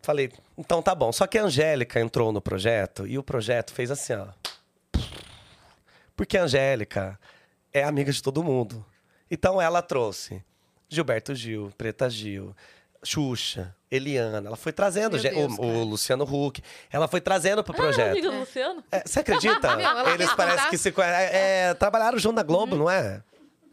Falei, 0.02 0.32
então 0.58 0.82
tá 0.82 0.96
bom. 0.96 1.12
Só 1.12 1.28
que 1.28 1.38
a 1.38 1.44
Angélica 1.44 2.00
entrou 2.00 2.32
no 2.32 2.42
projeto 2.42 3.06
e 3.06 3.18
o 3.18 3.24
projeto 3.24 3.74
fez 3.74 3.92
assim, 3.92 4.14
ó. 4.14 4.28
Porque 6.16 6.38
a 6.38 6.44
Angélica 6.44 7.20
é 7.74 7.84
amiga 7.84 8.12
de 8.12 8.22
todo 8.22 8.44
mundo. 8.44 8.86
Então 9.30 9.62
ela 9.62 9.82
trouxe 9.82 10.44
Gilberto 10.90 11.34
Gil, 11.36 11.72
Preta 11.78 12.10
Gil, 12.10 12.56
Xuxa, 13.04 13.76
Eliana. 13.92 14.48
Ela 14.48 14.56
foi 14.56 14.72
trazendo 14.72 15.18
Deus, 15.20 15.36
o, 15.58 15.62
o 15.62 15.84
Luciano 15.84 16.24
Huck. 16.24 16.64
Ela 16.92 17.08
foi 17.08 17.20
trazendo 17.20 17.64
pro 17.64 17.74
Ah, 17.74 17.78
projeto. 17.78 18.12
amiga 18.12 18.32
do 18.32 18.40
Luciano? 18.40 18.84
É, 18.92 19.04
você 19.06 19.20
acredita? 19.20 19.76
Meu, 19.76 19.86
ela 19.86 20.10
Eles 20.14 20.34
parecem 20.34 20.70
que 20.70 20.78
se 20.78 20.92
conhecem. 20.92 21.38
É, 21.38 21.74
trabalharam 21.74 22.18
junto 22.18 22.36
na 22.36 22.44
Globo, 22.44 22.76
não 22.78 22.90
é? 22.90 23.22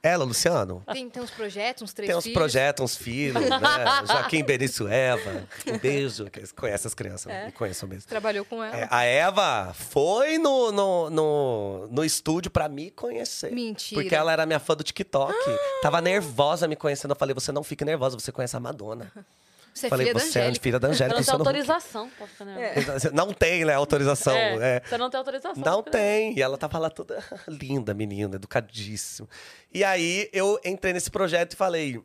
Ela, 0.00 0.24
Luciano? 0.24 0.82
Tem, 0.92 1.10
tem 1.10 1.20
uns 1.20 1.30
projetos, 1.30 1.82
uns 1.82 1.92
três 1.92 2.06
Tem 2.08 2.16
uns 2.16 2.22
filhos. 2.22 2.38
projetos, 2.38 2.84
uns 2.84 2.96
filhos, 2.96 3.42
né? 3.50 3.58
Joaquim 4.06 4.44
Benício 4.44 4.86
Eva. 4.86 5.42
Um 5.66 5.76
beijo. 5.76 6.24
conhecem 6.54 6.86
as 6.88 6.94
crianças, 6.94 7.44
me 7.46 7.50
conheçam 7.50 7.88
mesmo. 7.88 8.08
Trabalhou 8.08 8.44
com 8.44 8.62
ela. 8.62 8.76
É, 8.76 8.86
a 8.90 9.02
Eva 9.02 9.74
foi 9.74 10.38
no, 10.38 10.70
no, 10.70 11.10
no, 11.10 11.88
no 11.90 12.04
estúdio 12.04 12.48
pra 12.48 12.68
me 12.68 12.92
conhecer. 12.92 13.50
Mentira. 13.50 14.00
Porque 14.00 14.14
ela 14.14 14.32
era 14.32 14.46
minha 14.46 14.60
fã 14.60 14.76
do 14.76 14.84
TikTok. 14.84 15.34
Tava 15.82 16.00
nervosa 16.00 16.68
me 16.68 16.76
conhecendo. 16.76 17.10
Eu 17.10 17.16
falei, 17.16 17.34
você 17.34 17.50
não 17.50 17.64
fique 17.64 17.84
nervosa, 17.84 18.16
você 18.18 18.30
conhece 18.30 18.56
a 18.56 18.60
Madonna. 18.60 19.10
Você 19.78 19.86
é 19.86 19.88
falei, 19.90 20.06
filha 20.06 20.14
da 20.14 20.20
você 20.20 20.38
é 20.40 20.54
filha 20.54 20.78
da 20.78 20.88
Você 20.88 20.94
Angélica. 20.94 21.16
não 21.18 21.24
tem 21.24 21.34
autorização 21.34 22.10
pra 22.10 22.26
ficar 22.26 22.44
nervosa. 22.44 23.10
Não 23.12 23.32
tem, 23.32 23.64
né, 23.64 23.74
autorização. 23.74 24.34
É, 24.36 24.76
é. 24.76 24.82
Você 24.84 24.98
não 24.98 25.10
tem 25.10 25.18
autorização. 25.18 25.62
Não 25.64 25.82
pra 25.82 25.92
tem. 25.92 26.36
E 26.36 26.42
ela 26.42 26.58
tava 26.58 26.78
lá 26.78 26.90
toda 26.90 27.22
linda, 27.46 27.94
menina, 27.94 28.36
educadíssima. 28.36 29.28
E 29.72 29.84
aí 29.84 30.28
eu 30.32 30.58
entrei 30.64 30.92
nesse 30.92 31.10
projeto 31.10 31.52
e 31.52 31.56
falei. 31.56 32.00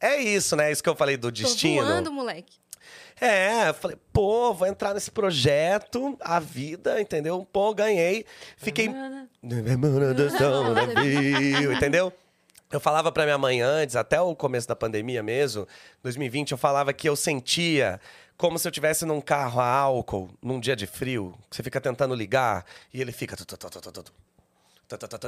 É 0.00 0.16
isso, 0.20 0.54
né? 0.54 0.70
Isso 0.70 0.82
que 0.82 0.88
eu 0.88 0.94
falei 0.96 1.16
do 1.16 1.28
Tô 1.28 1.42
destino. 1.42 1.84
voando, 1.86 2.12
moleque. 2.12 2.58
É, 3.20 3.68
eu 3.68 3.74
falei, 3.74 3.96
pô, 4.12 4.52
vou 4.52 4.66
entrar 4.66 4.92
nesse 4.92 5.10
projeto, 5.10 6.16
a 6.20 6.38
vida, 6.40 7.00
entendeu? 7.00 7.46
Pô, 7.50 7.72
ganhei. 7.72 8.26
Fiquei. 8.56 8.90
Entendeu? 11.76 12.12
Eu 12.74 12.80
falava 12.80 13.12
para 13.12 13.22
minha 13.22 13.38
mãe 13.38 13.60
antes, 13.60 13.94
até 13.94 14.20
o 14.20 14.34
começo 14.34 14.66
da 14.66 14.74
pandemia 14.74 15.22
mesmo, 15.22 15.64
2020, 16.02 16.50
eu 16.50 16.58
falava 16.58 16.92
que 16.92 17.08
eu 17.08 17.14
sentia 17.14 18.00
como 18.36 18.58
se 18.58 18.66
eu 18.66 18.72
tivesse 18.72 19.06
num 19.06 19.20
carro 19.20 19.60
a 19.60 19.68
álcool, 19.68 20.28
num 20.42 20.58
dia 20.58 20.74
de 20.74 20.84
frio, 20.84 21.38
que 21.48 21.54
você 21.54 21.62
fica 21.62 21.80
tentando 21.80 22.16
ligar 22.16 22.66
e 22.92 23.00
ele 23.00 23.12
fica. 23.12 23.36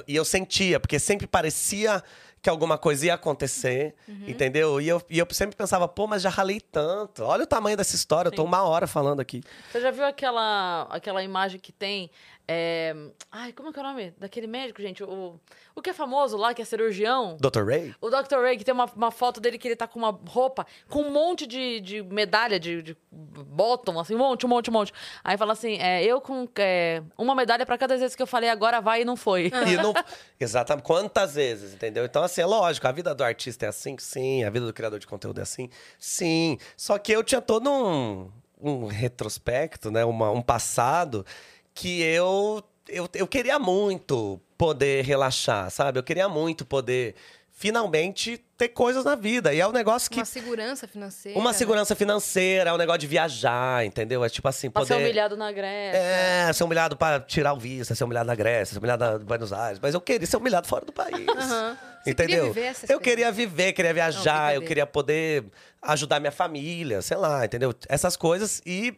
E 0.08 0.16
eu 0.16 0.24
sentia, 0.24 0.80
porque 0.80 0.98
sempre 0.98 1.24
parecia 1.24 2.02
que 2.42 2.50
alguma 2.50 2.76
coisa 2.76 3.06
ia 3.06 3.14
acontecer, 3.14 3.94
uhum. 4.08 4.24
entendeu? 4.26 4.80
E 4.80 4.88
eu, 4.88 5.02
e 5.08 5.18
eu 5.18 5.26
sempre 5.30 5.56
pensava, 5.56 5.86
pô, 5.86 6.06
mas 6.06 6.22
já 6.22 6.28
ralei 6.28 6.60
tanto. 6.60 7.22
Olha 7.22 7.44
o 7.44 7.46
tamanho 7.46 7.76
dessa 7.76 7.94
história, 7.94 8.28
Sim. 8.28 8.34
eu 8.34 8.36
tô 8.36 8.44
uma 8.44 8.62
hora 8.62 8.88
falando 8.88 9.20
aqui. 9.20 9.42
Você 9.70 9.80
já 9.80 9.90
viu 9.92 10.04
aquela, 10.04 10.82
aquela 10.90 11.22
imagem 11.22 11.58
que 11.60 11.72
tem 11.72 12.10
é, 12.48 12.94
Ai, 13.30 13.52
como 13.52 13.68
é 13.68 13.72
que 13.72 13.78
é 13.78 13.82
o 13.82 13.84
nome? 13.84 14.14
Daquele 14.18 14.46
médico, 14.46 14.80
gente? 14.80 15.02
O, 15.02 15.40
o 15.74 15.82
que 15.82 15.90
é 15.90 15.92
famoso 15.92 16.36
lá, 16.36 16.54
que 16.54 16.62
é 16.62 16.64
cirurgião? 16.64 17.36
Dr. 17.40 17.64
Ray? 17.64 17.94
O 18.00 18.08
Dr. 18.08 18.36
Ray, 18.40 18.56
que 18.56 18.64
tem 18.64 18.72
uma, 18.72 18.86
uma 18.94 19.10
foto 19.10 19.40
dele 19.40 19.58
que 19.58 19.66
ele 19.66 19.74
tá 19.76 19.88
com 19.88 19.98
uma 19.98 20.10
roupa 20.28 20.64
com 20.88 21.02
um 21.02 21.10
monte 21.10 21.46
de, 21.46 21.80
de 21.80 22.02
medalha, 22.02 22.60
de, 22.60 22.82
de 22.82 22.96
bottom, 23.10 23.98
assim, 23.98 24.14
um 24.14 24.18
monte, 24.18 24.46
um 24.46 24.48
monte, 24.48 24.70
um 24.70 24.72
monte. 24.72 24.92
Aí 25.24 25.36
fala 25.36 25.54
assim: 25.54 25.76
é, 25.78 26.04
eu 26.04 26.20
com 26.20 26.48
é, 26.58 27.02
uma 27.18 27.34
medalha 27.34 27.66
pra 27.66 27.76
cada 27.76 27.96
vez 27.96 28.14
que 28.14 28.22
eu 28.22 28.26
falei 28.26 28.48
agora 28.48 28.80
vai 28.80 29.02
e 29.02 29.04
não 29.04 29.16
foi. 29.16 29.50
E 29.66 29.76
não... 29.76 29.92
Exatamente. 30.38 30.84
Quantas 30.84 31.34
vezes, 31.34 31.74
entendeu? 31.74 32.04
Então, 32.04 32.22
assim, 32.22 32.40
é 32.40 32.46
lógico, 32.46 32.86
a 32.86 32.92
vida 32.92 33.12
do 33.14 33.24
artista 33.24 33.66
é 33.66 33.68
assim, 33.68 33.96
sim. 33.98 34.44
A 34.44 34.50
vida 34.50 34.64
do 34.64 34.72
criador 34.72 35.00
de 35.00 35.06
conteúdo 35.06 35.40
é 35.40 35.42
assim, 35.42 35.68
sim. 35.98 36.58
Só 36.76 36.96
que 36.98 37.10
eu 37.10 37.24
tinha 37.24 37.40
todo 37.40 37.68
um, 37.68 38.30
um 38.60 38.86
retrospecto, 38.86 39.90
né? 39.90 40.04
Uma- 40.04 40.30
um 40.30 40.40
passado 40.42 41.26
que 41.76 42.00
eu, 42.02 42.62
eu, 42.88 43.06
eu 43.14 43.26
queria 43.26 43.58
muito 43.58 44.40
poder 44.56 45.04
relaxar, 45.04 45.70
sabe? 45.70 45.98
Eu 45.98 46.02
queria 46.02 46.26
muito 46.28 46.64
poder 46.64 47.14
finalmente 47.52 48.38
ter 48.56 48.68
coisas 48.68 49.04
na 49.04 49.14
vida. 49.14 49.52
E 49.52 49.60
é 49.60 49.66
um 49.66 49.72
negócio 49.72 50.10
que. 50.10 50.18
Uma 50.18 50.24
segurança 50.24 50.86
financeira. 50.88 51.38
Uma 51.38 51.50
né? 51.52 51.56
segurança 51.58 51.94
financeira, 51.94 52.70
é 52.70 52.72
um 52.72 52.76
negócio 52.78 53.00
de 53.00 53.06
viajar, 53.06 53.84
entendeu? 53.84 54.24
É 54.24 54.28
tipo 54.28 54.48
assim, 54.48 54.70
Pra 54.70 54.82
poder. 54.82 54.94
ser 54.94 55.00
humilhado 55.00 55.36
na 55.36 55.52
Grécia. 55.52 55.98
É, 55.98 56.52
ser 56.52 56.64
humilhado 56.64 56.96
pra 56.96 57.20
tirar 57.20 57.52
o 57.52 57.58
visto, 57.58 57.94
ser 57.94 58.04
humilhado 58.04 58.26
na 58.26 58.34
Grécia, 58.34 58.74
ser 58.74 58.78
humilhado 58.78 59.22
em 59.22 59.24
Buenos 59.24 59.52
Aires. 59.52 59.78
Mas 59.80 59.94
eu 59.94 60.00
queria 60.00 60.26
ser 60.26 60.36
humilhado 60.38 60.66
fora 60.66 60.84
do 60.84 60.92
país. 60.92 61.26
Aham. 61.28 61.76
Você 62.02 62.10
Entendeu? 62.12 62.36
queria 62.36 62.52
viver 62.52 62.66
essa 62.66 62.92
eu 62.92 63.00
queria 63.00 63.32
viver, 63.32 63.72
queria 63.72 63.92
viajar, 63.92 64.22
eu 64.54 64.60
brincadeira. 64.60 64.66
queria 64.66 64.86
poder 64.86 65.44
ajudar 65.82 66.20
minha 66.20 66.30
família, 66.32 67.02
sei 67.02 67.16
lá, 67.16 67.44
entendeu? 67.44 67.74
Essas 67.88 68.16
coisas. 68.16 68.62
E 68.64 68.94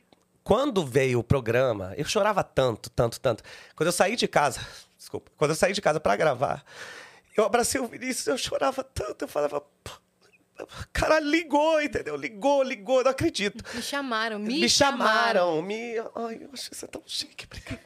quando 0.49 0.83
veio 0.83 1.19
o 1.19 1.23
programa, 1.23 1.93
eu 1.99 2.07
chorava 2.07 2.43
tanto, 2.43 2.89
tanto, 2.89 3.20
tanto. 3.20 3.43
Quando 3.77 3.89
eu 3.89 3.93
saí 3.93 4.16
de 4.16 4.27
casa, 4.27 4.66
desculpa, 4.97 5.31
quando 5.37 5.51
eu 5.51 5.55
saí 5.55 5.75
de 5.75 5.83
casa 5.83 6.01
pra 6.01 6.16
gravar, 6.16 6.65
eu 7.37 7.45
abracei 7.45 7.79
o 7.79 7.87
Vinícius, 7.87 8.27
eu 8.29 8.39
chorava 8.39 8.83
tanto, 8.83 9.25
eu 9.25 9.29
falava. 9.29 9.61
"Pô, 9.61 9.91
Cara, 10.91 11.20
ligou, 11.20 11.83
entendeu? 11.83 12.16
Ligou, 12.16 12.62
ligou, 12.62 13.05
não 13.05 13.11
acredito. 13.11 13.62
Me 13.75 13.83
chamaram, 13.83 14.39
me, 14.39 14.61
Me, 14.61 14.69
chamaram, 14.70 15.61
me. 15.61 15.99
Ai, 16.16 16.39
eu 16.41 16.49
acho 16.55 16.73
isso 16.73 16.89
tão 16.89 17.03
chique, 17.07 17.45
obrigado. 17.45 17.79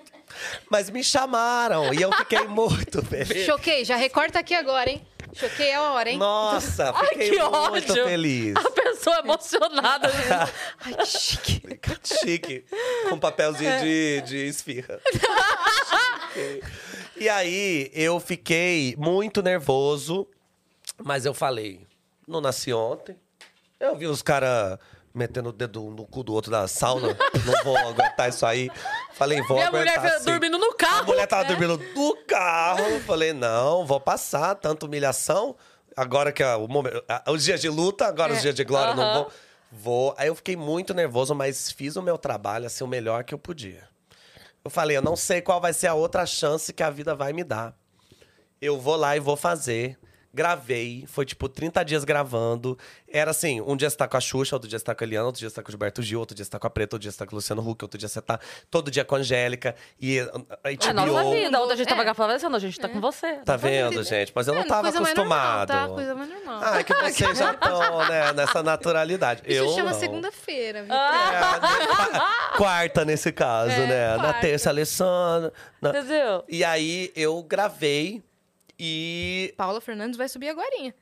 Mas 0.70 0.88
me 0.88 1.02
chamaram 1.04 1.92
e 1.92 2.00
eu 2.00 2.12
fiquei 2.12 2.46
muito 2.48 3.02
feliz. 3.04 3.44
Choquei, 3.44 3.84
já 3.84 3.96
recorta 3.96 4.38
aqui 4.38 4.54
agora, 4.54 4.88
hein? 4.88 5.04
Choquei 5.34 5.68
é 5.68 5.74
a 5.76 5.92
hora, 5.92 6.10
hein? 6.10 6.18
Nossa, 6.18 6.92
Ai, 6.94 7.08
fiquei 7.08 7.30
que 7.30 7.38
muito 7.38 7.54
ódio. 7.92 8.04
feliz. 8.04 8.54
A 8.56 8.70
pessoa 8.70 9.18
emocionada. 9.20 10.08
gente. 10.10 10.52
Ai, 10.84 10.94
que 10.94 11.06
chique. 11.06 11.60
Fica 11.66 11.98
chique. 12.04 12.64
Com 13.08 13.18
papelzinho 13.18 13.80
de, 13.80 14.20
de 14.22 14.36
esfirra. 14.46 15.00
Chique. 16.34 16.62
e 17.16 17.28
aí, 17.28 17.90
eu 17.94 18.20
fiquei 18.20 18.94
muito 18.98 19.42
nervoso, 19.42 20.28
mas 21.02 21.24
eu 21.24 21.32
falei, 21.32 21.86
não 22.26 22.40
nasci 22.40 22.72
ontem. 22.72 23.16
Eu 23.80 23.96
vi 23.96 24.06
os 24.06 24.22
caras 24.22 24.78
metendo 25.14 25.50
o 25.50 25.52
dedo 25.52 25.82
no 25.90 26.06
cu 26.06 26.22
do 26.22 26.32
outro 26.32 26.50
da 26.50 26.66
sauna. 26.68 27.16
não 27.44 27.64
vou 27.64 27.76
aguentar 27.76 28.28
isso 28.28 28.44
aí. 28.46 28.70
Falei, 29.14 29.40
vou 29.42 29.56
Minha 29.56 29.68
aguentar 29.68 29.98
mulher 30.02 30.18
sim. 30.18 30.24
dormindo 30.24 30.58
no 30.58 30.70
A 30.70 30.74
carro. 30.74 31.06
mulher 31.06 31.26
tava 31.26 31.44
dormindo 31.44 31.78
no 31.94 32.16
carro. 32.26 33.00
Falei, 33.06 33.32
não, 33.32 33.84
vou 33.86 34.00
passar 34.00 34.54
tanta 34.54 34.86
humilhação. 34.86 35.54
Agora 35.96 36.32
que 36.32 36.42
é 36.42 36.54
o 36.56 36.66
momento, 36.66 37.04
a- 37.08 37.30
os 37.30 37.44
dias 37.44 37.60
de 37.60 37.68
luta, 37.68 38.06
agora 38.06 38.32
os 38.32 38.40
dias 38.40 38.54
de 38.54 38.64
glória, 38.64 38.94
não 38.94 39.02
Aham. 39.02 39.14
vou. 39.24 39.32
Vou. 39.70 40.14
Aí 40.18 40.28
eu 40.28 40.34
fiquei 40.34 40.56
muito 40.56 40.92
nervoso, 40.94 41.34
mas 41.34 41.70
fiz 41.72 41.96
o 41.96 42.02
meu 42.02 42.16
trabalho 42.18 42.66
assim 42.66 42.82
o 42.84 42.86
melhor 42.86 43.24
que 43.24 43.32
eu 43.34 43.38
podia. 43.38 43.88
Eu 44.64 44.70
falei, 44.70 44.96
eu 44.96 45.02
não 45.02 45.16
sei 45.16 45.40
qual 45.42 45.60
vai 45.60 45.72
ser 45.72 45.88
a 45.88 45.94
outra 45.94 46.24
chance 46.24 46.72
que 46.72 46.82
a 46.82 46.90
vida 46.90 47.14
vai 47.14 47.32
me 47.32 47.42
dar. 47.44 47.74
Eu 48.60 48.78
vou 48.80 48.96
lá 48.96 49.16
e 49.16 49.20
vou 49.20 49.36
fazer. 49.36 49.98
Gravei, 50.34 51.04
foi 51.06 51.26
tipo 51.26 51.46
30 51.48 51.84
dias 51.84 52.04
gravando. 52.04 52.78
Era 53.06 53.32
assim: 53.32 53.60
um 53.60 53.76
dia 53.76 53.90
você 53.90 53.96
tá 53.96 54.08
com 54.08 54.16
a 54.16 54.20
Xuxa, 54.20 54.56
outro 54.56 54.66
dia 54.68 54.78
você 54.78 54.84
tá 54.84 54.94
com 54.94 55.04
a 55.04 55.06
Eliana, 55.06 55.26
outro 55.26 55.38
dia 55.40 55.50
você 55.50 55.54
tá 55.56 55.62
com 55.62 55.68
o 55.68 55.72
Gilberto 55.72 56.02
Gil, 56.02 56.18
outro 56.20 56.34
dia 56.34 56.42
você 56.44 56.50
tá 56.50 56.58
com 56.58 56.66
a 56.66 56.70
Preta, 56.70 56.96
outro 56.96 57.02
dia 57.02 57.10
você 57.12 57.18
tá 57.18 57.26
com 57.26 57.32
o 57.32 57.36
Luciano 57.36 57.60
Huck, 57.68 57.84
outro 57.84 57.98
dia 57.98 58.08
você 58.08 58.22
tá 58.22 58.40
todo 58.70 58.90
dia 58.90 59.04
com 59.04 59.14
a 59.14 59.18
Angélica. 59.18 59.74
E 60.00 60.20
a 60.20 60.24
É 60.64 60.74
HBO. 60.74 60.94
nossa 60.94 61.30
vida. 61.30 61.60
Ontem 61.60 61.72
a 61.72 61.76
gente 61.76 61.88
tava 61.88 62.00
É. 62.00 62.04
gravando, 62.04 62.56
a 62.56 62.58
gente 62.58 62.80
tá 62.80 62.88
com 62.88 63.00
você. 63.00 63.34
Tá 63.44 63.56
vendo, 63.56 64.02
gente? 64.02 64.32
Mas 64.34 64.48
eu 64.48 64.54
não 64.54 64.62
É, 64.62 64.64
tava 64.66 64.82
coisa 64.82 65.00
mais 65.02 65.14
normal, 65.14 65.38
acostumado. 65.62 65.68
tá? 65.88 65.94
Coisa 65.94 66.14
mais 66.14 66.30
normal. 66.30 66.60
Ah, 66.62 66.78
é 66.80 66.84
que 66.84 66.94
vocês 66.94 67.38
já 67.38 67.52
estão, 67.52 67.98
né, 68.08 68.32
nessa 68.32 68.62
naturalidade. 68.62 69.42
Isso 69.44 69.52
eu 69.62 69.68
chama 69.74 69.90
não. 69.90 69.98
segunda-feira, 69.98 70.82
Vitor. 70.82 70.96
Ah. 70.96 71.56
É, 71.56 71.60
né, 71.60 71.88
qua- 72.08 72.56
quarta 72.56 73.04
nesse 73.04 73.30
caso, 73.32 73.72
É, 73.72 73.86
né? 73.86 74.16
Na 74.16 74.22
quarta. 74.22 74.40
terça, 74.40 74.70
Alessandra. 74.70 75.52
na- 75.80 75.90
Entendeu? 75.90 76.44
E 76.48 76.64
aí 76.64 77.12
eu 77.14 77.42
gravei 77.42 78.22
e. 78.78 79.54
Paula 79.56 79.80
Fernandes 79.80 80.16
vai 80.16 80.28
subir 80.28 80.48
agorinha. 80.48 80.94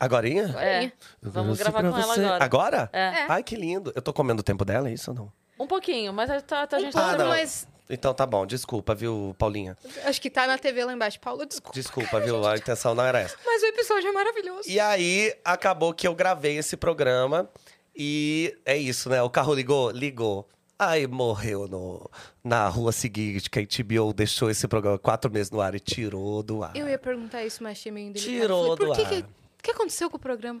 Agorinha? 0.00 0.54
É. 0.58 0.92
Vamos 1.22 1.58
gravar 1.58 1.80
com 1.80 1.86
ela 1.88 2.02
você. 2.02 2.20
agora. 2.24 2.44
Agora? 2.44 2.90
É. 2.92 3.26
Ai, 3.28 3.42
que 3.42 3.54
lindo. 3.54 3.92
Eu 3.94 4.02
tô 4.02 4.12
comendo 4.12 4.40
o 4.40 4.42
tempo 4.44 4.64
dela, 4.64 4.88
é 4.88 4.92
isso 4.92 5.10
ou 5.12 5.16
não? 5.16 5.32
Um 5.58 5.66
pouquinho, 5.68 6.12
mas 6.12 6.28
a, 6.30 6.40
tá, 6.40 6.66
tá- 6.66 6.76
a 6.76 6.80
Um 6.80 6.82
gente 6.82 6.92
pouco, 6.92 7.16
tá... 7.16 7.24
mas 7.26 7.68
Então 7.88 8.12
tá 8.12 8.26
bom, 8.26 8.44
desculpa, 8.44 8.92
viu, 8.92 9.36
Paulinha? 9.38 9.76
acho 10.04 10.20
que 10.20 10.28
tá 10.28 10.48
na 10.48 10.58
TV 10.58 10.84
lá 10.84 10.92
embaixo. 10.92 11.20
Paula, 11.20 11.46
desculpa. 11.46 11.72
Desculpa, 11.78 12.18
viu? 12.20 12.44
A 12.44 12.56
intenção 12.56 12.92
não 12.94 13.04
era 13.04 13.20
essa. 13.20 13.36
Mas 13.46 13.62
o 13.62 13.66
episódio 13.66 14.08
é 14.08 14.12
maravilhoso. 14.12 14.68
E 14.68 14.80
aí, 14.80 15.32
acabou 15.44 15.94
que 15.94 16.08
eu 16.08 16.14
gravei 16.14 16.58
esse 16.58 16.76
programa. 16.76 17.48
E 17.94 18.52
é 18.64 18.76
isso, 18.76 19.08
né? 19.08 19.22
O 19.22 19.30
carro 19.30 19.54
ligou? 19.54 19.92
Ligou. 19.92 20.48
Aí 20.78 21.06
morreu 21.06 21.68
no, 21.68 22.10
na 22.42 22.68
rua 22.68 22.90
seguinte, 22.90 23.48
que 23.48 23.60
a 23.60 23.62
HBO 23.62 24.12
deixou 24.12 24.50
esse 24.50 24.66
programa 24.66 24.98
quatro 24.98 25.30
meses 25.30 25.50
no 25.50 25.60
ar 25.60 25.74
e 25.74 25.80
tirou 25.80 26.42
do 26.42 26.64
ar. 26.64 26.74
Eu 26.74 26.88
ia 26.88 26.98
perguntar 26.98 27.44
isso, 27.44 27.62
mas 27.62 27.78
achei 27.78 27.92
meio 27.92 28.08
indelicado. 28.08 28.40
Tirou 28.40 28.76
Falei, 28.76 28.76
Por 28.76 28.86
do 28.88 28.94
que, 28.94 29.02
ar. 29.02 29.08
que, 29.08 29.20
o 29.20 29.62
que 29.62 29.70
aconteceu 29.70 30.10
com 30.10 30.16
o 30.16 30.20
programa? 30.20 30.60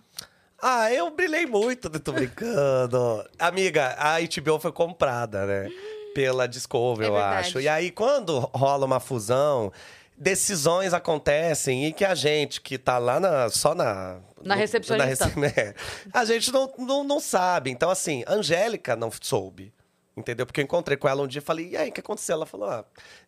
Ah, 0.62 0.90
eu 0.92 1.10
brilhei 1.10 1.46
muito, 1.46 1.90
tô 2.00 2.12
brincando. 2.12 3.24
Amiga, 3.38 3.94
a 3.98 4.16
HBO 4.20 4.58
foi 4.60 4.72
comprada, 4.72 5.44
né? 5.46 5.70
Pela 6.14 6.46
Discovery, 6.46 7.06
É 7.06 7.10
eu 7.10 7.16
acho. 7.16 7.60
E 7.60 7.68
aí, 7.68 7.90
quando 7.90 8.38
rola 8.54 8.86
uma 8.86 9.00
fusão, 9.00 9.72
decisões 10.16 10.94
acontecem 10.94 11.86
e 11.86 11.92
que 11.92 12.04
a 12.04 12.14
gente 12.14 12.60
que 12.60 12.78
tá 12.78 12.98
lá 12.98 13.18
na, 13.18 13.50
só 13.50 13.74
na... 13.74 14.20
Na 14.44 14.54
recepcionista. 14.54 15.26
na 15.36 15.48
rece- 15.48 15.58
é, 15.60 15.74
a 16.12 16.24
gente 16.24 16.52
não, 16.52 16.72
não, 16.78 17.02
não 17.04 17.18
sabe. 17.20 17.70
Então, 17.70 17.90
assim, 17.90 18.22
a 18.26 18.34
Angélica 18.34 18.94
não 18.94 19.10
soube. 19.20 19.72
Entendeu? 20.16 20.46
Porque 20.46 20.60
eu 20.60 20.64
encontrei 20.64 20.96
com 20.96 21.08
ela 21.08 21.22
um 21.22 21.26
dia 21.26 21.40
e 21.40 21.42
falei, 21.42 21.70
e 21.70 21.76
aí, 21.76 21.88
o 21.88 21.92
que 21.92 22.00
aconteceu? 22.00 22.34
Ela 22.34 22.46
falou, 22.46 22.68
ah, 22.68 22.84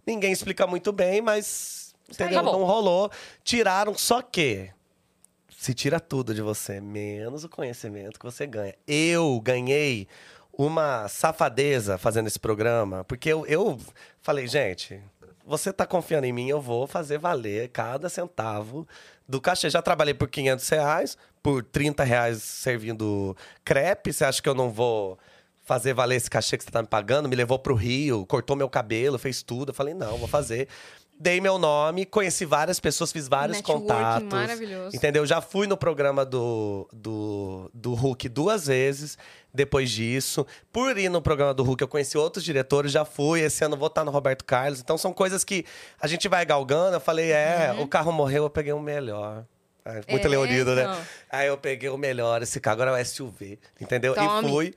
ninguém 0.06 0.32
explica 0.32 0.66
muito 0.66 0.92
bem, 0.92 1.20
mas... 1.20 1.94
Entendeu? 2.08 2.38
Acabou. 2.38 2.60
Não 2.60 2.64
rolou. 2.64 3.10
Tiraram, 3.42 3.94
só 3.94 4.22
que 4.22 4.70
se 5.56 5.74
tira 5.74 5.98
tudo 5.98 6.32
de 6.32 6.42
você, 6.42 6.80
menos 6.80 7.42
o 7.42 7.48
conhecimento 7.48 8.20
que 8.20 8.24
você 8.24 8.46
ganha. 8.46 8.74
Eu 8.86 9.40
ganhei 9.40 10.06
uma 10.52 11.08
safadeza 11.08 11.98
fazendo 11.98 12.28
esse 12.28 12.38
programa, 12.38 13.04
porque 13.04 13.28
eu, 13.28 13.44
eu 13.46 13.78
falei, 14.22 14.46
gente, 14.46 15.02
você 15.44 15.72
tá 15.72 15.86
confiando 15.86 16.26
em 16.26 16.32
mim, 16.32 16.48
eu 16.48 16.60
vou 16.60 16.86
fazer 16.86 17.18
valer 17.18 17.68
cada 17.68 18.08
centavo 18.08 18.86
do 19.28 19.40
cachê. 19.40 19.68
Já 19.70 19.82
trabalhei 19.82 20.14
por 20.14 20.28
500 20.28 20.68
reais, 20.68 21.18
por 21.42 21.62
30 21.62 22.04
reais 22.04 22.42
servindo 22.42 23.36
crepe, 23.64 24.12
você 24.12 24.24
acha 24.24 24.42
que 24.42 24.48
eu 24.48 24.54
não 24.54 24.70
vou 24.70 25.18
fazer 25.66 25.92
valer 25.92 26.14
esse 26.16 26.30
cachê 26.30 26.56
que 26.56 26.64
você 26.64 26.70
tá 26.70 26.80
me 26.80 26.88
pagando? 26.88 27.28
Me 27.28 27.36
levou 27.36 27.58
pro 27.58 27.74
Rio, 27.74 28.24
cortou 28.24 28.56
meu 28.56 28.70
cabelo, 28.70 29.18
fez 29.18 29.42
tudo. 29.42 29.70
Eu 29.70 29.74
falei, 29.74 29.92
não, 29.92 30.16
vou 30.16 30.28
fazer. 30.28 30.68
Dei 31.18 31.40
meu 31.40 31.58
nome, 31.58 32.04
conheci 32.04 32.44
várias 32.44 32.78
pessoas, 32.78 33.10
fiz 33.10 33.26
vários 33.26 33.56
Networking 33.56 33.86
contatos. 33.86 34.28
maravilhoso. 34.28 34.94
Entendeu? 34.94 35.24
Já 35.26 35.40
fui 35.40 35.66
no 35.66 35.74
programa 35.76 36.26
do, 36.26 36.86
do, 36.92 37.70
do 37.72 37.94
Hulk 37.94 38.28
duas 38.28 38.66
vezes 38.66 39.16
depois 39.52 39.90
disso. 39.90 40.46
Por 40.70 40.96
ir 40.98 41.08
no 41.08 41.22
programa 41.22 41.54
do 41.54 41.64
Hulk, 41.64 41.80
eu 41.82 41.88
conheci 41.88 42.18
outros 42.18 42.44
diretores, 42.44 42.92
já 42.92 43.04
fui. 43.06 43.40
Esse 43.40 43.64
ano 43.64 43.78
vou 43.78 43.86
estar 43.88 44.04
no 44.04 44.10
Roberto 44.10 44.44
Carlos. 44.44 44.78
Então 44.80 44.98
são 44.98 45.12
coisas 45.12 45.42
que 45.42 45.64
a 45.98 46.06
gente 46.06 46.28
vai 46.28 46.44
galgando. 46.44 46.96
Eu 46.96 47.00
falei, 47.00 47.32
é, 47.32 47.74
o 47.80 47.88
carro 47.88 48.12
morreu, 48.12 48.44
eu 48.44 48.50
peguei 48.50 48.74
o 48.74 48.80
melhor. 48.80 49.44
É, 49.86 49.94
muito 50.10 50.10
Uhum. 50.10 50.18
É, 50.18 50.28
leonino, 50.28 50.72
então. 50.72 50.74
né? 50.94 51.06
Aí 51.30 51.46
eu 51.48 51.56
peguei 51.56 51.88
o 51.88 51.96
melhor, 51.96 52.42
esse 52.42 52.60
carro 52.60 52.82
agora 52.82 52.98
é 52.98 53.02
o 53.02 53.06
SUV, 53.06 53.58
entendeu? 53.80 54.14
Tome. 54.14 54.48
E 54.48 54.50
fui. 54.50 54.74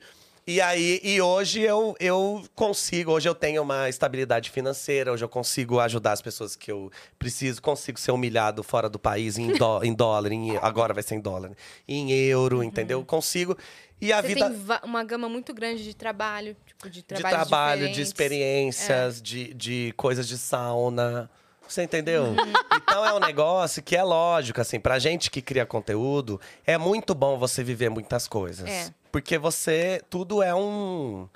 E 0.50 0.60
aí, 0.60 1.00
e 1.04 1.22
hoje 1.22 1.60
eu, 1.60 1.94
eu 2.00 2.42
consigo, 2.56 3.12
hoje 3.12 3.28
eu 3.28 3.36
tenho 3.36 3.62
uma 3.62 3.88
estabilidade 3.88 4.50
financeira, 4.50 5.12
hoje 5.12 5.24
eu 5.24 5.28
consigo 5.28 5.78
ajudar 5.78 6.10
as 6.10 6.20
pessoas 6.20 6.56
que 6.56 6.72
eu 6.72 6.90
preciso, 7.16 7.62
consigo 7.62 8.00
ser 8.00 8.10
humilhado 8.10 8.60
fora 8.64 8.88
do 8.88 8.98
país 8.98 9.38
em, 9.38 9.52
dó, 9.56 9.80
em 9.84 9.94
dólar, 9.94 10.32
em- 10.32 10.56
agora 10.56 10.92
vai 10.92 11.04
ser 11.04 11.14
em 11.14 11.20
dólar, 11.20 11.52
em 11.86 12.10
euro, 12.10 12.64
entendeu? 12.64 13.04
Consigo. 13.04 13.56
E 14.00 14.12
a 14.12 14.16
Uhum. 14.16 14.22
Você 14.22 14.28
vida 14.34 14.50
tem 14.50 14.78
uma 14.82 15.04
gama 15.04 15.28
muito 15.28 15.54
grande 15.54 15.84
de 15.84 15.94
trabalho, 15.94 16.56
tipo, 16.66 16.90
de 16.90 16.96
de 16.96 17.02
trabalho, 17.04 17.82
de 17.82 17.88
diferentes. 17.90 18.08
experiências, 18.08 19.22
de, 19.22 19.54
de 19.54 19.94
coisas 19.96 20.26
de 20.26 20.36
sauna. 20.36 21.30
Você 21.70 21.84
entendeu? 21.84 22.24
Uhum. 22.24 22.36
Então 22.74 23.06
é 23.06 23.14
um 23.14 23.20
negócio 23.20 23.80
que 23.80 23.94
é 23.94 24.02
lógico, 24.02 24.60
assim, 24.60 24.80
pra 24.80 24.98
gente 24.98 25.30
que 25.30 25.40
cria 25.40 25.64
conteúdo, 25.64 26.40
é 26.66 26.76
muito 26.76 27.14
bom 27.14 27.38
você 27.38 27.62
viver 27.62 27.88
muitas 27.88 28.26
coisas. 28.26 28.68
É. 28.68 28.92
Porque 29.12 29.38
você. 29.38 30.02
Tudo 30.10 30.42
é 30.42 30.52
um, 30.52 31.28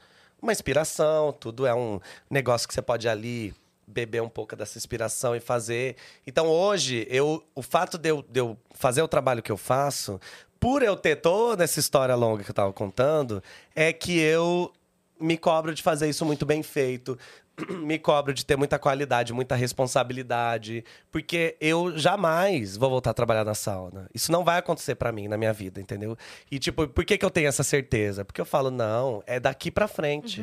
uma 0.42 0.50
inspiração, 0.50 1.32
tudo 1.32 1.66
é 1.66 1.74
um 1.74 2.00
negócio 2.28 2.66
que 2.66 2.74
você 2.74 2.82
pode 2.82 3.08
ali 3.08 3.54
beber 3.86 4.22
um 4.22 4.28
pouco 4.28 4.56
dessa 4.56 4.76
inspiração 4.76 5.36
e 5.36 5.40
fazer. 5.40 5.94
Então 6.26 6.48
hoje, 6.48 7.06
eu, 7.08 7.44
o 7.54 7.62
fato 7.62 7.96
de 7.96 8.08
eu, 8.08 8.24
de 8.28 8.40
eu 8.40 8.58
fazer 8.72 9.02
o 9.02 9.08
trabalho 9.08 9.42
que 9.42 9.52
eu 9.52 9.56
faço, 9.56 10.20
por 10.58 10.82
eu 10.82 10.96
ter 10.96 11.16
toda 11.16 11.62
essa 11.62 11.78
história 11.78 12.14
longa 12.16 12.42
que 12.42 12.50
eu 12.50 12.54
tava 12.54 12.72
contando, 12.72 13.40
é 13.72 13.92
que 13.92 14.18
eu 14.18 14.72
me 15.20 15.36
cobro 15.38 15.74
de 15.74 15.82
fazer 15.82 16.08
isso 16.08 16.24
muito 16.24 16.44
bem 16.44 16.62
feito. 16.62 17.18
Me 17.84 17.98
cobro 17.98 18.34
de 18.34 18.44
ter 18.44 18.56
muita 18.56 18.78
qualidade, 18.78 19.32
muita 19.32 19.54
responsabilidade, 19.54 20.84
porque 21.10 21.56
eu 21.60 21.96
jamais 21.96 22.76
vou 22.76 22.90
voltar 22.90 23.10
a 23.10 23.14
trabalhar 23.14 23.44
na 23.44 23.54
sauna. 23.54 24.08
Isso 24.14 24.32
não 24.32 24.44
vai 24.44 24.58
acontecer 24.58 24.94
pra 24.96 25.12
mim 25.12 25.28
na 25.28 25.36
minha 25.36 25.52
vida, 25.52 25.80
entendeu? 25.80 26.16
E 26.50 26.58
tipo, 26.58 26.88
por 26.88 27.04
que, 27.04 27.16
que 27.16 27.24
eu 27.24 27.30
tenho 27.30 27.48
essa 27.48 27.62
certeza? 27.62 28.24
Porque 28.24 28.40
eu 28.40 28.44
falo, 28.46 28.70
não, 28.70 29.22
é 29.26 29.38
daqui 29.38 29.70
pra 29.70 29.86
frente. 29.86 30.42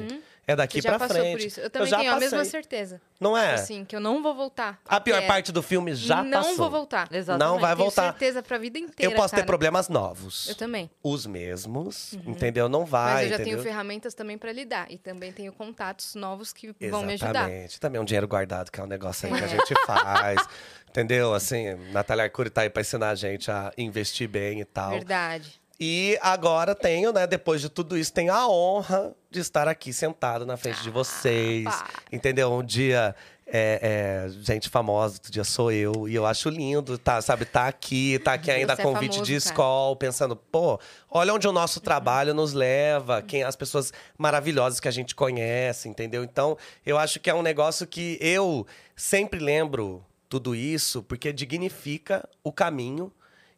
É 0.52 0.56
daqui 0.56 0.80
Uhum. 0.80 0.98
Passou 0.98 1.16
frente. 1.18 1.32
por 1.32 1.42
isso. 1.46 1.60
Eu 1.60 1.70
também 1.70 1.88
já 1.88 1.98
tenho 2.00 2.12
a 2.12 2.20
mesma 2.20 2.38
passei. 2.40 2.52
certeza. 2.52 3.02
Não 3.20 3.38
é? 3.38 3.54
Assim, 3.54 3.86
que 3.86 3.96
eu 3.96 4.00
não 4.00 4.22
vou 4.22 4.34
voltar. 4.36 4.80
a 4.88 5.00
pior 5.00 5.18
Até- 5.18 5.28
parte 5.28 5.52
do 5.52 5.62
filme 5.62 5.94
já 5.96 6.24
não 6.24 6.42
passou. 6.42 6.56
vou 6.58 6.70
voltar. 6.70 7.08
Exatamente. 7.12 7.48
Não 7.54 7.60
vai 7.60 7.76
Tenho 7.76 7.86
voltar. 7.86 8.04
certeza 8.12 8.42
pra 8.44 8.58
vida 8.58 8.78
inteira, 8.80 9.12
Eu 9.12 9.16
posso 9.16 9.30
ter 9.30 9.38
cara. 9.38 9.48
problemas 9.48 9.88
novos. 9.90 10.50
Eu 10.50 10.56
também. 10.56 10.90
Os 11.04 11.26
mesmos, 11.26 12.14
entendeu? 12.26 12.68
Não 12.68 12.86
vai, 12.86 13.14
Mas 13.14 13.24
eu 13.24 13.30
já 13.30 13.36
entendeu? 13.36 13.54
tenho 13.54 13.64
ferramentas 13.64 14.14
também 14.14 14.38
pra 14.38 14.52
lidar. 14.52 14.88
E 14.92 14.98
também 14.98 15.32
tenho 15.32 15.54
contatos 15.54 16.16
novos 16.16 16.52
que 16.52 16.74
vão 16.90 17.04
me 17.04 17.14
ajudar. 17.14 17.30
Exatamente. 17.50 17.80
Também 17.80 18.02
um 18.02 18.06
dinheiro 18.06 18.28
guardado, 18.28 18.72
que 18.72 18.80
é 18.80 18.84
um 18.84 18.88
negócio 18.88 19.28
aí 19.32 19.38
que 19.38 19.44
a 19.44 19.48
gente 19.48 19.74
faz. 19.86 20.40
Entendeu? 20.90 21.34
Assim, 21.34 21.76
Natália 21.94 22.26
Arcuri 22.26 22.50
tá 22.50 22.62
aí 22.62 22.70
pra 22.70 22.82
ensinar 22.82 23.12
a 23.12 23.16
gente 23.16 23.50
a 23.50 23.72
investir 23.78 24.28
bem 24.28 24.60
e 24.60 24.66
tal. 24.66 24.90
Verdade. 24.92 25.61
E 25.84 26.16
agora 26.22 26.76
tenho, 26.76 27.12
né, 27.12 27.26
depois 27.26 27.60
de 27.60 27.68
tudo 27.68 27.98
isso, 27.98 28.14
tenho 28.14 28.32
a 28.32 28.48
honra 28.48 29.16
de 29.32 29.40
estar 29.40 29.68
aqui 29.68 29.92
sentado 29.92 30.46
na 30.46 30.56
frente 30.56 30.84
de 30.84 30.92
vocês. 30.92 31.64
pá. 31.64 31.88
Entendeu? 32.12 32.54
Um 32.54 32.64
dia. 32.64 33.16
É, 33.54 34.28
é, 34.30 34.30
gente 34.44 34.70
famosa, 34.70 35.16
outro 35.16 35.32
dia 35.32 35.44
sou 35.44 35.72
eu. 35.72 36.08
E 36.08 36.14
eu 36.14 36.26
acho 36.26 36.50
lindo, 36.50 37.00
tá, 37.00 37.20
sabe? 37.20 37.46
Tá 37.46 37.68
aqui, 37.68 38.20
tá 38.20 38.34
aqui 38.34 38.50
ainda 38.52 38.74
a 38.74 38.76
Você 38.76 38.82
é 38.82 38.86
convite 38.86 39.14
famoso, 39.14 39.26
de 39.26 39.36
escola, 39.36 39.96
pensando, 39.96 40.36
pô, 40.38 40.80
olha 41.10 41.34
onde 41.34 41.48
o 41.48 41.52
nosso 41.52 41.82
trabalho 41.82 42.34
nos 42.34 42.54
leva, 42.54 43.22
quem 43.22 43.44
as 43.44 43.58
pessoas 43.58 43.92
maravilhosas 44.18 44.80
que 44.80 44.88
a 44.88 44.92
gente 44.92 45.14
conhece, 45.14 45.90
entendeu? 45.90 46.24
Então, 46.24 46.58
eu 46.86 46.98
acho 46.98 47.20
que 47.20 47.30
é 47.30 47.34
um 47.34 47.42
negócio 47.42 47.86
que 47.86 48.18
eu 48.22 48.66
sempre 48.96 49.38
lembro 49.38 50.06
tudo 50.30 50.56
isso, 50.56 51.04
porque 51.04 51.34
dignifica 51.34 52.30
o 52.42 52.54
caminho 52.54 53.12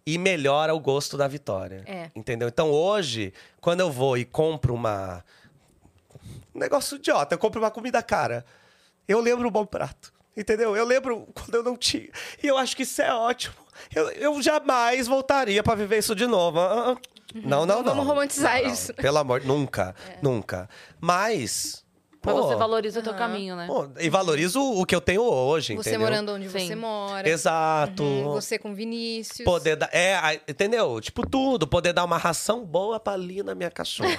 e 0.06 0.18
melhora 0.18 0.74
o 0.74 0.80
gosto 0.80 1.18
da 1.18 1.28
vitória. 1.28 1.84
É. 1.86 2.10
Entendeu? 2.16 2.48
Então, 2.48 2.72
hoje, 2.72 3.34
quando 3.62 3.80
eu 3.80 3.92
vou 3.92 4.18
e 4.18 4.26
compro 4.26 4.74
uma. 4.74 5.24
Um 6.54 6.60
negócio 6.60 6.98
idiota, 6.98 7.34
eu 7.34 7.40
compro 7.40 7.60
uma 7.62 7.72
comida 7.72 8.02
cara. 8.04 8.46
Eu 9.08 9.20
lembro 9.20 9.48
o 9.48 9.52
bom 9.52 9.66
prato. 9.66 10.14
Entendeu? 10.36 10.76
Eu 10.76 10.86
lembro 10.86 11.28
quando 11.34 11.56
eu 11.56 11.64
não 11.64 11.78
tinha. 11.78 12.10
E 12.42 12.48
eu 12.48 12.58
acho 12.58 12.76
que 12.76 12.84
isso 12.84 13.02
é 13.02 13.14
ótimo. 13.14 13.56
Eu, 13.94 14.10
eu 14.12 14.42
jamais 14.42 15.08
voltaria 15.08 15.62
pra 15.64 15.76
viver 15.76 16.00
isso 16.00 16.16
de 16.16 16.26
novo. 16.28 16.60
Ah, 16.60 16.92
ah. 16.92 16.98
Não, 17.36 17.66
não, 17.66 17.82
não. 17.82 17.96
Vamos 17.96 18.06
romantizar 18.06 18.58
Não, 18.58 18.66
não. 18.66 18.74
isso. 18.74 18.94
Pelo 18.94 19.18
amor, 19.18 19.44
nunca, 19.44 19.96
nunca. 20.22 20.70
Mas. 21.00 21.83
Mas 22.26 22.36
você 22.36 22.56
valoriza 22.56 23.00
o 23.00 23.04
teu 23.04 23.14
caminho, 23.14 23.56
né? 23.56 23.68
pô, 23.68 23.88
e 24.00 24.10
valorizo 24.10 24.62
o 24.62 24.86
que 24.86 24.96
eu 24.96 25.02
tenho 25.02 25.22
hoje, 25.24 25.76
Você 25.76 25.90
entendeu? 25.92 26.00
morando 26.08 26.32
onde 26.34 26.50
Sim. 26.50 26.68
você 26.68 26.76
mora. 26.76 27.28
Exato. 27.28 28.04
Uhum, 28.04 28.32
Você 28.34 28.58
com 28.58 28.74
Vinícius. 28.74 29.44
Poder 29.46 29.76
dar. 29.76 29.90
É, 29.92 30.16
a- 30.16 30.36
entendeu? 30.48 31.00
Tipo, 31.02 31.28
tudo. 31.28 31.68
Poder 31.68 31.94
dar 31.94 32.04
uma 32.04 32.18
ração 32.18 32.64
boa 32.66 33.00
pra 33.00 33.16
Lina, 33.18 33.54
minha 33.56 33.72
cachorra. 33.72 34.12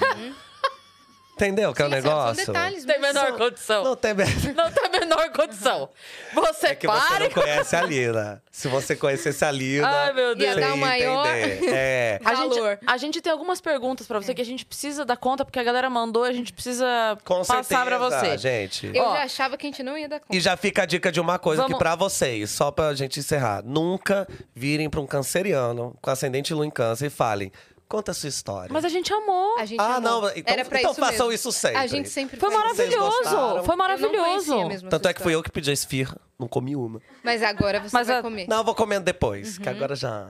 Entendeu? 1.35 1.73
Que 1.75 1.83
é 1.83 1.87
o 1.87 1.89
Sim, 1.89 1.95
são- 1.95 2.03
negócio. 2.03 2.45
São 2.45 2.55
detalhes, 2.55 2.85
Tem 2.85 3.01
menor 3.01 3.33
condição. 3.37 3.85
Não 3.85 3.97
tem. 3.97 4.15
Não 4.55 4.71
tem 4.71 4.91
menor 5.01 5.31
condição. 5.31 5.89
Você 6.35 6.67
É 6.69 6.75
que 6.75 6.87
você 6.87 7.09
pare 7.09 7.25
não 7.25 7.31
conhece 7.43 7.77
a 7.77 7.83
Lina. 7.83 8.43
Se 8.51 8.69
você 8.69 8.95
conhecesse 8.97 9.45
a 9.45 9.51
Lina. 9.51 9.89
Ai, 9.89 10.13
meu 10.13 10.35
Deus. 10.35 10.55
você 10.55 10.61
Ia 10.61 10.67
dar 10.69 10.75
o 10.75 10.79
maior-. 10.79 11.27
É. 11.27 12.21
A 12.25 12.35
gente, 12.35 12.55
valor. 12.55 12.79
a 12.87 12.97
gente 12.97 13.21
tem 13.21 13.33
algumas 13.33 13.61
perguntas 13.61 14.07
pra 14.07 14.21
você 14.21 14.33
que 14.35 14.41
a 14.41 14.45
gente 14.45 14.65
precisa 14.65 15.05
dar 15.05 15.17
conta, 15.17 15.45
porque 15.45 15.59
a 15.59 15.63
galera 15.65 15.91
mandou 15.91 16.27
e 16.27 16.31
a 16.31 16.33
gente 16.33 16.53
precisa 16.53 17.19
Com 17.25 17.39
passar 17.39 17.65
certeza, 17.65 17.85
pra 17.85 17.99
você. 17.99 18.39
gente. 18.39 18.91
Eu 18.95 19.03
Ó. 19.05 19.17
já 19.17 19.23
achava 19.25 19.57
que 19.57 19.67
a 19.67 19.71
gente 19.71 19.83
não 19.83 19.99
ia 19.99 20.09
dar 20.09 20.21
conta. 20.21 20.35
E 20.35 20.41
já 20.41 20.57
fica 20.57 20.83
a 20.83 20.87
dica 20.87 21.11
de 21.11 21.21
uma 21.21 21.39
coisa 21.39 21.63
Vamos- 21.63 21.77
que 21.77 21.83
pra 21.83 21.95
vocês, 21.97 22.51
só 22.51 22.71
pra 22.71 22.95
gente 22.95 23.19
encerrar. 23.21 23.63
Nunca 23.65 24.27
virem 24.55 24.89
pra 24.89 25.01
um 25.01 25.07
canceriano 25.07 25.97
com 26.01 26.11
ascendente 26.11 26.55
lua 26.55 26.67
em 26.67 26.71
câncer 26.71 27.07
e 27.07 27.11
falem, 27.11 27.51
conta 27.97 28.11
a 28.11 28.15
sua 28.15 28.29
história. 28.29 28.73
Mas 28.73 28.85
a 28.85 28.89
gente 28.89 29.13
amou. 29.13 29.59
A 29.59 29.65
gente 29.65 29.81
Ah, 29.81 29.97
amou. 29.97 30.23
não, 30.23 30.29
então- 30.37 30.53
Era 30.53 30.65
pra 30.65 30.79
então 30.79 30.93
isso 30.93 31.01
façam 31.01 31.29
mesmo. 31.29 31.33
isso 31.33 31.53
sempre. 31.53 31.77
A 31.79 31.87
gente 31.87 32.09
sempre 32.09 32.39
Foi 32.41 32.51
maravilhoso. 32.51 33.23
Foi 33.23 33.33
Eu 33.39 33.65
não 33.67 33.77
maravilhoso. 33.77 34.89
Tanto 34.91 35.09
é 35.09 35.15
que 35.15 35.23
fui 35.23 35.35
eu 35.35 35.43
que 35.43 35.51
pedi 35.51 35.71
a 35.71 35.73
esfirra, 35.73 36.17
não 36.39 36.49
comi 36.49 36.75
uma. 36.77 37.01
Mas 37.23 37.43
agora 37.43 37.81
você 37.81 37.91
Mas 37.97 38.09
vai 38.09 38.19
a- 38.19 38.23
comer. 38.23 38.49
Não, 38.49 38.59
eu 38.59 38.65
vou 38.65 38.75
comendo 38.75 39.05
depois, 39.05 39.57
Uhum. 39.57 39.63
que 39.63 39.69
agora 39.69 39.95
já... 39.95 40.29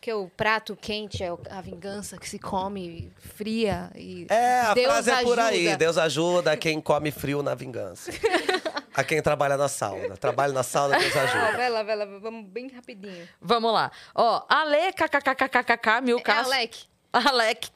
Porque 0.00 0.12
o 0.12 0.28
prato 0.36 0.76
quente 0.80 1.24
é 1.24 1.32
a 1.50 1.60
vingança 1.60 2.16
que 2.16 2.28
se 2.28 2.38
come 2.38 3.12
fria 3.34 3.90
e 3.96 4.26
É, 4.30 4.60
a 4.60 4.72
Deus 4.72 4.86
frase 4.86 5.10
é 5.10 5.22
por 5.24 5.38
aí. 5.40 5.60
ajuda. 5.66 5.76
Deus 5.76 5.98
ajuda 5.98 6.56
quem 6.56 6.80
come 6.80 7.10
frio 7.10 7.42
na 7.42 7.54
vingança. 7.56 8.08
a 8.98 9.04
quem 9.04 9.22
trabalha 9.22 9.56
na 9.56 9.68
sauna. 9.68 10.16
Trabalha 10.16 10.52
na 10.52 10.64
sauna, 10.64 10.98
Deus 10.98 11.16
ajuda. 11.16 11.56
vai 11.56 11.70
lá, 11.70 11.82
vai 11.84 11.94
lá, 11.94 12.04
vamos 12.04 12.44
bem 12.46 12.68
rapidinho. 12.68 13.28
Vamos 13.40 13.72
lá. 13.72 13.92
Ó, 14.12 14.42
Ale, 14.48 14.92
kkkkkk, 14.92 16.00
mil 16.02 16.18
É 16.18 16.20
casos. 16.20 16.52
Alec. 16.52 16.84
Alec. 17.12 17.70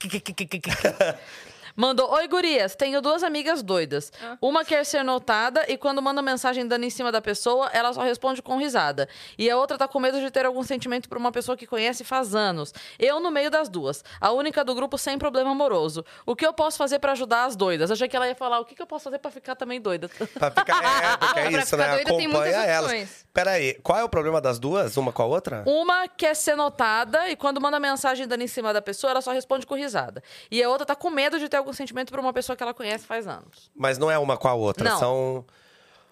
Mandou, 1.75 2.11
oi 2.13 2.29
gurias, 2.29 2.75
tenho 2.75 3.01
duas 3.01 3.23
amigas 3.23 3.63
doidas. 3.63 4.13
Ah. 4.23 4.37
Uma 4.41 4.65
quer 4.65 4.85
ser 4.85 5.03
notada 5.03 5.65
e 5.69 5.77
quando 5.77 6.03
manda 6.03 6.21
mensagem 6.21 6.67
dando 6.67 6.85
em 6.85 6.91
cima 6.91 7.11
da 7.11 7.21
pessoa, 7.21 7.71
ela 7.73 7.93
só 7.93 8.03
responde 8.03 8.43
com 8.43 8.57
risada. 8.59 9.09
E 9.39 9.49
a 9.51 9.57
outra 9.57 9.79
tá 9.79 9.89
com 9.89 9.99
medo 9.99 10.21
de 10.21 10.31
ter 10.31 10.45
algum 10.45 10.63
sentimento 10.63 11.09
por 11.09 11.17
uma 11.19 11.33
pessoa 11.33 11.57
que 11.57 11.67
conhece 11.67 12.05
faz 12.05 12.35
anos. 12.35 12.73
Eu 12.99 13.21
no 13.21 13.31
meio 13.31 13.51
das 13.51 13.69
duas. 13.69 14.05
A 14.21 14.31
única 14.33 14.63
do 14.65 14.75
grupo 14.75 14.99
sem 14.99 15.19
problema 15.19 15.51
amoroso. 15.51 16.05
O 16.27 16.37
que 16.37 16.47
eu 16.47 16.53
posso 16.53 16.77
fazer 16.77 16.99
pra 16.99 17.13
ajudar 17.13 17.45
as 17.45 17.57
doidas? 17.57 17.91
Achei 17.91 18.09
que 18.09 18.17
ela 18.17 18.29
ia 18.29 18.35
falar, 18.35 18.61
o 18.61 18.65
que, 18.65 18.75
que 18.75 18.83
eu 18.83 18.87
posso 18.87 19.05
fazer 19.05 19.19
pra 19.19 19.31
ficar 19.31 19.55
também 19.57 19.81
doida? 19.81 20.09
Pra 20.09 20.51
ficar, 20.51 21.13
é, 21.13 21.17
porque 21.17 21.39
é 21.41 21.43
Pra 21.53 21.61
isso, 21.61 21.71
ficar 21.71 21.89
né? 21.89 21.95
doida 21.97 22.17
tem 22.17 22.29
muitas 22.29 22.55
Acompanha 22.55 22.73
elas. 22.73 23.27
Peraí, 23.33 23.75
qual 23.83 23.99
é 23.99 24.05
o 24.05 24.09
problema 24.09 24.41
das 24.41 24.59
duas? 24.59 24.97
Uma 24.99 25.11
com 25.11 25.23
a 25.23 25.27
outra? 25.27 25.63
Uma 25.67 26.07
quer 26.07 26.37
ser 26.37 26.55
notada 26.55 27.31
e 27.31 27.37
quando 27.37 27.61
manda 27.61 27.81
mensagem 27.81 28.27
dando 28.29 28.43
em 28.43 28.47
cima 28.47 28.75
da 28.75 28.83
pessoa, 28.83 29.11
ela 29.11 29.23
só 29.23 29.33
responde 29.33 29.67
com 29.67 29.75
risada. 29.75 30.23
E 30.51 30.63
a 30.63 30.69
outra 30.69 30.85
tá 30.85 30.95
com 30.95 31.09
medo 31.09 31.39
de 31.39 31.49
ter 31.49 31.57
algum 31.57 31.73
sentimento 31.73 32.11
por 32.11 32.21
uma 32.21 32.33
pessoa 32.33 32.55
que 32.55 32.63
ela 32.63 32.75
conhece 32.75 33.07
faz 33.07 33.27
anos. 33.27 33.71
Mas 33.75 33.97
não 33.97 34.11
é 34.11 34.19
uma 34.19 34.37
com 34.37 34.49
a 34.49 34.55
outra, 34.55 34.91
Não. 34.91 34.99
são... 34.99 35.45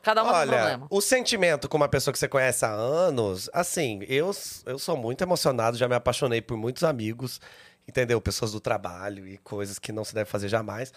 Cada 0.02 0.22
uma 0.22 0.30
tem 0.30 0.38
um 0.38 0.40
Olha, 0.42 0.56
problema. 0.56 0.86
o 0.88 1.00
sentimento 1.02 1.68
com 1.68 1.76
uma 1.76 1.88
pessoa 1.88 2.10
que 2.10 2.18
você 2.18 2.26
conhece 2.26 2.64
há 2.64 2.70
anos, 2.70 3.50
assim, 3.52 4.00
eu, 4.08 4.30
eu 4.64 4.78
sou 4.78 4.96
muito 4.96 5.20
emocionado, 5.22 5.76
já 5.76 5.86
me 5.86 5.94
apaixonei 5.94 6.40
por 6.40 6.56
muitos 6.56 6.82
amigos, 6.84 7.38
entendeu? 7.86 8.18
Pessoas 8.18 8.52
do 8.52 8.60
trabalho 8.60 9.28
e 9.28 9.36
coisas 9.36 9.78
que 9.78 9.92
não 9.92 10.02
se 10.02 10.14
deve 10.14 10.30
fazer 10.30 10.48
jamais. 10.48 10.90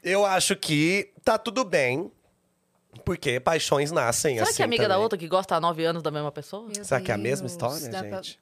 Eu 0.00 0.24
acho 0.24 0.54
que 0.54 1.12
tá 1.24 1.36
tudo 1.38 1.64
bem, 1.64 2.08
porque 3.04 3.38
paixões 3.40 3.90
nascem 3.92 4.34
Será 4.36 4.46
assim 4.48 4.56
que 4.56 4.62
é 4.62 4.64
amiga 4.64 4.82
da 4.84 4.94
também. 4.94 5.02
outra 5.02 5.18
que 5.18 5.28
gosta 5.28 5.56
há 5.56 5.60
nove 5.60 5.84
anos 5.84 6.02
da 6.02 6.10
mesma 6.10 6.32
pessoa? 6.32 6.68
Meu 6.74 6.84
Será 6.84 7.00
que 7.00 7.10
é 7.10 7.14
a 7.14 7.18
mesma 7.18 7.46
Deus, 7.48 7.52
história, 7.52 7.88
dá 7.88 8.02
pra- 8.04 8.22
gente? 8.22 8.38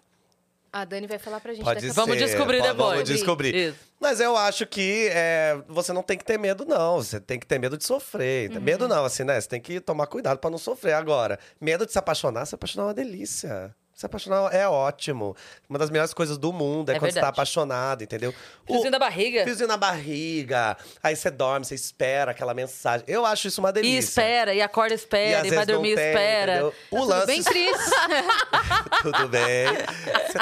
A 0.71 0.85
Dani 0.85 1.07
vai 1.07 1.19
falar 1.19 1.41
pra 1.41 1.55
gente 1.55 1.65
Pode 1.65 1.77
daqui 1.77 1.87
a 1.87 1.95
ser. 1.95 1.95
Vamos 1.99 2.19
descobrir 2.19 2.59
pode- 2.59 2.69
depois. 2.73 2.93
Vamos 2.93 3.09
descobrir. 3.09 3.55
Isso. 3.55 3.79
Mas 3.99 4.21
eu 4.21 4.37
acho 4.37 4.67
que 4.67 5.09
é, 5.13 5.59
você 5.67 5.95
não 5.95 6.03
tem 6.03 6.19
que 6.19 6.25
ter 6.25 6.39
medo, 6.39 6.67
não. 6.67 6.97
Você 6.97 7.19
tem 7.19 7.39
que 7.41 7.47
ter 7.47 7.59
medo 7.59 7.79
de 7.79 7.85
sofrer. 7.87 8.51
Uhum. 8.51 8.61
Medo 8.61 8.87
não, 8.87 9.03
assim, 9.03 9.25
né? 9.25 9.41
Você 9.41 9.49
tem 9.49 9.61
que 9.63 9.81
tomar 9.81 10.07
cuidado 10.07 10.39
pra 10.39 10.51
não 10.51 10.59
sofrer. 10.59 10.93
Agora, 10.93 11.39
medo 11.59 11.87
de 11.87 11.93
se 11.93 11.99
apaixonar, 11.99 12.45
se 12.45 12.55
apaixonar 12.55 12.85
é 12.85 12.89
uma 12.89 12.95
delícia. 12.95 13.75
Se 13.99 14.07
apaixonar 14.07 14.55
é 14.55 14.65
ótimo. 14.69 15.35
Uma 15.69 15.77
das 15.77 15.91
melhores 15.91 16.15
coisas 16.15 16.39
do 16.39 16.53
mundo 16.53 16.89
é, 16.89 16.95
É 16.95 16.99
quando 17.01 17.11
você 17.11 17.15
tá 17.17 17.23
verdade. 17.23 17.35
apaixonado, 17.35 18.05
entendeu? 18.05 18.31
O- 18.63 18.67
Friozinho 18.67 18.93
da 18.93 18.99
barriga. 19.01 19.43
Fiozinho 19.43 19.67
na 19.67 19.77
barriga. 19.77 20.77
Aí 21.03 21.17
você 21.17 21.29
dorme, 21.33 21.67
você 21.67 21.75
espera 21.75 22.31
aquela 22.31 22.55
mensagem. 22.55 23.05
Eu 23.09 23.27
acho 23.27 23.49
isso 23.49 23.61
uma 23.61 23.71
E 23.71 23.73
delícia. 23.73 23.99
espera, 23.99 24.55
e 24.55 24.63
acorda, 24.63 24.93
E 24.93 24.95
às 24.95 25.01
espera, 25.01 25.27
e, 25.29 25.33
vai 25.33 25.43
vezes 25.51 25.67
não 25.67 25.75
dormir, 25.75 25.97
tem, 25.97 26.07
espera. 26.11 26.53
entendeu? 26.53 26.75
O 26.93 26.97
Tudo 27.01 27.09
lance. 27.09 27.27
bem, 27.27 27.43
Cris? 27.43 27.77
Tudo 29.03 29.29
bem. 29.29 29.67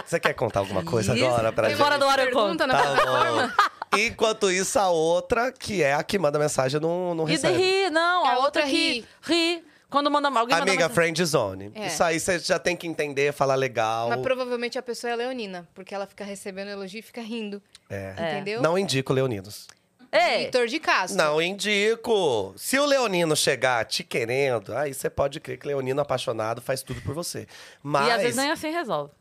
Você- 0.05 0.21
quer 0.21 0.35
contar 0.35 0.61
alguma 0.61 0.85
coisa 0.85 1.15
Isso. 1.17 1.25
agora 1.25 1.51
pra 1.51 1.69
gente? 1.71 1.79
Fora 1.79 1.97
do 1.99 2.05
ar 2.05 2.19
eu 2.19 2.31
conto. 2.33 2.67
Na 2.67 2.75
Tá 2.77 2.83
plataforma. 2.83 3.55
bom. 3.57 3.99
Enquanto 3.99 4.51
isso, 4.51 4.79
a 4.79 4.91
outra, 4.91 5.51
que 5.51 5.83
é 5.83 5.95
a 5.95 6.03
que 6.03 6.19
manda 6.19 6.39
mensagem, 6.39 6.79
não, 6.79 7.15
não 7.15 7.27
E 7.27 7.33
recebe. 7.33 7.57
ri, 7.57 7.89
não. 7.89 8.27
A 8.27 8.33
a 8.33 8.39
outra 8.41 8.45
outra 8.45 8.63
que 8.65 9.03
ri. 9.27 9.65
Quando 9.89 10.11
manda 10.11 10.29
alguém 10.29 10.43
manda 10.49 10.57
Amiga, 10.57 10.73
mensagem- 10.89 10.95
friend 10.95 11.25
zone. 11.25 11.73
É. 11.75 11.87
Isso 11.87 12.03
aí 12.03 12.19
você 12.19 12.39
já 12.41 12.59
tem 12.59 12.77
que 12.77 12.87
entender, 12.87 13.33
falar 13.33 13.55
legal. 13.55 14.09
Mas 14.09 14.21
provavelmente 14.21 14.77
a 14.79 14.83
pessoa 14.83 15.13
é 15.13 15.17
leonina, 15.17 15.67
porque 15.75 15.95
ela 15.95 16.07
fica 16.07 16.25
recebendo 16.25 16.69
elogio 16.69 16.99
e 16.99 17.03
fica 17.03 17.21
rindo. 17.21 17.63
É. 17.89 18.13
Entendeu? 18.19 18.61
Não 18.61 18.77
indico 18.77 19.13
leoninos. 19.13 19.69
É. 20.11 20.45
Vitor 20.47 20.67
de 20.67 20.79
Castro. 20.81 21.17
Não 21.17 21.41
indico. 21.43 22.55
Se 22.57 22.79
o 22.79 22.87
leonino 22.87 23.37
chegar 23.37 23.85
te 23.85 24.03
querendo, 24.03 24.75
aí 24.77 24.93
você 24.95 25.09
pode 25.11 25.39
crer 25.41 25.59
que 25.59 25.67
leonino 25.67 26.01
apaixonado 26.01 26.61
faz 26.63 26.83
tudo 26.83 27.01
por 27.03 27.15
você. 27.15 27.47
Mas 27.83 28.09
E 28.09 28.11
às 28.13 28.23
vezes 28.23 28.37
nem 28.37 28.51
assim 28.51 28.71
resolve. 28.71 29.13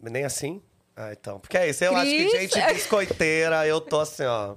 nem 0.00 0.24
assim? 0.24 0.62
Ah, 0.96 1.10
então. 1.12 1.40
Porque 1.40 1.56
é 1.58 1.68
isso. 1.68 1.82
Eu 1.84 1.96
acho 1.96 2.08
que 2.10 2.28
Cris? 2.28 2.52
gente 2.52 2.72
biscoiteira, 2.74 3.66
eu 3.66 3.80
tô 3.80 3.98
assim, 4.00 4.22
ó. 4.24 4.54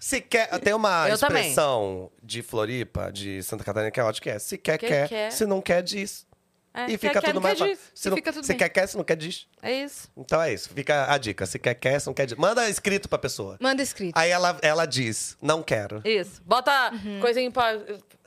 Se 0.00 0.20
quer. 0.20 0.48
Tem 0.60 0.72
uma 0.74 1.08
Eu 1.08 1.18
também. 1.18 1.42
expressão 1.42 2.10
de 2.22 2.42
Floripa, 2.42 3.12
de 3.12 3.42
Santa 3.42 3.62
Catarina, 3.62 3.90
que 3.90 4.00
é 4.00 4.02
ótimo 4.02 4.22
que 4.22 4.30
é. 4.30 4.38
Se 4.38 4.56
quer, 4.58 4.78
Que 4.78 4.86
quer. 4.88 5.08
quer. 5.08 5.30
Se 5.30 5.44
não 5.46 5.60
quer, 5.60 5.82
diz. 5.82 6.26
É, 6.72 6.84
e 6.84 6.86
quer, 6.86 6.98
fica 6.98 7.20
quer, 7.20 7.26
tudo 7.26 7.34
não 7.34 7.42
mais 7.42 7.58
quer, 7.58 7.64
fácil. 7.68 7.76
diz. 7.76 7.92
Se, 8.00 8.08
E 8.08 8.10
não, 8.10 8.16
fica 8.16 8.32
tudo 8.32 8.42
se 8.44 8.48
bem. 8.52 8.56
quer, 8.58 8.68
quer. 8.70 8.86
Se 8.86 8.96
não 8.96 9.04
quer, 9.04 9.16
diz. 9.16 9.46
É 9.60 9.72
isso. 9.84 10.08
Então 10.16 10.40
é 10.40 10.54
isso. 10.54 10.70
Fica 10.70 11.12
a 11.12 11.18
dica. 11.18 11.44
Se 11.44 11.58
quer, 11.58 11.74
quer. 11.74 12.00
Se 12.00 12.06
não 12.06 12.14
quer, 12.14 12.24
diz. 12.26 12.38
Manda 12.38 12.66
escrito 12.70 13.08
pra 13.10 13.18
pessoa. 13.18 13.56
Manda 13.60 13.82
escrito. 13.82 14.16
Aí 14.16 14.30
ela, 14.30 14.56
ela 14.62 14.86
diz, 14.86 15.36
não 15.42 15.62
quero. 15.62 16.00
Isso. 16.04 16.40
Bota 16.46 16.92
coisinha 17.20 17.50
pra 17.50 17.76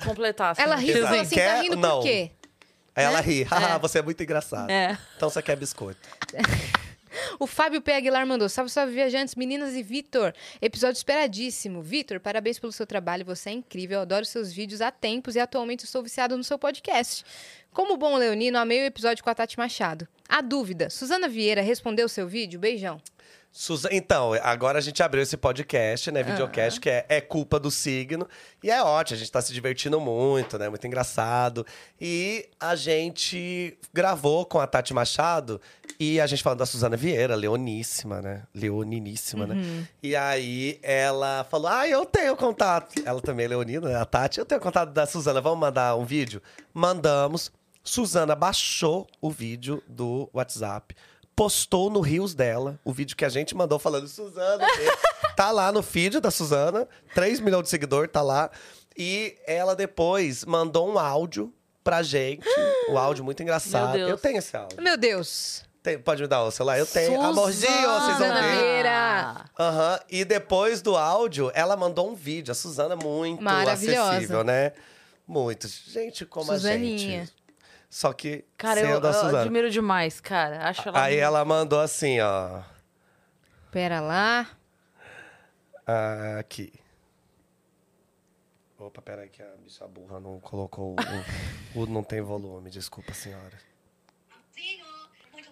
completar. 0.06 0.52
assim, 0.52 0.62
Uhum. 0.62 0.68
Ela 0.68 0.76
ri 0.76 0.90
e 0.92 1.02
falou 1.02 1.20
assim, 1.22 1.36
Quer? 1.36 1.56
tá 1.56 1.62
rindo 1.64 1.76
Não. 1.78 1.98
por 2.00 2.04
quê? 2.04 2.32
Aí 2.96 3.04
ela 3.06 3.20
ri. 3.22 3.44
Haha, 3.50 3.76
É. 3.76 3.80
você 3.80 3.98
é 3.98 4.02
muito 4.04 4.22
engraçado. 4.22 4.70
É. 4.70 4.96
Então 5.16 5.28
você 5.30 5.42
quer 5.42 5.56
biscoito. 5.56 6.00
O 7.40 7.48
Fábio 7.48 7.82
P. 7.82 7.94
Aguilar 7.94 8.26
mandou. 8.26 8.48
Salve, 8.50 8.72
salve, 8.72 8.94
viajantes, 8.94 9.36
meninas 9.36 9.76
e 9.76 9.84
Vitor. 9.84 10.34
Episódio 10.62 10.98
esperadíssimo. 10.98 11.82
Vitor, 11.82 12.20
parabéns 12.20 12.60
pelo 12.60 12.72
seu 12.72 12.86
trabalho. 12.86 13.26
Você 13.26 13.50
é 13.50 13.54
incrível. 13.54 13.98
Eu 13.98 14.02
adoro 14.02 14.26
seus 14.26 14.52
vídeos 14.52 14.82
há 14.82 14.92
tempos 14.92 15.36
e 15.36 15.40
atualmente 15.40 15.86
estou 15.86 16.04
viciado 16.04 16.38
no 16.38 16.44
seu 16.44 16.58
podcast. 16.58 17.24
Como 17.72 17.98
bom 17.98 18.16
leonino, 18.18 18.58
amei 18.58 18.82
o 18.82 18.86
episódio 18.86 19.24
com 19.24 19.30
a 19.30 19.36
Tati 19.36 19.58
Machado. 19.58 20.08
A 20.30 20.42
dúvida, 20.42 20.90
Suzana 20.90 21.28
Vieira 21.28 21.62
respondeu 21.62 22.08
seu 22.08 22.28
vídeo? 22.28 22.60
Beijão. 22.60 23.02
Suza- 23.56 23.90
Então, 23.92 24.34
agora 24.42 24.80
a 24.80 24.82
gente 24.82 25.04
abriu 25.04 25.22
esse 25.22 25.38
podcast, 25.38 26.10
né? 26.12 26.24
Videocast, 26.24 26.80
que 26.82 26.90
é, 26.90 27.06
é 27.08 27.22
culpa 27.22 27.60
do 27.60 27.70
signo. 27.70 28.28
E 28.64 28.72
é 28.72 28.82
ótimo, 28.82 29.16
a 29.16 29.20
gente 29.20 29.32
tá 29.32 29.40
se 29.44 29.54
divertindo 29.54 30.02
muito, 30.02 30.58
né? 30.58 30.70
Muito 30.70 30.88
engraçado. 30.88 31.64
E 32.02 32.50
a 32.60 32.76
gente 32.76 33.78
gravou 33.94 34.44
com 34.44 34.60
a 34.60 34.66
Tati 34.66 34.92
Machado 34.92 35.62
e 36.00 36.20
a 36.20 36.26
gente 36.26 36.42
falando 36.42 36.60
da 36.60 36.66
Suzana 36.66 36.98
Vieira, 36.98 37.36
leoníssima, 37.36 38.24
né? 38.24 38.42
Leoniníssima, 38.56 39.46
né? 39.46 39.86
E 40.02 40.16
aí 40.16 40.80
ela 40.82 41.46
falou: 41.48 41.68
Ah, 41.68 41.88
eu 41.88 42.08
tenho 42.08 42.36
contato. 42.36 43.04
Ela 43.06 43.22
também 43.22 43.46
é 43.46 43.50
leonina, 43.50 43.88
né? 43.88 43.96
A 43.96 44.06
Tati, 44.06 44.40
eu 44.40 44.46
tenho 44.48 44.60
contato 44.60 44.90
da 44.90 45.06
Suzana, 45.06 45.40
vamos 45.40 45.60
mandar 45.60 45.96
um 45.96 46.06
vídeo? 46.06 46.42
Mandamos. 46.74 47.52
Suzana 47.84 48.34
baixou 48.34 49.06
o 49.22 49.30
vídeo 49.30 49.84
do 49.88 50.28
WhatsApp 50.34 50.96
postou 51.36 51.90
no 51.90 52.00
Rios 52.00 52.34
dela 52.34 52.80
o 52.84 52.92
vídeo 52.94 53.16
que 53.18 53.26
a 53.26 53.30
gente 53.30 53.56
mandou 53.56 53.80
falando 53.80 54.08
Suzana. 54.08 54.66
tá 55.36 55.52
lá 55.52 55.72
no 55.72 55.82
feed 55.82 56.20
da 56.20 56.32
Suzana, 56.32 56.88
3 57.14 57.40
milhões 57.40 57.64
de 57.64 57.70
seguidores, 57.70 58.12
tá 58.12 58.22
lá. 58.22 58.50
E 58.98 59.36
ela 59.48 59.76
depois 59.76 60.46
mandou 60.46 60.88
um 60.92 61.00
áudio 61.00 61.52
pra 61.84 62.02
gente, 62.04 62.48
um 62.90 62.98
áudio 62.98 63.24
muito 63.24 63.42
engraçado. 63.44 63.98
Eu 63.98 64.18
tenho 64.18 64.38
esse 64.38 64.56
áudio. 64.56 64.82
Meu 64.82 64.96
Deus. 64.98 65.64
Tem- 65.82 66.00
pode 66.00 66.22
me 66.22 66.28
dar 66.30 66.44
o 66.44 66.52
celular? 66.52 66.80
Eu 66.80 66.86
tenho. 66.86 67.22
Amorzinho, 67.22 67.70
vocês 67.72 67.84
vão 67.84 68.12
Suzana 68.14 68.42
ver. 68.42 68.58
Vieira. 68.58 69.46
Aham. 69.60 70.00
E 70.10 70.24
depois 70.24 70.82
do 70.82 70.96
áudio, 70.96 71.52
ela 71.54 71.76
mandou 71.76 72.10
um 72.10 72.16
vídeo. 72.16 72.54
A 72.54 72.56
Suzana 72.56 72.94
é 72.94 73.04
muito 73.04 73.46
acessível, 73.46 74.46
né? 74.46 74.72
Muito. 75.28 75.68
Gente 75.68 76.26
como 76.26 76.54
Suzaninha. 76.54 76.96
a 76.96 77.26
gente. 77.26 77.34
Só 77.94 78.12
que 78.12 78.44
Cara, 78.58 78.80
eu, 78.80 78.88
sendo 78.96 79.06
a 79.06 79.10
eu 79.12 79.14
Suzana. 79.14 79.42
admiro 79.42 79.70
demais, 79.70 80.20
cara. 80.20 80.68
Acho 80.68 80.90
ela 80.90 81.00
Aí 81.04 81.16
ela 81.16 81.46
mandou 81.46 81.80
assim, 81.80 82.20
ó. 82.22 82.64
Pera 83.70 84.02
lá. 84.02 84.50
Ah, 85.86 86.40
Aqui. 86.40 86.74
Opa, 88.80 89.00
peraí 89.00 89.30
que 89.30 89.44
a 89.44 89.56
bicha 89.58 89.88
burra 89.88 90.20
não 90.20 90.40
colocou 90.40 90.96
o, 91.76 91.80
o- 91.80 91.86
Não 91.86 92.04
tem 92.04 92.20
volume, 92.20 92.72
desculpa, 92.72 93.14
senhora. 93.14 93.60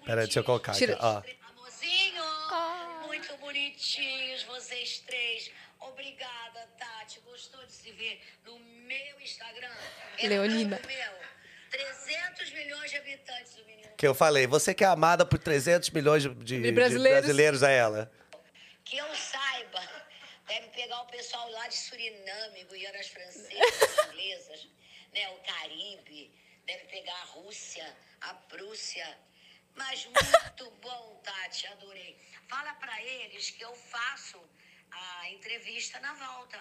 Peraí, 0.04 0.26
deixa 0.26 0.40
eu 0.40 0.44
colocar 0.44 0.72
aqui, 0.72 0.88
ó. 1.00 1.22
Amorzinho, 1.48 2.24
muito 3.06 3.38
bonitinhos 3.38 4.42
vocês 4.46 5.00
três. 5.06 5.52
Obrigada, 5.80 6.68
Tati. 6.80 7.20
Gostou 7.20 7.64
de 7.68 7.72
se 7.72 7.92
ver 7.92 8.20
no 8.46 8.58
meu 8.60 9.22
Instagram? 9.22 9.70
É 10.18 10.28
Leonina. 10.28 10.80
meu. 10.88 11.21
300 11.72 12.52
milhões 12.54 12.92
de 12.92 12.98
habitantes 12.98 13.56
o 13.58 13.66
menino. 13.66 13.90
Que 13.98 14.08
eu 14.08 14.14
falei, 14.14 14.46
você 14.48 14.74
que 14.74 14.84
é 14.84 14.88
amada 14.88 15.26
por 15.26 15.40
300 15.40 15.90
milhões 15.92 16.24
de, 16.24 16.30
de- 16.36 16.62
de 16.62 16.72
brasileiros. 16.72 17.20
brasileiros, 17.22 17.64
é 17.64 17.78
ela. 17.78 18.12
Que 18.84 18.98
eu 18.98 19.16
saiba, 19.16 19.82
deve 20.48 20.68
pegar 20.70 21.02
o 21.02 21.06
pessoal 21.08 21.50
lá 21.52 21.68
de 21.68 21.78
Suriname, 21.78 22.64
Guianas 22.66 23.08
Francesas, 23.08 23.50
inglesas, 24.12 24.68
né? 25.14 25.30
O 25.30 25.38
Caribe, 25.40 26.32
deve 26.66 26.84
pegar 26.86 27.14
a 27.16 27.26
Rússia, 27.26 27.98
a 28.22 28.34
Prússia. 28.34 29.18
Mas 29.76 30.06
muito 30.06 30.72
bom, 30.82 31.22
Tati, 31.24 31.68
adorei. 31.68 32.18
Fala 32.50 32.74
pra 32.74 33.02
eles 33.02 33.52
que 33.52 33.64
eu 33.64 33.74
faço 33.76 34.42
a 34.92 35.30
entrevista 35.30 36.00
na 36.02 36.14
volta. 36.16 36.60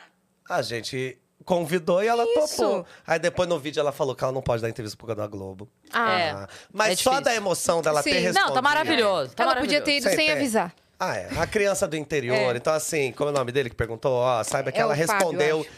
A 0.50 0.62
gente 0.62 1.16
convidou 1.44 2.02
e 2.02 2.06
ela 2.08 2.24
Isso. 2.24 2.56
topou. 2.58 2.86
Aí 3.06 3.18
depois 3.18 3.48
no 3.48 3.58
vídeo 3.58 3.80
ela 3.80 3.92
falou 3.92 4.14
que 4.14 4.22
ela 4.22 4.32
não 4.32 4.42
pode 4.42 4.60
dar 4.62 4.68
entrevista 4.68 4.96
pro 4.96 5.06
canal 5.06 5.26
da 5.26 5.30
Globo. 5.30 5.68
Ah, 5.92 6.20
É. 6.20 6.46
Mas 6.72 6.92
é 6.92 7.02
só 7.02 7.20
da 7.20 7.34
emoção 7.34 7.80
dela 7.80 8.02
Sim. 8.02 8.10
ter 8.10 8.18
respondido. 8.18 8.46
Não, 8.48 8.54
tá 8.54 8.60
maravilhoso. 8.62 9.34
Tá 9.34 9.44
ela 9.44 9.54
podia 9.56 9.78
maravilhoso. 9.80 9.84
ter 9.84 9.96
ido 9.96 10.08
Sem 10.08 10.16
sem 10.16 10.30
avisar. 10.32 10.74
Ah, 10.98 11.16
é. 11.16 11.28
A 11.38 11.46
criança 11.46 11.88
do 11.88 11.96
interior. 11.96 12.54
É. 12.54 12.56
Então, 12.58 12.74
assim, 12.74 13.10
como 13.12 13.30
é 13.30 13.32
o 13.32 13.36
nome 13.36 13.52
dele 13.52 13.70
que 13.70 13.76
perguntou? 13.76 14.12
Ó, 14.12 14.44
saiba 14.44 14.70
que 14.70 14.78
É 14.78 14.82
ela 14.82 14.94
Fábio, 14.94 15.12
respondeu 15.12 15.60
acho. 15.60 15.70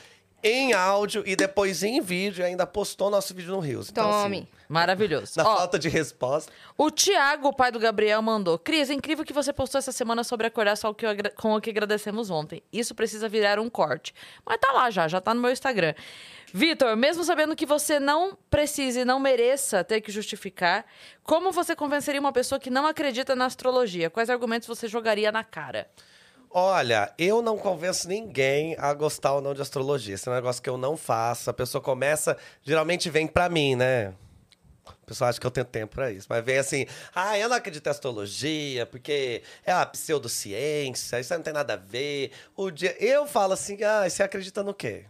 Em 0.42 0.72
áudio 0.72 1.22
e 1.26 1.36
depois 1.36 1.82
em 1.82 2.00
vídeo 2.00 2.42
e 2.42 2.44
ainda 2.44 2.66
postou 2.66 3.10
nosso 3.10 3.32
vídeo 3.34 3.52
no 3.52 3.60
Rios. 3.60 3.90
Então, 3.90 4.10
Tome. 4.10 4.38
assim, 4.38 4.48
Maravilhoso. 4.68 5.32
na 5.36 5.44
Ó, 5.48 5.56
falta 5.58 5.78
de 5.78 5.88
resposta. 5.88 6.50
O 6.76 6.90
Tiago, 6.90 7.48
o 7.48 7.52
pai 7.52 7.70
do 7.70 7.78
Gabriel, 7.78 8.20
mandou. 8.22 8.58
Cris, 8.58 8.90
é 8.90 8.94
incrível 8.94 9.24
que 9.24 9.32
você 9.32 9.52
postou 9.52 9.78
essa 9.78 9.92
semana 9.92 10.24
sobre 10.24 10.46
acordar 10.46 10.76
só 10.76 10.90
o 10.90 10.94
que 10.94 11.04
eu 11.06 11.10
agra- 11.10 11.30
com 11.30 11.54
o 11.54 11.60
que 11.60 11.70
agradecemos 11.70 12.30
ontem. 12.30 12.62
Isso 12.72 12.94
precisa 12.94 13.28
virar 13.28 13.58
um 13.60 13.68
corte. 13.70 14.14
Mas 14.44 14.58
tá 14.58 14.72
lá 14.72 14.90
já, 14.90 15.06
já 15.06 15.20
tá 15.20 15.32
no 15.34 15.40
meu 15.40 15.50
Instagram. 15.50 15.94
Vitor, 16.54 16.96
mesmo 16.96 17.24
sabendo 17.24 17.56
que 17.56 17.64
você 17.64 17.98
não 17.98 18.36
precisa 18.50 19.00
e 19.00 19.04
não 19.06 19.18
mereça 19.18 19.82
ter 19.84 20.00
que 20.02 20.12
justificar, 20.12 20.84
como 21.22 21.50
você 21.50 21.74
convenceria 21.74 22.20
uma 22.20 22.32
pessoa 22.32 22.58
que 22.58 22.68
não 22.68 22.86
acredita 22.86 23.34
na 23.34 23.46
astrologia? 23.46 24.10
Quais 24.10 24.28
argumentos 24.28 24.68
você 24.68 24.86
jogaria 24.86 25.32
na 25.32 25.42
cara? 25.44 25.88
Olha, 26.54 27.12
eu 27.18 27.40
não 27.40 27.56
convenço 27.56 28.06
ninguém 28.08 28.76
a 28.78 28.92
gostar 28.92 29.32
ou 29.32 29.40
não 29.40 29.54
de 29.54 29.62
astrologia. 29.62 30.14
Esse 30.14 30.28
é 30.28 30.32
um 30.32 30.34
negócio 30.34 30.62
que 30.62 30.68
eu 30.68 30.76
não 30.76 30.96
faço. 30.96 31.48
A 31.48 31.52
pessoa 31.52 31.80
começa, 31.80 32.36
geralmente 32.62 33.08
vem 33.08 33.26
pra 33.26 33.48
mim, 33.48 33.74
né? 33.74 34.12
O 35.02 35.06
pessoal 35.06 35.30
acha 35.30 35.40
que 35.40 35.46
eu 35.46 35.50
tenho 35.50 35.64
tempo 35.66 35.94
pra 35.94 36.10
isso. 36.12 36.26
Mas 36.28 36.44
vem 36.44 36.58
assim, 36.58 36.86
ah, 37.14 37.38
eu 37.38 37.48
não 37.48 37.56
acredito 37.56 37.86
em 37.86 37.90
astrologia, 37.90 38.84
porque 38.86 39.42
é 39.64 39.74
uma 39.74 39.86
pseudociência, 39.86 41.20
isso 41.20 41.32
não 41.34 41.42
tem 41.42 41.52
nada 41.52 41.74
a 41.74 41.76
ver. 41.76 42.32
O 42.56 42.70
dia... 42.70 42.96
Eu 43.02 43.26
falo 43.26 43.52
assim, 43.54 43.82
ah, 43.82 44.08
você 44.08 44.22
acredita 44.22 44.62
no 44.62 44.74
quê? 44.74 45.04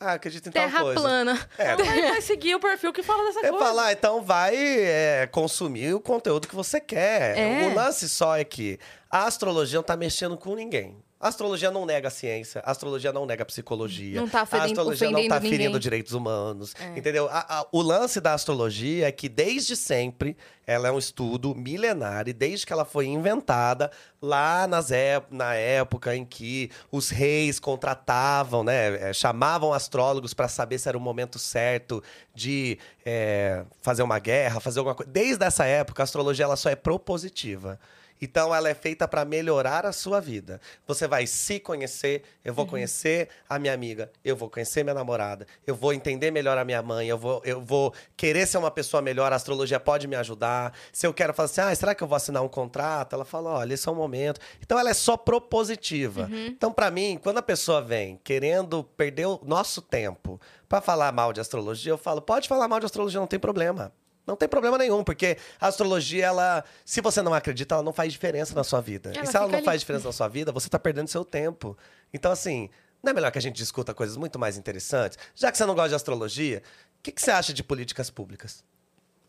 Ah, 0.00 0.14
acredito 0.14 0.48
em 0.48 0.52
tal 0.52 0.64
Terra 0.64 0.80
coisa. 0.80 1.00
plana. 1.00 1.48
É, 1.56 1.76
Vai, 1.76 2.02
vai 2.10 2.20
seguir 2.20 2.56
o 2.56 2.60
perfil 2.60 2.92
que 2.92 3.04
fala 3.04 3.24
dessa 3.24 3.46
eu 3.46 3.50
coisa. 3.52 3.66
falo, 3.66 3.80
ah, 3.80 3.92
então 3.92 4.20
vai 4.22 4.56
é, 4.56 5.28
consumir 5.30 5.94
o 5.94 6.00
conteúdo 6.00 6.48
que 6.48 6.56
você 6.56 6.80
quer. 6.80 7.38
É. 7.38 7.68
O 7.68 7.74
lance 7.74 8.08
só 8.08 8.36
é 8.36 8.42
que 8.42 8.80
a 9.12 9.26
astrologia 9.26 9.76
não 9.78 9.84
tá 9.84 9.94
mexendo 9.96 10.36
com 10.38 10.54
ninguém. 10.56 10.96
A 11.20 11.28
astrologia 11.28 11.70
não 11.70 11.86
nega 11.86 12.08
a 12.08 12.10
ciência, 12.10 12.60
a 12.64 12.72
astrologia 12.72 13.12
não 13.12 13.24
nega 13.24 13.44
a 13.44 13.46
psicologia. 13.46 14.20
Não 14.20 14.28
tá 14.28 14.40
a 14.40 14.42
ofendendo- 14.42 14.66
astrologia 14.66 15.06
não 15.08 15.12
tá 15.14 15.20
ofendendo 15.36 15.40
ferindo 15.42 15.64
ninguém. 15.68 15.80
direitos 15.80 16.12
humanos. 16.14 16.74
É. 16.80 16.98
Entendeu? 16.98 17.28
A- 17.30 17.60
a- 17.60 17.66
o 17.70 17.80
lance 17.80 18.20
da 18.20 18.34
astrologia 18.34 19.06
é 19.06 19.12
que 19.12 19.28
desde 19.28 19.76
sempre 19.76 20.36
ela 20.66 20.88
é 20.88 20.90
um 20.90 20.98
estudo 20.98 21.54
milenar 21.54 22.26
e 22.26 22.32
desde 22.32 22.66
que 22.66 22.72
ela 22.72 22.84
foi 22.84 23.06
inventada 23.06 23.88
lá 24.20 24.66
nas 24.66 24.90
ép- 24.90 25.30
na 25.30 25.54
época 25.54 26.16
em 26.16 26.24
que 26.24 26.70
os 26.90 27.08
reis 27.10 27.60
contratavam, 27.60 28.64
né, 28.64 29.10
é, 29.10 29.12
chamavam 29.12 29.72
astrólogos 29.72 30.34
para 30.34 30.48
saber 30.48 30.78
se 30.80 30.88
era 30.88 30.98
o 30.98 31.00
momento 31.00 31.38
certo 31.38 32.02
de 32.34 32.78
é, 33.06 33.64
fazer 33.80 34.02
uma 34.02 34.18
guerra, 34.18 34.58
fazer 34.58 34.80
alguma 34.80 34.94
coisa. 34.96 35.12
Desde 35.12 35.44
essa 35.44 35.64
época 35.66 36.02
a 36.02 36.04
astrologia 36.04 36.44
ela 36.46 36.56
só 36.56 36.68
é 36.68 36.74
propositiva. 36.74 37.78
Então 38.22 38.54
ela 38.54 38.68
é 38.68 38.74
feita 38.74 39.08
para 39.08 39.24
melhorar 39.24 39.84
a 39.84 39.90
sua 39.90 40.20
vida. 40.20 40.60
Você 40.86 41.08
vai 41.08 41.26
se 41.26 41.58
conhecer, 41.58 42.22
eu 42.44 42.54
vou 42.54 42.64
conhecer 42.64 43.28
a 43.48 43.58
minha 43.58 43.74
amiga, 43.74 44.12
eu 44.24 44.36
vou 44.36 44.48
conhecer 44.48 44.84
minha 44.84 44.94
namorada, 44.94 45.44
eu 45.66 45.74
vou 45.74 45.92
entender 45.92 46.30
melhor 46.30 46.56
a 46.56 46.64
minha 46.64 46.80
mãe, 46.80 47.08
eu 47.08 47.18
vou, 47.18 47.42
eu 47.44 47.60
vou 47.60 47.92
querer 48.16 48.46
ser 48.46 48.58
uma 48.58 48.70
pessoa 48.70 49.02
melhor, 49.02 49.32
a 49.32 49.36
astrologia 49.36 49.80
pode 49.80 50.06
me 50.06 50.14
ajudar. 50.14 50.72
Se 50.92 51.04
eu 51.04 51.12
quero 51.12 51.34
falar 51.34 51.46
assim, 51.46 51.60
ah, 51.60 51.74
será 51.74 51.96
que 51.96 52.04
eu 52.04 52.06
vou 52.06 52.14
assinar 52.14 52.44
um 52.44 52.48
contrato? 52.48 53.14
Ela 53.14 53.24
fala, 53.24 53.50
olha, 53.50 53.74
esse 53.74 53.88
é 53.88 53.90
o 53.90 53.94
momento. 53.94 54.40
Então 54.60 54.78
ela 54.78 54.90
é 54.90 54.94
só 54.94 55.16
propositiva. 55.16 56.28
Então, 56.46 56.72
para 56.72 56.92
mim, 56.92 57.18
quando 57.20 57.38
a 57.38 57.42
pessoa 57.42 57.82
vem 57.82 58.20
querendo 58.22 58.84
perder 58.84 59.26
o 59.26 59.40
nosso 59.42 59.82
tempo 59.82 60.40
para 60.68 60.80
falar 60.80 61.10
mal 61.10 61.32
de 61.32 61.40
astrologia, 61.40 61.90
eu 61.90 61.98
falo, 61.98 62.22
pode 62.22 62.48
falar 62.48 62.68
mal 62.68 62.78
de 62.78 62.86
astrologia, 62.86 63.18
não 63.18 63.26
tem 63.26 63.40
problema. 63.40 63.92
Não 64.26 64.36
tem 64.36 64.48
problema 64.48 64.78
nenhum, 64.78 65.02
porque 65.02 65.36
a 65.60 65.66
astrologia, 65.66 66.26
ela, 66.26 66.64
se 66.84 67.00
você 67.00 67.20
não 67.22 67.34
acredita, 67.34 67.74
ela 67.74 67.82
não 67.82 67.92
faz 67.92 68.12
diferença 68.12 68.54
na 68.54 68.62
sua 68.62 68.80
vida. 68.80 69.10
Ela 69.14 69.24
e 69.24 69.26
se 69.26 69.36
ela 69.36 69.48
não 69.48 69.58
faz 69.58 69.68
ali. 69.68 69.78
diferença 69.78 70.06
na 70.06 70.12
sua 70.12 70.28
vida, 70.28 70.52
você 70.52 70.68
tá 70.68 70.78
perdendo 70.78 71.08
seu 71.08 71.24
tempo. 71.24 71.76
Então, 72.12 72.30
assim, 72.30 72.70
não 73.02 73.10
é 73.10 73.14
melhor 73.14 73.32
que 73.32 73.38
a 73.38 73.42
gente 73.42 73.56
discuta 73.56 73.92
coisas 73.92 74.16
muito 74.16 74.38
mais 74.38 74.56
interessantes? 74.56 75.18
Já 75.34 75.50
que 75.50 75.58
você 75.58 75.66
não 75.66 75.74
gosta 75.74 75.90
de 75.90 75.94
astrologia, 75.96 76.62
o 76.98 77.02
que, 77.02 77.10
que 77.10 77.20
você 77.20 77.32
acha 77.32 77.52
de 77.52 77.64
políticas 77.64 78.10
públicas? 78.10 78.64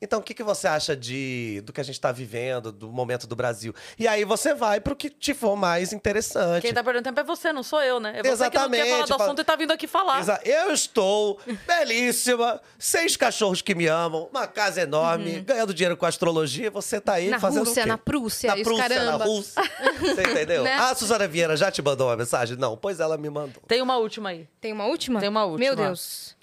Então, 0.03 0.19
o 0.19 0.21
que, 0.21 0.33
que 0.33 0.43
você 0.43 0.67
acha 0.67 0.95
de 0.97 1.61
do 1.65 1.71
que 1.71 1.79
a 1.79 1.83
gente 1.83 1.95
está 1.95 2.11
vivendo, 2.11 2.73
do 2.73 2.91
momento 2.91 3.25
do 3.25 3.35
Brasil? 3.37 3.73
E 3.97 4.05
aí 4.05 4.25
você 4.25 4.53
vai 4.53 4.81
pro 4.81 4.95
que 4.97 5.09
te 5.09 5.33
for 5.33 5.55
mais 5.55 5.93
interessante. 5.93 6.61
Quem 6.61 6.73
tá 6.73 6.83
perdendo 6.83 7.05
tempo 7.05 7.19
é 7.21 7.23
você, 7.23 7.53
não 7.53 7.63
sou 7.63 7.81
eu, 7.81 8.01
né? 8.01 8.19
É 8.19 8.21
você 8.23 8.49
que 8.49 8.57
não 8.57 8.69
quer 8.69 8.77
Exatamente, 8.79 8.89
falar 8.89 9.05
do 9.05 9.23
assunto 9.23 9.41
e 9.41 9.43
tá 9.45 9.55
vindo 9.55 9.71
aqui 9.71 9.87
falar. 9.87 10.19
Exa- 10.19 10.41
Eu 10.43 10.73
estou 10.73 11.39
belíssima, 11.65 12.61
seis 12.77 13.15
cachorros 13.15 13.61
que 13.61 13.73
me 13.73 13.87
amam, 13.87 14.27
uma 14.29 14.45
casa 14.45 14.81
enorme, 14.81 15.39
ganhando 15.39 15.73
dinheiro 15.73 15.95
com 15.95 16.05
astrologia. 16.05 16.69
Você 16.71 16.99
tá 16.99 17.13
aí 17.13 17.25
Uhum. 17.25 17.31
Na 17.31 17.39
fazendo 17.39 17.65
Rússia, 17.65 17.81
o 17.81 17.83
quê? 17.85 17.89
na 17.89 17.97
Prússia, 17.97 18.55
na 18.55 18.63
Prússia, 18.63 18.89
caramba. 18.89 19.17
na 19.19 19.25
Rússia. 19.25 19.61
Você 20.01 20.21
entendeu? 20.31 20.63
Né? 20.63 20.73
A 20.73 20.93
Suzana 20.95 21.27
Vieira 21.27 21.55
já 21.55 21.71
te 21.71 21.81
mandou 21.81 22.07
uma 22.09 22.17
mensagem? 22.17 22.57
Não, 22.57 22.75
pois 22.75 22.99
ela 22.99 23.17
me 23.17 23.29
mandou. 23.29 23.63
Tem 23.67 23.81
uma 23.81 23.97
última 23.97 24.29
aí. 24.29 24.47
Tem 24.59 24.73
uma 24.73 24.85
última? 24.85 25.19
Tem 25.19 25.29
uma 25.29 25.45
última. 25.45 25.59
Meu 25.65 25.75
Deus. 25.75 26.35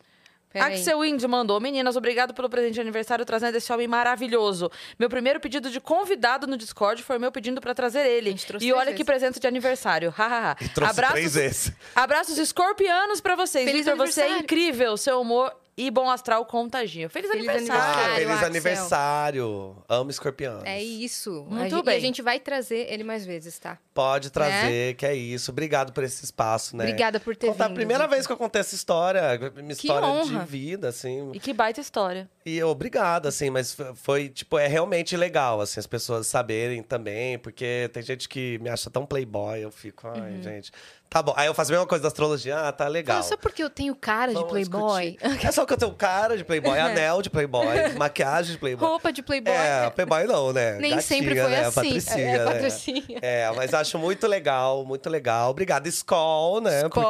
Axel 0.55 1.05
Indy 1.05 1.29
mandou. 1.29 1.61
Meninas, 1.61 1.97
obrigado 1.97 2.35
pelo 2.35 2.49
presente 2.49 2.75
de 2.75 2.81
aniversário 2.81 3.25
trazendo 3.25 3.57
esse 3.57 3.73
homem 3.73 3.87
maravilhoso. 3.87 4.70
Meu 4.99 5.09
primeiro 5.09 5.39
pedido 5.39 5.70
de 5.70 5.81
convidado 5.81 6.47
no 6.47 6.57
Discord 6.57 7.03
foi 7.03 7.19
meu 7.19 7.31
pedindo 7.31 7.61
pra 7.61 7.75
trazer 7.75 8.07
ele. 8.07 8.35
E 8.61 8.73
olha 8.73 8.93
que 8.93 9.05
presente 9.05 9.39
de 9.39 9.47
aniversário. 9.47 10.11
Hahaha. 10.11 10.57
E 10.61 10.69
trouxe 10.70 10.91
Abraços, 10.93 11.15
três 11.15 11.35
vezes. 11.35 11.73
abraços 11.95 12.39
escorpianos 12.39 13.20
pra 13.20 13.37
vocês. 13.37 13.65
Feliz 13.65 13.87
Victor, 13.87 14.07
você 14.07 14.23
é 14.23 14.39
incrível. 14.39 14.97
Seu 14.97 15.20
humor 15.20 15.55
e 15.76 15.90
bom 15.90 16.10
astral 16.10 16.44
contagia. 16.47 17.08
Feliz, 17.08 17.31
Feliz 17.31 17.49
aniversário. 17.49 17.82
Ah, 18.12 18.15
feliz 18.15 18.31
Axel. 18.31 18.47
aniversário. 18.47 19.76
Amo 19.89 20.10
escorpião. 20.10 20.60
É 20.65 20.82
isso. 20.82 21.47
Muito 21.49 21.60
a 21.60 21.68
gente, 21.76 21.84
bem. 21.84 21.94
E 21.94 21.97
a 21.97 22.00
gente 22.00 22.23
vai 22.23 22.40
trazer 22.40 22.86
ele 22.92 23.05
mais 23.05 23.24
vezes, 23.24 23.58
tá? 23.58 23.78
Pode 23.94 24.31
trazer, 24.31 24.94
que 24.97 25.07
é 25.07 25.15
isso. 25.15 25.50
Obrigado 25.50 25.92
por 25.92 26.05
esse 26.05 26.24
espaço, 26.24 26.76
né? 26.76 26.84
Obrigada 26.84 27.18
por 27.20 27.36
ter 27.36 27.49
Contar 27.49 27.65
vindo. 27.68 27.73
a 27.73 27.74
primeira 27.76 28.05
Vitor. 28.05 28.15
vez 28.15 28.26
que 28.26 28.32
eu 28.32 28.36
contei 28.36 28.60
essa 28.60 28.74
história, 28.74 29.23
minha 29.57 29.73
história 29.73 30.23
de 30.23 30.34
honra. 30.34 30.44
vida, 30.44 30.89
assim. 30.89 31.31
E 31.32 31.40
que 31.40 31.52
baita 31.52 31.81
história. 31.81 32.28
E 32.44 32.62
obrigado, 32.62 33.27
assim, 33.28 33.51
mas 33.51 33.77
foi, 33.97 34.31
tipo, 34.31 34.59
é 34.59 34.67
realmente 34.67 35.15
legal, 35.15 35.60
assim, 35.60 35.78
as 35.78 35.86
pessoas 35.86 36.27
saberem 36.27 36.83
também, 36.83 37.39
porque 37.39 37.91
tem 37.93 38.02
gente 38.02 38.27
que 38.28 38.59
me 38.60 38.70
acha 38.70 38.89
tão 38.89 39.05
playboy, 39.05 39.60
eu 39.62 39.70
fico, 39.70 40.09
ai, 40.09 40.20
Uhum. 40.36 40.43
gente. 40.43 40.73
Tá 41.10 41.20
bom. 41.20 41.35
Aí 41.36 41.49
eu 41.49 41.55
faço 41.55 41.73
a 41.73 41.75
mesma 41.75 41.86
coisa 41.89 42.02
da 42.02 42.09
astrologia, 42.09 42.57
ah, 42.69 42.73
tá 42.73 42.86
legal. 42.86 43.20
Só 43.25 43.36
porque 43.36 43.62
eu 43.62 43.69
tenho 43.69 43.94
cara 43.97 44.28
de 44.28 44.35
Vamos 44.35 44.49
playboy, 44.51 45.10
discutir. 45.20 45.44
É 45.49 45.51
só 45.52 45.67
que 45.67 45.73
eu 45.73 45.77
tenho 45.77 45.93
cara 45.93 46.36
de 46.36 46.44
playboy, 46.44 46.78
anel 46.78 47.20
de 47.20 47.28
playboy, 47.28 47.67
maquiagem 47.99 48.52
de 48.52 48.59
playboy. 48.59 48.89
roupa 48.89 49.12
de 49.12 49.20
playboy. 49.20 49.52
É, 49.52 49.91
playboy 49.91 50.25
não, 50.25 50.52
né? 50.52 50.75
Nem 50.81 50.94
Gatinha, 50.94 51.02
sempre 51.02 51.35
foi 51.41 51.51
né? 51.51 51.60
assim. 51.65 51.75
Patricinha, 51.75 52.25
é, 52.25 52.39
né? 52.39 52.44
patricinha. 52.44 53.19
É, 53.20 53.52
mas 53.57 53.75
acho 53.75 53.99
muito 53.99 54.27
legal, 54.28 54.85
muito 54.86 55.10
legal. 55.10 55.51
Obrigada, 55.51 55.89
Skol, 55.89 56.60
né? 56.60 56.83
Skol, 56.86 57.02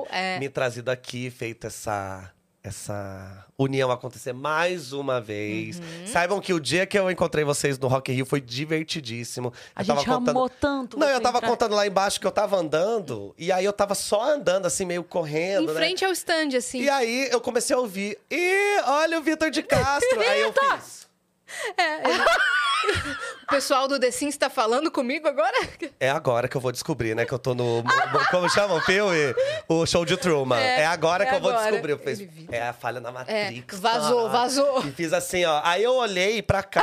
por 0.00 0.08
ter 0.08 0.16
é. 0.16 0.38
me 0.40 0.48
trazido 0.48 0.90
aqui, 0.90 1.30
feito 1.30 1.66
essa, 1.66 2.32
essa 2.64 3.44
união 3.58 3.90
acontecer 3.90 4.32
mais 4.32 4.92
uma 4.92 5.20
vez. 5.20 5.78
Uhum. 5.78 6.06
Saibam 6.06 6.40
que 6.40 6.52
o 6.52 6.60
dia 6.60 6.86
que 6.86 6.98
eu 6.98 7.10
encontrei 7.10 7.44
vocês 7.44 7.78
no 7.78 7.88
Rock 7.88 8.12
in 8.12 8.16
Rio 8.16 8.26
foi 8.26 8.40
divertidíssimo. 8.40 9.52
A 9.74 9.82
Eu 9.82 9.84
gente 9.84 10.08
amou 10.10 10.48
tanto. 10.48 10.98
Não, 10.98 11.08
eu 11.08 11.20
tava 11.20 11.38
entrar. 11.38 11.48
contando 11.50 11.74
lá 11.74 11.86
embaixo 11.86 12.20
que 12.20 12.26
eu 12.26 12.30
tava 12.30 12.56
andando, 12.56 13.34
e 13.36 13.50
aí 13.50 13.64
eu 13.64 13.72
tava 13.72 13.94
só 13.94 14.22
andando, 14.34 14.66
assim, 14.66 14.84
meio 14.84 15.00
Em 15.00 15.04
correndo, 15.04 15.68
né? 15.68 15.74
frente 15.74 16.04
ao 16.04 16.12
stand, 16.12 16.56
assim. 16.56 16.80
E 16.82 16.88
aí 16.88 17.28
eu 17.30 17.40
comecei 17.40 17.74
a 17.74 17.78
ouvir. 17.78 18.18
Ih, 18.30 18.80
olha 18.86 19.18
o 19.18 19.22
Vitor 19.22 19.50
de 19.50 19.62
Castro! 19.64 20.20
aí 20.20 20.40
eu 20.40 20.52
fiz. 20.52 21.01
O 23.44 23.46
pessoal 23.46 23.86
do 23.86 23.98
The 24.00 24.10
Sims 24.10 24.36
tá 24.36 24.50
falando 24.50 24.90
comigo 24.90 25.28
agora? 25.28 25.56
É 26.00 26.10
agora 26.10 26.48
que 26.48 26.56
eu 26.56 26.60
vou 26.60 26.72
descobrir, 26.72 27.14
né? 27.14 27.24
Que 27.24 27.32
eu 27.32 27.38
tô 27.38 27.54
no. 27.54 27.84
Como 28.30 28.48
chama 28.48 28.74
o 28.74 28.80
filme? 28.80 29.16
O 29.68 29.86
show 29.86 30.04
de 30.04 30.16
Truman. 30.16 30.58
É, 30.58 30.80
É, 30.80 30.86
agora 30.86 31.22
é 31.22 31.28
que 31.28 31.34
eu 31.36 31.40
vou 31.40 31.50
agora. 31.50 31.70
descobrir. 31.70 31.92
Eu 31.92 31.98
fiz, 31.98 32.26
é 32.50 32.60
a 32.68 32.72
falha 32.72 32.98
na 33.00 33.12
Matrix. 33.12 33.78
É, 33.78 33.80
vazou, 33.80 34.26
Ah. 34.26 34.30
vazou. 34.30 34.84
E 34.84 34.90
fiz 34.90 35.12
assim, 35.12 35.44
ó. 35.44 35.60
Aí 35.62 35.82
eu 35.84 35.94
olhei 35.94 36.42
pra 36.42 36.60
cá, 36.62 36.82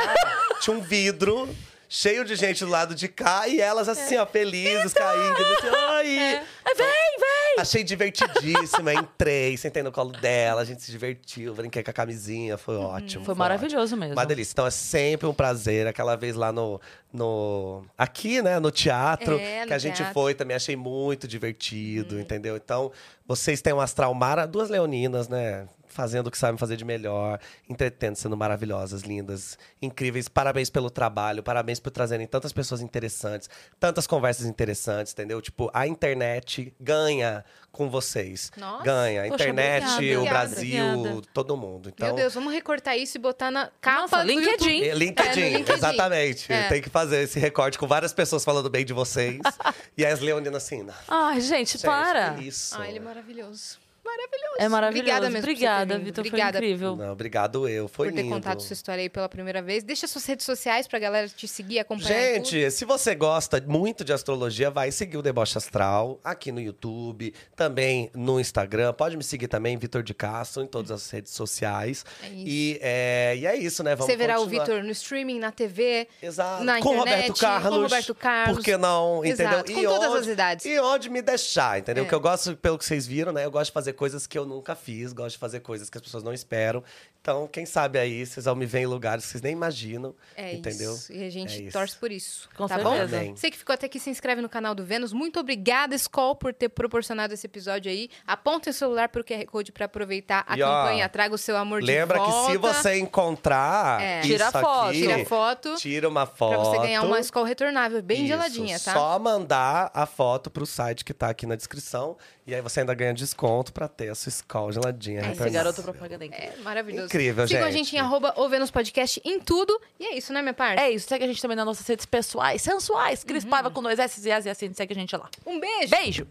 tinha 0.62 0.74
um 0.74 0.80
vidro. 0.80 1.46
Cheio 1.92 2.24
de 2.24 2.36
gente 2.36 2.64
do 2.64 2.70
lado 2.70 2.94
de 2.94 3.08
cá 3.08 3.48
e 3.48 3.60
elas 3.60 3.88
assim, 3.88 4.16
ó, 4.16 4.24
felizes, 4.24 4.92
caindo. 4.92 5.32
Assim, 5.32 5.76
Ai! 5.76 6.18
É. 6.18 6.44
Vem, 6.76 6.86
vem! 6.86 7.56
Achei 7.58 7.82
divertidíssima. 7.82 8.94
Entrei, 8.94 9.56
sentei 9.56 9.82
no 9.82 9.90
colo 9.90 10.12
dela, 10.12 10.60
a 10.60 10.64
gente 10.64 10.84
se 10.84 10.92
divertiu, 10.92 11.52
brinquei 11.52 11.82
com 11.82 11.90
a 11.90 11.92
camisinha, 11.92 12.56
foi 12.56 12.76
ótimo. 12.76 13.24
Foi 13.24 13.34
maravilhoso 13.34 13.96
mesmo. 13.96 14.14
Uma 14.14 14.24
delícia. 14.24 14.52
Então 14.52 14.68
é 14.68 14.70
sempre 14.70 15.26
um 15.26 15.34
prazer. 15.34 15.88
Aquela 15.88 16.14
vez 16.14 16.36
lá 16.36 16.52
no. 16.52 16.80
no 17.12 17.84
aqui, 17.98 18.40
né, 18.40 18.60
no 18.60 18.70
teatro, 18.70 19.36
É, 19.40 19.62
no 19.62 19.66
que 19.66 19.74
a 19.74 19.78
gente 19.78 19.96
teatro. 19.96 20.14
foi, 20.14 20.32
também 20.32 20.54
achei 20.54 20.76
muito 20.76 21.26
divertido, 21.26 22.20
entendeu? 22.20 22.56
Então, 22.56 22.92
vocês 23.26 23.60
têm 23.60 23.72
um 23.72 23.80
astral 23.80 24.14
mara, 24.14 24.46
duas 24.46 24.70
leoninas, 24.70 25.28
né? 25.28 25.66
Fazendo 25.90 26.28
o 26.28 26.30
que 26.30 26.38
sabem 26.38 26.56
fazer 26.56 26.76
de 26.76 26.84
melhor, 26.84 27.38
entretendo, 27.68 28.14
sendo 28.16 28.36
maravilhosas, 28.36 29.02
lindas, 29.02 29.58
incríveis. 29.82 30.28
Parabéns 30.28 30.70
pelo 30.70 30.88
trabalho, 30.88 31.42
parabéns 31.42 31.80
por 31.80 31.90
trazerem 31.90 32.26
tantas 32.26 32.52
pessoas 32.52 32.80
interessantes, 32.80 33.50
tantas 33.78 34.06
conversas 34.06 34.46
interessantes, 34.46 35.12
entendeu? 35.12 35.42
Tipo, 35.42 35.70
a 35.74 35.86
internet 35.86 36.72
ganha 36.80 37.44
com 37.72 37.90
vocês. 37.90 38.50
Nossa. 38.56 38.84
Ganha. 38.84 39.22
A 39.24 39.28
Poxa, 39.28 39.34
internet, 39.44 39.86
obrigada. 39.94 40.20
o 40.20 40.28
Brasil, 40.28 40.84
Obrigada. 40.98 41.22
todo 41.34 41.56
mundo. 41.56 41.88
Então, 41.88 42.06
Meu 42.08 42.16
Deus, 42.16 42.34
vamos 42.34 42.52
recortar 42.52 42.96
isso 42.96 43.16
e 43.16 43.20
botar 43.20 43.50
na 43.50 43.70
capa 43.80 44.00
Nossa, 44.02 44.22
do 44.22 44.26
LinkedIn. 44.28 44.50
YouTube. 44.50 44.88
é, 44.88 44.94
LinkedIn, 44.94 45.40
É, 45.40 45.48
LinkedIn. 45.50 45.72
exatamente. 45.78 46.52
É. 46.52 46.68
Tem 46.68 46.80
que 46.82 46.88
fazer 46.88 47.22
esse 47.22 47.38
recorte 47.38 47.78
com 47.78 47.86
várias 47.86 48.12
pessoas 48.12 48.44
falando 48.44 48.68
bem 48.70 48.84
de 48.84 48.92
vocês. 48.92 49.40
e 49.96 50.04
as 50.06 50.20
leoninas 50.20 50.62
assim. 50.64 50.86
Ai, 51.08 51.40
gente, 51.40 51.72
Gente, 51.72 51.84
para. 51.84 52.34
que 52.34 52.44
isso. 52.44 52.76
Ah, 52.80 52.88
ele 52.88 52.98
é 52.98 53.00
maravilhoso. 53.00 53.78
Maravilhoso. 54.04 54.56
É 54.58 54.68
maravilhoso. 54.68 55.00
Obrigada 55.02 55.30
mesmo 55.30 55.50
Obrigada. 55.50 55.98
Vitor. 55.98 56.14
Foi 56.24 56.28
Obrigada 56.28 56.58
incrível. 56.58 56.96
Não, 56.96 57.12
obrigado 57.12 57.68
eu, 57.68 57.86
foi 57.88 58.08
por 58.08 58.14
ter 58.14 58.22
lindo. 58.22 58.34
contado 58.34 58.60
sua 58.60 58.74
história 58.74 59.02
aí 59.02 59.08
pela 59.08 59.28
primeira 59.28 59.60
vez. 59.62 59.82
Deixa 59.84 60.06
suas 60.06 60.24
redes 60.26 60.44
sociais 60.44 60.86
pra 60.88 60.98
galera 60.98 61.28
te 61.28 61.46
seguir, 61.46 61.78
acompanhar. 61.78 62.10
e 62.10 62.34
tudo. 62.40 62.50
Gente, 62.50 62.70
se 62.70 62.84
você 62.84 63.14
gosta 63.14 63.62
muito 63.66 64.04
de 64.04 64.12
astrologia, 64.12 64.70
vai 64.70 64.90
seguir 64.90 65.16
o 65.16 65.22
Deboche 65.22 65.56
Astral 65.58 66.18
aqui 66.24 66.50
no 66.50 66.60
YouTube, 66.60 67.32
também 67.54 68.10
no 68.14 68.40
Instagram. 68.40 68.92
Pode 68.92 69.16
me 69.16 69.22
seguir 69.22 69.48
também, 69.48 69.76
Vitor 69.76 70.02
de 70.02 70.14
Castro, 70.14 70.62
em 70.62 70.66
todas 70.66 70.90
as 70.90 71.08
redes 71.10 71.32
sociais. 71.32 72.04
É 72.22 72.26
isso. 72.28 72.44
E 72.46 72.78
é, 72.82 73.36
e 73.36 73.46
é 73.46 73.56
isso, 73.56 73.82
né? 73.82 73.94
Vamos 73.94 74.10
Você 74.12 74.16
verá 74.16 74.38
o 74.38 74.44
continuar. 74.44 74.64
Vitor 74.64 74.82
no 74.82 74.90
streaming, 74.90 75.38
na 75.38 75.52
TV, 75.52 76.08
Exato. 76.22 76.64
na 76.64 76.80
com 76.80 76.94
internet, 76.94 77.28
Roberto 77.28 77.40
Carlos. 77.40 77.76
com 77.76 77.82
Roberto 77.82 78.14
Carlos. 78.14 78.56
Por 78.56 78.64
que 78.64 78.76
não? 78.76 79.24
Exato, 79.24 79.70
Entendeu? 79.70 79.90
com 79.90 79.98
todas 79.98 80.14
as 80.22 80.26
idades. 80.26 80.66
E 80.66 80.78
onde 80.80 81.08
me 81.10 81.22
deixar, 81.22 81.78
entendeu? 81.78 82.04
É. 82.04 82.08
Que 82.08 82.14
eu 82.14 82.20
gosto, 82.20 82.56
pelo 82.56 82.78
que 82.78 82.84
vocês 82.84 83.06
viram, 83.06 83.32
né? 83.32 83.44
Eu 83.44 83.50
gosto 83.50 83.66
de 83.66 83.72
fazer 83.72 83.92
coisas 84.00 84.26
que 84.26 84.38
eu 84.38 84.46
nunca 84.46 84.74
fiz, 84.74 85.12
gosto 85.12 85.32
de 85.32 85.38
fazer 85.38 85.60
coisas 85.60 85.90
que 85.90 85.98
as 85.98 86.02
pessoas 86.02 86.22
não 86.22 86.32
esperam. 86.32 86.82
Então, 87.20 87.46
quem 87.46 87.66
sabe 87.66 87.98
aí, 87.98 88.24
vocês 88.24 88.46
vão 88.46 88.54
me 88.56 88.64
ver 88.64 88.78
em 88.78 88.86
lugares 88.86 89.26
que 89.26 89.30
vocês 89.32 89.42
nem 89.42 89.52
imaginam. 89.52 90.14
É 90.34 90.54
entendeu? 90.54 90.94
isso. 90.94 91.12
E 91.12 91.22
a 91.22 91.28
gente 91.28 91.52
É 91.54 91.62
isso. 91.64 91.72
torce 91.78 91.94
por 91.98 92.10
isso. 92.10 92.48
Com 92.56 92.66
tá 92.66 92.78
bom? 92.78 92.92
certeza. 92.96 93.18
Amém. 93.18 93.36
Você 93.36 93.50
que 93.50 93.58
ficou 93.58 93.74
até 93.74 93.84
aqui, 93.84 94.00
se 94.00 94.08
inscreve 94.08 94.40
no 94.40 94.48
canal 94.48 94.74
do 94.74 94.82
Vênus. 94.86 95.12
Muito 95.12 95.38
obrigada, 95.38 95.94
Skol, 95.94 96.34
por 96.34 96.54
ter 96.54 96.70
proporcionado 96.70 97.34
esse 97.34 97.46
episódio 97.46 97.92
aí. 97.92 98.08
Aponta 98.26 98.70
o 98.70 98.72
celular 98.72 99.10
pro 99.10 99.22
QR 99.22 99.44
Code 99.44 99.70
pra 99.70 99.84
aproveitar 99.84 100.44
a 100.48 100.56
E, 100.56 100.62
ó, 100.62 100.66
campanha. 100.82 101.06
Traga 101.10 101.34
o 101.34 101.38
seu 101.38 101.58
amor 101.58 101.82
Lembra 101.82 102.18
de 102.18 102.24
volta. 102.24 102.46
que 102.46 102.52
se 102.52 102.56
você 102.56 102.98
encontrar 102.98 104.00
É. 104.00 104.20
isso 104.20 104.28
Tira 104.28 104.50
foto. 104.50 104.88
aqui, 104.88 104.98
Tira 105.02 105.24
foto 105.26 105.74
tira 105.76 106.08
uma 106.08 106.26
pra 106.26 106.36
foto. 106.36 106.64
você 106.70 106.78
ganhar 106.78 107.02
uma 107.02 107.20
Skol 107.20 107.44
retornável, 107.44 108.02
bem 108.02 108.20
Isso, 108.20 108.28
geladinha, 108.28 108.80
tá? 108.80 108.94
Só 108.94 109.18
mandar 109.18 109.90
a 109.92 110.06
foto 110.06 110.50
pro 110.50 110.64
site 110.64 111.04
que 111.04 111.12
tá 111.12 111.28
aqui 111.28 111.44
na 111.44 111.54
descrição. 111.54 112.16
E 112.46 112.54
aí 112.54 112.60
você 112.60 112.80
ainda 112.80 112.94
ganha 112.94 113.12
desconto 113.14 113.72
pra 113.72 113.86
ter 113.86 114.08
a 114.08 114.14
sua 114.14 114.30
Skol 114.30 114.72
geladinha. 114.72 115.18
É, 115.18 115.20
Esse 115.20 115.28
retornável. 115.30 115.52
garoto 115.52 115.82
propaganda 115.82 116.24
é 116.24 116.28
incrível. 116.28 116.52
É 116.58 116.62
maravilhoso. 116.62 117.06
Incrível, 117.06 117.46
Sigam 117.46 117.62
a 117.64 117.70
gente. 117.70 117.84
gente 117.84 117.96
em 117.96 117.98
arroba 118.00 118.34
o 118.36 118.48
Vênus 118.48 118.70
Podcast 118.70 119.20
em 119.24 119.38
tudo. 119.38 119.78
E 119.98 120.06
é 120.06 120.16
isso, 120.16 120.32
né, 120.32 120.42
minha 120.42 120.54
parte? 120.54 120.80
É 120.80 120.90
isso. 120.90 121.06
Segue 121.08 121.24
a 121.24 121.26
gente 121.28 121.40
também 121.40 121.56
nas 121.56 121.66
nossas 121.66 121.86
redes 121.86 122.06
pessoais, 122.06 122.60
sensuais. 122.62 123.22
Cris 123.22 123.44
Paiva 123.44 123.70
com 123.70 123.82
dois 123.82 123.98
S 123.98 124.26
e 124.26 124.30
S 124.30 124.48
e 124.48 124.50
assim. 124.50 124.72
Segue 124.72 124.92
a 124.92 124.96
gente 124.96 125.14
lá. 125.16 125.28
Um 125.46 125.60
beijo! 125.60 125.90
Beijo! 125.90 126.26